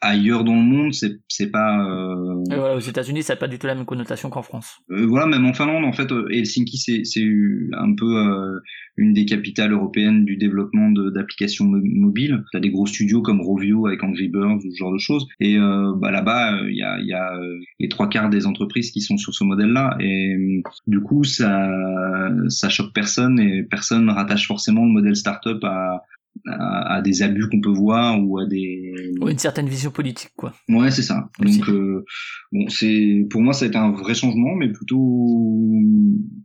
ailleurs 0.00 0.44
dans 0.44 0.54
le 0.54 0.62
monde, 0.62 0.92
c'est 0.92 1.18
c'est 1.28 1.50
pas. 1.50 1.84
voilà, 2.48 2.76
aux 2.76 2.80
États-Unis, 2.80 3.22
ça 3.22 3.34
n'a 3.34 3.38
pas 3.38 3.48
du 3.48 3.58
tout 3.58 3.66
la 3.66 3.74
même 3.74 3.86
connotation 3.86 4.30
qu'en 4.30 4.42
France. 4.42 4.76
Voilà, 4.88 5.26
même 5.26 5.46
en 5.46 5.54
Finlande, 5.54 5.84
en 5.84 5.92
fait, 5.92 6.12
Helsinki, 6.30 6.76
c'est 6.76 7.04
c'est 7.04 7.26
un 7.72 7.94
peu 7.94 8.60
une 8.96 9.12
des 9.12 9.24
capitales 9.24 9.72
européennes 9.72 10.24
du 10.24 10.36
développement 10.36 10.90
d'applications 10.90 11.66
mobiles. 11.66 12.44
T'as 12.52 12.60
des 12.60 12.70
gros 12.70 12.86
studios 12.86 13.22
comme 13.22 13.40
Rovio 13.40 13.86
avec 13.86 14.02
Angry 14.02 14.28
Birds, 14.28 14.60
ce 14.62 14.76
genre 14.76 14.92
de 14.92 14.98
choses. 14.98 15.26
Et 15.40 15.45
euh, 15.56 15.92
bah, 15.96 16.10
là-bas, 16.10 16.60
il 16.68 16.76
y 16.76 16.82
a, 16.82 16.98
y 17.00 17.12
a 17.12 17.32
les 17.78 17.88
trois 17.88 18.08
quarts 18.08 18.28
des 18.30 18.46
entreprises 18.46 18.90
qui 18.90 19.00
sont 19.00 19.16
sur 19.16 19.32
ce 19.34 19.44
modèle-là. 19.44 19.96
Et 20.00 20.62
du 20.86 21.00
coup, 21.00 21.22
ça, 21.24 21.70
ça 22.48 22.68
choque 22.68 22.92
personne 22.92 23.38
et 23.38 23.62
personne 23.62 24.06
ne 24.06 24.12
rattache 24.12 24.46
forcément 24.46 24.84
le 24.84 24.90
modèle 24.92 25.16
startup 25.16 25.62
à, 25.64 26.02
à, 26.46 26.96
à 26.96 27.02
des 27.02 27.22
abus 27.22 27.48
qu'on 27.48 27.60
peut 27.60 27.70
voir 27.70 28.22
ou 28.22 28.38
à 28.38 28.46
des 28.46 28.92
ou 29.20 29.28
une 29.28 29.38
certaine 29.38 29.68
vision 29.68 29.90
politique 29.90 30.30
quoi 30.36 30.52
ouais 30.68 30.90
c'est 30.90 31.02
ça 31.02 31.28
Aussi. 31.40 31.58
donc 31.58 31.68
euh, 31.68 32.04
bon 32.52 32.68
c'est 32.68 33.26
pour 33.30 33.42
moi 33.42 33.52
ça 33.52 33.64
a 33.64 33.68
été 33.68 33.78
un 33.78 33.90
vrai 33.92 34.14
changement 34.14 34.54
mais 34.54 34.70
plutôt 34.70 35.62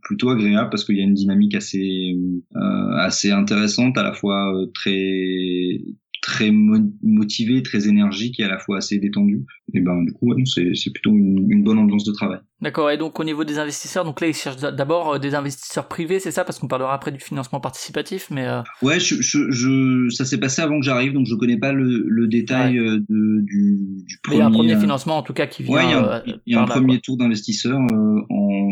plutôt 0.02 0.30
agréable 0.30 0.70
parce 0.70 0.84
qu'il 0.84 0.96
y 0.96 1.00
a 1.00 1.04
une 1.04 1.14
dynamique 1.14 1.54
assez 1.54 2.14
euh, 2.56 2.96
assez 2.96 3.30
intéressante 3.30 3.96
à 3.98 4.02
la 4.02 4.12
fois 4.12 4.54
euh, 4.54 4.66
très 4.74 5.78
très 6.22 6.50
mo 6.50 6.78
motivé, 7.02 7.62
très 7.62 7.88
énergique 7.88 8.40
et 8.40 8.44
à 8.44 8.48
la 8.48 8.58
fois 8.58 8.78
assez 8.78 8.98
détendu. 8.98 9.44
Et 9.74 9.80
ben 9.80 10.02
du 10.04 10.12
coup, 10.12 10.32
ouais, 10.32 10.42
c'est 10.46 10.90
plutôt 10.92 11.10
une, 11.10 11.50
une, 11.50 11.62
bonne 11.62 11.78
ambiance 11.78 12.04
de 12.04 12.12
travail. 12.12 12.38
D'accord. 12.60 12.90
Et 12.90 12.96
donc 12.96 13.18
au 13.18 13.24
niveau 13.24 13.44
des 13.44 13.58
investisseurs, 13.58 14.04
donc 14.04 14.20
là 14.20 14.28
ils 14.28 14.34
cherchent 14.34 14.56
d'abord 14.56 15.18
des 15.18 15.34
investisseurs 15.34 15.88
privés, 15.88 16.20
c'est 16.20 16.30
ça, 16.30 16.44
parce 16.44 16.58
qu'on 16.58 16.68
parlera 16.68 16.94
après 16.94 17.10
du 17.10 17.18
financement 17.18 17.60
participatif, 17.60 18.28
mais. 18.30 18.46
Euh... 18.46 18.62
Ouais, 18.82 19.00
je, 19.00 19.20
je, 19.20 19.50
je 19.50 20.08
ça 20.10 20.24
s'est 20.24 20.38
passé 20.38 20.62
avant 20.62 20.78
que 20.78 20.86
j'arrive, 20.86 21.12
donc 21.12 21.26
je 21.26 21.34
connais 21.34 21.58
pas 21.58 21.72
le, 21.72 22.04
le 22.06 22.28
détail 22.28 22.80
ouais. 22.80 22.98
de, 22.98 23.40
du, 23.42 23.78
du 24.06 24.18
premier. 24.22 24.36
Mais 24.36 24.36
il 24.36 24.38
y 24.38 24.42
a 24.42 24.46
un 24.46 24.50
premier 24.50 24.80
financement 24.80 25.18
en 25.18 25.22
tout 25.22 25.34
cas 25.34 25.46
qui 25.46 25.64
vient. 25.64 25.74
Ouais, 25.74 25.84
il 25.84 25.90
y 25.90 25.94
a 25.94 25.98
un, 25.98 26.04
euh, 26.04 26.20
il 26.46 26.52
y 26.54 26.56
a 26.56 26.62
un 26.62 26.66
premier 26.66 27.00
tour 27.00 27.16
d'investisseurs 27.16 27.80
euh, 27.80 28.20
en, 28.30 28.68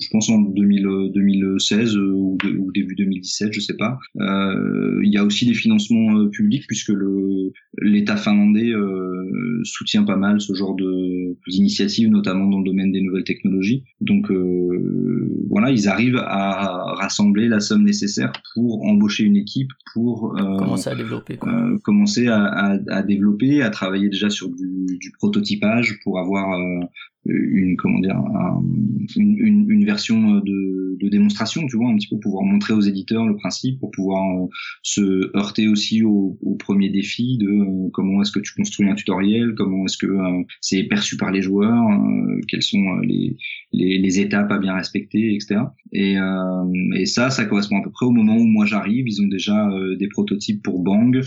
je 0.00 0.08
pense 0.10 0.28
en 0.30 0.40
2000, 0.40 1.12
2016 1.14 1.96
euh, 1.96 2.12
ou, 2.12 2.36
de, 2.42 2.56
ou, 2.56 2.72
début 2.72 2.94
2017, 2.94 3.52
je 3.52 3.60
sais 3.60 3.76
pas. 3.76 3.98
Euh, 4.20 5.00
il 5.02 5.12
y 5.12 5.16
a 5.16 5.24
aussi 5.24 5.46
des 5.46 5.54
financements 5.54 6.16
euh, 6.16 6.28
publics 6.28 6.64
puisque 6.66 6.90
le 6.90 7.52
l'État 7.78 8.16
finlandais 8.16 8.70
euh, 8.70 9.60
soutient 9.64 10.04
pas 10.04 10.16
mal 10.16 10.40
ce 10.40 10.54
genre 10.54 10.74
de 10.74 11.36
d'initiatives, 11.48 12.08
notamment 12.08 12.46
dans 12.46 12.58
le 12.58 12.64
domaine 12.64 12.92
des 12.92 13.00
nouvelles 13.00 13.24
technologies. 13.24 13.84
Donc 14.00 14.30
euh, 14.30 15.46
voilà, 15.48 15.70
ils 15.70 15.88
arrivent 15.88 16.22
à 16.22 16.94
rassembler 16.94 17.48
la 17.48 17.60
somme 17.60 17.84
nécessaire 17.84 18.32
pour 18.54 18.84
embaucher 18.84 19.24
une 19.24 19.36
équipe, 19.36 19.70
pour 19.92 20.36
euh, 20.36 20.56
commencer 20.58 20.90
à 20.90 20.94
développer, 20.94 21.38
euh, 21.46 21.78
commencer 21.82 22.26
à, 22.28 22.44
à, 22.44 22.78
à, 22.88 23.02
développer, 23.02 23.62
à 23.62 23.70
travailler 23.70 24.08
déjà 24.08 24.30
sur 24.30 24.48
du, 24.48 24.98
du 24.98 25.12
prototypage 25.18 25.98
pour 26.02 26.18
avoir 26.18 26.58
une 27.26 27.76
comment 27.76 27.98
dire 28.00 28.16
un- 28.16 28.62
une, 29.16 29.36
une, 29.38 29.70
une 29.70 29.84
version 29.84 30.36
de, 30.40 30.96
de 31.00 31.08
démonstration 31.08 31.66
tu 31.66 31.76
vois 31.76 31.88
un 31.90 31.96
petit 31.96 32.08
peu 32.08 32.18
pouvoir 32.18 32.44
montrer 32.44 32.72
aux 32.72 32.80
éditeurs 32.80 33.26
le 33.26 33.36
principe 33.36 33.78
pour 33.78 33.90
pouvoir 33.90 34.22
euh, 34.42 34.46
se 34.82 35.36
heurter 35.36 35.68
aussi 35.68 36.02
au, 36.02 36.38
au 36.42 36.54
premier 36.54 36.88
défi 36.88 37.36
de 37.38 37.46
euh, 37.48 37.88
comment 37.92 38.22
est-ce 38.22 38.32
que 38.32 38.40
tu 38.40 38.54
construis 38.54 38.88
un 38.88 38.94
tutoriel 38.94 39.54
comment 39.56 39.84
est-ce 39.84 39.98
que 39.98 40.06
euh, 40.06 40.42
c'est 40.60 40.84
perçu 40.84 41.16
par 41.16 41.30
les 41.30 41.42
joueurs 41.42 41.88
euh, 41.90 42.40
quelles 42.48 42.62
sont 42.62 42.78
euh, 42.78 43.02
les, 43.04 43.36
les 43.72 43.98
les 43.98 44.20
étapes 44.20 44.50
à 44.50 44.58
bien 44.58 44.74
respecter 44.74 45.34
etc 45.34 45.60
et 45.92 46.16
euh, 46.18 46.64
et 46.96 47.06
ça 47.06 47.30
ça 47.30 47.44
correspond 47.44 47.78
à 47.78 47.82
peu 47.82 47.90
près 47.90 48.06
au 48.06 48.12
moment 48.12 48.36
où 48.36 48.44
moi 48.44 48.64
j'arrive. 48.66 49.06
Ils 49.08 49.22
ont 49.22 49.28
déjà 49.28 49.68
euh, 49.70 49.96
des 49.96 50.08
prototypes 50.08 50.62
pour 50.62 50.80
Bang 50.82 51.20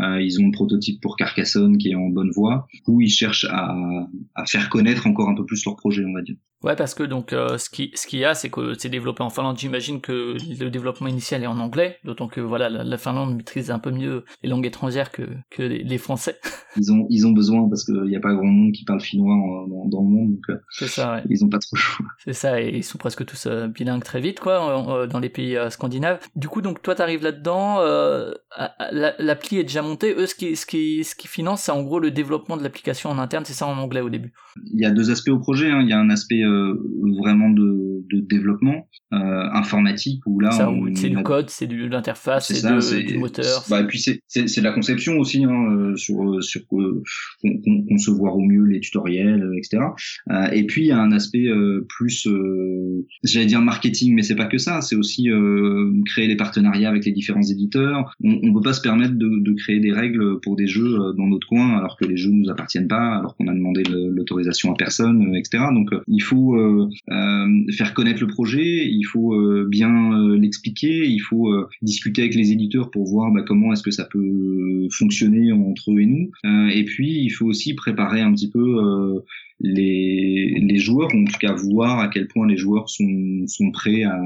euh, 0.00 0.20
ils 0.22 0.40
ont 0.40 0.48
un 0.48 0.50
prototype 0.50 1.00
pour 1.00 1.16
Carcassonne 1.16 1.78
qui 1.78 1.90
est 1.90 1.94
en 1.94 2.08
bonne 2.08 2.30
voie 2.30 2.66
où 2.86 3.00
ils 3.00 3.10
cherchent 3.10 3.46
à 3.50 3.74
à 4.34 4.46
faire 4.46 4.68
connaître 4.68 5.06
encore 5.06 5.28
un 5.28 5.34
peu 5.34 5.44
plus 5.44 5.64
leur 5.64 5.76
projet, 5.76 6.04
on 6.06 6.12
va 6.14 6.22
dire. 6.22 6.36
Ouais, 6.64 6.74
parce 6.74 6.92
que 6.92 7.04
donc 7.04 7.32
euh, 7.32 7.56
ce 7.56 7.70
qui 7.70 7.92
ce 7.94 8.08
qu'il 8.08 8.18
y 8.18 8.24
a, 8.24 8.34
c'est 8.34 8.50
que 8.50 8.74
c'est 8.76 8.88
développé 8.88 9.22
en 9.22 9.30
Finlande. 9.30 9.56
J'imagine 9.58 10.00
que 10.00 10.34
le 10.60 10.70
développement 10.70 11.06
initial 11.06 11.44
est 11.44 11.46
en 11.46 11.60
anglais, 11.60 11.98
d'autant 12.04 12.26
que 12.26 12.40
voilà, 12.40 12.68
la, 12.68 12.82
la 12.82 12.98
Finlande 12.98 13.36
maîtrise 13.36 13.70
un 13.70 13.78
peu 13.78 13.92
mieux 13.92 14.24
les 14.42 14.48
langues 14.48 14.66
étrangères 14.66 15.12
que 15.12 15.22
que 15.50 15.62
les, 15.62 15.84
les 15.84 15.98
Français. 15.98 16.36
Ils 16.76 16.92
ont 16.92 17.06
ils 17.10 17.26
ont 17.26 17.30
besoin 17.32 17.68
parce 17.68 17.84
qu'il 17.84 18.02
n'y 18.02 18.14
a 18.16 18.20
pas 18.20 18.34
grand 18.34 18.44
monde 18.46 18.72
qui 18.72 18.84
parle 18.84 19.00
finnois 19.00 19.34
en- 19.34 19.66
dans, 19.68 19.84
dans 19.86 20.02
le 20.02 20.08
monde, 20.08 20.30
donc 20.34 20.44
euh, 20.50 20.58
C'est 20.70 20.86
ça, 20.86 21.14
ouais. 21.14 21.22
ils 21.30 21.44
ont 21.44 21.48
pas 21.48 21.58
trop 21.58 21.74
le 21.74 21.80
choix. 21.80 22.06
C'est 22.24 22.32
ça, 22.34 22.60
et 22.60 22.68
ils 22.76 22.84
sont 22.84 22.98
presque 22.98 23.24
tous 23.24 23.46
euh, 23.46 23.66
bilingues 23.68 24.04
très 24.04 24.20
vite, 24.20 24.38
quoi, 24.38 25.06
dans 25.10 25.18
les 25.18 25.28
pays 25.30 25.56
scandinaves. 25.70 26.20
Du 26.36 26.46
coup, 26.48 26.60
donc 26.60 26.82
toi, 26.82 26.94
t'arrives 26.94 27.22
là-dedans, 27.24 27.78
l'appli 29.18 29.58
est 29.58 29.62
déjà 29.64 29.77
montée. 29.82 30.14
Eux, 30.14 30.26
ce 30.26 30.34
qui 30.34 30.56
ce 30.56 30.66
qui 30.66 31.04
ce 31.04 31.14
qui 31.14 31.28
finance, 31.28 31.62
c'est 31.62 31.72
en 31.72 31.82
gros 31.82 31.98
le 31.98 32.10
développement 32.10 32.56
de 32.56 32.62
l'application 32.62 33.10
en 33.10 33.18
interne. 33.18 33.44
C'est 33.44 33.52
ça 33.54 33.66
en 33.66 33.78
anglais 33.78 34.00
au 34.00 34.10
début. 34.10 34.32
Il 34.72 34.80
y 34.80 34.86
a 34.86 34.90
deux 34.90 35.10
aspects 35.10 35.30
au 35.30 35.38
projet. 35.38 35.70
hein. 35.70 35.80
Il 35.82 35.88
y 35.88 35.92
a 35.92 35.98
un 35.98 36.10
aspect 36.10 36.42
euh, 36.42 36.74
vraiment 37.20 37.50
de 37.50 38.20
développement 38.20 38.88
euh, 39.12 39.44
informatique 39.52 40.20
où 40.26 40.38
là 40.40 40.50
c'est 40.96 41.08
du 41.08 41.22
code, 41.22 41.48
c'est 41.50 41.66
de 41.66 41.86
l'interface, 41.86 42.48
c'est 42.80 43.02
du 43.02 43.18
moteur. 43.18 43.64
Bah, 43.70 43.80
et 43.80 43.86
puis 43.86 43.98
c'est 44.00 44.20
de 44.60 44.62
la 44.62 44.72
conception 44.72 45.18
aussi 45.18 45.44
hein, 45.44 45.66
euh, 45.72 45.96
sur 45.96 46.22
euh, 46.28 46.40
sur 46.42 46.60
euh, 46.72 47.02
con- 47.42 47.84
concevoir 47.88 48.36
au 48.36 48.42
mieux 48.42 48.64
les 48.64 48.80
tutoriels, 48.80 49.42
euh, 49.42 49.56
etc. 49.56 49.78
Euh, 50.30 50.46
et 50.52 50.64
puis 50.66 50.82
il 50.82 50.86
y 50.88 50.92
a 50.92 50.98
un 51.00 51.12
aspect 51.12 51.48
plus, 51.88 52.28
j'allais 53.24 53.46
dire 53.46 53.60
marketing, 53.62 54.14
mais 54.14 54.22
c'est 54.22 54.36
pas 54.36 54.46
que 54.46 54.58
ça. 54.58 54.80
C'est 54.80 54.96
aussi 54.96 55.28
créer 56.06 56.26
les 56.26 56.36
partenariats 56.36 56.88
avec 56.90 57.04
les 57.04 57.12
différents 57.12 57.42
éditeurs. 57.42 58.14
On, 58.22 58.38
on 58.42 58.52
peut 58.52 58.60
pas 58.62 58.72
se 58.72 58.80
permettre 58.82 59.14
de, 59.14 59.40
de 59.42 59.52
créer 59.54 59.80
des 59.80 59.92
règles 59.92 60.40
pour 60.40 60.56
des 60.56 60.66
jeux 60.66 60.96
dans 61.16 61.26
notre 61.26 61.46
coin 61.46 61.78
alors 61.78 61.96
que 61.96 62.04
les 62.04 62.16
jeux 62.16 62.30
nous 62.30 62.50
appartiennent 62.50 62.88
pas, 62.88 63.16
alors 63.16 63.36
qu'on 63.36 63.48
a 63.48 63.54
demandé 63.54 63.82
l'autorisation 63.84 64.72
à 64.72 64.76
personne, 64.76 65.34
etc. 65.34 65.64
Donc 65.72 65.90
il 66.06 66.22
faut 66.22 66.56
faire 67.76 67.94
connaître 67.94 68.20
le 68.20 68.26
projet, 68.26 68.86
il 68.98 69.04
faut 69.04 69.34
euh, 69.34 69.66
bien 69.68 70.12
euh, 70.12 70.36
l'expliquer, 70.36 71.06
il 71.06 71.20
faut 71.20 71.52
euh, 71.52 71.68
discuter 71.82 72.22
avec 72.22 72.34
les 72.34 72.52
éditeurs 72.52 72.90
pour 72.90 73.06
voir 73.06 73.32
bah, 73.32 73.42
comment 73.46 73.72
est-ce 73.72 73.82
que 73.82 73.90
ça 73.90 74.04
peut 74.04 74.88
fonctionner 74.90 75.52
entre 75.52 75.92
eux 75.92 76.00
et 76.00 76.06
nous. 76.06 76.30
Et 76.72 76.84
puis 76.84 77.22
il 77.22 77.30
faut 77.30 77.46
aussi 77.46 77.74
préparer 77.74 78.20
un 78.20 78.32
petit 78.32 78.50
peu 78.50 79.22
les, 79.60 80.58
les 80.60 80.78
joueurs, 80.78 81.08
ou 81.14 81.18
en 81.18 81.24
tout 81.24 81.38
cas 81.40 81.54
voir 81.54 82.00
à 82.00 82.08
quel 82.08 82.28
point 82.28 82.46
les 82.46 82.56
joueurs 82.56 82.88
sont, 82.88 83.44
sont 83.46 83.70
prêts 83.70 84.02
à, 84.04 84.18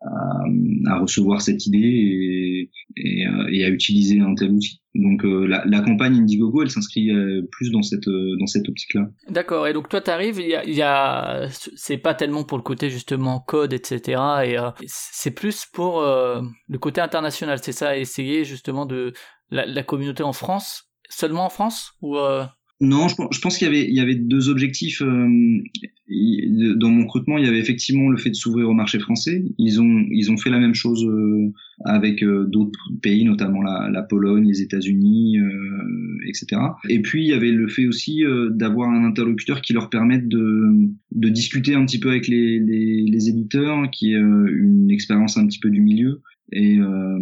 à, 0.00 0.98
recevoir 0.98 1.40
cette 1.42 1.66
idée 1.66 1.78
et, 1.78 2.70
et, 2.96 3.26
euh, 3.26 3.48
et 3.50 3.64
à 3.64 3.68
utiliser 3.68 4.20
un 4.20 4.34
tel 4.34 4.52
outil. 4.52 4.80
Donc 4.94 5.24
euh, 5.24 5.46
la, 5.46 5.64
la 5.66 5.80
campagne 5.80 6.16
Indiegogo, 6.16 6.62
elle 6.62 6.70
s'inscrit 6.70 7.10
euh, 7.10 7.42
plus 7.52 7.70
dans 7.70 7.82
cette 7.82 8.08
euh, 8.08 8.36
dans 8.38 8.46
cette 8.46 8.68
optique-là. 8.68 9.08
D'accord, 9.28 9.66
et 9.66 9.72
donc 9.72 9.88
toi 9.88 10.00
t'arrives, 10.00 10.40
il 10.40 10.48
y 10.48 10.54
a, 10.54 10.64
y 10.64 10.82
a 10.82 11.48
c'est 11.50 11.98
pas 11.98 12.14
tellement 12.14 12.44
pour 12.44 12.58
le 12.58 12.62
côté 12.62 12.90
justement 12.90 13.40
code, 13.40 13.72
etc. 13.72 14.20
Et 14.44 14.58
euh, 14.58 14.70
c'est 14.86 15.30
plus 15.30 15.66
pour 15.72 16.00
le 16.00 16.78
côté 16.78 17.00
international, 17.00 17.58
c'est 17.62 17.72
ça, 17.72 17.96
essayer 17.96 18.44
justement 18.44 18.86
de 18.86 19.12
la, 19.50 19.66
la 19.66 19.82
communauté 19.82 20.22
en 20.22 20.32
France, 20.32 20.90
seulement 21.08 21.46
en 21.46 21.50
France 21.50 21.92
ou 22.02 22.16
Non, 22.80 23.08
je, 23.08 23.16
pense- 23.16 23.28
je 23.34 23.40
pense 23.40 23.58
qu'il 23.58 23.66
y 23.66 23.68
avait, 23.70 23.90
y 23.90 23.98
avait 24.00 24.14
deux 24.14 24.48
objectifs. 24.48 25.02
euh, 25.02 25.62
dans 26.76 26.90
mon 26.90 27.02
recrutement, 27.02 27.36
il 27.36 27.44
y 27.44 27.48
avait 27.48 27.58
effectivement 27.58 28.08
le 28.08 28.16
fait 28.16 28.30
de 28.30 28.34
s'ouvrir 28.34 28.68
au 28.68 28.72
marché 28.72 28.98
français. 29.00 29.44
Ils 29.58 29.80
ont, 29.80 30.04
ils 30.10 30.30
ont 30.30 30.36
fait 30.36 30.48
la 30.48 30.60
même 30.60 30.74
chose 30.74 31.04
euh, 31.04 31.52
avec 31.84 32.22
euh, 32.22 32.44
d'autres 32.46 32.78
pays, 33.02 33.24
notamment 33.24 33.62
la, 33.62 33.90
la 33.90 34.02
Pologne, 34.02 34.46
les 34.46 34.62
États-Unis, 34.62 35.38
euh, 35.38 36.18
etc. 36.26 36.62
Et 36.88 37.02
puis 37.02 37.24
il 37.24 37.28
y 37.28 37.32
avait 37.34 37.50
le 37.50 37.66
fait 37.68 37.86
aussi 37.86 38.22
d'avoir 38.50 38.90
un 38.90 39.04
interlocuteur 39.04 39.60
qui 39.60 39.72
leur 39.72 39.90
permette 39.90 40.28
de, 40.28 40.70
de 41.12 41.28
discuter 41.28 41.74
un 41.74 41.84
petit 41.84 41.98
peu 41.98 42.10
avec 42.10 42.28
les, 42.28 42.60
les, 42.60 43.02
les 43.02 43.28
éditeurs, 43.28 43.90
qui 43.90 44.12
est 44.12 44.18
une 44.18 44.90
expérience 44.90 45.36
un 45.36 45.46
petit 45.46 45.58
peu 45.58 45.70
du 45.70 45.80
milieu. 45.80 46.20
Et 46.50 46.78
euh, 46.78 47.18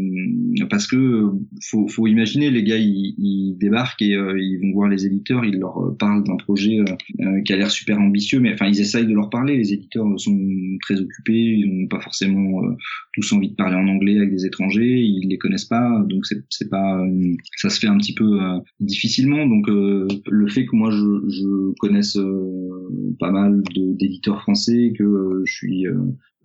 parce 0.71 0.87
que 0.87 1.31
faut, 1.61 1.89
faut 1.89 2.07
imaginer 2.07 2.51
les 2.51 2.63
gars 2.63 2.77
ils, 2.77 3.15
ils 3.19 3.57
débarquent 3.59 4.03
et 4.03 4.15
euh, 4.15 4.39
ils 4.39 4.59
vont 4.59 4.73
voir 4.73 4.89
les 4.89 5.05
éditeurs, 5.05 5.45
ils 5.45 5.59
leur 5.59 5.97
parlent 5.99 6.23
d'un 6.23 6.37
projet 6.37 6.79
euh, 7.21 7.41
qui 7.43 7.53
a 7.53 7.57
l'air 7.57 7.71
super 7.71 7.99
ambitieux, 7.99 8.39
mais 8.39 8.53
enfin 8.53 8.67
ils 8.67 8.81
essayent 8.81 9.07
de 9.07 9.15
leur 9.15 9.29
parler. 9.29 9.57
Les 9.57 9.73
éditeurs 9.73 10.07
sont 10.21 10.39
très 10.83 11.01
occupés, 11.01 11.57
ils 11.59 11.67
n'ont 11.67 11.89
pas 11.89 12.01
forcément 12.01 12.63
tous 13.15 13.33
envie 13.33 13.51
de 13.51 13.57
parler 13.57 13.77
en 13.77 13.89
anglais 13.89 14.17
avec 14.19 14.31
des 14.31 14.47
étrangers, 14.47 15.01
ils 15.01 15.29
les 15.29 15.39
connaissent 15.39 15.65
pas, 15.65 16.05
donc 16.09 16.25
c'est 16.27 16.71
pas 16.71 17.05
ça 17.57 17.69
se 17.69 17.81
fait 17.81 17.89
un 17.89 17.99
petit 17.99 18.15
peu 18.15 18.39
difficilement. 18.79 19.47
Donc 19.47 19.67
le 19.69 20.49
fait 20.49 20.67
que 20.67 20.77
moi 20.77 20.91
je, 20.91 21.29
je 21.29 21.73
connaisse 21.79 22.19
pas 23.19 23.33
mal 23.33 23.63
d'éditeurs 23.75 24.43
français, 24.43 24.93
que 24.97 25.43
je 25.45 25.53
suis 25.53 25.85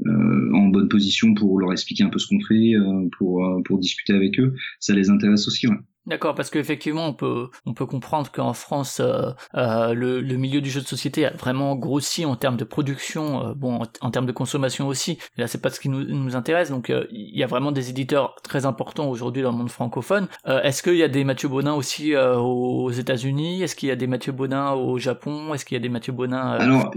euh, 0.05 0.53
en 0.53 0.67
bonne 0.67 0.89
position 0.89 1.33
pour 1.33 1.59
leur 1.59 1.71
expliquer 1.71 2.03
un 2.03 2.09
peu 2.09 2.19
ce 2.19 2.27
qu'on 2.27 2.39
fait, 2.41 2.75
euh, 2.75 3.07
pour 3.17 3.45
euh, 3.45 3.61
pour 3.63 3.79
discuter 3.79 4.13
avec 4.13 4.39
eux, 4.39 4.53
ça 4.79 4.93
les 4.93 5.09
intéresse 5.09 5.47
aussi. 5.47 5.67
Ouais. 5.67 5.75
D'accord, 6.07 6.33
parce 6.33 6.49
qu'effectivement, 6.49 7.05
on 7.05 7.13
peut, 7.13 7.49
on 7.67 7.75
peut 7.75 7.85
comprendre 7.85 8.31
qu'en 8.31 8.53
France, 8.53 8.99
euh, 8.99 9.29
euh, 9.53 9.93
le, 9.93 10.19
le 10.19 10.35
milieu 10.35 10.59
du 10.59 10.71
jeu 10.71 10.81
de 10.81 10.87
société 10.87 11.27
a 11.27 11.31
vraiment 11.31 11.75
grossi 11.75 12.25
en 12.25 12.35
termes 12.35 12.57
de 12.57 12.63
production, 12.63 13.49
euh, 13.49 13.53
bon, 13.53 13.81
en, 14.01 14.09
termes 14.09 14.25
de 14.25 14.31
consommation 14.31 14.87
aussi. 14.87 15.19
Là, 15.37 15.45
c'est 15.45 15.61
pas 15.61 15.69
ce 15.69 15.79
qui 15.79 15.89
nous, 15.89 16.03
nous 16.03 16.35
intéresse. 16.35 16.71
Donc, 16.71 16.91
il 17.11 17.37
y 17.37 17.43
a 17.43 17.47
vraiment 17.47 17.71
des 17.71 17.91
éditeurs 17.91 18.33
très 18.43 18.65
importants 18.65 19.09
aujourd'hui 19.09 19.43
dans 19.43 19.51
le 19.51 19.57
monde 19.57 19.69
francophone. 19.69 20.27
Est-ce 20.45 20.81
qu'il 20.81 20.95
y 20.95 21.03
a 21.03 21.07
des 21.07 21.23
Mathieu 21.23 21.49
Bonin 21.49 21.73
aussi 21.73 22.15
aux 22.15 22.91
États-Unis? 22.91 23.61
Est-ce 23.61 23.75
qu'il 23.75 23.89
y 23.89 23.91
a 23.91 23.95
des 23.95 24.07
Mathieu 24.07 24.31
Bonin 24.31 24.71
au 24.71 24.97
Japon? 24.97 25.53
Est-ce 25.53 25.65
qu'il 25.65 25.75
y 25.75 25.79
a 25.79 25.81
des 25.81 25.89
Mathieu 25.89 26.13
Bonin 26.13 26.41
Alors, 26.41 26.91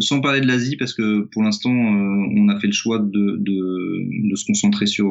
sans 0.00 0.20
parler 0.20 0.40
de 0.40 0.46
l'Asie, 0.46 0.76
parce 0.76 0.94
que 0.94 1.28
pour 1.32 1.42
l'instant, 1.42 1.70
on 1.70 2.48
a 2.48 2.58
fait 2.58 2.68
le 2.68 2.72
choix 2.72 2.98
de, 2.98 3.36
de, 3.38 4.30
de 4.30 4.36
se 4.36 4.46
concentrer 4.46 4.86
sur, 4.86 5.06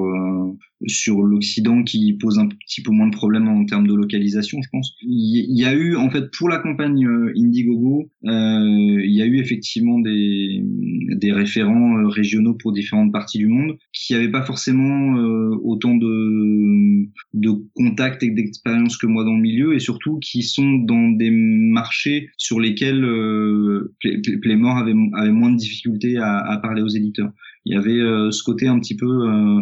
sur 0.88 1.22
l'Occident 1.22 1.84
qui 1.84 2.14
pose 2.14 2.40
un 2.40 2.48
petit 2.48 2.71
peu 2.80 2.92
moins 2.92 3.08
de 3.08 3.16
problèmes 3.16 3.50
en 3.50 3.66
termes 3.66 3.88
de 3.88 3.94
localisation, 3.94 4.62
je 4.62 4.70
pense. 4.72 4.96
Il 5.02 5.60
y, 5.60 5.66
a 5.66 5.74
eu, 5.74 5.98
en 5.98 6.10
fait, 6.10 6.32
pour 6.32 6.48
la 6.48 6.60
campagne 6.60 7.06
euh, 7.06 7.34
Indiegogo, 7.36 8.10
euh, 8.26 9.02
il 9.04 9.12
y 9.12 9.22
a 9.22 9.26
eu 9.26 9.40
effectivement 9.40 10.00
des, 10.00 10.64
des 10.64 11.34
référents 11.34 11.98
euh, 11.98 12.08
régionaux 12.08 12.54
pour 12.54 12.72
différentes 12.72 13.12
parties 13.12 13.40
du 13.40 13.48
monde 13.48 13.78
qui 13.92 14.14
n'avaient 14.14 14.32
pas 14.32 14.44
forcément 14.44 15.18
euh, 15.18 15.58
autant 15.64 15.96
de, 15.96 17.08
de 17.34 17.50
contacts 17.76 18.24
et 18.24 18.30
d'expérience 18.30 18.96
que 18.98 19.08
moi 19.08 19.26
dans 19.26 19.36
le 19.36 19.42
milieu 19.42 19.76
et 19.76 19.80
surtout 19.80 20.20
qui 20.20 20.44
sont 20.44 20.78
dans 20.78 21.10
des 21.10 21.32
marchés 21.32 22.30
sur 22.38 22.60
lesquels 22.60 23.04
euh, 23.04 23.94
Play- 24.00 24.20
Play- 24.20 24.38
Playmore 24.38 24.78
avait, 24.78 24.94
avait 25.16 25.32
moins 25.32 25.52
de 25.52 25.58
difficultés 25.58 26.18
à, 26.18 26.38
à 26.38 26.58
parler 26.58 26.82
aux 26.82 26.88
éditeurs. 26.88 27.32
Il 27.66 27.74
y 27.74 27.78
avait 27.78 28.00
euh, 28.00 28.32
ce 28.32 28.44
côté 28.44 28.68
un 28.68 28.80
petit 28.80 28.96
peu 28.96 29.06
euh, 29.06 29.62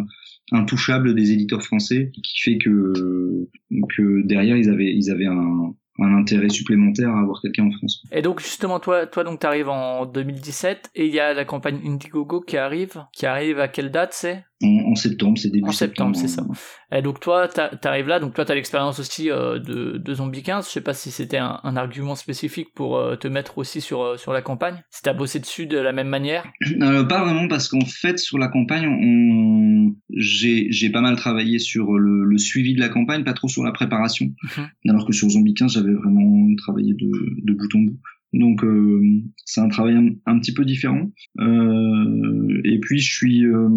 intouchable 0.52 1.14
des 1.14 1.32
éditeurs 1.32 1.62
français 1.62 2.10
qui 2.22 2.40
fait 2.40 2.58
que 2.58 3.48
que 3.94 4.26
derrière 4.26 4.56
ils 4.56 4.68
avaient 4.68 4.92
ils 4.92 5.10
avaient 5.10 5.26
un, 5.26 5.74
un 5.98 6.16
intérêt 6.16 6.48
supplémentaire 6.48 7.10
à 7.10 7.20
avoir 7.20 7.40
quelqu'un 7.42 7.66
en 7.66 7.70
France. 7.72 8.02
Et 8.12 8.22
donc 8.22 8.40
justement 8.40 8.80
toi 8.80 9.06
toi 9.06 9.24
donc 9.24 9.40
t'arrives 9.40 9.68
en 9.68 10.06
2017 10.06 10.90
et 10.94 11.06
il 11.06 11.14
y 11.14 11.20
a 11.20 11.34
la 11.34 11.44
campagne 11.44 11.80
Indiegogo 11.84 12.40
qui 12.40 12.56
arrive 12.56 13.04
qui 13.12 13.26
arrive 13.26 13.58
à 13.58 13.68
quelle 13.68 13.90
date 13.90 14.12
c'est? 14.12 14.44
En, 14.62 14.90
en 14.90 14.94
septembre, 14.94 15.38
c'est 15.38 15.48
début 15.50 15.68
En 15.68 15.72
septembre, 15.72 16.14
c'est 16.16 16.28
septembre. 16.28 16.54
Et 16.92 17.00
donc 17.00 17.18
toi, 17.20 17.48
t'a- 17.48 17.70
t'arrives 17.76 18.08
là, 18.08 18.20
donc 18.20 18.34
toi 18.34 18.44
t'as 18.44 18.54
l'expérience 18.54 18.98
aussi 18.98 19.30
euh, 19.30 19.58
de, 19.58 19.96
de 19.96 20.14
Zombie 20.14 20.42
15. 20.42 20.66
Je 20.66 20.72
sais 20.72 20.80
pas 20.82 20.92
si 20.92 21.10
c'était 21.10 21.38
un, 21.38 21.60
un 21.62 21.76
argument 21.76 22.14
spécifique 22.14 22.68
pour 22.74 22.98
euh, 22.98 23.16
te 23.16 23.26
mettre 23.26 23.56
aussi 23.58 23.80
sur, 23.80 24.02
euh, 24.02 24.16
sur 24.18 24.32
la 24.32 24.42
campagne. 24.42 24.82
Si 24.90 25.00
t'as 25.02 25.14
bossé 25.14 25.38
dessus 25.40 25.66
de 25.66 25.78
la 25.78 25.92
même 25.92 26.08
manière. 26.08 26.44
Euh, 26.82 27.04
pas 27.04 27.22
vraiment 27.22 27.46
parce 27.46 27.68
qu'en 27.68 27.84
fait 27.84 28.18
sur 28.18 28.38
la 28.38 28.48
campagne, 28.48 28.86
on... 28.86 29.94
j'ai 30.16 30.90
pas 30.90 31.00
mal 31.02 31.16
travaillé 31.16 31.58
sur 31.58 31.92
le, 31.92 32.24
le 32.24 32.38
suivi 32.38 32.74
de 32.74 32.80
la 32.80 32.88
campagne, 32.88 33.22
pas 33.24 33.32
trop 33.34 33.48
sur 33.48 33.62
la 33.62 33.72
préparation. 33.72 34.26
Mhm. 34.56 34.68
Alors 34.88 35.06
que 35.06 35.12
sur 35.12 35.28
Zombie 35.28 35.54
15, 35.54 35.72
j'avais 35.74 35.92
vraiment 35.92 36.46
travaillé 36.56 36.94
de, 36.94 37.10
de 37.44 37.52
bout 37.52 37.74
en 37.74 37.80
bout. 37.80 37.98
Donc 38.32 38.62
euh, 38.62 39.02
c'est 39.44 39.60
un 39.60 39.68
travail 39.68 40.14
un, 40.26 40.38
petit 40.38 40.54
peu 40.54 40.64
différent. 40.64 41.10
Euh, 41.40 42.60
et 42.64 42.78
puis 42.78 42.98
je 42.98 43.12
suis, 43.12 43.44
euh, 43.44 43.68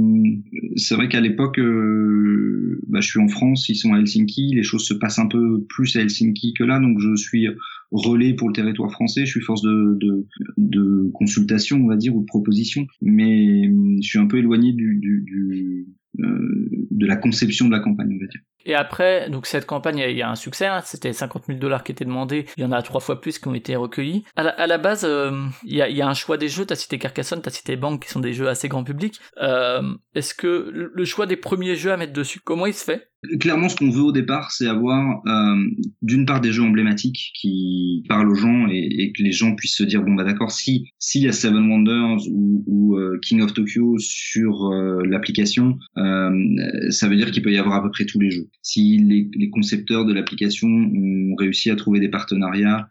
c'est 0.76 0.96
vrai 0.96 1.08
qu'à 1.08 1.22
l'époque, 1.22 1.60
euh, 1.60 2.80
bah, 2.88 3.02
je 3.02 3.10
suis 3.10 3.20
en 3.20 3.28
France, 3.28 3.68
ils 3.70 3.76
sont 3.76 3.94
à 3.94 4.00
Helsinki, 4.00 4.54
les 4.54 4.64
choses 4.64 4.86
se 4.86 4.94
passent 4.94 5.20
un 5.20 5.28
peu 5.28 5.64
plus 5.70 5.96
à 5.96 6.02
Helsinki 6.02 6.54
que 6.54 6.64
là, 6.64 6.80
donc 6.80 7.00
je 7.00 7.16
suis 7.16 7.48
relais 7.92 8.34
pour 8.34 8.50
le 8.50 8.54
territoire 8.54 8.92
français, 8.92 9.26
je 9.26 9.32
suis 9.32 9.42
force 9.42 9.62
de, 9.62 9.98
de, 10.00 10.26
de 10.58 11.10
consultation, 11.14 11.78
on 11.84 11.88
va 11.88 11.96
dire, 11.96 12.16
ou 12.16 12.22
de 12.22 12.26
proposition, 12.26 12.86
mais 13.02 13.64
je 14.02 14.08
suis 14.08 14.20
un 14.20 14.28
peu 14.28 14.38
éloigné 14.38 14.74
du, 14.74 15.00
du, 15.00 15.24
du 15.26 15.44
euh, 15.52 15.94
de 16.16 17.08
la 17.08 17.16
conception 17.16 17.68
de 17.68 17.72
la 17.72 17.80
campagne. 17.80 18.20
Et 18.66 18.76
après, 18.76 19.30
donc 19.30 19.46
cette 19.46 19.66
campagne, 19.66 19.98
il 19.98 20.16
y 20.16 20.22
a 20.22 20.30
un 20.30 20.36
succès, 20.36 20.68
hein, 20.68 20.82
c'était 20.86 21.12
50 21.12 21.46
000 21.48 21.60
dollars 21.60 21.84
qui 21.84 21.92
étaient 21.92 22.06
demandés, 22.06 22.46
il 22.56 22.64
y 22.64 22.66
en 22.66 22.72
a 22.72 22.82
trois 22.82 23.02
fois 23.02 23.20
plus 23.20 23.40
qui 23.40 23.48
ont 23.48 23.54
été 23.54 23.76
recueillis. 23.76 24.24
À 24.36 24.44
la, 24.44 24.52
à 24.52 24.68
la 24.68 24.78
base, 24.78 25.04
euh, 25.04 25.32
il 25.64 25.76
y, 25.76 25.82
a, 25.82 25.90
y, 25.90 26.02
a, 26.02 26.08
un 26.08 26.14
choix 26.14 26.38
des 26.38 26.48
jeux, 26.48 26.66
t'as 26.66 26.76
cité 26.76 26.98
Carcassonne, 26.98 27.42
t'as 27.42 27.52
cité 27.52 27.76
Bank, 27.76 28.04
qui 28.04 28.10
sont 28.10 28.20
des 28.20 28.34
jeux 28.34 28.48
assez 28.48 28.70
grand 28.70 28.84
public. 28.84 29.20
Euh, 29.42 29.82
Est-ce 30.16 30.34
que 30.34 30.72
le 30.72 31.06
choix 31.06 31.26
des 31.26 31.38
premiers 31.38 31.76
jeux 31.76 31.92
à 31.92 31.98
mettre 31.98 32.14
dessus, 32.14 32.40
comment 32.40 32.66
il 32.66 32.74
se 32.74 32.86
fait? 32.86 33.10
Clairement, 33.40 33.70
ce 33.70 33.76
qu'on 33.78 33.90
veut 33.90 34.02
au 34.02 34.12
départ, 34.12 34.52
c'est 34.52 34.68
avoir 34.68 35.22
euh, 35.28 35.56
d'une 36.02 36.26
part 36.26 36.42
des 36.42 36.52
jeux 36.52 36.64
emblématiques 36.64 37.32
qui 37.40 38.04
parlent 38.10 38.30
aux 38.30 38.36
gens 38.36 38.68
et, 38.70 38.86
et, 39.00 39.12
que 39.14 39.24
les 39.24 39.32
gens 39.32 39.56
puissent 39.56 39.78
se 39.78 39.84
dire 39.84 40.04
bon 40.04 40.14
bah 40.14 40.26
d'accord, 40.26 40.52
si 40.52 40.90
s'il 41.00 41.24
y 41.24 41.28
a 41.28 41.32
Seven 41.32 41.70
Wonders 41.70 42.28
ou, 42.30 42.64
ou 42.68 42.98
euh, 42.98 43.20
King 43.22 43.42
of 43.42 43.54
Tokyo 43.54 43.96
sur 43.98 44.66
euh, 44.66 45.04
l'application, 45.06 45.78
ça 45.96 47.08
veut 47.08 47.16
dire 47.16 47.32
qu'il 47.32 47.44
peut 47.44 47.52
y 47.52 47.58
avoir 47.58 47.76
à 47.76 47.84
peu 47.84 47.92
près 47.92 48.06
tous 48.06 48.20
les 48.20 48.30
jeux. 48.30 48.48
Si 48.62 48.98
les, 48.98 49.30
les 49.36 49.50
concepteurs 49.50 50.06
de 50.06 50.14
l'application 50.14 50.68
ont 50.68 51.36
réussi 51.36 51.70
à 51.70 51.76
trouver 51.76 52.00
des 52.00 52.10
partenariats 52.10 52.90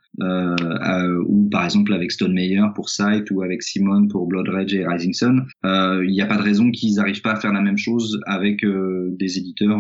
ou 1.26 1.48
par 1.50 1.64
exemple 1.64 1.92
avec 1.92 2.12
Stone 2.12 2.32
Meyer 2.32 2.64
pour 2.74 2.88
Sight 2.88 3.30
ou 3.30 3.42
avec 3.42 3.62
Simon 3.62 4.08
pour 4.08 4.26
Blood 4.26 4.48
Rage 4.48 4.74
et 4.74 4.86
Rising 4.86 5.12
Sun, 5.12 5.44
il 5.64 6.10
n'y 6.10 6.22
a 6.22 6.26
pas 6.26 6.36
de 6.36 6.42
raison 6.42 6.70
qu'ils 6.70 6.94
n'arrivent 6.94 7.22
pas 7.22 7.32
à 7.32 7.36
faire 7.36 7.52
la 7.52 7.60
même 7.60 7.78
chose 7.78 8.20
avec 8.26 8.64
des 8.64 9.38
éditeurs 9.38 9.78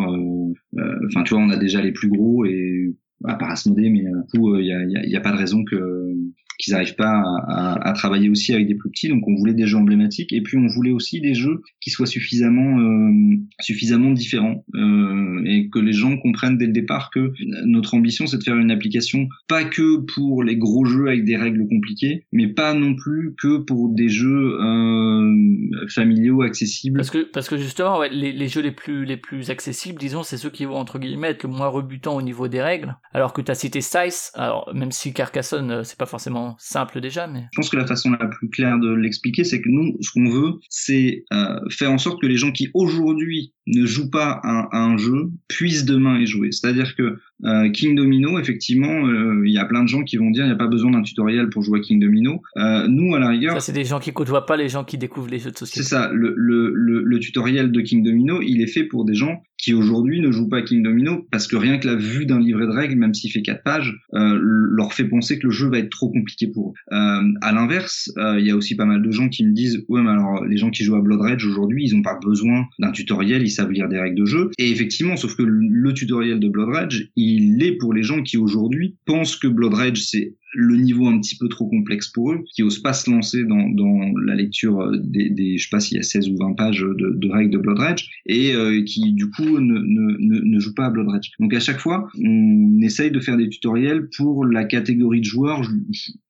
Enfin, 1.06 1.22
tu 1.24 1.34
vois, 1.34 1.42
on 1.42 1.50
a 1.50 1.56
déjà 1.56 1.80
les 1.80 1.92
plus 1.92 2.08
gros 2.08 2.44
et 2.44 2.94
à 3.24 3.34
part 3.34 3.50
Asmodée, 3.50 3.90
mais 3.90 4.00
du 4.00 4.40
coup, 4.40 4.56
il 4.56 4.64
n'y 4.64 4.72
a, 4.72 5.04
y 5.04 5.10
y 5.10 5.16
a, 5.16 5.20
pas 5.20 5.32
de 5.32 5.36
raison 5.36 5.64
que 5.64 6.14
qu'ils 6.62 6.72
n'arrivent 6.72 6.96
pas 6.96 7.22
à, 7.48 7.92
travailler 7.94 8.30
aussi 8.30 8.54
avec 8.54 8.66
des 8.66 8.74
plus 8.74 8.90
petits. 8.90 9.08
Donc 9.08 9.26
on 9.28 9.34
voulait 9.34 9.54
des 9.54 9.66
jeux 9.66 9.76
emblématiques 9.76 10.32
et 10.32 10.40
puis 10.40 10.56
on 10.56 10.66
voulait 10.66 10.92
aussi 10.92 11.20
des 11.20 11.34
jeux 11.34 11.62
qui 11.80 11.90
soient 11.90 12.06
suffisamment 12.06 12.80
euh, 12.80 13.36
suffisamment 13.60 14.10
différents 14.10 14.64
euh, 14.74 15.42
et 15.44 15.68
que 15.68 15.78
les 15.78 15.92
gens 15.92 16.16
comprennent 16.16 16.56
dès 16.56 16.66
le 16.66 16.72
départ 16.72 17.10
que 17.10 17.32
notre 17.64 17.94
ambition 17.94 18.26
c'est 18.26 18.38
de 18.38 18.42
faire 18.42 18.56
une 18.56 18.70
application 18.70 19.28
pas 19.48 19.64
que 19.64 19.98
pour 20.14 20.42
les 20.42 20.56
gros 20.56 20.84
jeux 20.84 21.08
avec 21.08 21.24
des 21.24 21.36
règles 21.36 21.66
compliquées, 21.68 22.24
mais 22.32 22.48
pas 22.48 22.74
non 22.74 22.94
plus 22.94 23.34
que 23.38 23.58
pour 23.58 23.88
des 23.90 24.08
jeux 24.08 24.58
euh, 24.60 25.86
familiaux 25.88 26.42
accessibles. 26.42 26.96
Parce 26.96 27.10
que 27.10 27.30
parce 27.32 27.48
que 27.48 27.56
justement 27.56 27.98
ouais, 27.98 28.08
les, 28.10 28.32
les, 28.32 28.48
jeux 28.48 28.62
les 28.62 28.72
plus 28.72 29.04
les 29.04 29.16
plus 29.16 29.50
accessibles, 29.50 29.98
disons, 29.98 30.22
c'est 30.22 30.36
ceux 30.36 30.50
qui 30.50 30.64
vont 30.64 30.76
entre 30.76 30.98
guillemets 30.98 31.30
être 31.30 31.42
le 31.42 31.50
moins 31.50 31.68
rebutants 31.68 32.16
au 32.16 32.22
niveau 32.22 32.48
des 32.48 32.62
règles. 32.62 32.96
Alors 33.12 33.32
que 33.32 33.42
tu 33.42 33.50
as 33.50 33.54
cité 33.54 33.80
Size, 33.80 34.30
alors 34.34 34.70
même 34.74 34.92
si 34.92 35.12
Carcassonne 35.12 35.70
euh, 35.70 35.82
c'est 35.84 35.98
pas 35.98 36.06
forcément 36.06 36.51
simple 36.58 37.00
déjà, 37.00 37.26
mais... 37.26 37.44
Je 37.52 37.56
pense 37.56 37.70
que 37.70 37.76
la 37.76 37.86
façon 37.86 38.10
la 38.10 38.26
plus 38.26 38.48
claire 38.48 38.78
de 38.78 38.92
l'expliquer, 38.92 39.44
c'est 39.44 39.60
que 39.60 39.68
nous, 39.68 39.96
ce 40.00 40.10
qu'on 40.12 40.28
veut, 40.28 40.54
c'est 40.68 41.24
euh, 41.32 41.58
faire 41.70 41.90
en 41.90 41.98
sorte 41.98 42.20
que 42.20 42.26
les 42.26 42.36
gens 42.36 42.52
qui 42.52 42.68
aujourd'hui 42.74 43.52
ne 43.66 43.86
jouent 43.86 44.10
pas 44.10 44.40
à, 44.42 44.68
à, 44.72 44.78
un 44.78 44.96
jeu 44.96 45.30
puissent 45.48 45.84
demain 45.84 46.18
y 46.18 46.26
jouer. 46.26 46.50
C'est-à-dire 46.52 46.96
que 46.96 47.18
euh, 47.44 47.70
King 47.70 47.94
Domino, 47.94 48.38
effectivement, 48.38 49.06
euh, 49.06 49.42
il 49.44 49.52
y 49.52 49.58
a 49.58 49.64
plein 49.64 49.82
de 49.82 49.88
gens 49.88 50.02
qui 50.02 50.16
vont 50.16 50.30
dire 50.30 50.44
il 50.44 50.48
n'y 50.48 50.54
a 50.54 50.56
pas 50.56 50.68
besoin 50.68 50.90
d'un 50.90 51.02
tutoriel 51.02 51.48
pour 51.48 51.62
jouer 51.62 51.80
à 51.80 51.82
King 51.82 52.00
Domino. 52.00 52.40
Euh, 52.56 52.86
nous, 52.88 53.14
à 53.14 53.18
la 53.18 53.28
rigueur... 53.28 53.54
Ça, 53.54 53.60
c'est 53.60 53.72
des 53.72 53.84
gens 53.84 54.00
qui 54.00 54.12
côtoient 54.12 54.46
pas 54.46 54.56
les 54.56 54.68
gens 54.68 54.84
qui 54.84 54.98
découvrent 54.98 55.30
les 55.30 55.38
jeux 55.38 55.50
de 55.50 55.58
société. 55.58 55.82
C'est 55.82 55.88
ça. 55.88 56.10
Le, 56.12 56.34
le, 56.36 56.72
le, 56.74 57.02
le, 57.02 57.18
tutoriel 57.18 57.72
de 57.72 57.80
King 57.80 58.02
Domino, 58.02 58.40
il 58.42 58.62
est 58.62 58.66
fait 58.66 58.84
pour 58.84 59.04
des 59.04 59.14
gens 59.14 59.42
qui 59.62 59.74
aujourd'hui 59.74 60.20
ne 60.20 60.30
jouent 60.30 60.48
pas 60.48 60.58
à 60.58 60.62
King 60.62 60.82
Domino 60.82 61.26
parce 61.30 61.46
que 61.46 61.56
rien 61.56 61.78
que 61.78 61.86
la 61.86 61.94
vue 61.94 62.26
d'un 62.26 62.40
livret 62.40 62.66
de 62.66 62.72
règles, 62.72 62.96
même 62.96 63.14
s'il 63.14 63.30
fait 63.30 63.42
quatre 63.42 63.62
pages, 63.62 63.94
euh, 64.14 64.38
leur 64.42 64.92
fait 64.92 65.04
penser 65.04 65.38
que 65.38 65.46
le 65.46 65.52
jeu 65.52 65.68
va 65.68 65.78
être 65.78 65.88
trop 65.88 66.10
compliqué 66.10 66.48
pour 66.48 66.70
eux. 66.70 66.94
Euh, 66.94 67.22
à 67.40 67.52
l'inverse, 67.52 68.12
euh, 68.18 68.40
il 68.40 68.46
y 68.46 68.50
a 68.50 68.56
aussi 68.56 68.74
pas 68.74 68.84
mal 68.84 69.00
de 69.00 69.10
gens 69.12 69.28
qui 69.28 69.44
me 69.44 69.52
disent 69.52 69.84
ouais 69.88 70.02
mais 70.02 70.10
alors 70.10 70.44
les 70.44 70.56
gens 70.56 70.70
qui 70.70 70.82
jouent 70.82 70.96
à 70.96 71.00
Blood 71.00 71.20
Rage 71.20 71.46
aujourd'hui, 71.46 71.86
ils 71.86 71.94
n'ont 71.94 72.02
pas 72.02 72.18
besoin 72.20 72.64
d'un 72.80 72.90
tutoriel, 72.90 73.42
ils 73.42 73.50
savent 73.50 73.70
lire 73.70 73.88
des 73.88 74.00
règles 74.00 74.18
de 74.18 74.26
jeu. 74.26 74.50
Et 74.58 74.70
effectivement, 74.70 75.16
sauf 75.16 75.36
que 75.36 75.44
le 75.44 75.94
tutoriel 75.94 76.40
de 76.40 76.48
Blood 76.48 76.68
Rage, 76.68 77.08
il 77.14 77.62
est 77.62 77.76
pour 77.76 77.94
les 77.94 78.02
gens 78.02 78.22
qui 78.22 78.36
aujourd'hui 78.36 78.96
pensent 79.06 79.36
que 79.36 79.46
Blood 79.46 79.74
Rage 79.74 80.02
c'est 80.02 80.34
le 80.54 80.76
niveau 80.76 81.06
un 81.06 81.18
petit 81.18 81.36
peu 81.36 81.48
trop 81.48 81.66
complexe 81.66 82.08
pour 82.08 82.32
eux, 82.32 82.44
qui 82.54 82.62
osent 82.62 82.80
pas 82.80 82.92
se 82.92 83.10
lancer 83.10 83.44
dans, 83.44 83.68
dans 83.70 84.12
la 84.24 84.34
lecture 84.34 84.80
euh, 84.80 84.96
des, 84.98 85.30
des, 85.30 85.56
je 85.56 85.64
sais 85.64 85.70
pas 85.70 85.80
s'il 85.80 85.96
y 85.96 86.00
a 86.00 86.02
16 86.02 86.28
ou 86.28 86.36
20 86.36 86.54
pages 86.54 86.80
de, 86.80 87.30
règles 87.30 87.50
de 87.50 87.58
Blood 87.58 87.78
Rage, 87.78 88.10
et 88.26 88.54
euh, 88.54 88.82
qui 88.84 89.12
du 89.12 89.30
coup 89.30 89.58
ne, 89.58 89.78
ne, 89.78 90.40
ne, 90.40 90.58
jouent 90.60 90.74
pas 90.74 90.86
à 90.86 90.90
Blood 90.90 91.08
Rage. 91.08 91.30
Donc 91.40 91.54
à 91.54 91.60
chaque 91.60 91.78
fois, 91.78 92.08
on 92.22 92.80
essaye 92.82 93.10
de 93.10 93.20
faire 93.20 93.36
des 93.36 93.48
tutoriels 93.48 94.08
pour 94.16 94.44
la 94.44 94.64
catégorie 94.64 95.20
de 95.20 95.24
joueurs, 95.24 95.62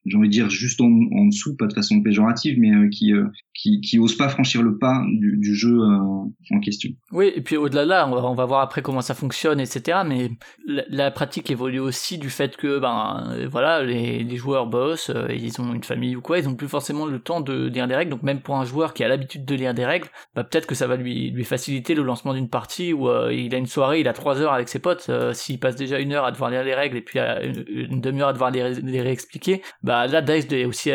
j'ai 0.05 0.17
envie 0.17 0.29
de 0.29 0.33
dire 0.33 0.51
juste 0.51 0.81
en, 0.81 0.91
en, 1.13 1.27
dessous, 1.27 1.57
pas 1.57 1.67
de 1.67 1.75
façon 1.75 2.01
péjorative, 2.01 2.59
mais 2.59 2.73
euh, 2.73 2.89
qui, 2.89 3.13
qui, 3.55 3.81
qui 3.81 3.99
osent 3.99 4.17
pas 4.17 4.29
franchir 4.29 4.63
le 4.63 4.79
pas 4.79 5.05
du, 5.11 5.55
jeu 5.55 5.79
en 5.81 6.61
question. 6.61 6.91
Oui, 7.11 7.31
et 7.35 7.41
puis 7.41 7.57
au-delà 7.57 7.85
de 7.85 7.89
là, 7.89 8.09
on 8.09 8.15
va, 8.15 8.25
on 8.25 8.35
va 8.35 8.45
voir 8.45 8.61
après 8.61 8.83
comment 8.83 9.01
ça 9.01 9.15
fonctionne, 9.15 9.61
etc. 9.61 9.99
Mais 10.07 10.31
la, 10.67 10.85
la 10.89 11.11
pratique 11.11 11.51
évolue 11.51 11.81
aussi 11.81 12.19
du 12.19 12.31
fait 12.31 12.57
que, 12.57 12.79
ben, 12.79 13.47
voilà, 13.51 13.83
les 13.83 14.12
les, 14.19 14.37
joueurs 14.37 14.67
bossent, 14.67 15.11
euh, 15.11 15.27
ils 15.31 15.61
ont 15.61 15.75
une 15.75 15.85
famille 15.85 16.17
ou 16.17 16.21
quoi, 16.21 16.39
ils 16.39 16.49
ont 16.49 16.55
plus 16.55 16.69
forcément 16.69 17.07
le 17.07 17.19
temps 17.19 17.41
de 17.41 17.69
lire 17.69 17.87
des 17.87 17.95
règles. 17.95 18.11
Donc 18.11 18.23
même 18.23 18.41
pour 18.41 18.57
un 18.57 18.65
joueur 18.65 18.95
qui 18.95 19.05
a 19.05 19.09
l'habitude 19.09 19.45
de 19.45 19.55
lire 19.55 19.75
des 19.75 19.85
règles, 19.85 20.09
bah, 20.35 20.45
peut-être 20.45 20.67
que 20.67 20.75
ça 20.75 20.87
va 20.87 20.97
lui, 20.97 21.31
lui 21.31 21.45
faciliter 21.45 21.95
le 21.95 22.03
lancement 22.03 22.35
d'une 22.35 22.49
partie 22.49 22.93
où 22.93 23.09
euh, 23.09 23.33
il 23.33 23.55
a 23.55 23.59
une 23.59 23.67
soirée, 23.67 24.01
il 24.01 24.09
a 24.09 24.13
trois 24.13 24.41
heures 24.41 24.53
avec 24.53 24.69
ses 24.69 24.79
potes. 24.79 25.07
Euh, 25.09 25.33
s'il 25.33 25.59
passe 25.59 25.77
déjà 25.77 25.99
une 25.99 26.13
heure 26.13 26.25
à 26.25 26.33
devoir 26.33 26.51
lire 26.51 26.65
les 26.65 26.75
règles 26.75 26.97
et 26.97 27.01
puis 27.01 27.19
une, 27.19 27.65
une 27.69 28.01
demi-heure 28.01 28.29
à 28.29 28.33
devoir 28.33 28.51
les, 28.51 28.75
les, 28.75 29.01
réexpliquer, 29.01 29.63
bah 29.83 30.07
là 30.07 30.23
Dice 30.23 30.47
est 30.53 30.65
aussi 30.65 30.91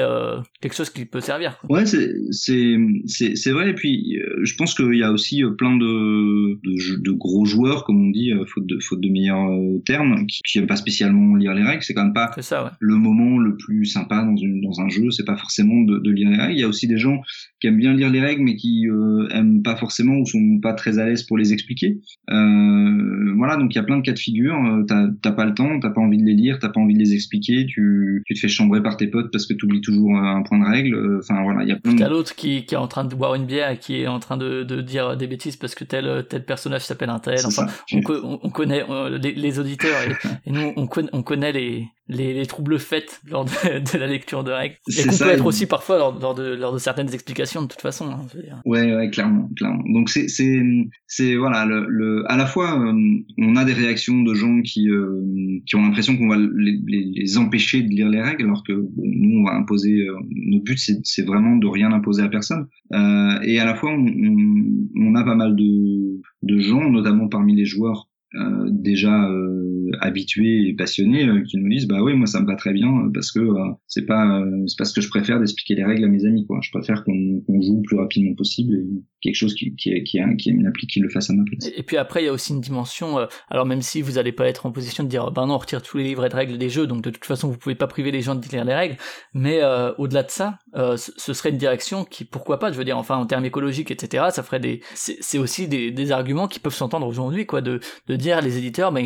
quelque 0.61 0.75
chose 0.75 0.89
qui 0.89 1.05
peut 1.05 1.21
servir. 1.21 1.59
Quoi. 1.59 1.79
Ouais, 1.79 1.85
c'est 1.85 3.51
vrai. 3.51 3.69
Et 3.69 3.73
puis 3.73 4.19
je 4.43 4.55
pense 4.55 4.73
qu'il 4.73 4.95
y 4.95 5.03
a 5.03 5.11
aussi 5.11 5.43
plein 5.57 5.75
de, 5.75 6.59
de, 6.63 7.01
de 7.01 7.11
gros 7.11 7.45
joueurs, 7.45 7.83
comme 7.83 8.07
on 8.07 8.09
dit, 8.11 8.31
faute 8.47 8.65
de 8.65 8.79
faute 8.79 9.01
de 9.01 9.09
meilleurs 9.09 9.49
termes, 9.85 10.25
qui, 10.27 10.41
qui 10.43 10.57
aiment 10.59 10.67
pas 10.67 10.75
spécialement 10.75 11.35
lire 11.35 11.53
les 11.53 11.63
règles. 11.63 11.83
C'est 11.83 11.93
quand 11.93 12.03
même 12.03 12.13
pas 12.13 12.31
ça, 12.41 12.63
ouais. 12.63 12.69
le 12.79 12.95
moment 13.07 13.37
le 13.37 13.55
plus 13.55 13.85
sympa 13.85 14.23
dans, 14.23 14.35
une, 14.35 14.61
dans 14.61 14.81
un 14.81 14.89
jeu, 14.89 15.11
c'est 15.11 15.25
pas 15.25 15.37
forcément 15.37 15.81
de, 15.81 15.99
de, 15.99 16.11
lire 16.11 16.29
les 16.29 16.37
règles. 16.37 16.53
Il 16.53 16.59
y 16.59 16.63
a 16.63 16.67
aussi 16.67 16.87
des 16.87 16.97
gens 16.97 17.21
qui 17.59 17.67
aiment 17.67 17.77
bien 17.77 17.93
lire 17.93 18.09
les 18.09 18.21
règles, 18.21 18.43
mais 18.43 18.55
qui 18.55 18.87
euh, 18.87 19.27
aiment 19.29 19.61
pas 19.63 19.75
forcément 19.75 20.15
ou 20.17 20.25
sont 20.25 20.59
pas 20.61 20.73
très 20.73 20.99
à 20.99 21.05
l'aise 21.05 21.23
pour 21.23 21.37
les 21.37 21.53
expliquer. 21.53 21.99
Euh, 22.29 23.33
voilà, 23.35 23.57
donc 23.57 23.73
il 23.73 23.77
y 23.77 23.79
a 23.79 23.83
plein 23.83 23.97
de 23.97 24.01
cas 24.01 24.13
de 24.13 24.19
figure. 24.19 24.55
Euh, 24.55 24.83
t'as 25.21 25.31
pas 25.31 25.45
le 25.45 25.53
temps, 25.53 25.79
t'as 25.79 25.89
pas 25.89 26.01
envie 26.01 26.17
de 26.17 26.25
les 26.25 26.33
lire, 26.33 26.59
t'as 26.59 26.69
pas 26.69 26.79
envie 26.79 26.93
de 26.93 26.99
les 26.99 27.13
expliquer, 27.13 27.65
tu, 27.65 28.23
tu 28.25 28.33
te 28.33 28.39
fais 28.39 28.47
chambrer 28.47 28.81
par 28.81 28.97
tes 28.97 29.07
potes 29.07 29.31
parce 29.31 29.45
que 29.45 29.53
tu 29.53 29.65
oublies 29.65 29.81
toujours 29.81 30.15
un 30.15 30.41
point 30.43 30.59
de 30.59 30.65
règle. 30.65 30.95
Euh, 30.95 31.19
enfin 31.19 31.41
voilà, 31.43 31.63
il 31.63 31.69
y 31.69 31.71
a 31.71 31.75
plein. 31.77 31.93
De... 31.93 31.99
T'as 31.99 32.09
l'autre 32.09 32.35
qui, 32.35 32.65
qui 32.65 32.75
est 32.75 32.77
en 32.77 32.87
train 32.87 33.05
de 33.05 33.15
boire 33.15 33.35
une 33.35 33.45
bière 33.45 33.71
et 33.71 33.77
qui 33.77 34.01
est 34.01 34.07
en 34.07 34.19
train 34.19 34.37
de, 34.37 34.63
de 34.63 34.81
dire 34.81 35.17
des 35.17 35.27
bêtises 35.27 35.55
parce 35.55 35.75
que 35.75 35.83
tel 35.83 36.25
tel 36.29 36.45
personnage 36.45 36.81
s'appelle 36.81 37.09
un 37.09 37.19
tel. 37.19 37.39
Enfin, 37.45 37.67
on, 37.93 38.01
on, 38.07 38.39
on, 38.43 38.49
connaît 38.49 38.83
les, 39.21 39.33
les, 39.33 39.59
auditeurs 39.59 39.97
et, 40.03 40.27
et 40.49 40.51
nous 40.51 40.73
on, 40.75 40.87
on 41.13 41.23
connaît 41.23 41.51
les 41.51 41.87
les, 42.09 42.33
les 42.33 42.45
troubles 42.45 42.79
faits 42.79 42.96
lors 43.29 43.45
de, 43.45 43.79
de, 43.79 43.97
la 43.97 44.07
lecture 44.07 44.43
de 44.43 44.51
règles. 44.51 44.75
Et 44.87 45.03
qu'on 45.03 45.17
peut 45.17 45.29
être 45.29 45.45
aussi 45.45 45.65
parfois 45.65 45.97
lors, 45.97 46.19
lors, 46.19 46.35
de, 46.35 46.55
lors 46.55 46.73
de 46.73 46.79
certaines 46.79 47.13
explications 47.13 47.61
de 47.61 47.67
toute 47.67 47.81
façon. 47.81 48.09
Hein, 48.09 48.25
dire. 48.35 48.61
Ouais, 48.65 48.95
ouais, 48.95 49.09
clairement, 49.09 49.49
clairement. 49.55 49.83
Donc 49.87 50.09
c'est, 50.09 50.27
c'est, 50.27 50.61
c'est 51.07 51.35
voilà, 51.35 51.65
le, 51.65 51.85
le, 51.87 52.23
à 52.31 52.37
la 52.37 52.45
fois 52.45 52.79
euh, 52.79 52.93
on 53.37 53.55
a 53.55 53.65
des 53.65 53.73
réactions 53.73 54.21
de 54.21 54.33
gens 54.33 54.61
qui, 54.61 54.89
euh, 54.89 55.21
qui 55.65 55.75
ont 55.75 55.81
l'impression 55.81 56.17
qu'on 56.17 56.27
va 56.27 56.37
les, 56.37 56.79
les, 56.87 57.11
les, 57.13 57.37
empêcher 57.37 57.81
de 57.81 57.89
lire 57.89 58.09
les 58.09 58.21
règles, 58.21 58.45
alors 58.45 58.63
que 58.63 58.73
bon, 58.73 59.03
nous 59.05 59.39
on 59.39 59.43
va 59.43 59.55
imposer. 59.55 60.07
Euh, 60.07 60.15
notre 60.35 60.63
but 60.63 60.77
c'est, 60.77 60.99
c'est 61.03 61.25
vraiment 61.25 61.55
de 61.55 61.67
rien 61.67 61.91
imposer 61.91 62.23
à 62.23 62.29
personne. 62.29 62.67
Euh, 62.93 63.39
et 63.43 63.59
à 63.59 63.65
la 63.65 63.75
fois 63.75 63.91
on, 63.91 64.05
on, 64.05 64.87
on 64.95 65.15
a 65.15 65.23
pas 65.23 65.35
mal 65.35 65.55
de, 65.55 66.21
de 66.43 66.59
gens, 66.59 66.89
notamment 66.89 67.27
parmi 67.27 67.55
les 67.55 67.65
joueurs 67.65 68.07
euh, 68.35 68.67
déjà 68.69 69.29
euh, 69.29 69.86
habitués 70.01 70.69
et 70.69 70.73
passionnés 70.73 71.27
euh, 71.27 71.43
qui 71.43 71.57
nous 71.57 71.69
disent 71.69 71.87
bah 71.87 72.01
oui 72.01 72.13
moi 72.13 72.27
ça 72.27 72.41
me 72.41 72.47
va 72.47 72.55
très 72.55 72.73
bien 72.73 73.09
parce 73.13 73.31
que 73.31 73.39
c'est 73.87 74.05
pas 74.05 74.43
c'est 74.65 74.77
pas 74.77 74.85
que 74.93 75.01
je 75.01 75.09
préfère 75.09 75.39
d'expliquer 75.39 75.75
les 75.75 75.83
règles 75.83 76.05
à 76.05 76.07
mes 76.07 76.25
amis 76.25 76.45
quoi. 76.45 76.59
Je 76.61 76.71
préfère 76.71 77.03
qu'on 77.03 77.13
qu 77.13 77.61
joue 77.61 77.77
le 77.77 77.81
plus 77.83 77.97
rapidement 77.97 78.33
possible 78.35 78.75
et 78.75 78.85
quelque 79.21 79.35
chose 79.35 79.53
qui 79.53 79.75
qui 79.75 79.91
est 79.91 80.03
qui 80.03 80.19
qui 80.37 80.51
appli 80.65 80.87
qui 80.87 80.99
le 80.99 81.09
fasse 81.09 81.29
à 81.29 81.33
ma 81.33 81.43
place. 81.43 81.69
Et 81.75 81.83
puis 81.83 81.97
après 81.97 82.23
il 82.23 82.25
y 82.25 82.29
a 82.29 82.33
aussi 82.33 82.53
une 82.53 82.61
dimension 82.61 83.17
alors 83.49 83.65
même 83.65 83.81
si 83.81 84.01
vous 84.01 84.17
allez 84.17 84.31
pas 84.31 84.47
être 84.47 84.65
en 84.65 84.71
position 84.71 85.03
de 85.03 85.09
dire 85.09 85.31
bah 85.31 85.45
non 85.45 85.55
on 85.55 85.57
retire 85.57 85.81
tous 85.81 85.97
les 85.97 86.03
livrets 86.03 86.29
de 86.29 86.35
règles 86.35 86.57
des 86.57 86.69
jeux 86.69 86.87
donc 86.87 87.03
de 87.03 87.09
toute 87.09 87.25
façon 87.25 87.49
vous 87.49 87.57
pouvez 87.57 87.75
pas 87.75 87.87
priver 87.87 88.11
les 88.11 88.21
gens 88.21 88.35
de 88.35 88.47
lire 88.47 88.65
les 88.65 88.75
règles 88.75 88.97
mais 89.33 89.59
euh, 89.61 89.93
au-delà 89.97 90.23
de 90.23 90.31
ça 90.31 90.59
euh, 90.75 90.97
ce 90.97 91.33
serait 91.33 91.49
une 91.49 91.57
direction 91.57 92.05
qui 92.05 92.25
pourquoi 92.25 92.59
pas 92.59 92.71
je 92.71 92.77
veux 92.77 92.85
dire 92.85 92.97
enfin 92.97 93.17
en 93.17 93.25
termes 93.25 93.45
écologiques 93.45 93.91
etc 93.91 94.25
ça 94.31 94.43
ferait 94.43 94.59
des 94.59 94.81
c'est 94.93 95.37
aussi 95.37 95.67
des, 95.67 95.91
des 95.91 96.11
arguments 96.11 96.47
qui 96.47 96.59
peuvent 96.59 96.73
s'entendre 96.73 97.07
aujourd'hui 97.07 97.45
quoi 97.45 97.61
de, 97.61 97.79
de 98.07 98.15
dire 98.15 98.41
les 98.41 98.57
éditeurs, 98.57 98.91
ben, 98.91 99.05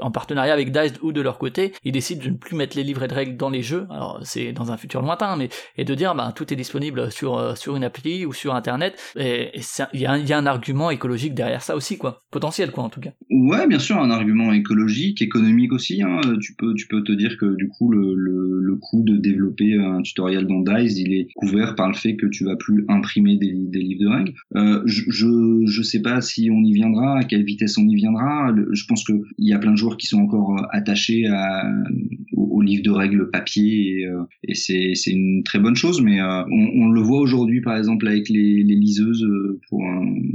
en 0.00 0.10
partenariat 0.14 0.54
avec 0.54 0.72
Dice 0.72 0.94
ou 1.02 1.12
de 1.12 1.20
leur 1.20 1.36
côté, 1.36 1.72
ils 1.84 1.92
décident 1.92 2.24
de 2.24 2.30
ne 2.30 2.36
plus 2.36 2.56
mettre 2.56 2.76
les 2.76 2.84
livrets 2.84 3.08
de 3.08 3.14
règles 3.14 3.36
dans 3.36 3.50
les 3.50 3.62
jeux. 3.62 3.86
Alors 3.90 4.20
c'est 4.22 4.52
dans 4.52 4.72
un 4.72 4.78
futur 4.78 5.02
lointain, 5.02 5.36
mais 5.36 5.50
et 5.76 5.84
de 5.84 5.94
dire 5.94 6.14
ben 6.14 6.32
tout 6.32 6.50
est 6.52 6.56
disponible 6.56 7.12
sur 7.12 7.58
sur 7.58 7.76
une 7.76 7.84
appli 7.84 8.24
ou 8.24 8.32
sur 8.32 8.54
internet. 8.54 8.98
Il 9.16 9.50
y, 9.92 10.06
a 10.06 10.38
un- 10.38 10.46
argument 10.46 10.90
écologique 10.90 11.34
derrière 11.34 11.62
ça 11.62 11.74
aussi. 11.74 11.98
Potentiel, 12.30 12.70
en 12.76 12.88
tout 12.88 13.00
cas. 13.00 13.12
Ouais, 13.30 13.66
bien 13.66 13.78
sûr, 13.78 13.96
un 13.96 14.10
argument 14.10 14.52
écologique, 14.52 15.22
économique 15.22 15.72
aussi. 15.72 16.02
Hein. 16.02 16.20
Tu 16.40 16.54
peux, 16.54 16.74
tu 16.74 16.86
peux 16.88 17.02
te 17.02 17.12
dire 17.12 17.36
que 17.38 17.56
du 17.56 17.68
coup, 17.68 17.90
le, 17.90 18.14
le, 18.14 18.76
coût 18.76 19.02
de 19.04 19.16
développer 19.16 19.78
un 19.78 20.02
tutoriel 20.02 20.46
dans 20.46 20.60
Dice, 20.60 20.98
il 20.98 21.14
est 21.14 21.28
couvert 21.36 21.76
par 21.76 21.88
le 21.88 21.94
fait 21.94 22.16
que 22.16 22.26
tu 22.26 22.44
vas 22.44 22.56
plus 22.56 22.84
imprimer 22.88 23.36
des, 23.36 23.52
des 23.52 23.78
livres 23.78 24.02
de 24.02 24.08
règles. 24.08 24.34
Euh, 24.56 24.82
je, 24.84 25.64
je, 25.64 25.82
sais 25.82 26.02
pas 26.02 26.20
si 26.20 26.50
on 26.50 26.62
y 26.64 26.72
viendra, 26.72 27.18
à 27.18 27.22
quelle 27.22 27.44
vitesse 27.44 27.78
on 27.78 27.86
y 27.86 27.94
viendra. 27.94 28.52
Je 28.72 28.84
pense 28.86 29.04
que 29.04 29.12
il 29.38 29.48
y 29.48 29.52
a 29.52 29.58
plein 29.58 29.70
de 29.70 29.76
joueurs 29.76 29.96
qui 29.96 30.03
sont 30.06 30.20
encore 30.20 30.58
euh, 30.58 30.62
attachés 30.70 31.26
à, 31.26 31.70
aux, 32.32 32.58
aux 32.58 32.62
livres 32.62 32.82
de 32.82 32.90
règles 32.90 33.30
papier 33.30 34.00
et, 34.00 34.06
euh, 34.06 34.22
et 34.46 34.54
c'est, 34.54 34.94
c'est 34.94 35.10
une 35.12 35.42
très 35.44 35.58
bonne 35.58 35.76
chose. 35.76 36.00
Mais 36.02 36.20
euh, 36.20 36.42
on, 36.50 36.70
on 36.84 36.88
le 36.90 37.00
voit 37.00 37.20
aujourd'hui, 37.20 37.60
par 37.60 37.76
exemple, 37.76 38.06
avec 38.06 38.28
les, 38.28 38.62
les 38.62 38.74
liseuses 38.76 39.24
euh, 39.24 39.60
pour, 39.68 39.82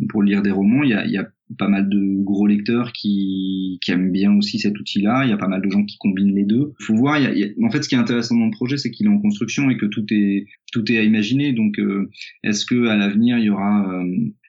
pour 0.09 0.23
lire 0.23 0.41
des 0.41 0.51
romans. 0.51 0.83
Il 0.83 0.89
y 0.89 0.93
a, 0.93 1.05
il 1.05 1.11
y 1.11 1.17
a 1.17 1.27
pas 1.57 1.67
mal 1.67 1.89
de 1.89 2.21
gros 2.23 2.45
lecteurs 2.45 2.93
qui, 2.93 3.79
qui 3.81 3.89
aiment 3.91 4.11
bien 4.11 4.35
aussi 4.35 4.59
cet 4.59 4.79
outil-là. 4.79 5.23
Il 5.25 5.29
y 5.31 5.33
a 5.33 5.37
pas 5.37 5.47
mal 5.47 5.61
de 5.63 5.69
gens 5.71 5.83
qui 5.83 5.97
combinent 5.97 6.35
les 6.35 6.43
deux. 6.43 6.73
Faut 6.79 6.95
voir. 6.95 7.19
y 7.19 7.25
a- 7.25 7.33
y 7.33 7.43
a- 7.43 7.65
en 7.65 7.71
fait, 7.71 7.83
ce 7.83 7.89
qui 7.89 7.95
est 7.95 7.97
intéressant 7.97 8.37
dans 8.37 8.45
le 8.45 8.51
projet, 8.51 8.77
c'est 8.77 8.91
qu'il 8.91 9.07
est 9.07 9.09
en 9.09 9.19
construction 9.19 9.69
et 9.71 9.77
que 9.77 9.87
tout 9.87 10.05
est 10.11 10.45
tout 10.71 10.91
est 10.91 10.99
à 10.99 11.03
imaginer. 11.03 11.53
Donc, 11.53 11.79
euh, 11.79 12.09
est-ce 12.43 12.65
que 12.65 12.85
à 12.87 12.95
l'avenir 12.95 13.39
il 13.39 13.45
y 13.45 13.49
aura 13.49 13.91
euh, 13.91 14.05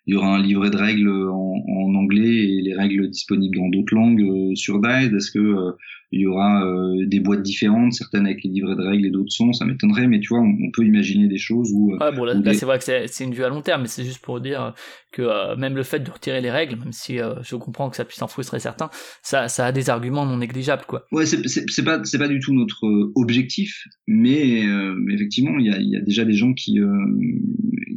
il 0.07 0.15
y 0.15 0.17
aura 0.17 0.35
un 0.35 0.43
livret 0.43 0.71
de 0.71 0.77
règles 0.77 1.11
en, 1.11 1.95
anglais 1.95 2.49
et 2.49 2.63
les 2.63 2.75
règles 2.75 3.11
disponibles 3.11 3.57
dans 3.57 3.69
d'autres 3.69 3.95
langues 3.95 4.23
euh, 4.23 4.55
sur 4.55 4.81
Dice 4.81 5.13
Est-ce 5.13 5.31
que 5.31 5.39
euh, 5.39 5.73
il 6.13 6.23
y 6.23 6.27
aura 6.27 6.65
euh, 6.67 7.07
des 7.07 7.21
boîtes 7.21 7.43
différentes, 7.43 7.93
certaines 7.93 8.27
avec 8.27 8.43
les 8.43 8.51
livrets 8.51 8.75
de 8.75 8.83
règles 8.83 9.07
et 9.07 9.11
d'autres 9.11 9.31
sans 9.31 9.53
Ça 9.53 9.65
m'étonnerait, 9.65 10.09
mais 10.09 10.19
tu 10.19 10.29
vois, 10.31 10.41
on, 10.41 10.57
on 10.61 10.71
peut 10.73 10.85
imaginer 10.85 11.29
des 11.29 11.39
choses 11.39 11.71
où 11.73 11.93
euh, 11.93 11.99
Ouais, 11.99 12.13
bon, 12.13 12.25
là, 12.25 12.35
c'est 12.53 12.67
vrai 12.67 12.79
que 12.79 12.85
c'est 12.85 13.25
une 13.25 13.33
vue 13.33 13.45
à 13.45 13.49
long 13.49 13.63
terme, 13.63 13.83
mais 13.83 13.89
c'est 13.89 14.05
juste 14.05 14.21
pour 14.21 14.41
dire 14.41 14.75
que 15.13 15.23
euh, 15.23 15.57
même 15.57 15.77
le 15.77 15.85
fait 15.85 16.01
de 16.01 16.11
retirer 16.11 16.41
les 16.41 16.51
règles, 16.51 16.77
même 16.77 16.93
si 16.93 17.21
euh, 17.21 17.35
je 17.43 17.55
comprends 17.55 17.91
que 17.91 17.97
ça 17.97 18.05
puisse 18.05 18.23
en 18.23 18.29
frustrer 18.29 18.59
certains, 18.59 18.91
ça, 19.23 19.47
ça 19.49 19.67
a 19.67 19.73
des 19.73 19.89
arguments 19.89 20.27
non 20.27 20.39
négligeables, 20.39 20.85
quoi. 20.87 21.07
Ouais, 21.13 21.27
c'est 21.27 21.85
pas 21.85 22.01
pas 22.01 22.29
du 22.29 22.41
tout 22.41 22.55
notre 22.55 22.85
objectif, 23.15 23.85
mais, 24.09 24.65
effectivement, 25.11 25.59
il 25.59 25.67
y 25.67 25.71
a, 25.71 25.79
il 25.79 25.89
y 25.91 25.97
a 25.97 26.01
déjà 26.01 26.25
des 26.25 26.35
gens 26.35 26.53
qui 26.55 26.79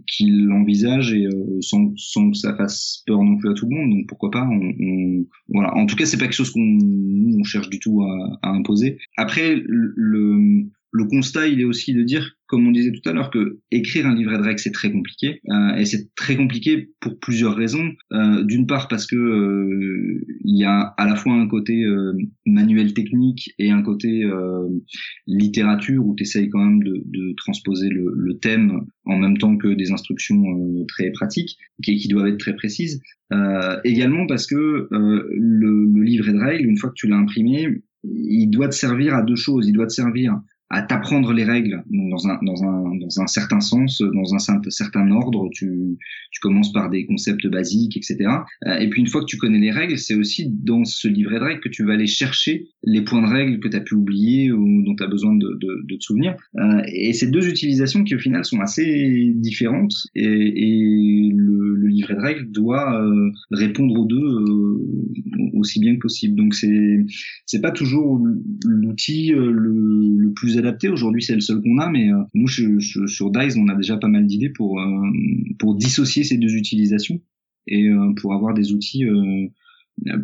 qui 0.05 0.29
l'envisagent 0.29 1.13
et 1.13 1.27
sans 1.61 1.93
sans 1.95 2.29
que 2.31 2.37
ça 2.37 2.55
fasse 2.55 3.03
peur 3.07 3.23
non 3.23 3.37
plus 3.37 3.49
à 3.49 3.53
tout 3.53 3.67
le 3.69 3.75
monde. 3.75 3.89
Donc 3.91 4.07
pourquoi 4.07 4.31
pas 4.31 4.43
on, 4.43 4.73
on- 4.79 5.25
voilà. 5.49 5.73
En 5.75 5.85
tout 5.85 5.95
cas, 5.95 6.05
c'est 6.05 6.17
pas 6.17 6.25
quelque 6.25 6.33
chose 6.35 6.51
qu'on 6.51 6.77
on 7.39 7.43
cherche 7.43 7.69
du 7.69 7.79
tout 7.79 8.02
à, 8.05 8.39
à 8.41 8.49
imposer. 8.51 8.97
Après, 9.17 9.55
le, 9.65 10.63
le 10.95 11.05
constat, 11.05 11.47
il 11.47 11.59
est 11.59 11.63
aussi 11.65 11.91
de 11.95 12.03
dire, 12.03 12.37
comme 12.45 12.67
on 12.67 12.71
disait 12.71 12.91
tout 12.91 13.09
à 13.09 13.13
l'heure, 13.13 13.31
que 13.31 13.57
écrire 13.71 14.05
un 14.05 14.13
livret 14.13 14.37
de 14.37 14.43
règles 14.43 14.59
c'est 14.59 14.71
très 14.71 14.91
compliqué, 14.91 15.41
euh, 15.49 15.75
et 15.75 15.85
c'est 15.85 16.13
très 16.13 16.35
compliqué 16.35 16.91
pour 16.99 17.17
plusieurs 17.17 17.55
raisons. 17.55 17.89
Euh, 18.11 18.43
D'une 18.43 18.67
part 18.67 18.87
parce 18.87 19.07
que 19.07 19.15
euh, 19.15 20.23
il 20.45 20.55
y 20.55 20.65
a 20.65 20.93
à 20.97 21.07
la 21.07 21.15
fois 21.15 21.33
un 21.33 21.47
côté 21.47 21.83
euh, 21.83 22.13
manuel 22.45 22.93
technique 22.93 23.55
et 23.57 23.71
un 23.71 23.81
côté 23.81 24.23
euh, 24.23 24.69
littérature 25.25 26.05
où 26.05 26.13
tu 26.15 26.21
essayes 26.23 26.49
quand 26.49 26.63
même 26.63 26.83
de, 26.83 27.01
de 27.05 27.33
transposer 27.37 27.89
le, 27.89 28.13
le 28.15 28.37
thème 28.37 28.81
en 29.05 29.17
même 29.17 29.39
temps 29.39 29.57
que 29.57 29.69
des 29.73 29.91
instructions 29.91 30.43
euh, 30.45 30.85
très 30.87 31.09
pratiques 31.09 31.57
qui, 31.81 31.97
qui 31.97 32.07
doivent 32.07 32.27
être 32.27 32.39
très 32.39 32.55
précises. 32.55 33.01
Également 33.83 34.27
parce 34.27 34.45
que 34.45 34.87
le, 34.91 35.27
le 35.91 36.03
livret 36.03 36.33
de 36.33 36.37
règles, 36.37 36.69
une 36.69 36.77
fois 36.77 36.89
que 36.91 36.95
tu 36.95 37.07
l'as 37.07 37.17
imprimé, 37.17 37.67
il 38.03 38.47
doit 38.47 38.69
te 38.69 38.75
servir 38.75 39.15
à 39.15 39.21
deux 39.23 39.35
choses. 39.35 39.67
Il 39.67 39.73
doit 39.73 39.87
te 39.87 39.93
servir 39.93 40.39
à 40.69 40.81
t'apprendre 40.81 41.33
les 41.33 41.43
règles 41.43 41.83
dans 41.91 42.27
un 42.27 42.39
dans 42.41 42.63
un 42.63 42.95
dans 42.95 43.21
un 43.21 43.27
certain 43.27 43.59
sens, 43.59 44.01
dans 44.01 44.33
un 44.33 44.37
cer- 44.37 44.69
certain 44.71 45.11
ordre. 45.11 45.47
Tu 45.51 45.69
tu 46.31 46.39
commences 46.39 46.71
par 46.73 46.89
des 46.89 47.05
concepts 47.05 47.45
basiques, 47.45 47.95
etc. 47.95 48.15
Euh, 48.65 48.77
Et 48.79 48.89
puis 48.89 49.01
une 49.01 49.07
fois 49.07 49.21
que 49.21 49.27
tu 49.27 49.37
connais 49.37 49.59
les 49.59 49.69
règles, 49.69 49.99
c'est 49.99 50.15
aussi 50.15 50.49
dans 50.49 50.83
ce 50.83 51.07
livret 51.07 51.37
de 51.39 51.43
règles 51.43 51.59
que 51.61 51.69
tu 51.69 51.83
vas 51.85 51.93
aller 51.93 52.07
chercher 52.07 52.65
les 52.83 53.01
points 53.03 53.21
de 53.21 53.31
règles 53.31 53.59
que 53.59 53.67
tu 53.67 53.77
as 53.77 53.81
pu 53.81 53.93
oublier 53.93 54.51
ou 54.51 54.81
dont 54.83 54.95
tu 54.95 55.03
as 55.03 55.07
besoin 55.07 55.35
de, 55.35 55.47
de, 55.61 55.83
de 55.87 55.95
te 55.95 56.03
souvenir. 56.03 56.35
Euh, 56.57 56.81
et 56.91 57.13
ces 57.13 57.27
deux 57.29 57.47
utilisations 57.47 58.03
qui 58.03 58.15
au 58.15 58.19
final 58.19 58.43
sont 58.43 58.59
assez 58.59 59.31
différentes 59.35 59.93
et, 60.15 60.23
et 60.25 61.31
le, 61.35 61.75
le 61.75 61.87
livret 61.87 62.15
de 62.15 62.21
règles 62.21 62.51
doit 62.51 62.99
euh, 62.99 63.29
répondre 63.51 63.93
aux 63.99 64.05
deux 64.05 64.17
aussi 65.63 65.79
bien 65.79 65.95
que 65.95 66.01
possible. 66.01 66.35
Donc 66.35 66.53
c'est 66.53 67.05
c'est 67.45 67.61
pas 67.61 67.71
toujours 67.71 68.21
l'outil 68.65 69.33
euh, 69.33 69.51
le, 69.51 70.31
plus 70.35 70.57
adapté. 70.57 70.89
Aujourd'hui, 70.89 71.23
c'est 71.23 71.35
le 71.35 71.41
seul 71.41 71.61
qu'on 71.61 71.77
a, 71.79 71.89
mais 71.89 72.11
euh, 72.11 72.17
nous 72.33 72.47
sur 72.47 73.31
Dice, 73.31 73.55
on 73.57 73.67
a 73.67 73.75
déjà 73.75 73.97
pas 73.97 74.07
mal 74.07 74.25
d'idées 74.27 74.49
pour 74.49 74.79
euh, 74.79 74.85
pour 75.59 75.75
dissocier 75.75 76.23
ces 76.23 76.37
deux 76.37 76.55
utilisations 76.55 77.19
et 77.65 77.89
pour 78.17 78.33
avoir 78.33 78.53
des 78.53 78.73
outils 78.73 79.05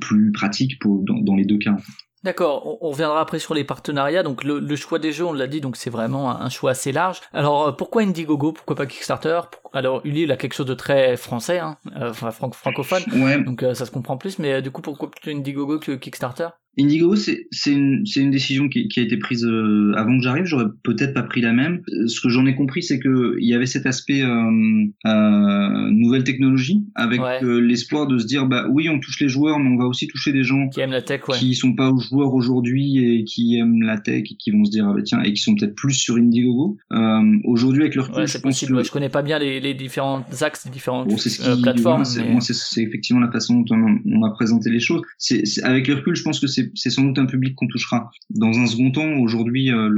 plus 0.01 0.33
pratiques 0.33 0.77
pour 0.79 1.05
dans 1.05 1.35
les 1.37 1.45
deux 1.45 1.57
cas. 1.57 1.77
D'accord, 2.23 2.67
on, 2.67 2.87
on 2.87 2.89
reviendra 2.91 3.21
après 3.21 3.39
sur 3.39 3.53
les 3.53 3.63
partenariats. 3.63 4.23
Donc 4.23 4.43
le, 4.43 4.59
le 4.59 4.75
choix 4.75 4.99
des 4.99 5.11
jeux, 5.13 5.25
on 5.25 5.33
l'a 5.33 5.47
dit, 5.47 5.61
donc 5.61 5.77
c'est 5.77 5.89
vraiment 5.89 6.31
un, 6.31 6.41
un 6.41 6.49
choix 6.49 6.71
assez 6.71 6.91
large. 6.91 7.21
Alors 7.33 7.67
euh, 7.67 7.71
pourquoi 7.71 8.01
Indiegogo? 8.01 8.51
Pourquoi 8.51 8.75
pas 8.75 8.85
Kickstarter? 8.85 9.39
Alors 9.71 10.01
Uli, 10.03 10.23
il 10.23 10.31
a 10.31 10.37
quelque 10.37 10.53
chose 10.53 10.65
de 10.65 10.73
très 10.73 11.15
français, 11.15 11.59
hein, 11.59 11.77
euh, 11.95 12.11
francophone, 12.13 13.03
Ouais, 13.13 13.41
donc 13.41 13.63
euh, 13.63 13.73
ça 13.73 13.85
se 13.85 13.91
comprend 13.91 14.17
plus. 14.17 14.39
Mais 14.39 14.53
euh, 14.53 14.61
du 14.61 14.71
coup, 14.71 14.81
pourquoi 14.81 15.09
plutôt 15.09 15.29
Indiegogo 15.29 15.79
que 15.79 15.93
Kickstarter? 15.93 16.49
Indiegogo, 16.79 17.15
c'est 17.15 17.45
une, 17.71 18.03
décision 18.31 18.69
qui, 18.69 18.87
qui 18.87 18.99
a 18.99 19.03
été 19.03 19.17
prise 19.17 19.45
euh, 19.45 19.93
avant 19.95 20.17
que 20.17 20.23
j'arrive. 20.23 20.45
J'aurais 20.45 20.65
peut-être 20.83 21.13
pas 21.13 21.23
pris 21.23 21.41
la 21.41 21.53
même. 21.53 21.81
Euh, 21.91 22.07
Ce 22.07 22.21
que 22.21 22.29
j'en 22.29 22.45
ai 22.45 22.55
compris, 22.55 22.81
c'est 22.83 22.99
que 22.99 23.35
il 23.39 23.47
y 23.47 23.53
avait 23.53 23.65
cet 23.65 23.85
aspect 23.85 24.21
euh, 24.23 24.85
euh, 25.05 25.89
nouvelle 25.91 26.23
technologie, 26.23 26.83
avec 26.95 27.19
Ouais. 27.21 27.39
l'espoir 27.61 28.07
de 28.07 28.17
se 28.17 28.25
dire, 28.25 28.45
bah 28.45 28.65
oui, 28.69 28.87
on 28.89 28.99
touche 28.99 29.19
les 29.19 29.29
joueurs, 29.29 29.59
mais 29.59 29.69
on 29.69 29.77
va 29.77 29.85
aussi 29.85 30.07
toucher 30.07 30.31
des 30.31 30.43
gens 30.43 30.69
Qui 30.69 30.81
aime 30.81 30.91
la 30.91 31.01
tech, 31.01 31.27
ouais. 31.27 31.37
qui 31.37 31.53
sont 31.55 31.73
pas 31.73 31.91
joueurs 32.09 32.33
aujourd'hui 32.33 32.97
et 33.19 33.23
qui 33.23 33.57
aiment 33.57 33.81
la 33.81 33.97
tech 33.97 34.23
et 34.31 34.35
qui 34.35 34.51
vont 34.51 34.63
se 34.65 34.71
dire, 34.71 34.87
ah 34.89 34.93
bah 34.93 35.01
tiens, 35.03 35.21
et 35.23 35.33
qui 35.33 35.41
sont 35.41 35.55
peut-être 35.55 35.75
plus 35.75 35.93
sur 35.93 36.15
Indiegogo. 36.15 36.77
Euh, 36.93 37.37
aujourd'hui, 37.43 37.81
avec 37.83 37.95
le 37.95 38.01
recul, 38.01 38.15
Ouais, 38.19 38.27
je 38.27 38.31
c'est 38.33 38.41
possible. 38.41 38.77
que 38.77 38.83
Je 38.83 38.91
connais 38.91 39.09
pas 39.09 39.21
bien 39.21 39.39
les, 39.39 39.59
les 39.59 39.73
différents 39.73 40.25
axes, 40.41 40.65
les 40.65 40.71
différentes 40.71 41.07
Bon, 41.09 41.17
c'est 41.17 41.29
ce 41.29 41.55
qui, 41.55 41.61
plateformes. 41.61 41.97
moi, 42.31 42.41
c'est, 42.41 42.77
mais- 42.77 42.83
effectivement 42.83 43.21
la 43.21 43.31
façon 43.31 43.61
dont 43.61 43.75
on, 43.75 43.99
on 44.05 44.23
a 44.23 44.31
présenté 44.31 44.69
les 44.69 44.79
choses. 44.79 45.01
C'est- 45.17 45.43
avec 45.63 45.87
le 45.87 45.95
recul, 45.95 46.15
je 46.15 46.23
pense 46.23 46.39
que 46.39 46.47
c'est, 46.47 46.68
c'est 46.75 46.89
sans 46.89 47.03
doute 47.03 47.19
un 47.19 47.25
public 47.25 47.55
qu'on 47.55 47.67
touchera. 47.67 48.09
Dans 48.29 48.57
un 48.57 48.65
second 48.65 48.91
temps, 48.91 49.17
aujourd'hui, 49.17 49.71
euh, 49.71 49.89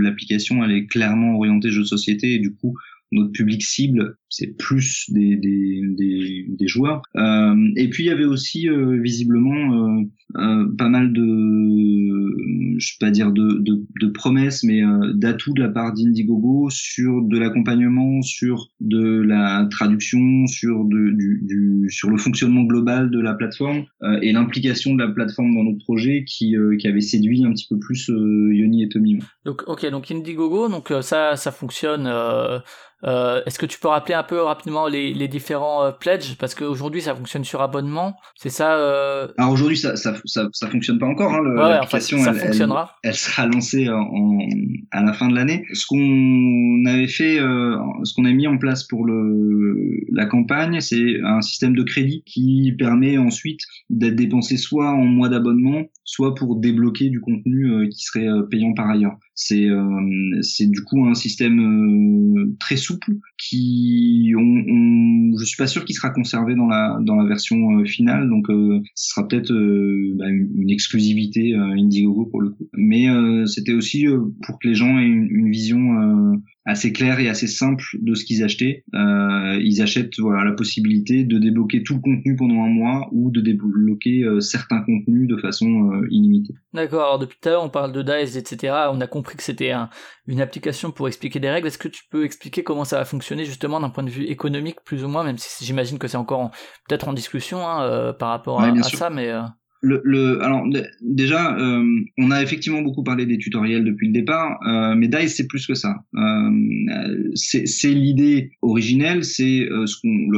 l'application, 0.00 0.64
elle 0.64 0.72
est 0.72 0.86
clairement 0.86 1.36
orientée 1.36 1.70
jeux 1.70 1.82
de 1.82 1.86
société 1.86 2.34
et 2.34 2.38
du 2.38 2.52
coup, 2.52 2.76
notre 3.14 3.32
public 3.32 3.62
cible, 3.62 4.16
c'est 4.36 4.56
plus 4.56 5.10
des, 5.10 5.36
des, 5.36 6.46
des, 6.48 6.66
joueurs. 6.66 7.02
Euh, 7.16 7.54
et 7.76 7.88
puis, 7.88 8.04
il 8.04 8.06
y 8.06 8.10
avait 8.10 8.24
aussi, 8.24 8.68
euh, 8.68 9.00
visiblement, 9.00 10.02
euh, 10.36 10.66
pas 10.76 10.88
mal 10.88 11.12
de, 11.12 12.78
je 12.78 12.98
pas 12.98 13.10
dire 13.10 13.30
de, 13.30 13.62
de, 13.62 14.06
promesses, 14.08 14.64
mais 14.64 14.82
d'atouts 15.14 15.54
de 15.54 15.60
la 15.60 15.68
part 15.68 15.92
d'Indiegogo 15.92 16.68
sur 16.70 17.22
de 17.22 17.38
l'accompagnement, 17.38 18.22
sur 18.22 18.70
de 18.80 19.22
la 19.22 19.68
traduction, 19.70 20.46
sur 20.46 20.84
de, 20.84 21.10
du, 21.10 21.86
sur 21.88 22.10
le 22.10 22.16
fonctionnement 22.16 22.62
global 22.62 23.10
de 23.10 23.20
la 23.20 23.34
plateforme 23.34 23.84
et 24.22 24.32
l'implication 24.32 24.94
de 24.94 25.02
la 25.02 25.10
plateforme 25.10 25.54
dans 25.54 25.64
notre 25.64 25.84
projet 25.84 26.24
qui, 26.24 26.54
qui 26.78 26.88
avait 26.88 27.00
séduit 27.00 27.44
un 27.44 27.52
petit 27.52 27.66
peu 27.68 27.78
plus 27.78 28.08
Yoni 28.08 28.82
et 28.82 28.88
Tommy. 28.88 29.18
Donc 29.44 29.62
ok, 29.66 29.88
donc 29.90 30.10
Indiegogo, 30.10 30.68
donc 30.68 30.92
ça, 31.02 31.36
ça 31.36 31.52
fonctionne. 31.52 32.08
Euh, 33.04 33.40
Est-ce 33.46 33.58
que 33.58 33.66
tu 33.66 33.78
peux 33.78 33.88
rappeler 33.88 34.14
un 34.14 34.22
peu 34.22 34.40
rapidement 34.42 34.86
les, 34.88 35.12
les 35.14 35.28
différents 35.28 35.84
euh, 35.84 35.90
pledges? 35.90 36.36
Parce 36.38 36.54
qu'aujourd'hui 36.54 37.00
ça 37.02 37.14
fonctionne 37.14 37.44
sur 37.44 37.60
abonnement, 37.62 38.16
c'est 38.36 38.48
ça 38.50 38.74
euh... 38.76 39.28
Alors 39.38 39.52
aujourd'hui, 39.52 39.76
ça, 39.76 39.96
ça, 39.96 40.14
ça, 40.24 40.48
ça 40.52 40.68
fonctionne 40.68 40.98
pas 40.98 41.06
encore. 41.06 41.32
Hein, 41.32 41.40
Ouais, 41.40 41.48
ouais, 41.50 41.60
enfin, 41.60 41.68
l'application, 41.70 42.18
ça 42.18 42.30
elle- 42.30 42.36
elle- 42.36 42.42
fonctionnera. 42.46 42.96
elle 43.02 43.14
sera 43.14 43.46
lancée 43.46 43.88
en, 43.88 44.00
en- 44.00 44.38
à 44.90 45.02
la 45.02 45.12
fin 45.12 45.28
de 45.28 45.34
l'année. 45.34 45.64
Ce 45.72 45.86
qu'on 45.86 46.84
avait 46.86 47.08
fait, 47.08 47.38
euh, 47.40 47.76
ce 48.04 48.14
qu'on 48.14 48.24
a 48.24 48.30
mis 48.32 48.46
en 48.46 48.58
place 48.58 48.84
pour 48.84 49.04
le, 49.04 50.00
la 50.12 50.26
campagne, 50.26 50.80
c'est 50.80 51.20
un 51.24 51.40
système 51.40 51.74
de 51.76 51.82
crédit 51.82 52.22
qui 52.26 52.72
permet 52.78 53.18
ensuite 53.18 53.60
d'être 53.90 54.16
dépensé 54.16 54.56
soit 54.56 54.90
en 54.90 55.04
mois 55.04 55.28
d'abonnement, 55.28 55.82
soit 56.04 56.34
pour 56.34 56.56
débloquer 56.56 57.08
du 57.10 57.20
contenu 57.20 57.70
euh, 57.70 57.88
qui 57.88 58.02
serait 58.04 58.26
payant 58.50 58.72
par 58.74 58.88
ailleurs. 58.90 59.16
C'est 59.34 59.68
euh, 59.68 60.40
c'est 60.42 60.70
du 60.70 60.82
coup 60.82 61.04
un 61.06 61.14
système 61.14 61.58
euh, 61.60 62.56
très 62.60 62.76
souple 62.76 63.16
qui 63.36 64.32
on, 64.36 64.40
on- 64.40 65.36
je 65.38 65.44
suis 65.44 65.56
pas 65.56 65.66
sûr 65.66 65.84
qu'il 65.84 65.96
sera 65.96 66.10
conservé 66.10 66.54
dans 66.54 66.66
la 66.68 66.98
dans 67.02 67.16
la 67.16 67.26
version 67.26 67.80
euh, 67.80 67.84
finale. 67.84 68.28
Donc 68.28 68.46
ce 68.48 69.10
sera 69.10 69.26
peut-être 69.26 69.52
bah, 70.16 70.28
une, 70.28 70.70
exclusivité 70.70 71.54
Indiegogo 71.54 72.26
pour 72.26 72.40
le 72.40 72.50
coup. 72.50 72.68
Mais 72.74 73.06
c'était 73.46 73.72
aussi 73.72 74.06
pour 74.42 74.58
que 74.58 74.68
les 74.68 74.74
gens 74.74 74.98
aient 74.98 75.06
une, 75.06 75.28
une 75.30 75.50
vision 75.50 76.40
assez 76.66 76.92
claire 76.92 77.20
et 77.20 77.28
assez 77.28 77.46
simple 77.46 77.84
de 78.00 78.14
ce 78.14 78.24
qu'ils 78.24 78.42
achetaient 78.42 78.84
euh, 78.94 79.58
ils 79.62 79.82
achètent 79.82 80.18
voilà 80.18 80.44
la 80.44 80.52
possibilité 80.52 81.24
de 81.24 81.38
débloquer 81.38 81.82
tout 81.82 81.94
le 81.96 82.00
contenu 82.00 82.36
pendant 82.36 82.62
un 82.64 82.68
mois 82.68 83.08
ou 83.12 83.30
de 83.30 83.40
débloquer 83.40 84.22
euh, 84.24 84.40
certains 84.40 84.80
contenus 84.80 85.28
de 85.28 85.36
façon 85.36 85.92
euh, 85.92 86.06
illimitée 86.10 86.54
D'accord. 86.72 87.02
Alors 87.04 87.18
depuis 87.18 87.38
tout 87.40 87.48
à 87.48 87.52
l'heure 87.52 87.62
on 87.64 87.68
parle 87.70 87.92
de 87.92 88.02
DICE, 88.02 88.36
etc. 88.36 88.90
On 88.92 89.00
a 89.00 89.06
compris 89.06 89.36
que 89.36 89.42
c'était 89.42 89.70
un- 89.70 89.90
une 90.26 90.40
application 90.40 90.90
pour 90.90 91.06
expliquer 91.06 91.38
des 91.38 91.50
règles. 91.50 91.66
Est-ce 91.68 91.78
que 91.78 91.88
tu 91.88 92.02
peux 92.10 92.24
expliquer 92.24 92.64
comment 92.64 92.84
ça 92.84 92.98
va 92.98 93.04
fonctionner 93.04 93.44
justement 93.44 93.78
d'un 93.80 93.90
point 93.90 94.02
de 94.04 94.10
vue 94.10 94.24
économique 94.24 94.78
plus 94.84 95.04
ou 95.04 95.08
moins, 95.08 95.22
même 95.22 95.38
si 95.38 95.64
j'imagine 95.64 95.98
que 95.98 96.08
c'est 96.08 96.16
encore 96.16 96.40
en- 96.40 96.50
peut-être 96.88 97.06
en 97.08 97.12
discussion 97.12 97.58
hein, 97.68 98.12
par 98.18 98.30
rapport 98.30 98.58
Ouais, 98.58 98.68
à, 98.68 98.72
à 98.72 98.82
ça, 98.82 99.10
mais 99.10 99.28
euh, 99.28 99.42
Le, 99.86 100.00
le, 100.02 100.42
alors 100.42 100.66
déjà, 101.02 101.58
euh, 101.58 101.84
on 102.16 102.30
a 102.30 102.42
effectivement 102.42 102.80
beaucoup 102.80 103.04
parlé 103.04 103.26
des 103.26 103.36
tutoriels 103.36 103.84
depuis 103.84 104.06
le 104.06 104.14
départ, 104.14 104.58
euh, 104.66 104.94
mais 104.96 105.08
Dice 105.08 105.34
c'est 105.36 105.46
plus 105.46 105.66
que 105.66 105.74
ça. 105.74 105.92
Euh, 106.16 107.30
c'est 107.34 107.92
l'idée 107.92 108.52
originelle, 108.62 109.24
c'est 109.24 109.68
euh, 109.70 109.84
ce 109.84 109.96
qu'on, 110.00 110.30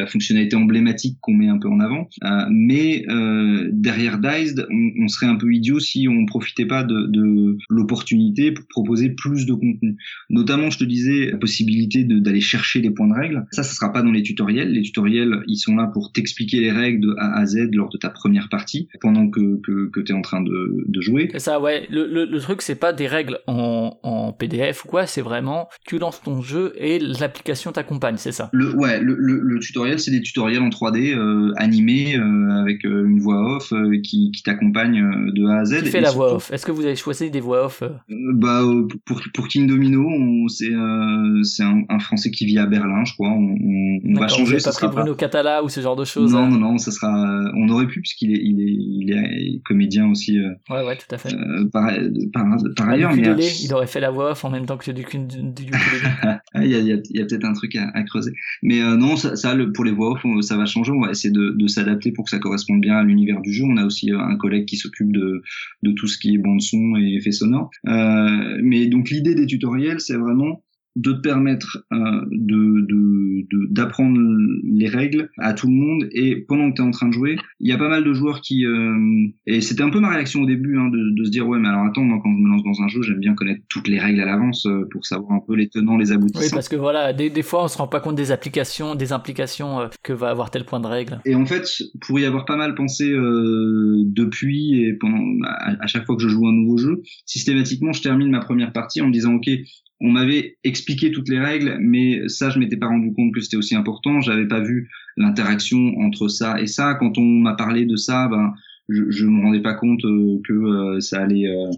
la 0.00 0.06
fonctionnalité 0.06 0.56
emblématique 0.56 1.18
qu'on 1.20 1.34
met 1.34 1.48
un 1.48 1.58
peu 1.58 1.68
en 1.68 1.80
avant. 1.80 2.08
Euh, 2.24 2.46
mais 2.50 3.04
euh, 3.10 3.68
derrière 3.70 4.18
Dice, 4.18 4.54
on, 4.70 5.04
on 5.04 5.08
serait 5.08 5.26
un 5.26 5.36
peu 5.36 5.52
idiot 5.52 5.78
si 5.78 6.08
on 6.08 6.24
profitait 6.24 6.66
pas 6.66 6.84
de, 6.84 7.06
de 7.06 7.58
l'opportunité 7.68 8.50
pour 8.50 8.64
proposer 8.68 9.10
plus 9.10 9.44
de 9.44 9.52
contenu. 9.52 9.96
Notamment, 10.30 10.70
je 10.70 10.78
te 10.78 10.84
disais, 10.84 11.30
la 11.32 11.38
possibilité 11.38 12.04
d'aller 12.04 12.40
chercher 12.40 12.80
les 12.80 12.90
points 12.90 13.08
de 13.08 13.14
règle. 13.14 13.44
Ça, 13.52 13.62
ça 13.62 13.74
sera 13.74 13.92
pas 13.92 14.02
dans 14.02 14.12
les 14.12 14.22
tutoriels. 14.22 14.72
Les 14.72 14.82
tutoriels, 14.82 15.42
ils 15.48 15.58
sont 15.58 15.76
là 15.76 15.86
pour 15.92 16.12
t'expliquer 16.12 16.60
les 16.60 16.72
règles 16.72 17.00
de 17.00 17.14
A 17.18 17.38
à 17.40 17.44
Z 17.44 17.68
lors 17.72 17.90
de 17.90 17.98
ta 17.98 18.08
première 18.08 18.48
partie, 18.56 18.88
pendant 19.00 19.28
que, 19.28 19.60
que, 19.64 19.90
que 19.90 20.00
tu 20.00 20.12
es 20.12 20.14
en 20.14 20.22
train 20.22 20.42
de, 20.42 20.84
de 20.86 21.00
jouer. 21.00 21.28
c'est 21.32 21.38
ça, 21.40 21.60
ouais. 21.60 21.86
Le, 21.90 22.06
le, 22.06 22.24
le 22.24 22.40
truc, 22.40 22.62
c'est 22.62 22.74
pas 22.86 22.92
des 22.92 23.06
règles 23.06 23.38
en, 23.46 23.98
en 24.02 24.32
PDF 24.32 24.84
ou 24.84 24.88
quoi, 24.88 25.06
c'est 25.06 25.22
vraiment 25.22 25.68
tu 25.86 25.98
lances 25.98 26.20
ton 26.22 26.40
jeu 26.42 26.72
et 26.78 26.98
l'application 26.98 27.72
t'accompagne, 27.72 28.16
c'est 28.18 28.32
ça. 28.32 28.50
Le, 28.52 28.74
ouais, 28.76 29.00
le, 29.00 29.14
le, 29.18 29.40
le 29.40 29.58
tutoriel, 29.60 29.98
c'est 29.98 30.10
des 30.10 30.22
tutoriels 30.22 30.62
en 30.62 30.68
3D 30.68 31.14
euh, 31.14 31.52
animés 31.56 32.16
euh, 32.16 32.60
avec 32.62 32.84
euh, 32.84 33.06
une 33.06 33.18
voix 33.20 33.56
off 33.56 33.72
euh, 33.72 34.00
qui, 34.02 34.30
qui 34.32 34.42
t'accompagne 34.42 35.00
de 35.32 35.46
A 35.48 35.60
à 35.60 35.64
Z. 35.64 35.82
Qui 35.82 35.90
fait 35.90 35.98
Et 35.98 36.00
la 36.00 36.08
surtout, 36.10 36.18
voix 36.26 36.34
off? 36.36 36.50
Est-ce 36.52 36.64
que 36.66 36.72
vous 36.72 36.84
avez 36.86 36.96
choisi 36.96 37.30
des 37.30 37.40
voix 37.40 37.64
off 37.66 37.82
Bah 38.34 38.62
pour 39.06 39.20
pour 39.34 39.48
King 39.48 39.66
Domino, 39.66 40.04
c'est 40.48 40.72
un, 41.62 41.82
un 41.88 41.98
Français 41.98 42.30
qui 42.30 42.46
vit 42.46 42.58
à 42.58 42.66
Berlin, 42.66 43.04
je 43.04 43.12
crois. 43.14 43.30
On, 43.30 43.54
on, 43.60 43.98
on 44.04 44.14
va 44.20 44.26
vous 44.26 44.34
changer. 44.34 44.58
ça 44.60 44.70
pas 44.70 44.76
pris 44.76 44.86
pas- 44.86 44.92
Bruno 45.02 45.14
Catala 45.14 45.62
ou 45.64 45.68
ce 45.68 45.80
genre 45.80 45.96
de 45.96 46.04
choses 46.04 46.32
Non, 46.32 46.40
hein? 46.40 46.48
non, 46.50 46.58
non, 46.58 46.78
ça 46.78 46.90
sera. 46.90 47.10
On 47.56 47.68
aurait 47.68 47.86
pu 47.86 48.00
puisqu'il 48.00 48.32
est, 48.32 48.40
il 48.44 48.60
est, 48.60 48.72
il 48.72 49.12
est 49.12 49.62
comédien 49.64 50.08
aussi 50.10 50.38
euh, 50.38 50.50
Ouais, 50.70 50.84
ouais, 50.86 50.96
tout 50.96 51.12
à 51.14 51.18
fait. 51.18 51.32
euh, 51.34 51.64
par, 51.72 51.90
par, 52.32 52.44
par 52.76 52.88
Ah, 52.88 52.92
ailleurs. 52.92 53.12
Mais 53.14 53.22
ukulélé, 53.22 53.48
il 53.62 53.72
aurait 53.74 53.86
fait 53.86 54.00
la 54.00 54.10
voix 54.10 54.32
off 54.32 54.44
en 54.44 54.50
même 54.50 54.66
temps 54.66 54.76
que 54.76 54.90
du, 54.90 55.02
du, 55.04 55.04
il 56.56 56.66
y 56.66 56.92
a, 56.92 56.94
a, 56.94 56.98
a 56.98 57.26
peut-être 57.26 57.44
un 57.44 57.52
truc 57.52 57.76
à, 57.76 57.88
à 57.94 58.02
creuser. 58.02 58.32
Mais 58.62 58.80
euh, 58.82 58.96
non, 58.96 59.16
ça, 59.16 59.36
ça, 59.36 59.54
le- 59.54 59.72
pour 59.72 59.84
les 59.84 59.92
voix 59.92 60.12
off, 60.12 60.24
on- 60.24 60.42
ça 60.42 60.56
va 60.56 60.66
changer. 60.66 60.92
On 60.92 61.00
va 61.00 61.10
essayer 61.10 61.32
de, 61.32 61.50
de 61.56 61.66
s'adapter 61.66 62.12
pour 62.12 62.24
que 62.24 62.30
ça 62.30 62.38
corresponde 62.38 62.80
bien 62.80 62.96
à 62.96 63.02
l'univers 63.04 63.40
du 63.40 63.52
jeu. 63.52 63.64
On 63.64 63.76
a 63.76 63.84
aussi 63.84 64.12
euh, 64.12 64.18
un 64.20 64.36
collègue 64.36 64.66
qui 64.66 64.76
s'occupe 64.76 65.12
de, 65.12 65.42
de 65.82 65.92
tout 65.92 66.06
ce 66.06 66.18
qui 66.18 66.34
est 66.34 66.38
bande 66.38 66.60
son 66.62 66.96
et 66.96 67.14
effets 67.16 67.32
sonores. 67.32 67.70
Euh, 67.86 68.58
mais 68.62 68.86
donc 68.86 69.10
l'idée 69.10 69.34
des 69.34 69.46
tutoriels, 69.46 70.00
c'est 70.00 70.16
vraiment 70.16 70.63
de 70.96 71.12
te 71.12 71.20
permettre 71.20 71.78
euh, 71.92 72.20
de 72.30 72.86
de- 72.86 73.46
de- 73.50 73.66
d'apprendre 73.70 74.18
les 74.64 74.88
règles 74.88 75.28
à 75.38 75.52
tout 75.52 75.66
le 75.66 75.74
monde 75.74 76.08
et 76.12 76.36
pendant 76.36 76.70
que 76.70 76.76
tu 76.76 76.82
es 76.82 76.84
en 76.84 76.90
train 76.90 77.08
de 77.08 77.12
jouer, 77.12 77.36
il 77.60 77.68
y 77.68 77.72
a 77.72 77.78
pas 77.78 77.88
mal 77.88 78.04
de 78.04 78.12
joueurs 78.12 78.40
qui 78.40 78.64
euh, 78.66 79.26
et 79.46 79.60
c'était 79.60 79.82
un 79.82 79.90
peu 79.90 80.00
ma 80.00 80.10
réaction 80.10 80.42
au 80.42 80.46
début 80.46 80.78
hein, 80.78 80.88
de, 80.88 81.14
de 81.16 81.24
se 81.24 81.30
dire 81.30 81.48
ouais 81.48 81.58
mais 81.58 81.68
alors 81.68 81.84
attends 81.84 82.04
moi 82.04 82.20
quand 82.22 82.32
je 82.32 82.40
me 82.42 82.48
lance 82.48 82.62
dans 82.62 82.82
un 82.82 82.88
jeu 82.88 83.02
j'aime 83.02 83.18
bien 83.18 83.34
connaître 83.34 83.62
toutes 83.68 83.88
les 83.88 83.98
règles 83.98 84.20
à 84.20 84.24
l'avance 84.26 84.66
euh, 84.66 84.86
pour 84.90 85.04
savoir 85.06 85.32
un 85.32 85.40
peu 85.46 85.54
les 85.54 85.68
tenants 85.68 85.96
les 85.96 86.12
aboutissants. 86.12 86.40
Oui, 86.44 86.50
parce 86.52 86.68
que 86.68 86.76
voilà, 86.76 87.12
des, 87.12 87.30
des 87.30 87.42
fois 87.42 87.64
on 87.64 87.68
se 87.68 87.76
rend 87.78 87.88
pas 87.88 88.00
compte 88.00 88.14
des 88.16 88.30
applications, 88.32 88.94
des 88.94 89.12
implications 89.12 89.80
euh, 89.80 89.88
que 90.02 90.12
va 90.12 90.30
avoir 90.30 90.50
tel 90.50 90.64
point 90.64 90.80
de 90.80 90.86
règle. 90.86 91.20
Et 91.24 91.34
en 91.34 91.44
fait, 91.46 91.66
pour 92.06 92.18
y 92.20 92.24
avoir 92.24 92.44
pas 92.44 92.56
mal 92.56 92.74
pensé 92.74 93.10
euh, 93.10 94.02
depuis 94.06 94.82
et 94.82 94.92
pendant 94.94 95.22
à, 95.44 95.82
à 95.82 95.86
chaque 95.86 96.06
fois 96.06 96.16
que 96.16 96.22
je 96.22 96.28
joue 96.28 96.46
un 96.46 96.52
nouveau 96.52 96.78
jeu, 96.78 97.02
systématiquement, 97.26 97.92
je 97.92 98.02
termine 98.02 98.30
ma 98.30 98.40
première 98.40 98.72
partie 98.72 99.00
en 99.00 99.08
me 99.08 99.12
disant 99.12 99.34
ok, 99.34 99.48
on 100.04 100.10
m'avait 100.10 100.58
expliqué 100.64 101.10
toutes 101.10 101.30
les 101.30 101.40
règles, 101.40 101.78
mais 101.80 102.28
ça, 102.28 102.50
je 102.50 102.58
m'étais 102.58 102.76
pas 102.76 102.88
rendu 102.88 103.14
compte 103.14 103.32
que 103.32 103.40
c'était 103.40 103.56
aussi 103.56 103.74
important. 103.74 104.20
J'avais 104.20 104.46
pas 104.46 104.60
vu 104.60 104.90
l'interaction 105.16 105.98
entre 105.98 106.28
ça 106.28 106.60
et 106.60 106.66
ça. 106.66 106.94
Quand 106.94 107.16
on 107.16 107.24
m'a 107.24 107.54
parlé 107.54 107.86
de 107.86 107.96
ça, 107.96 108.28
ben 108.28 108.52
je, 108.90 109.10
je 109.10 109.24
me 109.24 109.40
rendais 109.40 109.62
pas 109.62 109.72
compte 109.72 110.04
euh, 110.04 110.42
que 110.46 110.52
euh, 110.52 111.00
ça 111.00 111.22
allait 111.22 111.48
euh, 111.48 111.70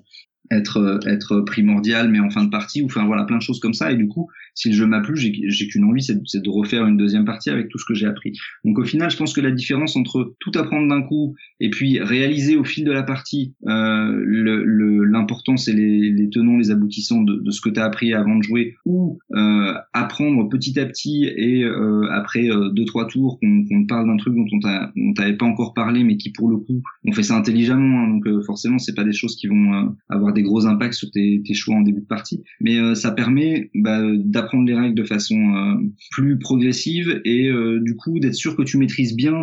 être 0.50 1.00
être 1.06 1.40
primordial, 1.40 2.10
mais 2.10 2.20
en 2.20 2.30
fin 2.30 2.44
de 2.44 2.50
partie. 2.50 2.82
Ou 2.82 2.86
enfin 2.86 3.04
voilà, 3.06 3.24
plein 3.24 3.38
de 3.38 3.42
choses 3.42 3.60
comme 3.60 3.74
ça. 3.74 3.92
Et 3.92 3.96
du 3.96 4.08
coup, 4.08 4.28
si 4.54 4.68
le 4.70 4.74
jeu 4.74 4.86
m'a 4.86 5.00
plu, 5.00 5.16
j'ai 5.16 5.68
qu'une 5.68 5.84
envie, 5.84 6.02
c'est 6.02 6.14
de- 6.14 6.42
de 6.42 6.50
refaire 6.50 6.86
une 6.86 6.96
deuxième 6.96 7.24
partie 7.24 7.50
avec 7.50 7.68
tout 7.68 7.78
ce 7.78 7.84
que 7.84 7.94
j'ai 7.94 8.06
appris. 8.06 8.32
Donc 8.64 8.78
au 8.78 8.84
final, 8.84 9.10
je 9.10 9.16
pense 9.16 9.32
que 9.32 9.40
la 9.40 9.50
différence 9.50 9.96
entre 9.96 10.34
tout 10.40 10.52
apprendre 10.56 10.88
d'un 10.88 11.02
coup 11.02 11.34
et 11.60 11.70
puis 11.70 11.98
réaliser 12.00 12.56
au 12.56 12.64
fil 12.64 12.84
de 12.84 12.92
la 12.92 13.02
partie 13.02 13.54
euh, 13.66 14.12
le- 14.24 14.64
le- 14.64 15.04
l'importance 15.04 15.68
et 15.68 15.72
les, 15.72 16.10
les 16.10 16.28
tenants, 16.30 16.56
les 16.56 16.70
aboutissants 16.70 17.22
de, 17.22 17.36
de 17.36 17.50
ce 17.50 17.60
que 17.60 17.68
tu 17.70 17.80
as 17.80 17.84
appris 17.84 18.14
avant 18.14 18.36
de 18.36 18.42
jouer, 18.42 18.74
ou 18.84 19.18
euh, 19.34 19.74
apprendre 19.92 20.48
petit 20.48 20.78
à 20.78 20.86
petit 20.86 21.24
et 21.24 21.64
euh, 21.64 22.06
après 22.12 22.48
euh, 22.50 22.70
deux 22.70 22.84
trois 22.84 23.06
tours 23.06 23.38
qu'on 23.40 23.64
te 23.64 23.86
parle 23.86 24.06
d'un 24.06 24.16
truc 24.16 24.34
dont 24.34 24.46
on 24.52 25.12
t'avait 25.14 25.36
pas 25.36 25.46
encore 25.46 25.74
parlé, 25.74 26.04
mais 26.04 26.16
qui 26.16 26.30
pour 26.30 26.48
le 26.48 26.56
coup 26.58 26.82
on 27.06 27.12
fait 27.12 27.22
ça 27.22 27.36
intelligemment, 27.36 28.04
hein, 28.04 28.08
donc 28.08 28.26
euh, 28.26 28.42
forcément 28.42 28.78
c'est 28.78 28.94
pas 28.94 29.04
des 29.04 29.12
choses 29.12 29.36
qui 29.36 29.46
vont 29.46 29.74
euh, 29.74 29.86
avoir 30.08 30.32
des 30.36 30.42
gros 30.42 30.66
impacts 30.66 30.94
sur 30.94 31.10
tes, 31.10 31.42
tes 31.44 31.54
choix 31.54 31.74
en 31.74 31.80
début 31.80 32.02
de 32.02 32.06
partie, 32.06 32.44
mais 32.60 32.78
euh, 32.78 32.94
ça 32.94 33.10
permet 33.10 33.70
bah, 33.74 34.00
d'apprendre 34.14 34.66
les 34.66 34.74
règles 34.74 34.94
de 34.94 35.02
façon 35.02 35.34
euh, 35.34 35.74
plus 36.12 36.38
progressive 36.38 37.20
et 37.24 37.48
euh, 37.48 37.80
du 37.80 37.96
coup 37.96 38.20
d'être 38.20 38.34
sûr 38.34 38.54
que 38.54 38.62
tu 38.62 38.78
maîtrises 38.78 39.16
bien 39.16 39.34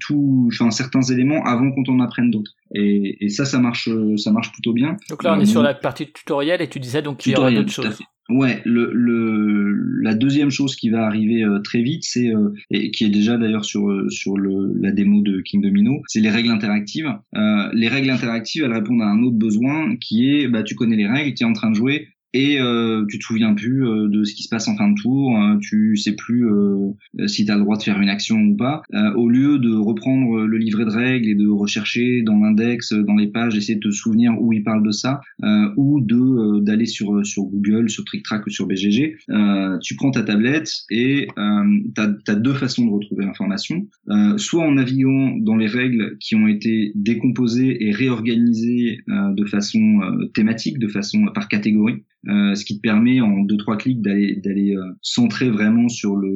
tout, 0.00 0.48
enfin 0.52 0.70
certains 0.70 1.02
éléments 1.02 1.44
avant 1.44 1.70
qu'on 1.70 1.82
t'en 1.82 2.00
apprenne 2.00 2.30
d'autres. 2.30 2.54
Et, 2.74 3.24
et 3.24 3.28
ça, 3.28 3.44
ça 3.44 3.58
marche, 3.58 3.88
ça 4.16 4.32
marche 4.32 4.52
plutôt 4.52 4.72
bien. 4.72 4.96
Donc 5.10 5.22
là 5.22 5.36
on 5.36 5.40
est 5.40 5.46
sur 5.46 5.62
la 5.62 5.74
partie 5.74 6.10
tutoriel 6.12 6.60
et 6.60 6.68
tu 6.68 6.80
disais 6.80 7.02
donc 7.02 7.18
qu'il 7.18 7.32
y 7.32 7.36
aura 7.36 7.52
d'autres 7.52 7.70
choses. 7.70 7.98
Ouais, 8.30 8.60
le, 8.66 8.92
le, 8.92 9.72
la 10.02 10.14
deuxième 10.14 10.50
chose 10.50 10.76
qui 10.76 10.90
va 10.90 11.06
arriver 11.06 11.44
euh, 11.44 11.60
très 11.60 11.80
vite, 11.80 12.04
c'est 12.04 12.28
euh, 12.28 12.52
et 12.70 12.90
qui 12.90 13.04
est 13.04 13.08
déjà 13.08 13.38
d'ailleurs 13.38 13.64
sur 13.64 13.88
euh, 13.90 14.10
sur 14.10 14.36
le, 14.36 14.74
la 14.78 14.92
démo 14.92 15.22
de 15.22 15.40
King 15.40 15.62
Domino, 15.62 16.02
c'est 16.08 16.20
les 16.20 16.28
règles 16.28 16.50
interactives. 16.50 17.10
Euh, 17.34 17.70
les 17.72 17.88
règles 17.88 18.10
interactives, 18.10 18.64
elles 18.64 18.72
répondent 18.72 19.00
à 19.00 19.06
un 19.06 19.22
autre 19.22 19.38
besoin 19.38 19.96
qui 19.96 20.28
est, 20.28 20.46
bah 20.46 20.62
tu 20.62 20.74
connais 20.74 20.96
les 20.96 21.06
règles, 21.06 21.32
tu 21.32 21.42
es 21.42 21.46
en 21.46 21.54
train 21.54 21.70
de 21.70 21.76
jouer 21.76 22.08
et 22.34 22.60
euh, 22.60 23.04
tu 23.08 23.18
te 23.18 23.24
souviens 23.24 23.54
plus 23.54 23.86
euh, 23.86 24.08
de 24.08 24.24
ce 24.24 24.34
qui 24.34 24.42
se 24.42 24.48
passe 24.48 24.68
en 24.68 24.76
fin 24.76 24.90
de 24.90 25.00
tour, 25.00 25.36
euh, 25.38 25.56
tu 25.60 25.96
sais 25.96 26.14
plus 26.14 26.46
euh, 26.50 26.92
si 27.26 27.44
tu 27.44 27.50
as 27.50 27.56
le 27.56 27.62
droit 27.62 27.76
de 27.76 27.82
faire 27.82 28.00
une 28.00 28.08
action 28.08 28.36
ou 28.36 28.56
pas. 28.56 28.82
Euh, 28.94 29.12
au 29.14 29.28
lieu 29.28 29.58
de 29.58 29.74
reprendre 29.74 30.42
le 30.44 30.58
livret 30.58 30.84
de 30.84 30.90
règles 30.90 31.28
et 31.28 31.34
de 31.34 31.48
rechercher 31.48 32.22
dans 32.22 32.38
l'index, 32.38 32.92
dans 32.92 33.14
les 33.14 33.28
pages, 33.28 33.56
essayer 33.56 33.76
de 33.76 33.88
te 33.88 33.90
souvenir 33.90 34.34
où 34.40 34.52
il 34.52 34.62
parle 34.62 34.84
de 34.84 34.90
ça, 34.90 35.20
euh, 35.42 35.70
ou 35.76 36.00
de 36.00 36.16
euh, 36.16 36.60
d'aller 36.60 36.86
sur 36.86 37.24
sur 37.24 37.44
Google, 37.44 37.88
sur 37.88 38.04
TrickTrack 38.04 38.46
ou 38.46 38.50
sur 38.50 38.66
BGG. 38.66 39.16
Euh, 39.30 39.78
tu 39.78 39.96
prends 39.96 40.10
ta 40.10 40.22
tablette 40.22 40.70
et 40.90 41.28
euh, 41.38 41.78
tu 41.94 42.30
as, 42.30 42.34
deux 42.34 42.54
façons 42.54 42.86
de 42.86 42.90
retrouver 42.90 43.24
l'information. 43.24 43.86
Euh, 44.10 44.36
soit 44.38 44.64
en 44.64 44.72
naviguant 44.72 45.36
dans 45.38 45.56
les 45.56 45.66
règles 45.66 46.16
qui 46.18 46.34
ont 46.34 46.46
été 46.46 46.92
décomposées 46.94 47.86
et 47.86 47.90
réorganisées 47.90 49.00
euh, 49.08 49.32
de 49.32 49.44
façon 49.44 50.00
euh, 50.02 50.26
thématique, 50.34 50.78
de 50.78 50.88
façon 50.88 51.26
par 51.34 51.48
catégorie. 51.48 52.04
Euh, 52.26 52.56
ce 52.56 52.64
qui 52.64 52.76
te 52.76 52.80
permet 52.80 53.20
en 53.20 53.42
deux 53.44 53.56
trois 53.56 53.76
clics 53.76 54.02
d'aller 54.02 54.34
d'aller 54.36 54.74
euh, 54.74 54.82
centrer 55.02 55.50
vraiment 55.50 55.88
sur 55.88 56.16
le, 56.16 56.28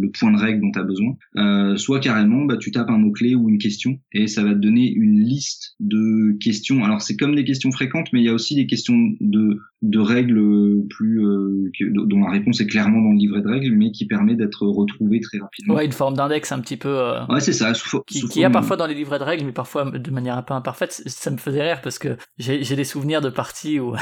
le 0.00 0.10
point 0.12 0.30
de 0.30 0.38
règle 0.38 0.60
dont 0.60 0.70
tu 0.70 0.78
as 0.78 0.84
besoin. 0.84 1.16
Euh, 1.36 1.76
soit 1.76 1.98
carrément, 1.98 2.44
bah, 2.44 2.56
tu 2.56 2.70
tapes 2.70 2.88
un 2.88 2.98
mot-clé 2.98 3.34
ou 3.34 3.48
une 3.48 3.58
question 3.58 3.98
et 4.12 4.28
ça 4.28 4.44
va 4.44 4.50
te 4.50 4.58
donner 4.60 4.88
une 4.92 5.18
liste 5.20 5.74
de 5.80 6.38
questions. 6.38 6.84
Alors 6.84 7.02
c'est 7.02 7.16
comme 7.16 7.34
des 7.34 7.44
questions 7.44 7.72
fréquentes, 7.72 8.06
mais 8.12 8.20
il 8.20 8.24
y 8.26 8.28
a 8.28 8.32
aussi 8.32 8.54
des 8.54 8.66
questions 8.66 8.96
de, 9.20 9.58
de 9.82 9.98
règles 9.98 10.40
plus 10.88 11.24
euh, 11.26 11.70
que- 11.78 12.06
dont 12.06 12.20
la 12.20 12.30
réponse 12.30 12.60
est 12.60 12.66
clairement 12.66 13.02
dans 13.02 13.10
le 13.10 13.18
livret 13.18 13.42
de 13.42 13.48
règles, 13.48 13.74
mais 13.76 13.90
qui 13.90 14.06
permet 14.06 14.36
d'être 14.36 14.64
retrouvée 14.66 15.18
très 15.20 15.38
rapidement. 15.38 15.74
Ouais, 15.74 15.84
une 15.84 15.92
forme 15.92 16.14
d'index 16.14 16.52
un 16.52 16.60
petit 16.60 16.76
peu. 16.76 16.88
euh, 16.96 17.26
Ouais, 17.28 17.40
c'est 17.40 17.52
ça. 17.52 17.74
Sous, 17.74 18.00
qui, 18.06 18.18
sous 18.20 18.28
qui 18.28 18.38
y 18.40 18.44
a 18.44 18.50
parfois 18.50 18.76
dans 18.76 18.86
les 18.86 18.94
livrets 18.94 19.18
de 19.18 19.24
règles, 19.24 19.44
mais 19.44 19.52
parfois 19.52 19.90
de 19.90 20.10
manière 20.12 20.38
un 20.38 20.42
peu 20.42 20.54
imparfaite. 20.54 21.02
Ça 21.06 21.30
me 21.32 21.38
faisait 21.38 21.62
rire 21.62 21.80
parce 21.82 21.98
que 21.98 22.16
j'ai 22.38 22.62
j'ai 22.62 22.76
des 22.76 22.84
souvenirs 22.84 23.20
de 23.20 23.30
parties 23.30 23.80
où, 23.80 23.94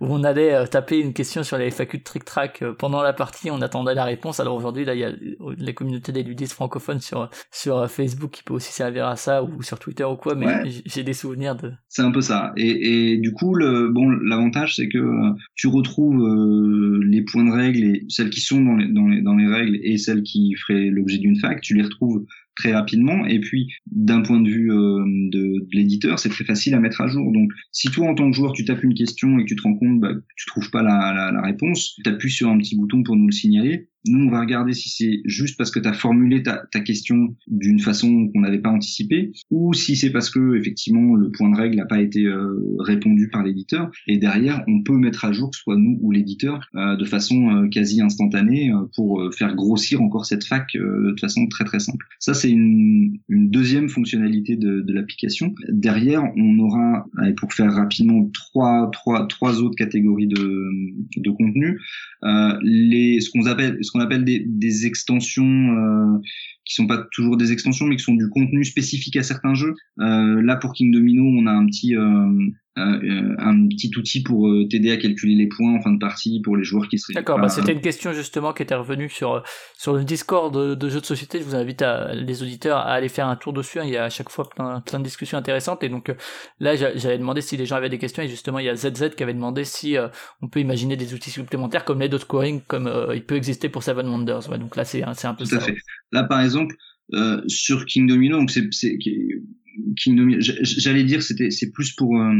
où 0.00 0.06
on 0.08 0.24
allait 0.24 0.54
euh, 0.54 0.66
taper 0.66 0.98
une 0.98 1.12
question 1.12 1.42
sur 1.42 1.58
les 1.58 1.70
FAQ 1.70 1.98
de 1.98 2.02
Trick 2.02 2.24
Track 2.24 2.62
euh, 2.62 2.72
pendant 2.72 3.02
la 3.02 3.12
partie, 3.12 3.50
on 3.50 3.60
attendait 3.62 3.94
la 3.94 4.04
réponse. 4.04 4.40
Alors 4.40 4.54
aujourd'hui, 4.56 4.84
là, 4.84 4.94
il 4.94 5.00
y 5.00 5.04
a 5.04 5.08
euh, 5.08 5.54
la 5.58 5.72
communauté 5.72 6.12
des 6.12 6.22
ludistes 6.22 6.52
francophones 6.54 7.00
sur, 7.00 7.28
sur 7.50 7.90
Facebook 7.90 8.30
qui 8.30 8.42
peut 8.42 8.54
aussi 8.54 8.72
servir 8.72 9.06
à 9.06 9.16
ça 9.16 9.42
ou 9.42 9.62
sur 9.62 9.78
Twitter 9.78 10.04
ou 10.04 10.16
quoi, 10.16 10.34
mais 10.34 10.46
Ouais. 10.46 10.62
j'ai 10.86 11.02
des 11.02 11.12
souvenirs 11.12 11.56
de. 11.56 11.72
C'est 11.88 12.02
un 12.02 12.10
peu 12.10 12.20
ça. 12.20 12.52
Et, 12.56 13.12
et 13.12 13.16
du 13.18 13.32
coup, 13.32 13.54
le, 13.54 13.88
bon, 13.88 14.08
l'avantage, 14.10 14.76
c'est 14.76 14.88
que 14.88 14.98
tu 15.54 15.66
retrouves 15.68 16.22
euh, 16.22 17.00
les 17.04 17.22
points 17.22 17.44
de 17.44 17.50
règle, 17.52 17.82
et 17.84 18.04
celles 18.08 18.30
qui 18.30 18.40
sont 18.40 18.60
dans 18.62 18.76
les, 18.76 18.88
dans 18.88 19.06
les, 19.06 19.22
dans 19.22 19.34
les 19.34 19.46
règles 19.46 19.78
et 19.82 19.98
celles 19.98 20.22
qui 20.22 20.54
feraient 20.54 20.86
l'objet 20.90 21.18
d'une 21.18 21.36
fac, 21.38 21.60
tu 21.60 21.74
les 21.74 21.82
retrouves 21.82 22.24
très 22.58 22.72
rapidement. 22.72 23.24
Et 23.26 23.40
puis, 23.40 23.68
d'un 23.86 24.22
point 24.22 24.40
de 24.40 24.48
vue 24.48 24.72
euh, 24.72 25.04
de, 25.30 25.66
l'éditeur, 25.72 26.18
c'est 26.18 26.28
très 26.28 26.44
facile 26.44 26.74
à 26.74 26.80
mettre 26.80 27.00
à 27.00 27.06
jour. 27.06 27.32
Donc, 27.32 27.50
si 27.72 27.88
toi, 27.90 28.08
en 28.08 28.14
tant 28.14 28.30
que 28.30 28.36
joueur, 28.36 28.52
tu 28.52 28.64
tapes 28.64 28.82
une 28.82 28.94
question 28.94 29.38
et 29.38 29.44
que 29.44 29.48
tu 29.48 29.56
te 29.56 29.62
rends 29.62 29.76
compte 29.76 30.00
bah, 30.00 30.14
que 30.14 30.20
tu 30.36 30.46
trouves 30.46 30.70
pas 30.70 30.82
la, 30.82 31.12
la, 31.14 31.32
la 31.32 31.42
réponse, 31.42 31.94
tu 32.02 32.10
appuies 32.10 32.30
sur 32.30 32.48
un 32.48 32.58
petit 32.58 32.76
bouton 32.76 33.02
pour 33.02 33.16
nous 33.16 33.26
le 33.26 33.32
signaler. 33.32 33.88
Nous, 34.08 34.26
on 34.26 34.30
va 34.30 34.40
regarder 34.40 34.72
si 34.72 34.88
c'est 34.88 35.20
juste 35.24 35.56
parce 35.58 35.70
que 35.70 35.78
tu 35.78 35.88
as 35.88 35.92
formulé 35.92 36.42
ta, 36.42 36.58
question 36.80 37.34
d'une 37.48 37.80
façon 37.80 38.28
qu'on 38.28 38.40
n'avait 38.40 38.60
pas 38.60 38.70
anticipée, 38.70 39.32
ou 39.50 39.74
si 39.74 39.96
c'est 39.96 40.10
parce 40.10 40.30
que 40.30 40.56
effectivement 40.56 41.16
le 41.16 41.30
point 41.30 41.50
de 41.50 41.56
règle 41.56 41.76
n'a 41.76 41.84
pas 41.84 42.00
été 42.00 42.24
euh, 42.24 42.54
répondu 42.78 43.28
par 43.28 43.42
l'éditeur. 43.42 43.90
Et 44.06 44.16
derrière, 44.16 44.62
on 44.68 44.82
peut 44.82 44.96
mettre 44.96 45.24
à 45.24 45.32
jour, 45.32 45.54
soit 45.54 45.76
nous 45.76 45.98
ou 46.00 46.12
l'éditeur, 46.12 46.60
euh, 46.76 46.96
de 46.96 47.04
façon 47.04 47.50
euh, 47.50 47.68
quasi 47.68 48.00
instantanée 48.00 48.72
pour 48.94 49.22
faire 49.36 49.54
grossir 49.54 50.00
encore 50.00 50.24
cette 50.24 50.44
fac 50.44 50.66
de 50.74 51.14
façon 51.20 51.46
très 51.48 51.64
très 51.64 51.80
simple. 51.80 52.06
Ça, 52.18 52.32
c'est 52.34 52.50
une, 52.50 53.18
deuxième 53.28 53.88
fonctionnalité 53.88 54.56
de, 54.56 54.84
l'application. 54.92 55.54
Derrière, 55.68 56.22
on 56.36 56.58
aura, 56.58 57.06
pour 57.36 57.52
faire 57.52 57.72
rapidement, 57.72 58.28
trois, 58.32 58.90
trois, 58.92 59.26
trois 59.26 59.60
autres 59.62 59.76
catégories 59.76 60.26
de, 60.26 60.70
de 61.16 61.30
contenu. 61.30 61.78
Les, 62.62 63.20
ce 63.20 63.30
qu'on 63.30 63.46
appelle, 63.46 63.78
ce 63.82 63.90
qu'on 63.98 64.04
appelle 64.04 64.24
des, 64.24 64.86
extensions 64.86 65.44
euh, 65.44 66.18
qui 66.68 66.74
sont 66.74 66.86
pas 66.86 67.04
toujours 67.12 67.36
des 67.36 67.50
extensions, 67.52 67.86
mais 67.86 67.96
qui 67.96 68.04
sont 68.04 68.14
du 68.14 68.28
contenu 68.28 68.64
spécifique 68.64 69.16
à 69.16 69.22
certains 69.22 69.54
jeux. 69.54 69.74
Euh, 70.00 70.42
là, 70.42 70.56
pour 70.56 70.72
King 70.74 70.92
Domino, 70.92 71.24
on 71.24 71.46
a 71.46 71.50
un 71.52 71.66
petit 71.66 71.96
euh, 71.96 72.28
euh, 72.76 73.34
un 73.38 73.66
petit 73.68 73.90
outil 73.96 74.22
pour 74.22 74.46
euh, 74.48 74.68
t'aider 74.70 74.92
à 74.92 74.96
calculer 74.98 75.34
les 75.34 75.48
points 75.48 75.74
en 75.74 75.80
fin 75.80 75.92
de 75.92 75.98
partie 75.98 76.40
pour 76.44 76.56
les 76.56 76.62
joueurs 76.62 76.86
qui 76.88 76.96
seraient 76.98 77.14
D'accord, 77.14 77.40
bah, 77.40 77.48
c'était 77.48 77.72
une 77.72 77.80
question 77.80 78.12
justement 78.12 78.52
qui 78.52 78.62
était 78.62 78.76
revenue 78.76 79.08
sur, 79.08 79.42
sur 79.76 79.94
le 79.94 80.04
Discord 80.04 80.54
de, 80.54 80.74
de 80.76 80.88
jeux 80.88 81.00
de 81.00 81.06
société. 81.06 81.38
Je 81.40 81.44
vous 81.44 81.56
invite 81.56 81.82
à, 81.82 82.14
les 82.14 82.42
auditeurs 82.42 82.78
à 82.78 82.92
aller 82.92 83.08
faire 83.08 83.26
un 83.26 83.34
tour 83.34 83.52
dessus. 83.52 83.80
hein. 83.80 83.84
Il 83.84 83.90
y 83.90 83.96
a 83.96 84.04
à 84.04 84.10
chaque 84.10 84.28
fois 84.30 84.48
plein, 84.48 84.80
plein 84.80 84.98
de 85.00 85.04
discussions 85.04 85.38
intéressantes. 85.38 85.82
Et 85.82 85.88
donc 85.88 86.12
là, 86.60 86.76
j'a- 86.76 86.96
j'avais 86.96 87.18
demandé 87.18 87.40
si 87.40 87.56
les 87.56 87.66
gens 87.66 87.76
avaient 87.76 87.88
des 87.88 87.98
questions. 87.98 88.22
Et 88.22 88.28
justement, 88.28 88.58
il 88.60 88.66
y 88.66 88.68
a 88.68 88.76
ZZ 88.76 89.10
qui 89.16 89.22
avait 89.24 89.34
demandé 89.34 89.64
si 89.64 89.96
euh, 89.96 90.06
on 90.42 90.48
peut 90.48 90.60
imaginer 90.60 90.96
des 90.96 91.14
outils 91.14 91.30
supplémentaires 91.30 91.84
comme 91.84 91.98
l'aide 92.00 92.14
au 92.14 92.18
scoring, 92.18 92.60
comme 92.68 92.88
il 93.14 93.24
peut 93.24 93.36
exister 93.36 93.68
pour 93.68 93.82
Seven 93.82 94.06
Wonders. 94.06 94.48
Ouais, 94.50 94.58
donc 94.58 94.76
là, 94.76 94.84
c'est 94.84 95.02
un- 95.02 95.14
c'est 95.14 95.26
un 95.26 95.34
peu 95.34 95.44
Tout 95.44 95.56
à 95.56 95.60
ça. 95.60 95.66
fait. 95.66 95.76
Là, 96.12 96.22
par 96.24 96.40
exemple, 96.40 96.57
euh, 97.14 97.40
sur 97.46 97.84
King 97.86 98.06
Domino, 98.06 98.38
donc 98.38 98.50
c'est 98.50 98.66
c'est- 98.72 98.98
King 98.98 100.16
Domino, 100.16 100.40
j- 100.40 100.58
j'allais 100.62 101.04
dire 101.04 101.22
c'était 101.22 101.50
c'est 101.50 101.70
plus 101.70 101.92
pour 101.92 102.18
euh, 102.20 102.32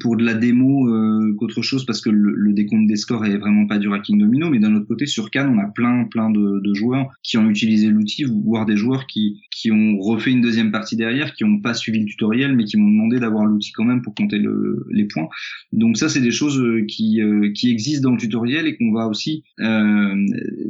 pour 0.00 0.16
de 0.16 0.24
la 0.24 0.34
démo 0.34 0.88
euh, 0.88 1.34
qu'autre 1.38 1.62
chose 1.62 1.84
parce 1.84 2.00
que 2.00 2.10
le, 2.10 2.32
le 2.36 2.52
décompte 2.52 2.86
des 2.86 2.96
scores 2.96 3.26
est 3.26 3.36
vraiment 3.36 3.66
pas 3.66 3.78
dur 3.78 3.92
à 3.92 3.98
King 3.98 4.18
Domino, 4.18 4.48
mais 4.48 4.58
d'un 4.58 4.74
autre 4.74 4.86
côté 4.86 5.06
sur 5.06 5.30
Cannes 5.30 5.52
on 5.54 5.58
a 5.58 5.66
plein 5.66 6.04
plein 6.04 6.30
de, 6.30 6.60
de 6.60 6.74
joueurs 6.74 7.08
qui 7.22 7.36
ont 7.36 7.48
utilisé 7.50 7.88
l'outil, 7.88 8.24
voire 8.24 8.64
des 8.64 8.76
joueurs 8.76 9.06
qui 9.06 9.40
qui 9.50 9.70
ont 9.70 9.98
refait 9.98 10.30
une 10.30 10.40
deuxième 10.40 10.70
partie 10.70 10.96
derrière, 10.96 11.34
qui 11.34 11.44
ont 11.44 11.60
pas 11.60 11.74
suivi 11.74 11.98
le 12.00 12.06
tutoriel, 12.06 12.54
mais 12.54 12.64
qui 12.64 12.76
m'ont 12.76 12.88
demandé 12.88 13.18
d'avoir 13.18 13.44
l'outil 13.44 13.72
quand 13.72 13.84
même 13.84 14.02
pour 14.02 14.14
compter 14.14 14.38
le, 14.38 14.86
les 14.90 15.04
points. 15.04 15.28
Donc 15.72 15.96
ça 15.96 16.08
c'est 16.08 16.20
des 16.20 16.30
choses 16.30 16.60
euh, 16.60 16.84
qui 16.86 17.20
euh, 17.20 17.50
qui 17.52 17.70
existent 17.70 18.08
dans 18.08 18.14
le 18.14 18.20
tutoriel 18.20 18.66
et 18.66 18.76
qu'on 18.76 18.92
va 18.92 19.08
aussi 19.08 19.42
euh, 19.60 20.14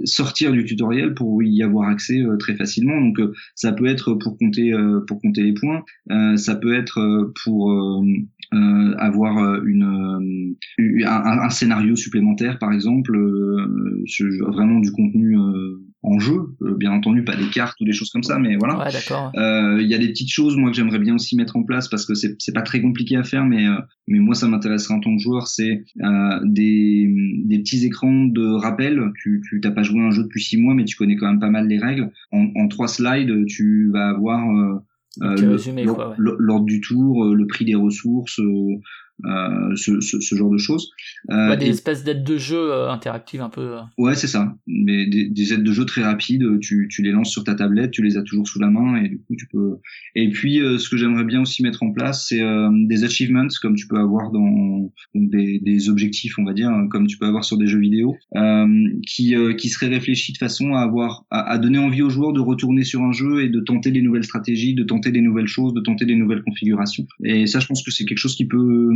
sortir 0.04 0.52
du 0.52 0.64
tutoriel 0.64 1.14
pour 1.14 1.42
y 1.42 1.62
avoir 1.62 1.88
accès 1.88 2.20
euh, 2.20 2.36
très 2.36 2.54
facilement. 2.54 3.00
Donc 3.00 3.20
euh, 3.20 3.32
ça 3.54 3.72
peut 3.72 3.86
être 3.86 4.14
pour 4.14 4.38
compter 4.38 4.72
pour 5.06 5.20
compter 5.20 5.42
les 5.42 5.52
points, 5.52 5.82
ça 6.36 6.56
peut 6.56 6.74
être 6.74 7.32
pour 7.44 7.72
avoir 9.02 9.38
euh, 9.38 9.60
une 9.64 10.36
euh, 10.80 11.06
un, 11.06 11.38
un 11.46 11.50
scénario 11.50 11.96
supplémentaire 11.96 12.58
par 12.58 12.72
exemple, 12.72 13.14
euh, 13.16 14.04
vraiment 14.48 14.80
du 14.80 14.92
contenu 14.92 15.36
euh, 15.36 15.80
en 16.04 16.18
jeu, 16.18 16.40
euh, 16.62 16.74
bien 16.76 16.90
entendu 16.90 17.22
pas 17.22 17.36
des 17.36 17.46
cartes 17.46 17.80
ou 17.80 17.84
des 17.84 17.92
choses 17.92 18.10
comme 18.10 18.24
ça, 18.24 18.38
mais 18.38 18.56
voilà. 18.56 18.76
Ouais, 18.78 18.92
d'accord. 18.92 19.30
Euh, 19.36 19.80
Il 19.80 19.88
y 19.88 19.94
a 19.94 19.98
des 19.98 20.08
petites 20.08 20.32
choses 20.32 20.56
moi 20.56 20.70
que 20.70 20.76
j'aimerais 20.76 20.98
bien 20.98 21.14
aussi 21.14 21.36
mettre 21.36 21.56
en 21.56 21.62
place 21.62 21.88
parce 21.88 22.04
que 22.06 22.14
c'est 22.14 22.34
c'est 22.38 22.52
pas 22.52 22.62
très 22.62 22.80
compliqué 22.80 23.16
à 23.16 23.22
faire, 23.22 23.44
mais 23.44 23.66
euh, 23.68 23.76
mais 24.08 24.18
moi 24.18 24.34
ça 24.34 24.48
m'intéresserait 24.48 24.94
en 24.94 25.00
tant 25.00 25.14
que 25.16 25.22
joueur, 25.22 25.46
c'est 25.46 25.84
euh, 26.02 26.40
des 26.44 27.08
des 27.44 27.58
petits 27.60 27.84
écrans 27.86 28.24
de 28.24 28.46
rappel. 28.46 29.00
Tu 29.22 29.42
tu 29.48 29.60
t'as 29.60 29.70
pas 29.70 29.84
joué 29.84 30.00
à 30.00 30.06
un 30.06 30.10
jeu 30.10 30.24
depuis 30.24 30.42
six 30.42 30.56
mois, 30.56 30.74
mais 30.74 30.84
tu 30.84 30.96
connais 30.96 31.16
quand 31.16 31.28
même 31.28 31.40
pas 31.40 31.50
mal 31.50 31.68
les 31.68 31.78
règles. 31.78 32.10
En, 32.32 32.48
en 32.56 32.66
trois 32.68 32.88
slides, 32.88 33.46
tu 33.46 33.90
vas 33.92 34.08
avoir 34.08 34.42
euh, 35.20 35.34
le- 35.36 35.50
résumé, 35.52 35.84
quoi, 35.84 36.10
ouais. 36.10 36.16
l'ordre 36.18 36.64
du 36.64 36.80
tour, 36.80 37.24
euh, 37.24 37.34
le 37.34 37.46
prix 37.46 37.64
des 37.64 37.74
ressources, 37.74 38.40
euh, 39.24 39.76
ce, 39.76 40.00
ce, 40.00 40.20
ce 40.20 40.34
genre 40.34 40.50
de 40.50 40.58
choses. 40.58 40.90
Euh, 41.30 41.50
Ouais, 41.50 41.56
des 41.56 41.66
et- 41.66 41.70
espèces 41.70 42.04
d'aides 42.04 42.24
de 42.24 42.36
jeu 42.38 42.72
euh, 42.72 42.90
interactives 42.90 43.40
un 43.42 43.48
peu. 43.48 43.60
euh. 43.60 43.80
Ouais, 43.98 44.14
c'est 44.14 44.26
ça. 44.26 44.54
Mais 44.66 45.06
des, 45.06 45.28
des 45.28 45.52
aides 45.52 45.62
de 45.64 45.72
jeu 45.72 45.84
très 45.84 46.02
rapides, 46.02 46.44
tu, 46.60 46.88
tu 46.90 47.02
les 47.02 47.10
lances 47.12 47.30
sur 47.30 47.44
ta 47.44 47.54
tablette, 47.54 47.90
tu 47.90 48.02
les 48.02 48.16
as 48.16 48.22
toujours 48.22 48.48
sous 48.48 48.58
la 48.60 48.70
main 48.70 48.96
et 49.02 49.08
du 49.08 49.18
coup 49.18 49.34
tu 49.36 49.46
peux. 49.46 49.76
Et 50.14 50.28
puis 50.30 50.60
euh, 50.60 50.78
ce 50.78 50.88
que 50.88 50.96
j'aimerais 50.96 51.24
bien 51.24 51.40
aussi 51.42 51.62
mettre 51.62 51.82
en 51.82 51.92
place, 51.92 52.26
c'est 52.28 52.42
euh, 52.42 52.68
des 52.72 53.04
achievements 53.04 53.46
comme 53.60 53.74
tu 53.74 53.86
peux 53.86 53.98
avoir 53.98 54.30
dans 54.30 54.90
donc 55.14 55.30
des, 55.30 55.58
des 55.60 55.88
objectifs, 55.88 56.38
on 56.38 56.44
va 56.44 56.52
dire, 56.52 56.70
comme 56.90 57.06
tu 57.06 57.18
peux 57.18 57.26
avoir 57.26 57.44
sur 57.44 57.56
des 57.58 57.66
jeux 57.66 57.78
vidéo, 57.80 58.16
euh, 58.36 58.66
qui 59.06 59.34
euh, 59.34 59.54
qui 59.54 59.68
seraient 59.68 59.88
réfléchis 59.88 60.32
de 60.32 60.38
façon 60.38 60.74
à 60.74 60.80
avoir 60.80 61.24
à, 61.30 61.50
à 61.50 61.58
donner 61.58 61.78
envie 61.78 62.02
aux 62.02 62.10
joueurs 62.10 62.32
de 62.32 62.40
retourner 62.40 62.84
sur 62.84 63.02
un 63.02 63.12
jeu 63.12 63.42
et 63.44 63.48
de 63.48 63.60
tenter 63.60 63.90
des 63.90 64.02
nouvelles 64.02 64.24
stratégies, 64.24 64.74
de 64.74 64.82
tenter 64.84 65.10
des 65.10 65.20
nouvelles 65.20 65.46
choses, 65.46 65.74
de 65.74 65.80
tenter 65.80 66.04
des 66.04 66.14
nouvelles 66.16 66.42
configurations. 66.42 67.06
Et 67.24 67.46
ça, 67.46 67.60
je 67.60 67.66
pense 67.66 67.82
que 67.82 67.90
c'est 67.90 68.04
quelque 68.04 68.18
chose 68.18 68.34
qui 68.36 68.46
peut 68.46 68.90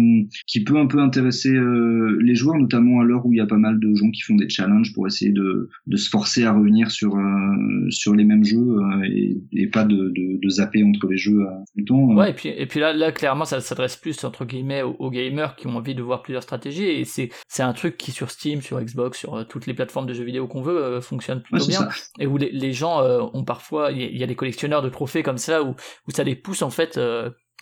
qui 0.46 0.64
peut 0.64 0.76
un 0.78 0.86
peu 0.86 1.00
intéresser 1.00 1.50
euh, 1.54 2.18
les 2.20 2.34
joueurs, 2.34 2.56
notamment 2.56 3.00
à 3.00 3.04
l'heure 3.04 3.24
où 3.26 3.32
il 3.32 3.36
y 3.36 3.40
a 3.40 3.46
pas 3.46 3.56
mal 3.56 3.78
de 3.80 3.94
gens 3.94 4.10
qui 4.10 4.22
font 4.22 4.36
des 4.36 4.48
challenges 4.48 4.92
pour 4.94 5.06
essayer 5.06 5.32
de, 5.32 5.68
de 5.86 5.96
se 5.96 6.08
forcer 6.08 6.44
à 6.44 6.52
revenir 6.52 6.90
sur 6.90 7.16
euh, 7.16 7.90
sur 7.90 8.14
les 8.14 8.24
mêmes 8.24 8.44
jeux 8.44 8.58
euh, 8.58 9.04
et, 9.04 9.36
et 9.52 9.66
pas 9.68 9.84
de, 9.84 9.96
de, 9.96 10.38
de 10.40 10.48
zapper 10.48 10.82
entre 10.82 11.08
les 11.08 11.16
jeux 11.16 11.38
tout 11.38 11.78
le 11.78 11.84
temps. 11.84 12.14
Ouais, 12.14 12.30
et 12.30 12.34
puis, 12.34 12.48
et 12.48 12.66
puis 12.66 12.80
là, 12.80 12.92
là, 12.92 13.12
clairement, 13.12 13.44
ça 13.44 13.60
s'adresse 13.60 13.96
plus, 13.96 14.22
entre 14.24 14.44
guillemets, 14.44 14.82
aux, 14.82 14.96
aux 14.98 15.10
gamers 15.10 15.56
qui 15.56 15.66
ont 15.66 15.76
envie 15.76 15.94
de 15.94 16.02
voir 16.02 16.22
plusieurs 16.22 16.42
stratégies, 16.42 16.84
et 16.88 17.04
c'est, 17.04 17.30
c'est 17.48 17.62
un 17.62 17.72
truc 17.72 17.96
qui, 17.96 18.12
sur 18.12 18.30
Steam, 18.30 18.60
sur 18.60 18.80
Xbox, 18.80 19.18
sur 19.18 19.46
toutes 19.48 19.66
les 19.66 19.74
plateformes 19.74 20.06
de 20.06 20.14
jeux 20.14 20.24
vidéo 20.24 20.46
qu'on 20.46 20.62
veut, 20.62 21.00
fonctionne 21.00 21.42
plutôt 21.42 21.66
bien. 21.66 21.80
ça. 21.80 21.88
Et 22.18 22.26
où 22.26 22.36
les, 22.36 22.50
les 22.50 22.72
gens 22.72 23.02
ont 23.32 23.44
parfois, 23.44 23.92
il 23.92 24.02
y, 24.02 24.18
y 24.18 24.22
a 24.22 24.26
des 24.26 24.34
collectionneurs 24.34 24.82
de 24.82 24.88
trophées 24.88 25.22
comme 25.22 25.38
ça, 25.38 25.62
où, 25.62 25.74
où 26.06 26.10
ça 26.10 26.24
les 26.24 26.36
pousse, 26.36 26.62
en 26.62 26.70
fait, 26.70 26.98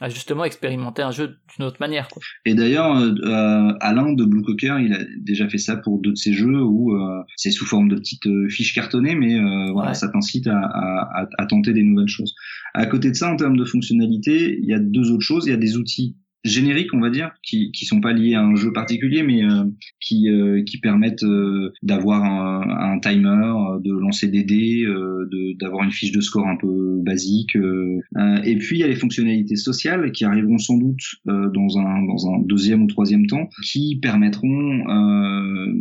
à 0.00 0.08
justement 0.08 0.44
expérimenter 0.44 1.02
un 1.02 1.12
jeu 1.12 1.36
d'une 1.54 1.64
autre 1.66 1.76
manière, 1.78 2.08
quoi. 2.08 2.20
Et 2.44 2.54
d'ailleurs, 2.54 2.96
euh, 2.96 3.14
euh, 3.24 3.72
Alain 3.80 4.12
de 4.12 4.24
Blue 4.24 4.42
Cocker, 4.42 4.76
il 4.80 4.92
a 4.92 4.98
déjà 5.18 5.48
fait 5.48 5.58
ça 5.58 5.76
pour 5.76 6.00
deux 6.00 6.10
de 6.10 6.16
ses 6.16 6.32
jeux 6.32 6.62
où 6.62 6.96
euh, 6.96 7.22
c'est 7.36 7.52
sous 7.52 7.64
forme 7.64 7.88
de 7.88 7.94
petites 7.96 8.26
euh, 8.26 8.48
fiches 8.48 8.74
cartonnées, 8.74 9.14
mais 9.14 9.34
euh, 9.36 9.70
voilà, 9.72 9.90
Ouais. 9.90 9.94
ça 9.94 10.08
t'incite 10.08 10.46
à- 10.48 11.28
à 11.38 11.46
tenter 11.46 11.72
des 11.72 11.82
nouvelles 11.84 12.08
choses. 12.08 12.34
À 12.74 12.86
côté 12.86 13.10
de 13.10 13.14
ça, 13.14 13.32
en 13.32 13.36
termes 13.36 13.56
de 13.56 13.64
fonctionnalité, 13.64 14.58
il 14.60 14.68
y 14.68 14.74
a 14.74 14.80
deux 14.80 15.12
autres 15.12 15.22
choses. 15.24 15.46
Il 15.46 15.50
y 15.50 15.54
a 15.54 15.56
des 15.58 15.76
outils 15.76 16.16
génériques, 16.44 16.92
on 16.94 17.00
va 17.00 17.10
dire, 17.10 17.30
qui 17.42 17.70
qui 17.72 17.86
sont 17.86 18.00
pas 18.00 18.12
liés 18.12 18.34
à 18.34 18.42
un 18.42 18.54
jeu 18.54 18.72
particulier, 18.72 19.22
mais 19.22 19.42
euh, 19.44 19.64
qui 20.00 20.28
euh, 20.30 20.62
qui 20.64 20.78
permettent 20.78 21.24
euh, 21.24 21.72
d'avoir 21.82 22.22
un, 22.24 22.94
un 22.94 22.98
timer, 23.00 23.52
de 23.82 23.92
lancer 23.92 24.28
des 24.28 24.44
dés, 24.44 24.82
euh, 24.84 25.26
de 25.30 25.56
d'avoir 25.58 25.84
une 25.84 25.90
fiche 25.92 26.12
de 26.12 26.20
score 26.20 26.46
un 26.46 26.56
peu 26.56 27.00
basique. 27.02 27.56
euh. 27.56 27.98
Euh, 28.18 28.36
et 28.44 28.56
puis 28.56 28.76
il 28.76 28.80
y 28.80 28.84
a 28.84 28.88
les 28.88 28.94
fonctionnalités 28.96 29.56
sociales 29.56 30.12
qui 30.12 30.24
arriveront 30.24 30.58
sans 30.58 30.76
doute 30.78 31.02
dans 31.26 31.78
un 31.78 32.02
dans 32.06 32.30
un 32.32 32.40
deuxième 32.40 32.82
ou 32.82 32.86
troisième 32.86 33.26
temps, 33.26 33.48
qui 33.64 33.98
permettront 34.00 34.84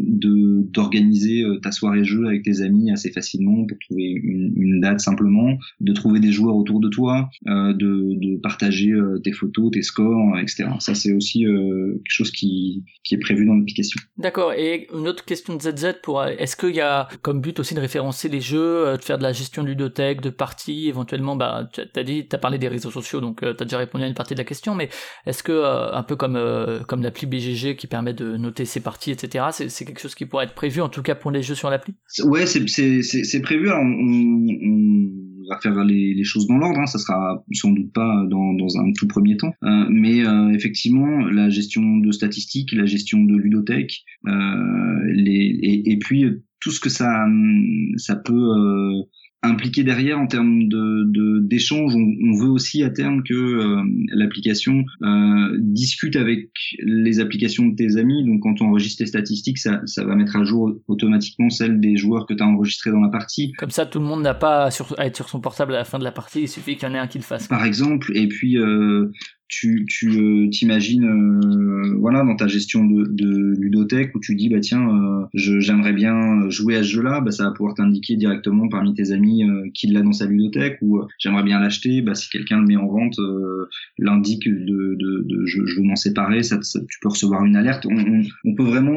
de 0.08 0.64
d'organiser 0.72 1.44
ta 1.62 1.72
soirée 1.72 2.04
jeu 2.04 2.26
avec 2.26 2.44
tes 2.44 2.62
amis 2.62 2.92
assez 2.92 3.12
facilement 3.12 3.66
pour 3.66 3.78
trouver 3.80 4.12
une, 4.24 4.54
une 4.56 4.80
date 4.80 5.00
simplement, 5.00 5.58
de 5.80 5.94
trouver 5.94 6.20
des 6.20 6.32
joueurs 6.32 6.56
autour 6.56 6.80
de 6.80 6.88
toi, 6.90 7.30
de 7.46 7.74
de 8.20 8.38
partager 8.38 8.94
tes 9.24 9.32
photos, 9.32 9.72
tes 9.72 9.82
scores, 9.82 10.38
etc. 10.40 10.53
Ça 10.80 10.96
c'est 10.96 11.12
aussi 11.12 11.46
euh, 11.46 11.94
quelque 11.94 12.12
chose 12.12 12.32
qui 12.32 12.84
qui 13.04 13.16
est 13.16 13.20
prévu 13.20 13.46
dans 13.46 13.56
l'application. 13.56 14.00
D'accord, 14.18 14.54
et 14.54 14.88
une 14.94 15.08
autre 15.08 15.26
question 15.26 15.56
de 15.56 15.62
ZZ 15.62 15.96
pour, 16.02 16.22
euh, 16.22 16.32
est-ce 16.38 16.56
qu'il 16.56 16.76
y 16.76 16.82
a 16.82 17.08
comme 17.22 17.42
but 17.42 17.60
aussi 17.60 17.76
de 17.76 17.80
référencer 17.80 18.30
les 18.30 18.40
jeux, 18.40 18.88
euh, 18.88 18.98
de 18.98 19.04
faire 19.04 19.18
de 19.18 19.24
la 19.24 19.34
gestion 19.34 19.64
de 19.64 19.68
ludothèque, 19.68 20.22
de 20.22 20.30
parties, 20.30 20.88
éventuellement, 20.88 21.36
bah, 21.36 21.70
tu 21.74 21.82
as 21.82 22.04
dit, 22.04 22.28
t'as 22.28 22.38
parlé 22.38 22.58
des 22.58 22.68
réseaux 22.70 22.92
sociaux, 22.92 23.20
donc 23.20 23.42
tu 23.42 23.56
t'as 23.56 23.66
déjà 23.66 23.78
répondu 23.78 24.04
à 24.04 24.08
une 24.08 24.14
partie 24.14 24.34
de 24.34 24.40
la 24.40 24.46
question, 24.46 24.76
mais 24.76 24.90
est-ce 25.26 25.44
que, 25.44 25.52
euh, 25.52 25.94
un 25.94 26.04
peu 26.04 26.16
comme, 26.16 26.36
euh, 26.36 26.82
comme 26.84 27.04
l'appli 27.04 27.28
BGG 27.28 27.76
qui 27.76 27.88
permet 27.88 28.14
de 28.14 28.38
noter 28.38 28.66
ses 28.66 28.80
parties, 28.80 29.12
etc., 29.12 29.46
c'est, 29.52 29.86
quelque 29.86 30.00
chose 30.00 30.16
qui 30.16 30.26
pourrait 30.26 30.46
être 30.46 30.54
prévu, 30.54 30.82
en 30.82 30.90
tout 30.90 31.02
cas 31.02 31.16
pour 31.16 31.30
les 31.30 31.42
jeux 31.42 31.56
sur 31.56 31.70
l'appli? 31.70 31.94
Ouais, 32.24 32.46
c'est 32.46 33.42
prévu. 33.42 33.70
Alors, 33.70 33.82
on, 33.82 34.48
on 34.64 35.33
va 35.50 35.60
faire 35.60 35.84
les, 35.84 36.14
les 36.14 36.24
choses 36.24 36.48
dans 36.48 36.58
l'ordre. 36.58 36.80
Hein. 36.80 36.86
Ça 36.86 37.00
sera 37.00 37.44
sans 37.54 37.72
doute 37.72 37.92
pas 37.94 38.26
dans 38.30 38.54
dans 38.54 38.78
un 38.78 38.92
tout 38.94 39.08
premier 39.08 39.38
temps, 39.38 39.54
Euh, 39.64 39.86
mais 39.90 40.26
euh, 40.26 40.50
effectivement, 40.50 41.20
la 41.30 41.50
gestion 41.50 41.98
de 41.98 42.12
statistiques, 42.12 42.72
la 42.74 42.86
gestion 42.86 43.24
de 43.24 43.36
ludothèque, 43.36 44.04
euh, 44.28 45.04
les 45.08 45.60
et, 45.64 45.98
puis 45.98 46.26
euh, 46.26 46.44
tout 46.60 46.72
ce 46.72 46.80
que 46.80 46.90
ça 46.90 47.26
ça 47.98 48.16
peut 48.16 49.04
impliquer 49.44 49.84
derrière 49.84 50.18
en 50.20 50.28
termes 50.28 50.68
de 50.68 51.04
de- 51.06 51.40
d'échange. 51.40 51.94
On, 51.96 52.14
on 52.30 52.34
veut 52.42 52.50
aussi 52.50 52.82
à 52.84 52.90
terme 52.90 53.24
que 53.24 53.34
euh, 53.34 53.82
l'application 54.14 54.86
euh, 55.04 55.58
discute 55.60 56.16
avec 56.16 56.50
les 56.80 57.20
applications 57.20 57.68
de 57.68 57.76
tes 57.76 57.98
amis. 57.98 58.26
Donc 58.26 58.42
quand 58.42 58.54
tu 58.56 58.64
enregistres 58.64 59.00
tes 59.00 59.06
statistiques, 59.06 59.58
ça, 59.58 59.82
ça 59.86 60.04
va 60.06 60.16
mettre 60.16 60.36
à 60.38 60.44
jour 60.44 60.72
automatiquement 60.88 61.50
celles 61.50 61.80
des 61.80 61.98
joueurs 61.98 62.26
que 62.26 62.34
tu 62.34 62.42
as 62.42 62.48
enregistrés 62.48 62.92
dans 62.92 63.02
la 63.02 63.10
partie. 63.10 63.52
Comme 63.58 63.70
ça, 63.72 63.86
tout 63.86 64.00
le 64.00 64.06
monde 64.06 64.22
n'a 64.22 64.34
pas 64.34 64.66
à, 64.66 64.72
sur- 64.72 64.96
à 64.98 65.06
être 65.06 65.16
sur 65.16 65.30
son 65.30 65.40
portable 65.42 65.74
à 65.76 65.80
la 65.80 65.84
fin 65.86 66.00
de 66.00 66.04
la 66.04 66.12
partie, 66.12 66.42
il 66.44 66.48
suffit 66.48 66.76
qu'il 66.76 66.88
y 66.88 66.92
en 66.92 66.96
ait 66.96 67.00
un 67.00 67.08
qui 67.08 67.18
le 67.18 67.24
fasse. 67.24 67.48
Par 67.48 67.66
exemple, 67.66 68.12
et 68.16 68.28
puis 68.28 68.58
euh, 68.58 69.12
tu 69.48 69.86
tu 69.88 70.10
euh, 70.10 70.50
t'imagines 70.50 71.04
euh, 71.06 71.96
voilà 72.00 72.24
dans 72.24 72.36
ta 72.36 72.48
gestion 72.48 72.86
de, 72.86 73.06
de 73.06 73.54
ludothèque 73.60 74.16
où 74.16 74.20
tu 74.20 74.36
dis 74.36 74.50
bah 74.50 74.60
tiens 74.62 74.88
euh, 74.90 75.26
j'aimerais 75.34 75.94
bien 75.94 76.50
jouer 76.50 76.78
à 76.78 76.84
ce 76.84 76.88
jeu-là 76.90 77.22
bah 77.22 77.32
ça 77.32 77.44
va 77.44 77.52
pouvoir 77.52 77.76
t'indiquer 77.76 78.16
directement 78.16 78.68
parmi 78.70 78.94
tes 78.94 79.12
amis 79.12 79.44
euh, 79.44 79.70
qui 79.74 79.88
l'a 79.88 80.02
dans 80.02 80.14
sa 80.14 80.26
ludothèque 80.26 80.78
ou 80.82 80.98
euh, 81.00 81.06
j'aimerais 81.20 81.44
bien 81.44 81.60
l'acheter 81.60 82.02
bah 82.02 82.16
si 82.16 82.30
quelqu'un 82.30 82.60
le 82.62 82.66
met 82.66 82.78
en 82.78 82.88
vente 82.88 83.20
euh, 83.20 83.70
l'indique 84.00 84.48
de, 84.48 84.96
de, 84.96 85.24
de 85.28 85.46
je, 85.46 85.66
je 85.66 85.76
veux 85.76 85.84
m'en 85.84 85.96
séparer 85.96 86.42
ça, 86.42 86.60
ça- 86.62 86.80
tu 86.90 87.00
peux 87.02 87.10
recevoir 87.10 87.44
une 87.46 87.56
alerte. 87.56 87.86
On, 87.86 88.22
on, 88.46 88.56
peut 88.56 88.64
vraiment 88.64 88.94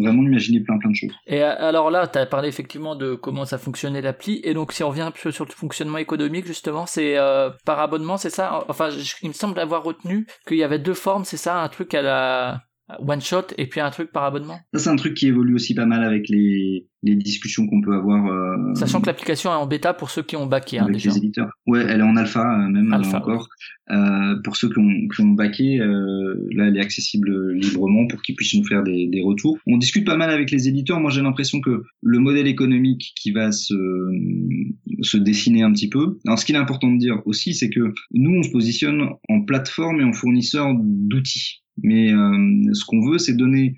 vraiment 0.00 0.22
imaginer 0.22 0.60
plein 0.60 0.78
plein 0.78 0.90
de 0.90 0.94
choses. 0.96 1.10
Et 1.26 1.42
alors 1.42 1.90
là, 1.90 2.06
tu 2.06 2.18
as 2.18 2.26
parlé 2.26 2.48
effectivement 2.48 2.96
de 2.96 3.14
comment 3.14 3.44
ça 3.44 3.58
fonctionnait 3.58 4.00
l'appli, 4.00 4.40
et 4.44 4.54
donc 4.54 4.72
si 4.72 4.82
on 4.82 4.88
revient 4.88 5.02
un 5.02 5.10
peu 5.12 5.30
sur 5.30 5.44
le 5.44 5.50
fonctionnement 5.50 5.98
économique, 5.98 6.46
justement, 6.46 6.86
c'est 6.86 7.16
par 7.64 7.80
abonnement, 7.80 8.16
c'est 8.16 8.30
ça? 8.30 8.64
Enfin, 8.68 8.90
il 9.22 9.28
me 9.28 9.34
semble 9.34 9.58
avoir 9.58 9.82
retenu 9.82 10.26
qu'il 10.46 10.58
y 10.58 10.64
avait 10.64 10.78
deux 10.78 10.94
formes, 10.94 11.24
c'est 11.24 11.36
ça 11.36 11.62
Un 11.62 11.68
truc 11.68 11.94
à 11.94 12.02
la 12.02 12.62
one 12.98 13.20
shot 13.20 13.46
et 13.58 13.66
puis 13.66 13.80
un 13.80 13.90
truc 13.90 14.12
par 14.12 14.24
abonnement 14.24 14.58
ça 14.74 14.80
c'est 14.80 14.90
un 14.90 14.96
truc 14.96 15.14
qui 15.14 15.28
évolue 15.28 15.54
aussi 15.54 15.74
pas 15.74 15.86
mal 15.86 16.04
avec 16.04 16.28
les 16.28 16.86
les 17.04 17.16
discussions 17.16 17.66
qu'on 17.66 17.80
peut 17.80 17.94
avoir 17.94 18.26
euh, 18.26 18.74
Sachant 18.74 19.00
que 19.00 19.06
l'application 19.06 19.50
est 19.50 19.56
en 19.56 19.66
bêta 19.66 19.92
pour 19.92 20.10
ceux 20.10 20.22
qui 20.22 20.36
ont 20.36 20.46
backé 20.46 20.78
hein, 20.78 20.84
avec 20.84 20.94
déjà. 20.94 21.10
les 21.10 21.16
éditeurs. 21.16 21.50
Ouais, 21.66 21.84
elle 21.88 22.00
est 22.00 22.04
en 22.04 22.16
alpha 22.16 22.40
euh, 22.40 22.68
même 22.68 22.92
euh, 22.92 22.96
Alpha, 22.96 23.18
encore. 23.18 23.48
Euh, 23.90 24.36
pour 24.44 24.56
ceux 24.56 24.68
qui 24.68 24.78
ont, 24.78 25.08
qui 25.08 25.20
ont 25.20 25.30
backé, 25.30 25.80
euh, 25.80 26.34
là 26.52 26.68
elle 26.68 26.76
est 26.76 26.80
accessible 26.80 27.54
librement 27.54 28.06
pour 28.06 28.22
qu'ils 28.22 28.36
puissent 28.36 28.54
nous 28.54 28.64
faire 28.64 28.84
des, 28.84 29.08
des 29.08 29.20
retours. 29.20 29.58
On 29.66 29.78
discute 29.78 30.06
pas 30.06 30.16
mal 30.16 30.30
avec 30.30 30.50
les 30.52 30.68
éditeurs. 30.68 31.00
Moi 31.00 31.10
j'ai 31.10 31.22
l'impression 31.22 31.60
que 31.60 31.82
le 32.02 32.18
modèle 32.20 32.46
économique 32.46 33.12
qui 33.16 33.32
va 33.32 33.50
se, 33.50 33.74
se 35.02 35.16
dessiner 35.16 35.62
un 35.62 35.72
petit 35.72 35.88
peu. 35.88 36.18
Alors 36.26 36.38
ce 36.38 36.44
qu'il 36.44 36.54
est 36.54 36.58
important 36.58 36.90
de 36.90 36.98
dire 36.98 37.20
aussi, 37.26 37.54
c'est 37.54 37.70
que 37.70 37.92
nous 38.12 38.38
on 38.38 38.42
se 38.42 38.50
positionne 38.50 39.08
en 39.28 39.42
plateforme 39.42 40.00
et 40.00 40.04
en 40.04 40.12
fournisseur 40.12 40.72
d'outils. 40.78 41.62
Mais 41.82 42.12
euh, 42.12 42.72
ce 42.72 42.84
qu'on 42.84 43.00
veut, 43.00 43.18
c'est 43.18 43.36
donner 43.36 43.76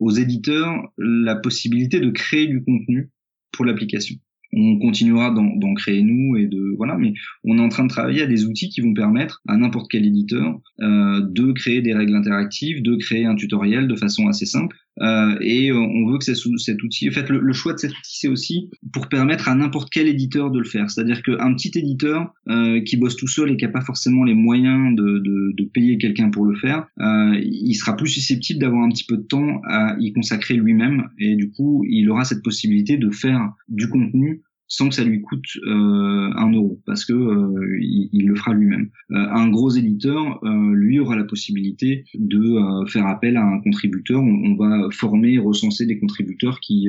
aux 0.00 0.10
éditeurs 0.10 0.92
la 0.98 1.36
possibilité 1.36 2.00
de 2.00 2.10
créer 2.10 2.46
du 2.46 2.62
contenu 2.64 3.10
pour 3.52 3.64
l'application. 3.64 4.16
On 4.56 4.78
continuera 4.78 5.30
d'en 5.32 5.74
créer 5.74 6.02
nous 6.02 6.36
et 6.36 6.46
de 6.46 6.74
voilà, 6.76 6.96
mais 6.96 7.12
on 7.42 7.58
est 7.58 7.60
en 7.60 7.68
train 7.68 7.84
de 7.84 7.88
travailler 7.88 8.22
à 8.22 8.26
des 8.26 8.44
outils 8.44 8.68
qui 8.68 8.80
vont 8.80 8.94
permettre 8.94 9.42
à 9.48 9.56
n'importe 9.56 9.90
quel 9.90 10.06
éditeur 10.06 10.60
euh, 10.80 11.20
de 11.28 11.50
créer 11.52 11.82
des 11.82 11.92
règles 11.92 12.14
interactives, 12.14 12.82
de 12.82 12.94
créer 12.94 13.26
un 13.26 13.34
tutoriel 13.34 13.88
de 13.88 13.96
façon 13.96 14.28
assez 14.28 14.46
simple. 14.46 14.76
Euh, 15.00 15.36
et 15.40 15.70
euh, 15.70 15.76
on 15.76 16.10
veut 16.10 16.18
que 16.18 16.24
cet 16.24 16.44
ou- 16.46 16.56
cet 16.58 16.82
outil, 16.82 17.08
en 17.08 17.12
fait, 17.12 17.28
le, 17.28 17.52
choix 17.52 17.72
de 17.72 17.78
cet 17.78 17.90
outil, 17.90 18.18
c'est 18.18 18.28
aussi 18.28 18.70
pour 18.92 19.08
permettre 19.08 19.48
à 19.48 19.54
n'importe 19.54 19.90
quel 19.90 20.06
éditeur 20.06 20.50
de 20.50 20.58
le 20.58 20.64
faire. 20.64 20.90
C'est-à-dire 20.90 21.22
qu'un 21.22 21.54
petit 21.54 21.72
éditeur 21.76 22.32
euh, 22.48 22.80
qui 22.80 22.96
bosse 22.96 23.16
tout 23.16 23.26
seul 23.28 23.50
et 23.50 23.56
qui 23.56 23.64
a 23.64 23.68
pas 23.68 23.80
forcément 23.80 24.24
les 24.24 24.34
moyens 24.34 24.94
de, 24.94 25.18
de, 25.18 25.52
de 25.56 25.64
payer 25.64 25.98
quelqu'un 25.98 26.30
pour 26.30 26.44
le 26.44 26.56
faire, 26.56 26.86
euh, 27.00 27.40
il 27.42 27.74
sera 27.74 27.96
plus 27.96 28.08
susceptible 28.08 28.60
d'avoir 28.60 28.84
un 28.84 28.88
petit 28.90 29.04
peu 29.04 29.16
de 29.16 29.22
temps 29.22 29.60
à 29.68 29.96
y 29.98 30.12
consacrer 30.12 30.54
lui-même. 30.54 31.08
Et 31.18 31.36
du 31.36 31.50
coup, 31.50 31.84
il 31.88 32.08
aura 32.10 32.24
cette 32.24 32.42
possibilité 32.42 32.96
de 32.96 33.10
faire 33.10 33.52
du 33.68 33.88
contenu 33.88 34.42
sans 34.76 34.88
que 34.88 34.94
ça 34.96 35.04
lui 35.04 35.20
coûte 35.20 35.46
euh, 35.66 36.30
un 36.36 36.50
euro, 36.52 36.80
parce 36.84 37.04
que 37.04 37.12
euh, 37.12 37.78
il, 37.80 38.08
il 38.12 38.26
le 38.26 38.34
fera 38.34 38.52
lui-même. 38.54 38.90
Euh, 39.12 39.26
un 39.42 39.48
gros 39.48 39.70
éditeur, 39.70 40.40
lui, 40.72 40.98
aura 40.98 41.14
la 41.14 41.24
possibilité 41.24 42.04
de 42.14 42.42
faire 42.88 43.06
appel 43.06 43.36
à 43.36 43.44
un 43.44 43.60
contributeur. 43.60 44.20
On, 44.20 44.34
on 44.50 44.56
va 44.56 44.88
former 44.90 45.38
recenser 45.38 45.86
des 45.86 45.98
contributeurs 45.98 46.58
qui, 46.60 46.88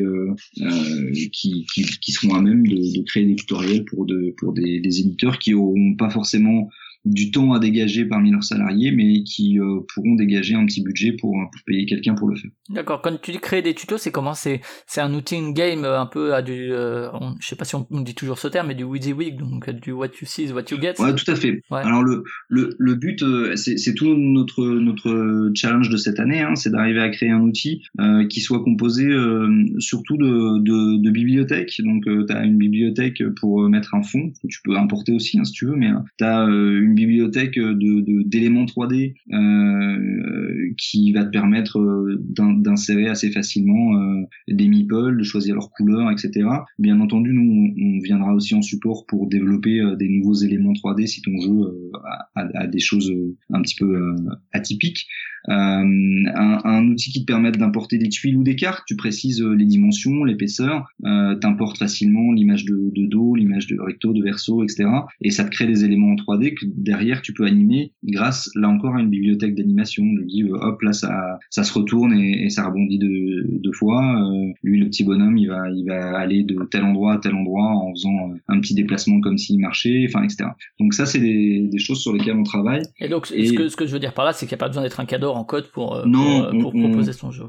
qui, 1.31 1.65
qui, 1.71 1.83
qui 2.01 2.11
seront 2.11 2.33
à 2.33 2.41
même 2.41 2.65
de, 2.65 2.75
de 2.75 3.03
créer 3.03 3.25
des 3.25 3.35
tutoriels 3.35 3.85
pour, 3.85 4.05
de, 4.05 4.33
pour 4.37 4.53
des, 4.53 4.79
des 4.79 4.99
éditeurs 5.01 5.37
qui 5.37 5.53
auront 5.53 5.95
pas 5.95 6.09
forcément 6.09 6.69
du 7.05 7.31
temps 7.31 7.53
à 7.53 7.59
dégager 7.59 8.05
parmi 8.05 8.31
leurs 8.31 8.43
salariés, 8.43 8.91
mais 8.91 9.23
qui 9.23 9.59
euh, 9.59 9.79
pourront 9.93 10.15
dégager 10.15 10.55
un 10.55 10.65
petit 10.65 10.81
budget 10.83 11.11
pour, 11.13 11.31
pour 11.51 11.61
payer 11.65 11.85
quelqu'un 11.85 12.15
pour 12.15 12.27
le 12.27 12.35
faire. 12.35 12.49
D'accord. 12.69 13.01
Quand 13.01 13.15
tu 13.21 13.31
dis 13.31 13.39
créer 13.39 13.61
des 13.61 13.73
tutos, 13.75 13.97
c'est 13.97 14.11
comment? 14.11 14.33
C'est 14.33 14.61
c'est 14.87 15.01
un 15.01 15.13
outil 15.13 15.35
in-game 15.37 15.85
euh, 15.85 15.99
un 15.99 16.07
peu 16.07 16.33
à 16.33 16.41
du, 16.41 16.71
euh, 16.71 17.09
on- 17.13 17.35
je 17.39 17.47
sais 17.47 17.55
pas 17.55 17.65
si 17.65 17.75
on, 17.75 17.85
on 17.91 18.01
dit 18.01 18.15
toujours 18.15 18.39
ce 18.39 18.47
terme, 18.47 18.67
mais 18.69 18.75
du 18.75 18.83
WYSIWYG, 18.83 19.37
donc 19.37 19.69
euh, 19.69 19.73
du 19.73 19.91
what 19.91 20.07
you 20.19 20.25
see 20.25 20.45
is 20.45 20.51
what 20.51 20.63
you 20.71 20.77
get. 20.81 20.93
Ouais, 20.99 21.13
tout 21.13 21.29
à 21.29 21.35
fait. 21.35 21.61
Ouais. 21.71 21.81
Alors 21.83 22.01
le 22.03 22.23
le, 22.49 22.75
le 22.79 22.95
but, 22.95 23.21
euh, 23.21 23.55
c'est 23.55 23.77
c'est 23.77 23.93
tout 23.93 24.13
notre 24.15 24.65
notre 24.65 25.51
challenge 25.55 25.89
de 25.89 25.97
cette 25.97 26.19
année, 26.19 26.41
hein, 26.41 26.55
c'est 26.55 26.71
d'arriver 26.71 27.01
à 27.01 27.09
créer 27.09 27.29
un 27.29 27.41
outil 27.41 27.83
euh, 27.99 28.25
qui 28.27 28.41
soit 28.41 28.63
composé 28.63 29.05
euh, 29.05 29.65
surtout 29.79 30.17
de, 30.17 30.59
de, 30.59 30.97
de 31.01 31.09
bibliothèques. 31.11 31.79
Donc 31.83 32.03
tu 32.05 32.33
as 32.33 32.43
une 32.43 32.57
bibliothèque 32.57 33.21
pour 33.39 33.63
euh, 33.63 33.69
mettre 33.69 33.93
un 33.93 34.01
fond, 34.01 34.31
que 34.41 34.47
tu 34.47 34.59
peux 34.63 34.75
importer 34.75 35.13
aussi 35.13 35.37
hein, 35.39 35.43
si 35.43 35.51
tu 35.53 35.65
veux, 35.67 35.75
mais 35.75 35.91
tu 36.17 36.23
as 36.25 36.43
une 36.45 36.94
bibliothèque 36.95 37.55
de 37.59 38.01
de- 38.01 38.23
d'éléments 38.23 38.65
3D 38.65 39.13
euh, 39.33 40.71
qui 40.77 41.11
va 41.11 41.25
te 41.25 41.29
permettre 41.31 41.79
euh, 41.79 42.17
d'in- 42.19 42.53
d'insérer 42.53 43.07
assez 43.07 43.31
facilement 43.31 43.97
euh, 43.99 44.21
des 44.47 44.67
meeples, 44.67 45.17
de 45.17 45.23
choisir 45.23 45.55
leurs 45.55 45.69
couleurs, 45.71 46.11
etc. 46.11 46.47
Bien 46.79 46.99
entendu, 46.99 47.33
nous, 47.33 47.73
on, 47.77 47.99
viendra 47.99 48.33
aussi 48.33 48.53
en 48.55 48.61
support 48.61 49.05
pour 49.07 49.27
développer 49.27 49.79
euh, 49.79 49.95
des 49.95 50.09
nouveaux 50.09 50.33
éléments 50.35 50.73
3D 50.73 51.07
si 51.07 51.21
ton 51.21 51.39
jeu 51.39 51.51
euh, 51.51 51.91
a, 52.35 52.41
a- 52.55 52.67
des 52.67 52.79
choses 52.79 53.09
euh, 53.11 53.35
un 53.51 53.61
petit 53.61 53.75
peu 53.75 53.95
euh, 53.95 54.15
atypiques. 54.53 55.07
Euh, 55.49 55.53
un, 55.53 56.59
un 56.63 56.87
outil 56.87 57.11
qui 57.11 57.21
te 57.21 57.25
permette 57.25 57.57
d'importer 57.57 57.97
des 57.97 58.09
tuiles 58.09 58.37
ou 58.37 58.43
des 58.43 58.55
cartes, 58.55 58.83
tu 58.87 58.95
précises 58.95 59.41
euh, 59.41 59.53
les 59.53 59.65
dimensions, 59.65 60.23
l'épaisseur, 60.23 60.87
euh, 61.05 61.35
t'importes 61.35 61.77
facilement 61.77 62.31
l'image 62.31 62.65
de, 62.65 62.91
de 62.95 63.05
dos, 63.07 63.35
l'image 63.35 63.67
de 63.67 63.77
recto, 63.79 64.13
de 64.13 64.23
verso, 64.23 64.63
etc. 64.63 64.85
Et 65.21 65.31
ça 65.31 65.43
te 65.43 65.49
crée 65.49 65.67
des 65.67 65.83
éléments 65.85 66.11
en 66.11 66.15
3D 66.15 66.53
que 66.55 66.65
derrière 66.75 67.21
tu 67.21 67.33
peux 67.33 67.45
animer 67.45 67.93
grâce 68.03 68.49
là 68.55 68.69
encore 68.69 68.95
à 68.95 69.01
une 69.01 69.09
bibliothèque 69.09 69.55
d'animation. 69.55 70.03
Je 70.19 70.23
dis 70.25 70.43
euh, 70.43 70.55
hop 70.61 70.81
là 70.81 70.93
ça 70.93 71.37
ça 71.49 71.63
se 71.63 71.73
retourne 71.73 72.13
et, 72.13 72.45
et 72.45 72.49
ça 72.49 72.65
rebondit 72.65 72.97
deux, 72.99 73.43
deux 73.59 73.71
fois. 73.73 74.03
Euh, 74.21 74.51
lui 74.63 74.79
le 74.79 74.87
petit 74.87 75.03
bonhomme 75.03 75.37
il 75.37 75.47
va 75.47 75.69
il 75.69 75.85
va 75.85 76.17
aller 76.17 76.43
de 76.43 76.57
tel 76.71 76.83
endroit 76.83 77.13
à 77.13 77.17
tel 77.17 77.35
endroit 77.35 77.67
en 77.67 77.91
faisant 77.91 78.33
un 78.47 78.59
petit 78.59 78.73
déplacement 78.73 79.19
comme 79.21 79.37
s'il 79.37 79.59
marchait, 79.59 80.05
enfin 80.09 80.23
etc. 80.23 80.49
Donc 80.79 80.93
ça 80.93 81.05
c'est 81.05 81.19
des, 81.19 81.67
des 81.71 81.79
choses 81.79 81.99
sur 82.01 82.13
lesquelles 82.13 82.37
on 82.37 82.43
travaille. 82.43 82.81
Et 82.99 83.09
donc, 83.09 83.31
Et- 83.33 83.47
ce, 83.47 83.53
que, 83.53 83.69
ce 83.69 83.75
que 83.75 83.85
je 83.85 83.91
veux 83.91 83.99
dire 83.99 84.13
par 84.13 84.25
là, 84.25 84.33
c'est 84.33 84.45
qu'il 84.45 84.53
n'y 84.55 84.59
a 84.59 84.63
pas 84.63 84.67
besoin 84.67 84.83
d'être 84.83 84.99
un 84.99 85.05
cadre 85.05 85.34
en 85.35 85.43
code 85.43 85.69
pour, 85.71 85.95
euh, 85.95 86.05
Non, 86.05 86.19
pour, 86.23 86.45
euh, 86.45 86.59
pour 86.61 86.75
on- 86.75 86.79
on- 86.79 86.89
proposer 86.89 87.13
son 87.13 87.31
jeu. 87.31 87.45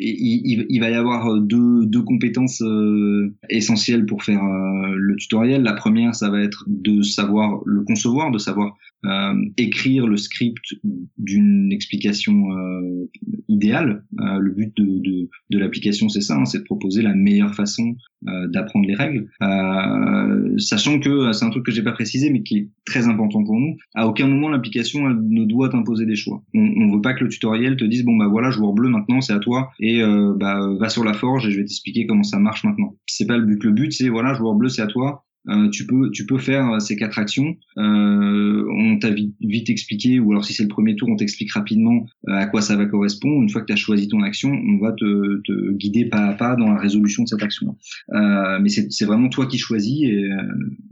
Et 0.00 0.14
il, 0.16 0.78
va 0.78 0.90
y 0.90 0.94
avoir 0.94 1.26
euh, 1.28 1.40
deux, 1.40 1.84
deux 1.86 2.02
compétences 2.02 2.62
euh, 2.62 3.34
essentielles 3.50 4.06
pour 4.06 4.22
faire 4.22 4.44
euh, 4.44 4.94
le 4.96 5.16
tutoriel. 5.16 5.62
La 5.62 5.72
première, 5.72 6.14
ça 6.14 6.30
va 6.30 6.40
être 6.40 6.62
de 6.68 7.02
savoir 7.02 7.60
le 7.66 7.82
concevoir, 7.82 8.30
de 8.30 8.38
savoir 8.38 8.76
euh, 9.04 9.34
écrire 9.56 10.06
le 10.06 10.16
script 10.16 10.74
d'une 11.16 11.72
explication 11.72 12.52
euh, 12.56 13.10
idéale. 13.48 14.04
Euh, 14.20 14.38
le 14.38 14.52
but 14.52 14.76
de, 14.76 14.84
de, 14.84 15.28
de 15.50 15.58
l'application, 15.58 16.08
c'est 16.08 16.20
ça, 16.20 16.36
hein, 16.36 16.44
c'est 16.44 16.58
de 16.58 16.64
proposer 16.64 17.02
la 17.02 17.14
meilleure 17.14 17.54
façon 17.54 17.94
euh, 18.26 18.48
d'apprendre 18.48 18.86
les 18.88 18.96
règles. 18.96 19.30
Euh, 19.42 20.58
sachant 20.58 20.98
que 20.98 21.08
euh, 21.08 21.32
c'est 21.32 21.44
un 21.44 21.50
truc 21.50 21.64
que 21.64 21.70
j'ai 21.70 21.84
pas 21.84 21.92
précisé, 21.92 22.30
mais 22.30 22.42
qui 22.42 22.58
est 22.58 22.68
très 22.84 23.06
important 23.06 23.44
pour 23.44 23.54
nous. 23.54 23.76
À 23.94 24.08
aucun 24.08 24.26
moment 24.26 24.48
l'application 24.48 25.08
ne 25.08 25.44
doit 25.44 25.68
t'imposer 25.68 26.04
des 26.04 26.16
choix. 26.16 26.42
On, 26.52 26.60
on 26.60 26.92
veut 26.92 27.00
pas 27.00 27.14
que 27.14 27.22
le 27.22 27.30
tutoriel 27.30 27.76
te 27.76 27.84
dise 27.84 28.04
bon 28.04 28.16
bah 28.16 28.26
voilà 28.26 28.50
joueur 28.50 28.72
bleu 28.72 28.88
maintenant 28.88 29.20
c'est 29.20 29.32
à 29.32 29.38
toi 29.38 29.70
et 29.78 30.02
bah 30.36 30.60
va 30.80 30.88
sur 30.88 31.04
la 31.04 31.12
forge 31.12 31.46
et 31.46 31.50
je 31.50 31.58
vais 31.58 31.64
t'expliquer 31.64 32.06
comment 32.06 32.24
ça 32.24 32.38
marche 32.38 32.64
maintenant. 32.64 32.96
C'est 33.06 33.26
pas 33.26 33.36
le 33.36 33.44
but. 33.44 33.62
Le 33.62 33.70
but 33.70 33.92
c'est 33.92 34.08
voilà 34.08 34.34
joueur 34.34 34.54
bleu 34.54 34.68
c'est 34.68 34.82
à 34.82 34.86
toi. 34.86 35.24
Euh, 35.48 35.68
tu 35.70 35.86
peux 35.86 36.10
tu 36.10 36.26
peux 36.26 36.38
faire 36.38 36.70
euh, 36.72 36.78
ces 36.78 36.96
quatre 36.96 37.18
actions. 37.18 37.56
Euh, 37.78 38.66
on 38.70 38.98
t'a 38.98 39.10
vite, 39.10 39.34
vite 39.40 39.70
expliqué 39.70 40.20
ou 40.20 40.30
alors 40.32 40.44
si 40.44 40.52
c'est 40.52 40.62
le 40.62 40.68
premier 40.68 40.96
tour 40.96 41.08
on 41.08 41.16
t'explique 41.16 41.52
rapidement 41.52 42.06
euh, 42.28 42.32
à 42.32 42.46
quoi 42.46 42.60
ça 42.60 42.76
va 42.76 42.86
correspondre. 42.86 43.42
Une 43.42 43.48
fois 43.48 43.62
que 43.62 43.66
tu 43.66 43.72
as 43.72 43.76
choisi 43.76 44.08
ton 44.08 44.22
action, 44.22 44.50
on 44.50 44.78
va 44.78 44.92
te, 44.92 45.40
te 45.42 45.72
guider 45.72 46.06
pas 46.06 46.26
à 46.26 46.34
pas 46.34 46.56
dans 46.56 46.68
la 46.72 46.78
résolution 46.78 47.22
de 47.22 47.28
cette 47.28 47.42
action. 47.42 47.76
Euh, 48.14 48.58
mais 48.60 48.68
c'est 48.68 49.04
vraiment 49.04 49.28
toi 49.28 49.46
qui 49.46 49.58
choisis 49.58 50.02
et, 50.02 50.24
euh, 50.24 50.42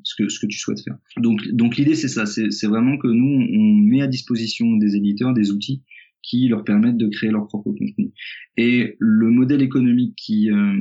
ce 0.02 0.14
que 0.16 0.28
ce 0.28 0.38
que 0.38 0.46
tu 0.46 0.58
souhaites 0.58 0.80
faire. 0.82 0.96
Donc 1.18 1.46
donc 1.52 1.76
l'idée 1.76 1.94
c'est 1.94 2.08
ça, 2.08 2.26
c'est 2.26 2.66
vraiment 2.66 2.96
que 2.98 3.08
nous 3.08 3.46
on 3.52 3.74
met 3.74 4.02
à 4.02 4.06
disposition 4.06 4.76
des 4.76 4.96
éditeurs 4.96 5.34
des 5.34 5.50
outils 5.50 5.82
qui 6.26 6.48
leur 6.48 6.64
permettent 6.64 6.96
de 6.96 7.08
créer 7.08 7.30
leur 7.30 7.46
propre 7.46 7.70
contenu. 7.70 8.12
Et 8.56 8.96
le 8.98 9.30
modèle 9.30 9.62
économique 9.62 10.14
qui 10.16 10.50
euh, 10.50 10.74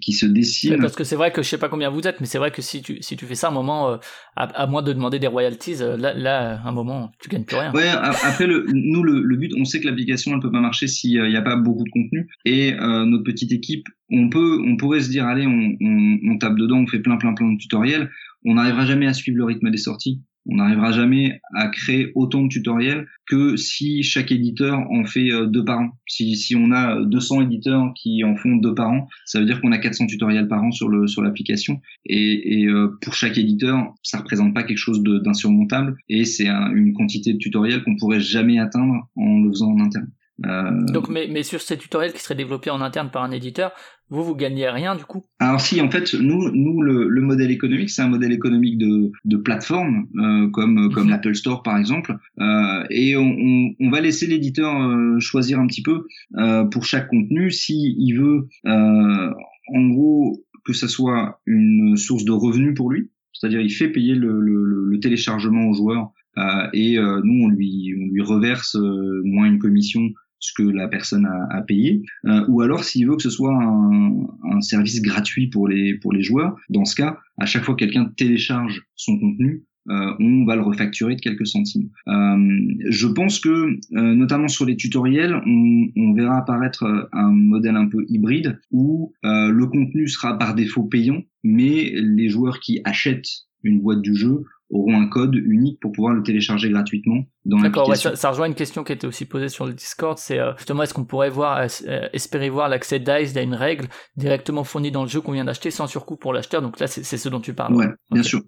qui 0.00 0.12
se 0.12 0.26
dessine 0.26 0.76
Parce 0.78 0.96
que 0.96 1.04
c'est 1.04 1.16
vrai 1.16 1.32
que 1.32 1.42
je 1.42 1.48
sais 1.48 1.58
pas 1.58 1.68
combien 1.68 1.88
vous 1.88 2.06
êtes, 2.06 2.20
mais 2.20 2.26
c'est 2.26 2.38
vrai 2.38 2.50
que 2.50 2.60
si 2.60 2.82
tu, 2.82 2.98
si 3.00 3.16
tu 3.16 3.24
fais 3.24 3.34
ça, 3.34 3.48
à 3.48 3.50
un 3.50 3.54
moment, 3.54 3.90
euh, 3.90 3.96
à, 4.36 4.44
à 4.44 4.66
moins 4.66 4.82
de 4.82 4.92
demander 4.92 5.18
des 5.18 5.26
royalties, 5.26 5.76
euh, 5.80 5.96
là, 5.96 6.12
là, 6.14 6.60
à 6.62 6.68
un 6.68 6.72
moment, 6.72 7.10
tu 7.20 7.28
gagnes 7.28 7.44
plus 7.44 7.56
rien. 7.56 7.72
Ouais, 7.72 7.88
après 7.88 8.46
le, 8.46 8.66
nous 8.72 9.02
le, 9.02 9.22
le 9.22 9.36
but, 9.36 9.52
on 9.58 9.64
sait 9.64 9.80
que 9.80 9.86
l'application 9.86 10.34
elle 10.34 10.40
peut 10.40 10.52
pas 10.52 10.60
marcher 10.60 10.86
s'il 10.86 11.22
n'y 11.22 11.36
a 11.36 11.42
pas 11.42 11.56
beaucoup 11.56 11.84
de 11.84 11.90
contenu 11.90 12.28
et 12.44 12.74
euh, 12.74 13.06
notre 13.06 13.24
petite 13.24 13.52
équipe, 13.52 13.86
on 14.10 14.28
peut, 14.28 14.60
on 14.66 14.76
pourrait 14.76 15.00
se 15.00 15.08
dire 15.08 15.24
allez, 15.24 15.46
on, 15.46 15.76
on, 15.80 16.18
on 16.32 16.38
tape 16.38 16.56
dedans, 16.56 16.78
on 16.78 16.86
fait 16.86 17.00
plein 17.00 17.16
plein 17.16 17.32
plein 17.32 17.52
de 17.52 17.58
tutoriels, 17.58 18.10
on 18.44 18.54
n'arrivera 18.54 18.84
jamais 18.84 19.06
à 19.06 19.14
suivre 19.14 19.38
le 19.38 19.44
rythme 19.44 19.70
des 19.70 19.78
sorties. 19.78 20.20
On 20.50 20.56
n'arrivera 20.56 20.92
jamais 20.92 21.40
à 21.54 21.68
créer 21.68 22.12
autant 22.14 22.42
de 22.42 22.48
tutoriels 22.48 23.06
que 23.26 23.56
si 23.56 24.02
chaque 24.02 24.32
éditeur 24.32 24.78
en 24.90 25.04
fait 25.04 25.30
euh, 25.30 25.46
deux 25.46 25.64
par 25.64 25.80
an. 25.80 25.90
Si, 26.08 26.54
on 26.56 26.72
a 26.72 27.02
200 27.04 27.42
éditeurs 27.42 27.92
qui 27.94 28.24
en 28.24 28.34
font 28.36 28.56
deux 28.56 28.74
par 28.74 28.90
an, 28.90 29.06
ça 29.24 29.38
veut 29.38 29.46
dire 29.46 29.60
qu'on 29.60 29.72
a 29.72 29.78
400 29.78 30.06
tutoriels 30.06 30.48
par 30.48 30.62
an 30.64 30.70
sur 30.72 30.88
l'application. 31.22 31.80
Et, 32.04 32.66
euh, 32.66 32.98
pour 33.00 33.14
chaque 33.14 33.38
éditeur, 33.38 33.94
ça 34.02 34.18
représente 34.18 34.52
pas 34.54 34.64
quelque 34.64 34.78
chose 34.78 35.02
d'insurmontable 35.02 35.96
et 36.08 36.24
c'est 36.24 36.48
un- 36.48 36.74
une 36.74 36.92
quantité 36.92 37.32
de 37.32 37.38
tutoriels 37.38 37.82
qu'on 37.84 37.96
pourrait 37.96 38.20
jamais 38.20 38.58
atteindre 38.58 39.08
en 39.16 39.40
le 39.40 39.48
faisant 39.50 39.70
en 39.72 39.80
interne. 39.80 40.10
Euh, 40.46 40.70
Donc, 40.92 41.08
mais, 41.08 41.28
mais 41.30 41.42
sur 41.42 41.60
ces 41.60 41.76
tutoriels 41.76 42.12
qui 42.12 42.20
seraient 42.20 42.34
développés 42.34 42.70
en 42.70 42.80
interne 42.80 43.10
par 43.10 43.22
un 43.22 43.30
éditeur, 43.30 43.72
vous, 44.08 44.24
vous 44.24 44.34
gagnez 44.34 44.68
rien 44.68 44.96
du 44.96 45.04
coup? 45.04 45.24
Alors 45.38 45.60
si, 45.60 45.80
en 45.80 45.90
fait, 45.90 46.14
nous, 46.14 46.50
nous 46.50 46.82
le, 46.82 47.08
le 47.08 47.20
modèle 47.20 47.50
économique, 47.50 47.90
c'est 47.90 48.02
un 48.02 48.08
modèle 48.08 48.32
économique 48.32 48.78
de, 48.78 49.12
de 49.24 49.36
plateforme, 49.36 50.06
euh, 50.18 50.48
comme 50.50 50.90
comme 50.92 51.04
Mhm. 51.04 51.10
l'Apple 51.10 51.34
Store 51.34 51.62
par 51.62 51.76
exemple, 51.78 52.16
euh, 52.40 52.84
et 52.90 53.16
on, 53.16 53.22
on, 53.38 53.70
on 53.78 53.90
va 53.90 54.00
laisser 54.00 54.26
l'éditeur 54.26 54.74
euh, 54.82 55.20
choisir 55.20 55.60
un 55.60 55.66
petit 55.66 55.82
peu 55.82 56.06
euh, 56.38 56.64
pour 56.64 56.84
chaque 56.84 57.08
contenu. 57.08 57.50
Si 57.50 57.94
il 57.98 58.14
veut, 58.14 58.48
euh, 58.66 59.30
en 59.74 59.88
gros, 59.88 60.42
que 60.64 60.72
ça 60.72 60.88
soit 60.88 61.40
une 61.46 61.96
source 61.96 62.24
de 62.24 62.32
revenus 62.32 62.74
pour 62.74 62.90
lui, 62.90 63.10
c'est-à-dire 63.32 63.60
il 63.60 63.70
fait 63.70 63.88
payer 63.88 64.14
le, 64.14 64.40
le, 64.40 64.64
le- 64.64 65.00
téléchargement 65.00 65.66
au 65.68 65.72
joueur 65.74 66.12
euh, 66.36 66.66
et 66.74 66.98
euh, 66.98 67.20
nous 67.24 67.44
on 67.44 67.48
lui 67.48 67.94
on 67.98 68.06
lui 68.12 68.20
reverse 68.22 68.76
euh, 68.76 69.22
moins 69.24 69.46
une 69.46 69.58
commission 69.58 70.02
ce 70.40 70.52
que 70.54 70.62
la 70.62 70.88
personne 70.88 71.26
a, 71.26 71.46
a 71.50 71.62
payé, 71.62 72.02
euh, 72.24 72.44
ou 72.48 72.62
alors 72.62 72.82
s'il 72.82 73.06
veut 73.06 73.16
que 73.16 73.22
ce 73.22 73.30
soit 73.30 73.54
un, 73.54 74.60
service 74.60 75.00
gratuit 75.00 75.46
pour 75.46 75.68
les 75.68 75.94
pour 75.94 76.12
les 76.12 76.22
joueurs, 76.22 76.54
dans 76.68 76.84
ce 76.84 76.94
cas, 76.94 77.18
à 77.38 77.46
chaque 77.46 77.62
fois 77.62 77.74
que 77.74 77.84
quelqu'un 77.84 78.12
télécharge 78.16 78.82
son 78.94 79.18
contenu, 79.18 79.64
euh, 79.88 80.12
on 80.18 80.44
va 80.44 80.54
le 80.54 80.62
refacturer 80.62 81.16
de 81.16 81.20
quelques 81.20 81.46
centimes. 81.46 81.88
Euh, 82.08 82.58
je 82.88 83.06
pense 83.06 83.40
que, 83.40 83.78
notamment 83.90 84.48
sur 84.48 84.66
les 84.66 84.76
tutoriels, 84.76 85.34
on, 85.46 85.88
on 85.96 86.12
verra 86.12 86.36
apparaître 86.36 87.08
un 87.12 87.30
modèle 87.30 87.76
un 87.76 87.88
peu 87.88 88.04
hybride 88.08 88.60
où 88.70 89.12
le 89.22 89.64
contenu 89.64 90.08
sera 90.08 90.36
par 90.36 90.54
défaut 90.54 90.84
payant, 90.84 91.22
mais 91.42 91.90
les 91.94 92.28
joueurs 92.28 92.60
qui 92.60 92.80
achètent 92.84 93.46
une 93.62 93.80
boîte 93.80 94.02
du 94.02 94.14
jeu 94.14 94.44
auront 94.70 95.00
un 95.00 95.08
code 95.08 95.34
unique 95.34 95.80
pour 95.80 95.92
pouvoir 95.92 96.14
le 96.14 96.22
télécharger 96.22 96.70
gratuitement 96.70 97.24
dans 97.44 97.58
D'accord, 97.58 97.88
ouais, 97.88 97.94
l'application. 97.94 98.10
ça, 98.10 98.16
ça 98.16 98.30
rejoint 98.30 98.46
une 98.46 98.54
question 98.54 98.84
qui 98.84 98.92
était 98.92 99.06
aussi 99.06 99.24
posée 99.26 99.48
sur 99.48 99.66
le 99.66 99.72
Discord, 99.72 100.16
c'est 100.18 100.38
euh, 100.38 100.52
justement 100.56 100.82
est-ce 100.84 100.94
qu'on 100.94 101.04
pourrait 101.04 101.30
voir, 101.30 101.58
euh, 101.58 101.66
euh, 101.88 102.08
espérer 102.12 102.50
voir 102.50 102.68
l'accès 102.68 103.00
DICE 103.00 103.36
à 103.36 103.42
une 103.42 103.54
règle 103.54 103.88
directement 104.16 104.64
fournie 104.64 104.90
dans 104.92 105.02
le 105.02 105.08
jeu 105.08 105.20
qu'on 105.20 105.32
vient 105.32 105.44
d'acheter 105.44 105.70
sans 105.70 105.86
surcoût 105.86 106.16
pour 106.16 106.32
l'acheteur, 106.32 106.62
donc 106.62 106.78
là 106.80 106.86
c'est 106.86 107.02
ce 107.16 107.28
dont 107.28 107.40
tu 107.40 107.52
parles. 107.54 107.74
Ouais, 107.74 107.88
bien 108.12 108.22
sûr. 108.22 108.40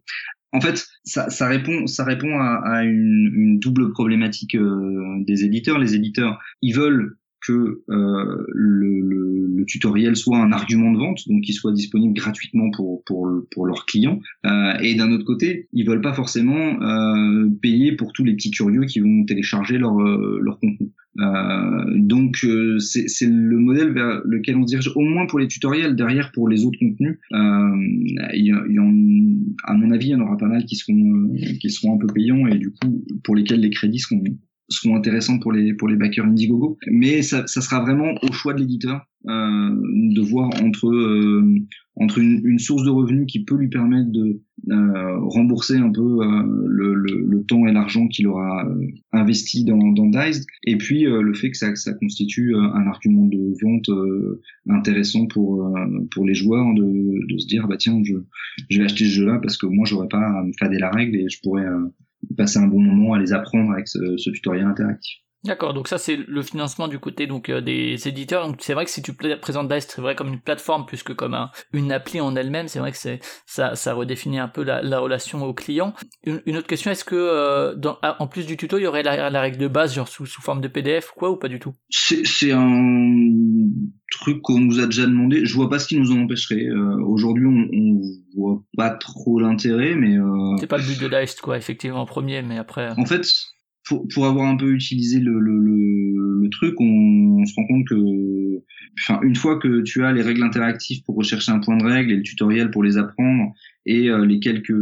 En 0.55 0.61
fait, 0.61 0.85
ça, 1.05 1.31
ça 1.31 1.49
répond, 1.49 1.87
ça 1.87 2.05
répond 2.05 2.39
à, 2.39 2.61
à 2.65 2.83
une, 2.85 3.33
une 3.35 3.59
double 3.59 3.91
problématique 3.93 4.55
euh, 4.55 5.03
des 5.27 5.45
éditeurs. 5.45 5.79
Les 5.79 5.95
éditeurs, 5.95 6.39
ils 6.61 6.75
veulent 6.75 7.17
que 7.47 7.83
euh, 7.91 8.47
le, 8.53 9.01
le, 9.01 9.47
le 9.57 9.65
tutoriel 9.65 10.17
soit 10.17 10.39
un 10.39 10.53
argument 10.53 10.93
de 10.93 10.99
vente, 10.99 11.29
donc 11.29 11.43
qu'il 11.43 11.55
soit 11.55 11.73
disponible 11.73 12.15
gratuitement 12.15 12.71
pour 12.71 13.03
pour 13.05 13.29
pour 13.51 13.67
leurs 13.67 13.87
clients. 13.87 14.21
Euh, 14.47 14.75
et 14.81 14.95
d'un 14.95 15.11
autre 15.13 15.25
côté, 15.25 15.69
ils 15.73 15.87
veulent 15.87 16.01
pas 16.01 16.13
forcément 16.13 16.81
euh, 16.83 17.49
payer 17.61 17.93
pour 17.93 18.13
tous 18.13 18.25
les 18.25 18.35
petits 18.35 18.51
curieux 18.51 18.85
qui 18.85 19.01
vont 19.01 19.25
télécharger 19.25 19.79
leur 19.79 19.99
euh, 20.01 20.39
leur 20.41 20.59
contenu. 20.61 20.91
Euh, 21.19 21.85
donc 21.97 22.39
euh, 22.45 22.79
c'est 22.79 23.27
le 23.27 23.59
modèle 23.59 23.93
vers 23.93 24.23
lequel 24.25 24.57
on 24.57 24.63
se 24.63 24.69
dirige, 24.69 24.91
au 24.95 25.03
moins 25.03 25.27
pour 25.27 25.39
les 25.39 25.49
tutoriels. 25.49 25.95
Derrière, 25.95 26.33
pour 26.33 26.49
les 26.49 26.65
autres 26.65 26.79
contenus, 26.79 27.19
il 27.33 28.17
y, 28.35 28.47
y 28.47 28.79
en, 28.79 28.93
à 29.65 29.75
mon 29.75 29.91
avis, 29.91 30.07
il 30.07 30.11
y 30.11 30.15
en 30.15 30.21
aura 30.21 30.37
pas 30.37 30.49
mal 30.49 30.65
qui 30.65 30.77
seront 30.77 31.35
qui 31.61 31.71
seront 31.71 31.97
un 31.97 31.99
peu 31.99 32.07
payants 32.07 32.47
et 32.47 32.59
du 32.59 32.71
coup 32.71 33.05
pour 33.25 33.35
lesquels 33.35 33.61
les 33.61 33.71
crédits 33.71 33.99
seront 33.99 34.23
seront 34.73 34.97
intéressants 34.97 35.39
pour 35.39 35.53
les 35.53 35.75
pour 35.75 35.89
les 35.89 35.97
backers 35.97 36.27
Indiegogo. 36.27 36.79
Mais 36.87 37.23
ça, 37.23 37.47
ça 37.47 37.61
sera 37.61 37.81
vraiment 37.81 38.15
au 38.23 38.33
choix 38.33 38.55
de 38.55 38.61
l'éditeur 38.61 39.07
euh, 39.29 39.71
de 39.71 40.21
voir 40.21 40.51
entre 40.63 40.89
euh, 40.89 41.59
entre 41.97 42.19
une, 42.19 42.41
une 42.45 42.59
source 42.59 42.85
de 42.85 42.91
revenus 42.91 43.27
qui 43.27 43.45
peut 43.45 43.57
lui 43.57 43.69
permettre 43.69 44.11
de 44.11 44.41
euh, 44.71 45.19
rembourser 45.21 45.77
un 45.77 45.91
peu 45.91 46.01
euh, 46.01 46.67
le, 46.67 46.95
le, 46.95 47.21
le 47.21 47.45
temps 47.45 47.67
et 47.67 47.73
l'argent 47.73 48.09
qu'il 48.09 48.27
aura 48.29 48.67
euh, 48.67 48.87
investi 49.13 49.65
dans, 49.65 49.93
dans 49.93 50.07
Diced, 50.07 50.45
et 50.65 50.77
puis 50.77 51.07
euh, 51.07 51.21
le 51.21 51.35
fait 51.35 51.51
que 51.51 51.57
ça, 51.57 51.75
ça 51.77 51.93
constitue 51.95 52.55
un 52.57 52.87
argument 52.87 53.27
de 53.27 53.55
vente 53.63 53.91
intéressant 54.69 55.27
pour 55.27 55.69
pour 56.13 56.25
les 56.25 56.35
joueurs 56.35 56.73
de, 56.75 57.27
de 57.29 57.39
se 57.39 57.47
dire 57.47 57.67
bah 57.69 57.77
tiens 57.77 58.01
je 58.05 58.15
je 58.71 58.79
vais 58.79 58.85
acheter 58.85 59.05
ce 59.05 59.11
jeu 59.11 59.27
là 59.27 59.39
parce 59.41 59.57
que 59.57 59.67
moi 59.67 59.85
j'aurais 59.87 60.09
pas 60.09 60.21
à 60.21 60.45
me 60.45 60.53
fader 60.59 60.79
la 60.79 60.91
règle 60.91 61.17
et 61.17 61.29
je 61.29 61.39
pourrais 61.43 61.67
passer 62.37 62.59
un 62.59 62.67
bon 62.67 62.81
moment 62.81 63.15
à 63.15 63.19
les 63.19 63.33
apprendre 63.33 63.73
avec 63.73 63.89
ce, 63.89 64.17
ce 64.17 64.31
tutoriel 64.31 64.67
interactif. 64.67 65.19
D'accord, 65.45 65.75
donc 65.75 65.89
ça 65.89 65.99
c'est 65.99 66.15
le 66.17 66.43
financement 66.43 66.87
du 66.87 67.01
côté 67.01 67.27
donc 67.27 67.49
euh, 67.49 67.61
des 67.61 68.07
éditeurs. 68.07 68.47
Donc 68.47 68.59
c'est 68.61 68.75
vrai 68.75 68.85
que 68.85 68.91
si 68.93 69.03
tu 69.03 69.13
présentes 69.13 69.69
Dice, 69.69 69.89
c'est 69.89 70.01
vrai 70.01 70.15
comme 70.15 70.29
une 70.29 70.41
plateforme 70.41 70.87
plus 70.87 71.03
que 71.03 71.13
comme 71.13 71.35
un- 71.35 71.51
une 71.73 71.91
appli 71.91 72.21
en 72.21 72.37
elle-même. 72.37 72.69
C'est 72.69 72.79
vrai 72.79 72.93
que 72.93 72.97
c'est 72.99 73.19
ça, 73.45 73.75
ça 73.75 73.93
redéfinit 73.95 74.39
un 74.39 74.47
peu 74.47 74.63
la, 74.63 74.83
la 74.83 75.01
relation 75.01 75.43
au 75.45 75.53
client. 75.53 75.95
Une, 76.25 76.43
une 76.47 76.57
autre 76.59 76.69
question, 76.69 76.93
est-ce 76.93 77.05
que 77.05 77.17
euh, 77.17 77.75
dans, 77.75 77.99
ah, 78.03 78.17
en 78.21 78.29
plus 78.29 78.47
du 78.47 78.57
tuto, 78.57 78.79
il 78.79 78.83
y 78.83 78.87
aurait 78.87 79.03
la, 79.03 79.31
la 79.31 79.41
règle 79.41 79.59
de 79.59 79.67
base 79.67 79.95
genre 79.95 80.07
sous, 80.07 80.27
sous 80.27 80.43
forme 80.43 80.61
de 80.61 80.69
PDF 80.69 81.11
ou 81.11 81.19
quoi 81.19 81.31
ou 81.33 81.37
pas 81.37 81.49
du 81.49 81.59
tout? 81.59 81.73
C'est 81.91 82.25
c'est 82.25 82.53
un 82.53 83.69
truc 84.13 84.43
qu'on 84.43 84.61
nous 84.61 84.79
a 84.81 84.87
déjà 84.87 85.07
demandé. 85.07 85.45
Je 85.45 85.55
vois 85.55 85.69
pas 85.69 85.79
ce 85.79 85.89
qui 85.89 85.99
nous 85.99 86.13
en 86.13 86.21
empêcherait. 86.23 86.67
Euh, 86.67 87.03
Aujourd'hui, 87.05 87.47
on, 87.47 87.69
on 87.77 88.01
voit 88.37 88.63
pas 88.77 88.91
trop 88.91 89.41
l'intérêt, 89.41 89.95
mais 89.97 90.17
euh, 90.17 90.57
C'est 90.61 90.67
pas 90.69 90.79
le 90.79 90.85
but 90.85 91.01
de 91.01 91.09
Dice 91.09 91.41
quoi, 91.41 91.57
effectivement 91.57 92.01
en 92.01 92.07
premier, 92.07 92.43
mais 92.43 92.59
après. 92.59 92.91
euh, 92.91 92.95
en 92.97 93.05
fait, 93.07 93.23
pour, 93.85 94.07
pour 94.09 94.27
avoir 94.27 94.49
un 94.49 94.57
peu 94.57 94.73
utilisé 94.73 95.21
le, 95.21 95.39
le, 95.39 95.59
le, 95.59 96.49
truc, 96.51 96.75
on, 96.81 97.39
on 97.41 97.47
se 97.47 97.55
rend 97.55 97.67
compte 97.67 97.87
que, 97.87 98.63
enfin, 99.01 99.21
une 99.23 99.37
fois 99.37 99.59
que 99.59 99.83
tu 99.83 100.05
as 100.05 100.13
les 100.13 100.23
règles 100.23 100.43
interactives 100.43 101.03
pour 101.05 101.17
rechercher 101.17 101.53
un 101.53 101.61
point 101.61 101.77
de 101.77 101.85
règle 101.85 102.13
et 102.13 102.17
le 102.17 102.23
tutoriel 102.23 102.71
pour 102.71 102.83
les 102.83 102.99
apprendre 102.99 103.53
et 103.87 104.09
euh, 104.09 104.25
les 104.25 104.41
quelques 104.41 104.73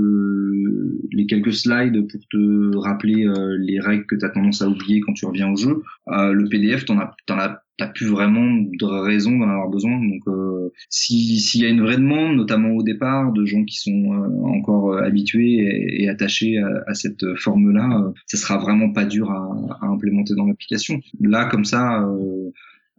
les 1.12 1.26
quelques 1.26 1.52
slides 1.52 2.06
pour 2.08 2.20
te 2.30 2.76
rappeler 2.76 3.26
euh, 3.26 3.56
les 3.58 3.80
règles 3.80 4.06
que 4.06 4.16
tu 4.16 4.24
as 4.24 4.30
tendance 4.30 4.62
à 4.62 4.68
oublier 4.68 5.00
quand 5.00 5.12
tu 5.12 5.26
reviens 5.26 5.50
au 5.50 5.56
jeu, 5.56 5.82
euh, 6.08 6.32
le 6.32 6.48
PDF, 6.48 6.84
t'en 6.84 6.98
as 6.98 7.14
t'en 7.26 7.38
as 7.38 7.62
t'as 7.78 7.88
plus 7.88 8.06
vraiment 8.06 8.46
de 8.60 8.84
raison 8.84 9.38
d'en 9.38 9.48
avoir 9.48 9.68
besoin. 9.70 9.98
Donc, 9.98 10.20
euh, 10.28 10.70
si 10.90 11.40
s'il 11.40 11.62
y 11.62 11.64
a 11.64 11.68
une 11.70 11.80
vraie 11.80 11.96
demande, 11.96 12.36
notamment 12.36 12.72
au 12.72 12.82
départ, 12.82 13.32
de 13.32 13.46
gens 13.46 13.64
qui 13.64 13.78
sont 13.78 14.12
euh, 14.12 14.44
encore 14.44 14.98
habitués 14.98 15.54
et, 15.54 16.02
et 16.02 16.08
attachés 16.08 16.58
à, 16.58 16.68
à 16.86 16.94
cette 16.94 17.24
forme-là, 17.36 18.12
ça 18.26 18.36
sera 18.36 18.58
vraiment 18.58 18.92
pas 18.92 19.06
dur 19.06 19.30
à, 19.30 19.78
à 19.80 19.86
implémenter 19.86 20.34
dans 20.34 20.46
l'application. 20.46 21.00
Là, 21.20 21.46
comme 21.46 21.64
ça, 21.64 22.06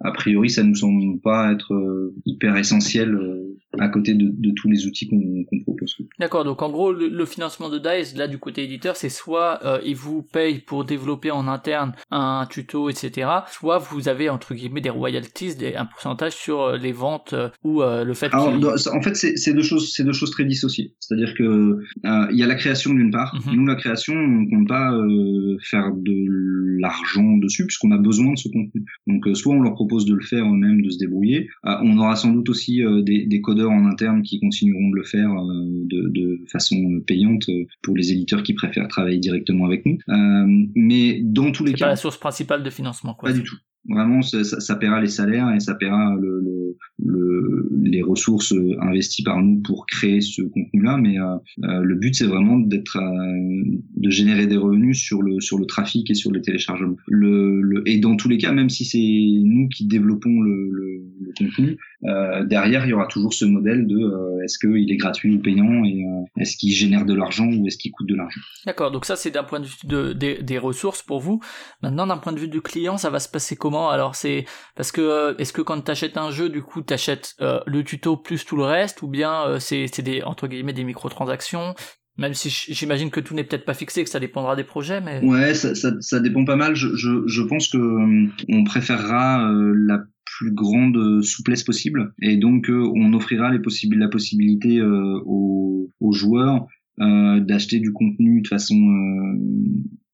a 0.04 0.12
priori, 0.12 0.50
ça 0.50 0.64
nous 0.64 0.76
semble 0.76 1.20
pas 1.22 1.52
être 1.52 1.74
euh, 1.74 2.14
hyper 2.26 2.58
essentiel 2.58 3.14
euh, 3.16 3.52
à 3.80 3.88
côté 3.88 4.14
de, 4.14 4.30
de 4.30 4.52
tous 4.56 4.70
les 4.70 4.86
outils 4.86 5.08
qu'on 5.08 5.60
propose. 5.64 5.96
D'accord, 6.20 6.44
donc 6.44 6.62
en 6.62 6.70
gros, 6.70 6.92
le, 6.92 7.08
le 7.08 7.26
financement 7.26 7.70
de 7.70 7.80
DICE, 7.80 8.16
là, 8.18 8.28
du 8.28 8.38
côté 8.38 8.64
éditeur, 8.64 8.96
c'est 8.96 9.10
soit 9.10 9.60
euh, 9.64 9.80
ils 9.86 9.96
vous 9.96 10.22
payent 10.22 10.60
pour 10.60 10.84
développer 10.84 11.32
en 11.32 11.48
interne 11.48 11.94
un 12.10 12.46
tuto, 12.50 12.90
etc., 12.90 13.30
soit 13.50 13.78
vous 13.78 14.10
avez, 14.10 14.30
entre 14.30 14.54
guillemets, 14.54 14.82
des 14.82 14.90
royalties, 14.90 15.56
des, 15.56 15.76
un 15.76 15.86
pourcentage 15.86 16.34
sur 16.34 16.74
les 16.74 16.92
ventes 16.92 17.34
euh, 17.34 17.50
ou 17.64 17.82
euh, 17.82 18.04
le 18.04 18.14
fait 18.14 18.34
Alors, 18.34 18.54
en 18.94 19.02
fait, 19.02 19.16
c'est 19.16 19.54
deux 19.54 19.64
choses, 19.64 19.94
c'est 19.94 20.04
deux 20.04 20.14
choses 20.14 20.32
très 20.32 20.46
dissociées. 20.46 20.94
C'est-à-dire 21.00 21.34
que 21.36 21.80
il 22.04 22.38
y 22.38 22.44
a 22.44 22.48
la 22.48 22.56
création 22.56 22.94
d'une 22.94 23.12
part. 23.12 23.40
Mhm. 23.46 23.56
Nous, 23.56 23.66
la 23.66 23.76
création, 23.76 24.14
on 24.14 24.50
compte 24.50 24.68
pas 24.68 24.92
faire 25.64 25.92
de 25.94 26.80
l'argent 26.80 27.38
dessus 27.38 27.66
puisqu'on 27.66 27.92
a 27.92 27.98
besoin 27.98 28.34
de 28.34 28.38
ce 28.38 28.50
contenu. 28.50 28.86
Donc, 29.08 29.26
soit 29.36 29.54
on 29.54 29.62
leur 29.62 29.74
propose 29.74 29.91
de 30.00 30.14
le 30.16 30.22
faire 30.22 30.46
eux-mêmes, 30.46 30.82
de 30.82 30.90
se 30.90 30.98
débrouiller. 30.98 31.50
Euh, 31.66 31.76
on 31.84 31.98
aura 31.98 32.16
sans 32.16 32.32
doute 32.32 32.50
aussi 32.50 32.84
euh, 32.84 33.02
des, 33.02 33.26
des 33.26 33.42
codeurs 33.42 33.72
en 33.72 33.86
interne 33.86 34.22
qui 34.24 34.40
continueront 34.40 34.90
de 34.90 34.96
le 34.96 35.04
faire 35.04 35.30
euh, 35.32 35.70
de, 35.86 36.08
de 36.10 36.40
façon 36.52 37.02
payante 37.06 37.48
euh, 37.50 37.66
pour 37.82 37.96
les 37.96 38.12
éditeurs 38.12 38.44
qui 38.44 38.54
préfèrent 38.54 38.88
travailler 38.88 39.20
directement 39.20 39.66
avec 39.66 39.86
nous. 39.86 39.98
Mais 40.76 41.22
dans 41.24 41.52
tous 41.52 41.64
les 41.64 41.72
C'est 41.72 41.78
cas, 41.78 41.86
pas 41.86 41.92
la 41.92 41.96
source 41.96 42.18
principale 42.18 42.64
de 42.64 42.70
financement, 42.70 43.14
quoi. 43.14 43.30
pas 43.30 43.36
du 43.36 43.44
tout. 43.44 43.56
Vraiment, 43.90 44.22
ça, 44.22 44.76
paiera 44.76 45.02
les 45.02 45.08
salaires 45.08 45.52
et 45.56 45.60
ça 45.60 45.74
paiera 45.74 46.16
le, 46.22 46.40
le, 46.40 46.78
le- 47.04 47.70
les 47.84 48.04
ressources 48.04 48.54
investies 48.80 49.24
par 49.24 49.42
nous 49.42 49.60
pour 49.62 49.86
créer 49.88 50.22
ce 50.22 50.44
contenu-là. 50.44 50.98
Mais 50.98 51.20
euh, 51.20 51.36
euh, 51.64 51.82
le 51.82 51.96
but, 51.96 52.14
c'est 52.14 52.28
vraiment 52.28 52.60
euh, 52.60 53.64
de 53.98 54.10
générer 54.10 54.46
des 54.46 54.58
revenus 54.58 55.00
sur 55.00 55.22
le 55.24 55.66
trafic 55.66 56.10
et 56.12 56.14
sur 56.14 56.32
les 56.32 56.42
téléchargements. 56.42 56.96
Et 57.88 58.00
dans 58.00 58.16
tous 58.16 58.30
les 58.30 58.38
cas, 58.38 58.52
même 58.52 58.70
si 58.70 58.86
c'est 58.86 59.00
nous 59.44 59.68
qui 59.70 59.88
développons 59.88 60.42
le, 60.42 60.70
contenu, 61.38 61.78
derrière, 62.48 62.86
il 62.86 62.90
y 62.90 62.94
aura 62.94 63.08
toujours 63.08 63.34
ce 63.34 63.46
modèle 63.46 63.88
de 63.88 64.44
est-ce 64.44 64.60
qu'il 64.60 64.92
est 64.92 64.98
gratuit 64.98 65.34
ou 65.36 65.40
payant 65.40 65.84
et 65.86 66.04
est-ce 66.38 66.58
qu'il 66.58 66.74
génère 66.74 67.06
de 67.06 67.14
l'argent 67.14 67.50
ou 67.52 67.68
est-ce 67.68 67.78
qu'il 67.78 67.92
coûte 67.92 68.08
de 68.10 68.16
l'argent. 68.16 68.42
D'accord, 68.66 68.92
donc 68.92 69.06
ça 69.06 69.16
c'est 69.16 69.32
d'un 69.32 69.44
point 69.44 69.60
de 69.60 69.66
vue 69.66 69.76
de, 69.86 70.14
des- 70.14 70.42
des 70.44 70.58
ressources 70.58 71.02
pour 71.04 71.20
vous. 71.22 71.40
Maintenant, 71.82 72.06
d'un 72.08 72.18
point 72.18 72.34
de 72.34 72.40
vue 72.40 72.48
du 72.50 72.62
client, 72.62 72.98
ça 72.98 73.10
va 73.10 73.20
se 73.20 73.30
passer 73.30 73.56
comment? 73.56 73.71
Alors 73.80 74.16
c'est 74.16 74.46
parce 74.76 74.92
que 74.92 75.02
euh, 75.02 75.34
est-ce 75.38 75.54
que 75.54 75.62
quand 75.62 75.80
t'achètes 75.82 76.18
un 76.18 76.32
jeu, 76.32 76.50
du 76.50 76.62
coup 76.62 76.82
t'achètes 76.82 77.36
euh, 77.42 77.60
le 77.66 77.84
tuto 77.84 78.18
plus 78.18 78.46
tout 78.46 78.56
le 78.56 78.64
reste, 78.64 79.02
ou 79.02 79.08
bien 79.08 79.46
euh, 79.46 79.60
c'est 79.60 80.02
des 80.02 80.24
entre 80.24 80.48
guillemets 80.48 80.74
des 80.74 80.84
microtransactions? 80.84 81.76
Même 82.18 82.34
si 82.34 82.50
j'imagine 82.50 83.10
que 83.10 83.20
tout 83.20 83.34
n'est 83.34 83.44
peut-être 83.44 83.66
pas 83.66 83.74
fixé, 83.74 84.04
que 84.04 84.10
ça 84.10 84.20
dépendra 84.20 84.56
des 84.56 84.66
projets, 84.66 85.00
mais 85.02 85.24
Ouais, 85.24 85.54
ça, 85.54 86.20
dépend 86.20 86.44
pas 86.44 86.58
mal. 86.58 86.76
Je, 86.76 87.42
pense 87.48 87.70
que 87.70 87.78
on 88.50 88.64
préférera 88.66 89.50
la 89.50 90.04
plus 90.26 90.52
grande 90.52 91.24
souplesse 91.24 91.64
possible 91.64 92.14
et 92.22 92.36
donc 92.36 92.70
on 92.70 93.14
offrira 93.14 93.50
les 93.50 93.60
possibles 93.60 93.98
la 93.98 94.10
possibilité 94.10 94.82
aux, 94.82 95.90
aux 96.00 96.12
joueurs 96.12 96.68
d'acheter 97.40 97.80
du 97.80 97.92
contenu 97.94 98.42
de 98.42 98.48
façon 98.48 98.76
euh, 98.76 99.38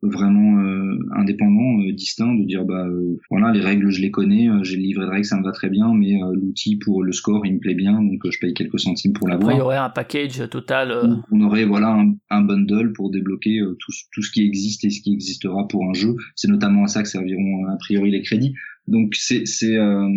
vraiment 0.04 0.60
euh, 0.60 1.00
indépendant, 1.16 1.80
euh, 1.82 1.92
distinct, 1.92 2.36
de 2.36 2.44
dire 2.46 2.64
bah 2.66 2.86
euh, 2.88 3.18
voilà 3.32 3.52
les 3.52 3.62
règles 3.62 3.90
je 3.90 4.00
les 4.00 4.12
connais, 4.12 4.48
euh, 4.48 4.64
j'ai 4.64 4.76
le 4.78 4.84
livret 4.84 5.06
de 5.06 5.10
règles 5.10 5.26
ça 5.26 5.38
me 5.40 5.44
va 5.44 5.52
très 5.52 5.70
bien, 5.70 5.92
mais 5.94 6.22
euh, 6.22 6.34
l'outil 6.36 6.76
pour 6.78 7.04
le 7.04 7.12
score 7.12 7.46
il 7.46 7.56
me 7.56 7.60
plaît 7.60 7.74
bien 7.74 8.02
donc 8.02 8.24
euh, 8.26 8.30
je 8.32 8.40
paye 8.40 8.54
quelques 8.54 8.80
centimes 8.80 9.14
pour 9.14 9.28
après 9.30 9.46
il 9.46 9.48
y 9.48 9.50
l'avoir. 9.58 9.66
aurait 9.66 9.78
un 9.78 9.90
package 9.90 10.50
total. 10.50 10.92
euh, 10.92 11.16
On 11.32 11.42
aurait 11.42 11.66
voilà 11.66 11.90
un, 11.94 12.16
un 12.30 12.42
bundle 12.42 12.94
pour 12.94 13.10
débloquer 13.10 13.60
euh, 13.60 13.76
tout, 13.80 13.92
ce- 13.92 14.04
tout 14.14 14.22
ce 14.22 14.32
qui 14.32 14.44
existe 14.46 14.86
et 14.86 14.92
ce 14.92 15.02
qui 15.02 15.14
existera 15.14 15.68
pour 15.68 15.84
un 15.90 15.94
jeu. 15.94 16.16
C'est 16.36 16.48
notamment 16.48 16.84
à 16.84 16.88
ça 16.88 17.02
que 17.02 17.10
serviront 17.10 17.66
euh, 17.66 17.74
a 17.74 17.78
priori 17.78 18.12
les 18.12 18.22
crédits. 18.22 18.54
Donc 18.88 19.16
c'est 19.16 19.46
c'est 19.48 19.76
euh, 19.76 20.08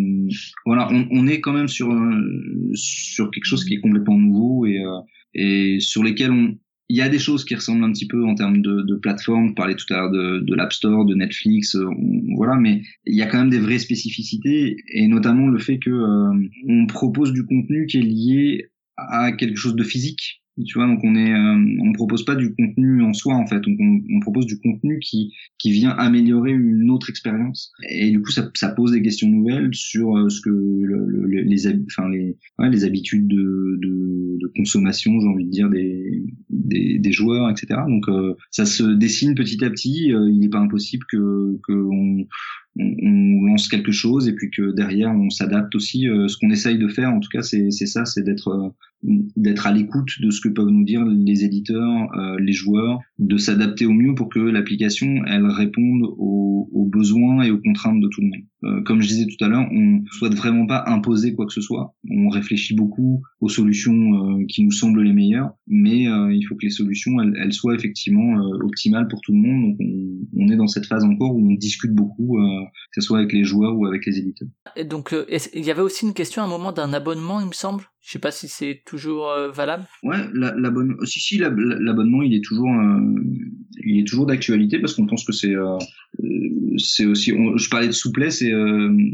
voilà 0.67 0.89
on, 0.93 1.07
on 1.11 1.27
est 1.27 1.41
quand 1.41 1.53
même 1.53 1.69
sur 1.69 1.91
euh, 1.91 2.71
sur 2.75 3.31
quelque 3.31 3.47
chose 3.47 3.65
qui 3.65 3.75
est 3.75 3.81
complètement 3.81 4.19
nouveau 4.19 4.67
et 4.67 4.79
euh, 4.79 4.99
et 5.35 5.78
sur 5.81 6.02
lesquels 6.02 6.32
on 6.32 6.57
il 6.90 6.97
y 6.97 7.02
a 7.02 7.09
des 7.09 7.20
choses 7.20 7.44
qui 7.44 7.55
ressemblent 7.55 7.85
un 7.85 7.93
petit 7.93 8.09
peu 8.09 8.27
en 8.27 8.35
termes 8.35 8.62
de, 8.62 8.97
plateforme. 8.97 9.51
On 9.51 9.55
parlait 9.55 9.77
tout 9.77 9.86
à 9.94 9.97
l'heure 9.97 10.11
de, 10.11 10.40
de 10.40 10.55
l'App 10.57 10.73
Store, 10.73 11.05
de 11.05 11.15
Netflix, 11.15 11.77
euh, 11.77 11.86
voilà, 12.35 12.57
mais 12.57 12.82
il 13.07 13.15
y 13.15 13.23
a 13.23 13.27
quand 13.27 13.39
même 13.39 13.48
des 13.48 13.61
vraies 13.61 13.78
spécificités 13.78 14.77
et 14.93 15.07
notamment 15.07 15.47
le 15.47 15.59
fait 15.61 15.78
que 15.78 15.90
euh, 15.90 16.48
on 16.69 16.86
propose 16.86 17.32
du 17.32 17.47
contenu 17.47 17.86
qui 17.86 17.98
est 17.98 18.02
lié 18.02 18.70
à 18.97 19.31
quelque 19.31 19.57
chose 19.57 19.77
de 19.77 19.85
physique. 19.85 20.43
Tu 20.65 20.78
vois, 20.78 20.87
donc 20.87 21.01
on 21.05 21.15
est, 21.15 21.32
euh, 21.32 21.77
on 21.82 21.93
propose 21.93 22.24
pas 22.24 22.35
du 22.37 22.55
contenu 22.55 23.03
en 23.03 23.12
soi 23.12 23.35
en 23.35 23.47
fait, 23.47 23.62
on, 23.66 23.77
on, 23.78 24.01
on 24.16 24.20
propose 24.20 24.47
du 24.47 24.59
contenu 24.61 24.99
qui 25.01 25.32
qui 25.59 25.70
vient 25.73 25.91
améliorer 25.91 26.53
une 26.53 26.91
autre 26.91 27.11
expérience. 27.11 27.73
Et 27.89 28.11
du 28.11 28.20
coup, 28.23 28.31
ça, 28.31 28.51
ça 28.55 28.70
pose 28.70 28.93
des 28.93 29.03
questions 29.03 29.28
nouvelles 29.28 29.70
sur 29.74 30.16
euh, 30.16 30.28
ce 30.28 30.41
que 30.41 30.51
le, 30.51 31.05
le- 31.07 31.27
le- 31.27 31.43
les, 31.43 31.66
enfin 31.87 32.09
les, 32.09 32.37
ouais, 32.59 32.70
les 32.70 32.85
habitudes 32.85 33.28
de, 33.28 33.78
de, 33.82 34.39
de 34.41 34.53
consommation, 34.57 35.19
j'ai 35.20 35.27
envie 35.28 35.45
de 35.45 35.51
dire 35.51 35.70
des 35.70 36.24
des, 36.51 36.99
des 36.99 37.12
joueurs, 37.12 37.49
etc. 37.51 37.81
Donc 37.89 38.09
euh, 38.09 38.35
ça 38.51 38.65
se 38.66 38.82
dessine 38.85 39.35
petit 39.35 39.65
à 39.65 39.70
petit. 39.70 40.12
Euh, 40.12 40.28
il 40.31 40.41
n'est 40.41 40.49
pas 40.49 40.59
impossible 40.61 41.05
que 41.11 41.59
que 41.66 41.73
on, 41.73 42.27
on, 42.79 42.95
on 43.03 43.45
lance 43.45 43.69
quelque 43.69 43.93
chose 43.93 44.29
et 44.29 44.35
puis 44.35 44.51
que 44.51 44.75
derrière 44.75 45.11
on 45.11 45.31
s'adapte 45.31 45.75
aussi. 45.75 46.09
Euh, 46.09 46.29
ce 46.29 46.37
qu'on 46.37 46.51
essaye 46.51 46.79
de 46.79 46.89
faire, 46.89 47.11
en 47.11 47.21
tout 47.21 47.29
cas, 47.33 47.43
c'est 47.43 47.71
ça, 47.71 48.05
c'est 48.05 48.23
d'être 48.23 48.49
euh, 48.49 48.69
d'être 49.37 49.67
à 49.67 49.73
l'écoute 49.73 50.11
de 50.21 50.31
ce 50.31 50.41
que 50.41 50.49
peuvent 50.49 50.69
nous 50.69 50.85
dire 50.85 51.05
les 51.05 51.45
éditeurs, 51.45 52.13
euh, 52.19 52.39
les 52.39 52.53
joueurs, 52.53 53.01
de 53.19 53.37
s'adapter 53.39 53.87
au 53.87 53.93
mieux 53.93 54.15
pour 54.15 54.29
que 54.29 54.41
l'application 54.41 55.25
elle 55.27 55.47
réponde 55.47 56.03
aux, 56.19 56.69
aux 56.73 56.85
besoins 56.85 57.43
et 57.43 57.51
aux 57.51 57.59
contraintes 57.59 58.01
de 58.01 58.09
tout 58.09 58.21
le 58.21 58.29
monde. 58.29 58.45
Euh, 58.65 58.83
comme 58.83 59.01
je 59.01 59.09
disais 59.09 59.27
tout 59.27 59.43
à 59.43 59.49
l'heure, 59.49 59.67
on 59.73 60.05
souhaite 60.11 60.35
vraiment 60.35 60.67
pas 60.67 60.85
imposer 60.87 61.35
quoi 61.35 61.47
que 61.47 61.53
ce 61.53 61.63
soit. 61.63 61.95
On 62.11 62.29
réfléchit 62.29 62.75
beaucoup 62.75 63.23
aux 63.41 63.49
solutions 63.49 64.41
euh, 64.41 64.45
qui 64.47 64.63
nous 64.63 64.73
semblent 64.73 65.03
les 65.03 65.15
meilleures, 65.15 65.53
mais 65.67 66.07
euh, 66.09 66.35
il 66.35 66.43
faut 66.43 66.55
que 66.57 66.67
les 66.67 66.71
solutions 66.71 67.21
elles, 67.23 67.35
elles 67.43 67.55
soient 67.55 67.75
effectivement 67.75 68.39
optimales 68.63 69.09
pour 69.09 69.23
tout 69.23 69.33
le 69.33 69.39
monde. 69.39 69.63
Donc 69.63 69.77
on, 69.81 70.43
on 70.43 70.49
est 70.49 70.57
dans 70.57 70.67
cette 70.67 70.87
phase 70.87 71.05
encore 71.05 71.35
où 71.35 71.51
on 71.51 71.55
discute 71.55 71.93
beaucoup, 71.93 72.39
que 72.66 73.01
ce 73.01 73.07
soit 73.07 73.19
avec 73.19 73.32
les 73.32 73.45
joueurs 73.45 73.77
ou 73.77 73.87
avec 73.87 74.07
les 74.07 74.19
éditeurs. 74.19 74.49
Donc, 74.85 75.12
euh, 75.12 75.27
il 75.55 75.65
y 75.65 75.70
avait 75.70 75.82
aussi 75.82 76.07
une 76.07 76.15
question 76.15 76.43
à 76.43 76.45
un 76.47 76.49
moment 76.49 76.73
d'un 76.73 76.93
abonnement, 76.93 77.41
il 77.41 77.47
me 77.47 77.53
semble? 77.53 77.85
Je 78.02 78.12
sais 78.12 78.18
pas 78.18 78.31
si 78.31 78.48
c'est 78.48 78.82
toujours 78.86 79.28
euh, 79.28 79.51
valable. 79.51 79.85
Ouais, 80.02 80.16
la- 80.32 80.55
l'abonnement. 80.56 80.97
Si 81.05 81.20
si, 81.20 81.36
l'ab- 81.36 81.59
l'abonnement, 81.59 82.22
il 82.22 82.35
est 82.35 82.43
toujours, 82.43 82.70
euh, 82.70 82.98
il 83.85 84.01
est 84.01 84.06
toujours 84.06 84.27
d'actualité 84.27 84.78
parce 84.78 84.94
qu'on 84.94 85.06
pense 85.06 85.24
que 85.24 85.32
c'est, 85.32 85.55
euh, 85.55 85.77
c'est 86.78 87.05
aussi. 87.05 87.31
je 87.31 87.68
parlais 87.68 87.89
de 87.89 87.93
souplesse 87.93 88.40
et 88.43 88.52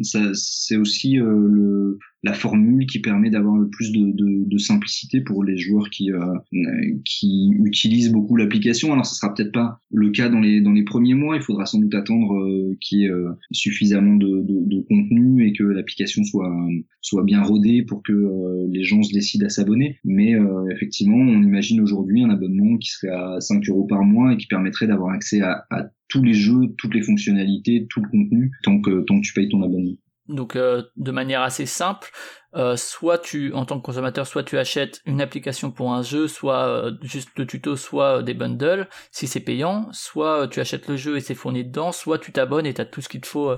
ça, 0.03 0.31
c'est 0.35 0.77
aussi 0.77 1.19
la 2.23 2.33
formule 2.33 2.87
qui 2.87 3.01
permet 3.01 3.31
d'avoir 3.31 3.57
le 3.57 3.69
plus 3.69 3.93
de, 3.93 4.59
simplicité 4.59 5.21
pour 5.21 5.45
les 5.45 5.59
joueurs 5.59 5.91
qui, 5.91 6.11
utilisent 7.65 8.11
beaucoup 8.11 8.37
l'application. 8.37 8.93
Alors, 8.93 9.05
ce 9.05 9.15
sera 9.15 9.35
peut-être 9.35 9.53
pas 9.53 9.81
le 9.91 10.11
cas 10.11 10.29
dans 10.31 10.41
les 10.41 10.85
premiers 10.85 11.15
mois. 11.15 11.37
Il 11.37 11.43
faudra 11.43 11.67
sans 11.67 11.79
doute 11.79 11.95
attendre 11.95 12.35
qu'il 12.81 13.01
y 13.01 13.05
ait 13.05 13.13
suffisamment 13.53 14.17
de, 14.17 14.81
contenu 14.89 15.47
et 15.47 15.53
que 15.53 15.65
l'application 15.65 16.25
soit 16.25 16.55
soit 17.01 17.23
bien 17.23 17.43
rodée 17.43 17.83
pour 17.83 18.03
que 18.03 18.13
les 18.77 18.85
gens 18.85 19.03
se 19.03 19.13
décident 19.13 19.47
à 19.47 19.49
s'abonner. 19.49 19.99
Mais 20.05 20.35
euh, 20.35 20.69
effectivement, 20.71 21.17
on 21.17 21.43
imagine 21.43 21.81
aujourd'hui 21.81 22.23
un 22.23 22.31
abonnement 22.31 22.77
qui 22.79 22.91
serait 22.91 23.13
à 23.13 23.41
5 23.41 23.69
euros 23.69 23.87
par 23.87 24.03
mois 24.03 24.33
et 24.33 24.37
qui 24.37 24.47
permettrait 24.47 24.87
d'avoir 24.87 25.13
accès 25.13 25.41
à, 25.41 25.67
tous 26.09 26.23
les 26.23 26.35
jeux, 26.35 26.75
toutes 26.79 26.95
les 26.95 27.03
fonctionnalités, 27.03 27.87
tout 27.91 28.01
le 28.01 28.09
contenu, 28.09 28.53
tant 28.63 28.81
que 28.81 29.03
tant 29.03 29.21
que 29.21 29.27
tu 29.27 29.33
payes 29.33 29.49
ton 29.49 29.63
abonnement. 29.63 29.97
Donc, 30.29 30.55
euh, 30.55 30.83
de 30.97 31.11
manière 31.11 31.43
assez 31.43 31.67
simple, 31.67 32.11
euh, 32.55 32.77
soit 32.77 33.19
tu, 33.19 33.53
en 33.53 33.65
tant 33.65 33.79
que 33.79 33.85
consommateur, 33.85 34.27
soit 34.27 34.45
tu 34.45 34.57
achètes 34.57 35.01
une 35.05 35.21
application 35.21 35.71
pour 35.73 35.93
un 35.93 36.03
jeu, 36.03 36.29
soit 36.29 36.93
juste 37.03 37.31
le 37.37 37.47
tuto, 37.47 37.77
soit 37.77 38.23
des 38.23 38.35
bundles, 38.35 38.89
si 39.11 39.27
c'est 39.27 39.41
payant, 39.41 39.89
soit 39.93 40.49
tu 40.49 40.61
achètes 40.61 40.89
le 40.89 40.97
jeu 40.97 41.17
et 41.17 41.21
c'est 41.21 41.35
fourni 41.35 41.65
dedans, 41.65 41.91
soit 41.91 42.19
tu 42.19 42.33
t'abonnes 42.33 42.67
et 42.67 42.75
t'as 42.75 42.85
tout 42.85 43.01
ce 43.01 43.09
qu'il 43.09 43.21
te 43.21 43.27
faut 43.27 43.53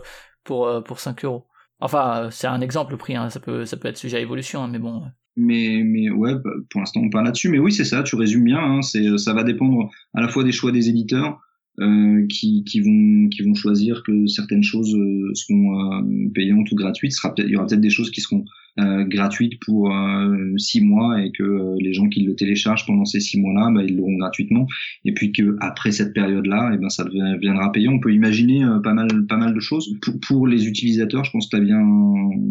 pour, 0.44 0.82
pour 0.84 1.00
5 1.00 1.24
euros. 1.24 1.47
Enfin, 1.80 2.24
euh, 2.24 2.30
c'est 2.30 2.46
un 2.46 2.60
exemple 2.60 2.92
le 2.92 2.98
prix, 2.98 3.16
hein, 3.16 3.30
ça, 3.30 3.40
peut, 3.40 3.64
ça 3.64 3.76
peut 3.76 3.88
être 3.88 3.96
sujet 3.96 4.16
à 4.16 4.20
évolution, 4.20 4.62
hein, 4.62 4.68
mais 4.70 4.78
bon. 4.78 5.02
Mais 5.36 5.82
mais 5.84 6.10
ouais, 6.10 6.34
bah, 6.34 6.50
pour 6.68 6.80
l'instant 6.80 7.00
on 7.00 7.10
parle 7.10 7.26
là-dessus. 7.26 7.48
Mais 7.48 7.60
oui, 7.60 7.70
c'est 7.70 7.84
ça. 7.84 8.02
Tu 8.02 8.16
résumes 8.16 8.44
bien. 8.44 8.58
Hein, 8.58 8.82
c'est 8.82 9.18
ça 9.18 9.32
va 9.34 9.44
dépendre 9.44 9.88
à 10.14 10.20
la 10.20 10.28
fois 10.28 10.42
des 10.42 10.50
choix 10.50 10.72
des 10.72 10.88
éditeurs. 10.88 11.38
Euh, 11.80 12.26
qui, 12.28 12.64
qui 12.64 12.80
vont 12.80 13.28
qui 13.28 13.42
vont 13.42 13.54
choisir 13.54 14.02
que 14.02 14.26
certaines 14.26 14.64
choses 14.64 14.92
euh, 14.96 15.30
seront 15.34 16.02
euh, 16.02 16.28
payantes 16.34 16.72
ou 16.72 16.74
gratuites. 16.74 17.14
Il 17.36 17.50
y 17.50 17.56
aura 17.56 17.68
peut-être 17.68 17.80
des 17.80 17.88
choses 17.88 18.10
qui 18.10 18.20
seront 18.20 18.44
euh, 18.78 19.04
gratuites 19.04 19.58
pour 19.64 19.92
euh, 19.94 20.56
six 20.56 20.80
mois 20.80 21.22
et 21.22 21.32
que 21.32 21.42
euh, 21.42 21.76
les 21.80 21.92
gens 21.92 22.08
qui 22.08 22.22
le 22.22 22.34
téléchargent 22.34 22.86
pendant 22.86 23.04
ces 23.04 23.20
six 23.20 23.40
mois-là, 23.40 23.70
bah, 23.74 23.82
ils 23.82 23.96
l'auront 23.96 24.16
gratuitement. 24.16 24.66
Et 25.04 25.12
puis 25.12 25.32
que 25.32 25.56
après 25.60 25.90
cette 25.90 26.14
période-là, 26.14 26.72
et 26.74 26.78
ben 26.78 26.88
ça 26.88 27.04
deviendra 27.04 27.72
payant. 27.72 27.92
On 27.94 28.00
peut 28.00 28.12
imaginer 28.12 28.64
euh, 28.64 28.78
pas 28.78 28.94
mal 28.94 29.08
pas 29.26 29.36
mal 29.36 29.54
de 29.54 29.60
choses. 29.60 29.96
Pour, 30.02 30.20
pour 30.20 30.46
les 30.46 30.68
utilisateurs, 30.68 31.24
je 31.24 31.30
pense 31.30 31.46
que 31.48 31.56
tu 31.56 31.62
as 31.62 31.64
bien 31.64 31.84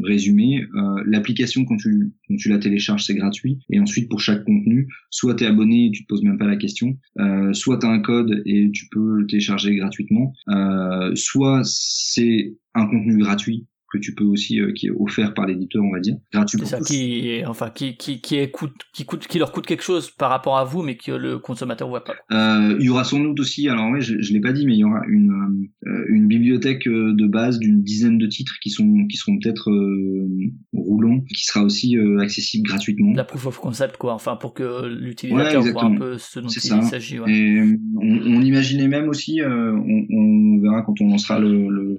résumé. 0.03 0.65
Euh, 0.75 1.03
L'application 1.05 1.65
quand 1.65 1.77
tu 1.77 2.11
quand 2.27 2.35
tu 2.35 2.49
la 2.49 2.57
télécharges, 2.57 3.05
c'est 3.05 3.15
gratuit. 3.15 3.59
Et 3.69 3.79
ensuite 3.79 4.09
pour 4.09 4.19
chaque 4.19 4.43
contenu, 4.43 4.87
soit 5.09 5.35
tu 5.35 5.43
es 5.43 5.47
abonné 5.47 5.87
et 5.87 5.91
tu 5.91 6.03
te 6.03 6.07
poses 6.07 6.23
même 6.23 6.37
pas 6.37 6.45
la 6.45 6.57
question, 6.57 6.97
soit 7.53 7.79
tu 7.79 7.85
as 7.85 7.89
un 7.89 7.99
code 7.99 8.41
et 8.45 8.69
tu 8.71 8.87
peux 8.91 9.19
le 9.19 9.27
télécharger 9.27 9.75
gratuitement, 9.75 10.33
soit 11.15 11.61
c'est 11.63 12.55
un 12.73 12.85
contenu 12.85 13.17
gratuit 13.17 13.67
que 13.97 14.03
tu 14.03 14.15
peux 14.15 14.23
aussi 14.23 14.59
euh, 14.59 14.71
qui 14.73 14.87
est 14.87 14.91
offert 14.91 15.33
par 15.33 15.45
l'éditeur 15.45 15.83
on 15.83 15.91
va 15.91 15.99
dire 15.99 16.15
gratuit 16.31 16.59
C'est 16.59 16.65
ça 16.65 16.79
qui, 16.79 17.41
enfin, 17.45 17.69
qui, 17.69 17.97
qui, 17.97 18.21
qui, 18.21 18.37
est 18.37 18.49
coûte, 18.49 18.73
qui 18.93 19.05
coûte, 19.05 19.27
qui 19.27 19.39
leur 19.39 19.51
coûte 19.51 19.65
quelque 19.65 19.83
chose 19.83 20.09
par 20.11 20.29
rapport 20.29 20.57
à 20.57 20.63
vous, 20.63 20.81
mais 20.81 20.95
que 20.95 21.11
le 21.11 21.39
consommateur 21.39 21.89
voit 21.89 22.03
pas. 22.03 22.15
Euh, 22.31 22.77
il 22.79 22.85
y 22.85 22.89
aura 22.89 23.03
sans 23.03 23.19
doute 23.19 23.39
aussi, 23.39 23.67
alors 23.67 23.91
ouais, 23.91 24.01
je, 24.01 24.21
je 24.21 24.33
l'ai 24.33 24.41
pas 24.41 24.53
dit, 24.53 24.65
mais 24.65 24.73
il 24.75 24.79
y 24.79 24.83
aura 24.83 25.01
une 25.07 25.67
euh, 25.85 26.05
une 26.09 26.27
bibliothèque 26.27 26.87
de 26.87 27.27
base 27.27 27.59
d'une 27.59 27.83
dizaine 27.83 28.17
de 28.17 28.27
titres 28.27 28.55
qui 28.61 28.69
sont 28.69 29.05
qui 29.07 29.17
seront 29.17 29.37
peut-être 29.39 29.69
roulants, 30.73 31.21
qui 31.33 31.43
sera 31.43 31.63
aussi 31.63 31.97
accessible 32.19 32.67
gratuitement. 32.67 33.13
La 33.13 33.23
proof 33.23 33.47
of 33.47 33.59
concept, 33.59 33.97
quoi, 33.97 34.13
enfin, 34.13 34.35
pour 34.35 34.53
que 34.53 34.67
Ouais, 34.67 34.89
l'utilisateur 34.89 35.63
voit 35.63 35.85
un 35.85 35.95
peu 35.95 36.17
ce 36.17 36.39
dont 36.39 36.47
il 36.47 36.61
s'agit. 36.61 37.19
Ouais. 37.19 37.31
Et 37.31 37.61
on, 37.95 38.37
on 38.37 38.41
imaginait 38.41 38.87
même 38.87 39.09
aussi, 39.09 39.41
euh, 39.41 39.73
on, 39.73 40.05
on 40.09 40.59
verra 40.61 40.81
quand 40.83 40.99
on 41.01 41.09
lancera 41.09 41.39
le, 41.39 41.69
le, 41.69 41.97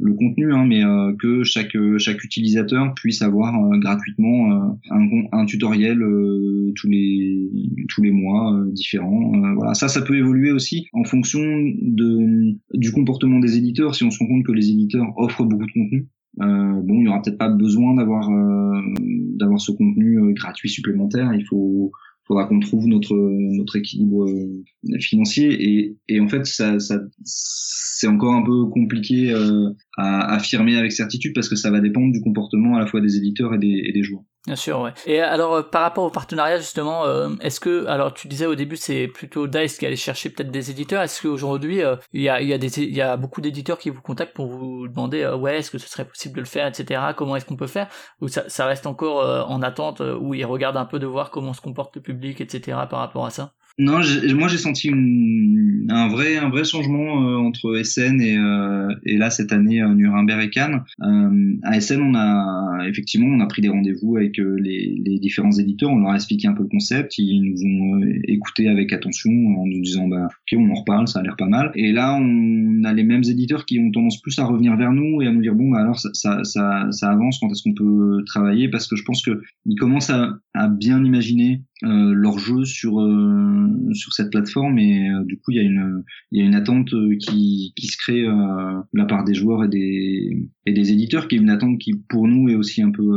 le 0.00 0.14
contenu, 0.14 0.52
hein, 0.52 0.64
mais 0.66 0.84
euh, 0.84 1.12
que 1.18 1.42
chaque 1.44 1.76
chaque 1.98 2.24
utilisateur 2.24 2.94
puisse 2.94 3.22
avoir 3.22 3.54
euh, 3.54 3.78
gratuitement 3.78 4.52
euh, 4.52 4.68
un, 4.90 5.08
un 5.32 5.44
tutoriel 5.44 6.02
euh, 6.02 6.72
tous 6.76 6.88
les 6.88 7.50
tous 7.88 8.02
les 8.02 8.10
mois 8.10 8.54
euh, 8.54 8.70
différents. 8.72 9.32
Euh, 9.34 9.54
voilà, 9.54 9.74
ça, 9.74 9.88
ça 9.88 10.02
peut 10.02 10.16
évoluer 10.16 10.52
aussi 10.52 10.86
en 10.92 11.04
fonction 11.04 11.40
de 11.40 12.54
du 12.74 12.92
comportement 12.92 13.38
des 13.40 13.56
éditeurs. 13.56 13.94
Si 13.94 14.04
on 14.04 14.10
se 14.10 14.18
rend 14.18 14.26
compte 14.26 14.44
que 14.44 14.52
les 14.52 14.70
éditeurs 14.70 15.06
offrent 15.16 15.44
beaucoup 15.44 15.66
de 15.66 15.72
contenu, 15.72 16.06
euh, 16.40 16.80
bon, 16.82 17.00
il 17.00 17.04
y 17.04 17.08
aura 17.08 17.20
peut-être 17.22 17.38
pas 17.38 17.50
besoin 17.50 17.94
d'avoir 17.94 18.30
euh, 18.30 18.80
d'avoir 19.36 19.60
ce 19.60 19.72
contenu 19.72 20.18
euh, 20.18 20.32
gratuit 20.32 20.68
supplémentaire. 20.68 21.32
Il 21.34 21.44
faut 21.44 21.92
faudra 22.30 22.46
qu'on 22.46 22.60
trouve 22.60 22.86
notre 22.86 23.16
notre 23.16 23.74
équilibre 23.76 24.24
euh, 24.24 24.98
financier 25.00 25.48
et, 25.50 25.96
et 26.08 26.20
en 26.20 26.28
fait 26.28 26.46
ça, 26.46 26.78
ça 26.78 27.00
c'est 27.24 28.06
encore 28.06 28.34
un 28.34 28.42
peu 28.42 28.66
compliqué 28.66 29.32
euh, 29.32 29.70
à 29.96 30.34
affirmer 30.34 30.76
avec 30.76 30.92
certitude 30.92 31.34
parce 31.34 31.48
que 31.48 31.56
ça 31.56 31.72
va 31.72 31.80
dépendre 31.80 32.12
du 32.12 32.20
comportement 32.20 32.76
à 32.76 32.78
la 32.78 32.86
fois 32.86 33.00
des 33.00 33.16
éditeurs 33.16 33.52
et 33.54 33.58
des, 33.58 33.82
et 33.84 33.92
des 33.92 34.04
joueurs. 34.04 34.22
Bien 34.46 34.56
sûr, 34.56 34.80
ouais. 34.80 34.94
Et 35.04 35.20
alors, 35.20 35.52
euh, 35.52 35.62
par 35.62 35.82
rapport 35.82 36.04
au 36.04 36.10
partenariat, 36.10 36.56
justement, 36.56 37.04
euh, 37.04 37.28
est-ce 37.42 37.60
que, 37.60 37.84
alors, 37.86 38.14
tu 38.14 38.26
disais 38.26 38.46
au 38.46 38.54
début, 38.54 38.76
c'est 38.76 39.06
plutôt 39.06 39.46
Dice 39.46 39.76
qui 39.76 39.84
allait 39.84 39.96
chercher 39.96 40.30
peut-être 40.30 40.50
des 40.50 40.70
éditeurs. 40.70 41.02
Est-ce 41.02 41.20
qu'aujourd'hui, 41.20 41.82
euh, 41.82 41.96
il 42.14 42.22
y 42.22 42.30
a, 42.30 42.40
il 42.40 42.48
y 42.48 42.54
a 42.54 42.58
des, 42.58 42.78
il 42.82 42.94
y 42.94 43.02
a 43.02 43.18
beaucoup 43.18 43.42
d'éditeurs 43.42 43.78
qui 43.78 43.90
vous 43.90 44.00
contactent 44.00 44.34
pour 44.34 44.46
vous 44.46 44.88
demander, 44.88 45.22
euh, 45.24 45.36
ouais, 45.36 45.58
est-ce 45.58 45.70
que 45.70 45.76
ce 45.76 45.86
serait 45.86 46.06
possible 46.06 46.36
de 46.36 46.40
le 46.40 46.46
faire, 46.46 46.66
etc. 46.66 47.12
Comment 47.14 47.36
est-ce 47.36 47.44
qu'on 47.44 47.56
peut 47.56 47.66
faire? 47.66 47.88
Ou 48.22 48.28
ça, 48.28 48.48
ça 48.48 48.64
reste 48.64 48.86
encore 48.86 49.46
en 49.50 49.60
attente, 49.60 50.00
où 50.00 50.32
ils 50.32 50.46
regardent 50.46 50.78
un 50.78 50.86
peu 50.86 50.98
de 50.98 51.06
voir 51.06 51.30
comment 51.30 51.52
se 51.52 51.60
comporte 51.60 51.96
le 51.96 52.02
public, 52.02 52.40
etc. 52.40 52.78
Par 52.88 53.00
rapport 53.00 53.26
à 53.26 53.30
ça? 53.30 53.52
Non, 53.78 54.00
moi 54.36 54.48
j'ai 54.48 54.58
senti 54.58 54.88
une- 54.88 55.86
un 55.90 56.08
vrai 56.08 56.36
un 56.36 56.50
vrai 56.50 56.64
changement 56.64 57.24
euh, 57.26 57.36
entre 57.36 57.76
Essen 57.78 58.20
et, 58.20 58.36
euh, 58.36 58.88
et 59.04 59.16
là 59.16 59.30
cette 59.30 59.52
année 59.52 59.80
euh, 59.82 59.94
Nuremberg 59.94 60.42
et 60.44 60.50
Cannes. 60.50 60.82
Euh, 61.02 61.54
à 61.62 61.76
Essen, 61.78 62.00
on 62.02 62.14
a 62.14 62.86
effectivement 62.88 63.28
on 63.28 63.40
a 63.40 63.46
pris 63.46 63.62
des 63.62 63.68
rendez-vous 63.70 64.16
avec 64.16 64.38
euh, 64.38 64.56
les, 64.60 65.00
les 65.04 65.18
différents 65.18 65.52
éditeurs, 65.52 65.90
on 65.90 65.98
leur 65.98 66.10
a 66.10 66.14
expliqué 66.16 66.46
un 66.46 66.52
peu 66.52 66.62
le 66.64 66.68
concept, 66.68 67.16
ils 67.18 67.40
nous 67.42 67.64
ont 67.64 68.00
euh, 68.02 68.20
écouté 68.28 68.68
avec 68.68 68.92
attention 68.92 69.30
en 69.30 69.66
nous 69.66 69.80
disant 69.80 70.08
bah 70.08 70.28
ok 70.28 70.58
on 70.58 70.70
en 70.70 70.74
reparle, 70.74 71.08
ça 71.08 71.20
a 71.20 71.22
l'air 71.22 71.36
pas 71.36 71.48
mal. 71.48 71.70
Et 71.74 71.92
là 71.92 72.14
on 72.20 72.84
a 72.84 72.92
les 72.92 73.04
mêmes 73.04 73.24
éditeurs 73.24 73.64
qui 73.64 73.78
ont 73.78 73.90
tendance 73.90 74.20
plus 74.20 74.38
à 74.38 74.44
revenir 74.44 74.76
vers 74.76 74.92
nous 74.92 75.22
et 75.22 75.26
à 75.26 75.32
nous 75.32 75.40
dire 75.42 75.54
bon 75.54 75.70
bah 75.70 75.78
alors 75.80 75.98
ça 75.98 76.10
ça 76.12 76.44
ça, 76.44 76.86
ça 76.90 77.10
avance, 77.10 77.38
quand 77.40 77.48
est-ce 77.50 77.62
qu'on 77.62 77.74
peut 77.74 78.22
travailler? 78.26 78.68
Parce 78.68 78.86
que 78.86 78.96
je 78.96 79.04
pense 79.04 79.24
que 79.24 79.40
ils 79.64 79.76
commencent 79.76 80.10
à, 80.10 80.36
à 80.54 80.68
bien 80.68 81.02
imaginer 81.04 81.62
euh, 81.82 82.12
leur 82.12 82.38
jeu 82.38 82.64
sur 82.64 83.00
euh, 83.00 83.68
sur 83.94 84.12
cette 84.12 84.30
plateforme 84.30 84.78
et 84.78 85.08
euh, 85.08 85.24
du 85.24 85.38
coup 85.38 85.50
il 85.50 85.56
y 85.56 85.60
a 85.60 85.62
une 85.62 86.04
il 86.30 86.38
y 86.38 86.42
a 86.42 86.44
une 86.44 86.54
attente 86.54 86.92
euh, 86.92 87.16
qui 87.16 87.72
qui 87.74 87.86
se 87.86 87.96
crée 87.96 88.22
de 88.22 88.82
la 88.98 89.06
part 89.06 89.24
des 89.24 89.34
joueurs 89.34 89.64
et 89.64 89.68
des 89.68 90.48
et 90.66 90.72
des 90.72 90.92
éditeurs 90.92 91.26
qui 91.26 91.36
est 91.36 91.38
une 91.38 91.48
attente 91.48 91.78
qui 91.78 91.94
pour 91.94 92.28
nous 92.28 92.48
est 92.50 92.54
aussi 92.54 92.82
un 92.82 92.90
peu 92.90 93.16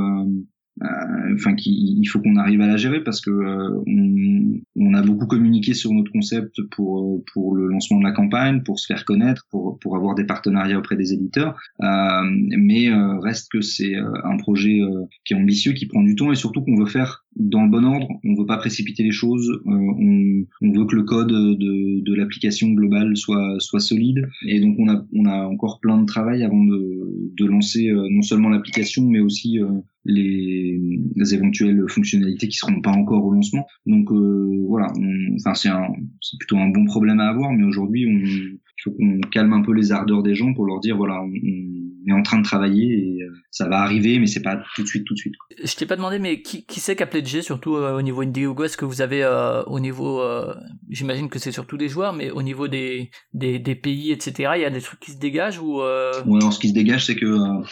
enfin 0.81 1.55
qui 1.55 1.97
il 1.99 2.05
faut 2.05 2.19
qu'on 2.19 2.35
arrive 2.35 2.61
à 2.61 2.67
la 2.67 2.77
gérer 2.77 3.03
parce 3.03 3.21
que 3.21 3.29
euh, 3.29 3.83
on, 3.87 4.61
on 4.75 4.93
a 4.93 5.01
beaucoup 5.01 5.27
communiqué 5.27 5.73
sur 5.73 5.91
notre 5.91 6.11
concept 6.11 6.61
pour 6.71 6.99
euh, 6.99 7.23
pour 7.33 7.55
le 7.55 7.67
lancement 7.67 7.99
de 7.99 8.03
la 8.03 8.11
campagne 8.11 8.63
pour 8.63 8.79
se 8.79 8.87
faire 8.87 9.05
connaître 9.05 9.45
pour 9.51 9.77
pour 9.79 9.95
avoir 9.95 10.15
des 10.15 10.25
partenariats 10.25 10.77
auprès 10.79 10.95
des 10.95 11.13
éditeurs. 11.13 11.55
Euh, 11.81 12.21
mais 12.57 12.89
euh, 12.89 13.19
reste 13.19 13.51
que 13.51 13.61
c'est 13.61 13.95
euh, 13.95 14.11
un 14.23 14.37
projet 14.37 14.81
euh, 14.81 15.05
qui 15.25 15.33
est 15.33 15.37
ambitieux 15.37 15.73
qui 15.73 15.85
prend 15.85 16.01
du 16.01 16.15
temps 16.15 16.31
et 16.31 16.35
surtout 16.35 16.61
qu'on 16.61 16.75
veut 16.75 16.87
faire 16.87 17.23
dans 17.35 17.63
le 17.63 17.69
bon 17.69 17.83
ordre. 17.83 18.07
On 18.23 18.35
veut 18.35 18.45
pas 18.45 18.57
précipiter 18.57 19.03
les 19.03 19.11
choses 19.11 19.49
euh, 19.49 19.71
on, 19.71 20.45
on 20.61 20.71
veut 20.71 20.85
que 20.85 20.95
le 20.95 21.03
code 21.03 21.31
de, 21.31 22.01
de 22.03 22.15
l'application 22.15 22.69
globale 22.69 23.15
soit 23.15 23.55
soit 23.59 23.79
solide. 23.79 24.27
Et 24.47 24.59
donc 24.59 24.75
on 24.79 24.89
a 24.89 25.05
on 25.13 25.25
a 25.25 25.45
encore 25.45 25.79
plein 25.79 25.99
de 25.99 26.05
travail 26.05 26.43
avant 26.43 26.63
de 26.63 27.31
de 27.37 27.45
lancer 27.45 27.89
euh, 27.89 28.07
non 28.09 28.21
seulement 28.21 28.49
l'application 28.49 29.07
mais 29.07 29.19
aussi 29.19 29.59
euh, 29.59 29.67
les, 30.05 30.79
les 31.15 31.33
éventuelles 31.33 31.83
fonctionnalités 31.87 32.47
qui 32.47 32.57
seront 32.57 32.81
pas 32.81 32.91
encore 32.91 33.23
au 33.25 33.31
lancement. 33.31 33.65
Donc 33.85 34.11
euh, 34.11 34.65
voilà, 34.67 34.87
on- 34.97 35.35
enfin 35.35 35.53
c'est 35.53 35.69
un 35.69 35.87
c'est 36.21 36.37
plutôt 36.39 36.57
un 36.57 36.69
bon 36.69 36.85
problème 36.85 37.19
à 37.19 37.29
avoir, 37.29 37.51
mais 37.51 37.63
aujourd'hui 37.63 38.05
on 38.07 38.25
il 38.25 38.81
faut 38.83 38.91
qu'on 38.91 39.19
calme 39.31 39.53
un 39.53 39.61
peu 39.61 39.71
les 39.73 39.91
ardeurs 39.93 40.23
des 40.23 40.35
gens 40.35 40.53
pour 40.53 40.65
leur 40.65 40.79
dire 40.81 40.97
voilà 40.97 41.21
on, 41.21 41.27
on 41.31 42.09
est 42.09 42.11
en 42.11 42.21
train 42.23 42.39
de 42.39 42.43
travailler 42.43 43.17
et 43.17 43.23
euh, 43.23 43.29
ça 43.49 43.69
va 43.69 43.79
arriver, 43.79 44.19
mais 44.19 44.25
c'est 44.25 44.41
pas 44.41 44.61
tout 44.75 44.83
de 44.83 44.87
suite 44.87 45.05
tout 45.05 45.13
de 45.13 45.19
suite. 45.19 45.35
Je 45.63 45.73
t'ai 45.75 45.85
pas 45.85 45.95
demandé, 45.95 46.19
mais 46.19 46.41
qui, 46.41 46.65
qui 46.65 46.81
c'est 46.81 46.95
qui 46.97 47.03
a 47.03 47.05
pledgé, 47.05 47.41
surtout 47.41 47.75
euh, 47.77 47.97
au 47.97 48.01
niveau 48.01 48.21
Indiegogo? 48.23 48.65
Est-ce 48.65 48.75
que 48.75 48.83
vous 48.83 49.01
avez 49.01 49.23
euh, 49.23 49.63
au 49.65 49.79
niveau, 49.79 50.19
euh, 50.21 50.53
j'imagine 50.89 51.29
que 51.29 51.39
c'est 51.39 51.53
surtout 51.53 51.77
des 51.77 51.87
joueurs, 51.87 52.11
mais 52.13 52.29
au 52.31 52.41
niveau 52.41 52.67
des, 52.67 53.09
des, 53.33 53.57
des 53.59 53.75
pays, 53.75 54.11
etc., 54.11 54.53
il 54.55 54.61
y 54.61 54.65
a 54.65 54.69
des 54.69 54.81
trucs 54.81 54.99
qui 54.99 55.11
se 55.11 55.19
dégagent 55.19 55.59
ou 55.59 55.81
euh... 55.81 56.11
Bon, 56.25 56.35
alors 56.35 56.51
ce 56.51 56.59
qui 56.59 56.69
se 56.69 56.73
dégage, 56.73 57.05
c'est 57.05 57.15
que 57.15 57.25
euh, 57.25 57.63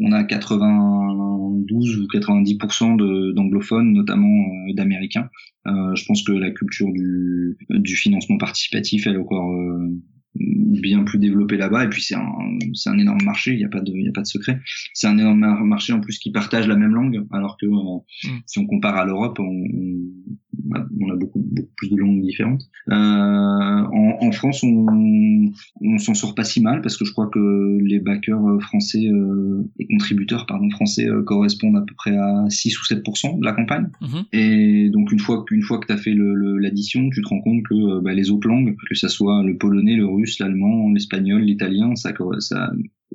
on 0.00 0.12
a 0.12 0.24
92 0.24 1.98
ou 1.98 2.06
90% 2.06 2.96
de- 2.96 3.32
d'anglophones, 3.32 3.92
notamment 3.92 4.26
euh, 4.68 4.72
d'américains. 4.74 5.28
Euh, 5.66 5.94
je 5.94 6.04
pense 6.06 6.22
que 6.22 6.32
la 6.32 6.50
culture 6.50 6.90
du, 6.92 7.56
du 7.70 7.94
financement 7.96 8.38
participatif, 8.38 9.06
elle 9.06 9.14
est 9.14 9.18
encore 9.18 9.52
euh, 9.52 9.88
bien 10.34 11.02
plus 11.04 11.18
développée 11.18 11.56
là-bas. 11.56 11.84
Et 11.84 11.88
puis 11.88 12.02
c'est 12.02 12.14
un, 12.14 12.30
c'est 12.74 12.90
un 12.90 12.98
énorme 12.98 13.22
marché, 13.24 13.52
il 13.52 13.58
n'y 13.58 13.64
a 13.64 13.68
pas 13.68 13.80
de, 13.80 13.92
il 13.92 14.04
y 14.04 14.08
a 14.08 14.12
pas 14.12 14.22
de 14.22 14.26
secret. 14.26 14.60
C'est 14.94 15.06
un 15.08 15.18
énorme 15.18 15.40
mar- 15.40 15.64
marché 15.64 15.92
en 15.92 16.00
plus 16.00 16.18
qui 16.18 16.30
partage 16.30 16.68
la 16.68 16.76
même 16.76 16.94
langue, 16.94 17.26
alors 17.32 17.56
que 17.60 17.66
euh, 17.66 17.98
Mm. 18.24 18.38
si 18.46 18.58
on 18.58 18.66
compare 18.66 18.96
à 18.96 19.04
l'Europe, 19.04 19.38
on, 19.40 19.64
on- 21.00 21.10
a 21.10 21.16
beaucoup, 21.16 21.40
beaucoup 21.40 21.68
plus 21.76 21.90
de 21.90 21.96
langues 21.96 22.20
différentes. 22.22 22.62
Euh, 22.90 22.94
en, 22.94 24.18
en 24.20 24.32
France, 24.32 24.62
on, 24.62 25.50
on 25.80 25.98
s'en 25.98 26.14
sort 26.14 26.34
pas 26.34 26.44
si 26.44 26.60
mal 26.60 26.80
parce 26.82 26.96
que 26.96 27.04
je 27.04 27.12
crois 27.12 27.28
que 27.28 27.78
les 27.82 27.98
backers 28.00 28.44
euh, 28.46 28.58
français 28.60 29.06
euh, 29.08 29.62
et 29.78 29.86
contributeurs 29.86 30.46
pardon 30.46 30.68
français 30.70 31.08
euh, 31.08 31.22
correspondent 31.22 31.76
à 31.76 31.82
peu 31.82 31.94
près 31.96 32.16
à 32.16 32.44
6 32.50 32.78
ou 32.78 32.84
7% 32.84 33.38
de 33.38 33.44
la 33.44 33.52
campagne. 33.52 33.88
mhm. 34.00 34.24
Et 34.32 34.90
donc 34.90 35.12
une 35.12 35.18
fois 35.18 35.44
qu'une 35.46 35.62
fois 35.62 35.78
que 35.78 35.86
tu 35.86 35.92
as 35.92 35.96
fait 35.96 36.12
le- 36.14 36.34
le- 36.34 36.58
l'addition, 36.58 37.08
tu 37.10 37.22
te 37.22 37.28
rends 37.28 37.40
compte 37.40 37.62
que 37.64 37.74
euh, 37.74 38.00
bah, 38.00 38.12
les 38.14 38.30
autres 38.30 38.48
langues, 38.48 38.74
que 38.88 38.94
ça 38.94 39.08
soit 39.08 39.42
le 39.44 39.56
polonais, 39.56 39.96
le 39.96 40.06
russe, 40.06 40.38
l'allemand, 40.40 40.90
l'espagnol, 40.92 41.42
l'italien, 41.42 41.94
ça 41.96 42.12
ça 42.40 42.72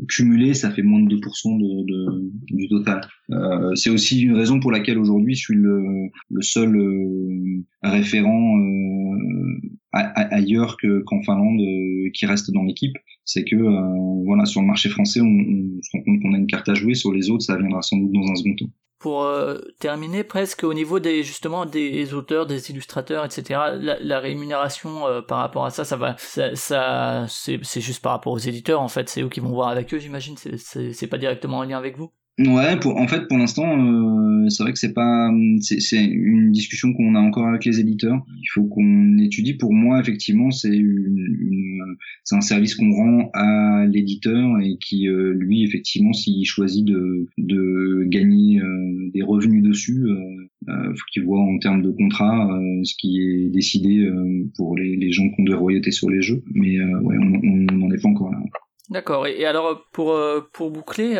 cumulé, 0.07 0.53
ça 0.53 0.71
fait 0.71 0.81
moins 0.81 1.01
de 1.01 1.07
2% 1.15 1.57
de, 1.57 1.85
de- 1.85 2.31
du 2.55 2.67
total. 2.67 3.01
Euh, 3.31 3.73
c'est 3.75 3.89
aussi 3.89 4.21
une 4.21 4.33
raison 4.35 4.59
pour 4.59 4.71
laquelle 4.71 4.97
aujourd'hui 4.97 5.35
je 5.35 5.41
suis 5.41 5.55
le, 5.55 5.83
le 6.29 6.41
seul 6.41 6.75
euh, 6.75 7.63
référent 7.83 8.57
euh, 8.59 9.61
a- 9.91 10.33
ailleurs 10.35 10.77
que 10.77 11.01
qu'en 11.03 11.21
Finlande 11.21 11.59
euh, 11.61 12.09
qui 12.13 12.25
reste 12.25 12.51
dans 12.51 12.63
l'équipe. 12.63 12.95
C'est 13.25 13.43
que 13.45 13.55
euh, 13.55 14.23
voilà 14.25 14.45
sur 14.45 14.61
le 14.61 14.67
marché 14.67 14.89
français, 14.89 15.21
on, 15.21 15.25
on 15.27 15.79
se 15.81 15.89
rend 15.97 16.03
compte 16.03 16.21
qu'on 16.21 16.33
a 16.33 16.37
une 16.37 16.47
carte 16.47 16.69
à 16.69 16.73
jouer. 16.73 16.93
Sur 16.95 17.13
les 17.13 17.29
autres, 17.29 17.43
ça 17.45 17.57
viendra 17.57 17.81
sans 17.81 17.97
doute 17.97 18.11
dans 18.11 18.27
un 18.31 18.35
second 18.35 18.55
temps. 18.55 18.69
Pour 19.03 19.23
euh, 19.23 19.59
terminer, 19.79 20.23
presque 20.23 20.63
au 20.63 20.73
niveau 20.73 21.01
des 21.01 21.23
justement 21.23 21.65
des 21.65 22.13
auteurs, 22.13 22.45
des 22.45 22.71
illustrateurs, 22.71 23.25
etc. 23.25 23.59
La, 23.99 24.19
rémunération 24.21 25.05
euh, 25.05 25.21
par 25.21 25.39
rapport 25.39 25.65
à 25.65 25.71
ça, 25.71 25.83
ça 25.83 25.97
va, 25.97 26.15
ça, 26.17 26.55
ça 26.55 27.25
c'est 27.27 27.81
juste 27.81 28.01
par 28.01 28.13
rapport 28.13 28.31
aux 28.31 28.37
éditeurs 28.37 28.79
en 28.79 28.87
fait. 28.87 29.09
C'est 29.09 29.21
eux 29.21 29.27
qui 29.27 29.41
vont 29.41 29.49
voir 29.49 29.67
avec 29.67 29.93
eux, 29.93 29.99
j'imagine. 29.99 30.37
C'est 30.37 31.07
pas 31.07 31.17
directement 31.17 31.57
en 31.57 31.63
lien 31.63 31.77
avec 31.77 31.97
vous? 31.97 32.13
Ouais, 32.39 32.79
pour, 32.79 32.97
en 32.97 33.07
fait, 33.07 33.27
pour 33.27 33.37
l'instant, 33.37 33.77
euh, 33.77 34.49
c'est 34.49 34.63
vrai 34.63 34.73
que 34.73 34.79
c'est 34.79 34.93
pas, 34.93 35.31
c'est, 35.61 36.03
une 36.03 36.51
discussion 36.51 36.91
qu'on 36.93 37.13
a 37.13 37.19
encore 37.19 37.45
avec 37.47 37.63
les 37.63 37.79
éditeurs. 37.79 38.25
Il 38.27 38.47
faut 38.51 38.65
qu'on 38.65 39.19
étudie. 39.19 39.53
Pour 39.53 39.71
moi, 39.71 39.99
effectivement, 39.99 40.49
c'est 40.49 40.81
c'est 42.23 42.35
un 42.35 42.41
service 42.41 42.73
qu'on 42.73 42.91
rend 42.91 43.29
à 43.33 43.85
l'éditeur 43.85 44.59
et 44.61 44.77
qui, 44.79 45.07
euh, 45.07 45.33
lui, 45.33 45.63
effectivement, 45.63 46.13
s'il 46.13 46.45
choisit 46.45 46.85
de, 46.85 47.27
de 47.37 48.05
gagner 48.07 48.59
euh, 48.59 49.11
des 49.13 49.21
revenus 49.21 49.63
dessus, 49.63 50.03
euh, 50.03 50.15
euh, 50.69 50.89
faut 50.89 51.05
qu'il 51.11 51.25
voit 51.25 51.41
en 51.41 51.59
termes 51.59 51.83
de 51.83 51.91
contrat 51.91 52.49
euh, 52.51 52.83
ce 52.83 52.95
qui 52.97 53.21
est 53.21 53.49
décidé 53.49 54.09
pour 54.55 54.75
les, 54.75 54.95
les 54.95 55.11
gens 55.11 55.29
qui 55.29 55.41
ont 55.41 55.45
des 55.45 55.53
royautés 55.53 55.91
sur 55.91 56.09
les 56.09 56.21
jeux. 56.21 56.41
Mais 56.53 56.79
ouais, 56.83 57.17
on 57.19 57.75
n'en 57.75 57.91
est 57.91 58.01
pas 58.01 58.09
encore 58.09 58.31
là. 58.31 58.39
D'accord. 58.89 59.27
Et, 59.27 59.45
alors 59.45 59.87
pour 59.91 60.19
pour 60.51 60.71
boucler, 60.71 61.15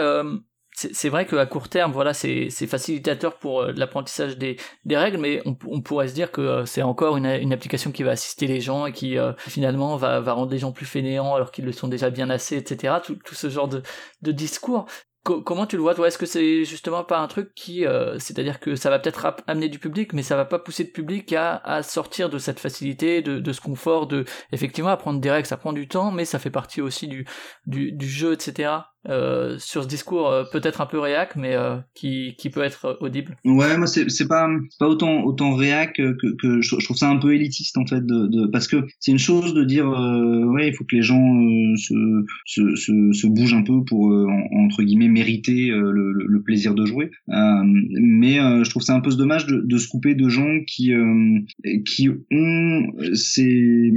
c'est 0.75 1.09
vrai 1.09 1.25
qu'à 1.25 1.45
court 1.45 1.69
terme, 1.69 1.91
voilà, 1.91 2.13
c'est 2.13 2.49
facilitateur 2.67 3.37
pour 3.37 3.61
euh, 3.61 3.71
l'apprentissage 3.75 4.37
des 4.37 4.57
des 4.85 4.97
règles, 4.97 5.17
mais 5.17 5.41
on, 5.45 5.55
on 5.67 5.81
pourrait 5.81 6.07
se 6.07 6.13
dire 6.13 6.31
que 6.31 6.41
euh, 6.41 6.65
c'est 6.65 6.81
encore 6.81 7.17
une 7.17 7.25
une 7.27 7.53
application 7.53 7.91
qui 7.91 8.03
va 8.03 8.11
assister 8.11 8.47
les 8.47 8.61
gens 8.61 8.85
et 8.85 8.91
qui 8.93 9.17
euh, 9.17 9.33
finalement 9.37 9.95
va 9.97 10.19
va 10.19 10.33
rendre 10.33 10.51
les 10.51 10.59
gens 10.59 10.71
plus 10.71 10.85
fainéants 10.85 11.35
alors 11.35 11.51
qu'ils 11.51 11.65
le 11.65 11.71
sont 11.71 11.87
déjà 11.87 12.09
bien 12.09 12.29
assez, 12.29 12.57
etc. 12.57 13.01
Tout 13.03 13.15
tout 13.23 13.35
ce 13.35 13.49
genre 13.49 13.67
de 13.67 13.81
de 14.21 14.31
discours. 14.31 14.85
Co- 15.23 15.41
comment 15.41 15.65
tu 15.65 15.77
le 15.77 15.81
vois 15.81 15.95
toi? 15.95 16.07
Est-ce 16.09 16.17
que 16.17 16.25
c'est 16.25 16.65
justement 16.65 17.05
pas 17.05 17.19
un 17.19 17.27
truc 17.27 17.53
qui, 17.55 17.85
euh, 17.85 18.19
c'est-à-dire 18.19 18.59
que 18.59 18.75
ça 18.75 18.89
va 18.89 18.99
peut-être 18.99 19.25
amener 19.47 19.69
du 19.69 19.79
public, 19.79 20.11
mais 20.11 20.21
ça 20.21 20.35
va 20.35 20.43
pas 20.43 20.59
pousser 20.59 20.83
le 20.83 20.89
public 20.91 21.31
à, 21.31 21.55
à 21.63 21.81
sortir 21.81 22.29
de 22.29 22.37
cette 22.39 22.59
facilité, 22.59 23.21
de, 23.21 23.39
de 23.39 23.53
ce 23.53 23.61
confort, 23.61 24.07
de 24.07 24.25
effectivement 24.51 24.89
apprendre 24.89 25.21
des 25.21 25.31
règles, 25.31 25.47
ça 25.47 25.55
prend 25.55 25.71
du 25.71 25.87
temps, 25.87 26.11
mais 26.11 26.25
ça 26.25 26.39
fait 26.39 26.49
partie 26.49 26.81
aussi 26.81 27.07
du 27.07 27.25
du, 27.65 27.93
du 27.93 28.09
jeu, 28.09 28.33
etc. 28.33 28.92
Euh, 29.09 29.57
sur 29.59 29.83
ce 29.83 29.87
discours 29.89 30.29
euh, 30.29 30.45
peut-être 30.49 30.79
un 30.79 30.85
peu 30.85 30.97
réac, 30.97 31.35
mais 31.35 31.55
euh, 31.55 31.75
qui 31.93 32.35
qui 32.37 32.49
peut 32.49 32.61
être 32.61 32.85
euh, 32.85 32.93
audible. 33.01 33.35
Ouais, 33.43 33.77
moi 33.77 33.85
c'est 33.85 34.09
c'est 34.09 34.29
pas 34.29 34.47
pas 34.79 34.87
autant 34.87 35.23
autant 35.23 35.55
réac 35.55 35.93
que 35.97 36.15
que 36.41 36.61
je, 36.61 36.75
trouve 36.85 36.95
ça 36.95 37.09
un 37.09 37.17
peu 37.17 37.35
élitiste 37.35 37.77
en 37.77 37.85
fait 37.85 38.05
de, 38.05 38.27
de 38.27 38.47
parce 38.47 38.67
que 38.67 38.77
c'est 39.01 39.11
une 39.11 39.19
chose 39.19 39.53
de 39.53 39.65
dire 39.65 39.89
euh, 39.89 40.45
ouais 40.45 40.69
il 40.69 40.73
faut 40.73 40.85
que 40.85 40.95
les 40.95 41.01
gens 41.01 41.35
euh, 41.35 41.75
se, 41.75 41.93
se 42.45 42.75
se 42.75 43.11
se 43.11 43.27
bougent 43.27 43.55
un 43.55 43.63
peu 43.63 43.83
pour 43.83 44.05
en- 44.05 44.47
entre 44.65 44.83
guillemets 44.83 45.09
mériter 45.09 45.67
le, 45.67 46.13
le, 46.13 46.41
plaisir 46.41 46.73
de 46.73 46.85
jouer 46.85 47.11
mais 47.27 48.35
je 48.63 48.69
trouve 48.69 48.83
ça 48.83 48.95
un 48.95 48.99
peu 49.01 49.11
dommage 49.11 49.45
de, 49.47 49.61
de 49.65 49.77
se 49.77 49.87
couper 49.87 50.15
de 50.15 50.29
gens 50.29 50.59
qui 50.65 50.91
qui 51.85 52.09
ont 52.09 52.87
ces 53.13 53.91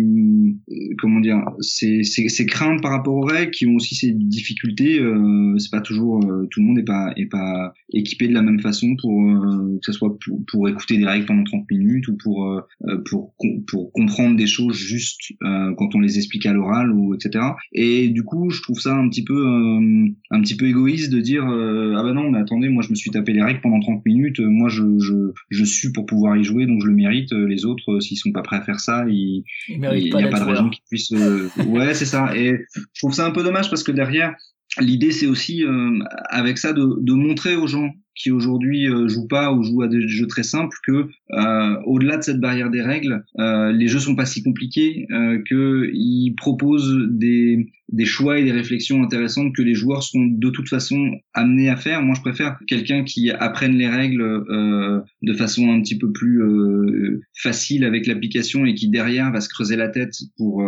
comment 0.99 1.21
dire 1.21 1.39
ces, 1.61 2.03
ces 2.03 2.29
ces 2.29 2.47
craintes 2.47 2.83
par 2.83 2.91
rapport 2.91 3.15
aux 3.15 3.25
règles 3.25 3.51
qui 3.53 3.67
ont 3.67 3.75
aussi 3.77 3.95
ces 3.95 4.13
difficultés 4.13 4.96
euh, 4.99 5.59
c'est 5.59 5.71
pas 5.71 5.81
toujours 5.81 6.25
euh, 6.25 6.47
tout 6.51 6.61
le 6.61 6.67
monde 6.67 6.79
est 6.79 6.85
pas 6.85 7.13
est 7.17 7.27
pas 7.27 7.73
équipé 7.93 8.29
de 8.29 8.35
la 8.35 8.43
même 8.43 8.61
façon 8.61 8.97
pour 9.01 9.23
euh, 9.23 9.79
que 9.79 9.85
ce 9.85 9.93
soit 9.93 10.17
pour, 10.25 10.41
pour 10.47 10.69
écouter 10.69 10.99
des 10.99 11.07
règles 11.07 11.27
pendant 11.27 11.45
30 11.45 11.71
minutes 11.71 12.09
ou 12.09 12.17
pour 12.17 12.63
pour 13.09 13.35
pour 13.67 13.93
comprendre 13.93 14.37
des 14.37 14.47
choses 14.47 14.77
juste 14.77 15.33
quand 15.41 15.95
on 15.95 16.01
les 16.01 16.19
explique 16.19 16.47
à 16.47 16.53
l'oral 16.53 16.93
ou 16.93 17.15
etc 17.15 17.45
et 17.73 18.09
du 18.09 18.23
coup 18.23 18.51
je 18.51 18.63
trouve 18.63 18.81
ça 18.81 18.95
un 18.95 19.09
petit 19.09 19.25
peu 19.25 19.47
un 20.31 20.41
petit 20.41 20.57
peu 20.57 20.67
égoïste 20.67 21.13
de 21.13 21.21
dire 21.21 21.45
ah 21.45 22.03
bah 22.03 22.13
non 22.13 22.31
mais 22.31 22.39
attendez 22.39 22.69
moi 22.69 22.83
je 22.83 22.91
me 22.91 22.95
suis 22.95 23.11
tapé 23.11 23.33
les 23.33 23.43
règles 23.43 23.61
pendant 23.61 23.81
30 23.81 24.05
minutes 24.05 24.41
moi 24.41 24.69
je 24.69 24.99
je 24.99 25.33
je 25.51 25.65
suis 25.65 25.93
pour 25.93 26.07
pouvoir 26.07 26.37
y 26.37 26.45
jouer 26.45 26.67
donc 26.67 26.81
je 26.83 26.87
le 26.87 26.95
mérite 26.95 27.33
les 27.33 27.65
autres 27.65 28.01
s'ils 28.01 28.17
sont 28.17 28.33
pas 28.33 28.43
prêts 28.43 28.57
à 28.57 28.63
faire 28.63 28.81
ça 28.81 29.07
ils 29.09 29.45
Il 29.69 29.81
n'y 29.81 30.23
a 30.23 30.29
pas 30.29 30.41
de 30.41 30.45
raison 30.45 30.71
qu'ils 30.71 30.85
puissent. 30.89 31.13
Ouais, 31.67 31.95
c'est 31.95 32.07
ça. 32.07 32.37
Et 32.37 32.65
je 32.75 33.01
trouve 33.01 33.13
ça 33.13 33.27
un 33.27 33.31
peu 33.31 33.43
dommage 33.43 33.71
parce 33.71 33.83
que 33.83 33.93
derrière, 33.93 34.35
l'idée 34.81 35.13
c'est 35.13 35.27
aussi 35.27 35.65
euh, 35.65 35.99
avec 36.29 36.59
ça 36.59 36.73
de, 36.73 37.13
montrer 37.13 37.57
aux 37.57 37.67
gens 37.67 37.91
qui 38.15 38.31
aujourd'hui 38.31 38.89
euh, 38.89 39.09
jouent 39.09 39.29
pas 39.29 39.53
ou 39.53 39.63
jouent 39.63 39.83
à 39.83 39.89
des 39.89 40.09
jeux 40.09 40.27
très 40.27 40.43
simples 40.43 40.77
que 40.85 41.09
euh, 41.33 41.77
au-delà 41.85 42.17
de 42.17 42.23
cette 42.23 42.41
barrière 42.41 42.71
des 42.71 42.81
règles, 42.81 43.25
euh, 43.39 43.73
les 43.73 43.89
jeux 43.89 43.99
sont 43.99 44.17
pas 44.17 44.25
si 44.25 44.43
compliqués 44.43 45.07
euh, 45.11 45.43
que 45.49 45.91
ils 45.93 46.35
proposent 46.35 46.97
des 47.11 47.69
choix 48.05 48.39
et 48.39 48.45
des 48.45 48.53
réflexions 48.53 49.03
intéressantes 49.03 49.55
que 49.55 49.63
les 49.63 49.75
joueurs 49.75 50.03
seront 50.03 50.27
de 50.27 50.51
toute 50.51 50.69
façon 50.69 51.11
amenés 51.35 51.69
à 51.69 51.77
faire. 51.77 52.03
Moi, 52.03 52.15
je 52.17 52.23
préfère 52.23 52.59
quelqu'un 52.67 53.05
qui 53.05 53.31
apprenne 53.31 53.77
les 53.77 53.89
règles 53.89 54.45
de 55.23 55.33
façon 55.35 55.71
un 55.71 55.81
petit 55.83 55.99
peu 55.99 56.11
plus 56.13 57.21
facile 57.35 57.85
avec 57.85 58.07
l'application 58.07 58.65
et 58.65 58.75
qui 58.75 58.89
derrière 58.89 59.31
va 59.31 59.41
se 59.41 59.49
creuser 59.49 59.77
la 59.77 59.89
tête 59.89 60.15
pour 60.37 60.63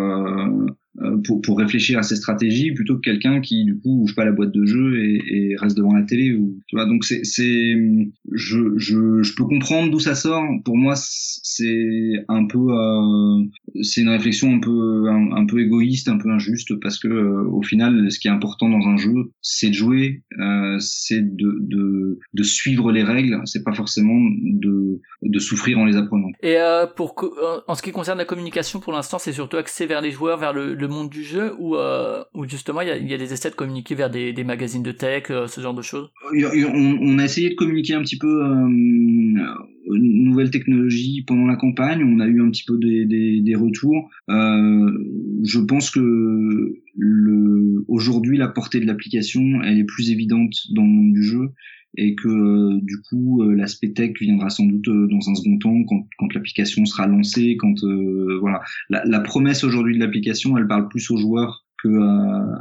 pour, 1.24 1.40
pour 1.40 1.58
réfléchir 1.58 1.98
à 1.98 2.02
ses 2.02 2.16
stratégies 2.16 2.72
plutôt 2.72 2.96
que 2.96 3.00
quelqu'un 3.00 3.40
qui 3.40 3.64
du 3.64 3.78
coup 3.78 3.96
bouge 3.98 4.14
pas 4.14 4.24
la 4.24 4.32
boîte 4.32 4.52
de 4.52 4.64
jeu 4.64 4.98
et, 5.00 5.22
et 5.28 5.56
reste 5.56 5.76
devant 5.76 5.94
la 5.94 6.02
télé 6.02 6.34
ou 6.34 6.58
tu 6.66 6.76
vois. 6.76 6.86
Donc 6.86 7.04
c'est 7.04 7.24
c'est 7.24 7.76
je, 8.32 8.58
je 8.76 9.22
je 9.22 9.34
peux 9.34 9.44
comprendre 9.44 9.90
d'où 9.90 10.00
ça 10.00 10.14
sort. 10.14 10.44
Pour 10.64 10.76
moi 10.76 10.94
c'est 10.96 12.24
un 12.28 12.46
peu 12.46 12.58
euh, 12.58 13.44
c'est 13.82 14.00
une 14.00 14.08
réflexion 14.08 14.54
un 14.54 14.60
peu 14.60 15.08
un, 15.08 15.32
un, 15.32 15.46
peu 15.46 15.60
égoïste 15.60 16.08
un 16.08 16.18
peu 16.18 16.30
injuste 16.30 16.74
parce 16.80 16.98
que 16.98 17.08
euh, 17.08 17.44
au 17.50 17.62
final 17.62 18.10
ce 18.10 18.18
qui 18.18 18.28
est 18.28 18.30
important 18.30 18.68
dans 18.68 18.86
un 18.86 18.96
jeu 18.96 19.32
c'est 19.42 19.68
de 19.68 19.74
jouer 19.74 20.22
euh, 20.38 20.76
c'est 20.80 21.22
de, 21.22 21.58
de 21.60 22.18
de 22.32 22.42
suivre 22.42 22.92
les 22.92 23.02
règles. 23.02 23.40
C'est 23.44 23.64
pas 23.64 23.72
forcément 23.74 24.18
de 24.42 25.00
de 25.22 25.38
souffrir 25.38 25.78
en 25.78 25.84
les 25.84 25.96
apprenant. 25.96 26.28
Et 26.42 26.56
euh, 26.56 26.86
pour 26.86 27.14
en 27.66 27.74
ce 27.74 27.82
qui 27.82 27.92
concerne 27.92 28.18
la 28.18 28.24
communication 28.24 28.80
pour 28.80 28.92
l'instant 28.92 29.18
c'est 29.18 29.32
surtout 29.32 29.56
axé 29.56 29.86
vers 29.86 30.00
les 30.00 30.10
joueurs 30.10 30.38
vers 30.38 30.52
le, 30.52 30.74
le 30.74 30.87
monde 30.88 31.10
du 31.10 31.22
jeu 31.22 31.52
ou 31.58 31.76
euh, 31.76 32.22
où 32.34 32.48
justement 32.48 32.80
il 32.80 32.88
y 32.88 32.90
a, 32.90 32.96
y 32.96 33.14
a, 33.14 33.18
des 33.18 33.32
essais 33.32 33.50
de 33.50 33.54
communiquer 33.54 33.94
vers 33.94 34.10
des, 34.10 34.32
des 34.32 34.44
magazines 34.44 34.82
de 34.82 34.92
tech, 34.92 35.24
euh, 35.30 35.46
ce 35.46 35.60
genre 35.60 35.74
de 35.74 35.82
choses? 35.82 36.10
On, 36.32 36.98
on, 37.00 37.18
a 37.18 37.24
essayé 37.24 37.50
de 37.50 37.54
communiquer 37.54 37.94
un 37.94 38.02
petit 38.02 38.18
peu 38.18 38.44
euh, 38.44 38.68
nouvelles 39.88 40.50
technologies 40.50 41.22
pendant 41.26 41.46
la 41.46 41.56
campagne. 41.56 42.02
On 42.02 42.20
a 42.20 42.26
eu 42.26 42.42
un 42.42 42.50
petit 42.50 42.64
peu 42.64 42.76
des, 42.78 43.04
des, 43.04 43.40
des 43.40 43.54
retours. 43.54 44.10
Euh, 44.28 44.90
je 45.44 45.58
pense 45.60 45.90
que 45.90 46.74
aujourd'hui 47.86 48.38
la 48.38 48.48
portée 48.48 48.80
de 48.80 48.86
l'application 48.86 49.62
elle 49.62 49.78
est 49.78 49.84
plus 49.84 50.10
évidente 50.10 50.52
dans 50.74 50.82
le 50.82 50.88
monde 50.88 51.12
du 51.12 51.22
jeu 51.22 51.52
et 51.96 52.14
que 52.14 52.28
euh, 52.28 52.80
du 52.82 53.00
coup 53.02 53.42
euh, 53.42 53.54
l'aspect 53.54 53.92
tech 53.92 54.12
viendra 54.20 54.50
sans 54.50 54.66
doute 54.66 54.88
euh, 54.88 55.08
dans 55.08 55.30
un 55.30 55.34
second 55.34 55.58
temps 55.58 55.84
quand, 55.84 56.34
l'application 56.34 56.84
sera 56.84 57.06
lancée 57.06 57.56
quand 57.58 57.74
voilà 58.40 58.60
la, 58.90 59.20
promesse 59.20 59.64
aujourd'hui 59.64 59.94
de 59.94 60.00
l'application 60.00 60.56
elle 60.58 60.66
parle 60.66 60.88
plus 60.88 61.10
aux 61.10 61.16
joueurs 61.16 61.64
que 61.82 61.88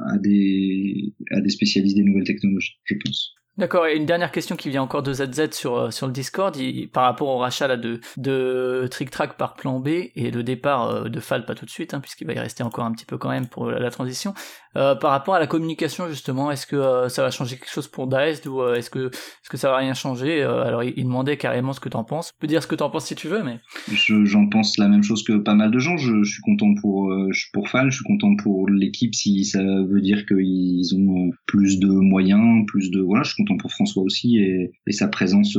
à, 0.09 0.17
des 0.17 1.13
spécialistes 1.49 1.97
des 1.97 2.03
nouvelles 2.03 2.23
technologies 2.23 2.79
je 2.85 2.95
pense 3.03 3.33
D'accord, 3.57 3.87
et 3.87 3.95
une 3.95 4.05
dernière 4.05 4.31
question 4.31 4.55
qui 4.55 4.69
vient 4.69 4.83
encore 4.83 5.01
de 5.01 5.11
ZZ 5.11 5.49
sur, 5.49 5.91
sur 5.91 6.05
le 6.05 6.13
Discord, 6.13 6.55
par 6.93 7.05
rapport 7.05 7.27
au 7.27 7.39
rachat 7.39 7.67
là, 7.67 7.75
de, 7.75 7.99
de 8.15 8.87
par 9.35 9.55
plan 9.55 9.79
B 9.79 9.87
et 9.87 10.29
le 10.29 10.43
départ 10.43 11.09
de 11.09 11.19
Fall, 11.19 11.43
pas 11.43 11.55
tout 11.55 11.65
de 11.65 11.71
suite, 11.71 11.95
hein, 11.95 11.99
puisqu'il 11.99 12.27
va 12.27 12.33
y 12.33 12.39
rester 12.39 12.61
encore 12.61 12.85
un 12.85 12.91
petit 12.91 13.05
peu 13.05 13.17
quand 13.17 13.29
même 13.29 13.47
pour 13.47 13.71
la 13.71 13.89
transition. 13.89 14.35
Euh, 14.77 14.93
par 14.93 15.09
rapport 15.11 15.33
à 15.33 15.39
la 15.39 15.47
communication 15.47 16.07
justement, 16.07 16.51
est-ce 16.51 16.67
que 16.67 16.75
euh, 16.75 17.09
ça 17.09 17.23
va 17.23 17.31
changer 17.31 17.55
quelque 17.55 17.71
chose 17.71 17.87
pour 17.87 18.05
Dice 18.07 18.45
ou 18.45 18.61
euh, 18.61 18.75
est-ce 18.75 18.91
que 18.91 19.07
est-ce 19.07 19.49
que 19.49 19.57
ça 19.57 19.69
va 19.71 19.77
rien 19.77 19.95
changer? 19.95 20.43
Alors 20.43 20.83
il, 20.83 21.03
demandait 21.03 21.37
carrément 21.37 21.73
ce 21.73 21.79
que 21.79 21.89
t'en 21.89 22.03
penses. 22.03 22.31
Tu 22.33 22.39
peux 22.39 22.47
dire 22.47 22.61
ce 22.61 22.67
que 22.67 22.75
t'en 22.75 22.89
penses 22.89 23.05
si 23.05 23.15
tu 23.15 23.27
veux, 23.27 23.43
mais 23.43 23.59
j'en 23.87 24.47
pense 24.47 24.77
la 24.77 24.87
même 24.87 25.03
chose 25.03 25.23
que 25.23 25.33
pas 25.37 25.55
mal 25.55 25.71
de 25.71 25.79
gens. 25.79 25.97
Je, 25.97 26.21
je 26.23 26.31
suis 26.31 26.41
content 26.41 26.73
pour 26.81 27.11
pour 27.53 27.69
Fall, 27.69 27.89
je 27.89 27.95
suis 27.95 28.05
content 28.05 28.35
pour 28.35 28.69
l'équipe 28.69 29.15
si 29.15 29.45
ça 29.45 29.63
veut 29.63 30.01
dire 30.01 30.25
qu'ils 30.25 30.95
ont 30.95 31.31
plus 31.47 31.79
de 31.79 31.87
moyens, 31.87 32.65
plus 32.67 32.91
de 32.91 33.01
voilà. 33.01 33.23
Je 33.23 33.33
suis 33.33 33.43
content 33.43 33.57
pour 33.57 33.71
François 33.71 34.03
aussi 34.03 34.37
et, 34.37 34.71
sa 34.89 35.07
présence 35.07 35.57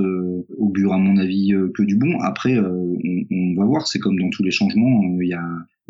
augure 0.58 0.92
à 0.92 0.98
mon 0.98 1.16
avis 1.16 1.54
que 1.74 1.82
du 1.82 1.96
bon. 1.96 2.20
Après, 2.20 2.58
on, 2.58 2.96
on 3.30 3.54
va 3.56 3.64
voir. 3.64 3.86
C'est 3.86 3.98
comme 3.98 4.18
dans 4.18 4.30
tous 4.30 4.44
les 4.44 4.50
changements, 4.50 5.02
il 5.20 5.28
y 5.28 5.34
a 5.34 5.44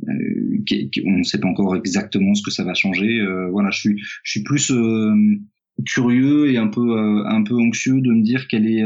euh, 0.06 1.02
on 1.06 1.18
ne 1.18 1.22
sait 1.22 1.40
pas 1.40 1.48
encore 1.48 1.76
exactement 1.76 2.34
ce 2.34 2.42
que 2.42 2.50
ça 2.50 2.64
va 2.64 2.74
changer. 2.74 3.20
Euh, 3.20 3.48
voilà, 3.50 3.70
je 3.70 3.78
suis, 3.78 3.98
je 4.22 4.30
suis 4.30 4.42
plus 4.42 4.70
euh, 4.70 5.14
curieux 5.84 6.50
et 6.50 6.56
un 6.56 6.68
peu, 6.68 6.98
un 7.26 7.42
peu 7.42 7.54
anxieux 7.54 8.00
de 8.00 8.12
me 8.12 8.22
dire 8.22 8.48
quelle 8.48 8.66
est 8.66 8.82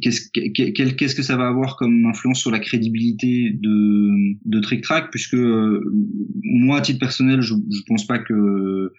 qu'est-ce 0.00 0.30
qu'est-ce 0.30 1.14
que 1.14 1.22
ça 1.22 1.36
va 1.36 1.48
avoir 1.48 1.76
comme 1.76 2.06
influence 2.06 2.40
sur 2.40 2.50
la 2.50 2.60
crédibilité 2.60 3.50
de 3.50 4.10
de 4.46 4.60
Trick 4.60 4.82
Track 4.82 5.10
puisque 5.10 5.36
moi 6.44 6.78
à 6.78 6.80
titre 6.80 6.98
personnel 6.98 7.42
je 7.42 7.52
je 7.52 7.82
pense 7.86 8.06
pas 8.06 8.20
que 8.20 8.90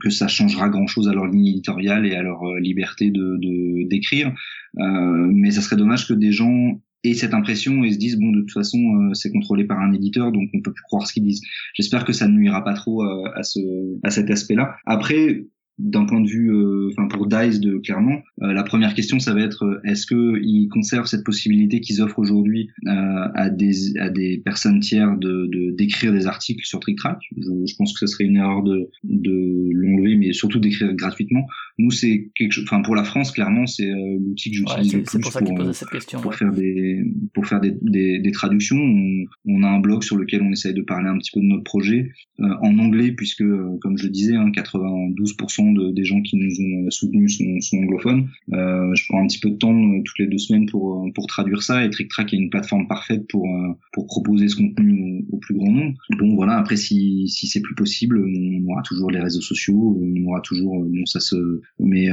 que 0.00 0.10
ça 0.10 0.26
changera 0.26 0.68
grand 0.68 0.88
chose 0.88 1.08
à 1.08 1.12
leur 1.12 1.28
ligne 1.28 1.46
éditoriale 1.46 2.04
et 2.04 2.16
à 2.16 2.22
leur 2.22 2.52
liberté 2.56 3.12
de 3.12 3.86
d'écrire 3.88 4.34
mais 4.74 5.52
ça 5.52 5.60
serait 5.60 5.76
dommage 5.76 6.08
que 6.08 6.14
des 6.14 6.32
gens 6.32 6.80
et 7.04 7.14
cette 7.14 7.34
impression 7.34 7.84
et 7.84 7.92
se 7.92 7.98
disent 7.98 8.18
bon 8.18 8.32
de 8.32 8.40
toute 8.40 8.52
façon 8.52 8.78
euh, 8.78 9.14
c'est 9.14 9.30
contrôlé 9.30 9.64
par 9.64 9.78
un 9.80 9.92
éditeur 9.92 10.32
donc 10.32 10.48
on 10.52 10.60
peut 10.60 10.72
plus 10.72 10.82
croire 10.82 11.06
ce 11.06 11.12
qu'ils 11.12 11.24
disent. 11.24 11.42
J'espère 11.74 12.04
que 12.04 12.12
ça 12.12 12.26
ne 12.26 12.32
nuira 12.32 12.64
pas 12.64 12.74
trop 12.74 13.02
euh, 13.02 13.30
à 13.34 13.42
ce 13.42 13.60
à 14.02 14.10
cet 14.10 14.30
aspect-là. 14.30 14.76
Après 14.86 15.44
d'un 15.78 16.06
point 16.06 16.20
de 16.20 16.28
vue, 16.28 16.52
euh, 16.52 16.90
enfin 16.90 17.06
pour 17.06 17.26
Dice 17.26 17.60
de 17.60 17.78
clairement, 17.78 18.20
euh, 18.42 18.52
la 18.52 18.64
première 18.64 18.94
question 18.94 19.20
ça 19.20 19.32
va 19.32 19.42
être 19.42 19.64
euh, 19.64 19.80
est-ce 19.84 20.06
que 20.06 20.40
ils 20.42 20.68
conservent 20.68 21.06
cette 21.06 21.24
possibilité 21.24 21.80
qu'ils 21.80 22.02
offrent 22.02 22.18
aujourd'hui 22.18 22.70
à 22.86 23.48
des 23.50 23.96
à 23.98 24.10
des 24.10 24.38
personnes 24.38 24.80
tiers 24.80 25.16
de 25.16 25.48
d'écrire 25.76 26.12
des 26.12 26.26
articles 26.26 26.64
sur 26.64 26.80
TrickTrack 26.80 27.18
je, 27.36 27.50
je 27.66 27.76
pense 27.76 27.92
que 27.92 28.00
ce 28.00 28.06
serait 28.06 28.24
une 28.24 28.36
erreur 28.36 28.62
de 28.62 28.90
de 29.04 29.70
l'enlever, 29.72 30.16
mais 30.16 30.32
surtout 30.32 30.58
d'écrire 30.58 30.92
gratuitement. 30.94 31.46
Nous 31.78 31.92
c'est 31.92 32.30
quelque 32.34 32.52
chose, 32.52 32.64
enfin 32.64 32.82
pour 32.82 32.96
la 32.96 33.04
France 33.04 33.30
clairement 33.30 33.66
c'est 33.66 33.88
l'outil 33.88 34.50
que 34.50 34.56
j'utilise 34.56 34.92
ouais, 34.92 34.98
le 34.98 35.04
plus 35.04 35.20
pour, 35.20 35.32
pour, 35.32 35.74
cette 35.74 35.90
question, 35.90 36.20
pour 36.20 36.32
ouais. 36.32 36.36
faire 36.36 36.52
des 36.52 37.04
pour 37.34 37.46
faire 37.46 37.60
des, 37.60 37.76
des, 37.82 38.18
des 38.18 38.32
traductions. 38.32 38.78
On, 38.78 39.24
on, 39.46 39.62
a 39.62 39.68
un 39.68 39.78
blog 39.78 40.02
sur 40.02 40.16
lequel 40.16 40.42
on 40.42 40.50
essaye 40.50 40.74
de 40.74 40.82
parler 40.82 41.08
un 41.08 41.18
petit 41.18 41.30
peu 41.32 41.40
de 41.40 41.46
notre 41.46 41.64
projet 41.64 42.10
en 42.38 42.78
anglais 42.78 43.12
puisque 43.12 43.44
comme 43.80 43.96
je 43.96 44.04
le 44.04 44.10
disais, 44.10 44.34
hein, 44.34 44.50
92% 44.50 45.67
de, 45.72 45.90
des 45.90 46.04
gens 46.04 46.20
qui 46.22 46.36
nous 46.36 46.60
ont 46.60 46.90
soutenus 46.90 47.38
sont, 47.38 47.76
anglophones. 47.78 48.28
Euh, 48.52 48.94
je 48.94 49.04
prends 49.08 49.22
un 49.22 49.26
petit 49.26 49.38
peu 49.38 49.50
de 49.50 49.56
temps 49.56 49.74
euh, 49.74 50.02
toutes 50.04 50.18
les 50.18 50.26
deux 50.26 50.38
semaines 50.38 50.66
pour 50.66 51.04
euh, 51.04 51.10
pour 51.14 51.26
traduire 51.26 51.62
ça 51.62 51.84
et 51.84 51.90
TrickTrack 51.90 52.32
est 52.32 52.36
une 52.36 52.50
plateforme 52.50 52.86
parfaite 52.86 53.26
pour 53.28 53.46
pour 53.92 54.06
proposer 54.06 54.48
ce 54.48 54.56
contenu 54.56 55.24
au, 55.30 55.38
plus 55.38 55.54
grand 55.54 55.70
nombre. 55.70 55.94
Bon 56.18 56.34
voilà, 56.34 56.56
après 56.56 56.76
si 56.76 57.28
si 57.28 57.46
c'est 57.46 57.60
plus 57.60 57.74
possible, 57.74 58.24
on 58.24 58.70
aura 58.70 58.82
toujours 58.82 59.10
les 59.10 59.20
réseaux 59.20 59.40
sociaux, 59.40 59.98
on 60.00 60.26
aura 60.26 60.40
toujours 60.40 60.84
bon 60.84 61.06
ça 61.06 61.20
se 61.20 61.36
mais 61.78 62.08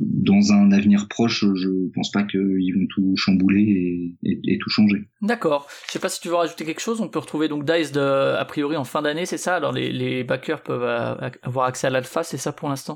dans 0.00 0.52
un 0.52 0.72
avenir 0.72 1.08
proche, 1.08 1.44
je 1.54 1.88
pense 1.94 2.10
pas 2.10 2.22
qu'ils 2.24 2.74
vont 2.74 2.86
tout 2.88 3.14
chambouler 3.16 4.14
et, 4.24 4.58
tout 4.58 4.70
changer. 4.70 5.04
D'accord. 5.22 5.68
Je 5.86 5.92
sais 5.92 5.98
pas 5.98 6.08
si 6.08 6.20
tu 6.20 6.28
veux 6.28 6.34
rajouter 6.34 6.64
quelque 6.64 6.80
chose. 6.80 7.00
On 7.00 7.08
peut 7.08 7.18
retrouver 7.18 7.48
donc 7.48 7.64
Dice 7.64 7.96
a 7.96 8.44
priori 8.44 8.76
en 8.76 8.84
fin 8.84 9.02
d'année, 9.02 9.26
c'est 9.26 9.38
ça? 9.38 9.56
Alors 9.56 9.72
les, 9.72 9.92
les 9.92 10.24
backers 10.24 10.62
peuvent 10.62 11.18
avoir 11.42 11.66
accès 11.66 11.86
à 11.86 11.90
l'alpha, 11.90 12.22
c'est 12.22 12.38
ça 12.38 12.52
pour 12.52 12.68
l'instant? 12.68 12.87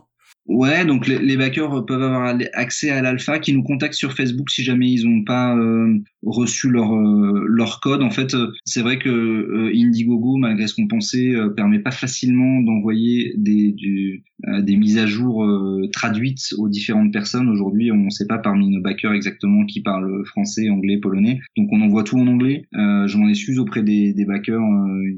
Ouais, 0.46 0.84
donc 0.84 1.06
les, 1.06 1.18
les, 1.18 1.36
backers 1.36 1.86
peuvent 1.86 2.02
avoir 2.02 2.36
accès 2.54 2.90
à 2.90 3.00
l'alpha, 3.00 3.38
qui 3.38 3.52
nous 3.52 3.62
contactent 3.62 3.94
sur 3.94 4.12
Facebook 4.12 4.50
si 4.50 4.64
jamais 4.64 4.90
ils 4.90 5.08
n'ont 5.08 5.22
pas 5.22 5.56
euh, 5.56 5.98
reçu 6.24 6.68
leur 6.68 6.92
euh, 6.94 7.44
leur 7.46 7.80
code. 7.80 8.02
En 8.02 8.10
fait, 8.10 8.34
euh, 8.34 8.50
c'est 8.64 8.82
vrai 8.82 8.98
que 8.98 9.08
euh, 9.08 9.72
Indiegogo, 9.72 10.36
malgré 10.36 10.66
ce 10.66 10.74
qu'on 10.74 10.88
pensait, 10.88 11.34
euh, 11.34 11.50
permet 11.50 11.78
pas 11.78 11.92
facilement 11.92 12.60
d'envoyer 12.60 13.34
des 13.36 13.70
du, 13.70 14.24
euh, 14.48 14.62
des 14.62 14.76
mises 14.76 14.98
à 14.98 15.06
jour 15.06 15.46
traduites 15.92 16.54
aux 16.58 16.68
différentes 16.68 17.12
personnes. 17.12 17.48
Aujourd'hui, 17.48 17.92
on 17.92 17.96
ne 17.96 18.10
sait 18.10 18.26
pas 18.26 18.38
parmi 18.38 18.68
nos 18.68 18.80
backers 18.80 19.12
exactement 19.12 19.64
qui 19.64 19.80
parle 19.80 20.24
français, 20.26 20.68
anglais, 20.70 20.98
polonais. 20.98 21.40
Donc 21.56 21.68
on 21.70 21.80
envoie 21.82 22.02
tout 22.02 22.18
en 22.18 22.26
anglais. 22.26 22.66
je 22.72 23.16
m'en 23.16 23.28
excuse 23.28 23.58
auprès 23.60 23.82
des, 23.82 24.12
des 24.12 24.24
backers 24.24 24.60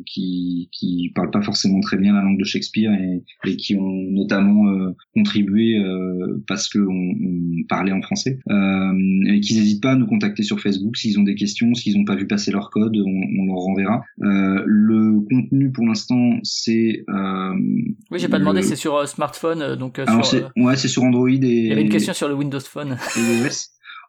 qui 0.06 0.68
qui 0.72 1.12
parlent 1.14 1.30
pas 1.30 1.42
forcément 1.42 1.80
très 1.80 1.96
bien 1.96 2.12
la 2.12 2.22
langue 2.22 2.38
de 2.38 2.44
Shakespeare 2.44 2.92
et, 2.92 3.22
et 3.51 3.56
qui 3.56 3.76
ont 3.76 4.02
notamment 4.10 4.92
contribué 5.15 5.78
euh, 5.78 6.43
parce 6.47 6.69
que 6.69 6.78
on, 6.78 7.65
parlait 7.69 7.93
en 7.93 8.03
français 8.03 8.41
euh, 8.51 8.93
et 9.27 9.41
qu'ils 9.41 9.59
n'hésitent 9.59 9.82
pas 9.82 9.93
à 9.93 9.95
nous 9.95 10.07
contacter 10.07 10.43
sur 10.43 10.61
Facebook 10.61 10.97
s'ils 10.97 11.19
ont 11.19 11.23
des 11.23 11.35
questions, 11.35 11.73
s'ils 11.74 11.97
n'ont 11.97 12.05
pas 12.05 12.16
vu 12.16 12.27
passer 12.27 12.51
leur 12.51 12.70
code, 12.70 12.97
on, 12.97 13.41
on 13.41 13.47
leur 13.47 13.57
renverra. 13.57 14.03
Euh, 14.23 14.62
le 14.66 15.20
contenu 15.31 15.70
pour 15.73 15.86
l'instant 15.86 16.39
c'est 16.43 17.05
oui 17.09 18.19
j'ai 18.19 18.28
pas 18.28 18.39
le... 18.39 18.43
demandé 18.43 18.62
c'est 18.62 18.77
sur 18.77 19.09
smartphone 19.09 19.77
donc 19.77 19.99
Alors 19.99 20.24
sur, 20.24 20.51
ouais 20.57 20.77
c'est 20.77 20.89
sur 20.89 21.05
Android 21.05 21.28
et 21.28 21.36
il 21.36 21.66
y 21.66 21.73
avait 21.73 21.82
une 21.82 21.89
question 21.89 22.12
sur 22.12 22.28
le 22.28 22.35
Windows 22.35 22.61
Phone 22.61 22.99
et. 23.16 23.49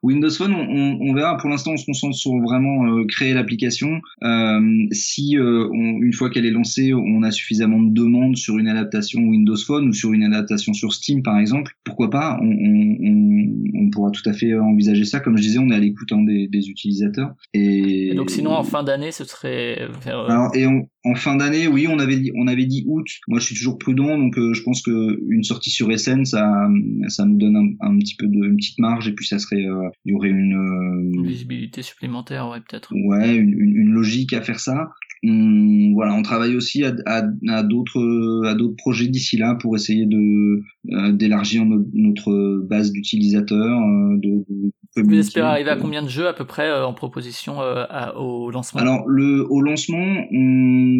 Windows 0.05 0.29
Phone, 0.29 0.53
on, 0.53 0.97
on, 1.01 1.13
verra. 1.15 1.35
Pour 1.37 1.49
l'instant, 1.49 1.71
on 1.71 1.77
se 1.77 1.85
concentre 1.85 2.15
sur 2.15 2.31
vraiment 2.37 2.85
euh, 2.85 3.05
créer 3.07 3.33
l'application. 3.33 4.01
Euh, 4.23 4.61
si 4.91 5.35
euh, 5.35 5.67
on, 5.71 6.03
une 6.03 6.13
fois 6.13 6.29
qu'elle 6.29 6.45
est 6.45 6.51
lancée, 6.51 6.93
on 6.93 7.23
a 7.23 7.31
suffisamment 7.31 7.81
de 7.81 7.91
demandes 7.91 8.37
sur 8.37 8.59
une 8.59 8.67
adaptation 8.67 9.21
Windows 9.21 9.57
Phone 9.57 9.89
ou 9.89 9.93
sur 9.93 10.13
une 10.13 10.23
adaptation 10.23 10.73
sur 10.73 10.93
Steam, 10.93 11.23
par 11.23 11.39
exemple, 11.39 11.73
pourquoi 11.83 12.11
pas? 12.11 12.37
On, 12.39 13.55
on 13.73 13.89
pourra 13.89 14.11
tout 14.11 14.27
à 14.29 14.33
fait 14.33 14.55
envisager 14.55 15.05
ça. 15.05 15.19
Comme 15.19 15.37
je 15.37 15.41
disais, 15.41 15.57
on 15.57 15.71
est 15.71 15.75
à 15.75 15.79
l'écoute 15.79 16.11
hein, 16.11 16.21
des, 16.23 16.47
des, 16.47 16.69
utilisateurs. 16.69 17.33
Et... 17.55 18.09
et, 18.09 18.13
donc, 18.13 18.29
sinon, 18.29 18.51
en 18.51 18.63
fin 18.63 18.83
d'année, 18.83 19.11
ce 19.11 19.23
serait. 19.23 19.87
Vers... 20.03 20.19
Alors, 20.29 20.55
et 20.55 20.67
on, 20.67 20.87
en 21.05 21.15
fin 21.15 21.35
d'année, 21.35 21.67
oui, 21.67 21.87
on 21.89 21.99
avait 21.99 22.17
dit, 22.17 22.31
on 22.35 22.47
avait 22.47 22.65
dit 22.65 22.83
août. 22.87 23.07
Moi, 23.27 23.39
je 23.39 23.45
suis 23.45 23.55
toujours 23.55 23.77
prudent, 23.77 24.17
donc 24.17 24.37
euh, 24.37 24.53
je 24.53 24.61
pense 24.63 24.81
que 24.81 25.19
une 25.29 25.43
sortie 25.43 25.69
sur 25.69 25.87
SN, 25.97 26.25
ça, 26.25 26.67
ça 27.07 27.25
nous 27.25 27.37
donne 27.37 27.55
un, 27.55 27.87
un 27.87 27.97
petit 27.99 28.15
peu 28.15 28.27
de, 28.27 28.45
une 28.45 28.57
petite 28.57 28.79
marge, 28.79 29.07
et 29.07 29.13
puis 29.13 29.25
ça 29.27 29.39
serait, 29.39 29.65
euh, 29.65 29.89
il 30.05 30.11
y 30.11 30.15
aurait 30.15 30.29
une, 30.29 30.51
Une 31.13 31.19
euh, 31.23 31.27
visibilité 31.27 31.81
supplémentaire, 31.83 32.49
ouais, 32.49 32.59
peut-être. 32.59 32.93
ouais, 32.93 33.35
une, 33.35 33.53
une- 33.53 33.75
une 33.77 33.91
logique 33.91 34.33
à 34.33 34.41
faire 34.41 34.59
ça. 34.59 34.89
On, 35.27 35.93
voilà, 35.93 36.13
on 36.13 36.21
travaille 36.21 36.55
aussi 36.55 36.83
à, 36.83 36.93
à, 37.07 37.23
à 37.47 37.63
d'autres, 37.63 38.45
à 38.45 38.53
d'autres 38.53 38.75
projets 38.75 39.07
d'ici 39.07 39.37
là 39.37 39.55
pour 39.55 39.75
essayer 39.75 40.05
de 40.05 40.61
euh, 40.91 41.11
d'élargir 41.13 41.65
no- 41.65 41.83
notre 41.93 42.59
base 42.67 42.91
d'utilisateurs, 42.91 43.79
euh, 43.79 44.17
de, 44.17 44.45
de 44.97 45.01
Vous 45.01 45.15
espérez 45.17 45.47
arriver 45.47 45.69
à 45.71 45.77
combien 45.77 46.03
de 46.03 46.09
jeux 46.09 46.27
à 46.27 46.33
peu 46.33 46.45
près 46.45 46.69
euh, 46.69 46.85
en 46.85 46.93
proposition 46.93 47.59
euh, 47.61 47.85
à- 47.89 48.15
au 48.19 48.51
lancement? 48.51 48.79
Alors 48.81 49.07
le 49.07 49.45
au 49.49 49.61
lancement, 49.61 49.97
on 50.31 50.94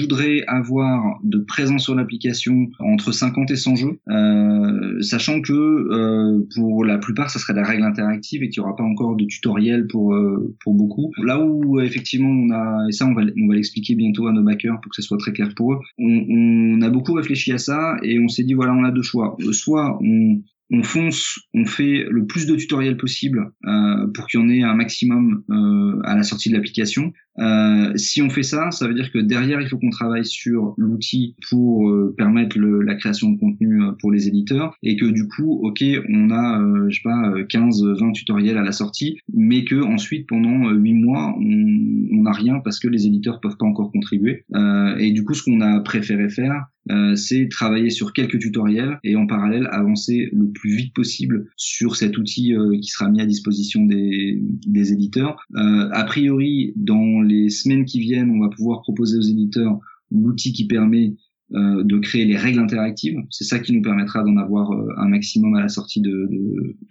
voudrait 0.00 0.44
avoir 0.46 1.18
de 1.24 1.38
présence 1.38 1.84
sur 1.84 1.94
l'application 1.94 2.68
entre 2.78 3.12
50 3.12 3.50
et 3.50 3.56
100 3.56 3.76
jeux, 3.76 4.00
euh, 4.08 5.00
sachant 5.02 5.40
que 5.40 5.52
euh, 5.52 6.46
pour 6.54 6.84
la 6.84 6.98
plupart, 6.98 7.30
ça 7.30 7.38
serait 7.38 7.54
de 7.54 7.58
la 7.58 7.66
règle 7.66 7.84
interactive 7.84 8.42
et 8.42 8.48
qu'il 8.48 8.62
n'y 8.62 8.66
aura 8.66 8.76
pas 8.76 8.84
encore 8.84 9.16
de 9.16 9.24
tutoriel 9.24 9.86
pour 9.86 10.14
euh, 10.14 10.56
pour 10.62 10.74
beaucoup. 10.74 11.12
Là 11.22 11.40
où 11.40 11.80
effectivement 11.80 12.30
on 12.30 12.50
a 12.50 12.86
et 12.88 12.92
ça 12.92 13.06
on 13.06 13.14
va 13.14 13.22
on 13.22 13.48
va 13.48 13.54
l'expliquer 13.54 13.94
bientôt 13.94 14.26
à 14.26 14.32
nos 14.32 14.42
backers 14.42 14.80
pour 14.80 14.90
que 14.90 14.96
ce 14.96 15.02
soit 15.02 15.18
très 15.18 15.32
clair 15.32 15.50
pour 15.56 15.74
eux. 15.74 15.78
On, 15.98 16.78
on 16.78 16.82
a 16.82 16.90
beaucoup 16.90 17.12
réfléchi 17.12 17.52
à 17.52 17.58
ça 17.58 17.96
et 18.02 18.18
on 18.18 18.28
s'est 18.28 18.44
dit 18.44 18.54
voilà 18.54 18.72
on 18.74 18.84
a 18.84 18.90
deux 18.90 19.02
choix. 19.02 19.36
Euh, 19.40 19.52
Soit 19.52 19.98
on 20.00 20.40
on 20.70 20.82
fonce, 20.82 21.38
on 21.54 21.64
fait 21.64 22.04
le 22.10 22.26
plus 22.26 22.46
de 22.46 22.54
tutoriels 22.54 22.96
possible 22.96 23.52
euh, 23.66 24.06
pour 24.14 24.26
qu'il 24.26 24.40
y 24.40 24.42
en 24.42 24.48
ait 24.50 24.62
un 24.62 24.74
maximum 24.74 25.42
euh, 25.50 26.00
à 26.04 26.14
la 26.14 26.22
sortie 26.22 26.50
de 26.50 26.54
l'application. 26.54 27.12
Euh, 27.38 27.92
si 27.96 28.22
on 28.22 28.30
fait 28.30 28.42
ça, 28.42 28.70
ça 28.70 28.86
veut 28.88 28.94
dire 28.94 29.10
que 29.12 29.18
derrière, 29.18 29.60
il 29.60 29.68
faut 29.68 29.78
qu'on 29.78 29.90
travaille 29.90 30.24
sur 30.24 30.74
l'outil 30.76 31.34
pour 31.48 31.88
euh, 31.90 32.14
permettre 32.16 32.58
le- 32.58 32.82
la 32.82 32.94
création 32.94 33.30
de 33.30 33.38
contenu 33.38 33.82
euh, 33.82 33.92
pour 34.00 34.10
les 34.10 34.28
éditeurs 34.28 34.74
et 34.82 34.96
que 34.96 35.06
du 35.06 35.28
coup, 35.28 35.60
ok, 35.62 35.84
on 36.08 36.30
a, 36.30 36.60
euh, 36.60 36.86
je 36.88 36.96
sais 36.96 37.02
pas, 37.04 37.30
euh, 37.30 37.44
15, 37.44 37.82
20 37.84 38.12
tutoriels 38.12 38.58
à 38.58 38.62
la 38.62 38.72
sortie, 38.72 39.18
mais 39.32 39.64
que 39.64 39.80
ensuite, 39.82 40.26
pendant 40.26 40.68
euh, 40.68 40.74
8 40.74 40.94
mois, 40.94 41.34
on 41.38 42.22
n'a 42.22 42.32
rien 42.32 42.60
parce 42.64 42.78
que 42.78 42.88
les 42.88 43.06
éditeurs 43.06 43.40
peuvent 43.40 43.56
pas 43.58 43.66
encore 43.66 43.92
contribuer. 43.92 44.44
Euh, 44.54 44.96
et 44.98 45.12
du 45.12 45.24
coup, 45.24 45.34
ce 45.34 45.42
qu'on 45.44 45.60
a 45.60 45.80
préféré 45.80 46.28
faire, 46.28 46.66
euh, 46.90 47.14
c'est 47.16 47.48
travailler 47.50 47.90
sur 47.90 48.14
quelques 48.14 48.38
tutoriels 48.38 48.98
et 49.04 49.14
en 49.14 49.26
parallèle 49.26 49.68
avancer 49.72 50.30
le 50.32 50.48
plus 50.50 50.74
vite 50.74 50.94
possible 50.94 51.46
sur 51.56 51.96
cet 51.96 52.16
outil 52.16 52.54
euh, 52.54 52.78
qui 52.80 52.88
sera 52.88 53.10
mis 53.10 53.20
à 53.20 53.26
disposition 53.26 53.84
des, 53.84 54.40
des 54.66 54.92
éditeurs. 54.92 55.36
Euh, 55.56 55.90
a 55.92 56.04
priori, 56.04 56.72
dans 56.76 57.20
les 57.28 57.50
semaines 57.50 57.84
qui 57.84 58.00
viennent, 58.00 58.30
on 58.30 58.40
va 58.40 58.48
pouvoir 58.48 58.82
proposer 58.82 59.18
aux 59.18 59.22
éditeurs 59.22 59.78
l'outil 60.10 60.52
qui 60.52 60.66
permet 60.66 61.14
euh, 61.54 61.82
de 61.82 61.98
créer 61.98 62.26
les 62.26 62.36
règles 62.36 62.58
interactives. 62.58 63.16
C'est 63.30 63.44
ça 63.44 63.58
qui 63.58 63.72
nous 63.72 63.80
permettra 63.80 64.22
d'en 64.22 64.36
avoir 64.36 64.70
euh, 64.72 64.92
un 64.98 65.08
maximum 65.08 65.54
à 65.54 65.62
la 65.62 65.68
sortie 65.68 66.02
de, 66.02 66.28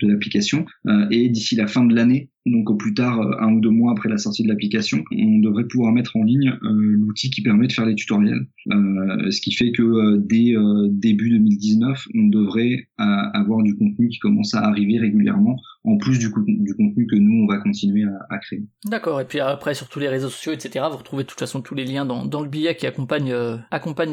l'application. 0.02 0.66
Euh, 0.88 1.06
et 1.12 1.30
d'ici 1.30 1.56
la 1.56 1.68
fin 1.68 1.86
de 1.86 1.94
l'année, 1.94 2.32
donc 2.52 2.70
au 2.70 2.76
plus 2.76 2.94
tard, 2.94 3.20
euh, 3.20 3.32
un 3.40 3.54
ou 3.54 3.60
deux 3.60 3.70
mois 3.70 3.92
après 3.92 4.10
la 4.10 4.18
sortie 4.18 4.44
de 4.44 4.48
l'application, 4.48 5.04
on 5.12 5.40
devrait 5.40 5.66
pouvoir 5.66 5.92
mettre 5.92 6.16
en 6.16 6.24
ligne 6.24 6.58
euh, 6.64 6.70
l'outil 6.72 7.30
qui 7.30 7.42
permet 7.42 7.68
de 7.68 7.74
faire 7.74 7.86
les 7.86 7.96
tutoriels. 7.96 8.48
Euh, 8.72 9.32
ce 9.32 9.42
qui 9.42 9.52
fait 9.54 9.72
que 9.72 10.18
dès 10.18 10.56
début 10.90 11.30
2019, 11.30 12.08
on 12.16 12.28
devrait 12.28 12.88
avoir 12.98 13.64
du 13.64 13.76
contenu 13.76 14.10
qui 14.10 14.20
commence 14.20 14.54
à 14.54 14.60
arriver 14.60 14.98
régulièrement, 14.98 15.58
en 15.84 15.98
plus 15.98 16.20
du, 16.20 16.32
co- 16.32 16.44
du 16.46 16.74
contenu 16.76 17.08
que 17.08 17.16
nous, 17.16 17.44
on 17.44 17.48
va 17.48 17.58
continuer 17.60 18.06
à, 18.30 18.38
créer. 18.40 18.64
D'accord, 18.86 19.22
et 19.22 19.26
puis 19.26 19.40
après 19.40 19.74
sur 19.74 19.88
tous 19.88 20.00
les 20.00 20.10
réseaux 20.10 20.30
sociaux, 20.30 20.52
etc., 20.52 20.86
vous 20.92 20.98
retrouvez 20.98 21.24
de 21.24 21.30
toute 21.30 21.40
façon 21.40 21.62
tous 21.62 21.76
les 21.76 21.86
liens 21.86 22.06
dans, 22.06 22.42
le 22.42 22.50
billet 22.50 22.76
qui 22.76 22.88
accompagne, 22.88 23.34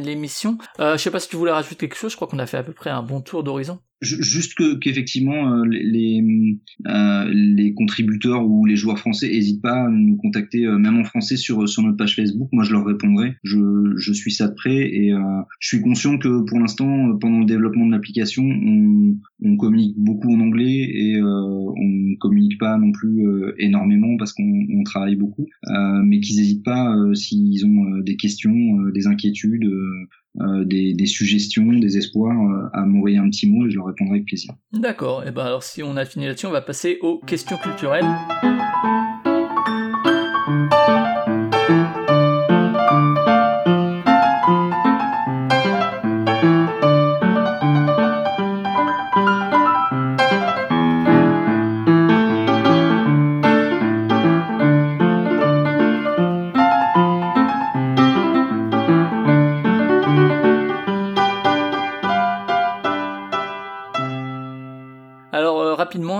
l'émission. 0.05 0.59
Je 0.79 0.97
sais 0.97 1.11
pas 1.11 1.21
si 1.21 1.29
tu 1.29 1.37
voulais 1.37 1.53
rajouter 1.53 1.77
quelque 1.77 1.97
chose, 1.97 2.13
je 2.13 2.17
crois 2.17 2.29
qu'on 2.29 2.39
a 2.39 2.47
fait 2.47 2.59
à 2.59 2.63
peu 2.63 2.73
près 2.73 2.91
un 2.91 3.03
bon 3.03 3.21
tour 3.21 3.43
d'horizon. 3.43 3.79
Ju- 4.05 4.23
Juste 4.23 4.55
que 4.55 4.75
qu'effectivement 4.75 5.55
euh, 5.57 5.65
euh, 6.87 7.31
les 7.33 7.75
contributeurs 7.75 8.47
ou 8.47 8.65
les 8.67 8.77
joueurs 8.77 8.99
français 8.99 9.29
n'hésitent 9.29 9.63
pas 9.63 9.87
à 9.87 9.89
nous 9.89 10.17
contacter 10.17 10.67
euh, 10.67 10.79
même 10.79 10.99
en 10.99 11.05
français 11.05 11.37
sur 11.37 11.69
sur 11.69 11.83
notre 11.83 11.97
page 11.97 12.15
Facebook. 12.15 12.49
Moi 12.53 12.65
je 12.65 12.73
leur 12.73 12.85
répondrai. 12.85 13.35
Je 13.43 14.13
suis 14.13 14.33
ça 14.33 14.49
de 14.49 14.55
et 14.67 15.11
je 15.61 15.69
suis 15.69 15.81
conscient 15.81 16.17
que 16.19 16.45
pour 16.49 16.59
l'instant 16.61 17.17
pendant 17.19 17.41
le 17.41 17.47
développement 17.47 17.87
de 17.87 17.93
l'application 17.93 18.45
on 19.43 19.57
communique 19.57 19.95
beaucoup 19.99 20.33
en 20.33 20.41
anglais 20.41 20.89
et 20.93 21.17
euh, 21.17 21.25
on 21.25 22.17
communique 22.21 22.59
pas 22.59 22.79
non 22.79 22.93
plus 22.93 23.27
énormément 23.59 24.17
parce 24.17 24.33
qu'on 24.33 24.67
on 24.71 24.83
travaille 24.85 25.17
beaucoup. 25.17 25.47
Mais 26.05 26.21
qu'ils 26.21 26.37
n'hésitent 26.37 26.65
pas 26.65 26.95
s'ils 27.15 27.67
ont 27.67 27.99
des 28.01 28.17
questions, 28.17 28.83
des 28.95 29.07
inquiétudes. 29.07 29.69
Euh, 30.41 30.65
des, 30.65 30.95
des 30.95 31.07
suggestions, 31.07 31.73
des 31.73 31.97
espoirs, 31.97 32.37
euh, 32.37 32.69
à 32.73 32.85
m'envoyer 32.85 33.19
un 33.19 33.31
petit 33.31 33.49
mot 33.49 33.67
et 33.67 33.71
je 33.71 33.77
leur 33.77 33.87
répondrai 33.87 34.17
avec 34.17 34.27
plaisir. 34.27 34.53
D'accord, 34.73 35.25
et 35.27 35.31
ben 35.31 35.45
alors 35.45 35.63
si 35.63 35.83
on 35.83 35.97
a 35.97 36.05
fini 36.05 36.27
là-dessus, 36.27 36.47
on 36.47 36.51
va 36.51 36.63
passer 36.63 36.99
aux 37.03 37.19
questions 37.19 37.57
culturelles. 37.57 38.07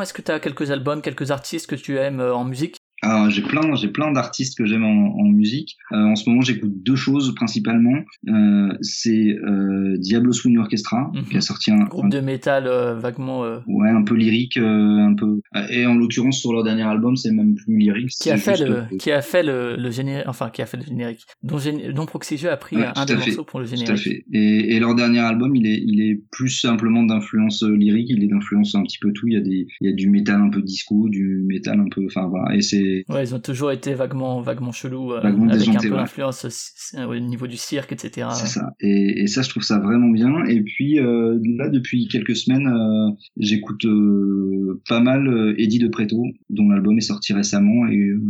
Est-ce 0.05 0.13
que 0.13 0.23
tu 0.23 0.31
as 0.31 0.39
quelques 0.39 0.71
albums, 0.71 1.03
quelques 1.03 1.31
artistes 1.31 1.67
que 1.67 1.75
tu 1.75 1.99
aimes 1.99 2.21
euh, 2.21 2.35
en 2.35 2.45
musique? 2.45 2.77
Alors 3.05 3.31
j'ai 3.31 3.43
plein, 3.43 3.75
j'ai 3.77 3.89
plein 3.89 4.11
d'artistes 4.13 4.57
que 4.57 4.65
j'aime 4.67 4.85
en, 4.85 5.17
en 5.19 5.25
musique. 5.25 5.77
Euh, 5.93 5.97
en 5.97 6.17
ce 6.17 6.29
moment, 6.29 6.41
j'écoute 6.43 6.73
deux 6.83 6.97
choses 6.97 7.35
principalement. 7.35 7.97
Euh, 8.29 8.73
c'est 8.81 9.37
euh, 9.45 9.97
Diablo 9.99 10.33
Swing 10.33 10.59
Orchestra 10.59 11.11
Mhm. 11.15 11.25
qui 11.31 11.37
a 11.37 11.41
sorti 11.41 11.71
un, 11.71 11.85
Groupe 11.85 12.09
de 12.09 12.21
métal 12.21 12.67
euh, 12.67 12.95
vaguement... 12.99 13.45
euh, 13.45 13.59
ouais 13.67 13.89
un 13.91 14.03
peu 14.03 14.15
lyrique, 14.15 14.57
euh, 14.57 14.99
un 14.99 15.15
peu. 15.15 15.41
Et 15.71 15.87
en 15.87 15.95
l'occurrence 15.97 16.39
sur 16.41 16.53
leur 16.53 16.65
dernier 16.65 16.83
album, 16.83 17.17
c'est 17.17 17.31
même 17.33 17.55
plus 17.55 17.77
lyrique. 17.77 18.11
qui 18.21 18.31
a 18.31 18.37
fait 18.37 18.57
le, 18.65 18.97
qui 18.99 19.11
a 19.13 19.21
fait 19.23 19.43
le, 19.43 19.77
le 19.77 19.91
générique, 19.91 20.25
enfin 20.29 20.51
qui 20.51 20.63
a 20.63 20.67
fait 20.67 20.79
le 20.79 20.85
générique, 20.85 21.25
dont, 21.43 21.59
dont 21.95 22.07
Proxygeux 22.07 22.51
a 22.51 22.57
pris 22.57 22.77
Ouais, 22.77 22.87
un 22.97 23.05
des 23.05 23.15
fait. 23.17 23.27
morceaux 23.27 23.45
pour 23.45 23.61
le 23.61 23.67
Tout 23.67 23.73
à 23.75 23.77
générique. 23.77 24.03
fait. 24.03 24.25
Et, 24.33 24.75
et 24.75 24.81
leur 24.81 24.95
dernier 24.95 25.21
album, 25.21 25.55
il 25.57 25.67
est, 25.67 25.83
il 25.87 26.01
est 26.01 26.21
plus 26.31 26.49
simplement 26.49 27.03
d'influence 27.03 27.63
lyrique, 27.63 28.09
il 28.11 28.23
est 28.25 28.29
d'influence 28.29 28.75
un 28.75 28.83
petit 28.83 28.99
peu 29.01 29.13
tout. 29.13 29.29
Il 29.29 29.35
y 29.35 29.37
a 29.37 29.41
des, 29.41 29.67
il 29.81 29.91
y 29.91 29.93
a 29.93 29.95
du 29.95 30.09
métal 30.09 30.41
un 30.41 30.49
peu 30.51 30.63
disco, 30.63 31.09
du 31.09 31.43
métal 31.47 31.81
un 31.81 31.89
peu, 31.91 32.05
enfin 32.07 32.27
voilà. 32.29 32.55
Et 32.57 32.61
c'est, 32.63 32.94
Ouais, 33.09 33.25
ils 33.25 33.35
ont 33.35 33.41
toujours 33.41 33.73
été 33.73 33.95
vaguement, 33.95 34.41
vaguement 34.41 34.73
chelous, 34.73 35.13
euh, 35.13 35.21
Vaguement 35.21 35.51
avec 35.51 35.69
un 35.69 35.75
peu 35.75 35.91
ouais. 35.91 35.97
l'influence 35.97 36.93
euh, 36.97 37.07
au 37.07 37.19
niveau 37.19 37.47
du 37.47 37.57
cirque, 37.57 37.93
etc. 37.93 38.29
C'est 38.33 38.47
ça. 38.47 38.73
Et, 38.81 39.23
et 39.23 39.27
ça, 39.27 39.43
je 39.43 39.49
trouve 39.51 39.63
ça 39.63 39.79
vraiment 39.79 40.11
bien. 40.11 40.45
Et 40.47 40.63
puis 40.63 41.01
euh, 41.01 41.39
là, 41.59 41.69
depuis 41.69 42.09
quelques 42.09 42.37
semaines, 42.37 42.67
euh, 42.67 43.11
j'écoute 43.37 43.85
euh, 43.85 44.81
pas 44.89 45.01
mal 45.01 45.27
euh, 45.29 45.55
Eddie 45.59 45.79
de 45.79 45.89
Preto, 45.89 46.23
dont 46.51 46.69
l'album 46.69 46.97
est 46.99 47.03
sorti 47.03 47.33
récemment 47.33 47.87
et 47.89 47.99
euh, 47.99 48.21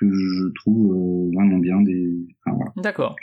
que 0.00 0.06
je 0.12 0.52
trouve 0.54 0.92
euh, 0.92 1.30
vraiment 1.34 1.58
bien. 1.58 1.80
Des... 1.82 2.14
Enfin, 2.44 2.56
voilà. 2.56 2.72
D'accord. 2.76 3.16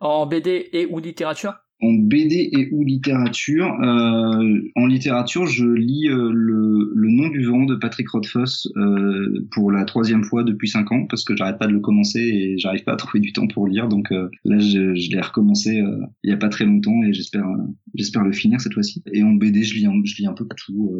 En 0.00 0.26
BD 0.26 0.68
et 0.72 0.86
ou 0.86 0.98
littérature? 0.98 1.54
En 1.82 1.92
BD 1.92 2.50
et 2.52 2.68
ou 2.72 2.84
littérature, 2.84 3.72
euh, 3.82 4.60
en 4.76 4.86
littérature, 4.86 5.46
je 5.46 5.66
lis 5.66 6.08
euh, 6.08 6.30
le, 6.32 6.92
le 6.94 7.08
nom 7.10 7.28
du 7.28 7.44
vent 7.44 7.64
de 7.64 7.74
Patrick 7.74 8.08
Rothfuss 8.10 8.68
euh, 8.76 9.46
pour 9.50 9.72
la 9.72 9.84
troisième 9.84 10.22
fois 10.24 10.44
depuis 10.44 10.68
cinq 10.68 10.92
ans 10.92 11.06
parce 11.08 11.24
que 11.24 11.34
j'arrête 11.34 11.58
pas 11.58 11.66
de 11.66 11.72
le 11.72 11.80
commencer 11.80 12.20
et 12.20 12.58
j'arrive 12.58 12.84
pas 12.84 12.92
à 12.92 12.96
trouver 12.96 13.20
du 13.20 13.32
temps 13.32 13.46
pour 13.46 13.66
lire. 13.66 13.88
Donc 13.88 14.10
là, 14.10 14.58
je, 14.58 14.94
je 14.94 15.10
l'ai 15.10 15.20
recommencé 15.20 15.82
il 16.22 16.30
y 16.30 16.32
a 16.32 16.36
pas 16.36 16.48
très 16.48 16.64
longtemps 16.64 17.02
et 17.02 17.12
j'espère 17.12 17.46
j'espère 17.94 18.24
le 18.24 18.32
finir 18.32 18.60
cette 18.60 18.74
fois-ci. 18.74 19.02
Et 19.12 19.22
en 19.22 19.32
BD, 19.32 19.62
je 19.62 19.74
lis 19.74 19.86
un, 19.86 19.94
je 20.04 20.16
lis 20.16 20.26
un 20.26 20.34
peu 20.34 20.46
tout. 20.56 20.92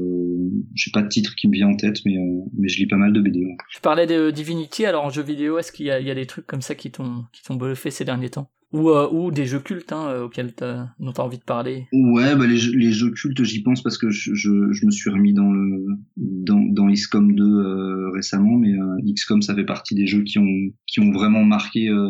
J'ai 0.74 0.90
pas 0.92 1.02
de 1.02 1.08
titre 1.08 1.34
qui 1.36 1.48
me 1.48 1.52
vient 1.52 1.68
en 1.68 1.76
tête, 1.76 1.98
mais 2.06 2.16
mais 2.56 2.68
je 2.68 2.78
lis 2.78 2.86
pas 2.86 2.96
mal 2.96 3.12
de 3.12 3.20
BD. 3.20 3.44
ouais. 3.44 3.56
Tu 3.70 3.80
parlais 3.80 4.06
de 4.06 4.30
Divinity, 4.30 4.86
alors 4.86 5.04
en 5.04 5.10
jeu 5.10 5.22
vidéo, 5.22 5.58
est-ce 5.58 5.72
qu'il 5.72 5.86
y 5.86 5.88
y 5.88 6.10
a 6.10 6.14
des 6.14 6.26
trucs 6.26 6.46
comme 6.46 6.62
ça 6.62 6.74
qui 6.74 6.90
t'ont 6.90 7.24
qui 7.32 7.42
t'ont 7.42 7.56
bluffé 7.56 7.90
ces 7.90 8.04
derniers 8.04 8.30
temps? 8.30 8.50
Ou, 8.72 8.90
euh, 8.90 9.08
ou 9.10 9.30
des 9.30 9.46
jeux 9.46 9.58
cultes 9.60 9.92
hein, 9.92 10.08
euh, 10.08 10.24
auxquels 10.24 10.54
t'as, 10.54 10.86
dont 10.98 11.12
t'as 11.12 11.22
envie 11.22 11.38
de 11.38 11.44
parler 11.44 11.86
Ouais, 11.92 12.36
bah 12.36 12.46
les, 12.46 12.56
jeux, 12.56 12.72
les 12.76 12.92
jeux 12.92 13.10
cultes, 13.10 13.42
j'y 13.42 13.62
pense 13.62 13.82
parce 13.82 13.98
que 13.98 14.10
je, 14.10 14.34
je, 14.34 14.72
je 14.72 14.86
me 14.86 14.90
suis 14.90 15.10
remis 15.10 15.32
dans 15.34 15.52
le 15.52 15.86
dans, 16.16 16.60
dans 16.60 16.88
XCOM 16.90 17.34
2 17.34 17.44
euh, 17.44 18.10
récemment, 18.10 18.56
mais 18.56 18.72
euh, 18.72 19.12
XCOM 19.14 19.42
ça 19.42 19.54
fait 19.54 19.64
partie 19.64 19.94
des 19.94 20.06
jeux 20.06 20.22
qui 20.22 20.38
ont 20.38 20.70
qui 20.86 21.00
ont 21.00 21.10
vraiment 21.10 21.44
marqué, 21.44 21.88
euh, 21.88 22.08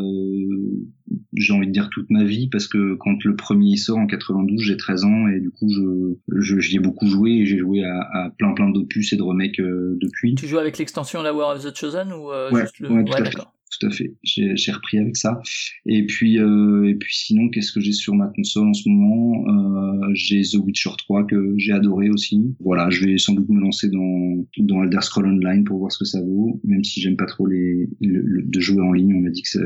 j'ai 1.35 1.53
envie 1.53 1.67
de 1.67 1.73
dire 1.73 1.89
toute 1.91 2.11
ma 2.11 2.25
vie 2.25 2.49
parce 2.49 2.67
que 2.69 2.95
quand 2.97 3.25
le 3.25 3.37
premier 3.37 3.77
sort 3.77 3.99
en 3.99 4.07
92, 4.07 4.61
j'ai 4.61 4.77
13 4.77 5.05
ans 5.05 5.29
et 5.29 5.41
du 5.41 5.51
coup 5.51 5.69
je 5.69 6.15
je 6.41 6.59
j'y 6.61 6.77
ai 6.77 6.81
beaucoup 6.81 7.07
joué 7.07 7.31
et 7.33 7.47
j'ai 7.47 7.59
joué 7.59 7.85
à, 7.85 8.01
à 8.13 8.31
plein 8.31 8.53
plein 8.53 8.69
d'opus 8.71 9.13
et 9.13 9.17
de 9.17 9.23
remakes 9.23 9.61
euh, 9.61 9.97
depuis. 10.01 10.35
Tu 10.35 10.47
joues 10.47 10.59
avec 10.59 10.79
l'extension 10.79 11.23
La 11.23 11.33
War 11.35 11.57
of 11.57 11.65
the 11.65 11.75
Chosen 11.77 12.13
ou 12.13 12.31
euh, 12.31 12.51
Ouais, 12.51 12.63
juste 12.63 12.81
le... 12.81 12.91
ouais, 12.91 13.05
fait. 13.13 13.23
d'accord. 13.23 13.53
Tout 13.79 13.87
à 13.87 13.91
fait. 13.91 14.15
J'ai 14.25 14.73
repris 14.73 14.99
avec 14.99 15.17
ça. 15.17 15.41
Et 15.87 16.05
puis, 16.07 16.39
euh, 16.39 16.89
et 16.89 16.95
puis 16.95 17.15
sinon, 17.17 17.49
qu'est-ce 17.49 17.73
que 17.73 17.81
j'ai 17.81 17.93
sur 17.93 18.15
ma 18.15 18.27
console 18.29 18.69
en 18.69 18.75
ce 18.75 18.89
moment? 18.89 19.45
Euh, 19.49 20.11
J'ai 20.15 20.43
The 20.43 20.55
Witcher 20.57 20.91
3 20.99 21.25
que 21.27 21.55
j'ai 21.57 21.73
adoré 21.73 22.11
aussi. 22.11 22.55
Voilà, 22.61 22.91
je 22.91 23.05
vais 23.05 23.19
sans 23.19 23.35
doute 23.35 23.49
me 23.49 23.61
lancer 23.61 23.89
dans 23.89 24.45
dans 24.59 24.83
Elder 24.85 25.01
Scroll 25.03 25.27
Online 25.27 25.65
pour 25.65 25.79
voir 25.79 25.93
ce 25.93 25.99
que 25.99 26.05
ça 26.05 26.21
vaut. 26.21 26.61
Même 26.65 26.85
si 26.85 27.01
j'aime 27.01 27.17
pas 27.17 27.27
trop 27.27 27.47
les 27.47 27.89
le- 28.01 28.23
le- 28.23 28.43
de 28.43 28.61
jouer 28.61 28.83
en 28.83 28.93
ligne, 28.93 29.15
on 29.15 29.21
m'a 29.21 29.31
dit 29.31 29.43
que 29.43 29.49
c'est 29.49 29.61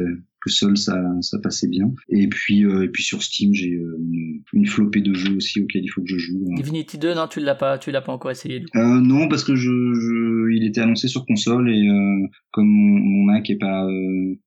que 0.45 0.51
seul 0.51 0.77
ça 0.77 1.01
ça 1.21 1.39
passait 1.39 1.69
bien. 1.69 1.91
Et 2.09 2.29
puis 2.29 2.65
euh, 2.65 2.85
et 2.85 2.89
puis 2.89 3.03
sur 3.03 3.23
Steam, 3.23 3.55
j'ai 3.55 3.73
euh, 3.73 3.97
une, 3.99 4.43
une 4.53 4.67
flopée 4.67 5.01
de 5.01 5.15
jeux 5.15 5.37
aussi 5.37 5.63
auxquels 5.63 5.85
il 5.85 5.89
faut 5.89 6.03
que 6.03 6.09
je 6.09 6.19
joue. 6.19 6.39
Divinity 6.57 6.99
2, 6.99 7.15
non, 7.15 7.27
tu 7.29 7.41
l'as 7.41 7.55
pas, 7.55 7.79
tu 7.79 7.91
l'as 7.91 8.03
pas 8.03 8.13
encore 8.13 8.31
essayé. 8.31 8.61
du 8.61 8.67
coup. 8.67 8.79
Euh, 8.79 9.01
non, 9.01 9.29
parce 9.29 9.45
que 9.45 9.55
je, 9.55 9.71
je, 9.71 10.53
il 10.55 10.67
était 10.67 10.81
annoncé 10.81 11.09
sur 11.09 11.25
console 11.27 11.71
et 11.71 11.89
euh, 11.89 12.27
comme 12.51 12.67
mon, 12.69 13.01
mon 13.01 13.25
Mac 13.25 13.49
est 13.49 13.57
pas 13.59 13.87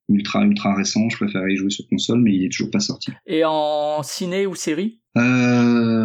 ultra 0.10 0.45
ultra 0.45 0.76
récent, 0.76 1.10
je 1.10 1.18
préférais 1.18 1.53
y 1.53 1.56
jouer 1.57 1.69
sur 1.69 1.88
console, 1.88 2.22
mais 2.22 2.34
il 2.34 2.45
est 2.45 2.49
toujours 2.49 2.72
pas 2.72 2.80
sorti. 2.80 3.11
Et 3.26 3.44
en 3.45 4.03
ciné 4.03 4.45
ou 4.45 4.56
série? 4.56 4.99
Euh, 5.18 5.97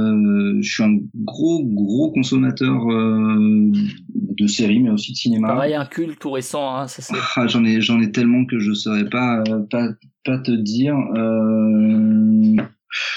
je 0.61 0.69
suis 0.69 0.82
un 0.82 0.99
gros 1.15 1.65
gros 1.65 2.11
consommateur 2.12 2.90
euh, 2.90 3.73
de 4.15 4.47
séries, 4.47 4.81
mais 4.81 4.90
aussi 4.90 5.12
de 5.12 5.16
cinéma. 5.16 5.49
Pareil, 5.49 5.74
un 5.74 5.86
culte 5.86 6.19
tout 6.19 6.31
récent, 6.31 6.77
hein, 6.77 6.89
ça 6.89 7.03
c'est. 7.03 7.15
Ah, 7.36 7.47
j'en 7.47 7.65
ai 7.65 7.81
j'en 7.81 8.01
ai 8.01 8.11
tellement 8.12 8.44
que 8.44 8.59
je 8.59 8.73
saurais 8.73 9.09
pas 9.09 9.43
euh, 9.49 9.61
pas 9.70 9.89
pas 10.24 10.39
te 10.39 10.53
dire. 10.53 10.97
Euh, 11.16 12.57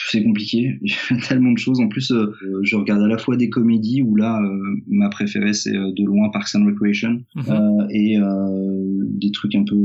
c'est 0.10 0.24
compliqué. 0.24 0.78
Il 0.82 0.92
y 0.92 1.20
a 1.20 1.28
tellement 1.28 1.52
de 1.52 1.58
choses. 1.58 1.80
En 1.80 1.88
plus, 1.88 2.12
euh, 2.12 2.32
je 2.64 2.76
regarde 2.76 3.02
à 3.02 3.08
la 3.08 3.18
fois 3.18 3.36
des 3.38 3.50
comédies 3.50 4.02
où 4.02 4.16
là, 4.16 4.42
euh, 4.42 4.60
ma 4.88 5.10
préférée 5.10 5.54
c'est 5.54 5.76
euh, 5.76 5.92
de 5.96 6.04
loin 6.06 6.30
Parks 6.30 6.56
and 6.56 6.66
Recreation 6.66 7.22
Mhm. 7.36 7.44
euh, 7.50 7.88
et 7.90 8.18
euh, 8.18 9.06
des 9.12 9.32
trucs 9.32 9.56
un 9.56 9.64
peu, 9.64 9.76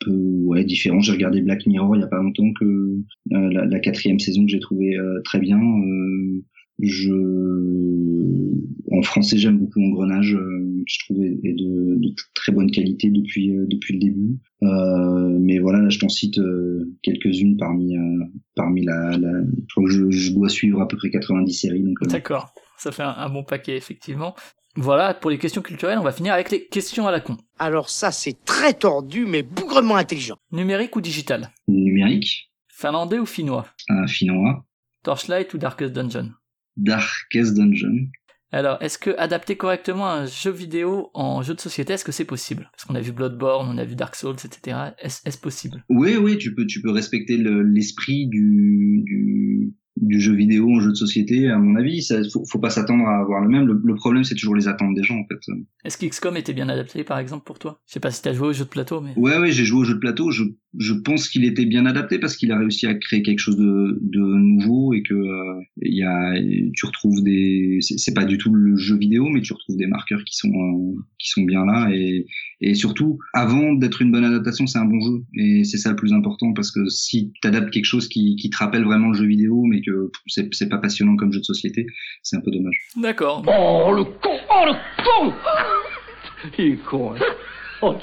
peu 0.00 0.10
ouais 0.10 0.64
différents. 0.64 1.00
J'ai 1.00 1.12
regardé 1.12 1.40
Black 1.42 1.66
Mirror 1.66 1.96
il 1.96 2.00
y 2.00 2.04
a 2.04 2.08
pas 2.08 2.20
longtemps 2.22 2.52
que 2.58 2.64
euh, 2.64 2.98
la, 3.52 3.64
la 3.66 3.78
quatrième 3.80 4.18
saison 4.18 4.44
que 4.44 4.50
j'ai 4.50 4.60
trouvé 4.60 4.96
euh, 4.96 5.20
très 5.24 5.38
bien. 5.38 5.58
Euh, 6.80 6.86
je 6.86 7.12
en 8.96 9.02
français 9.02 9.38
j'aime 9.38 9.58
beaucoup 9.58 9.80
Engrenage 9.80 10.34
euh, 10.34 10.82
je 10.86 10.98
trouve 11.04 11.22
est 11.22 11.38
est 11.44 11.54
de, 11.54 11.96
de 11.96 12.14
très 12.34 12.52
bonne 12.52 12.70
qualité 12.70 13.10
depuis 13.10 13.56
euh, 13.56 13.66
depuis 13.68 13.94
le 13.94 14.00
début. 14.00 14.38
Euh, 14.62 15.38
mais 15.40 15.58
voilà 15.58 15.80
là 15.80 15.88
je 15.88 15.98
t'en 15.98 16.08
cite 16.08 16.38
euh, 16.38 16.92
quelques-unes 17.02 17.56
parmi 17.56 17.96
euh, 17.96 18.24
parmi 18.54 18.84
la, 18.84 19.16
la 19.18 19.32
je 19.42 19.72
crois 19.74 19.84
que 19.84 19.90
je, 19.90 20.10
je 20.10 20.32
dois 20.32 20.48
suivre 20.48 20.80
à 20.80 20.88
peu 20.88 20.96
près 20.96 21.10
90 21.10 21.52
séries 21.52 21.82
donc 21.82 21.96
euh, 22.02 22.06
D'accord, 22.06 22.54
ça 22.78 22.92
fait 22.92 23.02
un, 23.02 23.14
un 23.16 23.28
bon 23.28 23.44
paquet, 23.44 23.76
effectivement. 23.76 24.34
Voilà, 24.74 25.12
pour 25.12 25.30
les 25.30 25.36
questions 25.38 25.60
culturelles, 25.60 25.98
on 25.98 26.02
va 26.02 26.12
finir 26.12 26.32
avec 26.32 26.50
les 26.50 26.64
questions 26.64 27.06
à 27.06 27.10
la 27.10 27.20
con. 27.20 27.36
Alors 27.58 27.90
ça, 27.90 28.10
c'est 28.10 28.42
très 28.46 28.72
tordu, 28.72 29.26
mais 29.26 29.42
bougrement 29.42 29.96
intelligent. 29.96 30.36
Numérique 30.50 30.96
ou 30.96 31.02
digital? 31.02 31.50
Numérique. 31.68 32.50
Finlandais 32.68 33.18
ou 33.18 33.26
finnois? 33.26 33.66
Un 33.90 34.06
finnois. 34.06 34.64
Torchlight 35.02 35.52
ou 35.52 35.58
Darkest 35.58 35.92
Dungeon? 35.92 36.30
Darkest 36.76 37.54
Dungeon 37.56 38.06
Alors, 38.50 38.80
est-ce 38.82 38.98
que 38.98 39.10
adapter 39.18 39.56
correctement 39.56 40.08
un 40.08 40.26
jeu 40.26 40.50
vidéo 40.50 41.10
en 41.14 41.42
jeu 41.42 41.54
de 41.54 41.60
société, 41.60 41.92
est-ce 41.94 42.04
que 42.04 42.12
c'est 42.12 42.24
possible? 42.24 42.68
Parce 42.72 42.84
qu'on 42.84 42.94
a 42.94 43.00
vu 43.00 43.12
Bloodborne, 43.12 43.68
on 43.70 43.78
a 43.78 43.84
vu 43.84 43.94
Dark 43.96 44.14
Souls, 44.14 44.36
etc. 44.44 44.78
Est-ce 44.98 45.38
possible? 45.38 45.84
Oui, 45.88 46.16
oui, 46.16 46.38
tu 46.38 46.54
peux, 46.54 46.66
tu 46.66 46.80
peux 46.82 46.90
respecter 46.90 47.36
le- 47.36 47.62
l'esprit 47.62 48.26
du, 48.28 49.02
du, 49.06 49.72
du 49.96 50.20
jeu 50.20 50.34
vidéo 50.34 50.70
en 50.70 50.80
jeu 50.80 50.90
de 50.90 50.94
société. 50.96 51.48
À 51.50 51.58
mon 51.58 51.76
avis, 51.76 52.02
ça, 52.02 52.16
faut, 52.32 52.44
faut 52.46 52.58
pas 52.58 52.70
s'attendre 52.70 53.04
à 53.06 53.20
avoir 53.20 53.40
le 53.40 53.48
même. 53.48 53.66
Le, 53.66 53.80
le 53.82 53.94
problème, 53.94 54.24
c'est 54.24 54.34
toujours 54.34 54.54
les 54.56 54.68
attentes 54.68 54.94
des 54.94 55.02
gens, 55.02 55.16
en 55.18 55.24
fait. 55.26 55.40
Est-ce 55.84 55.96
qu'XCOM 55.98 56.36
était 56.36 56.52
bien 56.52 56.68
adapté, 56.68 57.04
par 57.04 57.18
exemple, 57.18 57.44
pour 57.44 57.58
toi? 57.58 57.80
Je 57.86 57.94
sais 57.94 58.00
pas 58.00 58.10
si 58.10 58.20
t'as 58.22 58.32
joué 58.34 58.48
au 58.48 58.52
jeu 58.52 58.64
de 58.64 58.70
plateau, 58.70 59.00
mais... 59.00 59.12
Ouais, 59.16 59.38
ouais, 59.38 59.50
j'ai 59.52 59.64
joué 59.64 59.80
au 59.80 59.84
jeu 59.84 59.94
de 59.94 59.98
plateau. 60.00 60.30
Je, 60.30 60.44
je 60.78 60.94
pense 60.94 61.28
qu'il 61.28 61.44
était 61.44 61.66
bien 61.66 61.86
adapté 61.86 62.18
parce 62.18 62.36
qu'il 62.36 62.50
a 62.52 62.58
réussi 62.58 62.86
à 62.86 62.94
créer 62.94 63.22
quelque 63.22 63.38
chose 63.38 63.56
de, 63.56 63.98
de 64.00 64.20
nouveau 64.20 64.94
et 64.94 65.02
que 65.02 65.14
euh, 65.14 65.60
il 65.82 65.94
y 65.94 66.02
a, 66.02 66.34
tu 66.74 66.86
retrouves 66.86 67.22
des, 67.22 67.78
c'est 67.80 68.14
pas 68.14 68.24
du 68.24 68.38
tout 68.38 68.52
le 68.52 68.76
jeu 68.76 68.96
vidéo, 68.96 69.28
mais 69.28 69.42
tu 69.42 69.52
retrouves 69.52 69.76
des 69.76 69.86
marqueurs 69.86 70.24
qui 70.24 70.36
sont, 70.36 70.48
euh, 70.48 71.00
qui 71.18 71.28
sont 71.28 71.42
bien 71.42 71.66
là 71.66 71.90
et, 71.92 72.26
et 72.60 72.74
surtout, 72.74 73.18
avant 73.34 73.74
d'être 73.74 74.02
une 74.02 74.12
bonne 74.12 74.24
adaptation, 74.24 74.66
c'est 74.66 74.78
un 74.78 74.84
bon 74.84 75.00
jeu 75.00 75.24
et 75.36 75.64
c'est 75.64 75.78
ça 75.78 75.90
le 75.90 75.96
plus 75.96 76.12
important 76.12 76.52
parce 76.54 76.70
que 76.70 76.88
si 76.88 77.32
t'adaptes 77.42 77.70
quelque 77.70 77.84
chose 77.84 78.08
qui, 78.08 78.36
qui 78.36 78.48
te 78.50 78.56
rappelle 78.56 78.84
vraiment 78.84 79.08
le 79.08 79.14
jeu 79.14 79.26
vidéo, 79.26 79.64
mais 79.64 79.82
que 79.82 80.10
c'est 80.26 80.52
c'est 80.54 80.68
pas 80.68 80.78
passionnant 80.78 81.16
comme 81.16 81.32
jeu 81.32 81.40
de 81.40 81.44
société, 81.44 81.86
c'est 82.22 82.36
un 82.36 82.40
peu 82.40 82.50
dommage. 82.50 82.78
D'accord. 82.96 83.44
Oh 83.46 83.92
le 83.92 84.04
con 84.04 84.38
Oh 84.48 84.64
le 84.66 84.72
con 85.04 85.34
Il 86.58 86.64
est 86.64 86.76
con, 86.84 87.14
hein. 87.14 87.20
Oh, 87.82 87.96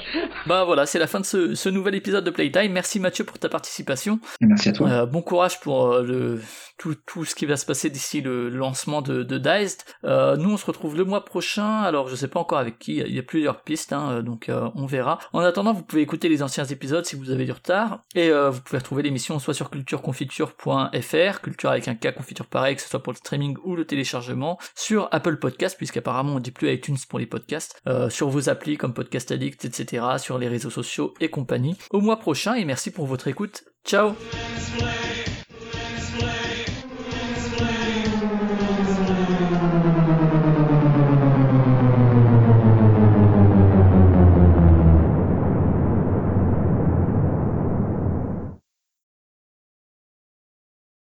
Bah 0.45 0.65
voilà, 0.65 0.85
c'est 0.85 0.99
la 0.99 1.07
fin 1.07 1.21
de 1.21 1.25
ce, 1.25 1.55
ce 1.55 1.69
nouvel 1.69 1.95
épisode 1.95 2.23
de 2.25 2.29
Playtime. 2.31 2.71
Merci 2.71 2.99
Mathieu 2.99 3.23
pour 3.23 3.39
ta 3.39 3.47
participation. 3.47 4.19
Merci 4.41 4.69
à 4.69 4.71
toi. 4.73 4.89
Euh, 4.89 5.05
bon 5.05 5.21
courage 5.21 5.59
pour 5.61 5.91
euh, 5.93 6.03
le, 6.03 6.41
tout, 6.77 6.95
tout 7.05 7.23
ce 7.23 7.33
qui 7.33 7.45
va 7.45 7.55
se 7.55 7.65
passer 7.65 7.89
d'ici 7.89 8.21
le 8.21 8.49
lancement 8.49 9.01
de, 9.01 9.23
de 9.23 9.37
Diced. 9.37 9.79
Euh, 10.03 10.35
nous, 10.35 10.51
on 10.51 10.57
se 10.57 10.65
retrouve 10.65 10.97
le 10.97 11.05
mois 11.05 11.23
prochain. 11.23 11.81
Alors, 11.81 12.09
je 12.09 12.15
sais 12.15 12.27
pas 12.27 12.39
encore 12.39 12.57
avec 12.57 12.77
qui. 12.77 12.97
Il 12.97 13.13
y 13.13 13.19
a 13.19 13.23
plusieurs 13.23 13.61
pistes, 13.61 13.93
hein, 13.93 14.11
euh, 14.11 14.21
donc 14.21 14.49
euh, 14.49 14.69
on 14.75 14.85
verra. 14.85 15.19
En 15.33 15.39
attendant, 15.39 15.73
vous 15.73 15.83
pouvez 15.83 16.01
écouter 16.01 16.27
les 16.27 16.43
anciens 16.43 16.65
épisodes 16.65 17.05
si 17.05 17.15
vous 17.15 17.31
avez 17.31 17.45
du 17.45 17.51
retard. 17.53 18.01
Et 18.15 18.29
euh, 18.29 18.49
vous 18.49 18.61
pouvez 18.61 18.79
retrouver 18.79 19.03
l'émission 19.03 19.39
soit 19.39 19.53
sur 19.53 19.69
cultureconfiture.fr, 19.69 21.41
culture 21.41 21.69
avec 21.69 21.87
un 21.87 21.95
K, 21.95 22.13
confiture 22.15 22.45
pareil, 22.47 22.75
que 22.75 22.81
ce 22.81 22.89
soit 22.89 23.01
pour 23.01 23.13
le 23.13 23.17
streaming 23.17 23.55
ou 23.63 23.75
le 23.75 23.85
téléchargement, 23.85 24.57
sur 24.75 25.07
Apple 25.11 25.37
Podcast, 25.37 25.77
puisqu'apparemment 25.77 26.35
on 26.35 26.39
dit 26.39 26.51
plus 26.51 26.71
iTunes 26.73 26.97
pour 27.07 27.19
les 27.19 27.25
podcasts, 27.25 27.79
euh, 27.87 28.09
sur 28.09 28.29
vos 28.29 28.49
applis 28.49 28.77
comme 28.77 28.93
Podcast 28.93 29.31
Addict, 29.31 29.68
etc., 29.69 30.05
sur 30.17 30.37
les 30.37 30.47
réseaux 30.47 30.69
sociaux 30.69 31.13
et 31.19 31.29
compagnie. 31.29 31.77
Au 31.91 32.01
mois 32.01 32.19
prochain, 32.19 32.55
et 32.55 32.65
merci 32.65 32.91
pour 32.91 33.05
votre 33.05 33.27
écoute. 33.27 33.63
Ciao 33.85 34.13